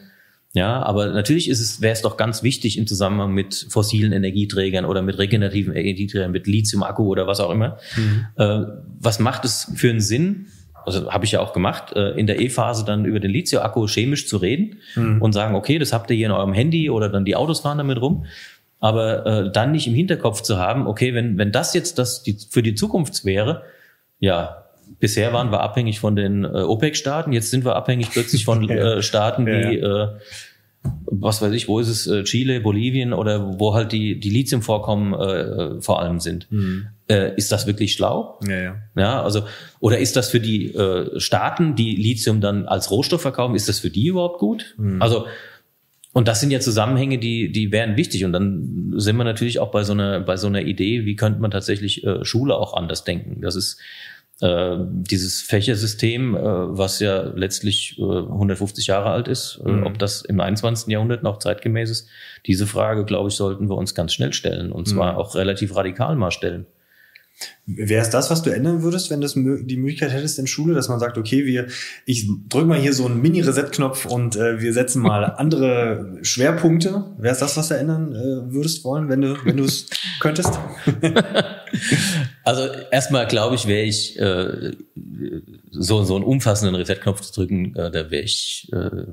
Ja, 0.56 0.84
aber 0.84 1.08
natürlich 1.08 1.50
ist 1.50 1.60
es, 1.60 1.82
wäre 1.82 1.94
es 1.94 2.04
doch 2.04 2.16
ganz 2.16 2.44
wichtig 2.44 2.78
im 2.78 2.86
Zusammenhang 2.86 3.34
mit 3.34 3.66
fossilen 3.70 4.12
Energieträgern 4.12 4.86
oder 4.86 5.02
mit 5.02 5.18
regenerativen 5.18 5.74
Energieträgern, 5.74 6.32
mit 6.32 6.46
Lithium-Akku 6.46 7.08
oder 7.08 7.26
was 7.26 7.40
auch 7.40 7.50
immer. 7.50 7.78
Mhm. 7.96 8.26
Äh, 8.38 8.60
was 9.00 9.20
macht 9.20 9.46
es 9.46 9.72
für 9.76 9.90
einen 9.90 10.00
Sinn? 10.00 10.48
Also 10.86 11.12
habe 11.12 11.26
ich 11.26 11.32
ja 11.32 11.40
auch 11.40 11.54
gemacht, 11.54 11.94
äh, 11.96 12.12
in 12.12 12.28
der 12.28 12.40
E-Phase 12.40 12.86
dann 12.86 13.06
über 13.06 13.20
den 13.20 13.32
Lithium-Akku 13.32 13.88
chemisch 13.88 14.28
zu 14.28 14.38
reden 14.38 14.78
mhm. 14.96 15.22
und 15.24 15.34
sagen, 15.34 15.56
okay, 15.56 15.80
das 15.80 15.92
habt 15.92 16.12
ihr 16.12 16.18
hier 16.18 16.28
in 16.28 16.32
eurem 16.32 16.54
Handy 16.54 16.92
oder 16.92 17.10
dann 17.10 17.26
die 17.26 17.36
Autos 17.36 17.62
fahren 17.62 17.80
damit 17.80 18.00
rum. 18.00 18.26
aber 18.84 19.26
äh, 19.26 19.52
dann 19.52 19.72
nicht 19.72 19.88
im 19.88 19.94
Hinterkopf 19.94 20.42
zu 20.42 20.58
haben, 20.58 20.88
okay, 20.88 21.14
wenn, 21.14 21.38
wenn 21.38 21.54
das 21.54 21.74
jetzt 21.74 21.98
das 22.00 22.22
die, 22.22 22.38
für 22.50 22.62
die 22.62 22.76
Zukunft 22.76 23.24
wäre, 23.24 23.64
ja, 24.20 24.63
bisher 25.00 25.34
waren 25.34 25.52
wir 25.52 25.62
abhängig 25.62 26.00
von 26.00 26.16
den 26.16 26.44
äh, 26.44 26.48
OPEC-Staaten, 26.48 27.34
jetzt 27.34 27.52
sind 27.52 27.66
wir 27.66 27.76
abhängig 27.76 28.12
plötzlich 28.12 28.46
von 28.46 28.70
äh, 28.70 29.02
Staaten 29.02 29.46
wie, 29.46 29.78
äh, 29.78 30.08
was 31.06 31.42
weiß 31.42 31.54
ich, 31.54 31.68
wo 31.68 31.80
ist 31.80 31.90
es, 31.90 32.08
äh, 32.08 32.24
Chile, 32.24 32.60
Bolivien 32.60 33.14
oder 33.14 33.60
wo 33.60 33.74
halt 33.74 33.92
die, 33.92 34.20
die 34.20 34.30
Lithiumvorkommen 34.30 35.14
äh, 35.14 35.82
vor 35.82 36.02
allem 36.02 36.20
sind. 36.20 36.52
Mhm. 36.52 36.88
Äh, 37.08 37.36
ist 37.36 37.52
das 37.52 37.68
wirklich 37.68 37.94
schlau? 37.94 38.40
Ja, 38.48 38.60
ja. 38.60 38.76
Ja, 38.96 39.24
also, 39.24 39.44
oder 39.80 40.00
ist 40.00 40.16
das 40.16 40.30
für 40.30 40.40
die 40.40 40.74
äh, 40.74 41.20
Staaten, 41.20 41.76
die 41.76 41.96
Lithium 41.96 42.42
dann 42.42 42.66
als 42.66 42.92
Rohstoff 42.92 43.22
verkaufen, 43.22 43.56
ist 43.56 43.70
das 43.70 43.80
für 43.80 43.90
die 43.90 44.08
überhaupt 44.08 44.40
gut? 44.40 44.76
Mhm. 44.78 45.02
Also, 45.02 45.26
und 46.14 46.28
das 46.28 46.40
sind 46.40 46.52
ja 46.52 46.60
Zusammenhänge, 46.60 47.18
die, 47.18 47.52
die 47.52 47.72
wären 47.72 47.98
wichtig. 47.98 48.24
Und 48.24 48.34
dann 48.34 48.94
sind 48.98 49.18
wir 49.18 49.24
natürlich 49.24 49.60
auch 49.60 49.72
bei 49.72 49.84
so 49.84 49.94
einer, 49.94 50.20
bei 50.20 50.38
so 50.38 50.46
einer 50.48 50.62
Idee, 50.62 51.06
wie 51.06 51.16
könnte 51.16 51.42
man 51.42 51.50
tatsächlich 51.50 52.04
äh, 52.04 52.24
Schule 52.24 52.56
auch 52.56 52.76
anders 52.76 53.04
denken. 53.04 53.42
Das 53.42 53.56
ist 53.56 53.80
äh, 54.42 54.78
dieses 54.80 55.42
Fächersystem, 55.42 56.36
äh, 56.36 56.42
was 56.42 57.00
ja 57.00 57.22
letztlich 57.36 57.98
äh, 58.00 58.02
150 58.02 58.88
Jahre 58.88 59.10
alt 59.10 59.28
ist, 59.28 59.62
äh, 59.66 59.70
mhm. 59.70 59.86
ob 59.86 60.00
das 60.00 60.24
im 60.24 60.40
21. 60.40 60.88
Jahrhundert 60.88 61.24
noch 61.24 61.40
zeitgemäß 61.40 61.90
ist, 61.90 62.08
diese 62.46 62.68
Frage, 62.68 63.06
glaube 63.06 63.30
ich, 63.30 63.36
sollten 63.36 63.70
wir 63.70 63.76
uns 63.76 63.96
ganz 63.96 64.14
schnell 64.14 64.34
stellen. 64.34 64.72
Und 64.72 64.88
zwar 64.88 65.14
mhm. 65.14 65.18
auch 65.20 65.36
relativ 65.36 65.76
radikal 65.76 66.16
mal 66.16 66.32
stellen. 66.32 66.66
Wäre 67.66 68.02
es 68.02 68.10
das, 68.10 68.30
was 68.30 68.44
du 68.44 68.52
ändern 68.52 68.84
würdest, 68.84 69.10
wenn 69.10 69.22
du 69.22 69.64
die 69.64 69.78
Möglichkeit 69.78 70.12
hättest 70.12 70.38
in 70.38 70.48
Schule, 70.48 70.74
dass 70.74 70.90
man 70.90 71.00
sagt, 71.00 71.18
okay, 71.18 71.46
wir, 71.46 71.68
ich 72.06 72.30
drücke 72.50 72.68
mal 72.68 72.78
hier 72.78 72.94
so 72.94 73.06
einen 73.06 73.22
Mini-Reset-Knopf 73.22 74.06
und 74.06 74.36
äh, 74.36 74.62
wir 74.62 74.74
setzen 74.74 75.02
mal 75.02 75.24
andere 75.38 76.20
Schwerpunkte. 76.22 77.06
Wäre 77.18 77.34
es 77.34 77.40
das, 77.40 77.58
was 77.58 77.70
du 77.70 77.78
ändern 77.78 78.14
äh, 78.14 78.54
würdest 78.54 78.84
wollen, 78.84 79.10
wenn 79.10 79.22
du, 79.22 79.38
wenn 79.46 79.58
du 79.58 79.64
es 79.64 79.90
könntest? 80.20 80.60
also 82.44 82.68
erstmal 82.92 83.28
glaube 83.28 83.56
ich, 83.56 83.68
wäre 83.68 83.84
ich 83.84 84.20
äh, 84.20 84.72
so 85.72 86.04
so 86.04 86.16
einen 86.16 86.26
umfassenden 86.26 86.76
Reset-Knopf 86.76 87.22
zu 87.22 87.34
drücken, 87.34 87.76
äh, 87.76 87.92
da 87.92 88.12
wäre 88.12 88.24
ich 88.24 88.70
äh, 88.74 89.06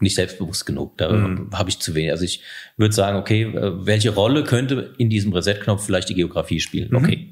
nicht 0.00 0.14
selbstbewusst 0.16 0.66
genug. 0.66 0.98
Da 0.98 1.12
mhm. 1.12 1.50
habe 1.52 1.70
ich 1.70 1.78
zu 1.78 1.94
wenig. 1.94 2.10
Also 2.10 2.24
ich 2.24 2.42
würde 2.76 2.94
sagen, 2.94 3.18
okay, 3.18 3.42
äh, 3.42 3.86
welche 3.86 4.10
Rolle 4.10 4.44
könnte 4.44 4.94
in 4.98 5.10
diesem 5.10 5.32
Reset-Knopf 5.32 5.84
vielleicht 5.84 6.08
die 6.08 6.14
Geografie 6.14 6.60
spielen? 6.60 6.90
Mhm. 6.90 6.96
Okay 6.96 7.28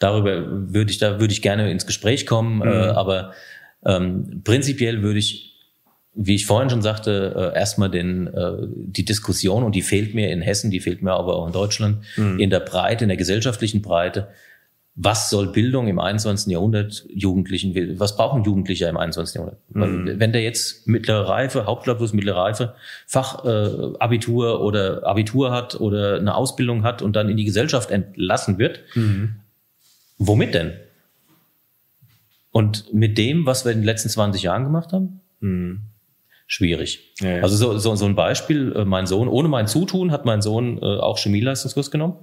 darüber 0.00 0.72
würde 0.72 0.90
ich, 0.90 0.98
da 0.98 1.20
würde 1.20 1.32
ich 1.32 1.42
gerne 1.42 1.70
ins 1.70 1.86
Gespräch 1.86 2.26
kommen, 2.26 2.56
mhm. 2.56 2.62
äh, 2.62 2.88
aber 2.88 3.32
ähm, 3.86 4.42
prinzipiell 4.42 5.02
würde 5.02 5.20
ich 5.20 5.49
wie 6.22 6.34
ich 6.34 6.46
vorhin 6.46 6.70
schon 6.70 6.82
sagte, 6.82 7.52
äh, 7.54 7.58
erstmal 7.58 7.90
den, 7.90 8.26
äh, 8.28 8.52
die 8.68 9.04
Diskussion, 9.04 9.62
und 9.62 9.74
die 9.74 9.82
fehlt 9.82 10.14
mir 10.14 10.30
in 10.30 10.42
Hessen, 10.42 10.70
die 10.70 10.80
fehlt 10.80 11.02
mir 11.02 11.12
aber 11.12 11.36
auch 11.36 11.46
in 11.46 11.52
Deutschland, 11.52 12.04
mhm. 12.16 12.38
in 12.38 12.50
der 12.50 12.60
Breite, 12.60 13.04
in 13.04 13.08
der 13.08 13.16
gesellschaftlichen 13.16 13.82
Breite. 13.82 14.28
Was 14.96 15.30
soll 15.30 15.52
Bildung 15.52 15.88
im 15.88 15.98
21. 15.98 16.52
Jahrhundert 16.52 17.06
Jugendlichen, 17.08 17.98
was 17.98 18.16
brauchen 18.16 18.44
Jugendliche 18.44 18.86
im 18.86 18.96
21. 18.96 19.36
Jahrhundert? 19.36 19.60
Mhm. 19.70 20.20
Wenn 20.20 20.32
der 20.32 20.42
jetzt 20.42 20.86
mittlere 20.86 21.28
Reife, 21.28 21.64
Hauptschulabschluss, 21.64 22.12
mittlere 22.12 22.36
Reife, 22.36 22.74
Fachabitur 23.06 24.48
äh, 24.48 24.62
oder 24.62 25.06
Abitur 25.06 25.52
hat 25.52 25.80
oder 25.80 26.18
eine 26.18 26.34
Ausbildung 26.34 26.82
hat 26.82 27.00
und 27.00 27.16
dann 27.16 27.30
in 27.30 27.36
die 27.36 27.44
Gesellschaft 27.44 27.90
entlassen 27.90 28.58
wird, 28.58 28.80
mhm. 28.94 29.36
Womit 30.22 30.52
denn? 30.52 30.74
Und 32.52 32.92
mit 32.92 33.16
dem, 33.16 33.46
was 33.46 33.64
wir 33.64 33.72
in 33.72 33.78
den 33.78 33.84
letzten 33.84 34.10
20 34.10 34.42
Jahren 34.42 34.64
gemacht 34.64 34.92
haben? 34.92 35.22
Hm. 35.40 35.80
Schwierig. 36.52 37.14
Ja, 37.20 37.36
ja. 37.36 37.42
Also 37.44 37.54
so, 37.54 37.78
so, 37.78 37.94
so 37.94 38.04
ein 38.06 38.16
Beispiel, 38.16 38.72
äh, 38.74 38.84
mein 38.84 39.06
Sohn, 39.06 39.28
ohne 39.28 39.46
mein 39.46 39.68
Zutun 39.68 40.10
hat 40.10 40.24
mein 40.24 40.42
Sohn 40.42 40.78
äh, 40.78 40.84
auch 40.84 41.16
Chemieleistungskurs 41.16 41.92
genommen. 41.92 42.16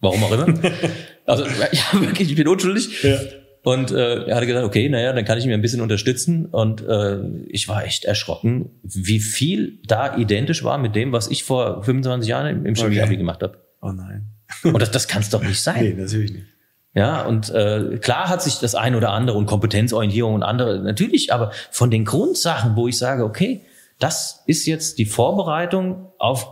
Warum 0.00 0.22
auch 0.22 0.32
immer. 0.32 0.52
also 1.24 1.46
ja, 1.72 2.00
wirklich, 2.00 2.28
ich 2.28 2.36
bin 2.36 2.46
unschuldig. 2.46 3.02
Ja. 3.02 3.16
Und 3.62 3.90
äh, 3.90 4.26
er 4.26 4.36
hatte 4.36 4.46
gesagt, 4.46 4.66
okay, 4.66 4.86
naja, 4.90 5.14
dann 5.14 5.24
kann 5.24 5.38
ich 5.38 5.46
mir 5.46 5.54
ein 5.54 5.62
bisschen 5.62 5.80
unterstützen. 5.80 6.44
Und 6.44 6.86
äh, 6.86 7.20
ich 7.48 7.68
war 7.68 7.82
echt 7.82 8.04
erschrocken, 8.04 8.68
wie 8.82 9.18
viel 9.18 9.78
da 9.86 10.14
identisch 10.14 10.62
war 10.62 10.76
mit 10.76 10.94
dem, 10.94 11.12
was 11.12 11.28
ich 11.28 11.44
vor 11.44 11.82
25 11.82 12.28
Jahren 12.28 12.66
im, 12.66 12.74
Chemieabi 12.74 13.06
okay. 13.06 13.16
gemacht 13.16 13.42
habe. 13.42 13.56
Oh 13.80 13.92
nein. 13.92 14.26
Und 14.62 14.82
das, 14.82 14.90
das 14.90 15.08
kann 15.08 15.22
es 15.22 15.30
doch 15.30 15.42
nicht 15.42 15.62
sein. 15.62 15.82
Nee, 15.82 15.94
natürlich 15.94 16.32
nicht. 16.32 16.44
Ja, 16.92 17.22
und 17.22 17.50
äh, 17.50 17.98
klar 17.98 18.28
hat 18.28 18.42
sich 18.42 18.58
das 18.58 18.74
ein 18.74 18.96
oder 18.96 19.10
andere 19.10 19.38
und 19.38 19.46
Kompetenzorientierung 19.46 20.34
und 20.34 20.42
andere 20.42 20.80
natürlich, 20.80 21.32
aber 21.32 21.52
von 21.70 21.88
den 21.88 22.04
Grundsachen, 22.04 22.74
wo 22.74 22.88
ich 22.88 22.98
sage, 22.98 23.24
okay, 23.24 23.60
das 24.00 24.42
ist 24.46 24.66
jetzt 24.66 24.98
die 24.98 25.04
Vorbereitung 25.04 26.08
auf 26.18 26.48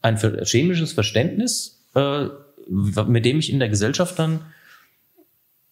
ein 0.00 0.16
chemisches 0.44 0.92
Verständnis, 0.92 1.84
äh, 1.94 2.26
mit 3.06 3.24
dem 3.24 3.38
ich 3.38 3.52
in 3.52 3.58
der 3.58 3.68
Gesellschaft 3.68 4.18
dann 4.18 4.40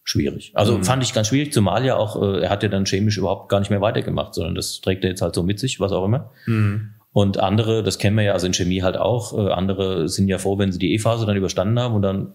schwierig. 0.03 0.51
Also 0.55 0.77
mhm. 0.77 0.83
fand 0.83 1.03
ich 1.03 1.13
ganz 1.13 1.27
schwierig, 1.29 1.53
zumal 1.53 1.85
ja 1.85 1.95
auch, 1.95 2.21
äh, 2.21 2.43
er 2.43 2.49
hat 2.49 2.63
ja 2.63 2.69
dann 2.69 2.85
chemisch 2.85 3.17
überhaupt 3.17 3.49
gar 3.49 3.59
nicht 3.59 3.69
mehr 3.69 3.81
weitergemacht, 3.81 4.33
sondern 4.33 4.55
das 4.55 4.81
trägt 4.81 5.03
er 5.03 5.09
jetzt 5.09 5.21
halt 5.21 5.35
so 5.35 5.43
mit 5.43 5.59
sich, 5.59 5.79
was 5.79 5.91
auch 5.91 6.05
immer. 6.05 6.31
Mhm. 6.45 6.91
Und 7.13 7.37
andere, 7.37 7.83
das 7.83 7.97
kennen 7.97 8.15
wir 8.15 8.23
ja 8.23 8.33
also 8.33 8.47
in 8.47 8.53
Chemie 8.53 8.83
halt 8.83 8.97
auch, 8.97 9.37
äh, 9.37 9.51
andere 9.51 10.07
sind 10.07 10.27
ja 10.27 10.37
froh, 10.37 10.57
wenn 10.57 10.71
sie 10.71 10.79
die 10.79 10.93
E-Phase 10.93 11.25
dann 11.25 11.35
überstanden 11.35 11.79
haben 11.79 11.95
und 11.95 12.01
dann 12.01 12.33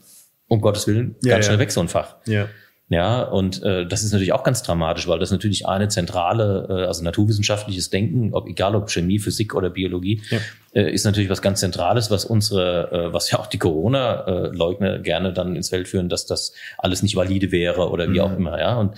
um 0.48 0.60
Gottes 0.60 0.86
Willen, 0.86 1.16
ja, 1.22 1.34
ganz 1.34 1.46
schnell 1.46 1.58
weg 1.58 1.72
so 1.72 1.80
ein 1.80 1.88
Fach. 1.88 2.16
Ja. 2.26 2.46
Ja, 2.88 3.22
und 3.22 3.64
äh, 3.64 3.84
das 3.84 4.04
ist 4.04 4.12
natürlich 4.12 4.32
auch 4.32 4.44
ganz 4.44 4.62
dramatisch, 4.62 5.08
weil 5.08 5.18
das 5.18 5.32
natürlich 5.32 5.66
eine 5.66 5.88
zentrale, 5.88 6.66
äh, 6.70 6.86
also 6.86 7.02
naturwissenschaftliches 7.02 7.90
Denken, 7.90 8.32
ob 8.32 8.46
egal 8.46 8.76
ob 8.76 8.90
Chemie, 8.90 9.18
Physik 9.18 9.56
oder 9.56 9.70
Biologie, 9.70 10.22
ja. 10.30 10.38
äh, 10.72 10.92
ist 10.92 11.04
natürlich 11.04 11.28
was 11.28 11.42
ganz 11.42 11.58
Zentrales, 11.58 12.12
was 12.12 12.24
unsere, 12.24 12.92
äh, 12.92 13.12
was 13.12 13.28
ja 13.32 13.40
auch 13.40 13.48
die 13.48 13.58
Corona-Leugner 13.58 15.00
gerne 15.00 15.32
dann 15.32 15.56
ins 15.56 15.70
Feld 15.70 15.88
führen, 15.88 16.08
dass 16.08 16.26
das 16.26 16.52
alles 16.78 17.02
nicht 17.02 17.16
valide 17.16 17.50
wäre 17.50 17.90
oder 17.90 18.08
wie 18.08 18.20
mhm. 18.20 18.20
auch 18.20 18.36
immer, 18.36 18.60
ja. 18.60 18.76
Und 18.76 18.94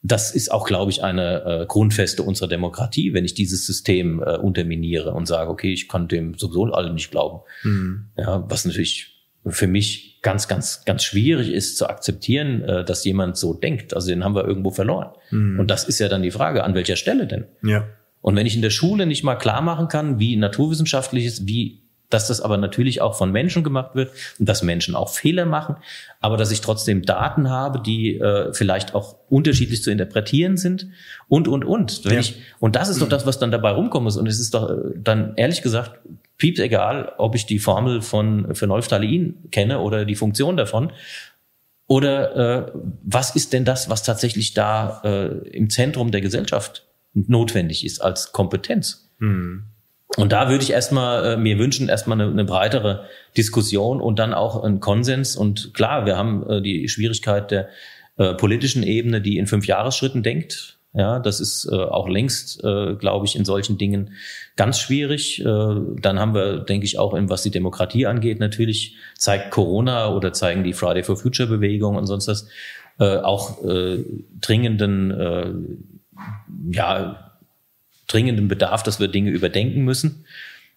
das 0.00 0.34
ist 0.34 0.50
auch, 0.50 0.66
glaube 0.66 0.90
ich, 0.90 1.04
eine 1.04 1.44
äh, 1.44 1.66
Grundfeste 1.66 2.22
unserer 2.22 2.48
Demokratie, 2.48 3.12
wenn 3.12 3.26
ich 3.26 3.34
dieses 3.34 3.66
System 3.66 4.22
äh, 4.22 4.36
unterminiere 4.38 5.12
und 5.12 5.26
sage, 5.26 5.50
okay, 5.50 5.74
ich 5.74 5.88
kann 5.88 6.08
dem 6.08 6.38
sowieso 6.38 6.64
allem 6.72 6.94
nicht 6.94 7.10
glauben. 7.10 7.40
Mhm. 7.64 8.06
Ja, 8.16 8.44
was 8.48 8.64
natürlich 8.64 9.17
für 9.50 9.66
mich 9.66 10.18
ganz, 10.22 10.48
ganz, 10.48 10.84
ganz 10.84 11.04
schwierig 11.04 11.52
ist 11.52 11.76
zu 11.76 11.88
akzeptieren, 11.88 12.62
äh, 12.62 12.84
dass 12.84 13.04
jemand 13.04 13.36
so 13.36 13.54
denkt. 13.54 13.94
Also 13.94 14.08
den 14.08 14.24
haben 14.24 14.34
wir 14.34 14.44
irgendwo 14.44 14.70
verloren. 14.70 15.10
Mhm. 15.30 15.60
Und 15.60 15.70
das 15.70 15.84
ist 15.84 15.98
ja 15.98 16.08
dann 16.08 16.22
die 16.22 16.30
Frage, 16.30 16.64
an 16.64 16.74
welcher 16.74 16.96
Stelle 16.96 17.26
denn? 17.26 17.46
Ja. 17.62 17.86
Und 18.20 18.36
wenn 18.36 18.46
ich 18.46 18.56
in 18.56 18.62
der 18.62 18.70
Schule 18.70 19.06
nicht 19.06 19.22
mal 19.22 19.36
klar 19.36 19.62
machen 19.62 19.88
kann, 19.88 20.18
wie 20.18 20.36
naturwissenschaftlich 20.36 21.24
ist, 21.24 21.46
wie 21.46 21.82
dass 22.10 22.28
das 22.28 22.40
aber 22.40 22.56
natürlich 22.56 23.00
auch 23.00 23.16
von 23.16 23.32
Menschen 23.32 23.62
gemacht 23.62 23.94
wird 23.94 24.12
und 24.38 24.48
dass 24.48 24.62
Menschen 24.62 24.94
auch 24.94 25.10
Fehler 25.10 25.44
machen, 25.44 25.76
aber 26.20 26.36
dass 26.36 26.50
ich 26.50 26.60
trotzdem 26.60 27.02
Daten 27.02 27.50
habe, 27.50 27.80
die 27.80 28.16
äh, 28.16 28.52
vielleicht 28.54 28.94
auch 28.94 29.16
unterschiedlich 29.28 29.82
zu 29.82 29.90
interpretieren 29.90 30.56
sind 30.56 30.88
und 31.28 31.48
und 31.48 31.64
und. 31.64 32.04
Wenn 32.04 32.14
ja. 32.14 32.20
ich, 32.20 32.40
und 32.60 32.76
das 32.76 32.88
ist 32.88 33.02
doch 33.02 33.08
das, 33.10 33.26
was 33.26 33.38
dann 33.38 33.50
dabei 33.50 33.70
rumkommen 33.72 34.04
muss. 34.04 34.16
Und 34.16 34.26
es 34.26 34.40
ist 34.40 34.54
doch 34.54 34.70
äh, 34.70 34.74
dann 34.96 35.34
ehrlich 35.36 35.60
gesagt 35.60 36.00
piept 36.38 36.58
egal, 36.60 37.12
ob 37.18 37.34
ich 37.34 37.46
die 37.46 37.58
Formel 37.58 38.00
von 38.00 38.54
Phenolphthalein 38.54 39.48
kenne 39.50 39.80
oder 39.80 40.04
die 40.04 40.14
Funktion 40.14 40.56
davon. 40.56 40.92
Oder 41.88 42.36
äh, 42.66 42.72
was 43.02 43.34
ist 43.34 43.52
denn 43.52 43.64
das, 43.64 43.90
was 43.90 44.02
tatsächlich 44.02 44.54
da 44.54 45.00
äh, 45.04 45.48
im 45.48 45.70
Zentrum 45.70 46.10
der 46.10 46.20
Gesellschaft 46.20 46.86
notwendig 47.14 47.84
ist 47.84 48.00
als 48.00 48.32
Kompetenz? 48.32 49.10
Hm. 49.18 49.64
Und 50.16 50.32
da 50.32 50.48
würde 50.48 50.64
ich 50.64 50.70
erstmal 50.70 51.24
äh, 51.24 51.36
mir 51.36 51.58
wünschen, 51.58 51.88
erstmal 51.88 52.20
eine, 52.20 52.30
eine 52.30 52.44
breitere 52.44 53.04
Diskussion 53.36 54.00
und 54.00 54.18
dann 54.18 54.32
auch 54.32 54.62
einen 54.62 54.80
Konsens. 54.80 55.36
Und 55.36 55.74
klar, 55.74 56.06
wir 56.06 56.16
haben 56.16 56.48
äh, 56.48 56.62
die 56.62 56.88
Schwierigkeit 56.88 57.50
der 57.50 57.68
äh, 58.16 58.34
politischen 58.34 58.82
Ebene, 58.82 59.20
die 59.20 59.38
in 59.38 59.46
fünf 59.46 59.66
Jahresschritten 59.66 60.22
denkt. 60.22 60.77
Ja, 60.98 61.20
das 61.20 61.38
ist 61.38 61.68
äh, 61.70 61.76
auch 61.76 62.08
längst, 62.08 62.64
äh, 62.64 62.96
glaube 62.96 63.24
ich, 63.24 63.36
in 63.36 63.44
solchen 63.44 63.78
Dingen 63.78 64.14
ganz 64.56 64.80
schwierig. 64.80 65.38
Äh, 65.38 65.44
dann 65.44 66.18
haben 66.18 66.34
wir, 66.34 66.58
denke 66.58 66.86
ich, 66.86 66.98
auch, 66.98 67.14
in, 67.14 67.30
was 67.30 67.44
die 67.44 67.52
Demokratie 67.52 68.06
angeht, 68.06 68.40
natürlich 68.40 68.96
zeigt 69.16 69.52
Corona 69.52 70.12
oder 70.12 70.32
zeigen 70.32 70.64
die 70.64 70.72
Friday 70.72 71.04
for 71.04 71.16
Future 71.16 71.48
Bewegung 71.48 71.94
und 71.94 72.06
sonst 72.06 72.26
was 72.26 72.48
äh, 72.98 73.18
auch 73.18 73.64
äh, 73.64 74.04
dringenden, 74.40 75.12
äh, 75.12 75.52
ja, 76.72 77.30
dringenden 78.08 78.48
Bedarf, 78.48 78.82
dass 78.82 78.98
wir 78.98 79.06
Dinge 79.06 79.30
überdenken 79.30 79.84
müssen. 79.84 80.24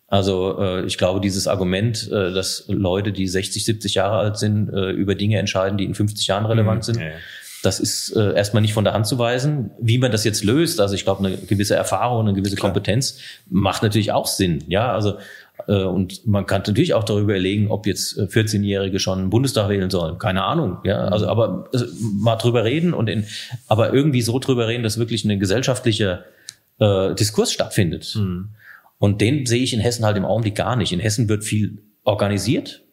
Also 0.06 0.60
äh, 0.62 0.86
ich 0.86 1.00
glaube, 1.00 1.20
dieses 1.20 1.48
Argument, 1.48 2.12
äh, 2.12 2.32
dass 2.32 2.66
Leute, 2.68 3.12
die 3.12 3.28
60, 3.28 3.66
70 3.66 3.96
Jahre 3.96 4.18
alt 4.18 4.38
sind, 4.38 4.70
äh, 4.72 4.92
über 4.92 5.16
Dinge 5.16 5.40
entscheiden, 5.40 5.80
die 5.80 5.86
in 5.86 5.96
50 5.96 6.28
Jahren 6.28 6.46
relevant 6.46 6.82
mhm, 6.82 6.84
sind, 6.84 7.00
ja, 7.00 7.08
ja 7.08 7.14
das 7.64 7.80
ist 7.80 8.16
äh, 8.16 8.34
erstmal 8.34 8.62
nicht 8.62 8.74
von 8.74 8.84
der 8.84 8.94
Hand 8.94 9.08
zu 9.08 9.18
weisen. 9.20 9.72
Wie 9.80 9.98
man 9.98 10.12
das 10.12 10.24
jetzt 10.24 10.44
löst, 10.44 10.80
also 10.80 10.96
ich 10.96 11.04
glaube, 11.04 11.26
eine 11.26 11.38
gewisse 11.38 11.76
Erfahrung, 11.76 12.28
eine 12.28 12.34
gewisse 12.34 12.56
Klar. 12.56 12.72
Kompetenz 12.72 13.18
macht 13.50 13.84
natürlich 13.84 14.12
auch 14.12 14.28
Sinn. 14.28 14.64
Ja, 14.68 14.92
also 14.94 15.18
äh, 15.68 15.84
und 15.84 16.26
man 16.28 16.46
kann 16.46 16.64
natürlich 16.66 16.94
auch 16.94 17.04
darüber 17.04 17.34
überlegen, 17.34 17.70
ob 17.70 17.86
jetzt 17.86 18.18
14-Jährige 18.20 18.98
äh, 18.98 19.00
schon 19.00 19.20
einen 19.20 19.30
Bundestag 19.30 19.70
wählen 19.70 19.90
sollen. 19.90 20.18
Keine 20.18 20.44
Ahnung. 20.44 20.78
Ja, 20.84 21.06
also 21.06 21.28
aber 21.28 21.70
also, 21.74 21.86
mal 22.02 22.36
drüber 22.36 22.64
reden 22.64 22.94
und 22.94 23.10
in, 23.10 23.26
aber 23.68 23.94
irgendwie 23.94 24.22
so 24.22 24.40
drüber 24.40 24.68
reden, 24.68 24.84
dass 24.84 24.98
wirklich 24.98 25.24
ein 25.26 25.40
gesellschaftlicher 25.40 26.24
äh, 26.80 27.14
Diskurs 27.16 27.52
stattfindet. 27.52 28.16
Mhm. 28.16 28.50
Und 28.98 29.22
den 29.22 29.46
sehe 29.46 29.64
ich 29.64 29.74
in 29.74 29.80
Hessen 29.80 30.06
halt 30.06 30.18
im 30.18 30.26
Augenblick 30.26 30.56
gar 30.56 30.76
nicht. 30.76 30.92
In 30.94 31.00
Hessen 31.00 31.28
wird 31.28 31.44
viel 31.44 31.80
organisiert. 32.04 32.84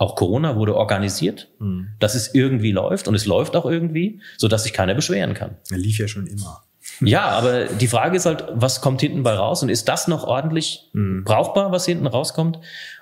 Auch 0.00 0.16
Corona 0.16 0.56
wurde 0.56 0.76
organisiert, 0.76 1.48
mhm. 1.58 1.88
dass 1.98 2.14
es 2.14 2.34
irgendwie 2.34 2.72
läuft 2.72 3.06
und 3.06 3.14
es 3.14 3.26
läuft 3.26 3.54
auch 3.54 3.66
irgendwie, 3.66 4.22
so 4.38 4.48
dass 4.48 4.62
sich 4.62 4.72
keiner 4.72 4.94
beschweren 4.94 5.34
kann. 5.34 5.56
Er 5.70 5.76
lief 5.76 5.98
ja 5.98 6.08
schon 6.08 6.26
immer. 6.26 6.62
Ja, 7.02 7.26
aber 7.26 7.66
die 7.66 7.86
Frage 7.86 8.16
ist 8.16 8.24
halt, 8.24 8.44
was 8.50 8.80
kommt 8.80 9.02
hinten 9.02 9.22
bei 9.22 9.34
raus 9.34 9.62
und 9.62 9.68
ist 9.68 9.88
das 9.88 10.08
noch 10.08 10.24
ordentlich 10.24 10.88
mhm. 10.94 11.24
brauchbar, 11.24 11.70
was 11.70 11.84
hinten 11.84 12.06
rauskommt? 12.06 12.60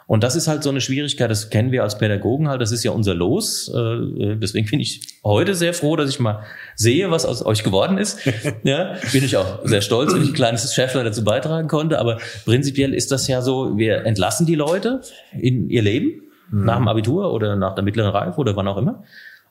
Und 0.08 0.24
das 0.24 0.34
ist 0.34 0.48
halt 0.48 0.64
so 0.64 0.70
eine 0.70 0.80
Schwierigkeit, 0.80 1.30
das 1.30 1.50
kennen 1.50 1.70
wir 1.70 1.84
als 1.84 1.98
Pädagogen 1.98 2.48
halt, 2.48 2.60
das 2.60 2.72
ist 2.72 2.82
ja 2.82 2.90
unser 2.90 3.14
Los. 3.14 3.68
Äh, 3.68 4.34
deswegen 4.34 4.68
bin 4.68 4.80
ich 4.80 5.02
heute 5.22 5.54
sehr 5.54 5.74
froh, 5.74 5.94
dass 5.94 6.10
ich 6.10 6.18
mal 6.18 6.42
sehe, 6.74 7.12
was 7.12 7.26
aus 7.26 7.46
euch 7.46 7.62
geworden 7.62 7.96
ist. 7.96 8.18
Ja, 8.64 8.96
bin 9.12 9.22
ich 9.22 9.36
auch 9.36 9.60
sehr 9.64 9.82
stolz, 9.82 10.12
wenn 10.12 10.22
ich 10.22 10.30
ein 10.30 10.34
kleines 10.34 10.74
Chefler 10.74 11.04
dazu 11.04 11.22
beitragen 11.22 11.68
konnte. 11.68 12.00
Aber 12.00 12.18
prinzipiell 12.44 12.92
ist 12.92 13.12
das 13.12 13.28
ja 13.28 13.40
so, 13.40 13.78
wir 13.78 14.04
entlassen 14.04 14.46
die 14.46 14.56
Leute 14.56 15.00
in 15.32 15.70
ihr 15.70 15.82
Leben 15.82 16.22
mhm. 16.50 16.64
nach 16.64 16.76
dem 16.76 16.88
Abitur 16.88 17.32
oder 17.32 17.56
nach 17.56 17.74
der 17.74 17.84
mittleren 17.84 18.10
Reife 18.10 18.38
oder 18.40 18.56
wann 18.56 18.68
auch 18.68 18.76
immer. 18.76 19.04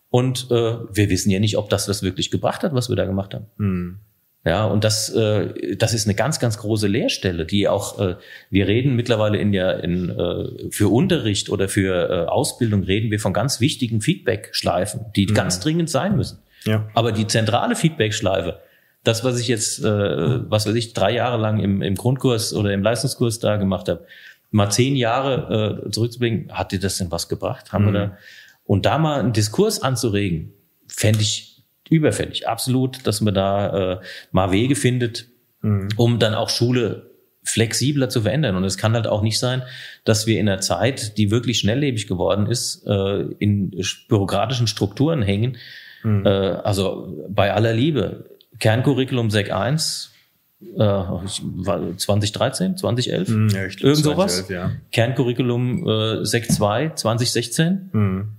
Und 0.09 0.49
äh, 0.51 0.75
wir 0.91 1.09
wissen 1.09 1.29
ja 1.29 1.39
nicht, 1.39 1.57
ob 1.57 1.69
das 1.69 1.85
das 1.85 2.03
wirklich 2.03 2.31
gebracht 2.31 2.63
hat, 2.63 2.73
was 2.73 2.89
wir 2.89 2.95
da 2.95 3.05
gemacht 3.05 3.33
haben. 3.33 3.45
Mhm. 3.57 3.99
Ja, 4.45 4.65
und 4.65 4.85
das, 4.85 5.09
äh, 5.09 5.75
das 5.75 5.93
ist 5.93 6.07
eine 6.07 6.15
ganz, 6.15 6.39
ganz 6.39 6.57
große 6.57 6.87
Lehrstelle, 6.87 7.45
die 7.45 7.67
auch, 7.67 7.99
äh, 7.99 8.15
wir 8.49 8.67
reden 8.67 8.95
mittlerweile 8.95 9.37
in 9.39 9.51
ja 9.51 9.71
in, 9.71 10.09
äh, 10.09 10.71
für 10.71 10.87
Unterricht 10.87 11.49
oder 11.49 11.67
für 11.67 12.09
äh, 12.09 12.29
Ausbildung 12.29 12.83
reden 12.83 13.11
wir 13.11 13.19
von 13.19 13.33
ganz 13.33 13.59
wichtigen 13.59 13.99
Feedback-Schleifen, 13.99 15.07
die 15.17 15.27
mhm. 15.27 15.33
ganz 15.33 15.59
dringend 15.59 15.89
sein 15.89 16.15
müssen. 16.15 16.39
Ja. 16.63 16.87
Aber 16.93 17.11
die 17.11 17.27
zentrale 17.27 17.75
Feedback-Schleife, 17.75 18.59
das, 19.03 19.25
was 19.25 19.37
ich 19.37 19.49
jetzt, 19.49 19.83
äh, 19.83 20.49
was 20.49 20.65
weiß 20.65 20.75
ich, 20.75 20.93
drei 20.93 21.11
Jahre 21.11 21.37
lang 21.37 21.59
im, 21.59 21.81
im 21.81 21.95
Grundkurs 21.95 22.53
oder 22.53 22.71
im 22.71 22.83
Leistungskurs 22.83 23.39
da 23.39 23.57
gemacht 23.57 23.89
habe, 23.89 24.05
mal 24.51 24.69
zehn 24.69 24.95
Jahre 24.95 25.83
äh, 25.85 25.91
zurückzubringen, 25.91 26.51
hat 26.51 26.71
dir 26.71 26.79
das 26.79 26.97
denn 26.97 27.11
was 27.11 27.29
gebracht? 27.29 27.71
Haben 27.73 27.85
mhm. 27.85 27.93
wir 27.93 27.99
da? 27.99 28.17
Und 28.63 28.85
da 28.85 28.97
mal 28.97 29.19
einen 29.19 29.33
Diskurs 29.33 29.81
anzuregen, 29.81 30.53
fände 30.87 31.21
ich 31.21 31.63
überfällig, 31.89 32.47
absolut, 32.47 33.05
dass 33.07 33.21
man 33.21 33.33
da 33.33 33.93
äh, 33.93 33.99
mal 34.31 34.51
Wege 34.51 34.75
findet, 34.75 35.27
mhm. 35.61 35.87
um 35.95 36.19
dann 36.19 36.33
auch 36.33 36.49
Schule 36.49 37.11
flexibler 37.43 38.09
zu 38.09 38.21
verändern. 38.21 38.55
Und 38.55 38.65
es 38.65 38.77
kann 38.77 38.93
halt 38.93 39.07
auch 39.07 39.21
nicht 39.21 39.39
sein, 39.39 39.63
dass 40.03 40.27
wir 40.27 40.39
in 40.39 40.49
einer 40.49 40.59
Zeit, 40.59 41.17
die 41.17 41.31
wirklich 41.31 41.59
schnelllebig 41.59 42.07
geworden 42.07 42.47
ist, 42.47 42.85
äh, 42.85 43.21
in 43.39 43.71
bürokratischen 44.09 44.67
Strukturen 44.67 45.21
hängen. 45.21 45.57
Mhm. 46.03 46.25
Äh, 46.25 46.29
also 46.29 47.25
bei 47.29 47.53
aller 47.53 47.73
Liebe, 47.73 48.29
Kerncurriculum 48.59 49.29
Sec 49.29 49.51
1, 49.51 50.11
äh, 50.11 50.16
2013, 50.59 52.77
2011, 52.77 53.29
mhm, 53.29 53.49
ja, 53.49 53.65
ich 53.65 53.77
glaub, 53.77 53.89
irgend 53.89 54.03
sowas. 54.03 54.37
2011, 54.37 54.49
ja. 54.49 54.71
Kerncurriculum 54.91 55.87
äh, 55.87 56.25
Sec 56.25 56.51
2, 56.51 56.93
2016. 56.95 57.89
Mhm. 57.93 58.29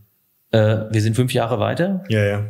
Äh, 0.51 0.59
wir 0.91 1.01
sind 1.01 1.15
fünf 1.15 1.33
Jahre 1.33 1.61
weiter. 1.61 2.03
Ja, 2.09 2.25
ja. 2.25 2.47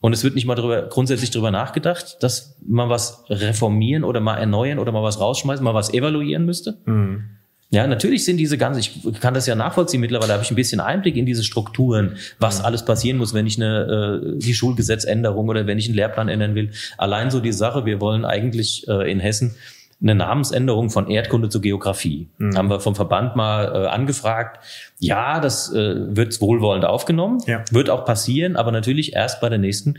Und 0.00 0.12
es 0.12 0.24
wird 0.24 0.34
nicht 0.34 0.46
mal 0.46 0.54
drüber, 0.54 0.88
grundsätzlich 0.88 1.30
drüber 1.30 1.50
nachgedacht, 1.50 2.22
dass 2.22 2.58
man 2.66 2.88
was 2.88 3.24
reformieren 3.28 4.04
oder 4.04 4.20
mal 4.20 4.36
erneuern 4.36 4.78
oder 4.78 4.92
mal 4.92 5.02
was 5.02 5.20
rausschmeißen, 5.20 5.64
mal 5.64 5.74
was 5.74 5.92
evaluieren 5.92 6.44
müsste. 6.44 6.78
Mhm. 6.84 7.24
Ja, 7.72 7.86
natürlich 7.86 8.24
sind 8.24 8.36
diese 8.36 8.58
ganzen, 8.58 8.80
ich 8.80 9.20
kann 9.20 9.32
das 9.32 9.46
ja 9.46 9.54
nachvollziehen, 9.54 10.00
mittlerweile 10.00 10.32
habe 10.32 10.42
ich 10.42 10.50
ein 10.50 10.56
bisschen 10.56 10.80
Einblick 10.80 11.16
in 11.16 11.24
diese 11.24 11.44
Strukturen, 11.44 12.16
was 12.40 12.58
mhm. 12.58 12.64
alles 12.64 12.84
passieren 12.84 13.16
muss, 13.16 13.32
wenn 13.32 13.46
ich 13.46 13.56
eine 13.58 14.22
äh, 14.34 14.38
die 14.38 14.54
Schulgesetzänderung 14.54 15.48
oder 15.48 15.68
wenn 15.68 15.78
ich 15.78 15.86
einen 15.86 15.94
Lehrplan 15.94 16.28
ändern 16.28 16.56
will. 16.56 16.72
Allein 16.98 17.30
so 17.30 17.38
die 17.38 17.52
Sache, 17.52 17.86
wir 17.86 18.00
wollen 18.00 18.24
eigentlich 18.24 18.88
äh, 18.88 19.10
in 19.10 19.20
Hessen 19.20 19.54
eine 20.02 20.16
Namensänderung 20.16 20.90
von 20.90 21.08
Erdkunde 21.08 21.48
zu 21.48 21.60
Geografie. 21.60 22.28
Mhm. 22.38 22.56
Haben 22.56 22.70
wir 22.70 22.80
vom 22.80 22.96
Verband 22.96 23.36
mal 23.36 23.66
äh, 23.66 23.86
angefragt. 23.86 24.64
Ja, 24.98 25.38
das 25.40 25.72
äh, 25.72 26.16
wird 26.16 26.40
wohlwollend 26.40 26.84
aufgenommen, 26.84 27.40
ja. 27.46 27.64
wird 27.70 27.88
auch 27.88 28.04
passieren, 28.04 28.56
aber 28.56 28.72
natürlich 28.72 29.12
erst 29.12 29.40
bei 29.40 29.48
der 29.48 29.58
nächsten 29.58 29.98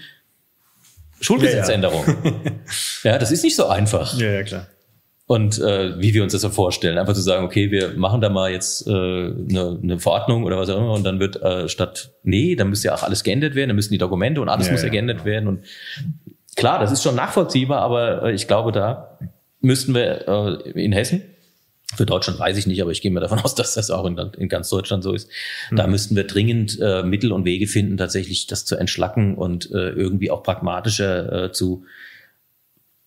Schulgesetzänderung. 1.22 2.04
Ja, 2.06 2.32
ja. 2.32 2.52
ja, 3.12 3.18
das 3.18 3.32
ist 3.32 3.44
nicht 3.44 3.56
so 3.56 3.68
einfach. 3.68 4.18
Ja, 4.18 4.30
ja, 4.32 4.44
klar. 4.44 4.68
Und 5.32 5.60
äh, 5.60 5.98
wie 5.98 6.14
wir 6.14 6.24
uns 6.24 6.34
das 6.34 6.42
so 6.42 6.50
vorstellen, 6.50 6.98
einfach 6.98 7.14
zu 7.14 7.22
sagen, 7.22 7.46
okay, 7.46 7.72
wir 7.72 7.94
machen 7.94 8.20
da 8.20 8.28
mal 8.28 8.52
jetzt 8.52 8.86
äh, 8.86 8.92
eine, 8.92 9.80
eine 9.82 9.98
Verordnung 9.98 10.44
oder 10.44 10.58
was 10.58 10.70
auch 10.70 10.78
immer 10.78 10.92
und 10.92 11.06
dann 11.06 11.22
wird 11.22 11.42
äh, 11.42 11.70
statt, 11.70 12.12
nee, 12.24 12.58
dann 12.58 12.68
müsste 12.68 12.90
ja 12.90 12.96
auch 12.96 13.04
alles 13.04 13.24
geändert 13.24 13.56
werden, 13.56 13.70
dann 13.70 13.78
müssen 13.78 13.94
die 13.94 13.98
Dokumente 13.98 14.42
und 14.42 14.50
alles 14.50 14.70
muss 14.70 14.84
ja 14.84 14.90
geändert 14.90 15.24
werden. 15.24 15.48
Und 15.48 15.64
klar, 16.58 16.80
das 16.80 16.92
ist 16.92 17.02
schon 17.02 17.16
nachvollziehbar, 17.16 17.80
aber 17.80 18.24
äh, 18.24 18.34
ich 18.34 18.46
glaube, 18.50 18.74
da 18.74 19.20
müssten 19.62 19.96
wir 19.96 20.28
äh, 20.28 20.72
in 20.72 20.92
Hessen, 20.92 21.22
für 21.96 22.06
Deutschland 22.06 22.38
weiß 22.38 22.58
ich 22.58 22.68
nicht, 22.68 22.82
aber 22.82 22.92
ich 22.92 23.02
gehe 23.02 23.12
mir 23.12 23.22
davon 23.22 23.40
aus, 23.40 23.56
dass 23.56 23.76
das 23.76 23.90
auch 23.90 24.06
in, 24.06 24.18
in 24.18 24.50
ganz 24.50 24.68
Deutschland 24.68 25.02
so 25.02 25.14
ist. 25.14 25.30
Mhm. 25.70 25.78
Da 25.78 25.88
müssten 25.88 26.14
wir 26.18 26.26
dringend 26.28 26.78
äh, 26.82 27.04
Mittel 27.04 27.32
und 27.32 27.46
Wege 27.46 27.68
finden, 27.68 27.96
tatsächlich 27.96 28.48
das 28.48 28.66
zu 28.66 28.76
entschlacken 28.76 29.36
und 29.36 29.72
äh, 29.72 29.92
irgendwie 29.92 30.30
auch 30.30 30.44
pragmatischer 30.44 31.46
äh, 31.46 31.52
zu 31.54 31.86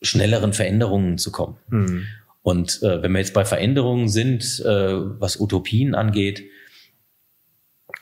schnelleren 0.03 0.53
Veränderungen 0.53 1.19
zu 1.19 1.33
kommen. 1.33 1.57
Mhm. 1.69 2.07
Und 2.43 2.83
äh, 2.83 3.03
wenn 3.03 3.13
wir 3.13 3.21
jetzt 3.21 3.35
bei 3.35 3.45
Veränderungen 3.45 4.09
sind, 4.09 4.61
äh, 4.65 4.95
was 5.21 5.41
Utopien 5.41 5.95
angeht, 5.95 6.45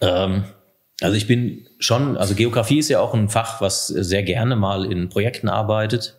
ähm, 0.01 0.45
also 1.01 1.17
ich 1.17 1.27
bin 1.27 1.69
schon, 1.79 2.17
also 2.17 2.35
Geografie 2.35 2.79
ist 2.79 2.89
ja 2.89 3.01
auch 3.01 3.15
ein 3.15 3.29
Fach, 3.29 3.61
was 3.61 3.87
sehr 3.87 4.23
gerne 4.23 4.57
mal 4.57 4.85
in 4.91 5.09
Projekten 5.09 5.49
arbeitet. 5.49 6.17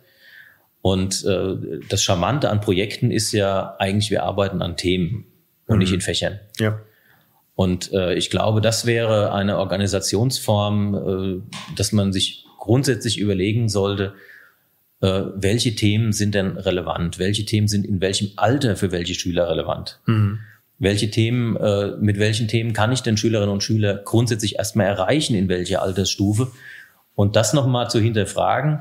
Und 0.82 1.24
äh, 1.24 1.80
das 1.88 2.02
Charmante 2.02 2.50
an 2.50 2.60
Projekten 2.60 3.10
ist 3.10 3.32
ja 3.32 3.76
eigentlich, 3.78 4.10
wir 4.10 4.24
arbeiten 4.24 4.60
an 4.60 4.76
Themen 4.76 5.26
und 5.66 5.76
mhm. 5.76 5.80
nicht 5.80 5.92
in 5.92 6.00
Fächern. 6.00 6.40
Ja. 6.58 6.80
Und 7.54 7.92
äh, 7.92 8.14
ich 8.14 8.30
glaube, 8.30 8.60
das 8.60 8.84
wäre 8.84 9.32
eine 9.32 9.58
Organisationsform, 9.58 10.94
äh, 10.94 11.74
dass 11.76 11.92
man 11.92 12.12
sich 12.12 12.44
grundsätzlich 12.58 13.18
überlegen 13.18 13.68
sollte, 13.68 14.14
welche 15.06 15.74
Themen 15.74 16.12
sind 16.12 16.34
denn 16.34 16.56
relevant? 16.56 17.18
Welche 17.18 17.44
Themen 17.44 17.68
sind 17.68 17.86
in 17.86 18.00
welchem 18.00 18.32
Alter 18.36 18.76
für 18.76 18.92
welche 18.92 19.14
Schüler 19.14 19.48
relevant? 19.48 20.00
Mhm. 20.06 20.40
Welche 20.78 21.10
Themen, 21.10 21.56
äh, 21.56 21.92
mit 22.00 22.18
welchen 22.18 22.48
Themen 22.48 22.72
kann 22.72 22.92
ich 22.92 23.02
denn 23.02 23.16
Schülerinnen 23.16 23.52
und 23.52 23.62
Schüler 23.62 24.02
grundsätzlich 24.04 24.56
erstmal 24.56 24.86
erreichen, 24.86 25.34
in 25.34 25.48
welcher 25.48 25.82
Altersstufe? 25.82 26.50
Und 27.14 27.36
das 27.36 27.52
nochmal 27.52 27.90
zu 27.90 28.00
hinterfragen, 28.00 28.80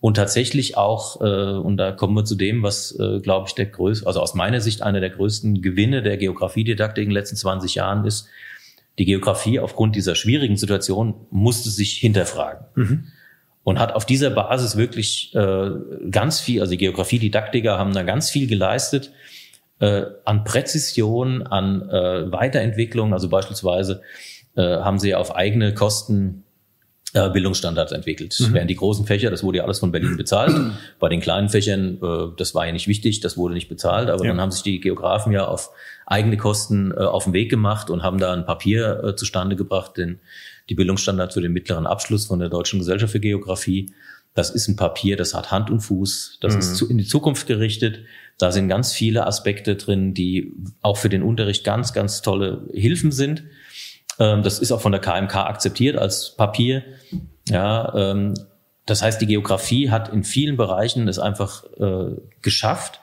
und 0.00 0.14
tatsächlich 0.14 0.78
auch, 0.78 1.20
äh, 1.20 1.58
und 1.58 1.76
da 1.76 1.92
kommen 1.92 2.14
wir 2.14 2.24
zu 2.24 2.34
dem, 2.34 2.62
was, 2.62 2.98
äh, 2.98 3.20
glaube 3.20 3.48
ich, 3.48 3.54
der 3.54 3.66
größte, 3.66 4.06
also 4.06 4.20
aus 4.20 4.34
meiner 4.34 4.62
Sicht 4.62 4.82
einer 4.82 5.00
der 5.00 5.10
größten 5.10 5.60
Gewinne 5.60 6.02
der 6.02 6.16
Geografiedidaktik 6.16 7.04
in 7.04 7.10
den 7.10 7.14
letzten 7.14 7.36
20 7.36 7.74
Jahren 7.74 8.06
ist, 8.06 8.26
die 8.98 9.04
Geografie 9.04 9.60
aufgrund 9.60 9.96
dieser 9.96 10.14
schwierigen 10.14 10.56
Situation 10.56 11.14
musste 11.30 11.68
sich 11.68 11.98
hinterfragen. 11.98 12.64
Mhm. 12.74 13.04
Und 13.62 13.78
hat 13.78 13.94
auf 13.94 14.06
dieser 14.06 14.30
Basis 14.30 14.76
wirklich 14.76 15.34
äh, 15.34 15.70
ganz 16.10 16.40
viel, 16.40 16.60
also 16.60 16.70
die 16.70 16.78
Geografiedidaktiker 16.78 17.78
haben 17.78 17.92
da 17.92 18.02
ganz 18.02 18.30
viel 18.30 18.46
geleistet 18.46 19.12
äh, 19.80 20.04
an 20.24 20.44
Präzision, 20.44 21.46
an 21.46 21.88
äh, 21.90 22.32
Weiterentwicklung. 22.32 23.12
Also 23.12 23.28
beispielsweise 23.28 24.02
äh, 24.56 24.62
haben 24.62 24.98
sie 24.98 25.14
auf 25.14 25.34
eigene 25.36 25.74
Kosten 25.74 26.44
äh, 27.12 27.28
Bildungsstandards 27.28 27.92
entwickelt. 27.92 28.36
Mhm. 28.38 28.54
Während 28.54 28.70
die 28.70 28.76
großen 28.76 29.04
Fächer, 29.04 29.30
das 29.30 29.42
wurde 29.42 29.58
ja 29.58 29.64
alles 29.64 29.80
von 29.80 29.90
Berlin 29.90 30.16
bezahlt. 30.16 30.54
Bei 31.00 31.08
den 31.08 31.20
kleinen 31.20 31.48
Fächern, 31.48 31.98
äh, 32.02 32.36
das 32.36 32.54
war 32.54 32.66
ja 32.66 32.72
nicht 32.72 32.86
wichtig, 32.88 33.20
das 33.20 33.36
wurde 33.36 33.54
nicht 33.54 33.68
bezahlt, 33.68 34.10
aber 34.10 34.24
ja. 34.24 34.30
dann 34.30 34.40
haben 34.40 34.52
sich 34.52 34.62
die 34.62 34.80
Geografen 34.80 35.32
ja 35.32 35.46
auf 35.46 35.70
eigene 36.06 36.36
Kosten 36.36 36.92
äh, 36.92 37.00
auf 37.00 37.24
den 37.24 37.32
Weg 37.32 37.50
gemacht 37.50 37.90
und 37.90 38.02
haben 38.02 38.18
da 38.18 38.32
ein 38.32 38.46
Papier 38.46 39.02
äh, 39.02 39.16
zustande 39.16 39.56
gebracht, 39.56 39.96
denn 39.96 40.20
die 40.70 40.74
Bildungsstandards 40.74 41.34
für 41.34 41.40
den 41.40 41.52
mittleren 41.52 41.86
Abschluss 41.86 42.26
von 42.26 42.38
der 42.38 42.48
Deutschen 42.48 42.78
Gesellschaft 42.78 43.12
für 43.12 43.20
Geografie. 43.20 43.92
Das 44.34 44.50
ist 44.50 44.68
ein 44.68 44.76
Papier, 44.76 45.16
das 45.16 45.34
hat 45.34 45.50
Hand 45.50 45.68
und 45.68 45.80
Fuß, 45.80 46.38
das 46.40 46.54
mhm. 46.54 46.60
ist 46.60 46.82
in 46.82 46.98
die 46.98 47.04
Zukunft 47.04 47.48
gerichtet. 47.48 48.04
Da 48.38 48.52
sind 48.52 48.68
ganz 48.68 48.92
viele 48.92 49.26
Aspekte 49.26 49.74
drin, 49.74 50.14
die 50.14 50.54
auch 50.80 50.96
für 50.96 51.08
den 51.08 51.22
Unterricht 51.22 51.64
ganz, 51.64 51.92
ganz 51.92 52.22
tolle 52.22 52.68
Hilfen 52.72 53.10
sind. 53.10 53.42
Ähm, 54.20 54.42
das 54.44 54.60
ist 54.60 54.70
auch 54.70 54.80
von 54.80 54.92
der 54.92 55.00
KMK 55.00 55.34
akzeptiert 55.34 55.96
als 55.96 56.36
Papier. 56.36 56.84
Ja, 57.48 57.92
ähm, 57.94 58.34
das 58.86 59.02
heißt, 59.02 59.20
die 59.20 59.26
Geografie 59.26 59.90
hat 59.90 60.12
in 60.12 60.22
vielen 60.22 60.56
Bereichen 60.56 61.08
es 61.08 61.18
einfach 61.18 61.64
äh, 61.78 62.16
geschafft, 62.40 63.00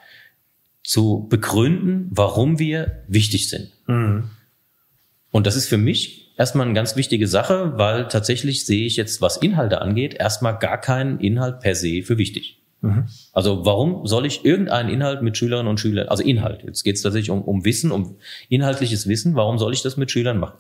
zu 0.84 1.28
begründen, 1.30 2.08
warum 2.12 2.60
wir 2.60 3.04
wichtig 3.10 3.50
sind. 3.50 3.74
Mhm. 3.88 4.30
Und 5.32 5.46
das 5.46 5.58
ist 5.58 5.68
für 5.68 5.78
mich 5.78 6.27
erstmal 6.38 6.66
eine 6.66 6.76
ganz 6.76 6.96
wichtige 6.96 7.28
Sache, 7.28 7.74
weil 7.78 8.08
tatsächlich 8.08 8.66
sehe 8.66 8.86
ich 8.86 8.96
jetzt, 8.96 9.22
was 9.22 9.38
Inhalte 9.38 9.82
angeht, 9.82 10.14
erstmal 10.14 10.58
gar 10.58 10.80
keinen 10.80 11.20
Inhalt 11.20 11.60
per 11.60 11.76
se 11.76 12.04
für 12.04 12.18
wichtig. 12.18 12.60
Mhm. 12.82 13.08
Also 13.34 13.66
warum 13.66 14.06
soll 14.06 14.26
ich 14.26 14.46
irgendeinen 14.46 14.90
Inhalt 14.90 15.22
mit 15.22 15.38
Schülerinnen 15.38 15.70
und 15.70 15.80
Schülern, 15.80 16.08
also 16.08 16.24
Inhalt, 16.24 16.64
jetzt 16.64 16.84
geht 16.84 16.96
es 16.96 17.02
tatsächlich 17.02 17.32
um, 17.32 17.42
um 17.42 17.66
Wissen, 17.66 17.92
um 17.92 18.18
inhaltliches 18.50 19.08
Wissen, 19.08 19.36
warum 19.36 19.58
soll 19.58 19.74
ich 19.74 19.82
das 19.82 19.98
mit 19.98 20.12
Schülern 20.12 20.38
machen? 20.38 20.58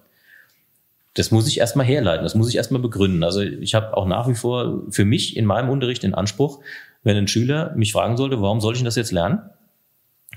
das 1.17 1.31
muss 1.31 1.47
ich 1.47 1.57
erstmal 1.57 1.85
herleiten, 1.85 2.23
das 2.23 2.35
muss 2.35 2.47
ich 2.47 2.55
erstmal 2.55 2.81
begründen. 2.81 3.23
Also 3.23 3.41
ich 3.41 3.73
habe 3.73 3.97
auch 3.97 4.05
nach 4.05 4.27
wie 4.27 4.35
vor 4.35 4.83
für 4.91 5.03
mich 5.03 5.35
in 5.35 5.45
meinem 5.45 5.69
Unterricht 5.69 6.03
den 6.03 6.13
Anspruch, 6.13 6.59
wenn 7.03 7.17
ein 7.17 7.27
Schüler 7.27 7.73
mich 7.75 7.91
fragen 7.91 8.17
sollte, 8.17 8.39
warum 8.41 8.61
soll 8.61 8.75
ich 8.75 8.83
das 8.83 8.95
jetzt 8.95 9.11
lernen, 9.11 9.39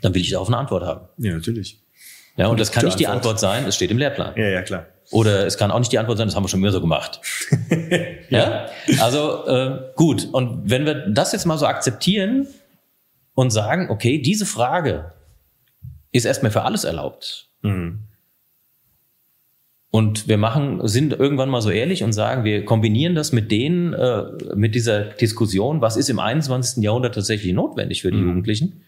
dann 0.01 0.15
will 0.15 0.23
ich 0.23 0.31
darauf 0.31 0.49
eine 0.49 0.57
Antwort 0.57 0.85
haben. 0.85 1.07
Ja, 1.19 1.35
natürlich. 1.35 1.81
Ja, 2.37 2.47
und 2.47 2.59
das 2.59 2.73
kann 2.73 2.87
nicht 2.87 2.99
die. 2.99 3.07
Antwort 3.07 3.39
sein, 3.39 3.67
es 3.67 3.77
steht 3.77 3.91
im 3.91 3.99
Lehrplan. 3.99 4.33
Ja, 4.37 4.49
ja, 4.49 4.62
klar. 4.62 4.87
Oder 5.11 5.47
es 5.47 5.59
kann 5.59 5.70
auch 5.70 5.78
nicht 5.78 5.91
die 5.91 5.99
Antwort 5.99 6.19
sein, 6.19 6.28
das 6.28 6.37
haben 6.37 6.45
wir 6.45 6.49
schon 6.49 6.61
immer 6.61 6.70
so 6.70 6.81
gemacht. 6.81 7.20
ja. 8.31 8.66
Also 9.01 9.47
äh, 9.47 9.78
gut. 9.97 10.28
Und 10.32 10.70
wenn 10.70 10.87
wir 10.87 11.09
das 11.09 11.32
jetzt 11.32 11.47
mal 11.47 11.59
so 11.59 11.66
akzeptieren 11.66 12.47
und 13.35 13.51
sagen, 13.51 13.91
okay, 13.91 14.23
diese 14.23 14.47
Frage 14.47 15.12
ist 16.12 16.24
erstmal 16.24 16.53
für 16.53 16.62
alles 16.62 16.85
erlaubt. 16.85 17.49
Und 19.93 20.28
wir 20.28 20.39
machen, 20.39 20.87
sind 20.87 21.12
irgendwann 21.12 21.51
mal 21.51 21.61
so 21.61 21.70
ehrlich 21.70 22.05
und 22.05 22.12
sagen, 22.12 22.45
wir 22.45 22.65
kombinieren 22.65 23.16
das 23.16 23.32
mit 23.32 23.51
denen, 23.51 23.93
äh, 23.93 24.23
mit 24.55 24.77
dieser 24.77 25.01
Diskussion, 25.01 25.81
was 25.81 25.97
ist 25.97 26.09
im 26.09 26.20
21. 26.20 26.85
Jahrhundert 26.85 27.16
tatsächlich 27.16 27.53
notwendig 27.53 28.03
für 28.03 28.12
die 28.12 28.19
Jugendlichen? 28.19 28.82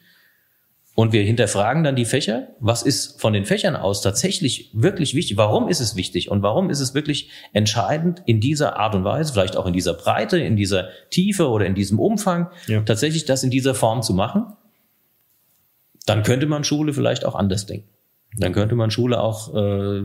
Und 0.94 1.12
wir 1.14 1.22
hinterfragen 1.22 1.84
dann 1.84 1.96
die 1.96 2.04
Fächer. 2.04 2.48
Was 2.60 2.82
ist 2.82 3.18
von 3.18 3.32
den 3.32 3.46
Fächern 3.46 3.76
aus 3.76 4.02
tatsächlich 4.02 4.70
wirklich 4.74 5.14
wichtig? 5.14 5.38
Warum 5.38 5.68
ist 5.68 5.80
es 5.80 5.96
wichtig? 5.96 6.30
Und 6.30 6.42
warum 6.42 6.68
ist 6.68 6.80
es 6.80 6.94
wirklich 6.94 7.30
entscheidend, 7.54 8.22
in 8.26 8.40
dieser 8.40 8.76
Art 8.78 8.94
und 8.94 9.02
Weise, 9.02 9.32
vielleicht 9.32 9.56
auch 9.56 9.64
in 9.64 9.72
dieser 9.72 9.94
Breite, 9.94 10.38
in 10.38 10.54
dieser 10.54 10.88
Tiefe 11.10 11.48
oder 11.48 11.64
in 11.64 11.74
diesem 11.74 11.98
Umfang, 11.98 12.48
Ja. 12.66 12.82
tatsächlich 12.82 13.24
das 13.24 13.42
in 13.42 13.50
dieser 13.50 13.74
Form 13.74 14.02
zu 14.02 14.12
machen? 14.12 14.52
Dann 16.04 16.22
könnte 16.24 16.46
man 16.46 16.62
Schule 16.62 16.92
vielleicht 16.92 17.24
auch 17.24 17.34
anders 17.36 17.64
denken. 17.64 17.88
Dann 18.36 18.52
könnte 18.52 18.74
man 18.74 18.90
Schule 18.90 19.20
auch 19.20 19.54
äh, 19.54 20.02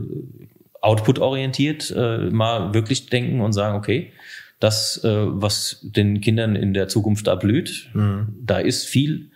output-orientiert 0.82 1.94
äh, 1.96 2.30
mal 2.30 2.74
wirklich 2.74 3.10
denken 3.10 3.42
und 3.42 3.52
sagen, 3.52 3.76
okay, 3.76 4.14
das, 4.60 5.04
äh, 5.04 5.10
was 5.28 5.80
den 5.82 6.22
Kindern 6.22 6.56
in 6.56 6.74
der 6.74 6.88
Zukunft 6.88 7.28
da 7.28 7.36
blüht, 7.36 7.90
da 7.94 8.58
ist 8.58 8.86
viel 8.86 9.32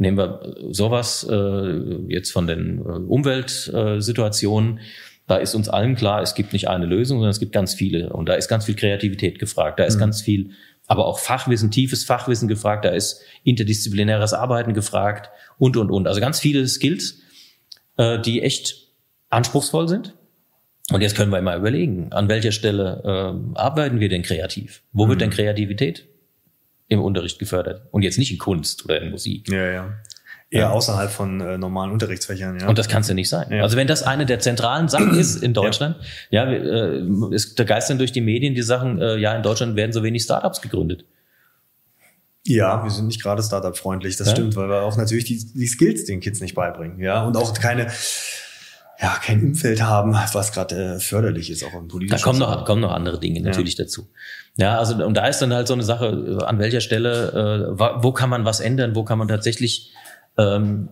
nehmen 0.00 0.18
wir 0.18 0.56
sowas 0.70 1.26
äh, 1.28 2.06
jetzt 2.08 2.32
von 2.32 2.46
den 2.46 2.78
äh, 2.78 2.82
Umweltsituationen, 2.82 4.80
da 5.26 5.36
ist 5.36 5.54
uns 5.54 5.68
allen 5.68 5.94
klar, 5.94 6.22
es 6.22 6.34
gibt 6.34 6.52
nicht 6.52 6.68
eine 6.68 6.86
Lösung, 6.86 7.18
sondern 7.18 7.30
es 7.30 7.38
gibt 7.38 7.52
ganz 7.52 7.72
viele. 7.72 8.12
Und 8.12 8.28
da 8.28 8.34
ist 8.34 8.48
ganz 8.48 8.64
viel 8.64 8.74
Kreativität 8.74 9.38
gefragt, 9.38 9.78
da 9.78 9.84
ist 9.84 9.96
ganz 9.96 10.22
viel, 10.22 10.50
aber 10.88 11.06
auch 11.06 11.20
Fachwissen, 11.20 11.70
tiefes 11.70 12.02
Fachwissen 12.02 12.48
gefragt, 12.48 12.84
da 12.84 12.88
ist 12.88 13.22
interdisziplinäres 13.44 14.32
Arbeiten 14.32 14.74
gefragt 14.74 15.30
und, 15.56 15.76
und, 15.76 15.88
und. 15.90 16.08
Also 16.08 16.20
ganz 16.20 16.40
viele 16.40 16.66
Skills, 16.66 17.20
äh, 17.96 18.18
die 18.18 18.42
echt 18.42 18.88
anspruchsvoll 19.28 19.86
sind. 19.88 20.16
Und 20.90 21.00
jetzt 21.00 21.16
können 21.16 21.30
wir 21.30 21.40
mal 21.40 21.58
überlegen, 21.58 22.12
an 22.12 22.28
welcher 22.28 22.50
Stelle 22.50 23.00
äh, 23.04 23.56
arbeiten 23.56 24.00
wir 24.00 24.08
denn 24.08 24.22
kreativ? 24.22 24.82
Wo 24.92 25.08
wird 25.08 25.20
denn 25.20 25.30
Kreativität 25.30 26.08
im 26.90 27.00
Unterricht 27.00 27.38
gefördert? 27.38 27.86
Und 27.92 28.02
jetzt 28.02 28.18
nicht 28.18 28.30
in 28.30 28.38
Kunst 28.38 28.84
oder 28.84 29.00
in 29.00 29.10
Musik. 29.10 29.48
Ja, 29.50 29.66
ja. 29.66 29.94
Eher 30.52 30.72
außerhalb 30.72 31.10
von 31.10 31.40
äh, 31.40 31.56
normalen 31.56 31.92
Unterrichtsfächern, 31.92 32.58
ja. 32.58 32.68
Und 32.68 32.76
das 32.76 32.88
kann 32.88 33.02
es 33.02 33.08
ja 33.08 33.14
nicht 33.14 33.28
sein. 33.28 33.52
Ja. 33.52 33.62
Also 33.62 33.76
wenn 33.76 33.86
das 33.86 34.02
eine 34.02 34.26
der 34.26 34.40
zentralen 34.40 34.88
Sachen 34.88 35.14
ist 35.16 35.42
in 35.42 35.54
Deutschland, 35.60 35.96
ja, 36.30 36.50
wir, 36.50 36.60
äh, 36.60 37.34
es, 37.34 37.54
da 37.54 37.62
geistern 37.62 37.98
durch 37.98 38.10
die 38.10 38.20
Medien 38.20 38.56
die 38.56 38.62
Sachen, 38.62 39.00
äh, 39.00 39.16
ja, 39.16 39.34
in 39.36 39.44
Deutschland 39.44 39.76
werden 39.76 39.92
so 39.92 40.02
wenig 40.02 40.24
Startups 40.24 40.60
gegründet. 40.60 41.04
Ja, 42.44 42.82
wir 42.82 42.90
sind 42.90 43.06
nicht 43.06 43.22
gerade 43.22 43.42
Startup-freundlich, 43.44 44.16
das 44.16 44.26
Ja. 44.26 44.32
stimmt, 44.32 44.56
weil 44.56 44.68
wir 44.68 44.82
auch 44.82 44.96
natürlich 44.96 45.24
die, 45.24 45.36
die 45.54 45.66
Skills 45.68 46.06
den 46.06 46.18
Kids 46.18 46.40
nicht 46.40 46.56
beibringen, 46.56 46.98
ja, 46.98 47.22
und 47.24 47.36
auch 47.36 47.54
keine, 47.54 47.86
ja, 49.00 49.16
kein 49.22 49.42
Umfeld 49.42 49.82
haben, 49.82 50.12
was 50.12 50.52
gerade 50.52 50.96
äh, 50.96 51.00
förderlich 51.00 51.50
ist, 51.50 51.64
auch 51.64 51.72
im 51.74 51.88
Da 51.88 51.92
politischen. 51.92 52.22
kommen 52.22 52.38
noch, 52.38 52.64
kommen 52.64 52.82
noch 52.82 52.92
andere 52.92 53.18
Dinge 53.18 53.40
natürlich 53.40 53.76
dazu. 53.76 54.08
Ja, 54.56 54.78
also 54.78 55.04
und 55.04 55.14
da 55.14 55.26
ist 55.26 55.40
dann 55.40 55.54
halt 55.54 55.68
so 55.68 55.74
eine 55.74 55.82
Sache, 55.82 56.38
äh, 56.40 56.44
an 56.44 56.58
welcher 56.58 56.80
Stelle, 56.80 57.72
äh, 57.72 58.02
wo 58.02 58.12
kann 58.12 58.28
man 58.28 58.44
was 58.44 58.60
ändern, 58.60 58.94
wo 58.94 59.04
kann 59.04 59.18
man 59.18 59.28
tatsächlich 59.28 59.92
ähm, 60.36 60.90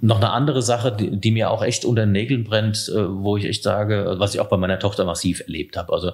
noch 0.00 0.16
eine 0.16 0.30
andere 0.30 0.60
Sache, 0.60 0.92
die, 0.92 1.20
die 1.20 1.30
mir 1.30 1.50
auch 1.50 1.62
echt 1.62 1.84
unter 1.84 2.02
den 2.02 2.12
Nägeln 2.12 2.44
brennt, 2.44 2.90
äh, 2.94 3.08
wo 3.08 3.36
ich 3.36 3.44
echt 3.44 3.62
sage, 3.62 4.16
was 4.18 4.34
ich 4.34 4.40
auch 4.40 4.48
bei 4.48 4.56
meiner 4.56 4.78
Tochter 4.78 5.04
massiv 5.04 5.40
erlebt 5.40 5.76
habe. 5.76 5.92
Also 5.92 6.12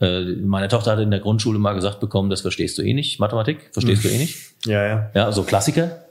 äh, 0.00 0.22
meine 0.36 0.68
Tochter 0.68 0.92
hatte 0.92 1.02
in 1.02 1.10
der 1.10 1.20
Grundschule 1.20 1.58
mal 1.58 1.74
gesagt 1.74 2.00
bekommen, 2.00 2.30
das 2.30 2.40
verstehst 2.40 2.78
du 2.78 2.82
eh 2.82 2.94
nicht, 2.94 3.20
Mathematik, 3.20 3.70
verstehst 3.72 4.04
du 4.04 4.08
eh 4.08 4.18
nicht. 4.18 4.38
Ja, 4.64 4.86
ja. 4.86 5.10
Ja, 5.14 5.32
so 5.32 5.42
Klassiker. 5.42 6.06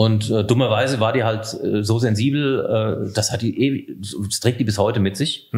Und 0.00 0.30
äh, 0.30 0.42
dummerweise 0.42 0.98
war 0.98 1.12
die 1.12 1.24
halt 1.24 1.54
äh, 1.62 1.84
so 1.84 1.98
sensibel, 1.98 3.04
äh, 3.04 3.12
das 3.12 3.30
hat 3.30 3.42
die 3.42 3.60
ewig, 3.60 3.98
das 4.00 4.40
trägt 4.40 4.58
die 4.58 4.64
bis 4.64 4.78
heute 4.78 4.98
mit 4.98 5.14
sich. 5.18 5.50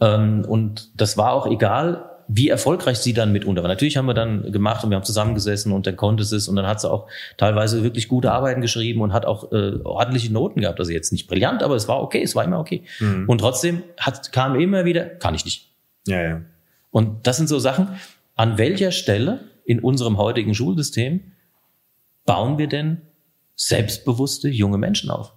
Ähm, 0.00 0.46
und 0.48 0.88
das 0.98 1.18
war 1.18 1.34
auch 1.34 1.46
egal, 1.46 2.08
wie 2.28 2.48
erfolgreich 2.48 2.96
sie 2.96 3.12
dann 3.12 3.30
mitunter 3.30 3.60
war. 3.60 3.68
Natürlich 3.68 3.98
haben 3.98 4.06
wir 4.06 4.14
dann 4.14 4.52
gemacht 4.52 4.84
und 4.84 4.90
wir 4.90 4.96
haben 4.96 5.04
zusammengesessen 5.04 5.72
und 5.72 5.86
dann 5.86 5.96
konnte 5.96 6.24
sie 6.24 6.36
es 6.36 6.48
und 6.48 6.56
dann 6.56 6.66
hat 6.66 6.80
sie 6.80 6.90
auch 6.90 7.08
teilweise 7.36 7.82
wirklich 7.82 8.08
gute 8.08 8.32
Arbeiten 8.32 8.62
geschrieben 8.62 9.02
und 9.02 9.12
hat 9.12 9.26
auch 9.26 9.52
äh, 9.52 9.74
ordentliche 9.84 10.32
Noten 10.32 10.62
gehabt. 10.62 10.80
Also 10.80 10.90
jetzt 10.90 11.12
nicht 11.12 11.28
brillant, 11.28 11.62
aber 11.62 11.74
es 11.74 11.88
war 11.88 12.00
okay, 12.02 12.22
es 12.22 12.34
war 12.34 12.44
immer 12.44 12.60
okay. 12.60 12.84
Und 13.26 13.36
trotzdem 13.36 13.82
hat, 13.98 14.32
kam 14.32 14.58
immer 14.58 14.86
wieder, 14.86 15.04
kann 15.04 15.34
ich 15.34 15.44
nicht. 15.44 15.74
Ja, 16.06 16.22
ja. 16.22 16.40
Und 16.90 17.26
das 17.26 17.36
sind 17.36 17.50
so 17.50 17.58
Sachen, 17.58 17.88
an 18.34 18.56
welcher 18.56 18.92
Stelle 18.92 19.40
in 19.66 19.80
unserem 19.80 20.16
heutigen 20.16 20.54
Schulsystem 20.54 21.20
bauen 22.24 22.56
wir 22.56 22.68
denn 22.68 23.02
selbstbewusste 23.58 24.48
junge 24.48 24.78
Menschen 24.78 25.10
auf? 25.10 25.34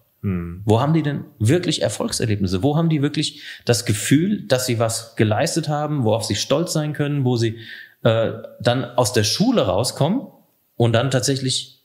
Wo 0.65 0.79
haben 0.79 0.93
die 0.93 1.01
denn 1.01 1.25
wirklich 1.39 1.81
Erfolgserlebnisse? 1.81 2.61
Wo 2.61 2.77
haben 2.77 2.89
die 2.89 3.01
wirklich 3.01 3.41
das 3.65 3.85
Gefühl, 3.85 4.47
dass 4.47 4.67
sie 4.67 4.79
was 4.79 5.15
geleistet 5.15 5.67
haben, 5.67 6.03
worauf 6.03 6.23
sie 6.23 6.35
stolz 6.35 6.71
sein 6.71 6.93
können, 6.93 7.25
wo 7.25 7.35
sie 7.35 7.57
äh, 8.03 8.33
dann 8.61 8.85
aus 8.85 9.13
der 9.13 9.23
Schule 9.23 9.63
rauskommen 9.63 10.27
und 10.75 10.93
dann 10.93 11.11
tatsächlich, 11.11 11.83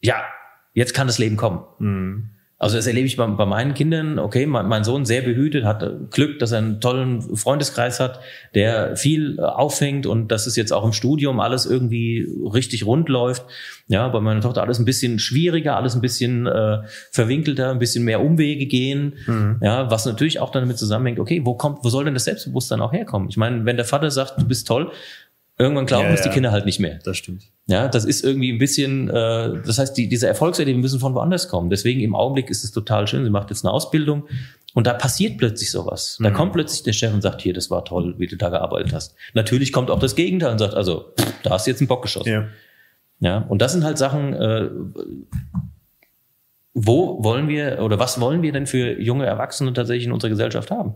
ja, 0.00 0.24
jetzt 0.72 0.94
kann 0.94 1.08
das 1.08 1.18
Leben 1.18 1.36
kommen. 1.36 2.30
Also 2.58 2.76
das 2.76 2.86
erlebe 2.86 3.06
ich 3.06 3.16
bei, 3.16 3.26
bei 3.26 3.46
meinen 3.46 3.74
Kindern. 3.74 4.18
Okay, 4.18 4.46
mein, 4.46 4.68
mein 4.68 4.84
Sohn 4.84 5.04
sehr 5.04 5.22
behütet, 5.22 5.64
hat 5.64 6.10
Glück, 6.10 6.38
dass 6.38 6.52
er 6.52 6.58
einen 6.58 6.80
tollen 6.80 7.20
Freundeskreis 7.36 8.00
hat, 8.00 8.20
der 8.54 8.96
viel 8.96 9.38
äh, 9.38 9.42
auffängt 9.42 10.06
und 10.06 10.28
dass 10.28 10.46
es 10.46 10.56
jetzt 10.56 10.72
auch 10.72 10.84
im 10.84 10.92
Studium 10.92 11.40
alles 11.40 11.66
irgendwie 11.66 12.26
richtig 12.52 12.86
rund 12.86 13.08
läuft. 13.08 13.44
Ja, 13.88 14.08
bei 14.08 14.20
meiner 14.20 14.40
Tochter 14.40 14.62
alles 14.62 14.78
ein 14.78 14.86
bisschen 14.86 15.18
schwieriger, 15.18 15.76
alles 15.76 15.94
ein 15.94 16.00
bisschen 16.00 16.46
äh, 16.46 16.78
verwinkelter, 17.10 17.70
ein 17.70 17.78
bisschen 17.78 18.04
mehr 18.04 18.22
Umwege 18.22 18.66
gehen. 18.66 19.14
Ja, 19.60 19.90
was 19.90 20.06
natürlich 20.06 20.40
auch 20.40 20.50
damit 20.50 20.78
zusammenhängt. 20.78 21.18
Okay, 21.18 21.42
wo 21.44 21.54
kommt, 21.54 21.80
wo 21.82 21.90
soll 21.90 22.04
denn 22.04 22.14
das 22.14 22.24
Selbstbewusstsein 22.24 22.80
auch 22.80 22.92
herkommen? 22.92 23.28
Ich 23.28 23.36
meine, 23.36 23.64
wenn 23.66 23.76
der 23.76 23.84
Vater 23.84 24.10
sagt, 24.10 24.40
du 24.40 24.46
bist 24.46 24.66
toll, 24.66 24.90
irgendwann 25.58 25.86
glauben 25.86 26.08
Ja, 26.08 26.14
es 26.14 26.22
die 26.22 26.28
ja. 26.28 26.34
Kinder 26.34 26.52
halt 26.52 26.66
nicht 26.66 26.80
mehr. 26.80 26.98
Das 27.04 27.16
stimmt. 27.16 27.44
Ja, 27.66 27.88
das 27.88 28.04
ist 28.04 28.24
irgendwie 28.24 28.52
ein 28.52 28.58
bisschen, 28.58 29.08
äh, 29.08 29.62
das 29.64 29.78
heißt, 29.78 29.96
die, 29.96 30.08
diese 30.08 30.26
Erfolgserlebnisse 30.26 30.80
müssen 30.80 31.00
von 31.00 31.14
woanders 31.14 31.48
kommen. 31.48 31.70
Deswegen 31.70 32.00
im 32.00 32.14
Augenblick 32.14 32.50
ist 32.50 32.64
es 32.64 32.72
total 32.72 33.06
schön. 33.06 33.24
Sie 33.24 33.30
macht 33.30 33.50
jetzt 33.50 33.64
eine 33.64 33.72
Ausbildung 33.72 34.24
und 34.74 34.86
da 34.86 34.92
passiert 34.92 35.38
plötzlich 35.38 35.70
sowas. 35.70 36.18
Da 36.20 36.30
kommt 36.30 36.52
plötzlich 36.52 36.82
der 36.82 36.92
Chef 36.92 37.14
und 37.14 37.22
sagt, 37.22 37.40
hier, 37.40 37.54
das 37.54 37.70
war 37.70 37.84
toll, 37.84 38.16
wie 38.18 38.26
du 38.26 38.36
da 38.36 38.48
gearbeitet 38.48 38.92
hast. 38.92 39.14
Natürlich 39.32 39.72
kommt 39.72 39.90
auch 39.90 40.00
das 40.00 40.16
Gegenteil 40.16 40.52
und 40.52 40.58
sagt, 40.58 40.74
also, 40.74 41.12
pff, 41.18 41.32
da 41.42 41.50
hast 41.50 41.66
du 41.66 41.70
jetzt 41.70 41.80
einen 41.80 41.88
Bock 41.88 42.02
geschossen. 42.02 42.30
Ja. 42.30 42.48
Ja, 43.20 43.38
und 43.38 43.62
das 43.62 43.72
sind 43.72 43.84
halt 43.84 43.96
Sachen, 43.96 44.34
äh, 44.34 44.68
wo 46.74 47.22
wollen 47.22 47.46
wir 47.46 47.78
oder 47.80 48.00
was 48.00 48.20
wollen 48.20 48.42
wir 48.42 48.52
denn 48.52 48.66
für 48.66 49.00
junge 49.00 49.24
Erwachsene 49.24 49.72
tatsächlich 49.72 50.06
in 50.06 50.12
unserer 50.12 50.30
Gesellschaft 50.30 50.72
haben? 50.72 50.94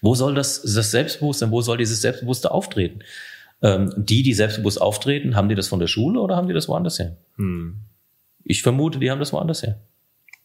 Wo 0.00 0.14
soll 0.14 0.34
das, 0.34 0.62
das 0.62 0.90
Selbstbewusstsein, 0.90 1.50
wo 1.50 1.60
soll 1.60 1.76
dieses 1.76 2.00
Selbstbewusste 2.00 2.50
auftreten? 2.50 3.00
Ähm, 3.60 3.92
die, 3.96 4.22
die 4.22 4.34
selbstbewusst 4.34 4.80
auftreten, 4.80 5.34
haben 5.34 5.48
die 5.48 5.54
das 5.54 5.68
von 5.68 5.80
der 5.80 5.88
Schule 5.88 6.20
oder 6.20 6.36
haben 6.36 6.48
die 6.48 6.54
das 6.54 6.68
woanders 6.68 6.98
her? 6.98 7.16
Ich 8.44 8.62
vermute, 8.62 8.98
die 8.98 9.10
haben 9.10 9.18
das 9.18 9.32
woanders 9.32 9.62
her. 9.62 9.80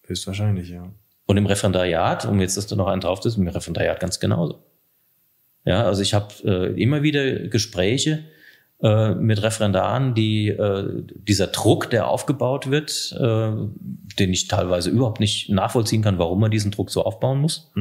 Höchstwahrscheinlich, 0.05 0.69
ja. 0.69 0.91
Und 1.25 1.37
im 1.37 1.45
Referendariat, 1.45 2.25
um 2.25 2.39
jetzt, 2.41 2.57
dass 2.57 2.67
du 2.67 2.75
noch 2.75 2.87
einen 2.87 3.01
drauf 3.01 3.23
ist, 3.25 3.37
im 3.37 3.47
Referendariat 3.47 3.99
ganz 3.99 4.19
genauso. 4.19 4.63
Ja, 5.65 5.85
also 5.85 6.01
ich 6.01 6.13
habe 6.13 6.33
äh, 6.43 6.81
immer 6.81 7.03
wieder 7.03 7.47
Gespräche 7.47 8.25
äh, 8.81 9.15
mit 9.15 9.41
Referendaren, 9.41 10.13
die 10.13 10.49
äh, 10.49 11.03
dieser 11.15 11.47
Druck, 11.47 11.89
der 11.89 12.09
aufgebaut 12.09 12.69
wird, 12.69 13.15
äh, 13.17 13.51
den 14.19 14.33
ich 14.33 14.49
teilweise 14.49 14.89
überhaupt 14.89 15.21
nicht 15.21 15.49
nachvollziehen 15.49 16.01
kann, 16.01 16.17
warum 16.19 16.41
man 16.41 16.51
diesen 16.51 16.71
Druck 16.71 16.89
so 16.89 17.03
aufbauen 17.03 17.39
muss. 17.39 17.71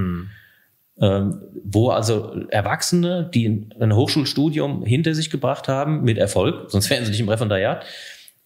Ähm, 1.01 1.43
wo 1.65 1.89
also 1.91 2.35
Erwachsene, 2.51 3.31
die 3.33 3.67
ein 3.81 3.95
Hochschulstudium 3.95 4.85
hinter 4.85 5.15
sich 5.15 5.31
gebracht 5.31 5.67
haben, 5.67 6.03
mit 6.03 6.19
Erfolg, 6.19 6.71
sonst 6.71 6.91
wären 6.91 7.05
sie 7.05 7.11
nicht 7.11 7.21
im 7.21 7.29
Referendariat, 7.29 7.85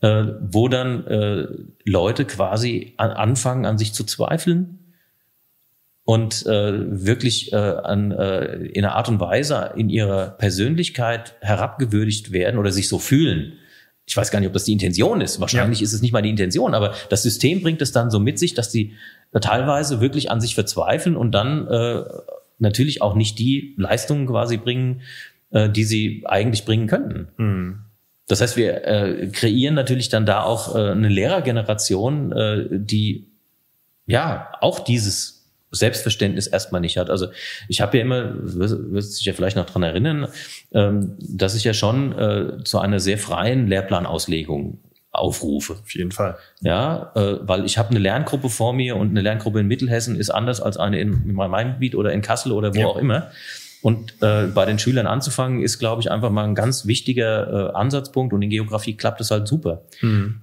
äh, 0.01 0.25
wo 0.41 0.69
dann 0.69 1.07
äh, 1.07 1.47
Leute 1.85 2.25
quasi 2.25 2.95
an, 2.99 3.11
anfangen, 3.11 3.67
an 3.67 3.79
sich 3.79 3.93
zu 3.93 4.05
zweifeln 4.05 4.79
und 6.05 6.47
äh, 6.47 7.05
wirklich 7.05 7.53
äh, 7.53 7.57
an, 7.57 8.13
äh, 8.13 8.55
in 8.67 8.85
einer 8.85 8.95
Art 8.95 9.09
und 9.09 9.19
Weise 9.19 9.73
in 9.77 9.91
ihrer 9.91 10.31
Persönlichkeit 10.31 11.35
herabgewürdigt 11.41 12.31
werden 12.31 12.59
oder 12.59 12.71
sich 12.71 12.89
so 12.89 13.01
fühlen. 13.01 13.55
Ich 14.07 14.17
weiß 14.17 14.31
gar 14.31 14.39
nicht, 14.39 14.47
ob 14.47 14.53
das 14.53 14.65
die 14.65 14.73
Intention 14.73 15.21
ist. 15.21 15.41
Wahrscheinlich 15.41 15.83
ist 15.83 15.93
es 15.93 16.01
nicht 16.01 16.13
mal 16.13 16.23
die 16.23 16.31
Intention, 16.31 16.75
aber 16.75 16.95
das 17.11 17.25
System 17.25 17.61
bringt 17.61 17.83
es 17.83 17.91
dann 17.91 18.13
so 18.13 18.21
mit 18.21 18.39
sich, 18.39 18.55
dass 18.55 18.71
die 18.71 18.93
teilweise 19.41 20.01
wirklich 20.01 20.31
an 20.31 20.41
sich 20.41 20.55
verzweifeln 20.55 21.17
und 21.17 21.33
dann 21.33 21.67
äh, 21.69 22.05
natürlich 22.59 23.03
auch 23.03 23.15
nicht 23.15 23.39
die 23.39 23.75
Leistungen 23.77 24.27
quasi 24.27 24.57
bringen, 24.57 25.03
äh, 25.51 25.69
die 25.69 25.85
sie 25.85 26.25
eigentlich 26.27 26.65
bringen 26.65 26.87
könnten. 26.87 27.29
Das 28.29 28.41
heißt, 28.41 28.57
wir 28.57 28.85
äh, 28.85 29.29
kreieren 29.29 29.75
natürlich 29.75 30.09
dann 30.09 30.27
da 30.27 30.43
auch 30.43 30.75
äh, 30.75 30.91
eine 30.91 31.09
Lehrergeneration, 31.09 32.33
äh, 32.33 32.67
die 32.71 33.29
ja 34.07 34.53
auch 34.61 34.81
dieses 34.81 35.37
Selbstverständnis 35.71 36.47
erstmal 36.47 36.81
nicht 36.81 36.97
hat. 36.97 37.11
Also 37.11 37.29
ich 37.69 37.81
habe 37.81 37.99
ja 37.99 38.03
immer, 38.03 38.33
wirst 38.35 39.19
dich 39.19 39.27
ja 39.27 39.33
vielleicht 39.33 39.57
noch 39.57 39.67
dran 39.67 39.83
erinnern, 39.83 40.29
ähm, 40.73 41.17
dass 41.19 41.55
ich 41.55 41.65
ja 41.65 41.75
schon 41.75 42.19
äh, 42.19 42.65
zu 42.65 42.79
einer 42.79 43.01
sehr 43.01 43.19
freien 43.19 43.69
Lehrplanauslegung 43.69 44.79
aufrufe. 45.19 45.75
Auf 45.75 45.95
jeden 45.95 46.13
Fall. 46.13 46.37
Ja, 46.61 47.13
äh, 47.15 47.37
weil 47.41 47.65
ich 47.65 47.79
habe 47.79 47.91
eine 47.91 47.99
Lerngruppe 47.99 48.49
vor 48.49 48.73
mir 48.73 48.97
und 48.97 49.11
eine 49.11 49.21
Lerngruppe 49.21 49.61
in 49.61 49.67
Mittelhessen 49.67 50.17
ist 50.17 50.31
anders 50.31 50.61
als 50.61 50.77
eine 50.77 51.01
in, 51.01 51.25
in 51.29 51.35
meinem 51.35 51.75
Gebiet 51.75 51.95
oder 51.95 52.13
in 52.13 52.23
Kassel 52.23 52.53
oder 52.53 52.75
wo 52.75 52.81
ja. 52.81 52.87
auch 52.87 52.97
immer. 52.97 53.31
Und 53.83 54.21
äh, 54.21 54.47
bei 54.47 54.65
den 54.65 54.79
Schülern 54.79 55.07
anzufangen, 55.07 55.63
ist, 55.63 55.79
glaube 55.79 56.03
ich, 56.03 56.11
einfach 56.11 56.31
mal 56.31 56.45
ein 56.45 56.55
ganz 56.55 56.87
wichtiger 56.87 57.71
äh, 57.71 57.77
Ansatzpunkt. 57.77 58.33
Und 58.33 58.43
in 58.43 58.51
Geografie 58.51 58.97
klappt 58.97 59.21
es 59.21 59.31
halt 59.31 59.47
super. 59.47 59.83
Mhm. 60.01 60.41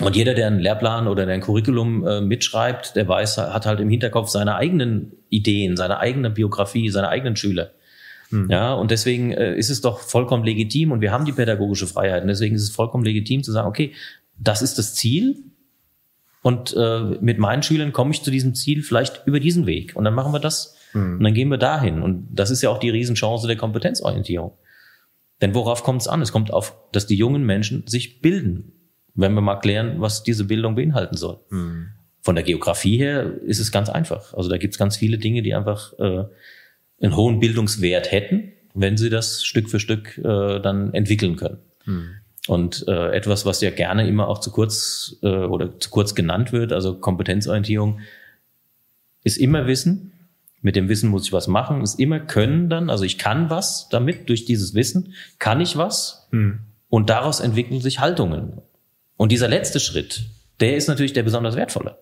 Und 0.00 0.14
jeder, 0.14 0.34
der 0.34 0.46
einen 0.46 0.60
Lehrplan 0.60 1.08
oder 1.08 1.26
ein 1.26 1.40
Curriculum 1.40 2.06
äh, 2.06 2.20
mitschreibt, 2.20 2.94
der 2.94 3.08
weiß, 3.08 3.38
hat 3.38 3.66
halt 3.66 3.80
im 3.80 3.90
Hinterkopf 3.90 4.28
seine 4.28 4.54
eigenen 4.54 5.12
Ideen, 5.28 5.76
seine 5.76 5.98
eigene 5.98 6.30
Biografie, 6.30 6.88
seine 6.88 7.08
eigenen 7.08 7.36
Schüler. 7.36 7.72
Hm. 8.30 8.50
Ja, 8.50 8.74
und 8.74 8.90
deswegen 8.90 9.32
äh, 9.32 9.56
ist 9.56 9.70
es 9.70 9.80
doch 9.80 10.00
vollkommen 10.00 10.44
legitim 10.44 10.92
und 10.92 11.00
wir 11.00 11.12
haben 11.12 11.24
die 11.24 11.32
pädagogische 11.32 11.86
Freiheit. 11.86 12.22
Und 12.22 12.28
deswegen 12.28 12.54
ist 12.54 12.62
es 12.62 12.70
vollkommen 12.70 13.04
legitim 13.04 13.42
zu 13.42 13.52
sagen, 13.52 13.68
okay, 13.68 13.92
das 14.38 14.62
ist 14.62 14.78
das 14.78 14.94
Ziel. 14.94 15.36
Und 16.42 16.74
äh, 16.76 17.16
mit 17.20 17.38
meinen 17.38 17.62
Schülern 17.62 17.92
komme 17.92 18.12
ich 18.12 18.22
zu 18.22 18.30
diesem 18.30 18.54
Ziel 18.54 18.82
vielleicht 18.82 19.22
über 19.26 19.40
diesen 19.40 19.66
Weg. 19.66 19.96
Und 19.96 20.04
dann 20.04 20.14
machen 20.14 20.32
wir 20.32 20.40
das 20.40 20.76
hm. 20.92 21.18
und 21.18 21.24
dann 21.24 21.34
gehen 21.34 21.48
wir 21.48 21.58
dahin. 21.58 22.02
Und 22.02 22.28
das 22.30 22.50
ist 22.50 22.62
ja 22.62 22.70
auch 22.70 22.78
die 22.78 22.90
Riesenchance 22.90 23.46
der 23.46 23.56
Kompetenzorientierung. 23.56 24.52
Denn 25.40 25.54
worauf 25.54 25.82
kommt 25.82 26.02
es 26.02 26.08
an? 26.08 26.20
Es 26.22 26.32
kommt 26.32 26.52
auf, 26.52 26.74
dass 26.92 27.06
die 27.06 27.16
jungen 27.16 27.44
Menschen 27.44 27.86
sich 27.86 28.20
bilden 28.20 28.72
wenn 29.18 29.34
wir 29.34 29.40
mal 29.40 29.56
klären, 29.56 30.00
was 30.00 30.22
diese 30.22 30.44
Bildung 30.44 30.76
beinhalten 30.76 31.16
soll. 31.16 31.40
Mhm. 31.50 31.88
Von 32.20 32.36
der 32.36 32.44
Geografie 32.44 32.98
her 32.98 33.34
ist 33.42 33.58
es 33.58 33.72
ganz 33.72 33.88
einfach. 33.88 34.32
Also 34.32 34.48
da 34.48 34.58
gibt 34.58 34.74
es 34.74 34.78
ganz 34.78 34.96
viele 34.96 35.18
Dinge, 35.18 35.42
die 35.42 35.54
einfach 35.54 35.92
äh, 35.98 36.24
einen 37.00 37.16
hohen 37.16 37.40
Bildungswert 37.40 38.10
hätten, 38.10 38.52
wenn 38.74 38.96
sie 38.96 39.10
das 39.10 39.44
Stück 39.44 39.70
für 39.70 39.80
Stück 39.80 40.18
äh, 40.18 40.60
dann 40.60 40.92
entwickeln 40.94 41.36
können. 41.36 41.58
Mhm. 41.84 42.08
Und 42.46 42.86
äh, 42.88 43.12
etwas, 43.12 43.44
was 43.44 43.60
ja 43.60 43.70
gerne 43.70 44.08
immer 44.08 44.28
auch 44.28 44.38
zu 44.38 44.50
kurz 44.50 45.16
äh, 45.22 45.26
oder 45.26 45.78
zu 45.78 45.90
kurz 45.90 46.14
genannt 46.14 46.52
wird, 46.52 46.72
also 46.72 46.94
Kompetenzorientierung, 46.94 48.00
ist 49.22 49.36
immer 49.36 49.66
Wissen. 49.66 50.12
Mit 50.60 50.74
dem 50.74 50.88
Wissen 50.88 51.10
muss 51.10 51.26
ich 51.26 51.32
was 51.32 51.46
machen, 51.46 51.82
ist 51.82 52.00
immer 52.00 52.20
Können 52.20 52.70
dann. 52.70 52.90
Also 52.90 53.04
ich 53.04 53.18
kann 53.18 53.50
was 53.50 53.88
damit, 53.90 54.28
durch 54.28 54.44
dieses 54.44 54.74
Wissen 54.74 55.14
kann 55.38 55.60
ich 55.60 55.76
was. 55.76 56.28
Mhm. 56.30 56.60
Und 56.88 57.10
daraus 57.10 57.40
entwickeln 57.40 57.80
sich 57.80 58.00
Haltungen. 58.00 58.62
Und 59.16 59.30
dieser 59.30 59.48
letzte 59.48 59.78
Schritt, 59.78 60.24
der 60.60 60.76
ist 60.76 60.88
natürlich 60.88 61.12
der 61.12 61.22
besonders 61.22 61.54
wertvolle. 61.54 61.98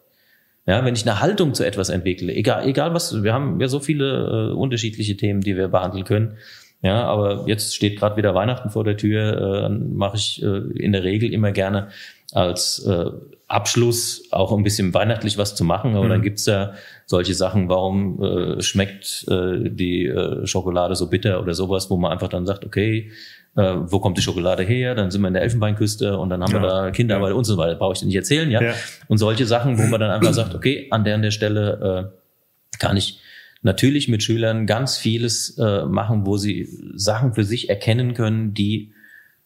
Ja, 0.67 0.85
wenn 0.85 0.95
ich 0.95 1.09
eine 1.09 1.21
Haltung 1.21 1.55
zu 1.55 1.65
etwas 1.65 1.91
entwickle, 1.91 2.35
egal, 2.35 2.67
egal 2.67 2.93
was, 2.93 3.23
wir 3.23 3.33
haben 3.33 3.61
ja 3.61 3.69
so 3.69 3.79
viele 3.79 4.51
äh, 4.51 4.55
unterschiedliche 4.55 5.17
Themen, 5.17 5.41
die 5.41 5.57
wir 5.57 5.69
behandeln 5.69 6.05
können. 6.05 6.37
Ja, 6.83 7.05
aber 7.05 7.45
jetzt 7.47 7.75
steht 7.75 7.99
gerade 7.99 8.17
wieder 8.17 8.35
Weihnachten 8.35 8.71
vor 8.71 8.85
der 8.85 8.97
Tür, 8.97 9.33
äh, 9.33 9.61
dann 9.63 9.95
mache 9.95 10.17
ich 10.17 10.43
äh, 10.43 10.47
in 10.47 10.93
der 10.93 11.05
Regel 11.05 11.33
immer 11.33 11.53
gerne 11.53 11.89
als 12.33 12.85
äh, 12.85 13.11
Abschluss 13.49 14.29
auch 14.33 14.53
ein 14.53 14.65
bisschen 14.65 14.93
weihnachtlich 14.93 15.39
was 15.39 15.55
zu 15.55 15.65
machen. 15.65 15.95
Aber 15.95 16.07
mhm. 16.07 16.11
dann 16.11 16.23
gibt's 16.23 16.47
ja 16.47 16.75
solche 17.07 17.35
Sachen, 17.35 17.69
warum 17.69 18.23
äh, 18.23 18.61
schmeckt 18.61 19.25
äh, 19.31 19.71
die 19.71 20.07
äh, 20.07 20.47
Schokolade 20.47 20.97
so 20.97 21.09
bitter 21.09 21.41
oder 21.41 21.55
sowas, 21.55 21.89
wo 21.89 21.97
man 21.97 22.13
einfach 22.13 22.29
dann 22.29 22.45
sagt, 22.45 22.65
okay, 22.65 23.11
äh, 23.57 23.75
wo 23.91 24.01
kommt 24.01 24.19
die 24.19 24.23
Schokolade 24.23 24.63
her? 24.63 24.95
Dann 24.95 25.11
sind 25.11 25.23
wir 25.23 25.29
in 25.29 25.35
der 25.35 25.43
Elfenbeinküste 25.43 26.19
und 26.19 26.29
dann 26.31 26.43
haben 26.43 26.53
ja. 26.53 26.63
wir 26.63 26.69
da 26.69 26.91
Kinderarbeit 26.91 27.31
ja. 27.31 27.37
und 27.37 27.45
so 27.45 27.57
weiter. 27.57 27.77
Brauche 27.77 27.95
ich 27.95 28.01
dir 28.01 28.07
nicht 28.07 28.17
erzählen, 28.17 28.51
ja? 28.51 28.63
ja? 28.63 28.75
Und 29.09 29.19
solche 29.19 29.47
Sachen, 29.47 29.79
wo 29.79 29.83
man 29.85 30.01
dann 30.01 30.11
einfach 30.11 30.35
sagt, 30.35 30.55
okay, 30.55 30.89
an 30.91 31.05
der 31.05 31.15
an 31.15 31.23
der 31.23 31.31
Stelle 31.31 32.13
äh, 32.13 32.79
kann 32.79 32.97
ich 32.97 33.21
natürlich 33.63 34.09
mit 34.09 34.23
Schülern 34.23 34.67
ganz 34.67 34.97
vieles 34.97 35.59
äh, 35.59 35.85
machen, 35.87 36.27
wo 36.27 36.37
sie 36.37 36.69
Sachen 36.95 37.35
für 37.35 37.45
sich 37.45 37.69
erkennen 37.69 38.15
können, 38.15 38.55
die 38.55 38.93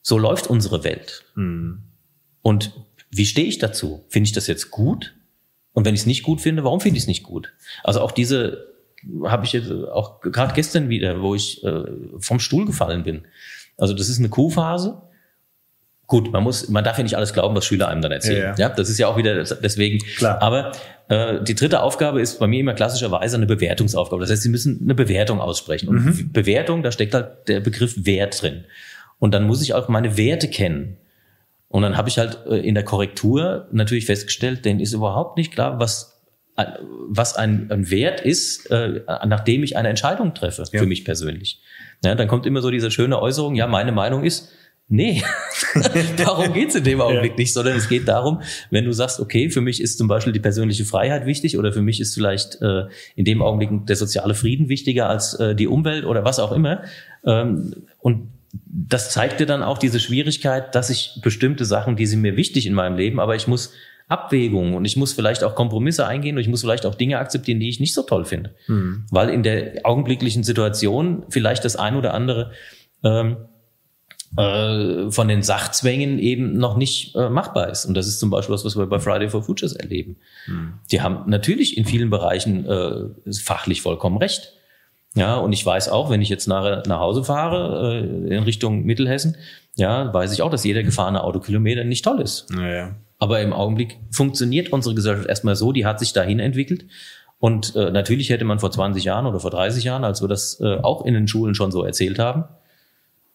so 0.02 0.18
läuft 0.18 0.48
unsere 0.48 0.84
Welt. 0.84 1.24
Mhm. 1.34 1.82
Und 2.42 2.72
wie 3.10 3.26
stehe 3.26 3.46
ich 3.46 3.58
dazu? 3.58 4.04
Finde 4.08 4.26
ich 4.26 4.32
das 4.32 4.46
jetzt 4.46 4.70
gut? 4.70 5.14
Und 5.72 5.84
wenn 5.84 5.94
ich 5.94 6.00
es 6.00 6.06
nicht 6.06 6.22
gut 6.22 6.40
finde, 6.40 6.64
warum 6.64 6.80
finde 6.80 6.96
ich 6.96 7.04
es 7.04 7.08
nicht 7.08 7.22
gut? 7.22 7.52
Also 7.84 8.00
auch 8.00 8.12
diese 8.12 8.66
habe 9.24 9.44
ich 9.44 9.52
jetzt 9.52 9.70
auch 9.70 10.20
gerade 10.20 10.54
gestern 10.54 10.88
wieder, 10.88 11.22
wo 11.22 11.34
ich 11.34 11.64
äh, 11.64 11.84
vom 12.18 12.38
Stuhl 12.38 12.66
gefallen 12.66 13.02
bin. 13.02 13.22
Also 13.80 13.94
das 13.94 14.08
ist 14.08 14.18
eine 14.18 14.28
Kuhphase. 14.28 15.02
Gut, 16.06 16.32
man 16.32 16.42
muss, 16.42 16.68
man 16.68 16.82
darf 16.82 16.98
ja 16.98 17.04
nicht 17.04 17.16
alles 17.16 17.32
glauben, 17.32 17.54
was 17.54 17.64
Schüler 17.64 17.86
einem 17.86 18.02
dann 18.02 18.10
erzählen. 18.10 18.54
Ja, 18.58 18.68
ja. 18.68 18.74
das 18.74 18.88
ist 18.90 18.98
ja 18.98 19.06
auch 19.06 19.16
wieder 19.16 19.44
deswegen. 19.44 19.98
Klar. 20.16 20.42
Aber 20.42 20.72
äh, 21.08 21.42
die 21.42 21.54
dritte 21.54 21.82
Aufgabe 21.82 22.20
ist 22.20 22.40
bei 22.40 22.48
mir 22.48 22.60
immer 22.60 22.74
klassischerweise 22.74 23.36
eine 23.36 23.46
Bewertungsaufgabe. 23.46 24.20
Das 24.20 24.30
heißt, 24.30 24.42
Sie 24.42 24.48
müssen 24.48 24.80
eine 24.82 24.96
Bewertung 24.96 25.40
aussprechen. 25.40 25.88
Und 25.88 26.04
mhm. 26.04 26.32
Bewertung, 26.32 26.82
da 26.82 26.90
steckt 26.90 27.14
halt 27.14 27.48
der 27.48 27.60
Begriff 27.60 28.04
Wert 28.04 28.42
drin. 28.42 28.64
Und 29.20 29.34
dann 29.34 29.46
muss 29.46 29.62
ich 29.62 29.72
auch 29.72 29.88
meine 29.88 30.16
Werte 30.16 30.48
kennen. 30.48 30.96
Und 31.68 31.82
dann 31.82 31.96
habe 31.96 32.08
ich 32.08 32.18
halt 32.18 32.40
äh, 32.46 32.56
in 32.56 32.74
der 32.74 32.84
Korrektur 32.84 33.68
natürlich 33.70 34.06
festgestellt, 34.06 34.64
denn 34.64 34.80
ist 34.80 34.92
überhaupt 34.92 35.36
nicht 35.36 35.52
klar, 35.52 35.78
was 35.78 36.20
was 37.08 37.36
ein, 37.36 37.70
ein 37.70 37.90
Wert 37.90 38.20
ist, 38.20 38.70
äh, 38.70 39.00
nachdem 39.26 39.62
ich 39.62 39.76
eine 39.76 39.88
Entscheidung 39.88 40.34
treffe, 40.34 40.64
ja. 40.72 40.80
für 40.80 40.86
mich 40.86 41.04
persönlich. 41.04 41.60
Ja, 42.04 42.14
dann 42.14 42.28
kommt 42.28 42.46
immer 42.46 42.62
so 42.62 42.70
diese 42.70 42.90
schöne 42.90 43.20
Äußerung, 43.20 43.54
ja, 43.54 43.66
meine 43.66 43.92
Meinung 43.92 44.24
ist, 44.24 44.50
nee, 44.88 45.22
darum 46.16 46.52
geht's 46.52 46.74
in 46.74 46.84
dem 46.84 47.00
Augenblick 47.00 47.32
ja. 47.32 47.36
nicht, 47.38 47.52
sondern 47.52 47.76
es 47.76 47.88
geht 47.88 48.08
darum, 48.08 48.42
wenn 48.70 48.84
du 48.84 48.92
sagst, 48.92 49.20
okay, 49.20 49.48
für 49.50 49.60
mich 49.60 49.80
ist 49.80 49.98
zum 49.98 50.08
Beispiel 50.08 50.32
die 50.32 50.40
persönliche 50.40 50.84
Freiheit 50.84 51.26
wichtig 51.26 51.56
oder 51.56 51.72
für 51.72 51.82
mich 51.82 52.00
ist 52.00 52.14
vielleicht 52.14 52.60
äh, 52.60 52.86
in 53.14 53.24
dem 53.24 53.40
Augenblick 53.40 53.86
der 53.86 53.96
soziale 53.96 54.34
Frieden 54.34 54.68
wichtiger 54.68 55.08
als 55.08 55.34
äh, 55.34 55.54
die 55.54 55.68
Umwelt 55.68 56.04
oder 56.04 56.24
was 56.24 56.38
auch 56.38 56.52
immer. 56.52 56.82
Ähm, 57.24 57.84
und 57.98 58.28
das 58.52 59.10
zeigt 59.10 59.38
dir 59.38 59.46
dann 59.46 59.62
auch 59.62 59.78
diese 59.78 60.00
Schwierigkeit, 60.00 60.74
dass 60.74 60.90
ich 60.90 61.20
bestimmte 61.22 61.64
Sachen, 61.64 61.96
die 61.96 62.06
sind 62.06 62.20
mir 62.20 62.36
wichtig 62.36 62.66
in 62.66 62.74
meinem 62.74 62.96
Leben, 62.96 63.20
aber 63.20 63.36
ich 63.36 63.46
muss 63.46 63.72
Abwägungen 64.10 64.74
und 64.74 64.84
ich 64.84 64.96
muss 64.96 65.12
vielleicht 65.12 65.44
auch 65.44 65.54
Kompromisse 65.54 66.06
eingehen 66.06 66.36
und 66.36 66.42
ich 66.42 66.48
muss 66.48 66.62
vielleicht 66.62 66.84
auch 66.84 66.96
Dinge 66.96 67.18
akzeptieren, 67.18 67.60
die 67.60 67.68
ich 67.68 67.78
nicht 67.78 67.94
so 67.94 68.02
toll 68.02 68.24
finde. 68.24 68.54
Mhm. 68.66 69.06
Weil 69.10 69.30
in 69.30 69.42
der 69.42 69.80
augenblicklichen 69.84 70.42
Situation 70.42 71.24
vielleicht 71.28 71.64
das 71.64 71.76
ein 71.76 71.94
oder 71.94 72.12
andere 72.12 72.50
ähm, 73.04 73.36
äh, 74.36 75.10
von 75.10 75.28
den 75.28 75.42
Sachzwängen 75.42 76.18
eben 76.18 76.58
noch 76.58 76.76
nicht 76.76 77.14
äh, 77.14 77.28
machbar 77.28 77.68
ist. 77.70 77.84
Und 77.84 77.94
das 77.94 78.08
ist 78.08 78.18
zum 78.18 78.30
Beispiel 78.30 78.52
was, 78.52 78.64
was 78.64 78.76
wir 78.76 78.86
bei 78.86 78.98
Friday 78.98 79.28
for 79.28 79.44
Futures 79.44 79.74
erleben. 79.74 80.16
Mhm. 80.48 80.74
Die 80.90 81.00
haben 81.00 81.30
natürlich 81.30 81.76
in 81.76 81.84
vielen 81.84 82.10
Bereichen 82.10 82.66
äh, 82.66 83.32
fachlich 83.32 83.80
vollkommen 83.80 84.18
recht. 84.18 84.54
Ja, 85.14 85.36
und 85.36 85.52
ich 85.52 85.64
weiß 85.64 85.88
auch, 85.88 86.10
wenn 86.10 86.22
ich 86.22 86.28
jetzt 86.28 86.46
nach, 86.46 86.84
nach 86.86 86.98
Hause 86.98 87.22
fahre, 87.22 88.00
äh, 88.28 88.34
in 88.34 88.42
Richtung 88.42 88.84
Mittelhessen, 88.84 89.36
ja, 89.76 90.12
weiß 90.12 90.32
ich 90.32 90.42
auch, 90.42 90.50
dass 90.50 90.64
jeder 90.64 90.82
gefahrene 90.82 91.22
Autokilometer 91.22 91.84
nicht 91.84 92.04
toll 92.04 92.20
ist. 92.20 92.50
Naja. 92.50 92.96
Aber 93.20 93.40
im 93.40 93.52
Augenblick 93.52 93.98
funktioniert 94.10 94.72
unsere 94.72 94.94
Gesellschaft 94.96 95.28
erstmal 95.28 95.54
so, 95.54 95.70
die 95.70 95.86
hat 95.86 96.00
sich 96.00 96.12
dahin 96.12 96.40
entwickelt. 96.40 96.86
Und 97.38 97.76
äh, 97.76 97.90
natürlich 97.90 98.30
hätte 98.30 98.44
man 98.44 98.58
vor 98.58 98.72
20 98.72 99.04
Jahren 99.04 99.26
oder 99.26 99.38
vor 99.38 99.50
30 99.50 99.84
Jahren, 99.84 100.04
als 100.04 100.20
wir 100.20 100.28
das 100.28 100.60
äh, 100.60 100.76
auch 100.76 101.04
in 101.04 101.14
den 101.14 101.28
Schulen 101.28 101.54
schon 101.54 101.70
so 101.70 101.84
erzählt 101.84 102.18
haben, 102.18 102.44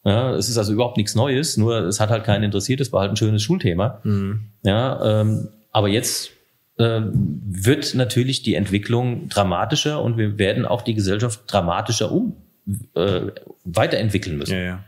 ja, 0.03 0.36
es 0.36 0.49
ist 0.49 0.57
also 0.60 0.72
überhaupt 0.72 0.98
nichts 0.98 1.16
Neues, 1.16 1.57
nur 1.57 1.80
es 1.82 1.99
hat 1.99 2.12
halt 2.12 2.24
keinen 2.24 2.44
interessiert, 2.44 2.80
es 2.80 2.94
war 2.94 3.02
halt 3.02 3.12
ein 3.12 3.18
schönes 3.18 3.41
Schulthema. 3.41 4.02
Mhm. 4.03 4.41
Ja, 4.62 5.22
ähm, 5.22 5.49
aber 5.72 5.88
jetzt 5.88 6.30
äh, 6.78 7.02
wird 7.12 7.95
natürlich 7.95 8.44
die 8.44 8.53
Entwicklung 8.53 9.30
dramatischer 9.30 10.02
und 10.03 10.18
wir 10.18 10.38
werden 10.38 10.66
auch 10.66 10.84
die 10.84 10.94
Gesellschaft 10.94 11.41
dramatischer 11.48 12.12
um 12.12 12.36
äh, 12.94 13.22
weiterentwickeln 13.64 14.38
müssen. 14.38 14.53
Ja, 14.53 14.64
ja. 14.64 14.84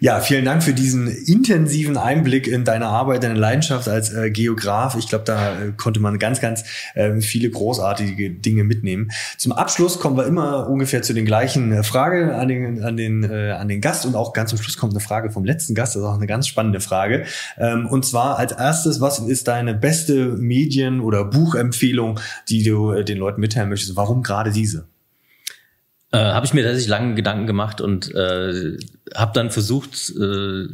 Ja, 0.00 0.20
vielen 0.20 0.44
Dank 0.44 0.62
für 0.62 0.74
diesen 0.74 1.08
intensiven 1.08 1.96
Einblick 1.96 2.46
in 2.46 2.64
deine 2.64 2.86
Arbeit, 2.86 3.22
deine 3.22 3.38
Leidenschaft 3.38 3.88
als 3.88 4.12
äh, 4.12 4.30
Geograf. 4.30 4.96
Ich 4.96 5.08
glaube, 5.08 5.24
da 5.24 5.52
äh, 5.52 5.72
konnte 5.76 6.00
man 6.00 6.18
ganz, 6.18 6.40
ganz 6.40 6.64
äh, 6.94 7.20
viele 7.20 7.48
großartige 7.48 8.30
Dinge 8.30 8.64
mitnehmen. 8.64 9.10
Zum 9.38 9.52
Abschluss 9.52 10.00
kommen 10.00 10.16
wir 10.16 10.26
immer 10.26 10.68
ungefähr 10.68 11.02
zu 11.02 11.14
den 11.14 11.24
gleichen 11.24 11.72
äh, 11.72 11.82
Fragen 11.82 12.30
an 12.30 12.48
den, 12.48 12.82
an, 12.82 12.96
den, 12.96 13.24
äh, 13.24 13.52
an 13.52 13.68
den 13.68 13.80
Gast 13.80 14.04
und 14.04 14.14
auch 14.14 14.32
ganz 14.32 14.50
zum 14.50 14.58
Schluss 14.58 14.76
kommt 14.76 14.92
eine 14.92 15.00
Frage 15.00 15.30
vom 15.30 15.44
letzten 15.44 15.74
Gast. 15.74 15.94
Das 15.94 16.02
ist 16.02 16.08
auch 16.08 16.16
eine 16.16 16.26
ganz 16.26 16.48
spannende 16.48 16.80
Frage. 16.80 17.24
Ähm, 17.56 17.86
und 17.86 18.04
zwar 18.04 18.38
als 18.38 18.52
erstes, 18.52 19.00
was 19.00 19.20
ist 19.20 19.48
deine 19.48 19.74
beste 19.74 20.36
Medien- 20.36 21.00
oder 21.00 21.24
Buchempfehlung, 21.24 22.20
die 22.48 22.62
du 22.62 22.92
äh, 22.92 23.04
den 23.04 23.18
Leuten 23.18 23.40
mitteilen 23.40 23.68
möchtest? 23.68 23.96
Warum 23.96 24.22
gerade 24.22 24.50
diese? 24.50 24.86
Äh, 26.14 26.18
habe 26.18 26.46
ich 26.46 26.54
mir 26.54 26.62
tatsächlich 26.62 26.88
lange 26.88 27.16
Gedanken 27.16 27.48
gemacht 27.48 27.80
und 27.80 28.14
äh, 28.14 28.76
habe 29.16 29.32
dann 29.34 29.50
versucht, 29.50 30.12
äh, 30.16 30.68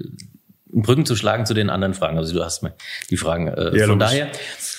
Brücken 0.66 1.06
zu 1.06 1.16
schlagen 1.16 1.46
zu 1.46 1.54
den 1.54 1.70
anderen 1.70 1.94
Fragen. 1.94 2.18
Also 2.18 2.34
du 2.34 2.44
hast 2.44 2.62
mir 2.62 2.74
die 3.08 3.16
Fragen. 3.16 3.48
Äh, 3.48 3.78
ja, 3.78 3.86
von 3.86 3.98
logisch. 3.98 3.98
daher 3.98 4.30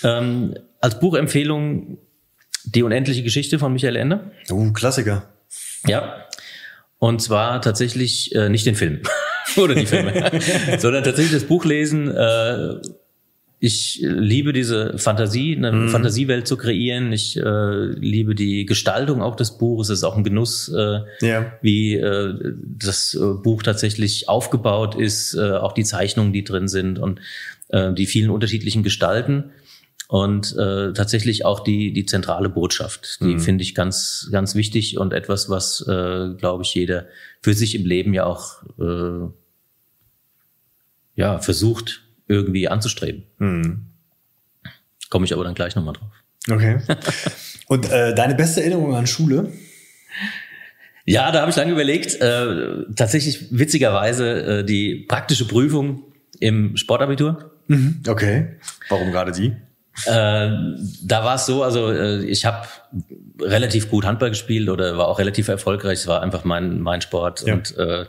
ähm, 0.04 0.54
als 0.80 1.00
Buchempfehlung 1.00 1.98
die 2.64 2.84
unendliche 2.84 3.24
Geschichte 3.24 3.58
von 3.58 3.74
Michael 3.74 3.96
Ende. 3.96 4.32
Oh, 4.52 4.72
Klassiker. 4.72 5.24
Ja. 5.88 6.28
Und 7.00 7.24
zwar 7.24 7.60
tatsächlich 7.64 8.36
äh, 8.36 8.50
nicht 8.50 8.68
den 8.68 8.76
Film 8.76 9.02
oder 9.58 9.74
die 9.74 9.88
Filme, 9.88 10.30
sondern 10.78 11.04
tatsächlich 11.04 11.34
das 11.34 11.46
Buch 11.46 11.66
lesen. 11.66 12.08
Äh, 12.08 12.76
ich 13.64 14.00
liebe 14.02 14.54
diese 14.54 14.98
Fantasie, 14.98 15.56
eine 15.56 15.72
mhm. 15.72 15.90
Fantasiewelt 15.90 16.48
zu 16.48 16.58
kreieren. 16.58 17.14
Ich 17.14 17.38
äh, 17.38 17.86
liebe 17.92 18.34
die 18.34 18.66
Gestaltung 18.66 19.22
auch 19.22 19.36
des 19.36 19.60
Buches. 19.60 19.90
Es 19.90 20.00
ist 20.00 20.04
auch 20.04 20.18
ein 20.18 20.24
Genuss, 20.24 20.68
äh, 20.76 21.02
ja. 21.22 21.54
wie 21.62 21.94
äh, 21.94 22.56
das 22.60 23.14
äh, 23.14 23.20
Buch 23.36 23.62
tatsächlich 23.62 24.28
aufgebaut 24.28 24.96
ist, 24.96 25.36
äh, 25.36 25.52
auch 25.52 25.74
die 25.74 25.84
Zeichnungen, 25.84 26.34
die 26.34 26.44
drin 26.44 26.68
sind 26.68 26.98
und 26.98 27.20
äh, 27.68 27.94
die 27.94 28.08
vielen 28.08 28.32
unterschiedlichen 28.32 28.82
Gestalten 28.82 29.52
und 30.08 30.58
äh, 30.58 30.92
tatsächlich 30.94 31.46
auch 31.46 31.60
die 31.60 31.94
die 31.94 32.08
zentrale 32.08 32.50
Botschaft. 32.50 33.20
Die 33.22 33.36
mhm. 33.36 33.40
finde 33.40 33.62
ich 33.62 33.76
ganz 33.76 34.28
ganz 34.32 34.56
wichtig 34.56 34.98
und 34.98 35.14
etwas, 35.14 35.50
was 35.50 35.86
äh, 35.88 36.34
glaube 36.36 36.64
ich 36.64 36.74
jeder 36.74 37.06
für 37.44 37.54
sich 37.54 37.76
im 37.76 37.86
Leben 37.86 38.16
ja 38.16 38.26
auch 38.26 38.64
äh, 38.80 39.30
ja 41.16 41.38
versucht 41.38 42.02
irgendwie 42.32 42.68
anzustreben. 42.68 43.24
Mhm. 43.38 43.86
Komme 45.10 45.26
ich 45.26 45.34
aber 45.34 45.44
dann 45.44 45.54
gleich 45.54 45.76
nochmal 45.76 45.94
drauf. 45.94 46.10
Okay. 46.50 46.80
Und 47.68 47.90
äh, 47.92 48.16
deine 48.16 48.36
beste 48.36 48.62
Erinnerung 48.62 48.96
an 48.96 49.08
Schule? 49.08 49.52
Ja, 51.06 51.32
da 51.32 51.42
habe 51.42 51.52
ich 51.52 51.58
lange 51.58 51.72
überlegt. 51.72 52.16
Äh, 52.22 52.86
tatsächlich 52.96 53.48
witzigerweise 53.52 54.60
äh, 54.60 54.64
die 54.64 55.06
praktische 55.08 55.48
Prüfung 55.48 56.04
im 56.40 56.78
Sportabitur. 56.78 57.52
Mhm. 57.68 58.02
Okay. 58.08 58.58
Warum 58.90 59.12
gerade 59.12 59.32
die? 59.32 59.56
Äh, 60.06 60.50
da 61.04 61.24
war 61.24 61.36
es 61.36 61.46
so, 61.46 61.64
also 61.64 61.92
äh, 61.92 62.24
ich 62.24 62.46
habe 62.46 62.68
relativ 63.40 63.90
gut 63.90 64.06
Handball 64.06 64.30
gespielt 64.30 64.70
oder 64.70 64.98
war 64.98 65.08
auch 65.08 65.20
relativ 65.20 65.48
erfolgreich. 65.48 66.00
Es 66.00 66.08
war 66.08 66.22
einfach 66.22 66.46
mein 66.46 66.80
mein 66.80 67.02
Sport 67.02 67.46
ja. 67.46 67.56
und 67.56 67.78
äh, 67.78 68.06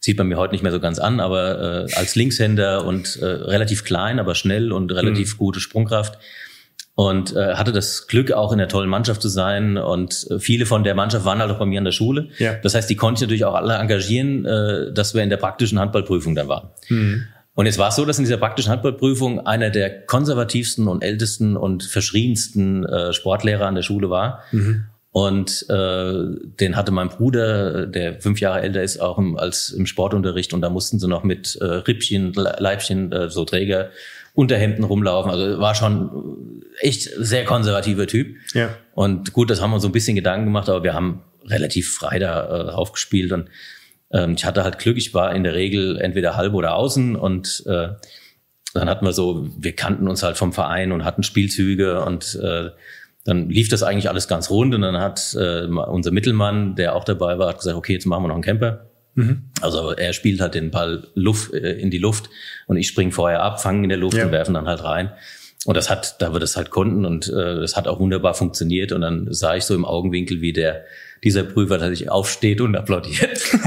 Sieht 0.00 0.16
man 0.16 0.28
mir 0.28 0.36
heute 0.36 0.52
nicht 0.52 0.62
mehr 0.62 0.72
so 0.72 0.80
ganz 0.80 0.98
an, 0.98 1.20
aber 1.20 1.86
äh, 1.88 1.94
als 1.94 2.14
Linkshänder 2.14 2.84
und 2.84 3.16
äh, 3.16 3.24
relativ 3.24 3.84
klein, 3.84 4.20
aber 4.20 4.34
schnell 4.34 4.72
und 4.72 4.92
relativ 4.92 5.34
mhm. 5.34 5.38
gute 5.38 5.60
Sprungkraft. 5.60 6.18
Und 6.94 7.36
äh, 7.36 7.54
hatte 7.54 7.70
das 7.70 8.08
Glück, 8.08 8.32
auch 8.32 8.50
in 8.50 8.58
der 8.58 8.66
tollen 8.66 8.90
Mannschaft 8.90 9.22
zu 9.22 9.28
sein. 9.28 9.76
Und 9.76 10.26
äh, 10.30 10.40
viele 10.40 10.66
von 10.66 10.82
der 10.82 10.96
Mannschaft 10.96 11.24
waren 11.24 11.38
halt 11.38 11.50
auch 11.52 11.58
bei 11.58 11.64
mir 11.64 11.78
an 11.78 11.84
der 11.84 11.92
Schule. 11.92 12.28
Ja. 12.38 12.54
Das 12.54 12.74
heißt, 12.74 12.90
die 12.90 12.96
konnte 12.96 13.18
ich 13.18 13.22
natürlich 13.22 13.44
auch 13.44 13.54
alle 13.54 13.74
engagieren, 13.74 14.44
äh, 14.44 14.92
dass 14.92 15.14
wir 15.14 15.22
in 15.22 15.30
der 15.30 15.36
praktischen 15.36 15.78
Handballprüfung 15.78 16.34
dann 16.34 16.48
waren. 16.48 16.70
Mhm. 16.88 17.24
Und 17.54 17.66
jetzt 17.66 17.78
war 17.78 17.88
es 17.88 17.96
so, 17.96 18.04
dass 18.04 18.18
in 18.18 18.24
dieser 18.24 18.36
praktischen 18.36 18.70
Handballprüfung 18.70 19.46
einer 19.46 19.70
der 19.70 20.06
konservativsten 20.06 20.86
und 20.86 21.02
ältesten 21.02 21.56
und 21.56 21.82
verschriensten 21.82 22.84
äh, 22.84 23.12
Sportlehrer 23.12 23.66
an 23.66 23.74
der 23.74 23.82
Schule 23.82 24.10
war. 24.10 24.44
Mhm. 24.52 24.84
Und 25.18 25.68
äh, 25.68 26.12
den 26.60 26.76
hatte 26.76 26.92
mein 26.92 27.08
Bruder, 27.08 27.86
der 27.86 28.20
fünf 28.20 28.38
Jahre 28.38 28.60
älter 28.60 28.84
ist, 28.84 29.00
auch 29.00 29.18
im, 29.18 29.36
als 29.36 29.70
im 29.70 29.84
Sportunterricht. 29.84 30.54
Und 30.54 30.60
da 30.60 30.70
mussten 30.70 31.00
sie 31.00 31.08
noch 31.08 31.24
mit 31.24 31.56
äh, 31.56 31.64
Rippchen, 31.64 32.32
Leibchen, 32.34 33.10
äh, 33.10 33.28
so 33.28 33.44
Träger, 33.44 33.90
Unterhemden 34.34 34.84
rumlaufen. 34.84 35.28
Also 35.28 35.58
war 35.58 35.74
schon 35.74 36.62
echt 36.78 37.10
sehr 37.18 37.44
konservativer 37.44 38.06
Typ. 38.06 38.36
Ja. 38.54 38.70
Und 38.94 39.32
gut, 39.32 39.50
das 39.50 39.60
haben 39.60 39.72
wir 39.72 39.80
so 39.80 39.88
ein 39.88 39.92
bisschen 39.92 40.14
Gedanken 40.14 40.44
gemacht, 40.44 40.68
aber 40.68 40.84
wir 40.84 40.94
haben 40.94 41.24
relativ 41.46 41.92
frei 41.94 42.20
da 42.20 42.68
äh, 42.68 42.70
aufgespielt. 42.70 43.32
Und 43.32 43.48
ähm, 44.12 44.34
ich 44.36 44.44
hatte 44.44 44.62
halt 44.62 44.78
Glück, 44.78 44.98
ich 44.98 45.14
war 45.14 45.34
in 45.34 45.42
der 45.42 45.54
Regel 45.54 45.98
entweder 45.98 46.36
halb 46.36 46.54
oder 46.54 46.76
außen 46.76 47.16
und 47.16 47.64
äh, 47.66 47.88
dann 48.72 48.88
hatten 48.88 49.04
wir 49.04 49.12
so, 49.12 49.48
wir 49.58 49.74
kannten 49.74 50.06
uns 50.06 50.22
halt 50.22 50.36
vom 50.36 50.52
Verein 50.52 50.92
und 50.92 51.04
hatten 51.04 51.24
Spielzüge 51.24 52.04
und 52.04 52.38
äh, 52.40 52.70
dann 53.24 53.50
lief 53.50 53.68
das 53.68 53.82
eigentlich 53.82 54.08
alles 54.08 54.28
ganz 54.28 54.50
rund 54.50 54.74
und 54.74 54.82
dann 54.82 54.98
hat 54.98 55.36
äh, 55.38 55.66
unser 55.66 56.10
Mittelmann, 56.10 56.76
der 56.76 56.94
auch 56.94 57.04
dabei 57.04 57.38
war, 57.38 57.48
hat 57.48 57.58
gesagt, 57.58 57.76
okay, 57.76 57.92
jetzt 57.92 58.06
machen 58.06 58.24
wir 58.24 58.28
noch 58.28 58.36
einen 58.36 58.44
Camper. 58.44 58.86
Mhm. 59.14 59.50
Also 59.60 59.90
er 59.90 60.12
spielt 60.12 60.40
halt 60.40 60.54
den 60.54 60.70
Ball 60.70 61.08
Luft, 61.14 61.52
äh, 61.52 61.72
in 61.72 61.90
die 61.90 61.98
Luft 61.98 62.30
und 62.66 62.76
ich 62.76 62.88
springe 62.88 63.12
vorher 63.12 63.42
ab, 63.42 63.60
fangen 63.60 63.82
in 63.82 63.88
der 63.88 63.98
Luft 63.98 64.16
ja. 64.16 64.24
und 64.24 64.32
werfen 64.32 64.54
dann 64.54 64.66
halt 64.66 64.84
rein. 64.84 65.12
Und 65.64 65.76
das 65.76 65.90
hat, 65.90 66.22
da 66.22 66.32
wir 66.32 66.38
das 66.38 66.56
halt 66.56 66.70
konnten 66.70 67.04
und 67.04 67.28
äh, 67.28 67.60
das 67.60 67.76
hat 67.76 67.88
auch 67.88 67.98
wunderbar 67.98 68.32
funktioniert. 68.32 68.92
Und 68.92 69.00
dann 69.00 69.26
sah 69.30 69.56
ich 69.56 69.64
so 69.64 69.74
im 69.74 69.84
Augenwinkel, 69.84 70.40
wie 70.40 70.52
der 70.52 70.84
dieser 71.24 71.42
Prüfer 71.42 71.80
tatsächlich 71.80 72.10
aufsteht 72.10 72.60
und 72.60 72.76
applaudiert. 72.76 73.42
und 73.52 73.64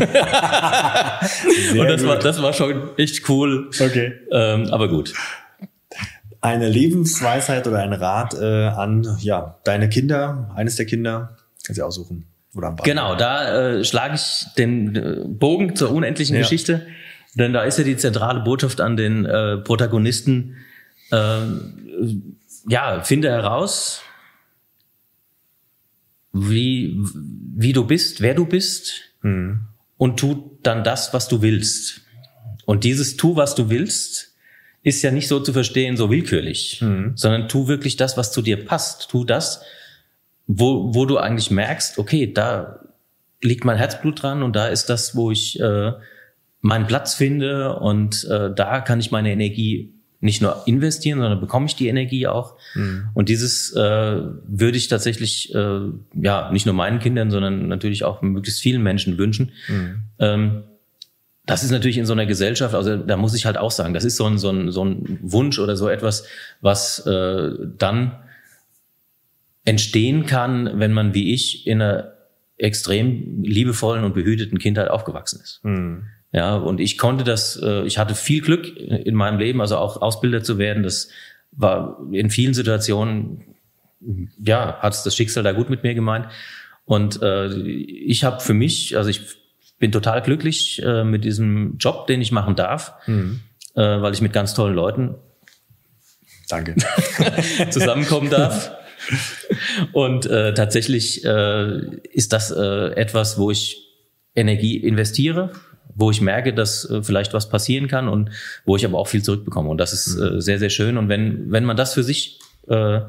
das 1.86 2.08
war, 2.08 2.18
das 2.18 2.42
war 2.42 2.54
schon 2.54 2.98
echt 2.98 3.28
cool. 3.28 3.70
Okay. 3.78 4.14
Ähm, 4.32 4.70
aber 4.72 4.88
gut 4.88 5.14
eine 6.42 6.68
Lebensweisheit 6.68 7.68
oder 7.68 7.80
ein 7.80 7.94
Rat 7.94 8.34
äh, 8.34 8.68
an 8.68 9.18
ja 9.22 9.60
deine 9.64 9.90
Kinder, 9.90 10.52
eines 10.56 10.76
der 10.76 10.88
Kinder, 10.88 11.38
kannst 11.64 11.80
du 11.80 11.86
aussuchen. 11.86 12.26
Oder 12.54 12.76
genau, 12.84 13.16
da 13.16 13.78
äh, 13.78 13.84
schlage 13.84 14.16
ich 14.16 14.46
den 14.58 14.96
äh, 14.96 15.24
Bogen 15.26 15.76
zur 15.76 15.92
unendlichen 15.92 16.36
ja. 16.36 16.42
Geschichte, 16.42 16.86
denn 17.36 17.54
da 17.54 17.64
ist 17.64 17.78
ja 17.78 17.84
die 17.84 17.96
zentrale 17.96 18.42
Botschaft 18.42 18.82
an 18.82 18.98
den 18.98 19.26
äh, 19.26 19.58
Protagonisten. 19.58 20.58
Äh, 21.12 21.42
ja, 22.68 23.02
finde 23.04 23.30
heraus, 23.30 24.02
wie 26.34 26.98
wie 27.56 27.74
du 27.74 27.86
bist, 27.86 28.22
wer 28.22 28.34
du 28.34 28.46
bist, 28.46 28.94
mhm. 29.22 29.68
und 29.98 30.20
tu 30.20 30.58
dann 30.64 30.84
das, 30.84 31.14
was 31.14 31.28
du 31.28 31.42
willst. 31.42 32.02
Und 32.66 32.84
dieses 32.84 33.16
tu, 33.18 33.36
was 33.36 33.56
du 33.56 33.70
willst, 33.70 34.31
ist 34.84 35.02
ja 35.04 35.12
nicht 35.12 35.28
so 35.28 35.40
zu 35.40 35.54
verstehen, 35.54 35.98
so 35.98 36.10
willkürlich, 36.10 36.82
mhm. 36.82 37.14
sondern 37.16 37.48
tu 37.48 37.68
wirklich 37.68 37.98
das, 37.98 38.18
was 38.18 38.32
zu 38.32 38.42
dir 38.42 38.66
passt. 38.66 39.10
Tu 39.12 39.24
das, 39.24 39.62
wo, 40.48 40.94
wo 40.94 41.06
du 41.06 41.18
eigentlich 41.18 41.52
merkst, 41.52 42.00
okay, 42.00 42.32
da 42.32 42.80
liegt 43.42 43.64
mein 43.64 43.78
Herzblut 43.78 44.22
dran 44.22 44.44
und 44.44 44.56
da 44.56 44.68
ist 44.68 44.90
das, 44.90 45.16
wo 45.16 45.32
ich 45.32 45.60
äh, 45.60 45.92
meinen 46.62 46.88
Platz 46.88 47.16
finde 47.16 47.78
und 47.78 48.24
äh, 48.30 48.50
da 48.54 48.82
kann 48.82 49.00
ich 49.00 49.12
meine 49.12 49.32
Energie 49.32 49.94
nicht 50.20 50.42
nur 50.42 50.64
investieren, 50.68 51.20
sondern 51.20 51.40
bekomme 51.40 51.66
ich 51.66 51.76
die 51.76 51.88
Energie 51.88 52.28
auch. 52.28 52.56
Mhm. 52.76 53.10
Und 53.16 53.30
dieses 53.30 53.74
äh, 53.76 53.80
würde 53.80 54.78
ich 54.78 54.88
tatsächlich 54.88 55.54
äh, 55.56 55.80
ja 56.14 56.52
nicht 56.52 56.68
nur 56.68 56.76
meinen 56.76 57.00
Kindern, 57.00 57.32
sondern 57.32 57.68
natürlich 57.68 58.04
auch 58.04 58.22
möglichst 58.22 58.62
vielen 58.62 58.84
Menschen 58.84 59.18
wünschen. 59.18 59.52
Mhm. 59.68 60.04
Ähm, 60.20 60.64
das 61.52 61.64
ist 61.66 61.72
natürlich 61.72 61.98
in 61.98 62.06
so 62.06 62.14
einer 62.14 62.26
Gesellschaft, 62.26 62.74
also 62.74 62.96
da 62.96 63.18
muss 63.18 63.36
ich 63.36 63.46
halt 63.46 63.58
auch 63.58 63.72
sagen, 63.72 63.94
das 63.94 64.06
ist 64.06 64.16
so 64.16 64.26
ein, 64.26 64.38
so 64.38 64.50
ein, 64.52 64.72
so 64.72 64.86
ein 64.86 65.20
Wunsch 65.22 65.60
oder 65.60 65.76
so 65.76 65.90
etwas, 65.90 66.26
was 66.62 67.06
äh, 67.06 67.50
dann 67.78 68.16
entstehen 69.66 70.26
kann, 70.26 70.80
wenn 70.80 70.94
man 70.94 71.14
wie 71.14 71.34
ich 71.34 71.68
in 71.68 71.82
einer 71.82 72.14
extrem 72.56 73.44
liebevollen 73.44 74.06
und 74.06 74.14
behüteten 74.14 74.60
Kindheit 74.60 74.90
aufgewachsen 74.90 75.42
ist. 75.44 75.60
Mhm. 75.64 76.06
Ja, 76.32 76.56
und 76.56 76.80
ich 76.80 76.98
konnte 76.98 77.26
das, 77.26 77.62
äh, 77.62 77.84
ich 77.84 77.98
hatte 77.98 78.16
viel 78.16 78.40
Glück 78.40 78.74
in 78.78 79.16
meinem 79.16 79.38
Leben, 79.38 79.60
also 79.60 79.76
auch 79.76 80.02
Ausbilder 80.02 80.44
zu 80.44 80.58
werden. 80.58 80.84
Das 80.84 81.10
war 81.52 82.00
in 82.14 82.30
vielen 82.30 82.54
Situationen, 82.54 83.44
ja, 84.42 84.78
hat 84.80 85.06
das 85.06 85.14
Schicksal 85.14 85.44
da 85.44 85.52
gut 85.52 85.70
mit 85.70 85.84
mir 85.84 85.96
gemeint. 85.96 86.28
Und 86.86 87.22
äh, 87.22 87.52
ich 87.52 88.24
habe 88.24 88.40
für 88.40 88.54
mich, 88.54 88.96
also 88.96 89.10
ich 89.10 89.41
bin 89.82 89.92
total 89.92 90.22
glücklich 90.22 90.82
äh, 90.86 91.04
mit 91.04 91.26
diesem 91.26 91.78
Job, 91.78 92.08
den 92.08 92.22
ich 92.22 92.32
machen 92.32 92.56
darf, 92.56 92.94
mhm. 93.08 93.42
äh, 93.76 93.82
weil 93.82 94.14
ich 94.14 94.22
mit 94.22 94.32
ganz 94.32 94.54
tollen 94.54 94.76
Leuten 94.76 95.16
Danke. 96.48 96.76
zusammenkommen 97.70 98.30
darf. 98.30 98.72
Und 99.92 100.26
äh, 100.28 100.54
tatsächlich 100.54 101.26
äh, 101.26 101.98
ist 102.12 102.32
das 102.32 102.52
äh, 102.52 102.94
etwas, 102.94 103.38
wo 103.38 103.52
ich 103.52 103.88
Energie 104.36 104.78
investiere, 104.78 105.52
wo 105.96 106.12
ich 106.12 106.22
merke, 106.22 106.54
dass 106.54 106.90
äh, 106.90 107.02
vielleicht 107.02 107.34
was 107.34 107.50
passieren 107.50 107.88
kann 107.88 108.08
und 108.08 108.30
wo 108.66 108.76
ich 108.76 108.86
aber 108.86 109.00
auch 109.00 109.08
viel 109.08 109.24
zurückbekomme. 109.24 109.70
Und 109.70 109.80
das 109.80 109.94
ist 109.94 110.16
äh, 110.16 110.40
sehr, 110.40 110.60
sehr 110.60 110.70
schön. 110.70 110.98
Und 110.98 111.10
wenn, 111.10 111.52
wenn 111.52 111.66
man 111.66 111.78
das 111.78 111.94
für 111.94 112.04
sich 112.04 112.40
äh, 112.68 113.00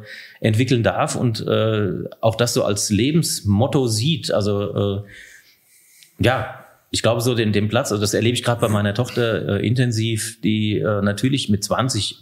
entwickeln 0.40 0.82
darf 0.82 1.16
und 1.16 1.46
äh, 1.46 2.04
auch 2.20 2.36
das 2.36 2.54
so 2.54 2.64
als 2.64 2.88
Lebensmotto 2.88 3.86
sieht, 3.88 4.32
also 4.32 5.04
äh, 5.04 6.24
ja, 6.24 6.61
ich 6.92 7.02
glaube, 7.02 7.22
so 7.22 7.34
den, 7.34 7.52
den 7.52 7.68
Platz, 7.68 7.90
also 7.90 8.02
das 8.02 8.12
erlebe 8.12 8.34
ich 8.34 8.44
gerade 8.44 8.60
bei 8.60 8.68
meiner 8.68 8.92
Tochter 8.92 9.60
äh, 9.60 9.66
intensiv, 9.66 10.40
die 10.42 10.78
äh, 10.78 11.00
natürlich 11.00 11.48
mit 11.48 11.64
20 11.64 12.18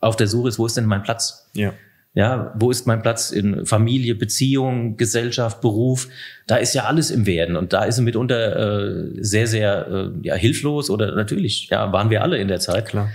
auf 0.00 0.16
der 0.16 0.26
Suche 0.26 0.48
ist, 0.48 0.58
wo 0.58 0.64
ist 0.64 0.78
denn 0.78 0.86
mein 0.86 1.02
Platz? 1.02 1.50
Ja. 1.52 1.74
Ja, 2.14 2.54
wo 2.56 2.70
ist 2.70 2.86
mein 2.86 3.02
Platz 3.02 3.32
in 3.32 3.66
Familie, 3.66 4.14
Beziehung, 4.14 4.96
Gesellschaft, 4.96 5.60
Beruf? 5.60 6.08
Da 6.46 6.56
ist 6.56 6.72
ja 6.72 6.84
alles 6.84 7.10
im 7.10 7.26
Werden 7.26 7.56
und 7.56 7.72
da 7.72 7.84
ist 7.84 7.96
sie 7.96 8.02
mitunter 8.02 8.84
äh, 8.86 9.10
sehr, 9.18 9.46
sehr 9.46 9.88
äh, 9.88 10.10
ja, 10.22 10.36
hilflos 10.36 10.90
oder 10.90 11.14
natürlich, 11.14 11.68
ja, 11.70 11.92
waren 11.92 12.10
wir 12.10 12.22
alle 12.22 12.38
in 12.38 12.48
der 12.48 12.60
Zeit. 12.60 12.86
Klar. 12.86 13.10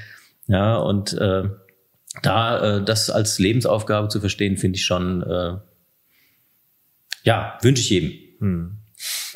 Ja, 0.48 0.76
und 0.76 1.14
äh, 1.14 1.44
da 2.22 2.78
äh, 2.78 2.84
das 2.84 3.10
als 3.10 3.40
Lebensaufgabe 3.40 4.10
zu 4.10 4.20
verstehen, 4.20 4.58
finde 4.58 4.78
ich 4.78 4.86
schon, 4.86 5.24
äh, 5.24 5.58
ja, 7.24 7.58
wünsche 7.62 7.82
ich 7.82 7.90
jedem. 7.90 8.12
Hm. 8.40 8.79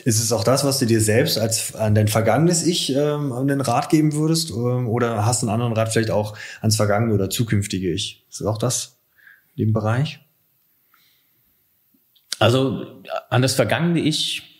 Ist 0.03 0.19
es 0.19 0.31
auch 0.33 0.43
das, 0.43 0.65
was 0.65 0.79
du 0.79 0.85
dir 0.85 0.99
selbst 0.99 1.37
als 1.37 1.73
an 1.75 1.95
dein 1.95 2.09
vergangenes 2.09 2.65
Ich 2.65 2.93
ähm, 2.93 3.31
einen 3.31 3.61
Rat 3.61 3.89
geben 3.89 4.13
würdest? 4.13 4.51
Ähm, 4.51 4.89
oder 4.89 5.25
hast 5.25 5.41
du 5.41 5.47
einen 5.47 5.53
anderen 5.53 5.73
Rat 5.73 5.93
vielleicht 5.93 6.11
auch 6.11 6.37
ans 6.61 6.75
vergangene 6.75 7.13
oder 7.13 7.29
zukünftige 7.29 7.91
Ich? 7.91 8.25
Ist 8.29 8.41
es 8.41 8.47
auch 8.47 8.57
das 8.57 8.99
in 9.55 9.67
dem 9.67 9.73
Bereich? 9.73 10.19
Also 12.39 13.03
an 13.29 13.41
das 13.41 13.55
vergangene 13.55 14.01
Ich 14.01 14.52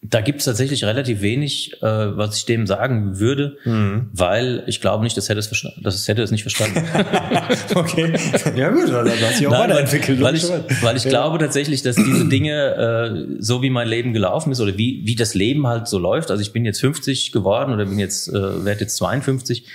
Da 0.00 0.20
gibt's 0.20 0.44
tatsächlich 0.44 0.84
relativ 0.84 1.22
wenig, 1.22 1.82
äh, 1.82 1.86
was 1.86 2.36
ich 2.36 2.44
dem 2.44 2.68
sagen 2.68 3.18
würde, 3.18 3.56
mhm. 3.64 4.10
weil 4.12 4.62
ich 4.68 4.80
glaube 4.80 5.02
nicht, 5.02 5.16
dass 5.16 5.28
hätte 5.28 5.40
es 5.40 5.50
es 5.84 6.08
hätte 6.08 6.22
es 6.22 6.30
nicht 6.30 6.42
verstanden. 6.42 6.84
okay, 7.74 8.14
ja 8.54 8.70
gut, 8.70 8.88
dann 8.88 9.08
hast 9.08 9.40
du 9.40 9.48
auch 9.48 9.50
Nein, 9.50 9.70
weiterentwickelt. 9.70 10.20
Weil 10.20 10.36
ich, 10.36 10.44
weil 10.82 10.96
ich 10.96 11.02
ja. 11.02 11.10
glaube 11.10 11.38
tatsächlich, 11.38 11.82
dass 11.82 11.96
diese 11.96 12.28
Dinge, 12.28 13.34
äh, 13.36 13.36
so 13.40 13.60
wie 13.62 13.70
mein 13.70 13.88
Leben 13.88 14.12
gelaufen 14.12 14.52
ist 14.52 14.60
oder 14.60 14.78
wie 14.78 15.02
wie 15.04 15.16
das 15.16 15.34
Leben 15.34 15.66
halt 15.66 15.88
so 15.88 15.98
läuft. 15.98 16.30
Also 16.30 16.42
ich 16.42 16.52
bin 16.52 16.64
jetzt 16.64 16.80
50 16.80 17.32
geworden 17.32 17.72
oder 17.72 17.84
bin 17.84 17.98
jetzt 17.98 18.28
äh, 18.28 18.64
werde 18.64 18.82
jetzt 18.82 18.96
52. 18.98 19.66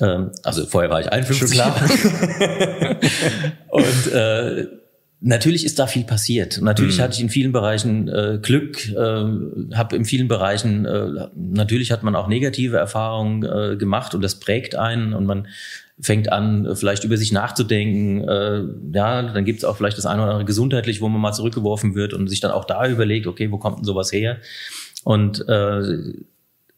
Ähm, 0.00 0.30
also 0.44 0.64
vorher 0.66 0.90
war 0.90 1.00
ich 1.00 1.10
51. 1.12 1.38
Schon 1.38 1.50
klar. 1.50 1.74
Und 3.70 4.12
äh, 4.12 4.66
Natürlich 5.20 5.64
ist 5.64 5.78
da 5.78 5.86
viel 5.86 6.04
passiert. 6.04 6.60
Natürlich 6.60 6.98
mhm. 6.98 7.02
hatte 7.02 7.14
ich 7.14 7.20
in 7.20 7.30
vielen 7.30 7.52
Bereichen 7.52 8.08
äh, 8.08 8.38
Glück, 8.40 8.86
äh, 8.90 9.24
habe 9.74 9.96
in 9.96 10.04
vielen 10.04 10.28
Bereichen, 10.28 10.84
äh, 10.84 11.28
natürlich 11.34 11.90
hat 11.90 12.02
man 12.02 12.14
auch 12.14 12.28
negative 12.28 12.76
Erfahrungen 12.76 13.42
äh, 13.42 13.76
gemacht 13.76 14.14
und 14.14 14.20
das 14.20 14.40
prägt 14.40 14.74
einen 14.74 15.14
und 15.14 15.24
man 15.24 15.48
fängt 15.98 16.30
an, 16.30 16.76
vielleicht 16.76 17.04
über 17.04 17.16
sich 17.16 17.32
nachzudenken. 17.32 18.28
Äh, 18.28 18.64
ja, 18.92 19.22
dann 19.22 19.46
gibt 19.46 19.60
es 19.60 19.64
auch 19.64 19.78
vielleicht 19.78 19.96
das 19.96 20.04
eine 20.04 20.20
oder 20.20 20.32
andere 20.32 20.44
gesundheitlich, 20.44 21.00
wo 21.00 21.08
man 21.08 21.22
mal 21.22 21.32
zurückgeworfen 21.32 21.94
wird 21.94 22.12
und 22.12 22.28
sich 22.28 22.40
dann 22.40 22.50
auch 22.50 22.66
da 22.66 22.86
überlegt, 22.86 23.26
okay, 23.26 23.50
wo 23.50 23.56
kommt 23.56 23.78
denn 23.78 23.84
sowas 23.84 24.12
her? 24.12 24.36
Und 25.02 25.48
äh, 25.48 26.12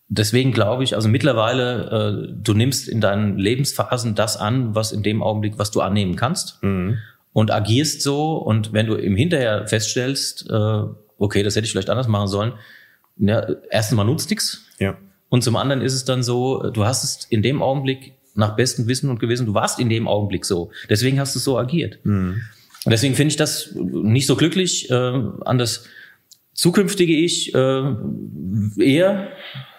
deswegen 0.08 0.52
glaube 0.52 0.84
ich, 0.84 0.94
also 0.94 1.08
mittlerweile, 1.08 2.28
äh, 2.30 2.32
du 2.40 2.54
nimmst 2.54 2.88
in 2.88 3.00
deinen 3.00 3.36
Lebensphasen 3.36 4.14
das 4.14 4.36
an, 4.36 4.76
was 4.76 4.92
in 4.92 5.02
dem 5.02 5.24
Augenblick, 5.24 5.58
was 5.58 5.72
du 5.72 5.80
annehmen 5.80 6.14
kannst. 6.14 6.62
Mhm 6.62 6.98
und 7.32 7.50
agierst 7.50 8.02
so 8.02 8.36
und 8.36 8.72
wenn 8.72 8.86
du 8.86 8.94
im 8.94 9.16
Hinterher 9.16 9.66
feststellst, 9.66 10.48
äh, 10.50 10.82
okay, 11.18 11.42
das 11.42 11.56
hätte 11.56 11.66
ich 11.66 11.72
vielleicht 11.72 11.90
anders 11.90 12.08
machen 12.08 12.28
sollen, 12.28 12.52
ja, 13.16 13.46
erstens 13.70 13.96
mal 13.96 14.04
nutzt 14.04 14.30
nichts. 14.30 14.66
Ja. 14.78 14.96
Und 15.28 15.42
zum 15.42 15.56
anderen 15.56 15.82
ist 15.82 15.94
es 15.94 16.04
dann 16.04 16.22
so, 16.22 16.70
du 16.70 16.84
hast 16.84 17.04
es 17.04 17.26
in 17.26 17.42
dem 17.42 17.62
Augenblick 17.62 18.14
nach 18.34 18.56
bestem 18.56 18.86
Wissen 18.86 19.10
und 19.10 19.18
Gewissen, 19.18 19.46
du 19.46 19.54
warst 19.54 19.78
in 19.78 19.88
dem 19.88 20.06
Augenblick 20.06 20.44
so. 20.44 20.70
Deswegen 20.88 21.18
hast 21.18 21.34
du 21.34 21.40
so 21.40 21.58
agiert. 21.58 21.98
Mhm. 22.04 22.40
Und 22.84 22.90
deswegen 22.92 23.14
finde 23.14 23.30
ich 23.30 23.36
das 23.36 23.70
nicht 23.74 24.26
so 24.26 24.36
glücklich. 24.36 24.88
Äh, 24.90 24.94
an 24.94 25.58
das 25.58 25.84
zukünftige 26.58 27.14
Ich 27.14 27.54
äh, 27.54 27.82
eher 28.80 29.28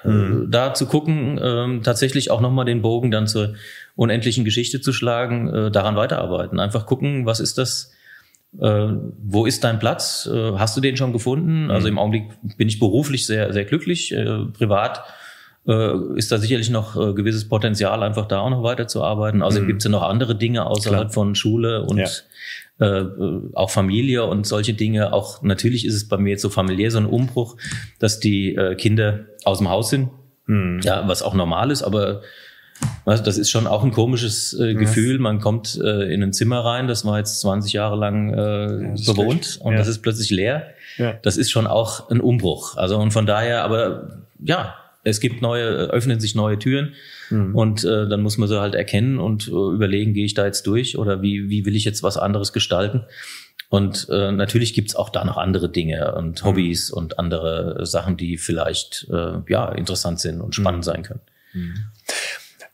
mhm. 0.06 0.45
äh, 0.45 0.49
da 0.49 0.74
zu 0.74 0.85
gucken, 0.85 1.38
äh, 1.38 1.82
tatsächlich 1.83 2.32
auch 2.32 2.40
nochmal 2.40 2.64
den 2.64 2.82
Bogen 2.82 3.11
dann 3.11 3.27
zur 3.27 3.56
unendlichen 3.98 4.45
Geschichte 4.45 4.80
zu 4.80 4.93
schlagen, 4.93 5.53
äh, 5.53 5.72
daran 5.72 5.98
weiterarbeiten. 5.98 6.58
Einfach 6.58 6.85
gucken, 6.85 7.25
was 7.25 7.41
ist 7.41 7.58
das, 7.58 7.91
äh, 8.61 8.88
wo 9.22 9.45
ist 9.45 9.66
dein 9.66 9.80
Platz? 9.80 10.30
Äh, 10.33 10.53
hast 10.53 10.77
du 10.77 10.82
den 10.82 10.95
schon 10.95 11.11
gefunden? 11.11 11.66
Mhm. 11.66 11.72
Also 11.72 11.90
im 11.90 11.99
Augenblick 11.99 12.30
bin 12.56 12.69
ich 12.69 12.80
beruflich 12.80 13.25
sehr, 13.25 13.51
sehr 13.51 13.66
glücklich. 13.66 14.14
Äh, 14.14 14.45
privat 14.53 15.03
äh, 15.67 16.16
ist 16.16 16.32
da 16.32 16.38
sicherlich 16.38 16.69
noch 16.69 16.95
äh, 16.95 17.14
gewisses 17.14 17.49
Potenzial, 17.49 18.03
einfach 18.03 18.25
da 18.25 18.40
auch 18.40 18.51
noch 18.51 18.64
weiterzuarbeiten. 18.64 19.41
Also 19.43 19.59
mhm. 19.59 19.67
gibt 19.67 19.80
es 19.80 19.83
ja 19.83 19.91
noch 19.91 20.03
andere 20.03 20.38
Dinge 20.38 20.66
außerhalb 20.66 21.01
Klar. 21.01 21.14
von 21.14 21.35
Schule 21.35 21.83
und 21.83 21.98
ja. 21.98 22.08
Äh, 22.80 23.03
auch 23.56 23.69
Familie 23.69 24.24
und 24.24 24.48
solche 24.48 24.74
Dinge. 24.74 25.11
Auch 25.11 25.41
natürlich 25.41 25.85
ist 25.85 25.95
es 25.95 26.08
bei 26.08 26.17
mir 26.17 26.30
jetzt 26.30 26.41
so 26.41 26.49
familiär 26.49 26.91
so 26.91 26.98
ein 26.98 27.06
Umbruch, 27.06 27.58
dass 27.99 28.22
die 28.22 28.56
äh, 28.56 28.75
Kinder 28.75 29.25
aus 29.43 29.58
dem 29.58 29.69
Haus 29.69 29.90
sind. 29.90 30.09
Mhm. 30.45 30.80
Ja, 30.83 31.06
was 31.08 31.22
auch 31.22 31.33
normal 31.33 31.72
ist, 31.72 31.83
aber 31.83 32.22
also 33.06 33.22
das 33.22 33.38
ist 33.38 33.49
schon 33.49 33.67
auch 33.67 33.83
ein 33.83 33.91
komisches 33.91 34.58
äh, 34.58 34.75
Gefühl. 34.75 35.19
Man 35.19 35.41
kommt 35.41 35.77
äh, 35.83 36.14
in 36.14 36.24
ein 36.24 36.32
Zimmer 36.32 36.64
rein, 36.64 36.88
das 36.88 37.03
war 37.03 37.17
jetzt 37.17 37.41
20 37.41 37.74
Jahre 37.74 37.98
lang 37.98 38.33
äh, 38.33 38.38
ja, 38.95 39.14
bewohnt 39.14 39.59
und 39.61 39.74
ja. 39.74 39.77
das 39.77 39.90
ist 39.90 40.01
plötzlich 40.01 40.30
leer. 40.30 40.67
Das 41.22 41.38
ist 41.38 41.49
schon 41.49 41.66
auch 41.66 42.09
ein 42.09 42.19
Umbruch. 42.19 42.75
Also 42.75 42.98
und 42.98 43.11
von 43.11 43.25
daher, 43.25 43.64
aber 43.64 44.19
ja, 44.43 44.75
es 45.03 45.19
gibt 45.19 45.41
neue, 45.41 45.64
öffnen 45.64 46.19
sich 46.19 46.35
neue 46.35 46.59
Türen 46.59 46.93
mhm. 47.30 47.56
und 47.56 47.83
äh, 47.83 48.08
dann 48.08 48.22
muss 48.22 48.38
man 48.38 48.49
sie 48.49 48.59
halt 48.59 48.75
erkennen 48.75 49.19
und 49.19 49.48
äh, 49.48 49.51
überlegen, 49.51 50.14
gehe 50.14 50.25
ich 50.25 50.33
da 50.33 50.45
jetzt 50.45 50.67
durch 50.67 50.98
oder 50.98 51.22
wie, 51.22 51.49
wie 51.49 51.66
will 51.66 51.75
ich 51.75 51.85
jetzt 51.85 52.03
was 52.03 52.17
anderes 52.17 52.53
gestalten. 52.53 53.06
Und 53.69 54.08
äh, 54.09 54.32
natürlich 54.32 54.74
gibt's 54.74 54.95
auch 54.95 55.09
da 55.09 55.24
noch 55.24 55.38
andere 55.38 55.69
Dinge 55.69 56.16
und 56.16 56.41
mhm. 56.41 56.48
Hobbys 56.48 56.91
mhm. 56.91 56.98
und 56.98 57.19
andere 57.19 57.85
Sachen, 57.85 58.17
die 58.17 58.38
vielleicht 58.38 59.08
äh, 59.11 59.33
ja 59.48 59.69
interessant 59.69 60.19
sind 60.19 60.41
und 60.41 60.56
spannend 60.56 60.82
mhm. 60.82 60.91
sein 60.91 61.03
können. 61.03 61.22
Mhm. 61.53 61.74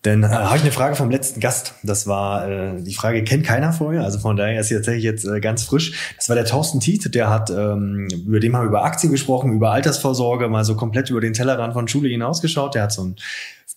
Dann 0.06 0.24
äh, 0.24 0.28
habe 0.28 0.58
ich 0.58 0.62
eine 0.62 0.72
Frage 0.72 0.96
vom 0.96 1.10
letzten 1.10 1.40
Gast. 1.40 1.74
Das 1.84 2.06
war 2.08 2.48
äh, 2.48 2.82
die 2.82 2.94
Frage 2.94 3.24
kennt 3.24 3.46
keiner 3.46 3.74
vorher, 3.74 4.04
also 4.04 4.20
von 4.20 4.38
daher 4.38 4.60
ist 4.60 4.68
sie 4.68 4.76
tatsächlich 4.76 5.04
jetzt 5.04 5.26
äh, 5.26 5.40
ganz 5.40 5.64
frisch. 5.64 6.14
Das 6.16 6.30
war 6.30 6.36
der 6.36 6.46
Thorsten 6.46 6.80
Tiet, 6.80 7.14
der 7.16 7.30
hat 7.30 7.50
ähm, 7.50 8.08
über 8.26 8.40
dem 8.40 8.56
haben 8.56 8.64
wir 8.64 8.70
über 8.70 8.84
Aktien 8.84 9.12
gesprochen, 9.12 9.54
über 9.54 9.72
Altersvorsorge, 9.72 10.48
mal 10.48 10.64
so 10.64 10.76
komplett 10.76 11.10
über 11.10 11.22
den 11.22 11.34
Tellerrand 11.34 11.74
von 11.74 11.88
Schule 11.88 12.10
hinausgeschaut. 12.10 12.76
Der 12.76 12.84
hat 12.84 12.92
so 12.92 13.04
ein 13.04 13.16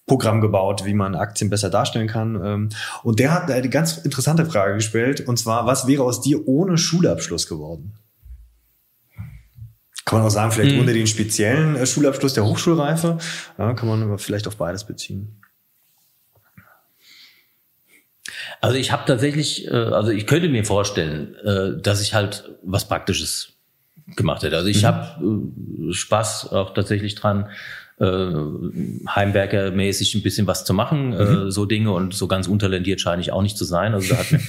Programm 0.09 0.41
gebaut, 0.41 0.85
wie 0.85 0.95
man 0.95 1.15
Aktien 1.15 1.51
besser 1.51 1.71
darstellen 1.71 2.09
kann. 2.09 2.41
Ähm, 2.45 2.69
und 3.05 3.21
der 3.21 3.33
hat 3.33 3.49
eine 3.51 3.69
ganz 3.69 3.99
interessante 3.99 4.45
Frage 4.45 4.75
gestellt, 4.75 5.21
und 5.29 5.39
zwar, 5.39 5.67
was 5.67 5.87
wäre 5.87 6.03
aus 6.03 6.21
dir 6.21 6.49
ohne 6.49 6.77
Schulabschluss 6.77 7.47
geworden? 7.47 7.95
Kann 10.05 10.19
man 10.19 10.27
auch 10.27 10.33
sagen, 10.33 10.51
vielleicht 10.51 10.73
hm. 10.73 10.81
ohne 10.81 10.95
den 10.95 11.07
speziellen 11.07 11.77
äh, 11.77 11.87
Schulabschluss 11.87 12.33
der 12.33 12.45
Hochschulreife. 12.45 13.19
Ja, 13.59 13.75
kann 13.75 13.89
man 13.89 14.03
aber 14.03 14.19
vielleicht 14.19 14.49
auf 14.49 14.57
beides 14.57 14.85
beziehen. 14.85 15.41
Also 18.61 18.77
ich 18.77 18.91
habe 18.91 19.05
tatsächlich, 19.07 19.69
äh, 19.69 19.75
also 19.75 20.11
ich 20.11 20.27
könnte 20.27 20.49
mir 20.49 20.65
vorstellen, 20.65 21.35
äh, 21.45 21.81
dass 21.81 22.01
ich 22.01 22.15
halt 22.15 22.51
was 22.63 22.89
Praktisches 22.89 23.53
gemacht 24.17 24.43
hätte. 24.43 24.57
Also 24.57 24.69
ich 24.69 24.83
mhm. 24.83 24.87
habe 24.87 25.93
Spaß 25.93 26.53
auch 26.53 26.73
tatsächlich 26.73 27.15
dran, 27.15 27.51
äh, 28.01 28.33
Heimwerkermäßig 29.09 30.15
ein 30.15 30.23
bisschen 30.23 30.47
was 30.47 30.65
zu 30.65 30.75
machen, 30.75 31.13
äh, 31.13 31.25
mhm. 31.25 31.49
äh, 31.49 31.51
so 31.51 31.67
Dinge 31.67 31.93
und 31.93 32.15
so 32.15 32.29
ganz 32.29 32.47
untalentiert 32.47 33.01
scheine 33.01 33.21
ich 33.21 33.33
auch 33.33 33.43
nicht 33.43 33.57
zu 33.57 33.65
sein. 33.65 33.95
Also 33.95 34.15
da 34.15 34.21
hat 34.21 34.33
mir, 34.33 34.41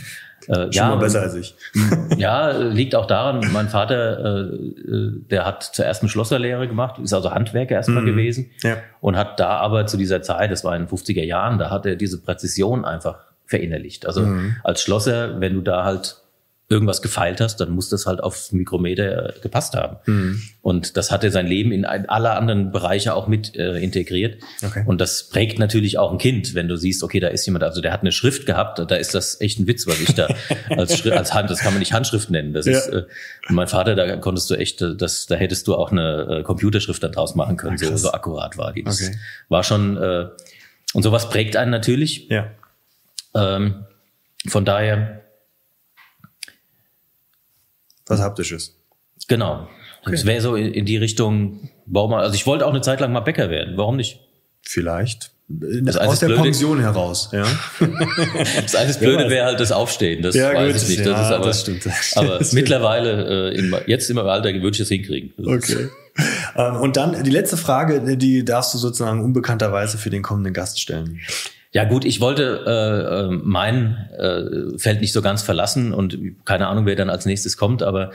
äh, 0.47 0.69
ja, 0.71 0.95
besser 0.95 1.21
als 1.21 1.35
ich. 1.35 1.55
ja, 2.17 2.51
liegt 2.51 2.95
auch 2.95 3.07
daran, 3.07 3.49
mein 3.51 3.69
Vater, 3.69 4.45
äh, 4.45 4.57
der 5.29 5.45
hat 5.45 5.63
zuerst 5.63 6.01
eine 6.01 6.09
Schlosserlehre 6.09 6.67
gemacht, 6.67 6.99
ist 6.99 7.13
also 7.13 7.31
Handwerker 7.31 7.75
erstmal 7.75 8.03
mhm. 8.03 8.07
gewesen 8.07 8.51
ja. 8.61 8.77
und 9.01 9.17
hat 9.17 9.39
da 9.39 9.57
aber 9.57 9.87
zu 9.87 9.97
dieser 9.97 10.21
Zeit, 10.21 10.51
das 10.51 10.63
war 10.63 10.75
in 10.75 10.85
den 10.85 10.89
50er 10.89 11.23
Jahren, 11.23 11.57
da 11.57 11.69
hat 11.69 11.85
er 11.85 11.95
diese 11.95 12.21
Präzision 12.21 12.85
einfach 12.85 13.17
verinnerlicht. 13.45 14.05
Also 14.05 14.21
mhm. 14.21 14.57
als 14.63 14.83
Schlosser, 14.83 15.41
wenn 15.41 15.55
du 15.55 15.61
da 15.61 15.83
halt 15.83 16.17
irgendwas 16.71 17.01
gefeilt 17.01 17.41
hast, 17.41 17.57
dann 17.57 17.71
muss 17.71 17.89
das 17.89 18.05
halt 18.05 18.21
aufs 18.21 18.51
Mikrometer 18.51 19.35
äh, 19.35 19.39
gepasst 19.39 19.73
haben. 19.73 19.97
Mhm. 20.05 20.41
Und 20.61 20.97
das 20.97 21.11
hat 21.11 21.23
er 21.23 21.31
sein 21.31 21.47
Leben 21.47 21.71
in 21.71 21.83
alle 21.83 22.31
anderen 22.31 22.71
Bereiche 22.71 23.15
auch 23.15 23.27
mit 23.27 23.55
äh, 23.55 23.79
integriert. 23.79 24.37
Okay. 24.63 24.83
Und 24.85 25.01
das 25.01 25.29
prägt 25.29 25.57
natürlich 25.57 25.97
auch 25.97 26.11
ein 26.11 26.19
Kind, 26.19 26.53
wenn 26.53 26.67
du 26.67 26.75
siehst, 26.75 27.01
okay, 27.01 27.19
da 27.19 27.29
ist 27.29 27.43
jemand, 27.47 27.63
also 27.63 27.81
der 27.81 27.91
hat 27.91 28.01
eine 28.01 28.11
Schrift 28.11 28.45
gehabt, 28.45 28.77
da 28.77 28.95
ist 28.95 29.15
das 29.15 29.41
echt 29.41 29.59
ein 29.59 29.65
Witz, 29.65 29.87
was 29.87 29.99
ich 29.99 30.13
da 30.13 30.27
als, 30.69 30.95
Schrift, 30.95 31.17
als 31.17 31.33
Hand, 31.33 31.49
das 31.49 31.59
kann 31.59 31.73
man 31.73 31.79
nicht 31.79 31.91
Handschrift 31.91 32.29
nennen. 32.29 32.53
Das 32.53 32.67
ja. 32.67 32.77
ist, 32.77 32.87
äh, 32.89 33.05
mein 33.49 33.67
Vater, 33.67 33.95
da 33.95 34.17
konntest 34.17 34.47
du 34.51 34.53
echt, 34.53 34.79
äh, 34.83 34.95
das, 34.95 35.25
da 35.25 35.35
hättest 35.35 35.67
du 35.67 35.73
auch 35.73 35.91
eine 35.91 36.39
äh, 36.39 36.43
Computerschrift 36.43 37.01
dann 37.01 37.13
draus 37.13 37.33
machen 37.33 37.57
können, 37.57 37.79
so, 37.79 37.97
so 37.97 38.11
akkurat 38.11 38.59
war 38.59 38.73
die. 38.73 38.83
Das 38.83 39.01
okay. 39.01 39.17
war 39.47 39.63
schon, 39.63 39.97
äh, 39.97 40.27
und 40.93 41.01
sowas 41.01 41.29
prägt 41.29 41.55
einen 41.55 41.71
natürlich. 41.71 42.29
Ja. 42.29 42.51
Ähm, 43.33 43.85
von 44.47 44.65
daher. 44.65 45.21
Was 48.09 48.19
Haptisches. 48.19 48.75
Genau. 49.27 49.69
Okay. 50.01 50.11
Das 50.11 50.25
wäre 50.25 50.41
so 50.41 50.55
in, 50.55 50.85
die 50.85 50.97
Richtung 50.97 51.69
Baumann. 51.85 52.21
Also 52.21 52.35
ich 52.35 52.45
wollte 52.45 52.65
auch 52.65 52.71
eine 52.71 52.81
Zeit 52.81 52.99
lang 52.99 53.11
mal 53.11 53.19
Bäcker 53.21 53.49
werden. 53.49 53.77
Warum 53.77 53.95
nicht? 53.95 54.19
Vielleicht. 54.61 55.31
Das 55.47 55.97
Aus 55.97 56.19
der 56.19 56.27
Blöde, 56.27 56.43
Pension 56.43 56.79
heraus, 56.79 57.31
ja. 57.33 57.43
das 58.61 58.75
alles 58.75 58.99
Blöde 58.99 59.31
wäre 59.31 59.47
halt 59.47 59.59
das 59.59 59.71
Aufstehen. 59.71 60.21
Das 60.21 60.35
ja, 60.35 60.53
weiß 60.53 60.73
gut, 60.73 60.81
ich 60.83 60.89
nicht. 60.89 60.99
Das 60.99 61.07
ja, 61.07 61.21
ist 61.23 61.31
aber, 61.31 61.45
das 61.45 61.61
stimmt. 61.61 61.87
Aber 62.15 62.37
das 62.37 62.53
mittlerweile, 62.53 63.51
äh, 63.51 63.57
in, 63.57 63.75
jetzt 63.87 64.11
im 64.11 64.19
Alter, 64.19 64.53
würde 64.53 64.69
ich 64.69 64.77
das 64.77 64.89
hinkriegen. 64.89 65.33
Das 65.37 65.47
okay. 65.47 65.89
Ähm, 66.55 66.75
und 66.75 66.97
dann 66.97 67.23
die 67.23 67.31
letzte 67.31 67.57
Frage, 67.57 68.15
die 68.15 68.45
darfst 68.45 68.75
du 68.75 68.77
sozusagen 68.77 69.23
unbekannterweise 69.23 69.97
für 69.97 70.11
den 70.11 70.21
kommenden 70.21 70.53
Gast 70.53 70.79
stellen. 70.79 71.19
Ja 71.71 71.83
gut, 71.83 72.03
ich 72.03 72.19
wollte 72.19 72.63
äh, 72.65 73.25
äh, 73.25 73.39
mein 73.43 74.09
äh, 74.17 74.77
Feld 74.79 75.01
nicht 75.01 75.13
so 75.13 75.21
ganz 75.21 75.43
verlassen 75.43 75.93
und 75.93 76.17
keine 76.45 76.67
Ahnung, 76.67 76.87
wer 76.87 76.95
dann 76.95 77.11
als 77.11 77.25
nächstes 77.25 77.57
kommt, 77.57 77.83
aber 77.83 78.11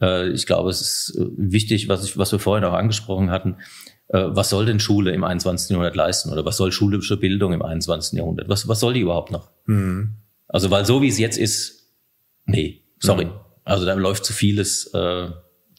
äh, 0.00 0.28
ich 0.28 0.46
glaube, 0.46 0.68
es 0.68 0.80
ist 0.82 1.16
äh, 1.18 1.26
wichtig, 1.36 1.88
was, 1.88 2.04
ich, 2.04 2.18
was 2.18 2.32
wir 2.32 2.38
vorhin 2.38 2.64
auch 2.64 2.74
angesprochen 2.74 3.30
hatten, 3.30 3.56
äh, 4.08 4.24
was 4.26 4.50
soll 4.50 4.66
denn 4.66 4.78
Schule 4.78 5.12
im 5.12 5.24
21. 5.24 5.70
Jahrhundert 5.70 5.96
leisten 5.96 6.30
oder 6.30 6.44
was 6.44 6.58
soll 6.58 6.70
schulische 6.70 7.16
Bildung 7.16 7.54
im 7.54 7.62
21. 7.62 8.18
Jahrhundert? 8.18 8.50
Was, 8.50 8.68
was 8.68 8.80
soll 8.80 8.92
die 8.92 9.00
überhaupt 9.00 9.30
noch? 9.30 9.50
Mhm. 9.64 10.16
Also 10.46 10.70
weil 10.70 10.84
so 10.84 11.00
wie 11.00 11.08
es 11.08 11.18
jetzt 11.18 11.38
ist, 11.38 11.94
nee, 12.44 12.82
sorry. 13.00 13.26
Mhm. 13.26 13.32
Also 13.64 13.86
da 13.86 13.94
läuft 13.94 14.26
zu 14.26 14.34
vieles 14.34 14.92
äh, 14.92 15.30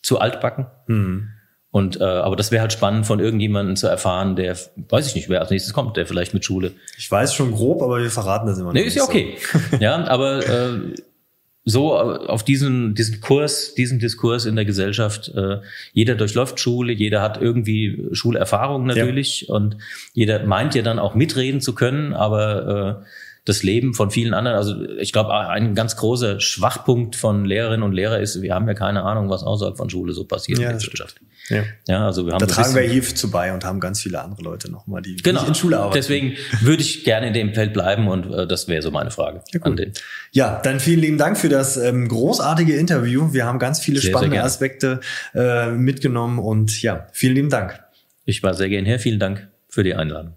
zu 0.02 0.20
altbacken. 0.20 0.68
Mhm. 0.88 1.30
Und 1.72 2.02
äh, 2.02 2.04
aber 2.04 2.36
das 2.36 2.52
wäre 2.52 2.62
halt 2.62 2.74
spannend 2.74 3.06
von 3.06 3.20
irgendjemandem 3.20 3.76
zu 3.76 3.88
erfahren, 3.88 4.36
der 4.36 4.58
weiß 4.76 5.08
ich 5.08 5.16
nicht, 5.16 5.30
wer 5.30 5.42
als 5.42 5.52
nächstes 5.52 5.74
kommt, 5.74 5.98
der 5.98 6.08
vielleicht 6.08 6.34
mit 6.34 6.44
Schule. 6.44 6.72
Ich 6.98 7.10
weiß 7.12 7.34
schon 7.34 7.52
grob, 7.52 7.84
aber 7.84 8.02
wir 8.02 8.10
verraten 8.10 8.48
das 8.48 8.58
immer 8.58 8.74
nicht. 8.74 8.82
Nee, 8.82 8.88
ist 8.88 8.96
ja 8.96 9.04
okay. 9.04 9.38
ja, 9.80 10.04
aber 10.08 10.48
äh, 10.48 10.80
so 11.70 11.96
auf 11.96 12.44
diesen, 12.44 12.96
diesen 12.96 13.22
Kurs, 13.22 13.76
diesen 13.76 14.00
Diskurs 14.00 14.46
in 14.46 14.56
der 14.56 14.66
Gesellschaft. 14.66 15.32
Äh, 15.36 15.60
jeder 15.94 16.16
durchläuft 16.16 16.60
Schule, 16.60 16.92
jeder 16.92 17.22
hat 17.22 17.42
irgendwie 17.42 18.08
Schulerfahrung 18.14 18.86
natürlich 18.88 19.48
ja. 19.48 19.56
und 19.56 19.78
jeder 20.14 20.44
meint 20.46 20.74
ja 20.74 20.82
dann 20.82 20.98
auch 21.00 21.14
mitreden 21.14 21.62
zu 21.62 21.76
können, 21.76 22.14
aber 22.14 23.04
äh, 23.04 23.06
das 23.50 23.64
Leben 23.64 23.94
von 23.94 24.12
vielen 24.12 24.34
anderen. 24.34 24.56
Also 24.56 24.88
ich 25.00 25.12
glaube, 25.12 25.34
ein 25.36 25.76
ganz 25.76 25.96
großer 25.96 26.40
Schwachpunkt 26.40 27.16
von 27.16 27.46
Lehrerinnen 27.46 27.84
und 27.84 27.94
Lehrer 27.94 28.20
ist, 28.20 28.42
wir 28.42 28.54
haben 28.54 28.68
ja 28.68 28.76
keine 28.76 29.04
Ahnung, 29.04 29.30
was 29.30 29.44
außerhalb 29.44 29.76
von 29.76 29.90
Schule 29.90 30.14
so 30.14 30.24
passiert 30.26 30.60
ja, 30.60 30.70
in 30.70 30.78
der 30.78 30.86
Wirtschaft. 30.86 31.20
Ja. 31.50 31.64
ja, 31.88 32.06
also 32.06 32.28
wir 32.28 32.34
haben 32.34 32.40
da 32.40 32.46
tragen 32.46 32.76
wir 32.76 32.84
hier 32.84 33.02
zu 33.02 33.32
bei 33.32 33.52
und 33.52 33.66
haben 33.66 33.80
ganz 33.80 34.02
viele 34.02 34.22
andere 34.22 34.44
Leute 34.44 34.72
nochmal, 34.72 35.02
die 35.02 35.16
genau. 35.16 35.44
in 35.46 35.56
Schule 35.56 35.78
arbeiten. 35.80 35.96
Deswegen 35.96 36.34
würde 36.62 36.84
ich 36.84 37.04
gerne 37.04 37.28
in 37.28 37.34
dem 37.34 37.54
Feld 37.56 37.74
bleiben 37.74 38.08
und 38.08 38.32
äh, 38.32 38.46
das 38.46 38.68
wäre 38.68 38.84
so 38.84 38.92
meine 38.92 39.10
Frage 39.10 39.42
ja, 39.52 39.62
an 39.62 39.76
den. 39.76 39.94
Ja, 40.32 40.62
dann 40.64 40.80
vielen 40.80 41.00
lieben 41.00 41.18
Dank 41.18 41.38
für 41.38 41.50
das 41.50 41.76
ähm, 41.76 42.08
großartige 42.08 42.76
Interview. 42.76 43.34
Wir 43.34 43.46
haben 43.46 43.58
ganz 43.58 43.80
viele 43.80 44.00
sehr, 44.00 44.12
spannende 44.12 44.38
sehr 44.38 44.46
Aspekte 44.46 45.00
äh, 45.34 45.72
mitgenommen 45.72 46.38
und 46.38 46.82
ja, 46.84 47.08
vielen 47.12 47.34
lieben 47.34 47.50
Dank. 47.50 47.80
Ich 48.26 48.44
war 48.44 48.54
sehr 48.54 48.70
gern 48.70 48.86
hier. 48.86 49.00
Vielen 49.00 49.20
Dank 49.20 49.48
für 49.70 49.84
die 49.84 49.96
Einladung. 49.96 50.36